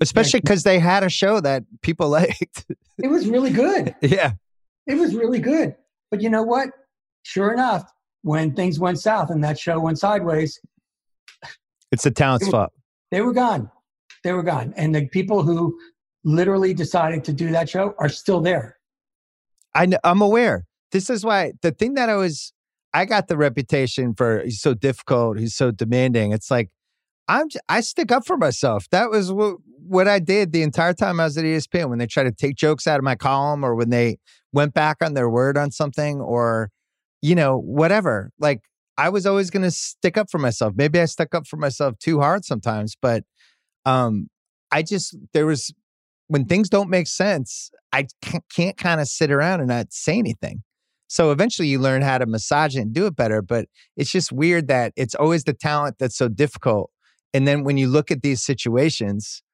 Especially 0.00 0.40
because 0.40 0.62
they 0.62 0.78
had 0.78 1.02
a 1.02 1.08
show 1.08 1.40
that 1.40 1.64
people 1.82 2.08
liked. 2.20 2.66
It 3.02 3.08
was 3.08 3.28
really 3.28 3.50
good. 3.50 3.94
yeah. 4.00 4.32
It 4.86 4.94
was 4.94 5.14
really 5.14 5.38
good. 5.40 5.74
But 6.10 6.20
you 6.22 6.30
know 6.30 6.42
what? 6.42 6.70
Sure 7.24 7.52
enough, 7.52 7.90
when 8.22 8.54
things 8.54 8.78
went 8.78 9.00
south 9.00 9.30
and 9.30 9.42
that 9.44 9.58
show 9.58 9.78
went 9.80 9.98
sideways, 9.98 10.58
It's 11.92 12.04
the 12.04 12.10
talent's 12.10 12.46
It- 12.46 12.50
fault. 12.50 12.72
they 13.10 13.20
were 13.20 13.32
gone. 13.32 13.70
They 14.24 14.32
were 14.32 14.42
gone. 14.42 14.72
And 14.76 14.94
the 14.94 15.06
people 15.08 15.42
who 15.42 15.78
literally 16.24 16.74
decided 16.74 17.24
to 17.24 17.32
do 17.32 17.50
that 17.52 17.68
show 17.68 17.94
are 17.98 18.08
still 18.08 18.40
there. 18.40 18.76
I 19.74 19.86
kn- 19.86 20.00
I'm 20.04 20.20
aware. 20.22 20.66
This 20.92 21.08
is 21.10 21.24
why 21.24 21.52
the 21.62 21.70
thing 21.70 21.94
that 21.94 22.08
I 22.08 22.16
was, 22.16 22.52
I 22.94 23.04
got 23.04 23.28
the 23.28 23.36
reputation 23.36 24.14
for 24.14 24.42
he's 24.44 24.60
so 24.60 24.74
difficult, 24.74 25.38
he's 25.38 25.54
so 25.54 25.70
demanding. 25.70 26.32
It's 26.32 26.50
like 26.50 26.70
I'm, 27.28 27.48
j- 27.48 27.60
I 27.68 27.80
stick 27.80 28.10
up 28.10 28.26
for 28.26 28.36
myself. 28.36 28.88
That 28.90 29.10
was 29.10 29.30
what, 29.30 29.56
what 29.66 30.08
I 30.08 30.18
did 30.18 30.52
the 30.52 30.62
entire 30.62 30.94
time 30.94 31.20
I 31.20 31.24
was 31.24 31.36
at 31.36 31.44
ESPN. 31.44 31.90
When 31.90 31.98
they 31.98 32.06
tried 32.06 32.24
to 32.24 32.32
take 32.32 32.56
jokes 32.56 32.86
out 32.86 32.98
of 32.98 33.04
my 33.04 33.16
column, 33.16 33.64
or 33.64 33.74
when 33.74 33.90
they 33.90 34.18
went 34.52 34.74
back 34.74 34.98
on 35.02 35.14
their 35.14 35.28
word 35.28 35.56
on 35.56 35.70
something, 35.70 36.20
or 36.20 36.70
you 37.22 37.34
know 37.34 37.58
whatever. 37.58 38.30
Like 38.38 38.62
I 38.96 39.10
was 39.10 39.26
always 39.26 39.50
going 39.50 39.62
to 39.62 39.70
stick 39.70 40.16
up 40.16 40.30
for 40.30 40.38
myself. 40.38 40.74
Maybe 40.76 41.00
I 41.00 41.04
stuck 41.04 41.34
up 41.34 41.46
for 41.46 41.56
myself 41.56 41.98
too 41.98 42.20
hard 42.20 42.44
sometimes, 42.44 42.96
but 43.00 43.24
um, 43.84 44.28
I 44.72 44.82
just 44.82 45.16
there 45.32 45.46
was 45.46 45.72
when 46.28 46.44
things 46.44 46.68
don't 46.68 46.90
make 46.90 47.06
sense, 47.06 47.70
I 47.92 48.06
ca- 48.22 48.40
can't 48.54 48.76
kind 48.76 49.00
of 49.00 49.08
sit 49.08 49.30
around 49.30 49.60
and 49.60 49.68
not 49.68 49.92
say 49.92 50.18
anything. 50.18 50.62
So 51.08 51.30
eventually 51.32 51.68
you 51.68 51.78
learn 51.78 52.02
how 52.02 52.18
to 52.18 52.26
massage 52.26 52.76
it 52.76 52.80
and 52.80 52.92
do 52.92 53.06
it 53.06 53.16
better. 53.16 53.40
But 53.40 53.66
it's 53.96 54.10
just 54.10 54.30
weird 54.30 54.68
that 54.68 54.92
it's 54.94 55.14
always 55.14 55.44
the 55.44 55.54
talent 55.54 55.96
that's 55.98 56.16
so 56.16 56.28
difficult. 56.28 56.90
And 57.38 57.46
then 57.46 57.62
when 57.62 57.76
you 57.76 57.86
look 57.86 58.10
at 58.10 58.22
these 58.22 58.42
situations, 58.42 59.44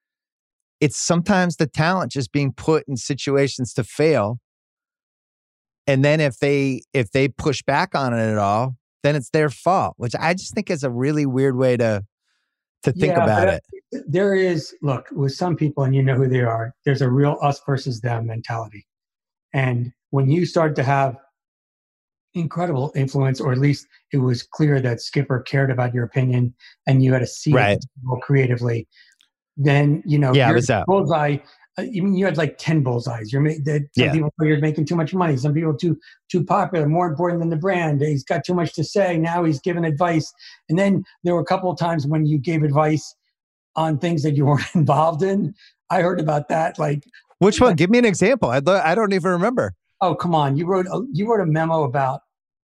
it's 0.80 0.96
sometimes 0.96 1.56
the 1.56 1.66
talent 1.66 2.12
just 2.12 2.32
being 2.32 2.50
put 2.50 2.82
in 2.88 2.96
situations 2.96 3.74
to 3.74 3.84
fail. 3.84 4.38
And 5.86 6.02
then 6.02 6.18
if 6.18 6.38
they 6.38 6.80
if 6.94 7.10
they 7.10 7.28
push 7.28 7.60
back 7.60 7.94
on 7.94 8.14
it 8.14 8.22
at 8.22 8.38
all, 8.38 8.76
then 9.02 9.14
it's 9.14 9.28
their 9.28 9.50
fault, 9.50 9.96
which 9.98 10.14
I 10.18 10.32
just 10.32 10.54
think 10.54 10.70
is 10.70 10.82
a 10.82 10.88
really 10.88 11.26
weird 11.26 11.58
way 11.58 11.76
to 11.76 12.06
to 12.84 12.92
think 12.92 13.18
Yeah, 13.18 13.22
about 13.22 13.48
it. 13.48 13.62
There 14.06 14.34
is, 14.34 14.74
look, 14.80 15.08
with 15.12 15.32
some 15.32 15.54
people, 15.54 15.84
and 15.84 15.94
you 15.94 16.02
know 16.02 16.14
who 16.14 16.26
they 16.26 16.40
are, 16.40 16.74
there's 16.86 17.02
a 17.02 17.10
real 17.10 17.36
us 17.42 17.60
versus 17.66 18.00
them 18.00 18.28
mentality. 18.28 18.86
And 19.52 19.92
when 20.08 20.30
you 20.30 20.46
start 20.46 20.74
to 20.76 20.82
have 20.82 21.18
incredible 22.34 22.92
influence, 22.94 23.40
or 23.40 23.52
at 23.52 23.58
least 23.58 23.86
it 24.12 24.18
was 24.18 24.42
clear 24.42 24.80
that 24.80 25.00
Skipper 25.00 25.40
cared 25.40 25.70
about 25.70 25.94
your 25.94 26.04
opinion 26.04 26.54
and 26.86 27.02
you 27.02 27.12
had 27.12 27.22
a 27.22 27.26
seat 27.26 27.54
Right. 27.54 27.78
creatively, 28.22 28.86
then, 29.56 30.02
you 30.04 30.18
know, 30.18 30.34
Yeah, 30.34 30.50
was 30.52 30.70
out. 30.70 30.86
bullseye. 30.86 31.38
Uh, 31.76 31.82
you 31.82 32.02
mean 32.04 32.14
you 32.14 32.24
had 32.24 32.36
like 32.36 32.56
ten 32.58 32.82
bullseyes? 32.84 33.32
You're 33.32 33.42
ma- 33.42 33.50
that 33.64 33.82
some 33.96 34.04
Yeah. 34.06 34.12
people 34.12 34.32
thought 34.38 34.46
you're 34.46 34.60
making 34.60 34.84
too 34.86 34.94
much 34.94 35.12
money. 35.12 35.36
Some 35.36 35.52
people 35.54 35.74
too 35.74 35.98
too 36.30 36.44
popular, 36.44 36.88
more 36.88 37.08
important 37.08 37.40
than 37.40 37.50
the 37.50 37.56
brand. 37.56 38.00
He's 38.00 38.22
got 38.24 38.44
too 38.44 38.54
much 38.54 38.74
to 38.74 38.84
say. 38.84 39.18
Now 39.18 39.42
he's 39.42 39.60
giving 39.60 39.84
advice. 39.84 40.32
And 40.68 40.78
then 40.78 41.02
there 41.24 41.34
were 41.34 41.40
a 41.40 41.44
couple 41.44 41.70
of 41.70 41.76
times 41.78 42.06
when 42.06 42.26
you 42.26 42.38
gave 42.38 42.62
advice 42.62 43.16
on 43.74 43.98
things 43.98 44.22
that 44.22 44.36
you 44.36 44.46
weren't 44.46 44.72
involved 44.74 45.22
in. 45.24 45.52
I 45.90 46.00
heard 46.02 46.20
about 46.20 46.48
that. 46.48 46.78
Like, 46.78 47.02
which 47.38 47.60
one? 47.60 47.74
Give 47.74 47.90
me 47.90 47.98
an 47.98 48.04
example. 48.04 48.50
I 48.50 48.60
I 48.66 48.94
don't 48.94 49.12
even 49.12 49.32
remember. 49.32 49.74
Oh, 50.00 50.14
come 50.14 50.34
on! 50.34 50.56
You 50.56 50.66
wrote 50.66 50.86
a, 50.86 51.02
you 51.12 51.28
wrote 51.28 51.40
a 51.40 51.46
memo 51.46 51.82
about 51.82 52.20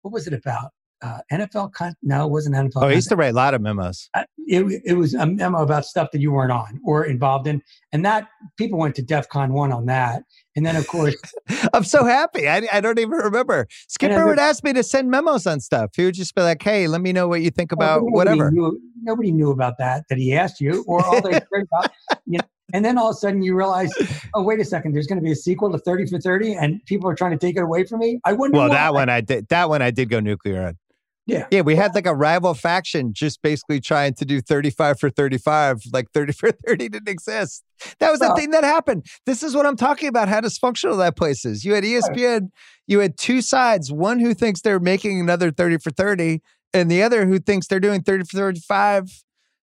what 0.04 0.12
was 0.12 0.26
it 0.26 0.34
about? 0.34 0.70
uh, 1.04 1.18
NFL. 1.30 1.72
Con- 1.72 1.94
no, 2.02 2.24
it 2.24 2.30
wasn't 2.30 2.54
NFL. 2.54 2.82
Oh, 2.82 2.88
he 2.88 2.94
used 2.94 3.08
to 3.10 3.16
write 3.16 3.32
a 3.32 3.36
lot 3.36 3.54
of 3.54 3.60
memos. 3.60 4.08
Uh, 4.14 4.24
it, 4.38 4.82
it 4.84 4.94
was 4.94 5.14
a 5.14 5.26
memo 5.26 5.62
about 5.62 5.84
stuff 5.84 6.10
that 6.12 6.20
you 6.20 6.32
weren't 6.32 6.52
on 6.52 6.80
or 6.84 7.04
involved 7.04 7.46
in, 7.46 7.62
and 7.92 8.04
that 8.04 8.28
people 8.56 8.78
went 8.78 8.94
to 8.96 9.02
DEF 9.02 9.28
CON 9.28 9.52
one 9.52 9.72
on 9.72 9.86
that. 9.86 10.22
And 10.56 10.64
then, 10.64 10.76
of 10.76 10.86
course, 10.86 11.16
I'm 11.74 11.84
so 11.84 12.04
happy. 12.04 12.48
I, 12.48 12.66
I 12.72 12.80
don't 12.80 12.98
even 12.98 13.12
remember. 13.12 13.66
Skipper 13.88 14.26
would 14.26 14.38
ask 14.38 14.64
me 14.64 14.72
to 14.72 14.82
send 14.82 15.10
memos 15.10 15.46
on 15.46 15.60
stuff. 15.60 15.90
He 15.94 16.04
would 16.04 16.14
just 16.14 16.34
be 16.34 16.42
like, 16.42 16.62
"Hey, 16.62 16.88
let 16.88 17.00
me 17.00 17.12
know 17.12 17.28
what 17.28 17.42
you 17.42 17.50
think 17.50 17.72
about 17.72 18.00
nobody 18.00 18.14
whatever." 18.14 18.50
Knew, 18.50 18.80
nobody 19.02 19.30
knew 19.30 19.50
about 19.50 19.74
that 19.78 20.04
that 20.08 20.18
he 20.18 20.34
asked 20.34 20.60
you, 20.60 20.84
or 20.86 21.04
all 21.04 21.20
they 21.20 21.30
cared 21.52 21.68
about. 21.70 21.90
You 22.26 22.38
know, 22.38 22.44
and 22.72 22.84
then 22.84 22.98
all 22.98 23.10
of 23.10 23.16
a 23.16 23.18
sudden 23.18 23.42
you 23.42 23.56
realize, 23.56 23.92
oh 24.34 24.42
wait 24.42 24.60
a 24.60 24.64
second, 24.64 24.92
there's 24.92 25.06
going 25.06 25.18
to 25.18 25.24
be 25.24 25.32
a 25.32 25.36
sequel 25.36 25.70
to 25.72 25.78
Thirty 25.78 26.06
for 26.06 26.18
Thirty, 26.18 26.54
and 26.54 26.84
people 26.86 27.08
are 27.10 27.14
trying 27.14 27.32
to 27.32 27.38
take 27.38 27.56
it 27.56 27.62
away 27.62 27.84
from 27.84 28.00
me. 28.00 28.20
I 28.24 28.32
wouldn't. 28.32 28.56
Well, 28.56 28.70
that 28.70 28.94
one 28.94 29.08
I 29.08 29.20
did. 29.20 29.48
That 29.48 29.68
one 29.68 29.82
I 29.82 29.90
did 29.90 30.08
go 30.08 30.20
nuclear 30.20 30.66
on. 30.66 30.78
Yeah. 31.26 31.46
Yeah, 31.50 31.62
we 31.62 31.74
had 31.74 31.94
like 31.94 32.06
a 32.06 32.14
rival 32.14 32.52
faction 32.52 33.14
just 33.14 33.40
basically 33.40 33.80
trying 33.80 34.14
to 34.14 34.26
do 34.26 34.40
35 34.42 35.00
for 35.00 35.08
35, 35.08 35.82
like 35.92 36.10
30 36.12 36.32
for 36.32 36.50
30 36.66 36.88
didn't 36.90 37.08
exist. 37.08 37.64
That 37.98 38.10
was 38.10 38.20
well, 38.20 38.34
the 38.34 38.40
thing 38.40 38.50
that 38.50 38.62
happened. 38.62 39.06
This 39.24 39.42
is 39.42 39.54
what 39.54 39.64
I'm 39.64 39.76
talking 39.76 40.08
about, 40.08 40.28
how 40.28 40.40
dysfunctional 40.40 40.98
that 40.98 41.16
place 41.16 41.44
is. 41.44 41.64
You 41.64 41.74
had 41.74 41.84
ESPN, 41.84 42.50
you 42.86 42.98
had 43.00 43.16
two 43.16 43.40
sides, 43.40 43.90
one 43.90 44.20
who 44.20 44.34
thinks 44.34 44.60
they're 44.60 44.80
making 44.80 45.18
another 45.18 45.50
30 45.50 45.78
for 45.78 45.90
30, 45.90 46.42
and 46.74 46.90
the 46.90 47.02
other 47.02 47.24
who 47.24 47.38
thinks 47.38 47.68
they're 47.68 47.80
doing 47.80 48.02
30 48.02 48.24
for 48.24 48.36
35 48.36 49.23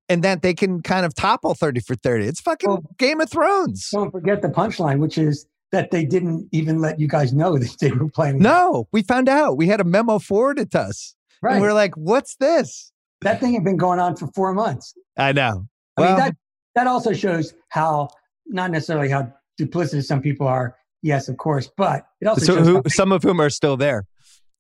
and 0.09 0.25
that 0.25 0.43
they 0.43 0.55
can 0.55 0.83
kind 0.83 1.05
of 1.05 1.15
topple 1.15 1.55
30 1.55 1.81
for 1.81 1.95
30. 1.95 2.27
It's 2.27 2.41
fucking 2.41 2.69
well, 2.69 2.83
Game 2.99 3.21
of 3.21 3.31
Thrones. 3.31 3.91
Don't 3.93 4.11
forget 4.11 4.43
the 4.43 4.49
punchline, 4.49 4.99
which 4.99 5.19
is 5.19 5.47
that 5.73 5.91
they 5.91 6.05
didn't 6.05 6.49
even 6.53 6.81
let 6.81 6.99
you 6.99 7.09
guys 7.09 7.33
know 7.33 7.59
that 7.59 7.77
they 7.81 7.93
were 7.93 8.09
playing. 8.09 8.39
No, 8.39 8.89
we 8.93 9.03
found 9.03 9.29
out. 9.29 9.57
We 9.57 9.69
had 9.69 9.81
a 9.81 9.85
memo 9.85 10.19
forwarded 10.19 10.71
to 10.73 10.81
us. 10.81 11.15
Right. 11.43 11.55
And 11.55 11.63
we're 11.63 11.75
like, 11.75 11.97
what's 11.97 12.37
this? 12.37 12.93
That 13.21 13.41
thing 13.41 13.55
had 13.55 13.65
been 13.65 13.77
going 13.77 13.99
on 13.99 14.17
for 14.17 14.29
four 14.29 14.55
months. 14.55 14.95
I 15.17 15.33
know. 15.33 15.67
I 15.97 16.01
well, 16.01 16.11
mean, 16.11 16.19
that, 16.19 16.37
that 16.75 16.87
also 16.87 17.13
shows 17.13 17.55
how, 17.69 18.09
not 18.47 18.71
necessarily 18.71 19.09
how 19.09 19.33
duplicitous 19.61 20.05
some 20.05 20.21
people 20.21 20.47
are. 20.47 20.77
Yes, 21.03 21.29
of 21.29 21.37
course. 21.37 21.71
But 21.77 22.07
it 22.21 22.27
also 22.27 22.45
so 22.45 22.63
who, 22.63 22.83
some 22.89 23.13
of 23.13 23.23
whom 23.23 23.41
are 23.41 23.51
still 23.51 23.77
there. 23.77 24.07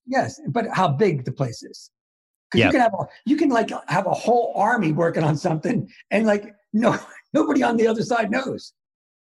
Yes. 0.06 0.40
But 0.48 0.66
how 0.72 0.88
big 0.88 1.24
the 1.24 1.32
place 1.32 1.62
is. 1.62 1.90
Because 2.50 2.64
yep. 2.64 2.66
you 2.66 2.72
can 2.72 2.80
have 2.80 2.94
a, 2.94 3.06
you 3.26 3.36
can 3.36 3.48
like 3.50 3.70
have 3.88 4.06
a 4.06 4.14
whole 4.14 4.52
army 4.56 4.92
working 4.92 5.22
on 5.22 5.36
something 5.36 5.90
and 6.10 6.26
like 6.26 6.54
no 6.72 6.98
nobody 7.32 7.62
on 7.62 7.76
the 7.76 7.86
other 7.86 8.02
side 8.02 8.30
knows. 8.30 8.72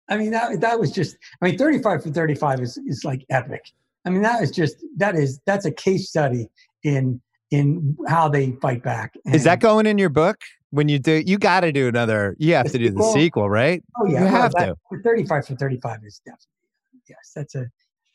I 0.08 0.16
mean 0.16 0.30
that 0.30 0.60
that 0.60 0.78
was 0.78 0.90
just 0.92 1.16
I 1.42 1.46
mean 1.46 1.58
35 1.58 2.02
for 2.04 2.10
35 2.10 2.60
is 2.60 2.78
is 2.78 3.04
like 3.04 3.24
epic. 3.30 3.64
I 4.04 4.10
mean 4.10 4.22
that 4.22 4.42
is 4.42 4.50
just 4.50 4.76
that 4.96 5.16
is 5.16 5.40
that's 5.46 5.66
a 5.66 5.72
case 5.72 6.08
study 6.08 6.48
in 6.84 7.20
in 7.50 7.96
how 8.06 8.28
they 8.28 8.52
fight 8.52 8.82
back. 8.82 9.14
And 9.24 9.34
Is 9.34 9.44
that 9.44 9.60
going 9.60 9.86
in 9.86 9.98
your 9.98 10.10
book? 10.10 10.38
When 10.70 10.88
you 10.88 10.98
do, 10.98 11.22
you 11.24 11.38
got 11.38 11.60
to 11.60 11.72
do 11.72 11.88
another. 11.88 12.36
You 12.38 12.52
have 12.54 12.70
to 12.70 12.78
do 12.78 12.90
the 12.90 13.02
sequel, 13.14 13.48
right? 13.48 13.82
Oh 13.98 14.04
yeah, 14.04 14.18
you 14.18 14.24
well, 14.26 14.42
have 14.42 14.54
to. 14.56 14.76
Thirty-five 15.02 15.46
for 15.46 15.56
thirty-five 15.56 16.00
is 16.04 16.20
definitely 16.26 17.00
yes. 17.08 17.32
That's 17.34 17.54
a 17.54 17.70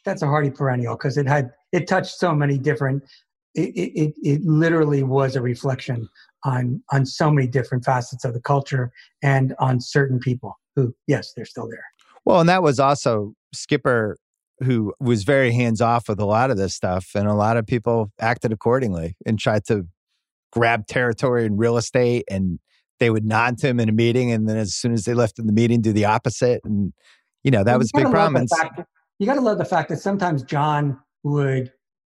that's 0.05 0.21
a 0.21 0.27
hardy 0.27 0.51
perennial 0.51 0.95
because 0.95 1.17
it 1.17 1.27
had 1.27 1.51
it 1.71 1.87
touched 1.87 2.19
so 2.19 2.35
many 2.35 2.59
different. 2.59 3.03
It, 3.55 3.71
it 3.75 4.13
it 4.23 4.41
literally 4.43 5.03
was 5.03 5.35
a 5.35 5.41
reflection 5.41 6.09
on 6.43 6.81
on 6.91 7.05
so 7.05 7.31
many 7.31 7.47
different 7.47 7.85
facets 7.85 8.25
of 8.25 8.33
the 8.33 8.41
culture 8.41 8.91
and 9.21 9.53
on 9.59 9.79
certain 9.79 10.19
people 10.19 10.59
who 10.75 10.93
yes 11.07 11.33
they're 11.35 11.45
still 11.45 11.67
there. 11.67 11.85
Well, 12.25 12.39
and 12.39 12.49
that 12.49 12.63
was 12.63 12.79
also 12.79 13.33
Skipper 13.53 14.17
who 14.63 14.93
was 14.99 15.23
very 15.23 15.51
hands 15.51 15.81
off 15.81 16.07
with 16.07 16.19
a 16.19 16.25
lot 16.25 16.51
of 16.51 16.57
this 16.57 16.73
stuff. 16.73 17.11
And 17.15 17.27
a 17.27 17.33
lot 17.33 17.57
of 17.57 17.65
people 17.65 18.11
acted 18.19 18.51
accordingly 18.51 19.15
and 19.25 19.39
tried 19.39 19.65
to 19.65 19.87
grab 20.51 20.87
territory 20.87 21.45
and 21.45 21.57
real 21.57 21.77
estate 21.77 22.23
and 22.29 22.59
they 22.99 23.09
would 23.09 23.25
nod 23.25 23.57
to 23.59 23.67
him 23.67 23.79
in 23.79 23.89
a 23.89 23.93
meeting. 23.93 24.31
And 24.31 24.47
then 24.47 24.57
as 24.57 24.75
soon 24.75 24.93
as 24.93 25.05
they 25.05 25.13
left 25.13 25.39
in 25.39 25.47
the 25.47 25.53
meeting, 25.53 25.81
do 25.81 25.91
the 25.91 26.05
opposite. 26.05 26.61
And, 26.63 26.93
you 27.43 27.51
know, 27.51 27.63
that 27.63 27.71
well, 27.71 27.79
was 27.79 27.91
a 27.93 27.97
big 27.97 28.11
problem. 28.11 28.45
you 29.19 29.25
got 29.25 29.33
to 29.35 29.41
love 29.41 29.57
the 29.57 29.65
fact 29.65 29.89
that 29.89 29.97
sometimes 29.97 30.43
John 30.43 30.99
would 31.23 31.71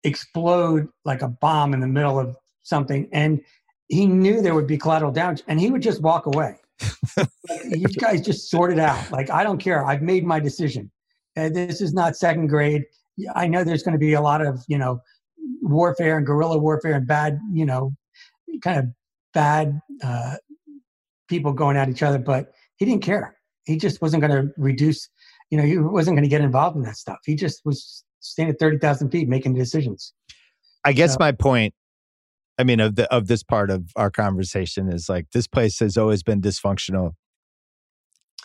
explode 0.03 0.87
like 1.05 1.21
a 1.21 1.27
bomb 1.27 1.73
in 1.73 1.79
the 1.79 1.87
middle 1.87 2.19
of 2.19 2.35
something. 2.63 3.07
And 3.11 3.41
he 3.87 4.05
knew 4.05 4.41
there 4.41 4.55
would 4.55 4.67
be 4.67 4.77
collateral 4.77 5.11
damage 5.11 5.43
and 5.47 5.59
he 5.59 5.69
would 5.69 5.81
just 5.81 6.01
walk 6.01 6.25
away. 6.25 6.57
like, 7.17 7.29
you 7.69 7.87
guys 7.99 8.21
just 8.21 8.49
sort 8.49 8.71
it 8.71 8.79
out. 8.79 9.11
Like, 9.11 9.29
I 9.29 9.43
don't 9.43 9.59
care. 9.59 9.85
I've 9.85 10.01
made 10.01 10.25
my 10.25 10.39
decision. 10.39 10.91
Uh, 11.35 11.49
this 11.49 11.81
is 11.81 11.93
not 11.93 12.15
second 12.15 12.47
grade. 12.47 12.85
I 13.35 13.47
know 13.47 13.63
there's 13.63 13.83
going 13.83 13.93
to 13.93 13.99
be 13.99 14.13
a 14.13 14.21
lot 14.21 14.45
of 14.45 14.63
you 14.67 14.77
know 14.77 15.01
warfare 15.61 16.17
and 16.17 16.25
guerrilla 16.25 16.57
warfare 16.57 16.93
and 16.93 17.07
bad 17.07 17.39
you 17.51 17.65
know 17.65 17.93
kind 18.61 18.79
of 18.79 18.85
bad 19.33 19.79
uh, 20.03 20.35
people 21.27 21.53
going 21.53 21.77
at 21.77 21.89
each 21.89 22.03
other, 22.03 22.19
but 22.19 22.51
he 22.77 22.85
didn't 22.85 23.01
care. 23.01 23.35
He 23.65 23.77
just 23.77 24.01
wasn't 24.01 24.21
going 24.21 24.31
to 24.31 24.53
reduce. 24.57 25.09
You 25.49 25.57
know, 25.57 25.63
he 25.63 25.77
wasn't 25.77 26.15
going 26.15 26.23
to 26.23 26.29
get 26.29 26.41
involved 26.41 26.75
in 26.75 26.83
that 26.83 26.97
stuff. 26.97 27.19
He 27.25 27.35
just 27.35 27.61
was 27.65 28.03
staying 28.23 28.49
at 28.49 28.59
thirty 28.59 28.77
thousand 28.77 29.11
feet 29.11 29.27
making 29.27 29.53
decisions. 29.53 30.13
I 30.83 30.93
guess 30.93 31.13
so, 31.13 31.17
my 31.19 31.31
point 31.31 31.73
I 32.57 32.63
mean, 32.63 32.79
of 32.79 32.95
the 32.95 33.11
of 33.13 33.27
this 33.27 33.43
part 33.43 33.69
of 33.69 33.91
our 33.95 34.11
conversation 34.11 34.91
is 34.91 35.09
like 35.09 35.31
this 35.31 35.47
place 35.47 35.79
has 35.79 35.97
always 35.97 36.23
been 36.23 36.41
dysfunctional, 36.41 37.13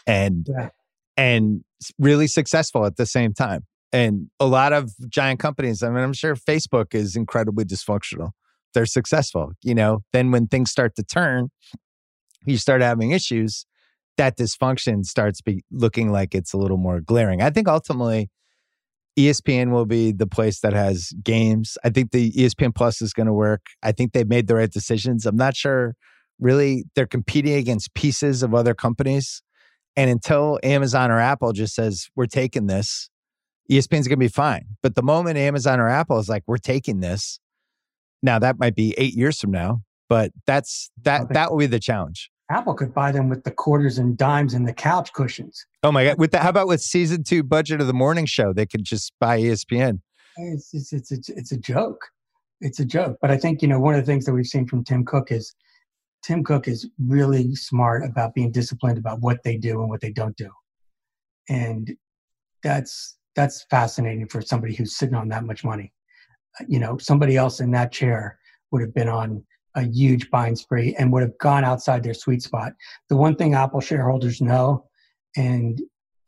and 0.07 0.47
yeah 0.49 0.71
and 1.19 1.65
really 1.99 2.29
successful 2.29 2.87
at 2.87 2.97
the 2.97 3.05
same 3.05 3.35
time. 3.35 3.67
And 3.93 4.31
a 4.39 4.47
lot 4.47 4.73
of 4.73 4.93
giant 5.11 5.41
companies, 5.41 5.83
I 5.83 5.89
mean, 5.89 6.05
I'm 6.05 6.13
sure 6.13 6.37
Facebook 6.37 6.95
is 6.95 7.17
incredibly 7.17 7.65
dysfunctional. 7.65 8.31
They're 8.73 8.87
successful. 8.87 9.53
You 9.63 9.75
know, 9.75 10.05
then 10.13 10.31
when 10.31 10.47
things 10.47 10.71
start 10.71 10.95
to 10.97 11.03
turn, 11.03 11.49
you 12.47 12.57
start 12.57 12.83
having 12.83 13.11
issues, 13.11 13.67
that 14.17 14.39
dysfunction 14.39 15.05
starts 15.05 15.41
be 15.41 15.65
looking 15.73 16.13
like 16.13 16.35
it's 16.35 16.53
a 16.53 16.57
little 16.57 16.77
more 16.77 17.01
glaring. 17.01 17.43
I 17.43 17.51
think 17.51 17.67
ultimately, 17.67 18.31
ESPN 19.19 19.73
will 19.73 19.85
be 19.85 20.13
the 20.13 20.29
place 20.29 20.61
that 20.61 20.73
has 20.73 21.13
games. 21.25 21.77
I 21.83 21.91
think 21.91 22.13
the 22.13 22.31
ESPN 22.31 22.73
Plus 22.73 23.03
is 23.03 23.13
going 23.13 23.27
to 23.27 23.33
work. 23.33 23.67
I 23.83 23.91
think 23.91 24.13
they've 24.13 24.29
made 24.29 24.47
the 24.47 24.55
right 24.55 24.71
decisions. 24.71 25.27
I'm 25.27 25.37
not 25.37 25.57
sure 25.57 25.97
really 26.39 26.85
they're 26.95 27.07
competing 27.07 27.55
against 27.55 27.93
pieces 27.95 28.45
of 28.45 28.55
other 28.55 28.75
companies. 28.75 29.43
And 29.97 30.09
until 30.09 30.61
Amazon 30.63 31.11
or 31.11 31.19
Apple 31.19 31.53
just 31.53 31.75
says, 31.75 32.09
we're 32.15 32.27
taking 32.27 32.69
this, 32.69 33.11
ESPN's 33.69 34.07
going 34.07 34.11
to 34.11 34.17
be 34.19 34.29
fine. 34.29 34.67
But 34.85 34.95
the 34.95 35.03
moment 35.03 35.37
Amazon 35.37 35.81
or 35.81 35.89
Apple 35.89 36.21
is 36.21 36.29
like, 36.29 36.45
we're 36.47 36.57
taking 36.57 37.01
this, 37.01 37.41
now 38.23 38.39
that 38.39 38.61
might 38.61 38.77
be 38.77 38.95
eight 38.99 39.15
years 39.15 39.41
from 39.41 39.51
now, 39.51 39.83
but 40.09 40.31
that's 40.47 40.93
that, 41.03 41.33
that 41.33 41.51
will 41.51 41.59
be 41.59 41.67
the 41.67 41.81
challenge. 41.81 42.31
Apple 42.51 42.75
could 42.75 42.95
buy 42.95 43.13
them 43.13 43.29
with 43.29 43.45
the 43.45 43.51
quarters 43.51 43.99
and 43.99 44.17
dimes 44.17 44.55
and 44.55 44.67
the 44.67 44.73
couch 44.73 45.13
cushions. 45.13 45.67
Oh 45.83 45.93
my 45.93 46.05
God. 46.05 46.19
With 46.19 46.31
the, 46.31 46.39
how 46.39 46.49
about 46.49 46.67
with 46.67 46.81
season 46.81 47.23
two 47.23 47.43
budget 47.43 47.81
of 47.81 47.87
the 47.87 47.93
morning 47.93 48.27
show? 48.27 48.53
They 48.53 48.67
could 48.67 48.85
just 48.85 49.13
buy 49.21 49.39
ESPN. 49.39 50.01
It's, 50.37 50.73
it's, 50.73 50.93
it's, 50.93 51.13
it's, 51.13 51.29
it's 51.29 51.53
a 51.53 51.59
joke. 51.59 52.07
It's 52.61 52.81
a 52.81 52.85
joke. 52.85 53.19
But 53.21 53.31
I 53.31 53.37
think, 53.37 53.61
you 53.61 53.69
know, 53.69 53.79
one 53.79 53.95
of 53.95 54.01
the 54.01 54.07
things 54.11 54.25
that 54.25 54.33
we've 54.33 54.47
seen 54.47 54.67
from 54.67 54.83
Tim 54.83 55.05
Cook 55.05 55.31
is 55.31 55.55
Tim 56.23 56.43
Cook 56.43 56.69
is 56.69 56.89
really 56.99 57.55
smart 57.55 58.05
about 58.05 58.35
being 58.35 58.51
disciplined 58.51 58.99
about 58.99 59.21
what 59.21 59.43
they 59.45 59.57
do 59.57 59.81
and 59.81 59.89
what 59.89 60.01
they 60.01 60.11
don't 60.11 60.37
do. 60.37 60.51
And 61.49 61.97
that's 62.63 63.17
that's 63.37 63.65
fascinating 63.71 64.27
for 64.27 64.43
somebody 64.43 64.75
who's 64.75 64.97
sitting 64.97 65.15
on 65.15 65.29
that 65.29 65.45
much 65.45 65.65
money. 65.65 65.93
You 66.67 66.81
know, 66.81 66.99
somebody 66.99 67.37
else 67.37 67.61
in 67.61 67.71
that 67.71 67.93
chair 67.93 68.39
would 68.73 68.83
have 68.83 68.93
been 68.95 69.09
on 69.09 69.45
a 69.75 69.83
huge 69.83 70.31
buying 70.31 70.57
spree 70.57 70.95
and 70.99 71.13
would 71.13 71.23
have 71.23 71.39
gone 71.39 71.65
outside 71.65 72.03
their 72.03 72.15
sweet 72.15 72.43
spot. 72.43 72.73
The 73.09 73.17
one 73.17 73.37
thing 73.37 73.55
Apple 73.55 73.81
shareholders 73.81 74.41
know, 74.41 74.87
and 75.37 75.81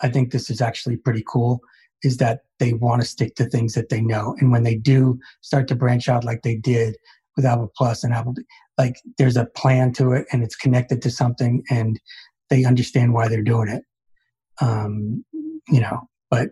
I 0.02 0.08
think 0.08 0.30
this 0.30 0.50
is 0.50 0.60
actually 0.60 0.96
pretty 0.96 1.24
cool, 1.26 1.60
is 2.02 2.18
that 2.18 2.40
they 2.58 2.72
want 2.72 3.02
to 3.02 3.08
stick 3.08 3.34
to 3.36 3.44
things 3.44 3.74
that 3.74 3.88
they 3.88 4.00
know. 4.00 4.34
And 4.38 4.50
when 4.50 4.62
they 4.62 4.76
do 4.76 5.18
start 5.40 5.68
to 5.68 5.74
branch 5.74 6.08
out 6.08 6.24
like 6.24 6.42
they 6.42 6.56
did 6.56 6.96
with 7.36 7.44
Apple 7.44 7.72
Plus 7.76 8.04
and 8.04 8.14
Apple, 8.14 8.34
like 8.78 8.96
there's 9.18 9.36
a 9.36 9.46
plan 9.46 9.92
to 9.94 10.12
it 10.12 10.26
and 10.32 10.42
it's 10.42 10.56
connected 10.56 11.02
to 11.02 11.10
something 11.10 11.62
and 11.70 12.00
they 12.48 12.64
understand 12.64 13.12
why 13.12 13.28
they're 13.28 13.42
doing 13.42 13.68
it. 13.68 13.84
Um, 14.60 15.24
you 15.68 15.80
know, 15.80 16.08
but 16.30 16.50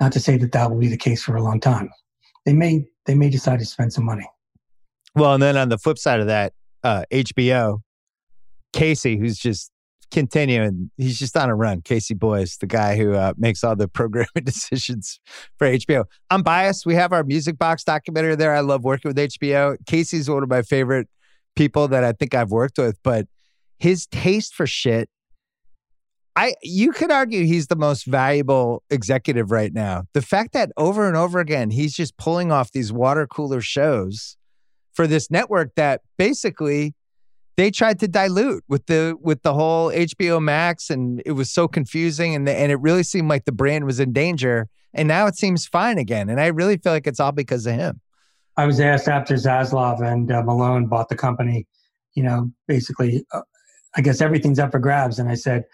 not 0.00 0.12
to 0.12 0.20
say 0.20 0.36
that 0.36 0.52
that 0.52 0.70
will 0.70 0.78
be 0.78 0.88
the 0.88 0.96
case 0.96 1.22
for 1.22 1.36
a 1.36 1.42
long 1.42 1.60
time. 1.60 1.90
They 2.44 2.52
may 2.52 2.84
they 3.06 3.14
may 3.14 3.30
decide 3.30 3.60
to 3.60 3.64
spend 3.64 3.92
some 3.92 4.04
money. 4.04 4.28
Well, 5.14 5.34
and 5.34 5.42
then 5.42 5.56
on 5.56 5.68
the 5.68 5.78
flip 5.78 5.98
side 5.98 6.20
of 6.20 6.26
that, 6.26 6.52
uh, 6.82 7.04
HBO, 7.12 7.80
Casey, 8.72 9.18
who's 9.18 9.38
just 9.38 9.70
continuing, 10.10 10.90
he's 10.96 11.18
just 11.18 11.36
on 11.36 11.50
a 11.50 11.54
run. 11.54 11.82
Casey 11.82 12.14
Bloys, 12.14 12.56
the 12.58 12.66
guy 12.66 12.96
who 12.96 13.14
uh, 13.14 13.34
makes 13.36 13.62
all 13.62 13.76
the 13.76 13.88
programming 13.88 14.28
decisions 14.44 15.20
for 15.58 15.66
HBO. 15.66 16.04
I'm 16.30 16.42
biased. 16.42 16.86
We 16.86 16.94
have 16.94 17.12
our 17.12 17.24
music 17.24 17.58
box 17.58 17.84
documentary 17.84 18.36
there. 18.36 18.54
I 18.54 18.60
love 18.60 18.84
working 18.84 19.10
with 19.10 19.18
HBO. 19.18 19.76
Casey's 19.86 20.30
one 20.30 20.42
of 20.42 20.48
my 20.48 20.62
favorite 20.62 21.08
people 21.56 21.88
that 21.88 22.04
I 22.04 22.12
think 22.12 22.34
I've 22.34 22.50
worked 22.50 22.78
with, 22.78 22.98
but 23.02 23.26
his 23.78 24.06
taste 24.06 24.54
for 24.54 24.66
shit. 24.66 25.08
I 26.34 26.54
you 26.62 26.92
could 26.92 27.10
argue 27.10 27.44
he's 27.44 27.66
the 27.66 27.76
most 27.76 28.06
valuable 28.06 28.82
executive 28.88 29.50
right 29.50 29.70
now. 29.70 30.04
The 30.14 30.22
fact 30.22 30.54
that 30.54 30.72
over 30.78 31.06
and 31.06 31.14
over 31.14 31.40
again 31.40 31.70
he's 31.70 31.92
just 31.92 32.16
pulling 32.16 32.50
off 32.50 32.72
these 32.72 32.90
water 32.90 33.26
cooler 33.26 33.60
shows 33.60 34.38
for 34.94 35.06
this 35.06 35.30
network 35.30 35.74
that 35.76 36.00
basically 36.18 36.94
they 37.56 37.70
tried 37.70 38.00
to 38.00 38.08
dilute 38.08 38.64
with 38.68 38.86
the 38.86 39.16
with 39.20 39.42
the 39.42 39.54
whole 39.54 39.90
HBO 39.90 40.42
Max 40.42 40.90
and 40.90 41.22
it 41.26 41.32
was 41.32 41.50
so 41.50 41.68
confusing 41.68 42.34
and 42.34 42.46
the, 42.46 42.52
and 42.52 42.72
it 42.72 42.80
really 42.80 43.02
seemed 43.02 43.28
like 43.28 43.44
the 43.44 43.52
brand 43.52 43.84
was 43.84 44.00
in 44.00 44.12
danger 44.12 44.68
and 44.94 45.08
now 45.08 45.26
it 45.26 45.36
seems 45.36 45.66
fine 45.66 45.98
again 45.98 46.28
and 46.28 46.40
I 46.40 46.46
really 46.46 46.76
feel 46.76 46.92
like 46.92 47.06
it's 47.06 47.20
all 47.20 47.32
because 47.32 47.66
of 47.66 47.74
him. 47.74 48.00
I 48.56 48.66
was 48.66 48.80
asked 48.80 49.08
after 49.08 49.34
Zaslav 49.34 50.02
and 50.02 50.30
uh, 50.30 50.42
Malone 50.42 50.86
bought 50.86 51.08
the 51.08 51.16
company, 51.16 51.66
you 52.14 52.22
know, 52.22 52.50
basically, 52.68 53.24
uh, 53.32 53.40
I 53.96 54.02
guess 54.02 54.20
everything's 54.20 54.58
up 54.58 54.72
for 54.72 54.78
grabs, 54.78 55.18
and 55.18 55.28
I 55.28 55.34
said, 55.34 55.64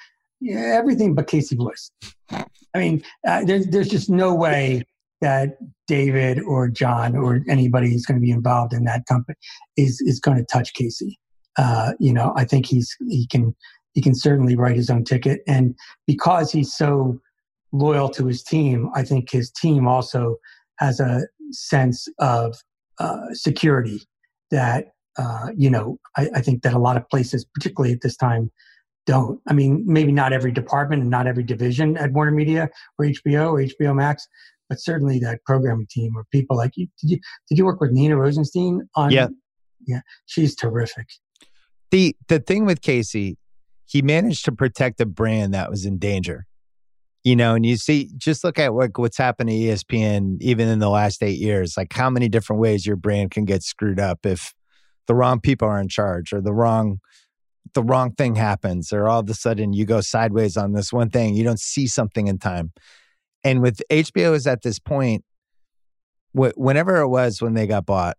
yeah, 0.41 0.77
everything 0.77 1.15
but 1.15 1.27
Casey 1.27 1.57
Bloys. 1.57 1.91
I 2.31 2.47
mean, 2.77 3.03
uh, 3.27 3.45
there's 3.45 3.67
there's 3.67 3.89
just 3.89 4.11
no 4.11 4.35
way 4.35 4.85
that 5.21 5.59
David 5.87 6.41
or 6.41 6.69
John 6.69 7.17
or 7.17 7.41
anybody 7.49 7.91
who's 7.91 8.07
going 8.07 8.21
to 8.21 8.25
be 8.25 8.31
involved 8.31 8.73
in 8.73 8.85
that 8.85 9.07
company 9.07 9.37
is 9.77 10.01
is 10.01 10.21
going 10.21 10.37
to 10.37 10.45
touch 10.45 10.75
Casey. 10.75 11.19
Uh, 11.57 11.93
you 11.99 12.13
know, 12.13 12.33
I 12.37 12.45
think 12.45 12.67
he's 12.67 12.95
he 13.09 13.27
can 13.27 13.55
he 13.95 14.03
can 14.03 14.15
certainly 14.15 14.55
write 14.55 14.77
his 14.77 14.91
own 14.91 15.05
ticket, 15.05 15.41
and 15.47 15.75
because 16.07 16.53
he's 16.53 16.73
so 16.73 17.19
loyal 17.73 18.09
to 18.11 18.27
his 18.27 18.43
team, 18.43 18.91
I 18.95 19.03
think 19.03 19.31
his 19.31 19.51
team 19.51 19.87
also 19.87 20.37
has 20.79 21.01
a 21.01 21.23
sense 21.51 22.07
of 22.19 22.57
uh, 22.99 23.33
security 23.33 24.03
that 24.51 24.87
uh, 25.19 25.49
you 25.57 25.71
know 25.71 25.99
I, 26.17 26.29
I, 26.37 26.41
think 26.41 26.63
that 26.63 26.75
a 26.75 26.79
lot 26.79 26.97
of 26.97 27.09
places, 27.09 27.45
particularly 27.45 27.93
at 27.93 28.03
this 28.03 28.17
time, 28.17 28.51
don't. 29.07 29.41
I 29.49 29.53
mean, 29.53 29.83
maybe 29.87 30.13
not 30.13 30.33
every 30.33 30.53
department 30.53 31.03
and 31.03 31.11
not 31.11 31.27
every 31.27 31.43
division 31.43 31.97
at 31.97 32.13
Warner 32.13 32.31
Media 32.31 32.69
or 32.99 33.07
HBO 33.07 33.53
or 33.53 33.59
HBO 33.59 33.97
Max, 33.97 34.29
but 34.69 34.81
certainly 34.81 35.19
that 35.21 35.45
programming 35.45 35.87
team 35.91 36.13
or 36.17 36.25
people 36.31 36.57
like 36.57 36.73
you. 36.77 36.89
Did 37.01 37.11
you 37.11 37.19
did 37.49 37.59
you 37.59 37.65
work 37.65 37.81
with 37.81 37.91
Nina 37.91 38.17
Rosenstein 38.17 38.89
on? 38.95 39.11
Yeah, 39.11 39.29
yeah, 39.87 40.01
she's 40.27 40.55
terrific. 40.55 41.07
The 41.91 42.15
the 42.29 42.41
thing 42.41 42.67
with 42.67 42.83
Casey, 42.83 43.39
he 43.87 44.03
managed 44.03 44.45
to 44.45 44.53
protect 44.53 45.01
a 45.01 45.07
brand 45.07 45.55
that 45.55 45.71
was 45.71 45.85
in 45.85 45.99
danger. 45.99 46.47
You 47.25 47.37
know, 47.37 47.55
and 47.55 47.67
you 47.67 47.77
see, 47.77 48.11
just 48.17 48.45
look 48.45 48.59
at 48.59 48.73
what, 48.73 48.97
what's 48.97 49.19
happened 49.19 49.51
to 49.51 49.55
ESPN 49.55 50.39
even 50.41 50.69
in 50.69 50.79
the 50.79 50.89
last 50.89 51.23
eight 51.23 51.39
years. 51.39 51.77
Like 51.77 51.93
how 51.93 52.09
many 52.09 52.29
different 52.29 52.61
ways 52.61 52.87
your 52.87 52.97
brand 52.97 53.33
can 53.33 53.45
get 53.45 53.63
screwed 53.63 53.99
up 53.99 54.25
if 54.25 54.55
the 55.09 55.15
wrong 55.15 55.41
people 55.41 55.67
are 55.67 55.81
in 55.81 55.89
charge 55.89 56.33
or 56.33 56.41
the 56.41 56.53
wrong 56.53 57.01
the 57.75 57.83
wrong 57.83 58.13
thing 58.13 58.35
happens 58.35 58.93
or 58.93 59.09
all 59.09 59.21
of 59.21 59.29
a 59.29 59.35
sudden 59.35 59.73
you 59.73 59.85
go 59.85 60.01
sideways 60.01 60.57
on 60.57 60.73
this 60.73 60.93
one 60.93 61.11
thing 61.11 61.35
you 61.35 61.45
don't 61.45 61.61
see 61.61 61.87
something 61.87 62.27
in 62.29 62.39
time 62.39 62.73
and 63.49 63.63
with 63.63 63.81
hbo 63.91 64.35
is 64.35 64.47
at 64.47 64.63
this 64.63 64.79
point 64.79 65.25
wh- 66.33 66.57
whenever 66.57 66.97
it 66.99 67.09
was 67.09 67.41
when 67.43 67.55
they 67.55 67.67
got 67.67 67.87
bought 67.87 68.17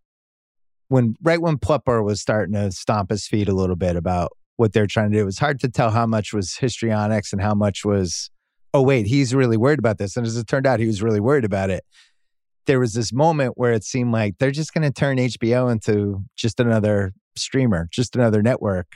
when 0.89 1.15
right 1.21 1.41
when 1.41 1.57
Plepler 1.57 2.03
was 2.03 2.19
starting 2.19 2.53
to 2.55 2.71
stomp 2.71 3.11
his 3.11 3.25
feet 3.27 3.47
a 3.47 3.53
little 3.53 3.75
bit 3.75 3.95
about 3.95 4.31
what 4.57 4.73
they're 4.73 4.87
trying 4.87 5.11
to 5.11 5.17
do, 5.17 5.21
it 5.21 5.25
was 5.25 5.39
hard 5.39 5.59
to 5.61 5.69
tell 5.69 5.91
how 5.91 6.05
much 6.05 6.33
was 6.33 6.57
histrionics 6.57 7.31
and 7.31 7.41
how 7.41 7.53
much 7.53 7.85
was, 7.85 8.29
oh 8.73 8.81
wait, 8.81 9.05
he's 9.05 9.33
really 9.33 9.55
worried 9.55 9.79
about 9.79 9.99
this. 9.99 10.17
And 10.17 10.25
as 10.25 10.35
it 10.35 10.47
turned 10.47 10.67
out, 10.67 10.79
he 10.79 10.87
was 10.87 11.01
really 11.01 11.21
worried 11.21 11.45
about 11.45 11.69
it. 11.69 11.85
There 12.65 12.79
was 12.79 12.93
this 12.93 13.13
moment 13.13 13.53
where 13.55 13.71
it 13.71 13.83
seemed 13.83 14.11
like 14.11 14.37
they're 14.37 14.51
just 14.51 14.73
going 14.73 14.83
to 14.83 14.91
turn 14.91 15.17
HBO 15.17 15.71
into 15.71 16.23
just 16.35 16.59
another 16.59 17.13
streamer, 17.35 17.87
just 17.91 18.15
another 18.15 18.41
network, 18.41 18.87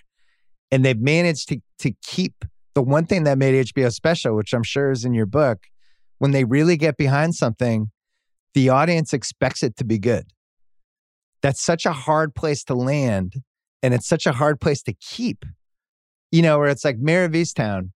and 0.70 0.84
they've 0.84 1.00
managed 1.00 1.50
to 1.50 1.62
to 1.80 1.92
keep 2.04 2.44
the 2.76 2.82
one 2.82 3.06
thing 3.06 3.24
that 3.24 3.38
made 3.38 3.68
HBO 3.68 3.92
special, 3.92 4.36
which 4.36 4.54
I'm 4.54 4.64
sure 4.64 4.92
is 4.92 5.06
in 5.06 5.14
your 5.14 5.26
book. 5.26 5.60
When 6.24 6.32
they 6.32 6.46
really 6.46 6.78
get 6.78 6.96
behind 6.96 7.36
something, 7.36 7.92
the 8.54 8.70
audience 8.70 9.12
expects 9.12 9.62
it 9.62 9.76
to 9.76 9.84
be 9.84 10.00
good 10.00 10.26
that's 11.44 11.62
such 11.62 11.86
a 11.86 11.92
hard 11.92 12.34
place 12.34 12.64
to 12.64 12.74
land 12.74 13.44
and 13.84 13.94
it's 13.94 14.08
such 14.08 14.26
a 14.26 14.32
hard 14.32 14.60
place 14.60 14.82
to 14.84 14.94
keep. 14.94 15.46
You 16.32 16.42
know, 16.42 16.58
where 16.58 16.70
it's 16.70 16.84
like 16.84 16.98
Mare 16.98 17.26
of 17.26 17.34
Easttown. 17.34 17.92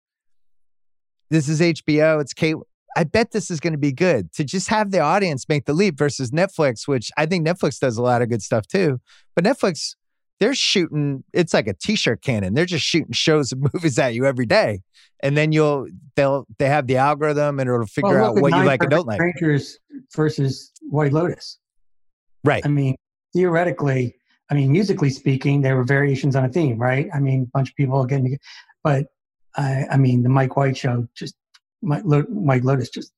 This 1.30 1.48
is 1.48 1.60
HBO, 1.60 2.20
it's 2.20 2.32
Kate. 2.32 2.56
I 2.96 3.04
bet 3.04 3.30
this 3.30 3.50
is 3.50 3.60
going 3.60 3.74
to 3.74 3.78
be 3.78 3.92
good 3.92 4.32
to 4.32 4.44
just 4.44 4.68
have 4.68 4.90
the 4.90 5.00
audience 5.00 5.48
make 5.48 5.66
the 5.66 5.74
leap 5.74 5.96
versus 5.98 6.30
Netflix, 6.30 6.88
which 6.88 7.10
I 7.16 7.26
think 7.26 7.46
Netflix 7.46 7.78
does 7.78 7.96
a 7.96 8.02
lot 8.02 8.22
of 8.22 8.28
good 8.28 8.42
stuff 8.42 8.66
too. 8.66 8.98
But 9.36 9.44
Netflix, 9.44 9.94
they're 10.40 10.54
shooting, 10.54 11.24
it's 11.32 11.54
like 11.54 11.66
a 11.68 11.74
t-shirt 11.74 12.22
cannon. 12.22 12.54
They're 12.54 12.66
just 12.66 12.84
shooting 12.84 13.12
shows 13.12 13.52
and 13.52 13.66
movies 13.74 13.98
at 13.98 14.14
you 14.14 14.24
every 14.24 14.46
day. 14.46 14.80
And 15.22 15.36
then 15.36 15.52
you'll 15.52 15.86
they'll 16.16 16.46
they 16.58 16.66
have 16.66 16.86
the 16.86 16.96
algorithm 16.96 17.58
and 17.58 17.68
it'll 17.68 17.86
figure 17.86 18.20
well, 18.20 18.36
out 18.36 18.42
what 18.42 18.52
you 18.52 18.62
like 18.64 18.82
and 18.82 18.90
don't 18.90 19.06
like. 19.06 19.20
Rangers 19.20 19.78
versus 20.14 20.70
White 20.82 21.12
Lotus. 21.12 21.58
Right. 22.44 22.64
I 22.64 22.68
mean, 22.68 22.94
theoretically, 23.32 24.16
I 24.50 24.54
mean, 24.54 24.70
musically 24.70 25.10
speaking, 25.10 25.62
there 25.62 25.76
were 25.76 25.84
variations 25.84 26.36
on 26.36 26.44
a 26.44 26.48
theme, 26.48 26.78
right? 26.78 27.08
I 27.14 27.20
mean, 27.20 27.42
a 27.42 27.50
bunch 27.56 27.70
of 27.70 27.76
people 27.76 28.04
getting 28.04 28.24
together. 28.24 28.40
But 28.82 29.06
I, 29.56 29.86
I 29.92 29.96
mean, 29.96 30.22
the 30.22 30.28
Mike 30.28 30.56
White 30.56 30.76
show 30.76 31.08
just, 31.14 31.34
Mike 31.80 32.04
Lotus 32.64 32.90
just 32.90 33.12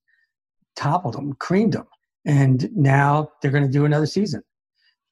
toppled 0.75 1.15
them, 1.15 1.33
creamed 1.33 1.73
them. 1.73 1.87
And 2.25 2.69
now 2.75 3.31
they're 3.41 3.51
going 3.51 3.65
to 3.65 3.71
do 3.71 3.85
another 3.85 4.05
season. 4.05 4.41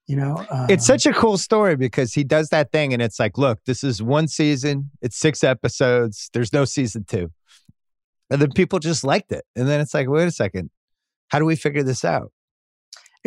You 0.07 0.18
know, 0.18 0.45
uh, 0.52 0.68
it's 0.69 0.86
such 0.86 1.07
a 1.07 1.14
cool 1.14 1.38
story 1.38 1.76
because 1.76 2.14
he 2.14 2.23
does 2.23 2.49
that 2.49 2.72
thing 2.72 2.94
and 2.94 3.02
it's 3.02 3.19
like, 3.19 3.40
look, 3.40 3.60
this 3.65 3.84
is 3.84 4.03
one 4.03 4.27
season, 4.27 4.91
it's 5.02 5.18
six 5.18 5.44
episodes, 5.44 6.30
there's 6.32 6.53
no 6.53 6.64
season 6.64 7.06
two. 7.07 7.32
And 8.30 8.40
then 8.40 8.52
people 8.52 8.77
just 8.77 9.03
liked 9.03 9.32
it. 9.32 9.45
And 9.56 9.68
then 9.68 9.82
it's 9.82 9.95
like, 9.95 10.07
wait 10.07 10.27
a 10.27 10.32
second, 10.32 10.69
how 11.30 11.40
do 11.40 11.45
we 11.45 11.56
figure 11.56 11.82
this 11.82 12.06
out? 12.06 12.32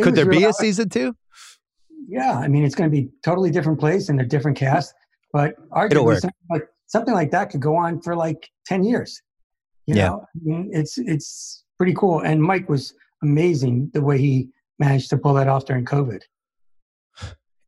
Could 0.01 0.15
there 0.15 0.25
be 0.25 0.45
a 0.45 0.53
season 0.53 0.87
two? 0.87 1.15
yeah, 2.09 2.33
I 2.33 2.47
mean, 2.47 2.65
it's 2.65 2.75
going 2.75 2.89
to 2.89 2.95
be 2.95 3.09
totally 3.23 3.51
different 3.51 3.79
place 3.79 4.09
and 4.09 4.19
a 4.19 4.25
different 4.25 4.57
cast, 4.57 4.93
but 5.31 5.53
arguably 5.69 6.19
something 6.19 6.47
like, 6.49 6.67
something 6.87 7.13
like 7.13 7.29
that 7.31 7.51
could 7.51 7.61
go 7.61 7.75
on 7.75 8.01
for 8.01 8.15
like 8.15 8.49
10 8.65 8.83
years. 8.83 9.21
You 9.85 9.95
yeah. 9.95 10.07
know, 10.07 10.25
I 10.35 10.39
mean, 10.43 10.69
it's, 10.73 10.97
it's 10.97 11.63
pretty 11.77 11.93
cool. 11.93 12.21
And 12.21 12.41
Mike 12.41 12.67
was 12.67 12.95
amazing 13.21 13.91
the 13.93 14.01
way 14.01 14.17
he 14.17 14.49
managed 14.79 15.11
to 15.11 15.17
pull 15.17 15.35
that 15.35 15.47
off 15.47 15.65
during 15.65 15.85
COVID. 15.85 16.21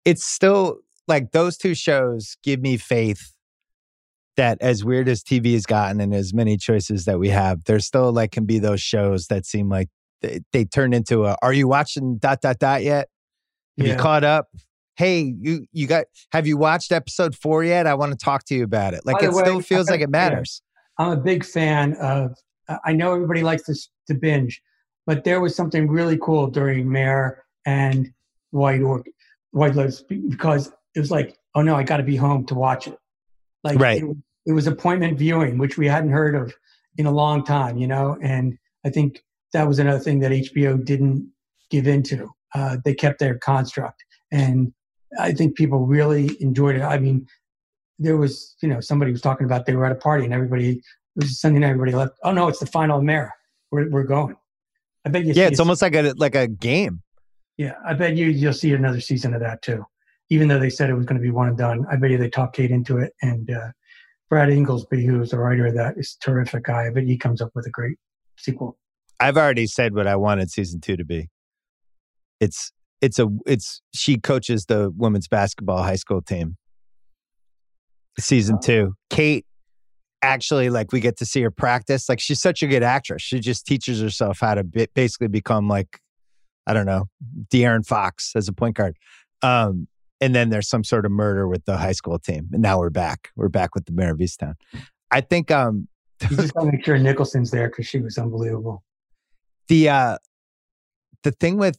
It's 0.05 0.25
still 0.25 0.77
like 1.07 1.31
those 1.31 1.57
two 1.57 1.75
shows 1.75 2.37
give 2.43 2.61
me 2.61 2.77
faith 2.77 3.33
that 4.37 4.57
as 4.61 4.83
weird 4.83 5.07
as 5.07 5.23
TV 5.23 5.53
has 5.53 5.65
gotten 5.65 5.99
and 5.99 6.13
as 6.13 6.33
many 6.33 6.57
choices 6.57 7.05
that 7.05 7.19
we 7.19 7.29
have, 7.29 7.63
there 7.65 7.79
still 7.79 8.11
like 8.11 8.31
can 8.31 8.45
be 8.45 8.59
those 8.59 8.81
shows 8.81 9.27
that 9.27 9.45
seem 9.45 9.69
like 9.69 9.89
they, 10.21 10.39
they 10.53 10.65
turn 10.65 10.93
into 10.93 11.25
a, 11.25 11.35
are 11.41 11.53
you 11.53 11.67
watching 11.67 12.17
dot, 12.17 12.41
dot, 12.41 12.59
dot 12.59 12.83
yet? 12.83 13.09
Have 13.77 13.87
yeah. 13.87 13.93
you 13.93 13.99
caught 13.99 14.23
up? 14.23 14.47
Hey, 14.95 15.33
you 15.39 15.65
you 15.71 15.87
got 15.87 16.05
have 16.31 16.45
you 16.45 16.57
watched 16.57 16.91
episode 16.91 17.35
four 17.35 17.63
yet? 17.63 17.87
I 17.87 17.93
want 17.93 18.11
to 18.11 18.17
talk 18.17 18.43
to 18.45 18.55
you 18.55 18.63
about 18.63 18.93
it. 18.93 19.01
Like 19.05 19.23
it 19.23 19.31
way, 19.31 19.41
still 19.41 19.61
feels 19.61 19.89
like 19.89 20.01
it 20.01 20.09
matters. 20.09 20.61
I'm 20.97 21.11
a 21.11 21.17
big 21.17 21.43
fan 21.45 21.93
of 21.93 22.35
I 22.85 22.93
know 22.93 23.13
everybody 23.13 23.41
likes 23.41 23.63
to, 23.63 23.75
to 24.07 24.13
binge, 24.13 24.61
but 25.07 25.23
there 25.23 25.41
was 25.41 25.55
something 25.55 25.87
really 25.87 26.17
cool 26.17 26.47
during 26.47 26.91
Mare 26.91 27.43
and 27.65 28.11
White 28.51 28.81
or 28.81 29.03
White 29.51 29.75
Lotus 29.75 30.01
because 30.01 30.71
it 30.95 30.99
was 30.99 31.11
like, 31.11 31.37
oh 31.55 31.61
no, 31.61 31.75
I 31.75 31.83
got 31.83 31.97
to 31.97 32.03
be 32.03 32.15
home 32.15 32.45
to 32.47 32.55
watch 32.55 32.87
it. 32.87 32.97
Like 33.63 33.79
right. 33.79 34.01
it, 34.01 34.17
it 34.45 34.53
was 34.53 34.67
appointment 34.67 35.17
viewing, 35.17 35.57
which 35.57 35.77
we 35.77 35.87
hadn't 35.87 36.11
heard 36.11 36.35
of 36.35 36.53
in 36.97 37.05
a 37.05 37.11
long 37.11 37.43
time, 37.43 37.77
you 37.77 37.87
know. 37.87 38.17
And 38.21 38.57
I 38.85 38.89
think 38.89 39.23
that 39.53 39.67
was 39.67 39.79
another 39.79 39.99
thing 39.99 40.19
that 40.19 40.31
HBO 40.31 40.83
didn't 40.83 41.31
give 41.69 41.87
into 41.87 42.29
uh, 42.53 42.77
they 42.83 42.93
kept 42.93 43.19
their 43.19 43.37
construct. 43.37 44.03
And 44.31 44.73
I 45.19 45.31
think 45.31 45.55
people 45.55 45.85
really 45.85 46.37
enjoyed 46.41 46.75
it. 46.75 46.81
I 46.81 46.99
mean, 46.99 47.27
there 47.99 48.17
was, 48.17 48.55
you 48.61 48.69
know, 48.69 48.79
somebody 48.79 49.11
was 49.11 49.21
talking 49.21 49.45
about 49.45 49.65
they 49.65 49.75
were 49.75 49.85
at 49.85 49.91
a 49.91 49.95
party 49.95 50.25
and 50.25 50.33
everybody, 50.33 50.71
it 50.71 50.83
was 51.15 51.39
Sunday 51.39 51.59
night, 51.59 51.69
everybody 51.69 51.93
left. 51.93 52.13
Oh 52.23 52.31
no, 52.31 52.47
it's 52.47 52.59
the 52.59 52.65
final 52.65 53.01
Mare. 53.01 53.35
We're, 53.71 53.89
we're 53.89 54.03
going. 54.03 54.35
I 55.05 55.09
bet 55.09 55.25
you. 55.25 55.33
Yeah, 55.33 55.47
it's 55.47 55.59
almost 55.59 55.81
like 55.81 55.95
a 55.95 56.13
like 56.17 56.35
a 56.35 56.47
game. 56.47 57.01
Yeah, 57.61 57.73
I 57.85 57.93
bet 57.93 58.15
you 58.15 58.27
you'll 58.27 58.53
see 58.53 58.73
another 58.73 58.99
season 58.99 59.33
of 59.33 59.41
that 59.41 59.61
too. 59.61 59.85
Even 60.29 60.47
though 60.47 60.59
they 60.59 60.69
said 60.69 60.89
it 60.89 60.95
was 60.95 61.05
going 61.05 61.19
to 61.19 61.21
be 61.21 61.29
one 61.29 61.49
and 61.49 61.57
done, 61.57 61.85
I 61.91 61.95
bet 61.95 62.09
you 62.09 62.17
they 62.17 62.29
talked 62.29 62.55
Kate 62.55 62.71
into 62.71 62.97
it. 62.97 63.13
And 63.21 63.51
uh, 63.51 63.67
Brad 64.29 64.49
Ingelsby, 64.49 65.05
who 65.05 65.21
is 65.21 65.29
the 65.29 65.37
writer 65.37 65.67
of 65.67 65.75
that, 65.75 65.95
is 65.97 66.17
a 66.19 66.25
terrific 66.25 66.63
guy. 66.63 66.87
I 66.87 66.89
bet 66.89 67.03
he 67.03 67.17
comes 67.17 67.41
up 67.41 67.51
with 67.53 67.67
a 67.67 67.69
great 67.69 67.97
sequel. 68.37 68.79
I've 69.19 69.37
already 69.37 69.67
said 69.67 69.93
what 69.93 70.07
I 70.07 70.15
wanted 70.15 70.49
season 70.49 70.81
two 70.81 70.97
to 70.97 71.05
be 71.05 71.29
it's 72.41 72.73
it's 72.99 73.19
a 73.19 73.27
it's 73.45 73.81
she 73.93 74.17
coaches 74.17 74.65
the 74.65 74.91
women's 74.97 75.29
basketball 75.29 75.83
high 75.83 75.95
school 75.95 76.21
team. 76.21 76.57
Season 78.19 78.59
two, 78.59 78.95
Kate 79.09 79.45
actually 80.21 80.69
like 80.69 80.91
we 80.91 80.99
get 80.99 81.17
to 81.17 81.25
see 81.25 81.41
her 81.41 81.51
practice. 81.51 82.09
Like 82.09 82.19
she's 82.19 82.41
such 82.41 82.61
a 82.61 82.67
good 82.67 82.83
actress. 82.83 83.21
She 83.21 83.39
just 83.39 83.65
teaches 83.65 84.01
herself 84.01 84.39
how 84.41 84.55
to 84.55 84.63
basically 84.63 85.29
become 85.29 85.69
like 85.69 85.99
I 86.67 86.73
don't 86.73 86.85
know 86.85 87.05
De'Aaron 87.49 87.85
Fox 87.85 88.31
as 88.35 88.47
a 88.47 88.53
point 88.53 88.75
guard. 88.75 88.97
Um, 89.41 89.87
and 90.19 90.35
then 90.35 90.49
there's 90.49 90.69
some 90.69 90.83
sort 90.83 91.05
of 91.05 91.11
murder 91.11 91.47
with 91.47 91.65
the 91.65 91.77
high 91.77 91.93
school 91.93 92.19
team, 92.19 92.49
and 92.53 92.61
now 92.61 92.79
we're 92.79 92.91
back. 92.91 93.29
We're 93.35 93.49
back 93.49 93.73
with 93.73 93.85
the 93.85 93.91
Mare 93.91 94.11
of 94.11 94.19
Easttown. 94.19 94.53
I 95.09 95.21
think 95.21 95.49
um, 95.49 95.87
you 96.29 96.37
just 96.37 96.53
gotta 96.53 96.71
make 96.71 96.85
sure 96.85 96.97
Nicholson's 96.97 97.49
there 97.51 97.69
because 97.69 97.87
she 97.87 97.99
was 97.99 98.17
unbelievable. 98.17 98.83
The 99.67 99.89
uh, 99.89 100.17
the 101.23 101.31
thing 101.31 101.57
with 101.57 101.77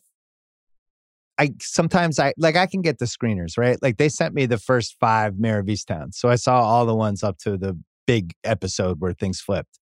I 1.39 1.51
sometimes 1.61 2.19
I 2.19 2.35
like 2.37 2.57
I 2.57 2.67
can 2.67 2.83
get 2.83 2.99
the 2.99 3.05
screeners 3.05 3.57
right. 3.57 3.79
Like 3.81 3.97
they 3.97 4.09
sent 4.09 4.35
me 4.35 4.47
the 4.47 4.59
first 4.59 4.97
five 5.01 5.39
Mare 5.39 5.61
of 5.61 5.67
Easttown, 5.67 6.13
so 6.13 6.29
I 6.29 6.37
saw 6.37 6.61
all 6.61 6.85
the 6.85 6.95
ones 6.95 7.23
up 7.23 7.39
to 7.39 7.57
the 7.57 7.79
big 8.07 8.35
episode 8.45 9.01
where 9.01 9.13
things 9.13 9.41
flipped, 9.41 9.79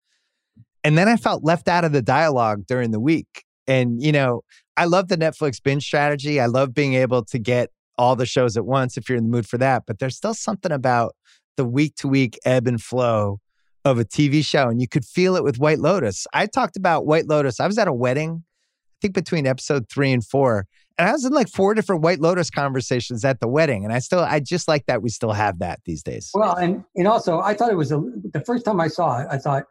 and 0.85 0.99
then 0.99 1.09
I 1.09 1.17
felt 1.17 1.45
left 1.45 1.69
out 1.69 1.85
of 1.85 1.93
the 1.93 2.03
dialogue 2.03 2.67
during 2.67 2.91
the 2.91 3.01
week. 3.01 3.45
And 3.71 4.03
you 4.03 4.11
know, 4.11 4.43
I 4.77 4.87
love 4.87 5.09
the 5.09 5.17
Netflix 5.17 5.63
binge 5.63 5.85
strategy. 5.85 6.41
I 6.41 6.47
love 6.47 6.75
being 6.75 6.95
able 6.95 7.25
to 7.27 7.39
get 7.39 7.71
all 7.97 8.17
the 8.17 8.27
shows 8.27 8.57
at 8.57 8.67
once 8.67 8.97
if 8.97 9.09
you're 9.09 9.17
in 9.17 9.25
the 9.25 9.31
mood 9.31 9.47
for 9.47 9.59
that. 9.59 9.85
But 9.87 10.01
there's 10.01 10.17
still 10.17 10.35
something 10.35 10.73
about 10.73 11.15
the 11.57 11.65
week 11.65 11.95
to 11.97 12.09
week 12.09 12.37
ebb 12.45 12.67
and 12.67 12.83
flow 12.83 13.39
of 13.85 13.99
a 13.99 14.05
TV 14.05 14.45
show, 14.45 14.69
and 14.69 14.81
you 14.81 14.89
could 14.89 15.05
feel 15.05 15.37
it 15.37 15.45
with 15.45 15.59
White 15.59 15.79
Lotus. 15.79 16.27
I 16.35 16.47
talked 16.47 16.77
about 16.77 17.07
White 17.07 17.29
Lotus. 17.29 17.61
I 17.61 17.67
was 17.67 17.79
at 17.79 17.89
a 17.89 17.93
wedding, 17.93 18.43
I 18.43 18.97
think 19.01 19.15
between 19.15 19.47
episode 19.47 19.89
three 19.89 20.13
and 20.13 20.25
four, 20.25 20.67
and 20.99 21.09
I 21.09 21.13
was 21.13 21.25
in 21.25 21.33
like 21.33 21.49
four 21.49 21.73
different 21.73 22.03
White 22.03 22.21
Lotus 22.21 22.51
conversations 22.51 23.25
at 23.25 23.41
the 23.41 23.49
wedding. 23.49 23.85
And 23.85 23.93
I 23.93 24.01
still, 24.01 24.21
I 24.21 24.41
just 24.41 24.69
like 24.69 24.85
that 24.87 25.01
we 25.01 25.09
still 25.09 25.33
have 25.33 25.61
that 25.61 25.81
these 25.87 26.03
days. 26.03 26.31
Well, 26.35 26.57
and 26.57 26.85
and 26.97 27.07
also, 27.07 27.41
I 27.41 27.55
thought 27.55 27.71
it 27.71 27.77
was 27.77 27.93
a, 27.93 28.03
the 28.33 28.43
first 28.45 28.65
time 28.65 28.81
I 28.81 28.89
saw 28.89 29.21
it. 29.21 29.29
I 29.31 29.39
thought 29.39 29.65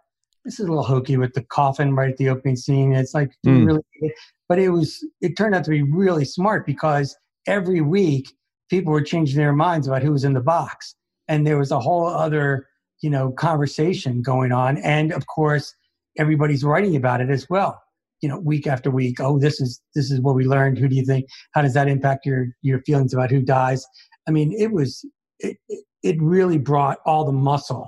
this 0.50 0.60
is 0.60 0.66
a 0.66 0.70
little 0.70 0.84
hokey 0.84 1.16
with 1.16 1.34
the 1.34 1.44
coffin 1.44 1.96
right 1.96 2.10
at 2.10 2.18
the 2.18 2.28
opening 2.28 2.56
scene. 2.56 2.92
It's 2.92 3.14
like 3.14 3.30
mm. 3.46 3.68
really, 3.68 4.14
but 4.48 4.58
it 4.58 4.70
was. 4.70 5.06
It 5.22 5.38
turned 5.38 5.54
out 5.54 5.64
to 5.66 5.70
be 5.70 5.84
really 5.84 6.26
smart 6.26 6.66
because 6.66 7.16
every 7.46 7.82
week 7.82 8.34
people 8.68 8.92
were 8.92 9.04
changing 9.04 9.38
their 9.38 9.54
minds 9.54 9.88
about 9.88 10.02
who 10.02 10.12
was 10.12 10.24
in 10.24 10.34
the 10.34 10.42
box, 10.42 10.96
and 11.28 11.46
there 11.46 11.60
was 11.60 11.70
a 11.70 11.80
whole 11.80 12.08
other 12.08 12.66
you 13.02 13.12
know 13.12 13.32
conversation 13.32 14.24
going 14.24 14.52
on, 14.52 14.78
and 14.78 15.14
of 15.14 15.28
course 15.28 15.72
everybody's 16.18 16.64
writing 16.64 16.96
about 16.96 17.22
it 17.22 17.30
as 17.30 17.48
well 17.48 17.80
you 18.22 18.28
know 18.28 18.40
week 18.40 18.66
after 18.66 18.90
week 18.90 19.22
oh 19.22 19.40
this 19.40 19.62
is 19.62 19.80
this 19.96 20.12
is 20.12 20.20
what 20.20 20.36
we 20.36 20.44
learned 20.44 20.78
who 20.78 20.90
do 20.90 20.96
you 20.96 21.06
think 21.06 21.26
how 21.54 21.62
does 21.62 21.76
that 21.76 21.88
impact 21.88 22.26
your 22.26 22.48
your 22.62 22.82
feelings 22.82 23.14
about 23.14 23.30
who 23.30 23.42
dies 23.42 23.86
i 24.28 24.32
mean 24.32 24.52
it 24.58 24.72
was 24.74 25.06
it, 25.38 25.56
it 26.04 26.22
really 26.22 26.58
brought 26.58 26.98
all 27.06 27.24
the 27.24 27.32
muscle 27.32 27.88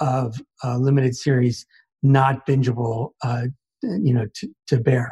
of 0.00 0.40
a 0.64 0.78
limited 0.78 1.16
series 1.16 1.64
not 2.02 2.46
bingeable 2.46 3.10
uh 3.22 3.44
you 3.82 4.12
know 4.12 4.26
to, 4.34 4.48
to 4.66 4.78
bear 4.78 5.10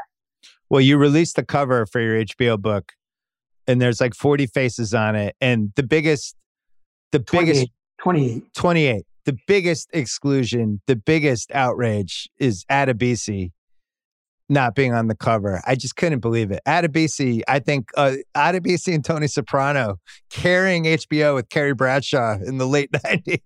well 0.68 0.80
you 0.80 0.96
released 0.96 1.36
the 1.36 1.44
cover 1.44 1.86
for 1.86 2.00
your 2.00 2.24
hbo 2.24 2.60
book 2.60 2.92
and 3.66 3.80
there's 3.80 4.00
like 4.00 4.14
40 4.14 4.46
faces 4.46 4.94
on 4.94 5.14
it 5.14 5.36
and 5.40 5.72
the 5.76 5.82
biggest 5.82 6.34
the 7.12 7.18
28, 7.18 7.46
biggest 7.46 7.70
28 8.00 8.54
28 8.54 9.04
the 9.24 9.36
biggest 9.46 9.88
exclusion 9.92 10.80
the 10.86 10.96
biggest 10.96 11.50
outrage 11.52 12.28
is 12.38 12.64
Adebisi 12.70 13.52
not 14.48 14.74
being 14.74 14.94
on 14.94 15.08
the 15.08 15.14
cover. 15.14 15.60
I 15.66 15.74
just 15.74 15.96
couldn't 15.96 16.20
believe 16.20 16.50
it. 16.50 16.60
Adebisi, 16.66 17.42
I 17.48 17.58
think 17.58 17.90
uh, 17.96 18.14
Adebisi 18.34 18.94
and 18.94 19.04
Tony 19.04 19.26
Soprano 19.26 19.96
carrying 20.30 20.84
HBO 20.84 21.34
with 21.34 21.48
Carrie 21.50 21.74
Bradshaw 21.74 22.38
in 22.44 22.58
the 22.58 22.66
late 22.66 22.90
90s. 22.92 23.40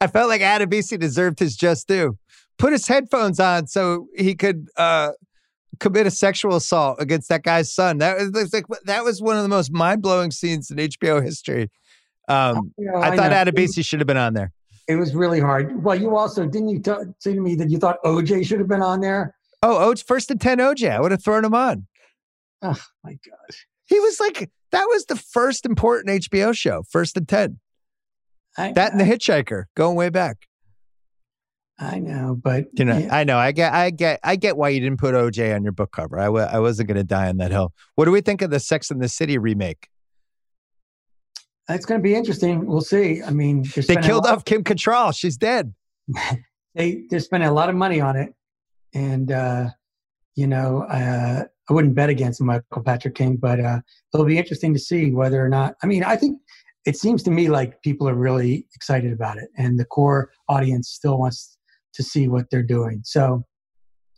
I 0.00 0.06
felt 0.06 0.28
like 0.28 0.40
Adebisi 0.40 0.98
deserved 0.98 1.38
his 1.38 1.56
just 1.56 1.88
due. 1.88 2.16
Put 2.60 2.72
his 2.72 2.86
headphones 2.86 3.40
on 3.40 3.66
so 3.66 4.06
he 4.16 4.34
could 4.34 4.68
uh, 4.76 5.12
commit 5.78 6.06
a 6.06 6.10
sexual 6.10 6.56
assault 6.56 7.00
against 7.00 7.28
that 7.30 7.42
guy's 7.42 7.72
son. 7.74 7.98
That 7.98 8.18
was 8.32 8.52
like 8.52 8.66
that 8.84 9.02
was 9.02 9.20
one 9.20 9.36
of 9.36 9.42
the 9.42 9.48
most 9.48 9.72
mind 9.72 10.02
blowing 10.02 10.30
scenes 10.30 10.70
in 10.70 10.76
HBO 10.76 11.22
history. 11.22 11.70
Um, 12.28 12.72
know, 12.78 13.00
I, 13.00 13.10
I 13.10 13.16
thought 13.16 13.32
Adebisi 13.32 13.84
should 13.84 13.98
have 13.98 14.06
been 14.06 14.16
on 14.16 14.34
there. 14.34 14.52
It 14.86 14.96
was 14.96 15.14
really 15.14 15.40
hard. 15.40 15.82
Well, 15.82 15.96
you 15.96 16.16
also 16.16 16.46
didn't 16.46 16.68
you 16.68 16.80
t- 16.80 16.92
say 17.18 17.34
to 17.34 17.40
me 17.40 17.54
that 17.56 17.70
you 17.70 17.78
thought 17.78 17.96
OJ 18.04 18.46
should 18.46 18.58
have 18.58 18.68
been 18.68 18.82
on 18.82 19.00
there? 19.00 19.34
Oh, 19.62 19.92
OJ, 19.92 20.04
first 20.04 20.30
and 20.30 20.40
10 20.40 20.58
OJ. 20.58 20.90
I 20.90 21.00
would 21.00 21.10
have 21.10 21.22
thrown 21.22 21.44
him 21.44 21.54
on. 21.54 21.86
Oh, 22.62 22.80
my 23.04 23.12
God. 23.12 23.56
He 23.86 23.98
was 24.00 24.20
like, 24.20 24.50
that 24.72 24.84
was 24.84 25.06
the 25.06 25.16
first 25.16 25.66
important 25.66 26.22
HBO 26.22 26.56
show, 26.56 26.82
first 26.88 27.16
and 27.16 27.28
10. 27.28 27.58
I, 28.56 28.72
that 28.72 28.92
and 28.92 29.00
The 29.00 29.04
Hitchhiker, 29.04 29.64
going 29.76 29.96
way 29.96 30.08
back. 30.08 30.38
I 31.80 31.98
know, 31.98 32.38
but 32.40 32.66
you 32.74 32.84
know, 32.84 32.98
yeah. 32.98 33.14
I 33.14 33.24
know. 33.24 33.38
I 33.38 33.52
get, 33.52 33.72
I 33.72 33.88
get, 33.88 34.20
I 34.22 34.36
get 34.36 34.58
why 34.58 34.68
you 34.68 34.80
didn't 34.80 34.98
put 34.98 35.14
OJ 35.14 35.54
on 35.54 35.62
your 35.62 35.72
book 35.72 35.92
cover. 35.92 36.18
I 36.18 36.26
w- 36.26 36.44
I 36.44 36.58
wasn't 36.58 36.88
going 36.88 36.98
to 36.98 37.04
die 37.04 37.28
on 37.28 37.38
that 37.38 37.50
hill. 37.50 37.72
What 37.94 38.04
do 38.04 38.10
we 38.10 38.20
think 38.20 38.42
of 38.42 38.50
the 38.50 38.60
Sex 38.60 38.90
and 38.90 39.00
the 39.00 39.08
City 39.08 39.38
remake? 39.38 39.88
It's 41.70 41.86
going 41.86 42.00
to 42.00 42.02
be 42.02 42.14
interesting. 42.14 42.66
We'll 42.66 42.82
see. 42.82 43.22
I 43.22 43.30
mean, 43.30 43.64
they 43.86 43.96
killed 43.96 44.26
off 44.26 44.44
Kim 44.44 44.62
Cattrall. 44.62 45.16
She's 45.16 45.38
dead. 45.38 45.72
they 46.74 47.04
they're 47.08 47.20
spending 47.20 47.48
a 47.48 47.52
lot 47.52 47.70
of 47.70 47.76
money 47.76 48.00
on 48.00 48.16
it, 48.16 48.34
and 48.92 49.32
uh, 49.32 49.70
you 50.34 50.46
know, 50.46 50.82
uh, 50.82 51.44
I 51.68 51.72
wouldn't 51.72 51.94
bet 51.94 52.10
against 52.10 52.42
Michael 52.42 52.82
Patrick 52.82 53.14
King, 53.14 53.36
but 53.36 53.58
uh, 53.58 53.80
it'll 54.12 54.26
be 54.26 54.36
interesting 54.36 54.74
to 54.74 54.80
see 54.80 55.12
whether 55.12 55.42
or 55.42 55.48
not. 55.48 55.76
I 55.82 55.86
mean, 55.86 56.04
I 56.04 56.16
think 56.16 56.40
it 56.84 56.96
seems 56.96 57.22
to 57.22 57.30
me 57.30 57.48
like 57.48 57.80
people 57.82 58.08
are 58.08 58.14
really 58.14 58.66
excited 58.74 59.12
about 59.12 59.38
it, 59.38 59.48
and 59.56 59.78
the 59.78 59.86
core 59.86 60.30
audience 60.48 60.90
still 60.90 61.18
wants 61.18 61.56
to 61.94 62.02
see 62.02 62.28
what 62.28 62.46
they're 62.50 62.62
doing. 62.62 63.00
So, 63.04 63.44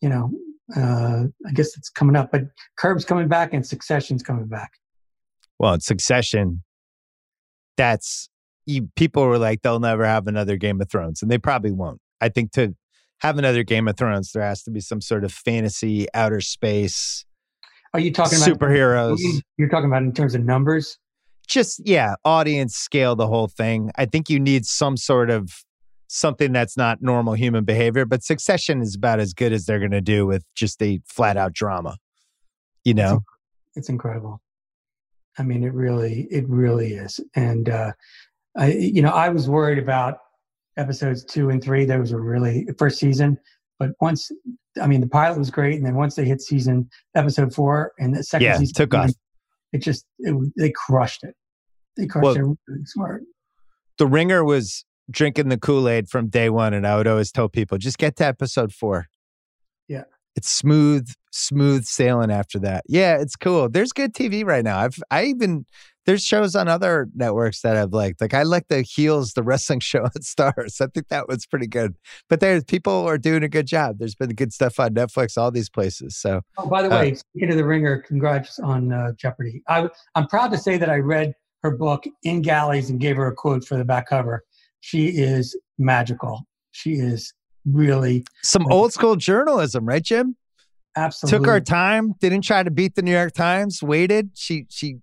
you 0.01 0.09
know, 0.09 0.31
uh, 0.77 1.25
I 1.47 1.53
guess 1.53 1.77
it's 1.77 1.91
coming 1.91 2.17
up, 2.17 2.31
but 2.33 2.43
Curb's 2.77 3.05
coming 3.05 3.29
back 3.29 3.53
and 3.53 3.67
Succession's 3.67 4.23
coming 4.23 4.47
back. 4.47 4.73
Well, 5.59 5.79
Succession, 5.81 6.63
that's 7.77 8.29
you, 8.67 8.89
people 8.97 9.25
were 9.25 9.39
like 9.39 9.63
they'll 9.63 9.81
never 9.81 10.05
have 10.05 10.27
another 10.27 10.57
Game 10.57 10.81
of 10.81 10.91
Thrones, 10.91 11.23
and 11.23 11.31
they 11.31 11.39
probably 11.39 11.73
won't. 11.73 12.01
I 12.21 12.29
think 12.29 12.53
to 12.53 12.75
have 13.21 13.39
another 13.39 13.63
Game 13.63 13.89
of 13.89 13.97
Thrones, 13.97 14.33
there 14.33 14.43
has 14.43 14.63
to 14.65 14.71
be 14.71 14.81
some 14.81 15.01
sort 15.01 15.25
of 15.25 15.33
fantasy, 15.33 16.07
outer 16.15 16.41
space. 16.41 17.25
Are 17.95 18.01
you 18.01 18.13
talking 18.13 18.39
about 18.39 18.59
superheroes? 18.59 19.19
You're 19.59 19.69
talking 19.69 19.87
about 19.87 20.03
in 20.03 20.13
terms 20.13 20.35
of 20.35 20.45
numbers? 20.45 20.99
Just 21.47 21.83
yeah, 21.85 22.15
audience 22.25 22.75
scale 22.75 23.15
the 23.15 23.27
whole 23.27 23.49
thing. 23.49 23.91
I 23.97 24.07
think 24.07 24.31
you 24.31 24.41
need 24.41 24.65
some 24.65 24.97
sort 24.97 25.29
of 25.29 25.53
something 26.13 26.53
that's 26.53 26.77
not 26.77 27.01
normal 27.01 27.33
human 27.33 27.65
behavior, 27.65 28.05
but 28.05 28.23
Succession 28.23 28.83
is 28.83 28.95
about 28.95 29.19
as 29.19 29.33
good 29.33 29.53
as 29.53 29.65
they're 29.65 29.79
going 29.79 29.93
to 29.93 30.01
do 30.01 30.27
with 30.27 30.45
just 30.55 30.81
a 30.83 31.01
flat 31.07 31.37
out 31.37 31.53
drama. 31.55 31.97
You 32.85 32.95
know, 32.95 33.21
it's, 33.71 33.79
it's 33.79 33.89
incredible. 33.89 34.41
I 35.39 35.43
mean, 35.43 35.65
it 35.65 35.73
really, 35.73 36.27
it 36.31 36.47
really 36.49 36.95
is. 36.95 37.19
And 37.35 37.71
uh, 37.71 37.93
I, 38.57 38.73
you 38.73 39.01
know, 39.01 39.11
I 39.11 39.31
was 39.31 39.49
worried 39.49 39.79
about 39.79 40.19
episodes 40.77 41.25
two 41.25 41.51
and 41.51 41.63
three, 41.63 41.85
there 41.85 42.01
was 42.01 42.13
a 42.13 42.19
really 42.19 42.67
first 42.79 42.99
season. 42.99 43.39
But 43.79 43.91
once, 44.01 44.31
I 44.81 44.87
mean, 44.87 45.01
the 45.01 45.09
pilot 45.09 45.39
was 45.39 45.51
great, 45.51 45.77
and 45.77 45.87
then 45.87 45.95
once 45.95 46.15
they 46.15 46.25
hit 46.25 46.41
season 46.41 46.89
episode 47.15 47.55
four 47.55 47.93
and 47.99 48.15
the 48.15 48.23
second 48.23 48.47
yeah, 48.47 48.59
season, 48.59 48.75
took 48.75 48.95
off. 48.95 49.11
It 49.73 49.79
just 49.79 50.05
it, 50.19 50.37
they 50.57 50.71
crushed 50.71 51.25
it. 51.25 51.35
They 51.97 52.07
crushed 52.07 52.39
well, 52.39 52.53
it 52.53 52.59
really 52.69 52.85
smart. 52.85 53.23
The 53.99 54.07
Ringer 54.07 54.45
was 54.45 54.85
drinking 55.11 55.49
the 55.49 55.59
Kool 55.59 55.89
Aid 55.89 56.09
from 56.09 56.29
day 56.29 56.51
one, 56.51 56.75
and 56.75 56.87
I 56.87 56.97
would 56.97 57.07
always 57.07 57.33
tell 57.33 57.49
people 57.49 57.79
just 57.79 57.99
get 57.99 58.17
to 58.17 58.27
episode 58.27 58.73
four. 58.73 59.07
Yeah, 59.89 60.05
it's 60.37 60.51
smooth, 60.51 61.09
smooth 61.31 61.85
sailing 61.85 62.31
after 62.31 62.59
that. 62.61 62.85
Yeah, 62.87 63.19
it's 63.21 63.37
cool. 63.37 63.69
There's 63.69 63.93
good 63.93 64.15
TV 64.15 64.45
right 64.45 64.65
now. 64.65 64.79
I've 64.79 64.99
I 65.11 65.25
even 65.25 65.67
there's 66.05 66.25
shows 66.25 66.57
on 66.57 66.69
other 66.69 67.09
networks 67.15 67.63
that 67.63 67.77
I've 67.77 67.93
liked. 67.93 68.21
Like 68.21 68.35
I 68.35 68.43
like 68.43 68.69
the 68.69 68.83
Heels, 68.83 69.35
the 69.35 69.43
wrestling 69.43 69.81
show 69.81 70.05
at 70.05 70.23
Starz. 70.23 70.81
I 70.81 70.87
think 70.93 71.09
that 71.09 71.29
was 71.29 71.47
pretty 71.47 71.67
good. 71.67 71.95
But 72.29 72.41
there's 72.41 72.65
people 72.65 72.93
are 72.93 73.19
doing 73.19 73.43
a 73.43 73.49
good 73.49 73.67
job. 73.67 73.99
There's 73.99 74.15
been 74.15 74.31
good 74.31 74.53
stuff 74.53 74.81
on 74.81 74.95
Netflix, 74.95 75.37
all 75.37 75.51
these 75.51 75.71
places. 75.71 76.17
So, 76.17 76.43
oh, 76.59 76.67
by 76.67 76.83
the 76.83 76.95
uh, 76.95 77.01
way, 77.01 77.15
speaking 77.15 77.51
of 77.51 77.57
the 77.57 77.65
Ringer, 77.65 77.99
congrats 77.99 78.59
on 78.59 78.93
uh, 78.93 79.13
Jeopardy. 79.13 79.63
I, 79.69 79.89
I'm 80.15 80.27
proud 80.27 80.51
to 80.53 80.59
say 80.59 80.79
that 80.79 80.91
I 80.91 80.97
read 80.97 81.35
her 81.63 81.71
book 81.71 82.05
in 82.25 82.43
galleys 82.43 82.91
and 82.91 82.99
gave 82.99 83.17
her 83.17 83.29
a 83.29 83.35
quote 83.35 83.65
for 83.65 83.77
the 83.77 83.85
back 83.85 84.09
cover. 84.09 84.45
She 84.83 85.07
is 85.09 85.57
magical. 85.79 86.43
She 86.73 86.95
is 86.95 87.33
really 87.65 88.25
some 88.43 88.67
old 88.71 88.93
school 88.93 89.15
journalism, 89.15 89.87
right, 89.87 90.03
Jim? 90.03 90.37
Absolutely. 90.97 91.39
Took 91.39 91.49
our 91.49 91.61
time, 91.61 92.15
didn't 92.21 92.43
try 92.43 92.65
to 92.65 92.71
beat 92.71 92.97
the 92.97 93.03
New 93.03 93.13
York 93.13 93.33
Times, 93.33 93.81
waited. 93.81 94.31
She 94.35 94.67
she 94.69 94.97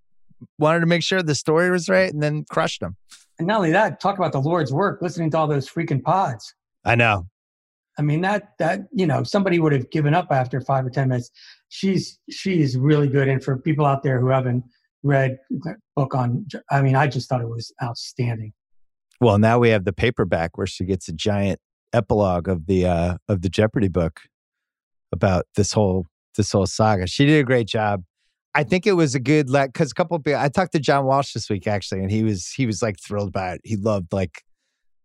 wanted 0.58 0.82
to 0.82 0.86
make 0.86 1.02
sure 1.02 1.24
the 1.24 1.34
story 1.34 1.72
was 1.72 1.88
right 1.88 2.12
and 2.12 2.22
then 2.22 2.44
crushed 2.50 2.82
them. 2.82 2.98
And 3.40 3.48
not 3.48 3.58
only 3.58 3.72
that, 3.72 4.02
talk 4.02 4.18
about 4.18 4.34
the 4.34 4.42
Lord's 4.42 4.74
work, 4.74 5.02
listening 5.02 5.32
to 5.32 5.38
all 5.38 5.48
those 5.48 5.70
freaking 5.70 6.04
pods. 6.04 6.54
I 6.84 6.96
know. 6.96 7.28
I 7.98 8.02
mean 8.02 8.20
that 8.22 8.50
that 8.60 8.82
you 8.92 9.08
know 9.08 9.24
somebody 9.24 9.60
would 9.60 9.72
have 9.72 9.90
given 9.92 10.14
up 10.14 10.28
after 10.30 10.60
five 10.60 10.86
or 10.86 10.90
ten 10.90 11.08
minutes. 11.08 11.32
She's 11.70 12.20
she's 12.30 12.78
really 12.78 13.08
good, 13.08 13.30
and 13.30 13.42
for 13.42 13.58
people 13.58 13.86
out 13.86 14.04
there 14.04 14.20
who 14.20 14.28
haven't 14.28 14.66
read 15.04 15.38
that 15.64 15.78
book 15.96 16.14
on, 16.14 16.46
I 16.70 16.82
mean, 16.82 16.96
I 16.98 17.08
just 17.08 17.30
thought 17.30 17.40
it 17.40 17.48
was 17.48 17.74
outstanding. 17.82 18.52
Well, 19.22 19.38
now 19.38 19.60
we 19.60 19.70
have 19.70 19.86
the 19.86 19.94
paperback 19.94 20.58
where 20.58 20.68
she 20.68 20.86
gets 20.86 21.10
a 21.10 21.14
giant 21.14 21.60
epilogue 21.94 22.48
of 22.48 22.68
the 22.68 22.86
uh, 22.86 23.18
of 23.28 23.42
the 23.42 23.50
Jeopardy 23.50 23.90
book 23.90 24.22
about 25.12 25.46
this 25.56 25.74
whole 25.74 26.08
this 26.38 26.52
whole 26.52 26.66
saga. 26.66 27.08
She 27.08 27.26
did 27.26 27.40
a 27.40 27.44
great 27.44 27.68
job. 27.68 28.04
I 28.56 28.64
think 28.64 28.88
it 28.88 28.94
was 28.94 29.16
a 29.16 29.20
good 29.20 29.50
like 29.50 29.74
because 29.74 29.92
a 29.92 29.94
couple 29.94 30.18
of 30.18 30.24
people, 30.24 30.40
I 30.40 30.50
talked 30.50 30.72
to 30.74 30.80
John 30.80 31.06
Walsh 31.06 31.34
this 31.34 31.50
week 31.50 31.68
actually, 31.68 32.02
and 32.02 32.12
he 32.12 32.24
was 32.24 32.48
he 32.50 32.66
was 32.66 32.82
like 32.82 32.98
thrilled 33.00 33.32
by 33.32 33.54
it. 33.54 33.62
He 33.64 33.76
loved 33.76 34.14
like 34.14 34.44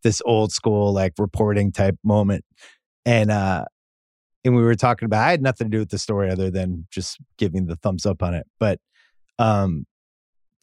this 0.02 0.22
old 0.24 0.52
school 0.52 0.92
like 0.92 1.12
reporting 1.18 1.72
type 1.72 1.96
moment, 2.04 2.44
and 3.04 3.30
uh 3.30 3.64
and 4.44 4.54
we 4.54 4.62
were 4.62 4.74
talking 4.74 5.06
about 5.06 5.26
I 5.26 5.30
had 5.30 5.42
nothing 5.42 5.70
to 5.70 5.76
do 5.76 5.80
with 5.80 5.90
the 5.90 5.98
story 5.98 6.30
other 6.30 6.50
than 6.50 6.86
just 6.90 7.18
giving 7.38 7.66
the 7.66 7.76
thumbs 7.76 8.06
up 8.06 8.22
on 8.22 8.34
it, 8.34 8.46
but 8.60 8.78
um 9.38 9.86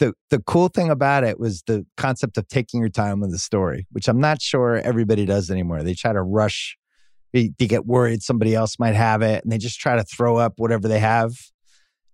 the 0.02 0.14
the 0.32 0.40
cool 0.40 0.68
thing 0.68 0.90
about 0.90 1.24
it 1.24 1.40
was 1.40 1.62
the 1.68 1.86
concept 1.96 2.36
of 2.38 2.48
taking 2.48 2.80
your 2.80 2.90
time 2.90 3.22
with 3.22 3.32
the 3.32 3.38
story, 3.38 3.86
which 3.92 4.08
I'm 4.08 4.20
not 4.20 4.42
sure 4.42 4.78
everybody 4.78 5.26
does 5.26 5.52
anymore. 5.52 5.84
They 5.84 5.94
try 5.94 6.12
to 6.12 6.24
rush, 6.24 6.76
they, 7.34 7.52
they 7.60 7.68
get 7.68 7.86
worried 7.86 8.24
somebody 8.24 8.56
else 8.56 8.80
might 8.80 8.96
have 8.96 9.22
it, 9.22 9.44
and 9.44 9.52
they 9.52 9.60
just 9.60 9.80
try 9.80 9.96
to 9.96 10.04
throw 10.04 10.38
up 10.38 10.54
whatever 10.58 10.88
they 10.88 11.00
have. 11.00 11.34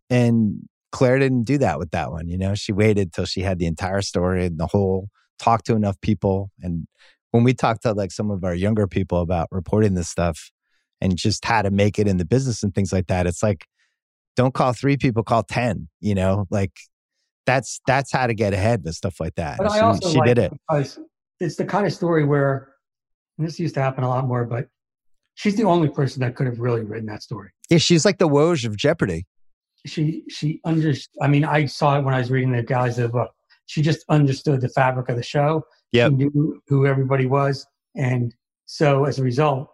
And 0.09 0.67
Claire 0.91 1.17
didn't 1.17 1.45
do 1.45 1.57
that 1.59 1.79
with 1.79 1.91
that 1.91 2.11
one. 2.11 2.27
You 2.27 2.37
know, 2.37 2.55
she 2.55 2.73
waited 2.73 3.13
till 3.13 3.25
she 3.25 3.41
had 3.41 3.57
the 3.57 3.65
entire 3.65 4.01
story 4.01 4.45
and 4.45 4.59
the 4.59 4.67
whole 4.67 5.07
talked 5.39 5.65
to 5.67 5.75
enough 5.75 5.99
people. 6.01 6.51
And 6.61 6.87
when 7.31 7.45
we 7.45 7.53
talked 7.53 7.83
to 7.83 7.93
like 7.93 8.11
some 8.11 8.29
of 8.31 8.43
our 8.43 8.55
younger 8.55 8.85
people 8.85 9.21
about 9.21 9.47
reporting 9.49 9.93
this 9.93 10.09
stuff 10.09 10.51
and 10.99 11.15
just 11.15 11.45
how 11.45 11.61
to 11.61 11.71
make 11.71 11.99
it 11.99 12.07
in 12.07 12.17
the 12.17 12.25
business 12.25 12.63
and 12.63 12.75
things 12.75 12.91
like 12.91 13.07
that, 13.07 13.27
it's 13.27 13.43
like, 13.43 13.65
don't 14.35 14.53
call 14.53 14.73
three 14.73 14.97
people, 14.97 15.23
call 15.23 15.43
10, 15.43 15.87
you 16.01 16.15
know, 16.15 16.47
like 16.49 16.73
that's, 17.47 17.81
that's 17.87 18.11
how 18.11 18.27
to 18.27 18.35
get 18.35 18.53
ahead 18.53 18.83
with 18.83 18.93
stuff 18.93 19.19
like 19.19 19.33
that. 19.35 19.57
But 19.57 19.71
she, 19.71 19.79
I 19.79 19.81
also 19.81 20.09
she 20.11 20.17
like 20.17 20.27
did 20.27 20.37
it. 20.37 20.53
because 20.69 20.99
it's 21.39 21.55
the 21.55 21.65
kind 21.65 21.87
of 21.87 21.93
story 21.93 22.23
where 22.23 22.69
and 23.37 23.47
this 23.47 23.59
used 23.59 23.75
to 23.75 23.81
happen 23.81 24.03
a 24.03 24.09
lot 24.09 24.27
more, 24.27 24.45
but 24.45 24.67
she's 25.35 25.55
the 25.55 25.63
only 25.63 25.89
person 25.89 26.21
that 26.21 26.35
could 26.35 26.47
have 26.47 26.59
really 26.59 26.81
written 26.81 27.05
that 27.07 27.21
story. 27.21 27.51
Yeah. 27.69 27.77
She's 27.77 28.05
like 28.05 28.17
the 28.17 28.27
Woj 28.27 28.65
of 28.65 28.75
Jeopardy. 28.75 29.25
She 29.85 30.23
she 30.29 30.59
under 30.65 30.93
I 31.21 31.27
mean, 31.27 31.45
I 31.45 31.65
saw 31.65 31.97
it 31.97 32.03
when 32.03 32.13
I 32.13 32.19
was 32.19 32.31
reading 32.31 32.51
the 32.51 32.63
guys 32.63 32.99
of 32.99 33.11
book. 33.11 33.31
She 33.67 33.81
just 33.81 34.03
understood 34.09 34.61
the 34.61 34.69
fabric 34.69 35.09
of 35.09 35.15
the 35.15 35.23
show. 35.23 35.63
Yep. 35.91 36.11
She 36.11 36.15
knew 36.15 36.61
who 36.67 36.85
everybody 36.85 37.25
was. 37.25 37.65
And 37.95 38.33
so 38.65 39.05
as 39.05 39.19
a 39.19 39.23
result, 39.23 39.69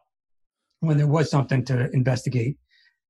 when 0.81 0.97
there 0.97 1.07
was 1.07 1.31
something 1.31 1.63
to 1.65 1.89
investigate, 1.91 2.57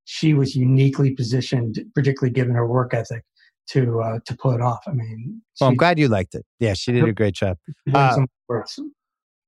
she 0.06 0.34
was 0.34 0.56
uniquely 0.56 1.12
positioned, 1.12 1.84
particularly 1.96 2.34
given 2.34 2.54
her 2.54 2.68
work 2.68 2.94
ethic, 2.94 3.24
to 3.72 4.02
uh, 4.02 4.20
to 4.26 4.36
pull 4.38 4.52
it 4.52 4.62
off. 4.62 4.84
I 4.88 4.92
mean, 4.92 5.42
Well, 5.60 5.70
I'm 5.70 5.76
glad 5.76 5.98
you 6.00 6.08
liked 6.08 6.36
it. 6.36 6.46
Yeah. 6.60 6.74
She 6.74 6.92
did 6.92 7.04
a 7.04 7.14
great 7.14 7.36
job. 7.36 7.58
uh. 7.94 8.26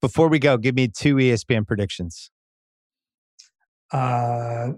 Before 0.01 0.27
we 0.27 0.39
go, 0.39 0.57
give 0.57 0.75
me 0.75 0.87
two 0.87 1.15
ESPN 1.15 1.65
predictions. 1.65 2.29
Uh, 3.91 4.73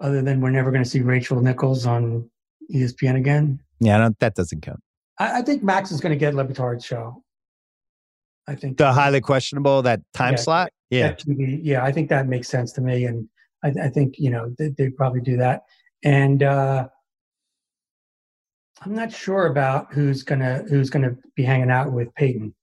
other 0.00 0.22
than 0.22 0.40
we're 0.40 0.50
never 0.50 0.70
going 0.70 0.82
to 0.82 0.88
see 0.88 1.00
Rachel 1.00 1.40
Nichols 1.42 1.86
on 1.86 2.28
ESPN 2.72 3.16
again, 3.16 3.58
Yeah. 3.80 3.96
I 3.96 3.98
don't, 4.00 4.18
that 4.20 4.34
doesn't 4.34 4.60
count. 4.62 4.80
I, 5.18 5.38
I 5.38 5.42
think 5.42 5.62
Max 5.62 5.90
is 5.90 6.00
going 6.00 6.12
to 6.12 6.16
get 6.18 6.34
Le 6.34 6.44
Batard's 6.44 6.84
show. 6.84 7.22
I 8.46 8.54
think 8.54 8.78
The 8.78 8.92
highly 8.92 9.20
questionable, 9.20 9.82
that 9.82 10.00
time 10.14 10.34
Yeah. 10.34 10.38
slot. 10.40 10.72
Yeah. 10.90 11.12
TV, 11.12 11.60
yeah, 11.62 11.84
I 11.84 11.92
think 11.92 12.08
that 12.10 12.28
makes 12.28 12.48
sense 12.48 12.72
to 12.72 12.80
me, 12.80 13.04
and 13.04 13.28
I, 13.62 13.72
I 13.84 13.88
think 13.90 14.14
you 14.18 14.30
know 14.30 14.54
they, 14.56 14.68
they 14.68 14.88
probably 14.88 15.20
do 15.20 15.36
that. 15.36 15.64
And 16.02 16.42
uh, 16.42 16.88
I'm 18.82 18.94
not 18.94 19.12
sure 19.12 19.46
about 19.46 19.92
who's 19.92 20.22
gonna 20.22 20.64
who's 20.68 20.90
gonna 20.90 21.16
be 21.34 21.42
hanging 21.42 21.70
out 21.70 21.92
with 21.92 22.14
Peyton. 22.14 22.54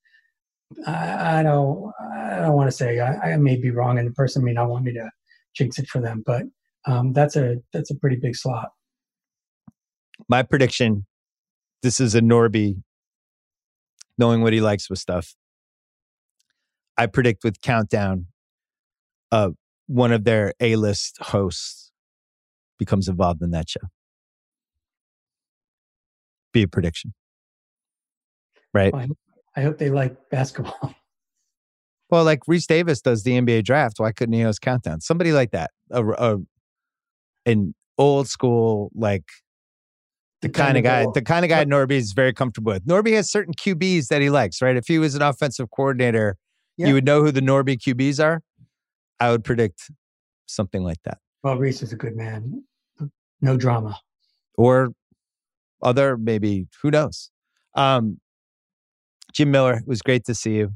I, 0.86 1.40
I 1.40 1.42
don't 1.42 1.92
I 2.00 2.40
don't 2.40 2.54
want 2.54 2.68
to 2.68 2.76
say 2.76 3.00
I, 3.00 3.32
I 3.32 3.36
may 3.36 3.56
be 3.56 3.70
wrong, 3.70 3.98
and 3.98 4.08
the 4.08 4.12
person 4.12 4.44
may 4.44 4.52
not 4.52 4.68
want 4.68 4.84
me 4.84 4.92
to 4.94 5.10
jinx 5.54 5.78
it 5.78 5.88
for 5.88 6.00
them, 6.00 6.22
but 6.24 6.44
um, 6.86 7.12
that's 7.12 7.36
a 7.36 7.56
that's 7.72 7.90
a 7.90 7.96
pretty 7.96 8.16
big 8.16 8.36
slot. 8.36 8.70
my 10.28 10.42
prediction 10.42 11.04
this 11.82 12.00
is 12.00 12.14
a 12.14 12.20
Norby 12.20 12.82
knowing 14.18 14.42
what 14.42 14.52
he 14.52 14.60
likes 14.60 14.88
with 14.88 14.98
stuff. 14.98 15.34
I 16.96 17.06
predict 17.06 17.44
with 17.44 17.60
Countdown, 17.60 18.26
uh, 19.30 19.50
one 19.86 20.12
of 20.12 20.24
their 20.24 20.54
A 20.60 20.76
list 20.76 21.18
hosts 21.20 21.92
becomes 22.78 23.08
involved 23.08 23.42
in 23.42 23.50
that 23.50 23.68
show. 23.68 23.80
Be 26.56 26.62
a 26.62 26.68
prediction. 26.68 27.12
Right. 28.72 28.94
I, 28.94 29.08
I 29.54 29.60
hope 29.60 29.76
they 29.76 29.90
like 29.90 30.16
basketball. 30.30 30.94
Well, 32.08 32.22
like 32.24 32.38
Rece 32.48 32.68
Davis 32.68 33.00
does 33.00 33.24
the 33.24 33.32
NBA 33.32 33.64
draft. 33.64 33.98
Why 33.98 34.12
couldn't 34.12 34.32
he 34.32 34.40
host 34.42 34.60
Countdown? 34.60 35.00
Somebody 35.00 35.32
like 35.32 35.50
that. 35.50 35.72
A, 35.90 36.06
a, 36.06 36.36
an 37.46 37.74
old 37.98 38.28
school, 38.28 38.92
like 38.94 39.24
the 40.40 40.48
kind 40.48 40.78
of 40.78 40.84
guy, 40.84 41.04
the 41.12 41.20
kind 41.20 41.44
of 41.44 41.48
guy 41.48 41.64
Norby 41.64 41.94
is 41.96 42.12
very 42.12 42.32
comfortable 42.32 42.72
with. 42.72 42.86
Norby 42.86 43.12
has 43.14 43.28
certain 43.28 43.52
QBs 43.54 44.06
that 44.06 44.22
he 44.22 44.30
likes, 44.30 44.62
right? 44.62 44.76
If 44.76 44.86
he 44.86 45.00
was 45.00 45.16
an 45.16 45.22
offensive 45.22 45.68
coordinator, 45.72 46.36
Yeah. 46.76 46.86
you 46.86 46.94
would 46.94 47.04
know 47.04 47.22
who 47.24 47.32
the 47.32 47.40
Norby 47.40 47.76
QBs 47.76 48.22
are. 48.24 48.40
I 49.18 49.32
would 49.32 49.42
predict 49.42 49.90
something 50.46 50.84
like 50.84 51.02
that, 51.06 51.18
Well, 51.42 51.56
Rece 51.58 51.82
is 51.82 51.92
a 51.92 51.96
good 51.96 52.14
man. 52.16 52.62
No 53.40 53.56
drama. 53.56 53.98
or 54.56 54.90
other 55.82 56.16
maybe 56.16 56.66
who 56.82 56.90
knows. 56.90 57.30
Um, 57.74 58.20
Jim 59.32 59.50
Miller, 59.50 59.74
it 59.74 59.86
was 59.86 60.00
great 60.02 60.24
to 60.26 60.34
see 60.34 60.54
you, 60.56 60.72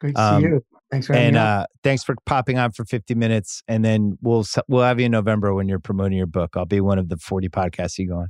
Great 0.00 0.14
to 0.16 0.22
Um, 0.22 0.42
see 0.42 0.48
you. 0.48 0.64
Thanks 0.90 1.06
for 1.06 1.12
having 1.12 1.28
and 1.28 1.36
uh, 1.36 1.66
thanks 1.84 2.02
for 2.02 2.16
popping 2.26 2.58
on 2.58 2.72
for 2.72 2.84
fifty 2.84 3.14
minutes. 3.14 3.62
And 3.68 3.84
then 3.84 4.18
we'll 4.22 4.44
we'll 4.66 4.82
have 4.82 4.98
you 4.98 5.06
in 5.06 5.12
November 5.12 5.54
when 5.54 5.68
you're 5.68 5.78
promoting 5.78 6.18
your 6.18 6.26
book. 6.26 6.56
I'll 6.56 6.64
be 6.66 6.80
one 6.80 6.98
of 6.98 7.08
the 7.08 7.16
forty 7.16 7.48
podcasts 7.48 7.96
you 7.98 8.08
go 8.08 8.16
on. 8.16 8.28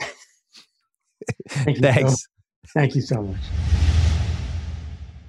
Thank 1.48 1.68
you 1.78 1.82
so- 1.82 1.92
Thanks. 1.92 2.28
Thank 2.74 2.94
you 2.94 3.00
so 3.02 3.22
much. 3.22 3.40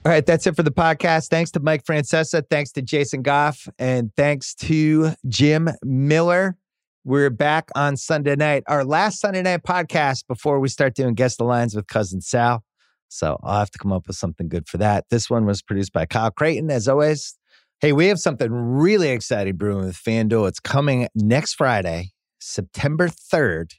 All 0.06 0.11
right, 0.14 0.26
that's 0.26 0.47
it 0.47 0.56
for 0.56 0.64
the 0.64 0.72
podcast. 0.72 1.27
Thanks 1.27 1.51
to 1.51 1.60
Mike 1.60 1.84
Francesa. 1.84 2.43
Thanks 2.49 2.72
to 2.73 2.81
Jason 2.81 3.22
Goff. 3.22 3.68
And 3.77 4.11
thanks 4.15 4.56
to 4.56 5.11
Jim 5.27 5.69
Miller. 5.84 6.56
We're 7.05 7.30
back 7.30 7.69
on 7.76 7.95
Sunday 7.95 8.35
night, 8.35 8.63
our 8.67 8.84
last 8.84 9.21
Sunday 9.21 9.41
night 9.41 9.63
podcast 9.63 10.27
before 10.27 10.59
we 10.59 10.67
start 10.67 10.95
doing 10.95 11.13
guest 11.13 11.38
the 11.38 11.45
lines 11.45 11.73
with 11.73 11.88
cousin 11.88 12.19
Sal. 12.19 12.61
So 13.07 13.39
I'll 13.41 13.59
have 13.59 13.71
to 13.71 13.80
come 13.80 13.93
up 13.93 14.05
with 14.05 14.17
something 14.17 14.49
good 14.49 14.67
for 14.67 14.77
that. 14.80 15.05
This 15.09 15.30
one 15.30 15.45
was 15.45 15.61
produced 15.61 15.93
by 15.93 16.05
Kyle 16.05 16.30
Crichton, 16.30 16.69
as 16.69 16.89
always. 16.89 17.38
Hey, 17.80 17.93
we 17.93 18.07
have 18.07 18.19
something 18.19 18.51
really 18.51 19.09
exciting 19.09 19.55
brewing 19.55 19.85
with 19.85 19.95
FanDuel. 19.95 20.49
It's 20.49 20.59
coming 20.59 21.07
next 21.15 21.53
Friday, 21.53 22.11
September 22.41 23.07
3rd. 23.07 23.76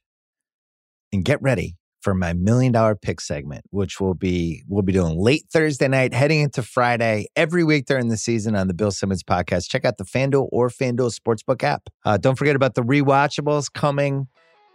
And 1.12 1.22
get 1.22 1.42
ready 1.42 1.76
for 2.01 2.14
my 2.14 2.32
million 2.32 2.72
dollar 2.72 2.94
pick 2.94 3.20
segment, 3.20 3.64
which 3.70 4.01
will 4.01 4.14
be 4.14 4.62
we'll 4.68 4.82
be 4.82 4.93
doing 4.93 5.18
late 5.18 5.44
Thursday 5.52 5.89
night, 5.89 6.14
heading 6.14 6.40
into 6.40 6.62
Friday 6.62 7.27
every 7.36 7.64
week 7.64 7.86
during 7.86 8.09
the 8.09 8.16
season 8.16 8.56
on 8.56 8.68
the 8.68 8.74
Bill 8.74 8.90
Simmons 8.90 9.22
podcast. 9.22 9.68
Check 9.68 9.85
out 9.85 9.98
the 9.98 10.05
FanDuel 10.05 10.48
or 10.52 10.68
FanDuel 10.68 11.16
Sportsbook 11.18 11.62
app. 11.62 11.89
Uh, 12.05 12.16
don't 12.16 12.36
forget 12.36 12.56
about 12.56 12.74
the 12.74 12.82
rewatchables 12.82 13.72
coming 13.72 14.28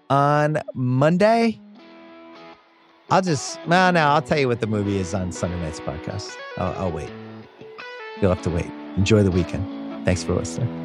on 0.10 0.62
Monday. 0.74 1.60
I'll 3.10 3.22
just 3.22 3.60
no, 3.68 3.92
no. 3.92 4.02
I'll 4.02 4.22
tell 4.22 4.40
you 4.40 4.48
what 4.48 4.62
the 4.62 4.68
movie 4.68 4.98
is 4.98 5.14
on 5.14 5.32
Sunday 5.32 5.60
night's 5.60 5.80
podcast. 5.80 6.36
I'll, 6.58 6.86
I'll 6.86 6.92
wait. 6.92 7.10
You'll 8.22 8.34
have 8.34 8.44
to 8.44 8.50
wait. 8.50 8.70
Enjoy 8.98 9.24
the 9.24 9.32
weekend. 9.32 10.06
Thanks 10.06 10.24
for 10.24 10.34
listening. 10.34 10.85